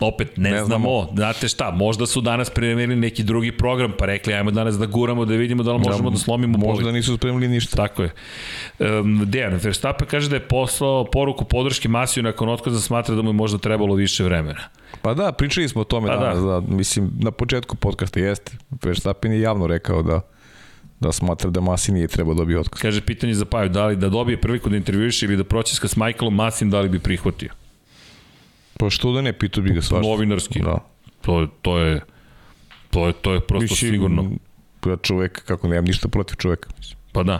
Opet 0.00 0.36
ne, 0.36 0.50
ne 0.50 0.64
znamo. 0.64 1.02
znamo. 1.02 1.16
Znate 1.16 1.48
šta, 1.48 1.70
možda 1.70 2.06
su 2.06 2.20
danas 2.20 2.50
pripremili 2.50 2.96
neki 2.96 3.22
drugi 3.22 3.52
program, 3.52 3.92
pa 3.98 4.06
rekli 4.06 4.34
ajmo 4.34 4.50
danas 4.50 4.78
da 4.78 4.86
guramo 4.86 5.24
da 5.24 5.34
vidimo 5.34 5.62
da 5.62 5.72
li 5.72 5.78
možemo 5.78 6.10
da, 6.10 6.14
da 6.14 6.18
slomimo 6.18 6.58
Možda 6.58 6.82
bolid. 6.82 6.94
nisu 6.94 7.16
spremili 7.16 7.48
ništa. 7.48 7.76
Tako 7.76 8.02
je. 8.02 8.10
Um, 8.78 9.22
Dejan 9.26 9.60
Verstappen 9.62 10.08
kaže 10.08 10.28
da 10.28 10.36
je 10.36 10.40
poslao 10.40 11.04
poruku 11.04 11.44
podrške 11.44 11.88
Masiju 11.88 12.22
nakon 12.22 12.48
otkaza 12.48 12.80
smatra 12.80 13.14
da 13.14 13.22
mu 13.22 13.28
je 13.28 13.32
možda 13.32 13.58
trebalo 13.58 13.94
više 13.94 14.24
vremena. 14.24 14.60
Pa 15.02 15.14
da, 15.14 15.32
pričali 15.32 15.68
smo 15.68 15.80
o 15.80 15.84
tome 15.84 16.08
pa 16.08 16.16
danas, 16.16 16.38
da. 16.38 16.60
da. 16.60 16.60
Mislim, 16.60 17.10
na 17.18 17.30
početku 17.30 17.76
podcasta 17.76 18.20
jeste. 18.20 18.52
Verstappen 18.82 19.32
je 19.32 19.40
javno 19.40 19.66
rekao 19.66 20.02
da 20.02 20.20
da 21.00 21.12
smatra 21.12 21.50
da 21.50 21.60
Masi 21.60 21.92
nije 21.92 22.08
trebao 22.08 22.34
da 22.34 22.38
dobiti 22.38 22.58
otkaz. 22.58 22.80
Kaže 22.80 23.00
pitanje 23.00 23.34
za 23.34 23.44
Paju, 23.44 23.68
da 23.68 23.86
li 23.86 23.96
da 23.96 24.08
dobije 24.08 24.40
priliku 24.40 24.68
da 24.68 24.76
intervjuiše 24.76 25.26
ili 25.26 25.36
da 25.36 25.44
pročeska 25.44 25.88
s 25.88 25.96
Michaelom 25.96 26.34
Masim, 26.34 26.70
da 26.70 26.80
li 26.80 26.88
bi 26.88 26.98
prihvatio? 26.98 27.50
Pa 28.78 28.90
što 28.90 29.12
da 29.12 29.22
ne, 29.22 29.32
pitao 29.32 29.62
bi 29.62 29.70
ga 29.70 29.82
svašta. 29.82 30.08
Novinarski. 30.08 30.60
Da. 30.60 30.78
To, 31.20 31.40
je- 31.40 31.48
to 31.62 31.78
je 31.78 32.00
to 32.90 33.06
je 33.06 33.12
to 33.12 33.32
je 33.32 33.40
prosto 33.40 33.62
Mislim, 33.64 33.92
sigurno. 33.92 34.30
Ja 34.86 34.96
čovek, 34.96 35.44
kako 35.44 35.68
nemam 35.68 35.84
ništa 35.84 36.08
protiv 36.08 36.34
čoveka. 36.36 36.68
mislim. 36.78 36.98
Pa 37.12 37.22
da. 37.22 37.38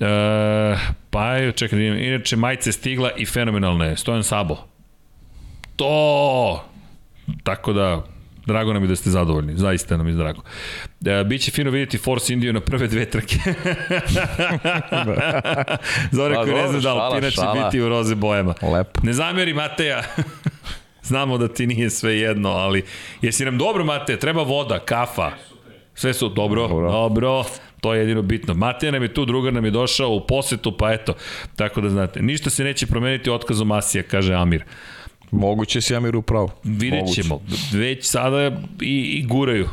E, 0.00 0.76
pa 1.10 1.26
je, 1.26 1.52
čekaj, 1.52 1.78
da 1.78 1.84
inače 1.84 2.36
majica 2.36 2.68
je 2.68 2.72
stigla 2.72 3.10
i 3.12 3.26
fenomenalna 3.26 3.84
je. 3.84 3.96
Stojan 3.96 4.24
Sabo. 4.24 4.56
To! 5.76 6.64
Tako 7.42 7.72
da, 7.72 8.04
drago 8.46 8.72
nam 8.72 8.82
je 8.82 8.88
da 8.88 8.96
ste 8.96 9.10
zadovoljni. 9.10 9.56
Zaista 9.56 9.96
nam 9.96 10.08
je 10.08 10.14
drago. 10.14 10.42
E, 11.06 11.24
biće 11.24 11.50
fino 11.50 11.70
vidjeti 11.70 11.98
Force 11.98 12.32
Indio 12.32 12.52
na 12.52 12.60
prve 12.60 12.86
dve 12.86 13.04
trke. 13.06 13.36
Zore 16.12 16.34
Pa 16.34 16.42
koji 16.42 16.54
ne 16.54 16.68
zna 16.68 16.80
da 16.80 16.94
Alpina 16.94 17.30
će 17.30 17.40
biti 17.64 17.80
u 17.80 17.88
roze 17.88 18.14
bojama. 18.14 18.54
Lepo. 18.64 19.00
Ne 19.02 19.12
zameri 19.12 19.54
Mateja. 19.54 20.02
Znamo 21.08 21.38
da 21.38 21.48
ti 21.48 21.66
nije 21.66 21.90
sve 21.90 22.18
jedno, 22.18 22.48
ali 22.48 22.84
jesi 23.22 23.44
nam 23.44 23.58
dobro 23.58 23.84
Mateja, 23.84 24.18
treba 24.18 24.42
voda, 24.42 24.78
kafa. 24.78 25.30
Sve 25.94 26.14
su 26.14 26.28
dobro, 26.28 26.68
dobro, 26.68 26.90
dobro. 26.92 27.44
To 27.80 27.94
je 27.94 28.00
jedino 28.00 28.22
bitno. 28.22 28.54
Mateja 28.54 28.92
nam 28.92 29.02
je 29.02 29.14
tu, 29.14 29.24
drugar 29.24 29.52
nam 29.52 29.64
je 29.64 29.70
došao 29.70 30.10
u 30.10 30.26
posetu, 30.26 30.76
pa 30.76 30.92
eto. 30.92 31.14
Tako 31.56 31.80
da 31.80 31.88
znate, 31.90 32.22
ništa 32.22 32.50
se 32.50 32.64
neće 32.64 32.86
promeniti 32.86 33.30
otkazom 33.30 33.68
Masija, 33.68 34.02
kaže 34.02 34.34
Amir. 34.34 34.64
Moguće 35.30 35.80
si 35.80 35.94
Amir 35.96 36.16
u 36.16 36.22
pravu. 36.22 36.50
Vidjet 36.64 37.00
Moguće. 37.00 37.22
ćemo. 37.22 37.40
Već 37.72 38.04
sada 38.06 38.46
i, 38.80 39.02
i 39.02 39.26
guraju. 39.26 39.68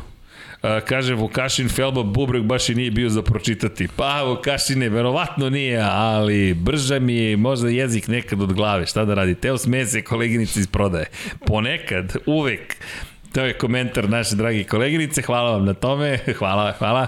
A, 0.66 0.80
kaže 0.80 1.14
Vukašin 1.14 1.68
Felba 1.68 2.02
Bubrek 2.02 2.42
baš 2.42 2.68
i 2.68 2.74
nije 2.74 2.90
bio 2.90 3.08
za 3.08 3.22
pročitati. 3.22 3.88
Pa 3.96 4.22
Vukašine, 4.22 4.88
verovatno 4.88 5.50
nije, 5.50 5.80
ali 5.82 6.54
brža 6.54 6.98
mi 6.98 7.14
je 7.14 7.36
možda 7.36 7.68
jezik 7.68 8.08
nekad 8.08 8.42
od 8.42 8.52
glave. 8.52 8.86
Šta 8.86 9.04
da 9.04 9.14
radi? 9.14 9.34
Teo 9.34 9.58
sme 9.58 9.86
se 9.86 10.02
koleginici 10.02 10.60
iz 10.60 10.66
prodaje. 10.66 11.06
Ponekad, 11.46 12.16
uvek. 12.26 12.76
To 13.32 13.44
je 13.44 13.52
komentar 13.52 14.08
naše 14.08 14.36
dragi 14.36 14.64
koleginice. 14.64 15.22
Hvala 15.22 15.50
vam 15.50 15.64
na 15.64 15.74
tome. 15.74 16.18
Hvala, 16.38 16.72
hvala. 16.78 17.06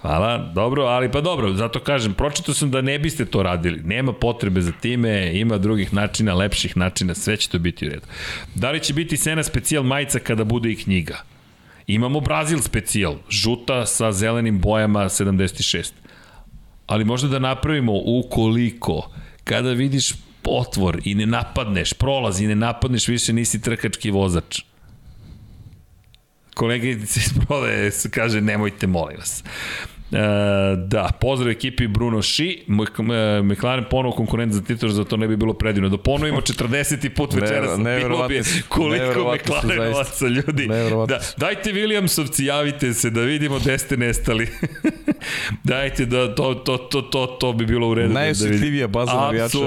Hvala, 0.00 0.38
dobro, 0.54 0.84
ali 0.84 1.10
pa 1.10 1.20
dobro, 1.20 1.52
zato 1.52 1.80
kažem, 1.80 2.14
pročitao 2.14 2.54
sam 2.54 2.70
da 2.70 2.80
ne 2.80 2.98
biste 2.98 3.24
to 3.24 3.42
radili. 3.42 3.80
Nema 3.84 4.12
potrebe 4.12 4.60
za 4.60 4.72
time, 4.72 5.30
ima 5.34 5.58
drugih 5.58 5.94
načina, 5.94 6.34
lepših 6.34 6.76
načina, 6.76 7.14
sve 7.14 7.36
će 7.36 7.48
to 7.48 7.58
biti 7.58 7.86
u 7.86 7.90
redu. 7.90 8.06
Da 8.54 8.70
li 8.70 8.80
će 8.80 8.94
biti 8.94 9.16
Sena 9.16 9.42
specijal 9.42 9.82
majica 9.82 10.18
kada 10.18 10.44
bude 10.44 10.70
i 10.70 10.76
knjiga? 10.76 11.35
Imamo 11.86 12.20
Brazil 12.20 12.58
specijal, 12.58 13.16
žuta 13.30 13.86
sa 13.86 14.12
zelenim 14.12 14.60
bojama 14.60 15.04
76. 15.04 15.92
Ali 16.86 17.04
možda 17.04 17.28
da 17.28 17.38
napravimo 17.38 17.92
ukoliko 18.04 19.10
kada 19.44 19.70
vidiš 19.70 20.12
otvor 20.44 21.00
i 21.04 21.14
ne 21.14 21.26
napadneš, 21.26 21.92
prolaz 21.92 22.40
i 22.40 22.46
ne 22.46 22.54
napadneš, 22.54 23.08
više 23.08 23.32
nisi 23.32 23.60
trkački 23.60 24.10
vozač. 24.10 24.60
Koleginica 26.54 27.20
iz 27.20 28.06
kaže 28.10 28.40
nemojte, 28.40 28.86
molim 28.86 29.18
vas. 29.18 29.44
E, 30.12 30.18
da, 30.76 31.10
pozdrav 31.20 31.50
ekipi 31.50 31.86
Bruno 31.86 32.22
Ši, 32.22 32.64
e, 32.68 33.42
McLaren 33.42 33.84
ponovo 33.90 34.14
konkurent 34.14 34.52
za 34.52 34.62
titul, 34.62 34.88
za 34.88 35.04
to 35.04 35.16
ne 35.16 35.28
bi 35.28 35.36
bilo 35.36 35.52
predivno. 35.52 35.88
Da 35.88 35.96
ponovimo 35.96 36.40
40. 36.40 37.08
put 37.08 37.34
večeras, 37.34 37.78
bilo 37.78 38.28
bi 38.28 38.42
koliko 38.68 39.34
McLarenovaca 39.34 40.26
ljudi. 40.26 40.68
Da, 41.08 41.20
dajte 41.36 41.72
Williamsovci, 41.72 42.42
javite 42.42 42.94
se 42.94 43.10
da 43.10 43.20
vidimo 43.20 43.58
gde 43.58 43.78
ste 43.78 43.96
nestali. 43.96 44.48
dajte 45.64 46.06
da 46.06 46.34
to, 46.34 46.54
to, 46.54 46.76
to, 46.78 47.02
to, 47.02 47.26
to 47.26 47.52
bi 47.52 47.66
bilo 47.66 47.88
u 47.88 47.94
redu. 47.94 48.08
da 48.08 48.14
Najosjetljivija 48.14 48.86
vidim. 48.86 48.92
baza 48.92 49.14
navijača. 49.14 49.58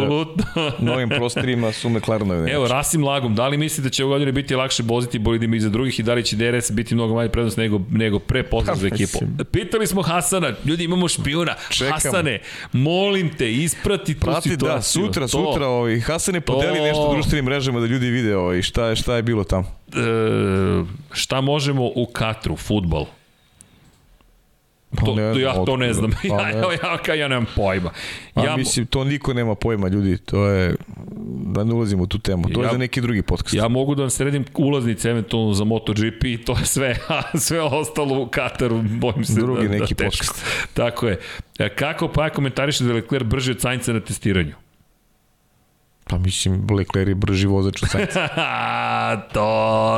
Novim 0.80 1.10
prostorima 1.10 1.72
su 1.72 1.90
McLarenovi. 1.90 2.52
Evo, 2.52 2.68
Rasim 2.68 3.04
Lagom, 3.04 3.36
da 3.36 3.48
li 3.48 3.58
misli 3.58 3.84
da 3.84 3.90
će 3.90 4.06
ove 4.06 4.14
godine 4.14 4.32
biti 4.32 4.56
lakše 4.56 4.84
voziti 4.86 5.20
bolidima 5.20 5.56
iza 5.56 5.70
drugih 5.70 6.00
i 6.00 6.04
da 6.04 6.14
li 6.14 6.24
će 6.24 6.36
DRS 6.36 6.72
biti 6.72 6.96
mnogo 6.96 7.16
manje 7.16 7.30
prednost 7.30 7.58
nego, 7.58 7.82
nego 7.92 8.20
pre 8.20 8.44
pozdrav 8.44 8.78
za 8.78 8.90
Pa, 8.90 8.96
ekipu? 8.96 9.20
Pitali 9.52 9.88
smo 9.88 10.02
Hasana, 10.30 10.54
ljudi 10.66 10.84
imamo 10.84 11.08
špijuna. 11.08 11.56
Čekamo. 11.70 11.92
Hasane, 11.94 12.40
molim 12.72 13.30
te, 13.30 13.54
isprati 13.54 14.14
tu 14.14 14.20
Prati, 14.20 14.50
situaciju. 14.50 14.76
da, 15.02 15.08
sutra, 15.08 15.22
To. 15.22 15.28
sutra, 15.28 15.68
ovaj, 15.68 16.00
Hasan 16.00 16.36
je 16.36 16.42
podeli 16.42 16.78
To. 16.78 16.84
nešto 16.84 17.10
društvenim 17.14 17.46
mrežama 17.46 17.80
da 17.80 17.86
ljudi 17.86 18.10
vide 18.10 18.38
ovaj, 18.38 18.62
šta, 18.62 18.86
je, 18.86 18.96
šta 18.96 19.16
je 19.16 19.24
bilo 19.24 19.44
tamo. 19.44 19.68
E, 19.88 20.00
šta 21.12 21.42
možemo 21.42 21.86
u 21.86 22.06
Katru, 22.06 22.56
futbol? 22.56 23.06
Pa 24.92 25.06
To, 25.06 25.16
ne 25.16 25.34
to, 25.34 25.40
ja 25.40 25.54
to 25.56 25.78
ne 25.78 25.94
znam. 25.94 26.12
Pa 26.30 26.38
ne. 26.38 26.52
ja, 26.52 26.60
ja, 26.74 27.00
ja, 27.08 27.14
ja 27.16 27.28
nemam 27.28 27.46
pojma. 27.56 27.92
A 28.36 28.44
Ja, 28.44 28.58
mislim, 28.58 28.86
to 28.86 29.04
niko 29.04 29.34
nema 29.34 29.56
pojma, 29.56 29.88
ljudi, 29.88 30.18
to 30.18 30.46
je, 30.46 30.76
da 31.46 31.64
ne 31.64 31.74
ulazimo 31.74 32.04
u 32.04 32.08
tu 32.08 32.20
temu, 32.20 32.44
to 32.44 32.62
Ja- 32.62 32.66
je 32.66 32.72
za 32.72 32.78
neki 32.78 33.02
drugi 33.02 33.22
podcast. 33.22 33.54
Ja 33.54 33.68
mogu 33.68 33.96
da 33.96 34.02
vam 34.02 34.10
sredim 34.10 34.46
ulaznice 34.56 35.10
eventualno 35.10 35.54
za 35.54 35.64
MotoGP 35.64 36.24
i 36.24 36.38
to 36.38 36.52
je 36.52 36.66
sve, 36.66 36.96
a 37.10 37.38
sve 37.38 37.62
ostalo 37.62 38.22
u 38.22 38.28
Kataru, 38.28 38.82
bojim 38.84 39.26
se 39.26 39.34
Drugi 39.34 39.64
da, 39.64 39.70
neki 39.70 39.94
da 39.94 40.04
teško. 40.04 40.26
podcast. 40.26 40.46
Tako 40.74 41.08
je. 41.08 41.20
E, 41.60 41.70
Kako 41.70 42.08
pa 42.08 42.30
komentariše 42.30 42.84
da 42.84 42.90
je 42.90 42.96
Leclerc 42.96 43.26
brži 43.26 43.52
od 43.52 43.62
Sainca 43.62 43.94
na 43.94 44.00
testiranju? 44.00 44.54
Pa 46.10 46.18
mislim, 46.18 46.68
Leclerc 46.72 47.08
je 47.08 47.16
brži 47.16 47.48
vozač 47.48 47.84
od 47.84 47.90
Sainca. 47.90 48.28
to, 49.34 49.46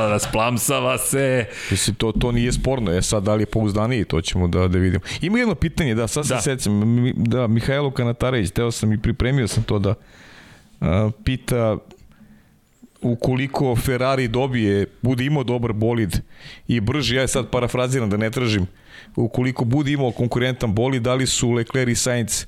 rasplamsava 0.08 0.98
se. 0.98 1.46
Mislim, 1.70 1.96
to, 1.96 2.12
to 2.12 2.32
nije 2.32 2.52
sporno. 2.52 2.92
E 2.92 3.02
sad, 3.02 3.22
da 3.22 3.34
li 3.34 3.42
je 3.42 3.46
pouzdaniji, 3.46 4.04
to 4.04 4.20
ćemo 4.20 4.48
da, 4.48 4.68
da 4.68 4.78
vidimo. 4.78 5.00
Ima 5.20 5.38
jedno 5.38 5.54
pitanje, 5.54 5.94
da, 5.94 6.08
sad 6.08 6.26
se 6.42 6.56
Da. 6.56 6.70
Mi- 6.70 7.14
Da, 7.16 7.46
Mihajlo 7.46 7.90
Kanatarević, 7.90 8.50
teo 8.50 8.70
sam 8.70 8.92
i 8.92 8.98
pripremio 8.98 9.48
sam 9.48 9.62
to 9.62 9.78
da 9.78 9.94
a, 10.80 11.10
pita 11.24 11.76
ukoliko 13.02 13.76
Ferrari 13.76 14.28
dobije, 14.28 14.86
bude 15.02 15.24
imao 15.24 15.44
dobar 15.44 15.72
bolid 15.72 16.20
i 16.68 16.80
brži, 16.80 17.16
ja 17.16 17.28
sad 17.28 17.50
parafraziram 17.50 18.10
da 18.10 18.16
ne 18.16 18.30
tražim, 18.30 18.66
ukoliko 19.16 19.64
bude 19.64 19.92
imao 19.92 20.10
konkurentan 20.10 20.74
bolid, 20.74 21.02
da 21.02 21.14
li 21.14 21.26
su 21.26 21.50
Leclerc 21.50 21.90
i 21.90 21.94
Sainz 21.94 22.46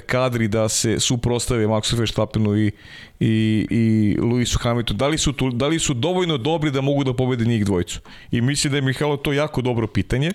kadri 0.00 0.48
da 0.48 0.68
se 0.68 1.00
suprostave 1.00 1.66
Maxu 1.66 1.96
Verstappenu 1.96 2.56
i, 2.56 2.72
i, 3.20 3.66
i 3.70 4.16
Lewisu 4.20 4.58
Hamiltonu, 4.60 4.98
da 4.98 5.08
li, 5.08 5.18
su 5.18 5.32
tu, 5.32 5.50
da 5.50 5.66
li 5.66 5.78
su 5.78 5.94
dovoljno 5.94 6.36
dobri 6.36 6.70
da 6.70 6.80
mogu 6.80 7.04
da 7.04 7.12
pobede 7.12 7.44
njih 7.44 7.64
dvojicu? 7.64 8.00
I 8.30 8.40
mislim 8.40 8.70
da 8.70 8.76
je 8.76 8.82
Mihajlo 8.82 9.16
to 9.16 9.32
jako 9.32 9.62
dobro 9.62 9.86
pitanje, 9.86 10.32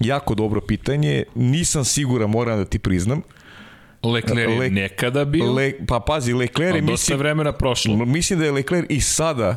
jako 0.00 0.34
dobro 0.34 0.60
pitanje, 0.60 1.24
nisam 1.34 1.84
siguran, 1.84 2.30
moram 2.30 2.58
da 2.58 2.64
ti 2.64 2.78
priznam, 2.78 3.22
Leclerc 4.02 4.50
je 4.50 4.58
Le- 4.58 4.70
nekada 4.70 5.24
bio, 5.24 5.52
Le, 5.52 5.72
pa 5.86 6.00
pazi, 6.00 6.32
Leclerc 6.32 6.72
a 6.72 6.76
je 6.76 6.80
dosta 6.80 6.92
mislim, 6.92 7.18
vremena 7.18 7.52
prošlo. 7.52 7.96
Mislim 7.96 8.38
da 8.38 8.44
je 8.44 8.52
Leclerc 8.52 8.86
i 8.88 9.00
sada 9.00 9.56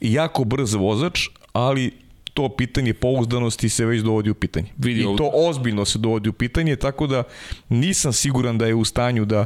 jako 0.00 0.44
brz 0.44 0.74
vozač, 0.74 1.28
ali 1.52 2.03
to 2.34 2.48
pitanje 2.48 2.94
pouzdanosti 2.94 3.68
se 3.68 3.86
već 3.86 4.02
dovodi 4.02 4.30
u 4.30 4.34
pitanje. 4.34 4.66
Vidi 4.78 5.00
I 5.00 5.04
ovde- 5.04 5.18
to 5.18 5.30
ozbiljno 5.34 5.84
se 5.84 5.98
dovodi 5.98 6.28
u 6.28 6.32
pitanje, 6.32 6.76
tako 6.76 7.06
da 7.06 7.22
nisam 7.68 8.12
siguran 8.12 8.58
da 8.58 8.66
je 8.66 8.74
u 8.74 8.84
stanju 8.84 9.24
da, 9.24 9.44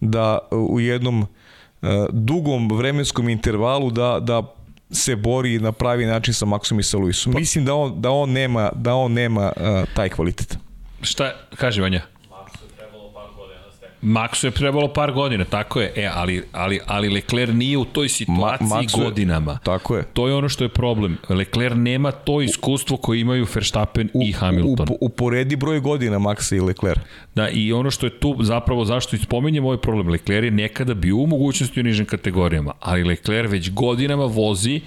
da 0.00 0.38
u 0.50 0.80
jednom 0.80 1.22
uh, 1.22 1.88
dugom 2.10 2.72
vremenskom 2.72 3.28
intervalu 3.28 3.90
da, 3.90 4.18
da 4.20 4.54
se 4.90 5.16
bori 5.16 5.58
na 5.58 5.72
pravi 5.72 6.06
način 6.06 6.34
sa 6.34 6.46
Maxom 6.46 6.80
i 6.80 6.82
sa 6.82 6.98
Luisom. 6.98 7.34
Mislim 7.34 7.64
da 7.64 7.74
on, 7.74 8.00
da 8.00 8.10
on 8.10 8.30
nema, 8.30 8.70
da 8.74 8.94
on 8.94 9.12
nema 9.12 9.52
uh, 9.56 9.62
taj 9.94 10.08
kvalitet. 10.08 10.58
Šta, 11.02 11.32
kaže 11.56 11.82
Vanja? 11.82 12.02
Maxu 14.02 14.44
je 14.46 14.50
trebalo 14.50 14.88
par 14.88 15.12
godina, 15.12 15.44
tako 15.44 15.80
je. 15.80 15.92
E, 15.96 16.10
ali, 16.14 16.42
ali, 16.52 16.80
ali 16.86 17.08
Leclerc 17.08 17.52
nije 17.54 17.78
u 17.78 17.84
toj 17.84 18.08
situaciji 18.08 18.66
Ma- 18.66 18.76
Maxu 18.76 18.98
je- 18.98 19.04
godinama. 19.04 19.58
Tako 19.58 19.96
je. 19.96 20.02
To 20.04 20.28
je 20.28 20.34
ono 20.34 20.48
što 20.48 20.64
je 20.64 20.68
problem. 20.68 21.18
Leclerc 21.28 21.74
nema 21.76 22.10
to 22.10 22.40
iskustvo 22.40 22.96
koje 22.96 23.20
imaju 23.20 23.46
Verstappen 23.54 24.08
i 24.24 24.32
Hamilton. 24.32 24.86
U, 24.90 24.98
uporedi 25.00 25.56
broj 25.56 25.80
godina 25.80 26.18
Maxa 26.18 26.56
i 26.56 26.60
Leclerc. 26.60 27.00
Da, 27.34 27.48
i 27.48 27.72
ono 27.72 27.90
što 27.90 28.06
je 28.06 28.20
tu 28.20 28.36
zapravo 28.40 28.84
zašto 28.84 29.16
i 29.16 29.18
spominjem 29.18 29.64
ovaj 29.64 29.78
problem, 29.78 30.08
Leclerc 30.08 30.44
je 30.44 30.50
nekada 30.50 30.94
bio 30.94 31.16
u 31.16 31.26
mogućnosti 31.26 31.80
u 31.80 31.84
nižim 31.84 32.06
kategorijama, 32.06 32.72
ali 32.80 33.04
Leclerc 33.04 33.50
već 33.50 33.70
godinama 33.70 34.24
vozi 34.24 34.80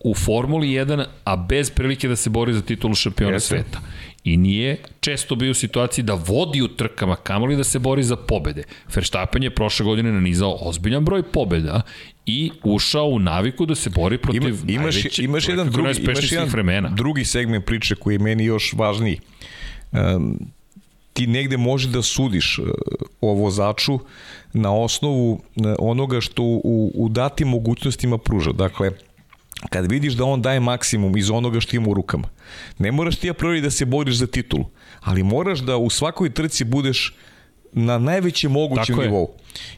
u 0.00 0.14
Formuli 0.14 0.68
1, 0.68 1.04
a 1.24 1.36
bez 1.36 1.70
prilike 1.70 2.08
da 2.08 2.16
se 2.16 2.30
bori 2.30 2.52
za 2.52 2.62
titulu 2.62 2.94
šampiona 2.94 3.32
Jeste. 3.32 3.48
sveta. 3.48 3.80
I 4.26 4.36
nije 4.36 4.76
često 5.00 5.34
bio 5.34 5.50
u 5.50 5.54
situaciji 5.54 6.04
da 6.04 6.14
vodi 6.14 6.62
u 6.62 6.68
trkama, 6.68 7.16
kamoli 7.16 7.56
da 7.56 7.64
se 7.64 7.78
bori 7.78 8.02
za 8.02 8.16
pobede. 8.16 8.62
Verstappen 8.94 9.42
je 9.42 9.54
prošle 9.54 9.84
godine 9.84 10.12
nanizao 10.12 10.58
ozbiljan 10.60 11.04
broj 11.04 11.22
pobeda 11.22 11.82
i 12.26 12.50
ušao 12.64 13.06
u 13.06 13.18
naviku 13.18 13.66
da 13.66 13.74
se 13.74 13.90
bori 13.90 14.18
protiv 14.18 14.42
Ima, 14.42 14.72
imaš, 14.72 14.94
najvećih, 14.94 15.24
imaš 15.24 15.48
jedan 15.48 15.70
drugi, 15.70 16.02
imaš 16.02 16.32
jedan 16.32 16.48
vremena. 16.48 16.88
drugi 16.88 17.24
segment 17.24 17.64
priče 17.64 17.94
koji 17.94 18.14
je 18.14 18.18
meni 18.18 18.44
još 18.44 18.72
važniji. 18.72 19.20
Um, 19.92 20.38
ti 21.12 21.26
negde 21.26 21.56
možeš 21.56 21.90
da 21.90 22.02
sudiš 22.02 22.58
uh, 22.58 22.66
o 23.20 23.34
vozaču 23.34 23.98
na 24.52 24.74
osnovu 24.74 25.32
uh, 25.32 25.40
onoga 25.78 26.20
što 26.20 26.42
u, 26.42 26.92
u 26.94 27.08
datim 27.08 27.48
mogućnostima 27.48 28.18
pruža. 28.18 28.52
Dakle, 28.52 28.90
kad 29.70 29.90
vidiš 29.90 30.12
da 30.14 30.24
on 30.24 30.42
daje 30.42 30.60
maksimum 30.60 31.16
iz 31.16 31.30
onoga 31.30 31.60
što 31.60 31.76
ima 31.76 31.88
u 31.88 31.94
rukama, 31.94 32.28
ne 32.78 32.92
moraš 32.92 33.16
ti 33.16 33.30
a 33.30 33.34
priori 33.34 33.60
da 33.60 33.70
se 33.70 33.84
boriš 33.84 34.16
za 34.16 34.26
titulu, 34.26 34.64
ali 35.00 35.22
moraš 35.22 35.58
da 35.58 35.76
u 35.76 35.90
svakoj 35.90 36.30
trci 36.30 36.64
budeš 36.64 37.14
na 37.72 37.98
najvećem 37.98 38.52
mogućem 38.52 38.86
Tako 38.86 39.02
je. 39.02 39.08
nivou. 39.08 39.28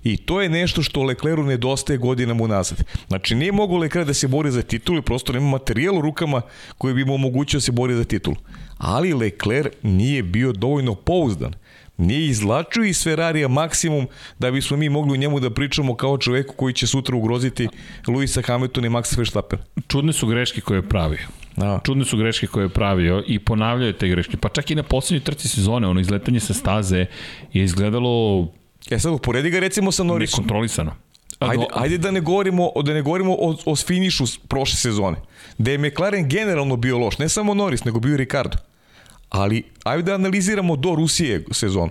I 0.04 0.16
to 0.16 0.40
je 0.42 0.48
nešto 0.48 0.82
što 0.82 1.02
Lecleru 1.02 1.44
nedostaje 1.44 1.96
godinama 1.96 2.44
unazad. 2.44 2.84
Znači, 3.08 3.34
nije 3.34 3.52
mogu 3.52 3.76
Lecler 3.76 4.06
da 4.06 4.14
se 4.14 4.28
bori 4.28 4.50
za 4.50 4.62
titulu, 4.62 5.02
prosto 5.02 5.32
nema 5.32 5.48
materijal 5.48 5.98
u 5.98 6.00
rukama 6.00 6.42
koji 6.78 6.94
bi 6.94 7.04
mu 7.04 7.14
omogućio 7.14 7.58
da 7.58 7.60
se 7.60 7.72
bori 7.72 7.94
za 7.94 8.04
titulu. 8.04 8.36
Ali 8.78 9.14
Lecler 9.14 9.70
nije 9.82 10.22
bio 10.22 10.52
dovoljno 10.52 10.94
pouzdan. 10.94 11.54
Nije 11.98 12.26
izlačio 12.26 12.84
iz 12.84 13.04
Ferrarija 13.04 13.48
maksimum 13.48 14.06
da 14.38 14.50
bismo 14.50 14.76
mi 14.76 14.88
mogli 14.88 15.12
u 15.12 15.16
njemu 15.16 15.40
da 15.40 15.50
pričamo 15.50 15.94
kao 15.94 16.18
čoveku 16.18 16.54
koji 16.54 16.74
će 16.74 16.86
sutra 16.86 17.16
ugroziti 17.16 17.68
Luisa 18.06 18.42
Hamiltona 18.42 18.86
i 18.86 18.90
Maxa 18.90 19.18
Verstappen. 19.18 19.58
Čudne 19.88 20.12
su 20.12 20.26
greške 20.26 20.60
koje 20.60 20.78
je 20.78 20.88
pravio. 20.88 21.26
Da. 21.56 21.80
Čudne 21.86 22.04
su 22.04 22.16
greške 22.16 22.46
koje 22.46 22.64
je 22.64 22.68
pravio 22.68 23.24
i 23.26 23.38
ponavljaju 23.38 23.92
te 23.92 24.08
greške. 24.08 24.36
Pa 24.36 24.48
čak 24.48 24.70
i 24.70 24.74
na 24.74 24.82
poslednjoj 24.82 25.24
trci 25.24 25.48
sezone, 25.48 25.88
ono 25.88 26.00
izletanje 26.00 26.40
sa 26.40 26.54
staze 26.54 27.06
je 27.52 27.64
izgledalo 27.64 28.48
E 28.90 28.98
sad, 28.98 29.12
uporedi 29.12 29.50
ga 29.50 29.58
recimo 29.58 29.92
sa 29.92 30.02
Norrisom. 30.04 30.42
nekontrolisano. 30.42 30.94
Ajde, 31.38 31.66
ajde 31.74 31.98
da 31.98 32.10
ne 32.10 32.20
govorimo, 32.20 32.70
da 32.84 32.94
ne 32.94 33.02
govorimo 33.02 33.32
o, 33.32 33.56
o 33.66 33.76
finišu 33.76 34.24
prošle 34.48 34.76
sezone. 34.76 35.16
Da 35.58 35.70
je 35.70 35.78
McLaren 35.78 36.28
generalno 36.28 36.76
bio 36.76 36.98
loš, 36.98 37.18
ne 37.18 37.28
samo 37.28 37.54
Norris, 37.54 37.84
nego 37.84 38.00
bio 38.00 38.14
i 38.14 38.16
Ricardo. 38.16 38.58
Ali, 39.30 39.62
ajde 39.84 40.02
da 40.02 40.14
analiziramo 40.14 40.76
do 40.76 40.94
Rusije 40.94 41.44
sezonu. 41.50 41.90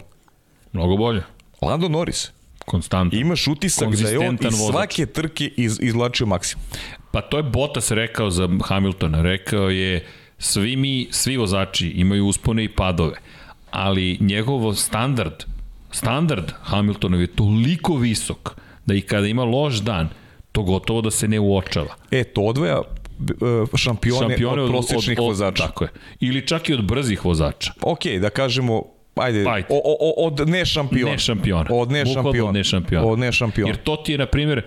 Mnogo 0.74 0.98
bolje. 0.98 1.24
Lando 1.62 1.90
Norris, 1.90 2.32
Konstantno. 2.66 3.20
imaš 3.20 3.48
utisak 3.48 3.96
da 3.96 4.10
je 4.10 4.20
on 4.20 4.38
iz 4.42 4.60
vozač. 4.60 4.72
svake 4.72 5.06
trke 5.06 5.52
iz, 5.58 5.80
izvlačio 5.82 6.26
maksimum. 6.26 6.66
Pa 7.12 7.22
to 7.22 7.38
je 7.38 7.44
Bottas 7.44 7.92
rekao 7.92 8.32
za 8.32 8.50
Hamiltona. 8.66 9.22
Rekao 9.22 9.70
je 9.70 10.06
svi 10.38 10.76
mi, 10.76 11.08
svi 11.12 11.38
vozači 11.38 11.88
imaju 11.88 12.28
uspone 12.28 12.64
i 12.64 12.70
padove, 12.70 13.16
ali 13.72 14.18
njegov 14.20 14.74
standard, 14.74 15.44
standard 15.92 16.52
Hamiltonov 16.62 17.22
je 17.22 17.28
toliko 17.28 17.96
visok 17.96 18.56
da 18.86 18.94
i 18.96 19.02
kada 19.02 19.28
ima 19.28 19.44
loš 19.44 19.76
dan, 19.76 20.10
to 20.52 20.64
gotovo 20.64 21.02
da 21.02 21.12
se 21.12 21.28
ne 21.28 21.40
uočava. 21.40 21.96
E, 22.12 22.24
to 22.24 22.42
odvaja 22.42 22.82
šampione, 23.78 24.30
Šampione 24.30 24.62
od 24.62 24.70
prosječnih 24.70 25.20
vozača. 25.20 25.68
Tako 25.68 25.84
je. 25.84 25.90
Ili 26.20 26.48
čak 26.48 26.70
i 26.70 26.74
od 26.74 26.86
brzih 26.86 27.26
vozača. 27.26 27.72
Ok, 27.82 28.06
da 28.22 28.30
kažemo, 28.30 28.84
ajde, 29.16 29.46
Ajde. 29.50 29.68
O, 29.70 29.82
o, 30.00 30.26
od 30.28 30.50
ne 30.50 30.66
šampiona. 30.66 31.12
Ne 31.12 31.18
šampiona. 31.18 31.66
Od 31.70 31.92
ne 31.92 32.04
Bukvalno 32.06 32.24
šampiona. 32.24 32.50
Od 32.50 32.54
ne 32.56 32.64
šampiona. 32.64 33.08
Od 33.08 33.20
ne 33.20 33.32
šampiona. 33.32 33.70
Jer 33.70 33.78
to 33.78 33.96
ti 33.96 34.12
je, 34.12 34.18
na 34.18 34.26
primjer, 34.26 34.62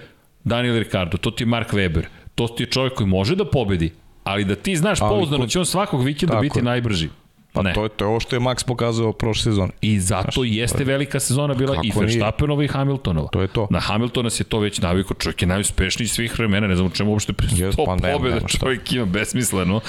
Daniel 0.44 0.78
Ricardo, 0.78 1.16
to 1.16 1.30
ti 1.30 1.42
je 1.42 1.46
Mark 1.46 1.72
Webber, 1.72 2.04
to 2.34 2.48
ti 2.48 2.62
je 2.62 2.66
čovjek 2.66 2.94
koji 2.94 3.06
može 3.06 3.36
da 3.36 3.44
pobedi, 3.44 3.92
ali 4.24 4.44
da 4.44 4.54
ti 4.54 4.76
znaš 4.76 4.98
pouzdano 4.98 5.44
da 5.44 5.50
će 5.50 5.58
on 5.58 5.66
svakog 5.66 6.02
vikenda 6.02 6.40
biti 6.40 6.58
je. 6.58 6.62
najbrži. 6.62 7.08
Pa 7.52 7.62
ne. 7.62 7.72
to 7.72 7.82
je, 7.82 7.88
to 7.88 8.04
je 8.04 8.08
ovo 8.08 8.20
što 8.20 8.36
je 8.36 8.40
Max 8.40 8.66
pokazao 8.66 9.12
prošle 9.12 9.42
sezone. 9.42 9.72
I 9.80 10.00
zato 10.00 10.44
jeste 10.44 10.84
velika 10.84 11.20
sezona 11.20 11.54
bila 11.54 11.74
Kako 11.74 11.86
i? 11.86 11.92
Verstappenova 12.00 12.64
i 12.64 12.68
Hamiltonova. 12.68 13.28
To 13.28 13.40
je 13.40 13.48
to. 13.48 13.66
Na 13.70 13.80
Hamiltona 13.80 14.30
se 14.30 14.44
to 14.44 14.58
već 14.58 14.80
navikao, 14.80 15.14
čovjek 15.14 15.42
je 15.42 15.48
najuspešniji 15.48 16.08
svih 16.08 16.38
vremena, 16.38 16.66
ne 16.66 16.74
znam 16.76 16.86
u 16.86 16.90
čemu 16.90 17.10
uopšte 17.10 17.32
to 17.76 17.84
pa 17.84 17.96
nema, 17.96 18.18
pobjeda 18.18 18.36
nema 18.36 18.48
čovjek 18.48 18.92
ima 18.92 19.04
besmisleno. 19.04 19.80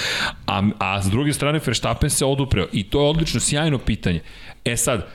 A, 0.48 0.64
a 0.80 1.02
s 1.02 1.10
druge 1.10 1.34
strane 1.34 1.60
Verstappen 1.66 2.10
se 2.10 2.26
odupreo 2.26 2.68
i 2.72 2.84
to 2.84 3.02
je 3.02 3.10
odlično, 3.10 3.40
sjajno 3.40 3.78
pitanje. 3.78 4.22
E 4.66 4.78
sad, 4.78 5.08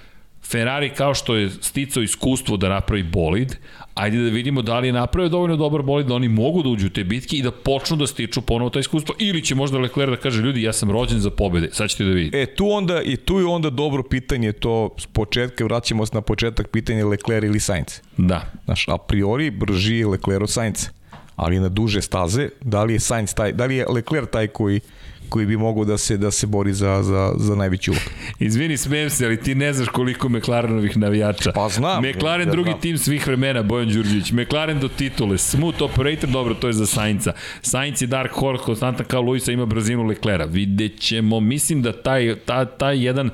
Ferrari 0.44 0.90
kao 0.90 1.14
što 1.14 1.34
je 1.34 1.50
sticao 1.50 2.02
iskustvo 2.02 2.56
da 2.56 2.68
napravi 2.68 3.02
bolid, 3.02 3.56
ajde 3.96 4.18
da 4.18 4.30
vidimo 4.30 4.62
da 4.62 4.78
li 4.78 4.88
je 4.88 4.92
napravio 4.92 5.28
dovoljno 5.28 5.56
dobar 5.56 5.82
bolid 5.82 6.06
da 6.06 6.14
oni 6.14 6.28
mogu 6.28 6.62
da 6.62 6.68
uđu 6.68 6.86
u 6.86 6.90
te 6.90 7.04
bitke 7.04 7.36
i 7.36 7.42
da 7.42 7.50
počnu 7.50 7.96
da 7.96 8.06
stiču 8.06 8.40
ponovo 8.40 8.70
ta 8.70 8.78
iskustvo 8.78 9.14
ili 9.18 9.42
će 9.42 9.54
možda 9.54 9.78
Leclerc 9.78 10.10
da 10.10 10.16
kaže 10.16 10.42
ljudi 10.42 10.62
ja 10.62 10.72
sam 10.72 10.90
rođen 10.90 11.20
za 11.20 11.30
pobede, 11.30 11.68
sad 11.72 11.90
ćete 11.90 12.04
da 12.04 12.10
vidite. 12.10 12.42
E, 12.42 12.46
tu 12.46 12.68
onda, 12.70 13.02
i 13.02 13.16
tu 13.16 13.38
je 13.38 13.46
onda 13.46 13.70
dobro 13.70 14.02
pitanje, 14.02 14.52
to 14.52 14.90
s 14.98 15.06
početka, 15.06 15.64
vraćamo 15.64 16.06
se 16.06 16.14
na 16.14 16.20
početak 16.20 16.68
pitanje 16.68 17.04
Leclerc 17.04 17.46
ili 17.46 17.60
Sainz. 17.60 18.00
Da. 18.16 18.52
Znaš, 18.64 18.88
a 18.88 18.98
priori 18.98 19.50
brži 19.50 19.96
je 19.96 20.06
Leclerc 20.06 20.42
od 20.42 20.50
Sainz. 20.50 20.88
Ali 21.36 21.60
na 21.60 21.68
duže 21.68 22.02
staze, 22.02 22.48
da 22.60 22.84
li 22.84 22.92
je 22.92 23.00
Sainz 23.00 23.34
taj, 23.34 23.52
da 23.52 23.66
li 23.66 23.76
je 23.76 23.86
Leclerc 23.88 24.30
taj 24.30 24.46
koji 24.46 24.80
koji 25.28 25.46
bi 25.46 25.56
mogao 25.56 25.84
da 25.84 25.98
se 25.98 26.16
da 26.16 26.30
se 26.30 26.46
bori 26.46 26.72
za, 26.72 27.02
za, 27.02 27.32
za 27.36 27.54
najveći 27.54 27.90
ulog. 27.90 28.02
Izvini, 28.38 28.76
smijem 28.76 29.10
se, 29.10 29.26
ali 29.26 29.40
ti 29.42 29.54
ne 29.54 29.72
znaš 29.72 29.88
koliko 29.88 30.28
McLarenovih 30.28 30.96
navijača. 30.96 31.52
Pa 31.52 31.68
znam. 31.68 32.04
McLaren 32.04 32.48
Ja 32.48 32.52
drugi 32.52 32.70
znam. 32.70 32.80
tim 32.80 32.98
svih 32.98 33.26
vremena, 33.26 33.62
Bojan 33.62 33.88
Đurđević. 33.88 34.32
McLaren 34.32 34.80
do 34.80 34.88
titule, 34.88 35.38
smooth 35.38 35.82
operator, 35.82 36.30
dobro, 36.30 36.54
to 36.54 36.66
je 36.66 36.72
za 36.72 36.86
Sainca. 36.86 37.32
Sainz 37.62 38.02
je 38.02 38.06
Dark 38.06 38.32
Horse, 38.32 38.64
konstantan 38.64 39.06
kao 39.06 39.20
Luisa, 39.22 39.52
ima 39.52 39.66
brzinu 39.66 40.02
Leclera. 40.06 40.44
Vidjet 40.44 41.00
ćemo, 41.00 41.40
mislim 41.40 41.82
da 41.82 41.92
taj, 41.92 42.34
ta, 42.44 42.64
taj 42.64 43.04
jedan, 43.06 43.30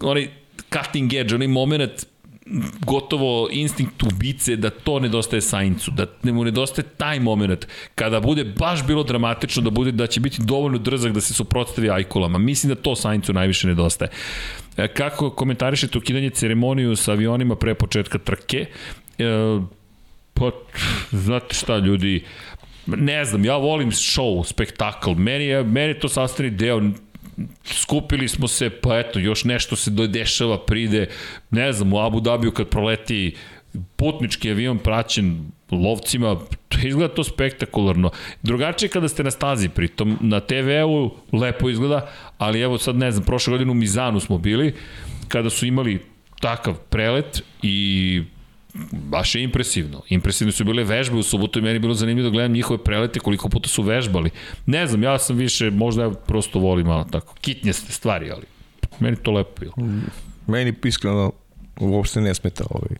onaj 0.00 0.28
cutting 0.72 1.14
edge, 1.14 1.34
onaj 1.34 1.48
moment 1.48 2.06
gotovo 2.86 3.48
instinkt 3.52 4.02
ubice 4.02 4.56
da 4.56 4.70
to 4.70 4.98
nedostaje 5.00 5.40
Saincu, 5.40 5.90
da 5.90 6.06
ne 6.22 6.32
mu 6.32 6.44
nedostaje 6.44 6.88
taj 6.96 7.20
moment 7.20 7.66
kada 7.94 8.20
bude 8.20 8.44
baš 8.44 8.86
bilo 8.86 9.02
dramatično 9.02 9.62
da 9.62 9.70
bude 9.70 9.92
da 9.92 10.06
će 10.06 10.20
biti 10.20 10.42
dovoljno 10.42 10.78
drzak 10.78 11.12
da 11.12 11.20
se 11.20 11.34
suprotstavi 11.34 11.90
ajkulama. 11.90 12.38
Mislim 12.38 12.74
da 12.74 12.82
to 12.82 12.96
Saincu 12.96 13.32
najviše 13.32 13.66
nedostaje. 13.66 14.10
E, 14.76 14.88
Kako 14.88 15.30
komentarišete 15.30 15.98
ukidanje 15.98 16.30
ceremoniju 16.30 16.96
sa 16.96 17.12
avionima 17.12 17.56
pre 17.56 17.74
početka 17.74 18.18
trke? 18.18 18.66
E, 19.18 19.24
pa, 20.34 20.50
znate 21.10 21.54
šta 21.54 21.78
ljudi, 21.78 22.24
ne 22.86 23.24
znam, 23.24 23.44
ja 23.44 23.56
volim 23.56 23.90
show, 23.90 24.44
spektakl, 24.44 25.10
meni 25.10 25.44
je, 25.44 25.64
meni 25.64 25.88
je 25.88 25.98
to 25.98 26.08
sastavni 26.08 26.50
deo, 26.50 26.80
skupili 27.64 28.28
smo 28.28 28.48
se, 28.48 28.70
pa 28.70 28.98
eto, 28.98 29.18
još 29.18 29.44
nešto 29.44 29.76
se 29.76 29.90
dešava, 29.90 30.58
pride, 30.58 31.08
ne 31.50 31.72
znam, 31.72 31.92
u 31.92 32.00
Abu 32.00 32.20
Dhabiju 32.20 32.52
kad 32.52 32.68
proleti 32.68 33.34
putnički 33.96 34.50
avion 34.50 34.78
praćen 34.78 35.50
lovcima, 35.70 36.36
to 36.68 36.78
izgleda 36.84 37.14
to 37.14 37.24
spektakularno. 37.24 38.10
Drugačije 38.42 38.88
kada 38.88 39.08
ste 39.08 39.24
na 39.24 39.30
stazi, 39.30 39.68
pritom 39.68 40.18
na 40.20 40.40
TV-u 40.40 41.10
lepo 41.32 41.70
izgleda, 41.70 42.10
ali 42.38 42.60
evo 42.60 42.78
sad 42.78 42.96
ne 42.96 43.10
znam, 43.10 43.24
prošle 43.24 43.50
godine 43.50 43.70
u 43.70 43.74
Mizanu 43.74 44.20
smo 44.20 44.38
bili, 44.38 44.74
kada 45.28 45.50
su 45.50 45.66
imali 45.66 46.00
takav 46.40 46.74
prelet 46.74 47.42
i 47.62 48.22
baš 48.92 49.34
je 49.34 49.42
impresivno. 49.42 50.02
Impresivne 50.08 50.52
su 50.52 50.64
bile 50.64 50.84
vežbe 50.84 51.16
u 51.16 51.22
subotu 51.22 51.58
i 51.58 51.62
meni 51.62 51.74
je 51.74 51.80
bilo 51.80 51.94
zanimljivo 51.94 52.30
da 52.30 52.32
gledam 52.32 52.52
njihove 52.52 52.84
prelete 52.84 53.20
koliko 53.20 53.48
puta 53.48 53.68
su 53.68 53.82
vežbali. 53.82 54.30
Ne 54.66 54.86
znam, 54.86 55.02
ja 55.02 55.18
sam 55.18 55.36
više, 55.36 55.70
možda 55.70 56.02
ja 56.02 56.10
prosto 56.10 56.58
volim 56.58 56.86
malo 56.86 57.04
tako, 57.04 57.34
kitnjaste 57.40 57.92
stvari, 57.92 58.30
ali 58.30 58.42
meni 59.00 59.16
to 59.16 59.32
lepo 59.32 59.60
bilo. 59.60 59.72
Meni 60.46 60.74
iskreno 60.84 61.32
uopšte 61.80 62.20
ne 62.20 62.34
smeta 62.34 62.64
ovaj, 62.70 62.96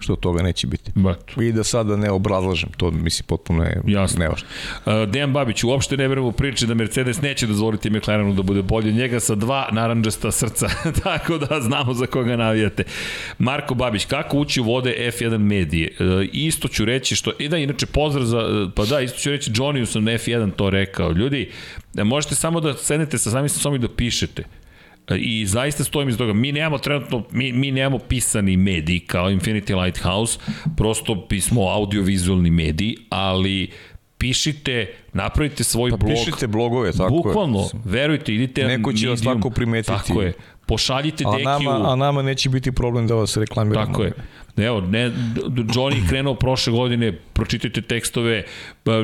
što 0.00 0.16
toga 0.16 0.42
neće 0.42 0.66
biti. 0.66 0.90
Bato. 0.94 1.42
I 1.42 1.52
da 1.52 1.64
sada 1.64 1.96
ne 1.96 2.10
obrazlažem, 2.10 2.68
to 2.76 2.90
mislim 2.90 3.26
potpuno 3.26 3.64
je 3.64 3.82
Jasno. 3.86 4.18
nevažno. 4.18 4.48
Uh, 4.86 4.92
Dejan 5.08 5.32
Babić, 5.32 5.64
uopšte 5.64 5.96
ne 5.96 6.08
verujemo 6.08 6.28
u 6.28 6.32
priče 6.32 6.66
da 6.66 6.74
Mercedes 6.74 7.22
neće 7.22 7.46
dozvoliti 7.46 7.90
McLarenu 7.90 8.34
da 8.34 8.42
bude 8.42 8.62
bolje 8.62 8.92
njega 8.92 9.20
sa 9.20 9.34
dva 9.34 9.68
naranđasta 9.72 10.30
srca, 10.30 10.68
tako 11.04 11.38
da 11.38 11.60
znamo 11.60 11.94
za 11.94 12.06
koga 12.06 12.36
navijate. 12.36 12.84
Marko 13.38 13.74
Babić, 13.74 14.04
kako 14.04 14.38
ući 14.38 14.60
u 14.60 14.64
vode 14.64 15.12
F1 15.18 15.38
medije? 15.38 15.96
Uh, 16.00 16.06
isto 16.32 16.68
ću 16.68 16.84
reći 16.84 17.16
što, 17.16 17.32
i 17.38 17.48
da, 17.48 17.56
inače 17.56 17.86
pozdrav 17.86 18.24
za, 18.24 18.70
pa 18.74 18.84
da, 18.84 19.00
isto 19.00 19.18
ću 19.18 19.30
reći 19.30 19.50
Johnny 19.50 19.86
sam 19.86 20.04
na 20.04 20.12
F1 20.12 20.50
to 20.56 20.70
rekao. 20.70 21.12
Ljudi, 21.12 21.50
e, 21.96 22.04
možete 22.04 22.34
samo 22.34 22.60
da 22.60 22.74
sednete 22.74 23.18
sa 23.18 23.30
sami 23.30 23.48
sa 23.48 23.58
sobom 23.58 23.76
i 23.76 23.78
da 23.78 23.88
pišete. 23.88 24.44
I 25.18 25.46
zaista 25.46 25.84
stojim 25.84 26.08
iz 26.08 26.16
toga. 26.18 26.32
Mi 26.32 26.52
nemamo 26.52 26.78
trenutno, 26.78 27.24
mi, 27.30 27.52
mi 27.52 27.70
nemamo 27.70 27.98
pisani 27.98 28.56
mediji 28.56 29.00
kao 29.00 29.30
Infinity 29.30 29.84
Lighthouse, 29.84 30.38
prosto 30.76 31.26
pismo 31.28 31.68
audiovizualni 31.68 32.50
mediji, 32.50 32.96
ali 33.08 33.70
pišite, 34.18 34.94
napravite 35.12 35.64
svoj 35.64 35.90
Pa 35.90 35.96
blog. 35.96 36.12
pišite 36.12 36.46
blogove, 36.46 36.92
tako 36.92 37.04
je. 37.04 37.10
Bukvalno, 37.10 37.68
verujte, 37.84 38.34
idite 38.34 38.64
Neko 38.64 38.92
će 38.92 39.08
vas 39.08 39.22
tako 39.22 39.50
primetiti. 39.50 39.92
Tako 39.92 40.22
je. 40.22 40.32
Pošaljite 40.66 41.24
A 41.26 41.30
Dekiju. 41.30 41.44
nama, 41.44 41.92
a 41.92 41.96
nama 41.96 42.22
neće 42.22 42.48
biti 42.48 42.72
problem 42.72 43.06
da 43.06 43.14
vas 43.14 43.36
reklamiramo. 43.36 43.86
Tako 43.86 44.02
je. 44.02 44.12
Evo, 44.56 44.80
ne, 44.80 45.10
Johnny 45.74 46.02
je 46.02 46.08
krenuo 46.08 46.34
prošle 46.34 46.72
godine, 46.72 47.12
pročitajte 47.12 47.80
tekstove, 47.82 48.44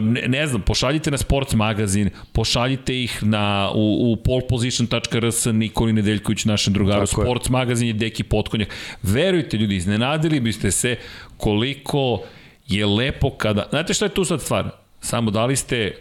ne, 0.02 0.22
ne 0.28 0.46
znam, 0.46 0.62
pošaljite 0.62 1.10
na 1.10 1.18
Sports 1.18 1.54
magazin, 1.54 2.10
pošaljite 2.32 3.02
ih 3.02 3.22
na, 3.22 3.70
u, 3.74 4.12
u 4.12 4.16
poleposition.rs 4.16 5.44
Nikoli 5.44 5.92
Nedeljković, 5.92 6.44
našem 6.44 6.72
drugaru. 6.72 7.06
Tako 7.06 7.20
je. 7.20 7.24
Sports 7.24 7.48
magazin 7.48 7.88
je 7.88 7.94
Deki 7.94 8.22
Potkonjak. 8.22 8.68
Verujte 9.02 9.56
ljudi, 9.56 9.76
iznenadili 9.76 10.40
biste 10.40 10.70
se 10.70 10.96
koliko 11.36 12.22
je 12.68 12.86
lepo 12.86 13.30
kada... 13.30 13.66
Znate 13.70 13.94
šta 13.94 14.04
je 14.04 14.14
tu 14.14 14.24
sad 14.24 14.42
stvar? 14.42 14.70
Samo 15.00 15.30
da 15.30 15.46
li 15.46 15.56
ste 15.56 15.92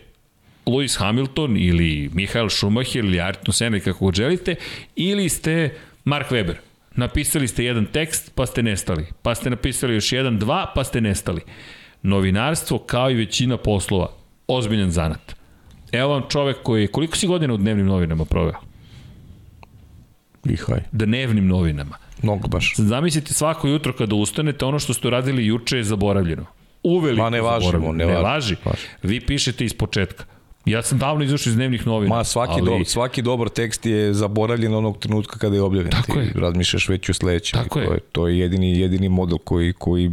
Lewis 0.66 0.98
Hamilton 1.00 1.58
ili 1.58 2.10
Michael 2.14 2.50
Schumacher 2.50 3.06
ili 3.06 3.18
Ayrton 3.18 3.52
Senna 3.52 3.80
kako 3.80 4.06
god 4.06 4.16
želite, 4.16 4.56
ili 4.96 5.30
ste 5.30 5.70
Mark 6.04 6.32
Webber. 6.32 6.56
Napisali 6.96 7.48
ste 7.48 7.66
jedan 7.66 7.86
tekst, 7.86 8.32
pa 8.36 8.46
ste 8.46 8.64
nestali. 8.64 9.06
Pa 9.22 9.36
ste 9.36 9.50
napisali 9.50 9.94
još 9.94 10.12
jedan, 10.12 10.40
dva, 10.40 10.72
pa 10.76 10.84
ste 10.84 11.02
nestali. 11.02 11.42
Novinarstvo, 12.02 12.78
kao 12.80 13.10
i 13.12 13.16
većina 13.16 13.58
poslova, 13.58 14.08
ozbiljan 14.48 14.92
zanat. 14.92 15.36
Evo 15.92 16.12
vam 16.14 16.24
čovek 16.30 16.58
koji 16.64 16.82
je, 16.82 16.88
koliko 16.88 17.18
si 17.18 17.28
godina 17.28 17.54
u 17.54 17.58
dnevnim 17.58 17.86
novinama 17.86 18.26
proveo? 18.26 18.60
Ihaj. 20.46 20.80
Dnevnim 20.92 21.48
novinama. 21.48 21.98
Mnogo 22.24 22.48
baš. 22.48 22.74
Zamislite 22.78 23.34
svako 23.34 23.68
jutro 23.68 23.94
kada 23.94 24.16
ustanete, 24.16 24.66
ono 24.66 24.80
što 24.80 24.94
ste 24.94 25.08
uradili 25.08 25.46
juče 25.46 25.78
je 25.78 25.84
zaboravljeno. 25.84 26.46
Uveliko 26.84 27.24
Ma 27.24 27.30
ne 27.30 27.42
važi, 27.42 27.66
zaboravljeno. 27.66 27.94
ne 27.94 28.06
ne 28.06 28.22
važi. 28.22 28.56
Važi. 28.66 28.88
Vi 29.04 29.20
pišete 29.20 29.66
iz 29.66 29.74
početka. 29.74 30.26
Ja 30.66 30.82
sam 30.82 30.98
davno 30.98 31.24
izašao 31.24 31.50
iz 31.50 31.56
dnevnih 31.56 31.88
novina. 31.88 32.16
Ma 32.16 32.24
svaki, 32.24 32.52
ali... 32.52 32.72
ali... 32.72 32.80
do, 32.80 32.86
svaki 32.86 33.22
dobar 33.22 33.50
tekst 33.50 33.86
je 33.86 34.14
zaboravljen 34.14 34.74
onog 34.74 34.98
trenutka 34.98 35.40
kada 35.40 35.56
je 35.56 35.62
objavljen. 35.62 35.92
Tako 35.92 36.14
Ti 36.14 36.20
je. 36.20 36.32
razmišljaš 36.36 36.90
već 36.90 37.10
o 37.10 37.14
sledećem. 37.14 37.60
Tako 37.64 37.80
I 37.80 37.84
to 37.84 37.92
je. 37.92 37.96
je. 37.96 38.00
To 38.12 38.28
je 38.28 38.40
jedini, 38.40 38.80
jedini 38.80 39.10
model 39.10 39.38
koji, 39.38 39.74
koji 39.74 40.12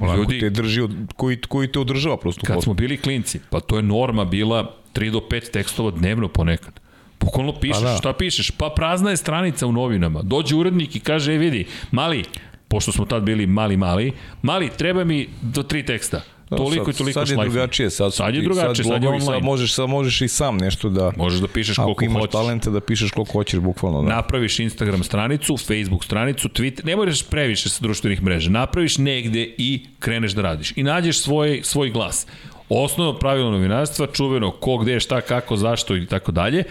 onako 0.00 0.18
Ljudi- 0.18 0.40
te 0.40 0.50
drži, 0.50 0.80
od, 0.80 0.90
koji, 1.16 1.36
koji 1.38 1.68
te 1.68 1.78
održava 1.78 2.16
prosto. 2.16 2.40
u 2.44 2.46
Kad 2.46 2.62
smo 2.62 2.74
bili 2.74 2.96
klinci, 2.96 3.40
pa 3.50 3.60
to 3.60 3.76
je 3.76 3.82
norma 3.82 4.24
bila 4.24 4.74
3 4.94 5.10
do 5.10 5.20
5 5.20 5.50
tekstova 5.50 5.90
dnevno 5.90 6.28
ponekad. 6.28 6.80
Bukvalno 7.20 7.52
pišeš, 7.60 7.76
Pa 7.76 7.88
da. 7.88 7.96
šta 7.96 8.12
pišeš? 8.12 8.50
Pa 8.50 8.72
prazna 8.76 9.10
je 9.10 9.16
stranica 9.16 9.66
u 9.66 9.72
novinama. 9.72 10.22
Dođe 10.22 10.54
urednik 10.56 10.96
i 10.96 11.00
kaže, 11.00 11.34
e 11.34 11.38
vidi, 11.38 11.66
mali, 11.90 12.24
pošto 12.68 12.92
smo 12.92 13.04
tad 13.04 13.22
bili 13.22 13.46
mali, 13.46 13.76
mali, 13.76 14.12
mali, 14.42 14.70
treba 14.78 15.04
mi 15.04 15.28
do 15.42 15.62
tri 15.62 15.86
teksta. 15.86 16.20
Toliko 16.56 16.90
i 16.90 16.94
toliko 16.94 17.12
sad 17.12 17.28
je 17.28 17.34
šlajfova. 17.34 17.48
drugačije, 17.48 17.90
sad, 17.90 18.14
sad 18.14 18.34
je 18.34 18.42
drugačije, 18.42 18.84
sad, 18.84 18.92
je 18.94 19.00
blogovi, 19.00 19.06
online. 19.06 19.24
Sad 19.24 19.42
možeš, 19.42 19.74
sad 19.74 19.88
možeš 19.88 20.20
i 20.20 20.28
sam 20.28 20.56
nešto 20.56 20.88
da... 20.88 21.12
Možeš 21.16 21.40
da 21.40 21.48
pišeš 21.48 21.78
Ako 21.78 21.84
koliko 21.84 22.04
imaš 22.04 22.20
hoćeš. 22.20 22.32
talenta 22.32 22.70
da 22.70 22.80
pišeš 22.80 23.10
koliko 23.10 23.32
hoćeš, 23.32 23.60
bukvalno. 23.60 24.02
Da. 24.02 24.08
Napraviš 24.08 24.58
Instagram 24.60 25.04
stranicu, 25.04 25.56
Facebook 25.56 26.04
stranicu, 26.04 26.48
Twitter, 26.48 26.84
ne 26.84 26.96
moraš 26.96 27.22
previše 27.22 27.68
sa 27.68 27.82
društvenih 27.82 28.22
mreža. 28.22 28.50
Napraviš 28.50 28.98
negde 28.98 29.54
i 29.58 29.86
kreneš 29.98 30.32
da 30.32 30.42
radiš. 30.42 30.72
I 30.76 30.82
nađeš 30.82 31.18
svoj, 31.18 31.60
svoj 31.64 31.90
glas. 31.90 32.26
Osnovno 32.68 33.18
pravilo 33.18 33.50
novinarstva, 33.50 34.06
čuveno 34.06 34.50
ko, 34.50 34.76
gde, 34.78 35.00
šta, 35.00 35.20
kako, 35.20 35.56
zašto 35.56 35.96
i 35.96 36.06
tako 36.06 36.32
dalje. 36.32 36.64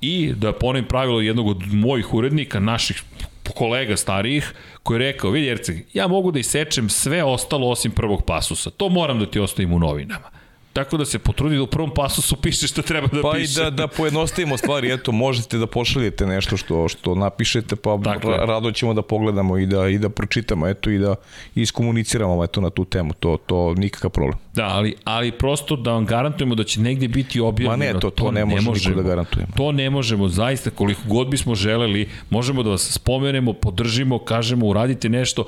I 0.00 0.32
da 0.36 0.52
ponovim 0.52 0.84
pravilo 0.84 1.20
jednog 1.20 1.46
od 1.46 1.62
mojih 1.72 2.14
urednika, 2.14 2.60
naših 2.60 3.02
kolega 3.52 3.96
starijih, 3.96 4.52
koji 4.82 4.96
je 4.96 5.12
rekao, 5.12 5.30
vidi 5.30 5.48
Erceg, 5.48 5.76
ja 5.92 6.08
mogu 6.08 6.30
da 6.30 6.38
isečem 6.38 6.88
sve 6.88 7.24
ostalo 7.24 7.68
osim 7.68 7.92
prvog 7.92 8.24
pasusa. 8.26 8.70
To 8.70 8.88
moram 8.88 9.18
da 9.18 9.26
ti 9.26 9.40
ostavim 9.40 9.72
u 9.72 9.78
novinama. 9.78 10.30
Tako 10.74 10.96
da 10.96 11.04
se 11.04 11.18
potrudi 11.18 11.56
da 11.56 11.62
u 11.62 11.66
prvom 11.66 11.90
pasusu 11.90 12.36
piše 12.42 12.66
što 12.66 12.82
treba 12.82 13.06
da 13.06 13.22
Pa 13.22 13.32
piše. 13.32 13.52
i 13.52 13.64
da, 13.64 13.70
da 13.70 13.86
pojednostavimo 13.88 14.56
stvari, 14.56 14.92
eto, 14.92 15.12
možete 15.12 15.58
da 15.58 15.66
pošaljete 15.66 16.26
nešto 16.26 16.56
što, 16.56 16.88
što 16.88 17.14
napišete, 17.14 17.76
pa 17.76 17.98
Tako 18.04 18.30
ra, 18.30 18.44
rado 18.44 18.72
ćemo 18.72 18.94
da 18.94 19.02
pogledamo 19.02 19.58
i 19.58 19.66
da, 19.66 19.88
i 19.88 19.98
da 19.98 20.08
pročitamo, 20.08 20.68
eto, 20.68 20.90
i 20.90 20.98
da 20.98 21.14
iskomuniciramo 21.54 22.44
eto, 22.44 22.60
na 22.60 22.70
tu 22.70 22.84
temu, 22.84 23.12
to, 23.12 23.36
to 23.38 23.74
nikakav 23.74 24.10
problem. 24.10 24.38
Da, 24.54 24.64
ali, 24.64 24.94
ali 25.04 25.32
prosto 25.32 25.76
da 25.76 25.92
vam 25.92 26.06
garantujemo 26.06 26.54
da 26.54 26.64
će 26.64 26.80
negde 26.80 27.08
biti 27.08 27.40
objavljeno. 27.40 27.76
Ma 27.86 27.92
ne, 27.92 28.00
to- 28.00 28.10
to 28.10 28.30
ne 28.30 28.44
može 28.44 28.88
niko 28.88 29.02
da 29.02 29.08
garantujemo. 29.08 29.52
To 29.56 29.72
ne 29.72 29.90
možemo, 29.90 30.28
zaista, 30.28 30.70
koliko 30.70 31.00
god 31.06 31.28
bismo 31.28 31.54
želeli, 31.54 32.08
možemo 32.30 32.62
da 32.62 32.70
vas 32.70 32.90
spomenemo, 32.92 33.52
podržimo, 33.52 34.18
kažemo, 34.18 34.66
uradite 34.66 35.08
nešto, 35.08 35.44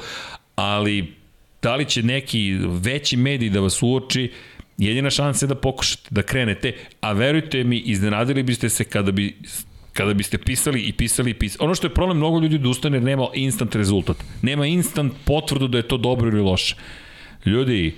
ali 0.56 1.12
da 1.62 1.76
li 1.76 1.84
će 1.84 2.02
neki 2.02 2.40
veći 2.60 3.16
medij 3.16 3.50
da 3.50 3.60
vas 3.60 3.82
uoči, 3.82 4.32
jedina 4.78 5.10
šansa 5.10 5.46
je 5.46 5.48
da 5.48 5.54
pokušate 5.54 6.08
da 6.10 6.22
krenete, 6.22 6.72
a 7.00 7.12
verujte 7.12 7.64
mi, 7.64 7.78
iznenadili 7.78 8.42
biste 8.42 8.68
se 8.68 8.84
kada 8.84 9.12
bi 9.12 9.36
kada 9.92 10.14
biste 10.14 10.38
pisali 10.38 10.80
i 10.80 10.92
pisali 10.92 11.30
i 11.30 11.34
pisali. 11.34 11.64
Ono 11.64 11.74
što 11.74 11.86
je 11.86 11.94
problem, 11.94 12.16
mnogo 12.16 12.38
ljudi 12.38 12.54
odustane 12.56 12.96
jer 12.96 13.02
nema 13.04 13.26
instant 13.34 13.74
rezultat. 13.74 14.16
Nema 14.42 14.66
instant 14.66 15.12
potvrdu 15.24 15.68
da 15.68 15.78
je 15.78 15.88
to 15.88 15.96
dobro 15.96 16.28
ili 16.28 16.40
loše. 16.40 16.76
Ljudi, 17.46 17.94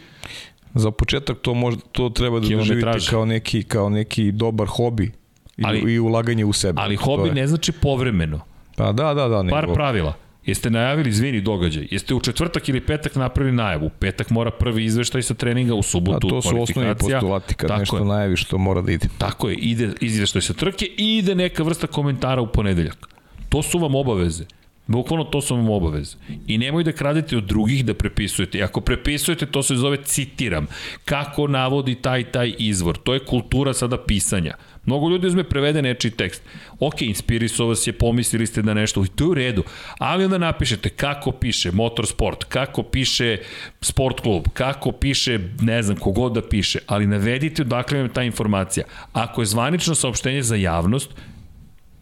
Za 0.74 0.90
početak 0.90 1.38
to 1.42 1.54
možda 1.54 1.82
to 1.92 2.08
treba 2.08 2.40
da 2.40 2.48
doživite 2.48 2.98
kao 3.10 3.24
neki 3.24 3.62
kao 3.62 3.88
neki 3.88 4.32
dobar 4.32 4.66
hobi 4.66 5.10
i, 5.56 5.62
Ali- 5.64 5.94
i 5.94 5.98
ulaganje 5.98 6.44
u 6.44 6.52
sebe. 6.52 6.80
ali 6.82 6.96
hobi 6.96 7.30
ne 7.30 7.46
znači 7.46 7.72
povremeno. 7.72 8.40
Pa 8.76 8.92
da, 8.92 9.14
da, 9.14 9.28
da. 9.28 9.44
Par 9.50 9.62
nego- 9.62 9.74
pravila. 9.74 10.14
Jeste 10.48 10.70
najavili 10.70 11.12
zvini 11.12 11.40
događaj. 11.40 11.88
Jeste 11.90 12.14
u 12.14 12.20
četvrtak 12.20 12.68
ili 12.68 12.80
petak 12.80 13.16
napravili 13.16 13.56
najavu. 13.56 13.86
U 13.86 13.90
petak 13.90 14.30
mora 14.30 14.50
prvi 14.50 14.84
izveštaj 14.84 15.22
sa 15.22 15.34
treninga, 15.34 15.74
u 15.74 15.78
A 15.78 15.82
subotu 15.82 16.28
to 16.28 16.42
su 16.42 16.62
osnovni 16.62 16.94
postulati 16.94 17.54
kad 17.54 17.68
Tako 17.68 17.80
nešto 17.80 17.98
je. 17.98 18.04
najaviš 18.04 18.44
to 18.44 18.58
mora 18.58 18.80
da 18.82 18.92
ide. 18.92 19.08
Tako 19.18 19.48
je, 19.48 19.56
ide 19.56 19.90
izveštaj 20.00 20.42
sa 20.42 20.52
trke 20.52 20.86
i 20.86 21.18
ide 21.18 21.34
neka 21.34 21.62
vrsta 21.62 21.86
komentara 21.86 22.40
u 22.42 22.46
ponedeljak. 22.46 23.08
To 23.48 23.62
su 23.62 23.78
vam 23.78 23.94
obaveze. 23.94 24.44
Bukvalno 24.88 25.24
to 25.24 25.40
su 25.40 25.56
vam 25.56 25.70
obaveze. 25.70 26.16
I 26.46 26.58
nemoj 26.58 26.84
da 26.84 26.92
kradete 26.92 27.36
od 27.36 27.44
drugih 27.44 27.84
da 27.84 27.94
prepisujete. 27.94 28.58
I 28.58 28.62
ako 28.62 28.80
prepisujete, 28.80 29.46
to 29.46 29.62
se 29.62 29.76
zove 29.76 29.96
citiram. 30.04 30.66
Kako 31.04 31.46
navodi 31.46 31.94
taj 31.94 32.24
taj 32.24 32.54
izvor. 32.58 32.96
To 32.96 33.14
je 33.14 33.24
kultura 33.24 33.74
sada 33.74 33.98
pisanja. 33.98 34.54
Mnogo 34.86 35.08
ljudi 35.08 35.26
uzme 35.26 35.44
prevede 35.44 35.82
nečiji 35.82 36.10
tekst. 36.10 36.42
Ok, 36.80 37.02
inspirisao 37.02 37.66
vas 37.66 37.86
je, 37.86 37.92
pomislili 37.92 38.46
ste 38.46 38.62
da 38.62 38.74
nešto, 38.74 39.04
i 39.04 39.08
to 39.08 39.24
je 39.24 39.28
u 39.28 39.34
redu. 39.34 39.62
Ali 39.98 40.24
onda 40.24 40.38
napišete 40.38 40.88
kako 40.88 41.32
piše 41.32 41.72
motorsport, 41.72 42.44
kako 42.44 42.82
piše 42.82 43.36
sport 43.80 44.20
klub, 44.20 44.48
kako 44.52 44.92
piše, 44.92 45.38
ne 45.60 45.82
znam, 45.82 45.96
kogod 45.96 46.32
da 46.32 46.42
piše, 46.42 46.78
ali 46.86 47.06
navedite 47.06 47.62
odakle 47.62 47.98
vam 48.00 48.08
ta 48.08 48.22
informacija. 48.22 48.86
Ako 49.12 49.42
je 49.42 49.46
zvanično 49.46 49.94
saopštenje 49.94 50.42
za 50.42 50.56
javnost, 50.56 51.10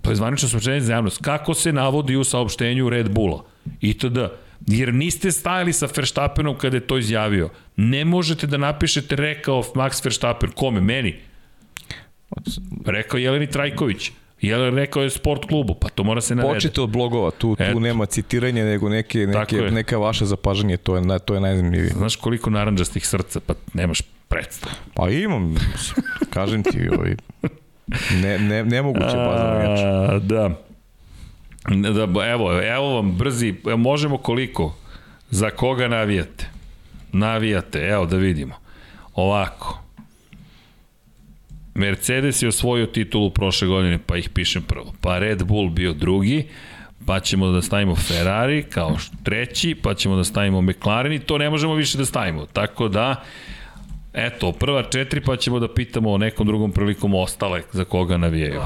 To 0.06 0.12
je 0.12 0.16
zvanično 0.16 0.48
saopštenje 0.48 0.80
za 0.80 0.92
javnost. 0.92 1.22
Kako 1.22 1.54
se 1.54 1.72
navodi 1.72 2.16
u 2.16 2.24
saopštenju 2.24 2.88
Red 2.88 3.10
Bulla? 3.10 3.42
Itd. 3.80 4.18
Jer 4.66 4.94
niste 4.94 5.32
stajali 5.32 5.72
sa 5.72 5.88
Verstappenom 5.96 6.58
kada 6.58 6.76
je 6.76 6.86
to 6.86 6.98
izjavio. 6.98 7.50
Ne 7.76 8.04
možete 8.04 8.46
da 8.46 8.56
napišete 8.56 9.16
rekao 9.16 9.62
Max 9.62 10.04
Verstappen. 10.04 10.50
Kome? 10.50 10.80
Meni? 10.80 11.16
Rekao 12.86 13.18
Jeleni 13.18 13.46
Trajković. 13.46 14.10
Jelen 14.40 14.74
rekao 14.74 15.02
je 15.02 15.10
sport 15.10 15.48
klubu, 15.48 15.74
pa 15.74 15.88
to 15.88 16.04
mora 16.04 16.20
se 16.20 16.34
navede. 16.34 16.54
Počite 16.54 16.80
od 16.80 16.90
blogova, 16.90 17.30
tu, 17.30 17.56
Eto. 17.58 17.72
tu 17.72 17.80
nema 17.80 18.06
citiranja, 18.06 18.64
nego 18.64 18.88
neke, 18.88 19.26
neke, 19.26 19.56
neka 19.56 19.98
vaša 19.98 20.24
zapažanje, 20.24 20.76
to 20.76 20.96
je, 20.96 21.02
to 21.24 21.34
je 21.34 21.40
najzanimljivije. 21.40 21.90
Znaš 21.90 22.16
koliko 22.16 22.50
naranđastih 22.50 23.06
srca, 23.06 23.40
pa 23.40 23.54
nemaš 23.74 24.02
predstav. 24.28 24.72
Pa 24.94 25.10
imam, 25.10 25.54
kažem 26.30 26.62
ti, 26.62 26.88
ovaj, 26.96 27.16
ne, 28.22 28.38
ne, 28.38 28.64
nemoguće 28.64 29.16
baza 29.16 29.44
navijača. 29.44 30.14
A, 30.14 30.18
da. 30.18 30.50
Da, 31.68 32.26
evo, 32.26 32.62
evo 32.62 32.94
vam 32.94 33.12
brzi, 33.12 33.54
možemo 33.76 34.18
koliko? 34.18 34.76
Za 35.30 35.50
koga 35.50 35.88
navijate? 35.88 36.50
Navijate, 37.12 37.78
evo 37.78 38.06
da 38.06 38.16
vidimo. 38.16 38.54
Ovako. 39.14 39.82
Mercedes 41.74 42.42
je 42.42 42.48
osvojio 42.48 42.86
titulu 42.86 43.30
prošle 43.30 43.68
godine, 43.68 43.98
pa 44.06 44.16
ih 44.16 44.30
pišem 44.30 44.62
prvo. 44.62 44.94
Pa 45.00 45.18
Red 45.18 45.44
Bull 45.44 45.70
bio 45.70 45.92
drugi, 45.92 46.48
pa 47.06 47.20
ćemo 47.20 47.48
da 47.48 47.62
stavimo 47.62 47.96
Ferrari 47.96 48.62
kao 48.62 48.96
treći, 49.22 49.74
pa 49.82 49.94
ćemo 49.94 50.16
da 50.16 50.24
stavimo 50.24 50.62
McLaren 50.62 51.12
i 51.12 51.18
to 51.18 51.38
ne 51.38 51.50
možemo 51.50 51.74
više 51.74 51.98
da 51.98 52.04
stavimo. 52.04 52.46
Tako 52.46 52.88
da, 52.88 53.24
eto, 54.16 54.52
prva 54.52 54.82
četiri, 54.82 55.20
pa 55.20 55.36
ćemo 55.36 55.58
da 55.58 55.74
pitamo 55.74 56.12
o 56.12 56.18
nekom 56.18 56.46
drugom 56.46 56.72
prilikom 56.72 57.14
ostale 57.14 57.62
za 57.72 57.84
koga 57.84 58.16
navijaju. 58.16 58.60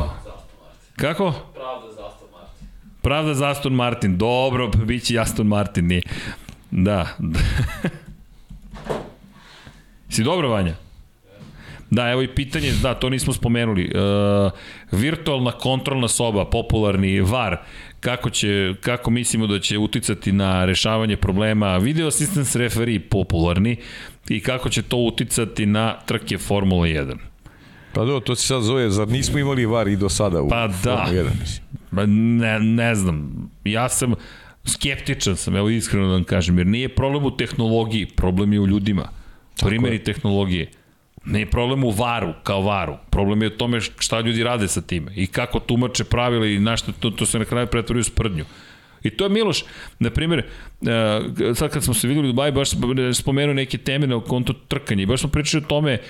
Kako? 0.96 1.32
Pravda 1.54 1.92
za 1.92 2.06
Aston 2.06 2.28
Martin. 2.32 2.68
Pravda 3.02 3.34
za 3.34 3.48
Aston 3.48 3.72
Martin. 3.72 4.18
Dobro, 4.18 4.68
bit 4.68 5.02
će 5.02 5.18
Aston 5.18 5.46
Martin. 5.46 5.86
Nije. 5.86 6.02
Da. 6.70 7.06
si 10.10 10.22
dobro, 10.22 10.48
Vanja? 10.48 10.74
Da, 11.90 12.10
evo 12.10 12.22
i 12.22 12.34
pitanje, 12.34 12.72
da, 12.82 12.94
to 12.94 13.08
nismo 13.08 13.32
spomenuli. 13.32 13.84
E, 13.84 13.90
virtualna 14.92 15.52
kontrolna 15.52 16.08
soba, 16.08 16.44
popularni 16.44 17.20
VAR, 17.20 17.56
kako, 18.00 18.30
će, 18.30 18.74
kako 18.80 19.10
mislimo 19.10 19.46
da 19.46 19.60
će 19.60 19.78
uticati 19.78 20.32
na 20.32 20.64
rešavanje 20.64 21.16
problema 21.16 21.76
video 21.76 22.08
assistance 22.08 22.58
referee, 22.58 23.00
popularni, 23.00 23.76
i 24.30 24.40
kako 24.40 24.68
će 24.68 24.82
to 24.82 24.96
uticati 24.96 25.66
na 25.66 25.96
trke 26.06 26.38
Formula 26.38 26.86
1? 26.86 27.16
Pa 27.92 28.04
do, 28.04 28.20
to 28.20 28.34
se 28.34 28.46
sad 28.46 28.62
zove, 28.62 28.90
zar 28.90 29.08
nismo 29.08 29.38
imali 29.38 29.66
var 29.66 29.88
i 29.88 29.96
do 29.96 30.08
sada 30.08 30.42
u 30.42 30.48
Pa 30.48 30.66
da. 30.66 30.72
Formula 30.72 31.06
1, 31.06 31.40
mislim. 31.40 31.64
Ba, 31.90 32.06
ne, 32.06 32.60
ne 32.60 32.94
znam. 32.94 33.50
Ja 33.64 33.88
sam 33.88 34.14
skeptičan 34.64 35.36
sam, 35.36 35.56
evo 35.56 35.68
iskreno 35.70 36.06
da 36.06 36.12
vam 36.12 36.24
kažem, 36.24 36.58
jer 36.58 36.66
nije 36.66 36.88
problem 36.88 37.24
u 37.24 37.36
tehnologiji, 37.36 38.06
problem 38.06 38.52
je 38.52 38.60
u 38.60 38.66
ljudima. 38.66 39.08
Primjeri 39.60 40.04
tehnologije. 40.04 40.70
Nije 41.24 41.50
problem 41.50 41.84
u 41.84 41.90
varu, 41.90 42.32
kao 42.42 42.62
varu. 42.62 42.96
Problem 43.10 43.42
je 43.42 43.48
u 43.48 43.58
tome 43.58 43.80
šta 43.80 44.20
ljudi 44.20 44.42
rade 44.42 44.68
sa 44.68 44.80
time 44.80 45.12
i 45.16 45.26
kako 45.26 45.60
tumače 45.60 46.04
pravila 46.04 46.46
i 46.46 46.58
na 46.58 46.76
što 46.76 46.92
to, 46.92 47.10
to 47.10 47.26
se 47.26 47.38
na 47.38 47.44
kraju 47.44 47.66
pretvori 47.66 48.00
u 48.00 48.04
sprdnju. 48.04 48.44
I 49.02 49.10
to 49.10 49.24
je 49.24 49.30
Miloš, 49.30 49.64
na 49.98 50.10
primjer, 50.10 50.38
e, 50.40 50.44
sad 51.54 51.70
kad 51.70 51.84
smo 51.84 51.94
se 51.94 52.08
videli 52.08 52.28
u 52.28 52.32
Dubai, 52.32 52.52
baš 52.52 52.70
spomenuo 53.12 53.54
neke 53.54 53.78
teme 53.78 54.06
na 54.06 54.20
konto 54.20 54.52
trkanja 54.52 55.02
i 55.02 55.06
baš 55.06 55.20
smo 55.20 55.28
pričali 55.30 55.64
o 55.64 55.68
tome 55.68 55.92
e, 55.92 56.00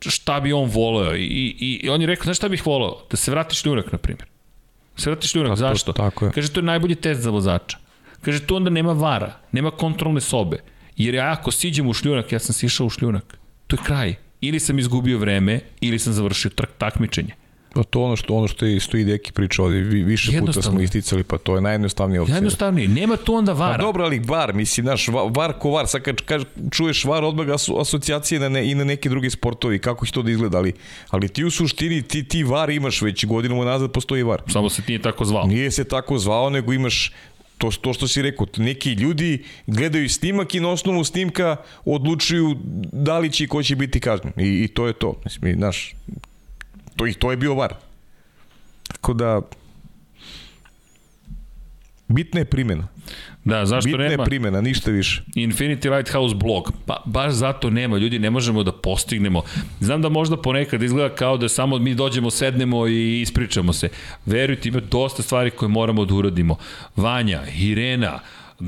šta 0.00 0.40
bi 0.40 0.52
on 0.52 0.70
voleo 0.70 1.16
i, 1.16 1.24
i, 1.60 1.80
i 1.82 1.88
on 1.88 2.00
je 2.00 2.06
rekao, 2.06 2.24
znaš 2.24 2.36
šta 2.36 2.48
bih 2.48 2.66
voleo? 2.66 2.96
Da 3.10 3.16
se 3.16 3.30
vrati 3.30 3.56
šljunak, 3.56 3.92
na 3.92 3.98
primjer. 3.98 4.26
Da 4.96 5.02
se 5.02 5.10
vrati 5.10 5.28
šljunak, 5.28 5.58
zašto? 5.58 5.92
tako 5.92 6.24
je. 6.24 6.32
Kaže, 6.32 6.52
to 6.52 6.60
je 6.60 6.64
najbolji 6.64 6.94
test 6.94 7.20
za 7.20 7.30
vozača. 7.30 7.78
Kaže, 8.22 8.46
tu 8.46 8.56
onda 8.56 8.70
nema 8.70 8.92
vara, 8.92 9.32
nema 9.52 9.70
kontrolne 9.70 10.20
sobe. 10.20 10.58
Jer 10.96 11.14
ja 11.14 11.32
ako 11.32 11.50
siđem 11.50 11.86
u 11.88 11.92
šljunak, 11.92 12.32
ja 12.32 12.38
sam 12.38 12.54
sišao 12.54 12.86
u 12.86 12.90
šljunak. 12.90 13.38
To 13.66 13.76
je 13.76 13.80
kraj. 13.84 14.14
Ili 14.40 14.60
sam 14.60 14.78
izgubio 14.78 15.18
vreme, 15.18 15.60
ili 15.80 15.98
sam 15.98 16.12
završio 16.12 16.50
trk 16.50 16.70
takmičenje. 16.78 17.34
Pa 17.74 17.82
to 17.82 18.02
ono 18.02 18.16
što 18.16 18.34
ono 18.34 18.48
što 18.48 18.66
je 18.66 18.76
isto 18.76 18.96
i 18.96 19.04
Deki 19.04 19.32
priča 19.32 19.62
ovde, 19.62 19.76
vi, 19.76 20.02
više 20.02 20.40
puta 20.40 20.62
smo 20.62 20.80
isticali, 20.80 21.22
pa 21.22 21.38
to 21.38 21.54
je 21.54 21.60
najjednostavnija 21.60 22.22
opcija. 22.22 22.32
Najjednostavnije, 22.32 22.88
nema 22.88 23.16
tu 23.16 23.34
onda 23.34 23.52
vara. 23.52 23.76
Pa 23.76 23.82
dobro, 23.82 24.04
ali 24.04 24.18
var, 24.18 24.54
mislim, 24.54 24.86
naš 24.86 25.08
var 25.30 25.52
ko 25.58 25.70
var, 25.70 25.86
sad 25.86 26.02
kad, 26.02 26.16
kad 26.16 26.44
čuješ 26.70 27.04
var, 27.04 27.24
odmah 27.24 27.46
asocijacije 27.80 28.40
na 28.40 28.48
ne, 28.48 28.70
i 28.70 28.74
na 28.74 28.84
neki 28.84 29.08
drugi 29.08 29.30
sportovi, 29.30 29.78
kako 29.78 30.06
će 30.06 30.12
to 30.12 30.22
da 30.22 30.30
izgleda, 30.30 30.58
ali, 30.58 30.72
ali 31.10 31.28
ti 31.28 31.44
u 31.44 31.50
suštini, 31.50 32.02
ti, 32.02 32.24
ti 32.28 32.44
var 32.44 32.70
imaš 32.70 33.02
već 33.02 33.26
godinu 33.26 33.64
nazad 33.64 33.92
postoji 33.92 34.22
var. 34.22 34.42
Samo 34.52 34.70
se 34.70 34.82
ti 34.82 34.92
nije 34.92 35.02
tako 35.02 35.24
zvao. 35.24 35.46
Nije 35.46 35.70
se 35.70 35.84
tako 35.84 36.18
zvao, 36.18 36.50
nego 36.50 36.72
imaš 36.72 37.12
to, 37.58 37.70
to 37.80 37.92
što 37.92 38.08
si 38.08 38.22
rekao, 38.22 38.46
neki 38.56 38.92
ljudi 38.92 39.44
gledaju 39.66 40.08
snimak 40.08 40.54
i 40.54 40.60
na 40.60 40.68
osnovu 40.68 41.04
snimka 41.04 41.56
odlučuju 41.84 42.56
da 42.92 43.18
li 43.18 43.32
će 43.32 43.44
i 43.44 43.46
ko 43.46 43.62
će 43.62 43.76
biti 43.76 44.00
kažnjen. 44.00 44.32
I, 44.36 44.64
i 44.64 44.68
to 44.68 44.86
je 44.86 44.92
to. 44.92 45.20
Mislim, 45.24 45.54
znaš, 45.56 45.94
to, 46.96 47.06
i 47.06 47.14
to 47.14 47.30
je 47.30 47.36
bio 47.36 47.54
var. 47.54 47.74
Tako 48.88 49.12
da, 49.12 49.40
bitna 52.08 52.40
je 52.40 52.44
primjena. 52.44 52.88
Da, 53.44 53.66
zašto 53.66 53.86
Bitna 53.86 53.98
nema? 53.98 54.10
Bitna 54.10 54.22
je 54.22 54.26
primjena, 54.26 54.60
ništa 54.60 54.90
više. 54.90 55.22
Infinity 55.34 55.96
Lighthouse 55.96 56.34
blog. 56.34 56.72
Pa 56.86 57.02
baš 57.04 57.32
zato 57.32 57.70
nema, 57.70 57.98
ljudi, 57.98 58.18
ne 58.18 58.30
možemo 58.30 58.62
da 58.62 58.72
postignemo. 58.72 59.42
Znam 59.80 60.02
da 60.02 60.08
možda 60.08 60.36
ponekad 60.36 60.82
izgleda 60.82 61.14
kao 61.14 61.36
da 61.36 61.48
samo 61.48 61.78
mi 61.78 61.94
dođemo, 61.94 62.30
sednemo 62.30 62.86
i 62.86 63.20
ispričamo 63.20 63.72
se. 63.72 63.88
Verujte, 64.26 64.68
ima 64.68 64.80
dosta 64.80 65.22
stvari 65.22 65.50
koje 65.50 65.68
moramo 65.68 66.04
da 66.04 66.14
uradimo. 66.14 66.56
Vanja, 66.96 67.42
Irena, 67.58 68.20
e, 68.60 68.64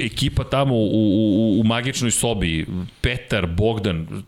ekipa 0.00 0.44
tamo 0.44 0.74
u, 0.74 0.88
u, 0.92 1.60
u 1.60 1.64
magičnoj 1.64 2.10
sobi, 2.10 2.66
Petar, 3.00 3.46
Bogdan, 3.46 4.22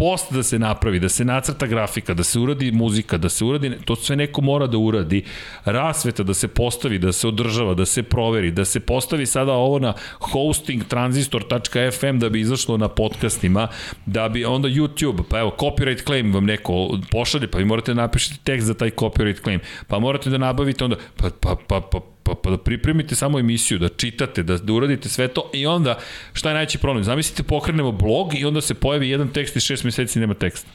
post 0.00 0.32
da 0.32 0.42
se 0.42 0.58
napravi, 0.58 0.98
da 0.98 1.08
se 1.08 1.24
nacrta 1.24 1.66
grafika, 1.66 2.14
da 2.14 2.24
se 2.24 2.38
uradi 2.38 2.72
muzika, 2.72 3.18
da 3.18 3.28
se 3.28 3.44
uradi, 3.44 3.70
to 3.84 3.96
sve 3.96 4.16
neko 4.16 4.40
mora 4.40 4.66
da 4.66 4.78
uradi, 4.78 5.22
rasveta 5.64 6.22
da 6.22 6.34
se 6.34 6.48
postavi, 6.48 6.98
da 6.98 7.12
se 7.12 7.28
održava, 7.28 7.74
da 7.74 7.86
se 7.86 8.02
proveri, 8.02 8.50
da 8.50 8.64
se 8.64 8.80
postavi 8.80 9.26
sada 9.26 9.52
ovo 9.52 9.78
na 9.78 9.92
hosting 10.32 10.84
transistor.fm 10.88 12.18
da 12.18 12.28
bi 12.28 12.40
izašlo 12.40 12.76
na 12.76 12.88
podcastima, 12.88 13.68
da 14.06 14.28
bi 14.28 14.44
onda 14.44 14.68
YouTube, 14.68 15.22
pa 15.28 15.38
evo, 15.38 15.54
copyright 15.58 16.04
claim 16.04 16.32
vam 16.32 16.44
neko 16.44 16.98
pošalje, 17.10 17.50
pa 17.50 17.58
vi 17.58 17.64
morate 17.64 17.94
da 17.94 18.00
napišete 18.02 18.36
tekst 18.44 18.66
za 18.66 18.74
taj 18.74 18.90
copyright 18.90 19.42
claim, 19.42 19.60
pa 19.86 19.98
morate 19.98 20.30
da 20.30 20.38
nabavite 20.38 20.84
onda, 20.84 20.96
pa, 21.16 21.28
pa, 21.40 21.56
pa, 21.66 21.80
pa, 21.80 22.00
pa, 22.30 22.40
pa 22.42 22.50
da 22.50 22.58
pripremite 22.58 23.14
samo 23.14 23.38
emisiju, 23.38 23.78
da 23.78 23.88
čitate, 23.88 24.42
da, 24.42 24.58
da 24.58 24.72
uradite 24.72 25.08
sve 25.08 25.28
to 25.28 25.50
i 25.54 25.66
onda 25.66 25.98
šta 26.32 26.48
je 26.48 26.54
najveći 26.54 26.78
problem? 26.78 27.04
Zamislite 27.04 27.42
pokrenemo 27.42 27.92
blog 27.92 28.34
i 28.34 28.44
onda 28.44 28.60
se 28.60 28.74
pojavi 28.74 29.08
jedan 29.08 29.28
tekst 29.28 29.56
i 29.56 29.60
šest 29.60 29.84
meseci 29.84 30.20
nema 30.20 30.34
teksta. 30.34 30.70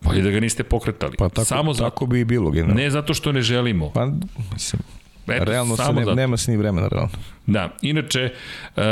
Bolje 0.00 0.22
da 0.22 0.30
ga 0.30 0.40
niste 0.40 0.64
pokretali. 0.64 1.16
Pa 1.18 1.28
tako, 1.28 1.44
samo 1.44 1.74
za... 1.74 1.84
tako 1.84 2.06
bi 2.06 2.20
i 2.20 2.24
bilo. 2.24 2.50
Generalno. 2.50 2.82
Ne 2.82 2.90
zato 2.90 3.14
što 3.14 3.32
ne 3.32 3.42
želimo. 3.42 3.90
Pa, 3.90 4.06
mislim, 4.52 4.82
Eto, 5.28 5.44
realno 5.44 5.76
se 5.76 5.92
ne, 5.92 6.14
nema 6.14 6.36
se 6.36 6.50
ni 6.50 6.56
vremena, 6.56 6.88
realno. 6.88 7.10
Da, 7.46 7.76
inače, 7.82 8.32
uh, 8.76 8.82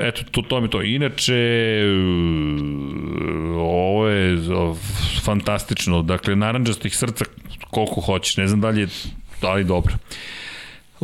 eto, 0.00 0.22
to, 0.30 0.42
to 0.42 0.60
mi 0.60 0.70
to. 0.70 0.82
Inače, 0.82 1.34
uh, 1.84 2.62
ovo 3.58 4.08
je 4.08 4.34
uh, 4.34 4.76
fantastično. 5.22 6.02
Dakle, 6.02 6.36
naranđastih 6.36 6.96
srca 6.96 7.24
koliko 7.70 8.00
hoćeš. 8.00 8.36
Ne 8.36 8.46
znam 8.46 8.60
da 8.60 8.68
li 8.68 8.80
je, 8.80 8.88
da 9.40 9.52
li 9.52 9.64
dobro. 9.64 9.94
Uh, 9.94 10.00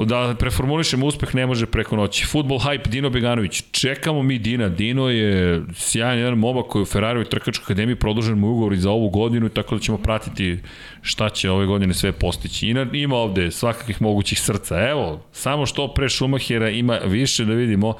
da 0.04 0.34
preformulišemo 0.38 1.06
uspeh 1.06 1.34
ne 1.34 1.46
može 1.46 1.66
preko 1.66 1.96
noći. 1.96 2.26
Futbol 2.26 2.58
hype 2.58 2.88
Dino 2.88 3.10
Beganović. 3.10 3.62
Čekamo 3.70 4.22
mi 4.22 4.38
Dina. 4.38 4.68
Dino 4.68 5.08
je 5.08 5.62
sjajan 5.74 6.18
jedan 6.18 6.38
momak 6.38 6.66
koji 6.66 6.82
u 6.82 6.86
Ferrari 6.86 7.24
trkačkoj 7.24 7.62
akademiji 7.64 7.96
produžen 7.96 8.38
mu 8.38 8.50
ugovor 8.50 8.76
za 8.76 8.90
ovu 8.90 9.08
godinu 9.08 9.48
tako 9.48 9.74
da 9.74 9.80
ćemo 9.80 9.98
pratiti 9.98 10.58
šta 11.02 11.28
će 11.28 11.50
ove 11.50 11.66
godine 11.66 11.94
sve 11.94 12.12
postići. 12.12 12.66
I 12.66 12.74
ima 12.92 13.16
ovde 13.16 13.50
svakakvih 13.50 14.02
mogućih 14.02 14.40
srca. 14.40 14.88
Evo, 14.88 15.20
samo 15.32 15.66
što 15.66 15.94
pre 15.94 16.08
Schumachera 16.08 16.70
ima 16.70 16.98
više 17.04 17.44
da 17.44 17.54
vidimo. 17.54 17.94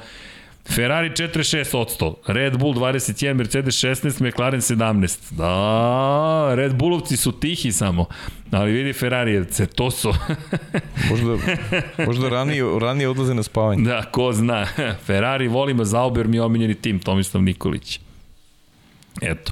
Ferrari 0.75 1.09
46%, 1.09 2.13
Red 2.27 2.57
Bull 2.57 2.73
21, 2.73 3.33
Mercedes 3.33 3.75
16, 3.75 4.21
McLaren 4.21 4.61
17. 4.61 5.17
Da, 5.31 6.55
Red 6.55 6.75
Bullovci 6.75 7.17
su 7.17 7.31
tihi 7.31 7.71
samo, 7.71 8.05
ali 8.51 8.71
vidi 8.71 8.93
Ferrarijevce, 8.93 9.65
to 9.65 9.91
su. 9.91 10.13
možda, 11.09 11.37
možda 12.05 12.29
ranije, 12.29 12.63
ranije 12.79 13.09
odlaze 13.09 13.33
na 13.33 13.43
spavanje. 13.43 13.83
Da, 13.83 14.03
ko 14.03 14.33
zna. 14.33 14.67
Ferrari 15.05 15.47
volimo 15.47 15.85
Zauber, 15.85 16.27
mi 16.27 16.39
omiljeni 16.39 16.75
tim, 16.75 16.99
Tomislav 16.99 17.43
Nikolić. 17.43 17.99
Eto. 19.21 19.51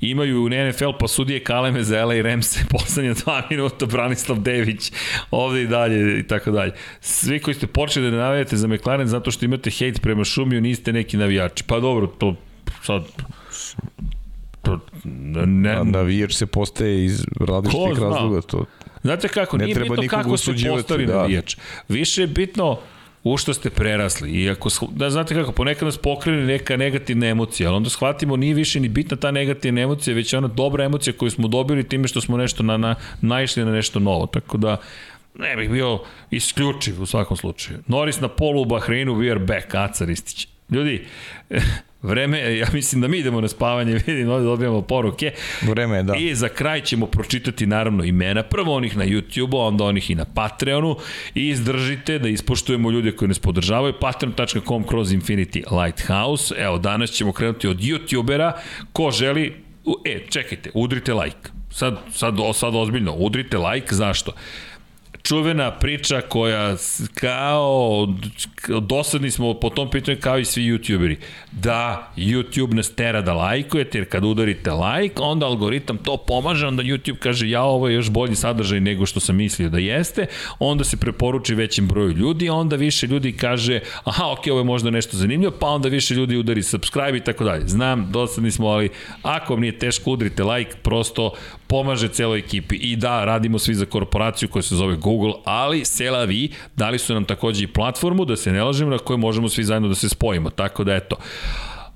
Imaju 0.00 0.44
u 0.44 0.48
NFL 0.48 0.90
pa 1.00 1.08
sudije 1.08 1.44
Kaleme 1.44 1.82
za 1.82 2.04
LA 2.04 2.14
Ramse, 2.14 2.60
poslednja 2.78 3.14
dva 3.14 3.42
minuta, 3.50 3.86
Branislav 3.86 4.38
Dević, 4.38 4.92
ovde 5.30 5.62
i 5.62 5.66
dalje 5.66 6.18
i 6.20 6.22
tako 6.22 6.50
dalje. 6.50 6.72
Svi 7.00 7.38
koji 7.38 7.54
ste 7.54 7.66
počeli 7.66 8.10
da 8.10 8.16
navijate 8.16 8.56
za 8.56 8.68
McLaren 8.68 9.08
zato 9.08 9.30
što 9.30 9.44
imate 9.44 9.70
hejt 9.70 10.02
prema 10.02 10.24
Šumiju, 10.24 10.60
niste 10.60 10.92
neki 10.92 11.16
navijači. 11.16 11.64
Pa 11.66 11.80
dobro, 11.80 12.06
to 12.06 12.36
sad 12.82 13.04
to, 14.62 14.78
ne, 15.04 15.70
A 15.70 15.84
navijač 15.84 16.34
se 16.34 16.46
postaje 16.46 17.04
iz 17.04 17.24
različitih 17.40 18.02
razloga. 18.02 18.40
To, 18.40 18.64
Znate 19.02 19.28
kako, 19.28 19.56
nije 19.56 19.74
bitno 19.74 20.08
kako 20.08 20.36
se 20.36 20.52
postavi 20.70 21.06
da. 21.06 21.16
navijač. 21.16 21.56
Više 21.88 22.20
je 22.20 22.26
bitno 22.26 22.78
u 23.32 23.36
što 23.36 23.54
ste 23.54 23.70
prerasli. 23.70 24.30
I 24.30 24.50
ako, 24.50 24.68
da 24.90 25.10
znate 25.10 25.34
kako, 25.34 25.52
ponekad 25.52 25.86
nas 25.86 25.98
pokrene 25.98 26.46
neka 26.46 26.76
negativna 26.76 27.26
emocija, 27.26 27.68
ali 27.68 27.76
onda 27.76 27.90
shvatimo 27.90 28.36
nije 28.36 28.54
više 28.54 28.80
ni 28.80 28.88
bitna 28.88 29.16
ta 29.16 29.30
negativna 29.30 29.80
emocija, 29.80 30.14
već 30.14 30.32
je 30.32 30.38
ona 30.38 30.48
dobra 30.48 30.84
emocija 30.84 31.12
koju 31.12 31.30
smo 31.30 31.48
dobili 31.48 31.88
time 31.88 32.08
što 32.08 32.20
smo 32.20 32.36
nešto 32.36 32.62
na, 32.62 32.76
na, 32.76 32.94
naišli 33.20 33.64
na 33.64 33.72
nešto 33.72 33.98
novo. 33.98 34.26
Tako 34.26 34.56
da, 34.56 34.76
ne 35.38 35.56
bih 35.56 35.70
bio 35.70 35.98
isključiv 36.30 37.02
u 37.02 37.06
svakom 37.06 37.36
slučaju. 37.36 37.78
Norris 37.86 38.20
na 38.20 38.28
polu 38.28 38.62
u 38.62 38.64
Bahreinu, 38.64 39.14
we 39.14 39.30
are 39.30 39.40
back, 39.40 39.74
Aca 39.74 40.04
Ristić. 40.04 40.48
Ljudi, 40.70 41.06
Vreme, 42.02 42.56
ja 42.56 42.66
mislim 42.72 43.00
da 43.00 43.08
mi 43.08 43.18
idemo 43.18 43.40
na 43.40 43.48
spavanje, 43.48 43.92
vidim, 44.06 44.30
ovde 44.30 44.44
dobijamo 44.44 44.82
poruke. 44.82 45.32
Vreme 45.62 45.96
je, 45.96 46.02
da. 46.02 46.14
I 46.16 46.34
za 46.34 46.48
kraj 46.48 46.80
ćemo 46.80 47.06
pročitati 47.06 47.66
naravno 47.66 48.04
imena, 48.04 48.42
prvo 48.42 48.74
onih 48.74 48.96
na 48.96 49.04
YouTube-u, 49.04 49.58
onda 49.58 49.84
onih 49.84 50.10
i 50.10 50.14
na 50.14 50.24
Patreonu 50.24 50.96
i 51.34 51.48
izdržite 51.48 52.18
da 52.18 52.28
ispoštujemo 52.28 52.90
ljude 52.90 53.12
koji 53.12 53.28
nas 53.28 53.38
podržavaju, 53.38 53.94
patreon.com 54.00 54.84
kroz 54.84 55.12
Infinity 55.12 55.82
Lighthouse. 55.82 56.54
Evo, 56.58 56.78
danas 56.78 57.10
ćemo 57.10 57.32
krenuti 57.32 57.68
od 57.68 57.78
YouTubera. 57.78 58.52
Ko 58.92 59.10
želi, 59.10 59.54
e, 60.04 60.20
čekajte, 60.28 60.70
udrite 60.74 61.14
like. 61.14 61.50
Sad, 61.70 61.98
sad, 62.12 62.34
sad 62.54 62.74
ozbiljno, 62.74 63.14
udrite 63.14 63.58
like, 63.58 63.94
zašto? 63.94 64.32
Čuvena 65.22 65.70
priča 65.70 66.20
koja 66.20 66.76
kao 67.14 68.08
dosadni 68.80 69.30
smo 69.30 69.54
po 69.54 69.70
tom 69.70 69.90
pitanju 69.90 70.18
kao 70.20 70.38
i 70.38 70.44
svi 70.44 70.62
youtuberi. 70.62 71.16
Da, 71.52 72.12
YouTube 72.16 72.74
nas 72.74 72.94
tera 72.94 73.22
da 73.22 73.32
lajkujete, 73.32 73.98
jer 73.98 74.08
kad 74.08 74.24
udarite 74.24 74.70
like, 74.70 75.22
onda 75.22 75.46
algoritam 75.46 75.98
to 75.98 76.16
pomaže, 76.16 76.66
onda 76.66 76.82
YouTube 76.82 77.18
kaže 77.18 77.50
ja 77.50 77.62
ovo 77.62 77.88
je 77.88 77.94
još 77.94 78.10
bolji 78.10 78.34
sadržaj 78.34 78.80
nego 78.80 79.06
što 79.06 79.20
sam 79.20 79.36
mislio 79.36 79.68
da 79.68 79.78
jeste, 79.78 80.26
onda 80.58 80.84
se 80.84 80.96
preporuči 80.96 81.54
većim 81.54 81.88
broju 81.88 82.12
ljudi, 82.12 82.48
onda 82.48 82.76
više 82.76 83.06
ljudi 83.06 83.32
kaže 83.32 83.80
aha, 84.04 84.32
ok, 84.32 84.46
ovo 84.50 84.60
je 84.60 84.64
možda 84.64 84.90
nešto 84.90 85.16
zanimljivo, 85.16 85.52
pa 85.60 85.66
onda 85.66 85.88
više 85.88 86.14
ljudi 86.14 86.36
udari 86.36 86.62
subscribe 86.62 87.18
i 87.18 87.24
tako 87.24 87.44
dalje. 87.44 87.68
Znam, 87.68 88.12
dosadni 88.12 88.50
smo, 88.50 88.66
ali 88.66 88.90
ako 89.22 89.52
vam 89.52 89.60
nije 89.60 89.78
teško, 89.78 90.10
udrite 90.10 90.44
like, 90.44 90.76
prosto 90.82 91.32
pomaže 91.66 92.08
celoj 92.08 92.38
ekipi. 92.38 92.76
I 92.76 92.96
da, 92.96 93.24
radimo 93.24 93.58
svi 93.58 93.74
za 93.74 93.86
korporaciju 93.86 94.48
koja 94.48 94.62
se 94.62 94.76
zove 94.76 94.96
Google, 95.08 95.32
ali 95.44 95.84
Sela 95.84 96.24
Vi 96.24 96.50
dali 96.76 96.98
su 96.98 97.14
nam 97.14 97.24
takođe 97.24 97.64
i 97.64 97.66
platformu, 97.66 98.24
da 98.24 98.36
se 98.36 98.52
ne 98.52 98.64
lažemo, 98.64 98.90
na 98.90 98.98
kojoj 98.98 99.18
možemo 99.18 99.48
svi 99.48 99.64
zajedno 99.64 99.88
da 99.88 99.94
se 99.94 100.08
spojimo. 100.08 100.50
Tako 100.50 100.84
da 100.84 100.94
eto, 100.94 101.16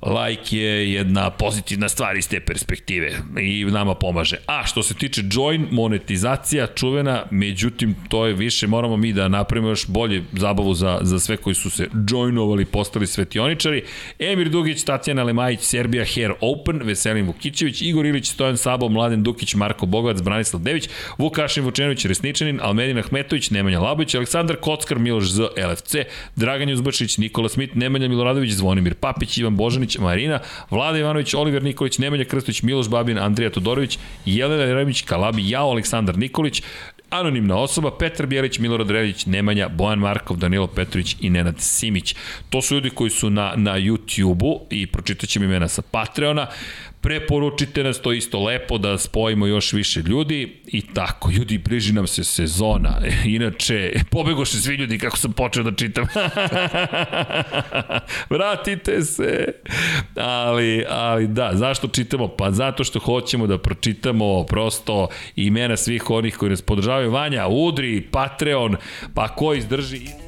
like 0.02 0.56
je 0.56 0.92
jedna 0.92 1.30
pozitivna 1.30 1.88
stvar 1.88 2.16
iz 2.16 2.28
te 2.28 2.40
perspektive 2.40 3.12
i 3.40 3.64
nama 3.64 3.94
pomaže. 3.94 4.36
A 4.46 4.66
što 4.66 4.82
se 4.82 4.94
tiče 4.94 5.22
join, 5.32 5.66
monetizacija 5.70 6.66
čuvena, 6.66 7.24
međutim 7.30 7.94
to 8.08 8.26
je 8.26 8.34
više, 8.34 8.66
moramo 8.66 8.96
mi 8.96 9.12
da 9.12 9.28
napravimo 9.28 9.68
još 9.68 9.86
bolje 9.86 10.22
zabavu 10.32 10.74
za, 10.74 10.98
za 11.02 11.18
sve 11.18 11.36
koji 11.36 11.54
su 11.54 11.70
se 11.70 11.88
joinovali, 12.10 12.64
postali 12.64 13.06
svetioničari. 13.06 13.84
Emir 14.18 14.48
Dugić, 14.48 14.84
Tatjana 14.84 15.22
Lemajić, 15.22 15.60
Serbia 15.60 16.04
Hair 16.14 16.32
Open, 16.40 16.80
Veselin 16.84 17.26
Vukićević, 17.26 17.82
Igor 17.82 18.06
Ilić, 18.06 18.30
Stojan 18.30 18.56
Sabo, 18.56 18.88
Mladen 18.88 19.22
Dukić, 19.22 19.54
Marko 19.54 19.86
Bogovac, 19.86 20.22
Branislav 20.22 20.62
Dević, 20.62 20.88
Vukašin 21.18 21.64
Vučenović, 21.64 22.04
Resničanin, 22.04 22.60
Almedin 22.62 22.98
Ahmetović, 22.98 23.50
Nemanja 23.50 23.80
Labović, 23.80 24.14
Aleksandar 24.14 24.56
Kockar, 24.56 24.98
Miloš 24.98 25.30
Z, 25.30 25.40
LFC, 25.70 25.94
Dragan 26.36 26.68
Juzbašić, 26.68 27.18
Nikola 27.18 27.48
Smit, 27.48 27.74
Nemanja 27.74 28.08
Miloradović, 28.08 28.50
Zvonimir 28.50 28.94
Papić, 28.94 29.38
Ivan 29.38 29.56
Božanić, 29.56 29.91
Ivanović, 29.94 29.98
Marina, 29.98 30.40
Vlada 30.70 30.98
Ivanović, 30.98 31.34
Oliver 31.34 31.62
Nikolić, 31.62 31.98
Nemanja 31.98 32.24
Krstović, 32.24 32.62
Miloš 32.62 32.88
Babin, 32.88 33.18
Andrija 33.18 33.50
Todorović, 33.50 33.98
Jelena 34.26 34.62
Jeremić, 34.62 35.02
Kalabi, 35.02 35.48
Jao, 35.50 35.70
Aleksandar 35.70 36.18
Nikolić, 36.18 36.62
anonimna 37.10 37.56
osoba, 37.56 37.90
Petar 37.98 38.26
Bjelić, 38.26 38.58
Milorad 38.58 38.90
Reljić, 38.90 39.26
Nemanja, 39.26 39.68
Bojan 39.68 39.98
Markov, 39.98 40.36
Danilo 40.36 40.66
Petrović 40.66 41.16
i 41.20 41.30
Nenad 41.30 41.60
Simić. 41.60 42.14
To 42.50 42.62
su 42.62 42.74
ljudi 42.74 42.90
koji 42.90 43.10
su 43.10 43.30
na, 43.30 43.52
na 43.56 43.78
YouTube-u 43.78 44.66
i 44.70 44.86
pročitat 44.86 45.28
ćemo 45.28 45.44
imena 45.44 45.68
sa 45.68 45.82
Patreona. 45.82 46.46
Preporučite 47.02 47.84
nas, 47.84 48.00
to 48.00 48.12
isto 48.12 48.44
lepo 48.44 48.78
da 48.78 48.98
spojimo 48.98 49.46
još 49.46 49.72
više 49.72 50.00
ljudi 50.00 50.60
i 50.66 50.80
tako, 50.94 51.30
ljudi, 51.30 51.58
bliži 51.58 51.92
nam 51.92 52.06
se 52.06 52.24
sezona. 52.24 53.00
Inače, 53.36 53.92
pobegoše 54.10 54.56
svi 54.56 54.74
ljudi 54.74 54.98
kako 54.98 55.16
sam 55.16 55.32
počeo 55.32 55.62
da 55.62 55.72
čitam. 55.72 56.06
Vratite 58.30 59.02
se. 59.02 59.52
Ali, 60.16 60.84
ali 60.88 61.26
da, 61.26 61.50
zašto 61.54 61.88
čitamo? 61.88 62.28
Pa 62.28 62.50
zato 62.50 62.84
što 62.84 62.98
hoćemo 62.98 63.46
da 63.46 63.58
pročitamo 63.58 64.44
prosto 64.44 65.08
imena 65.36 65.76
svih 65.76 66.10
onih 66.10 66.36
koji 66.36 66.50
nas 66.50 66.62
podržavaju. 66.62 67.10
Vanja, 67.10 67.46
Udri, 67.48 68.00
Patreon, 68.10 68.76
pa 69.14 69.28
ko 69.28 69.54
izdrži... 69.54 70.21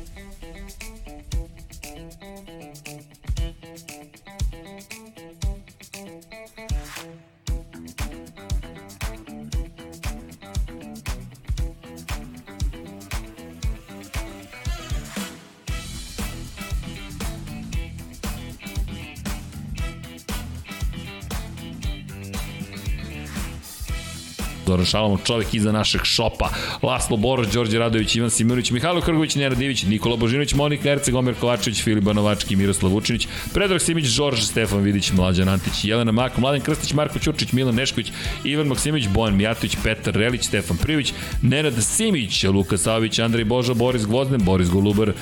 Zoran 24.66 24.86
Šalamov, 24.86 25.18
čovek 25.24 25.54
iza 25.54 25.72
našeg 25.72 26.04
šopa, 26.04 26.48
Laslo 26.82 27.16
Boroš, 27.16 27.46
Đorđe 27.52 27.78
Radović, 27.78 28.16
Ivan 28.16 28.30
Simonović, 28.30 28.70
Mihajlo 28.70 29.00
Krgović, 29.00 29.34
Nera 29.34 29.54
Divić, 29.54 29.82
Nikola 29.82 30.16
Božinović, 30.16 30.54
Monika 30.54 30.90
Erceg, 30.90 31.14
Omer 31.14 31.34
Kovačević, 31.40 31.82
Filip 31.82 32.04
Banovački, 32.04 32.56
Miroslav 32.56 32.92
Vučinić, 32.92 33.28
Predrag 33.54 33.80
Simić, 33.80 34.04
Žorž, 34.04 34.42
Stefan 34.42 34.82
Vidić, 34.82 35.12
Mlađan 35.12 35.48
Antić, 35.48 35.84
Jelena 35.84 36.12
Mak, 36.12 36.38
Mladen 36.38 36.60
Krstić, 36.60 36.92
Marko 36.92 37.18
Ćurčić, 37.18 37.52
Milan 37.52 37.74
Nešković, 37.74 38.12
Ivan 38.44 38.66
Maksimović, 38.66 39.08
Bojan 39.08 39.36
Mijatović, 39.36 39.76
Petar 39.82 40.14
Relić, 40.14 40.44
Stefan 40.44 40.76
Privić, 40.76 41.12
Nenad 41.42 41.74
Simić, 41.84 42.44
Luka 42.44 42.76
Savić, 42.76 43.18
Andrej 43.18 43.44
Boža, 43.44 43.74
Boris 43.74 44.06
Gvozden, 44.06 44.44
Boris 44.44 44.70
Golubar, 44.70 45.12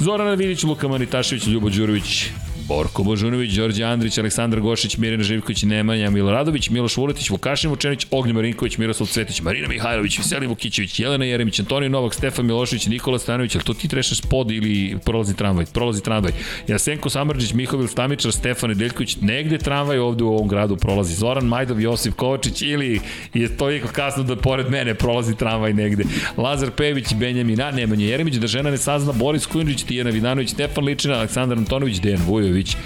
Zorana 0.00 0.34
Vidić, 0.34 0.62
Luka 0.62 0.88
Manitašević, 0.88 1.46
Ljubo 1.46 1.70
Đurović, 1.70 2.26
Borko 2.68 3.02
Božunović, 3.02 3.54
Đorđe 3.54 3.84
Andrić, 3.84 4.18
Aleksandar 4.18 4.60
Gošić, 4.60 4.96
Mirjana 4.96 5.24
Živković, 5.24 5.62
Nemanja 5.62 6.10
Miloradović, 6.10 6.70
Miloš 6.70 6.96
Vuletić, 6.96 7.30
Vukašin 7.30 7.70
Vučenić, 7.70 8.06
Ognjen 8.10 8.36
Marinković, 8.36 8.78
Miroslav 8.78 9.06
Cvetić, 9.06 9.40
Marina 9.40 9.68
Mihajlović, 9.68 10.18
Veselin 10.18 10.48
Vukićević, 10.48 11.00
Jelena 11.00 11.24
Jeremić, 11.24 11.60
Antonio 11.60 11.88
Novak, 11.88 12.14
Stefan 12.14 12.46
Milošević, 12.46 12.86
Nikola 12.86 13.18
Stanović, 13.18 13.54
ali 13.54 13.64
to 13.64 13.74
ti 13.74 13.88
trešaš 13.88 14.20
pod 14.20 14.50
ili 14.50 14.98
prolazi 15.04 15.36
tramvaj? 15.36 15.66
Prolazi 15.66 16.02
tramvaj. 16.02 16.32
Jasenko 16.68 17.10
Samrđić, 17.10 17.52
Mihovil 17.52 17.88
Stamičar, 17.88 18.32
Stefan 18.32 18.70
Nedeljković, 18.70 19.16
negde 19.20 19.58
tramvaj 19.58 19.98
ovde 19.98 20.24
u 20.24 20.28
ovom 20.28 20.48
gradu 20.48 20.76
prolazi. 20.76 21.14
Zoran 21.14 21.44
Majdov, 21.44 21.80
Josip 21.80 22.14
Kovačić 22.14 22.62
ili 22.62 23.00
je 23.34 23.56
toliko 23.56 23.88
kasno 23.88 24.22
da 24.22 24.36
pored 24.36 24.70
mene 24.70 24.94
prolazi 24.94 25.36
tramvaj 25.36 25.72
negde. 25.72 26.04
Lazar 26.36 26.70
Pević, 26.70 27.14
Benjamin 27.14 27.58
Nemanja 27.72 28.06
Jeremić, 28.06 28.34
da 28.34 28.46
žena 28.46 28.70
ne 28.70 28.78
sazna, 28.78 29.12
Boris 29.12 29.46
Kujundžić, 29.46 29.82
Tijena 29.82 30.10
Vidanović, 30.10 30.50
Stefan 30.50 30.84
Ličina, 30.84 31.14
Aleksandar 31.14 31.58
Antonović, 31.58 32.00
Dejan 32.00 32.22
Vujović. 32.26 32.61
Ivković. 32.62 32.76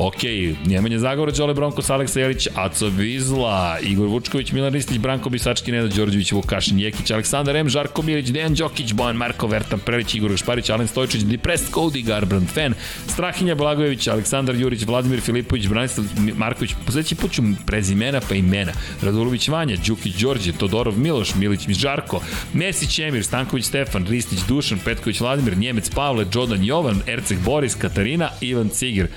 Ok, 0.00 0.22
Njemanja 0.66 0.98
Zagora, 0.98 1.32
Đole 1.32 1.54
Bronkos, 1.54 1.90
Aleksa 1.90 2.20
Jelić, 2.20 2.48
Aco 2.54 2.86
Vizla, 2.86 3.78
Igor 3.82 4.08
Vučković, 4.08 4.52
Milan 4.52 4.72
Ristić, 4.72 4.98
Branko 4.98 5.28
Bisački, 5.28 5.72
Neda 5.72 5.88
Đorđević, 5.88 6.32
Vukašin 6.32 6.78
Jekić, 6.78 7.10
Aleksandar 7.10 7.56
M, 7.56 7.68
Žarko 7.68 8.02
Milić, 8.02 8.30
Dejan 8.30 8.54
Đokić, 8.54 8.92
Bojan 8.92 9.16
Marko, 9.16 9.46
Vertan 9.46 9.78
Prelić, 9.78 10.14
Igor 10.14 10.36
Šparić, 10.38 10.70
Alen 10.70 10.88
Stojčić, 10.88 11.22
Depressed 11.22 11.74
Cody, 11.74 12.04
Garbrand 12.04 12.48
Fan, 12.48 12.74
Strahinja 13.08 13.54
Blagojević, 13.54 14.08
Aleksandar 14.08 14.54
Jurić, 14.54 14.84
Vladimir 14.86 15.20
Filipović, 15.20 15.66
Branislav 15.66 16.06
Marković, 16.36 16.74
posledeći 16.86 17.14
put 17.14 17.32
ću 17.32 17.42
prezimena 17.66 18.20
pa 18.28 18.34
imena, 18.34 18.72
Radulović 19.02 19.48
Vanja, 19.48 19.76
Đukić 19.86 20.14
Đorđe, 20.14 20.52
Todorov 20.52 20.98
Miloš, 20.98 21.34
Milić 21.34 21.68
Žarko, 21.68 22.20
Mesić 22.52 22.98
Emir, 22.98 23.24
Stanković 23.24 23.64
Stefan, 23.64 24.06
Ristić 24.06 24.38
Dušan, 24.48 24.78
Petković 24.84 25.20
Vladimir, 25.20 25.56
Njemec 25.56 25.90
Pavle, 25.90 26.24
Đodan 26.24 26.64
Jovan, 26.64 27.02
Erceg 27.06 27.38
Boris, 27.38 27.74
Katarina, 27.74 28.30
Ivan 28.40 28.68
Cigir, 28.68 29.08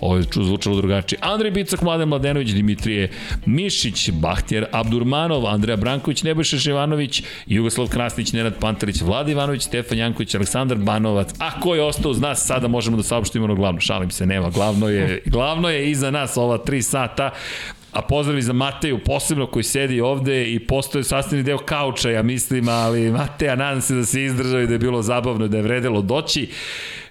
Ovo 0.00 0.16
je 0.16 0.22
zvučalo 0.32 0.76
drugačije. 0.76 1.18
Andrej 1.22 1.50
Bicak, 1.50 1.82
Mladen 1.82 2.08
Mladenović, 2.08 2.50
Dimitrije 2.50 3.10
Mišić, 3.46 4.10
Bahtjer 4.10 4.66
Abdurmanov, 4.72 5.46
Andreja 5.46 5.76
Branković, 5.76 6.22
Nebojša 6.22 6.58
Šivanović, 6.58 7.22
Jugoslav 7.46 7.88
Krasnić, 7.88 8.32
Nenad 8.32 8.54
Pantarić, 8.60 9.00
Vlada 9.00 9.30
Ivanović, 9.30 9.62
Stefan 9.62 9.98
Janković, 9.98 10.34
Aleksandar 10.34 10.78
Banovac. 10.78 11.28
A 11.38 11.60
ko 11.60 11.74
je 11.74 11.82
ostao 11.82 12.10
uz 12.10 12.20
nas, 12.20 12.46
sada 12.46 12.68
možemo 12.68 12.96
da 12.96 13.02
saopštimo 13.02 13.44
ono 13.44 13.54
glavno. 13.54 13.80
Šalim 13.80 14.10
se, 14.10 14.26
nema. 14.26 14.50
Glavno 14.50 14.88
je, 14.88 15.22
glavno 15.26 15.68
je 15.68 15.90
iza 15.90 16.10
nas 16.10 16.36
ova 16.36 16.58
tri 16.58 16.82
sata. 16.82 17.30
A 17.92 18.02
pozdravi 18.02 18.42
za 18.42 18.52
Mateju, 18.52 18.98
posebno 18.98 19.46
koji 19.46 19.62
sedi 19.62 20.00
ovde 20.00 20.52
i 20.52 20.58
postoje 20.58 21.04
sastavni 21.04 21.42
deo 21.42 21.58
kauča, 21.58 22.10
ja 22.10 22.22
mislim, 22.22 22.68
ali 22.68 23.10
Mateja, 23.10 23.56
nadam 23.56 23.80
se 23.80 23.94
da 23.94 24.04
se 24.04 24.24
izdržao 24.24 24.60
i 24.60 24.66
da 24.66 24.72
je 24.72 24.78
bilo 24.78 25.02
zabavno, 25.02 25.48
da 25.48 25.56
je 25.56 25.62
vredelo 25.62 26.02
doći. 26.02 26.48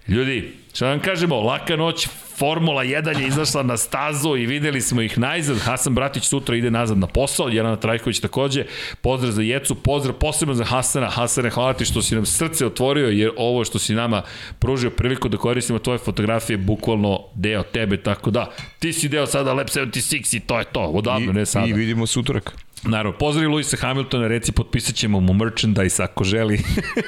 Ljudi, 0.07 0.53
šta 0.77 0.89
vam 0.89 0.99
kažemo, 0.99 1.41
laka 1.41 1.75
noć, 1.75 2.07
Formula 2.38 2.83
1 2.83 3.19
je 3.19 3.27
izašla 3.27 3.64
na 3.64 3.77
stazu 3.77 4.38
i 4.38 4.45
videli 4.45 4.81
smo 4.81 5.01
ih 5.01 5.17
najzad. 5.17 5.57
Hasan 5.57 5.93
Bratić 5.93 6.23
sutra 6.23 6.56
ide 6.56 6.72
nazad 6.72 6.97
na 6.97 7.07
posao, 7.07 7.49
Jelena 7.49 7.75
Trajković 7.75 8.19
takođe. 8.19 8.65
Pozdrav 9.01 9.31
za 9.31 9.41
Jecu, 9.41 9.75
pozdrav 9.75 10.15
posebno 10.15 10.53
za 10.53 10.64
Hasana. 10.64 11.09
Hasane, 11.09 11.49
hvala 11.49 11.73
ti 11.73 11.85
što 11.85 12.01
si 12.01 12.15
nam 12.15 12.25
srce 12.25 12.65
otvorio, 12.65 13.09
jer 13.09 13.31
ovo 13.38 13.65
što 13.65 13.80
si 13.80 13.93
nama 13.93 14.22
pružio 14.59 14.89
priliku 14.89 15.30
da 15.30 15.38
koristimo 15.38 15.80
tvoje 15.80 15.97
fotografije, 15.97 16.57
bukvalno 16.57 17.19
deo 17.35 17.64
tebe, 17.64 17.97
tako 17.97 18.31
da 18.31 18.51
ti 18.80 18.93
si 18.93 19.09
deo 19.09 19.25
sada 19.25 19.53
Lab 19.53 19.67
76 19.67 20.38
i 20.38 20.39
to 20.39 20.59
je 20.59 20.65
to, 20.65 20.81
odavno, 20.81 21.31
I, 21.31 21.33
ne 21.33 21.45
sada. 21.45 21.67
I 21.67 21.73
vidimo 21.73 22.07
sutorak. 22.07 22.66
Naravno, 22.83 23.17
pozdrav 23.17 23.51
Luisa 23.51 23.77
Hamiltona, 23.77 24.27
reci 24.27 24.51
potpisat 24.51 24.95
ćemo 24.95 25.19
mu 25.19 25.33
merchandise 25.33 26.03
ako 26.03 26.23
želi. 26.23 26.59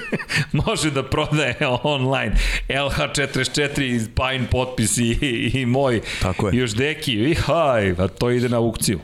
Može 0.66 0.92
da 0.92 1.04
prodaje 1.04 1.56
online. 1.84 2.36
LH44 2.70 3.82
iz 3.82 4.10
Pine 4.16 4.48
potpis 4.52 4.98
i, 4.98 5.04
i, 5.22 5.52
i 5.62 5.66
moj. 5.66 6.02
Tako 6.22 6.48
je. 6.48 6.56
I 6.56 6.58
još 6.58 6.72
deki. 6.72 7.14
I 7.14 7.36
haj, 7.36 7.92
a 7.92 8.08
to 8.08 8.30
ide 8.32 8.50
na 8.50 8.58
aukciju. 8.58 9.00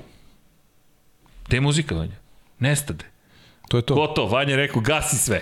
Te 1.50 1.62
muzika, 1.62 1.96
Vanja? 1.96 2.16
Nestade. 2.60 3.06
To 3.68 3.78
je 3.78 3.82
to. 3.82 3.96
Gotovo, 3.96 4.28
Vanja 4.28 4.56
rekao, 4.56 4.82
gasi 4.82 5.18
sve. 5.18 5.42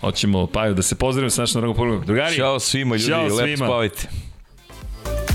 Hoćemo, 0.00 0.46
Paju, 0.46 0.74
da 0.74 0.82
se 0.82 0.94
pozdravimo 0.94 1.30
sa 1.30 1.42
našom 1.42 1.60
drugom 1.60 1.76
programom. 1.76 2.06
Drugari, 2.06 2.36
Ćao 2.36 2.60
svima 2.60 2.94
ljudi, 2.94 3.06
Ćao 3.08 3.22
lepo 3.22 3.36
svima. 3.36 3.66
spavajte. 3.66 4.08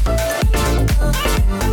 Thank 0.03 1.61
svima. 1.61 1.70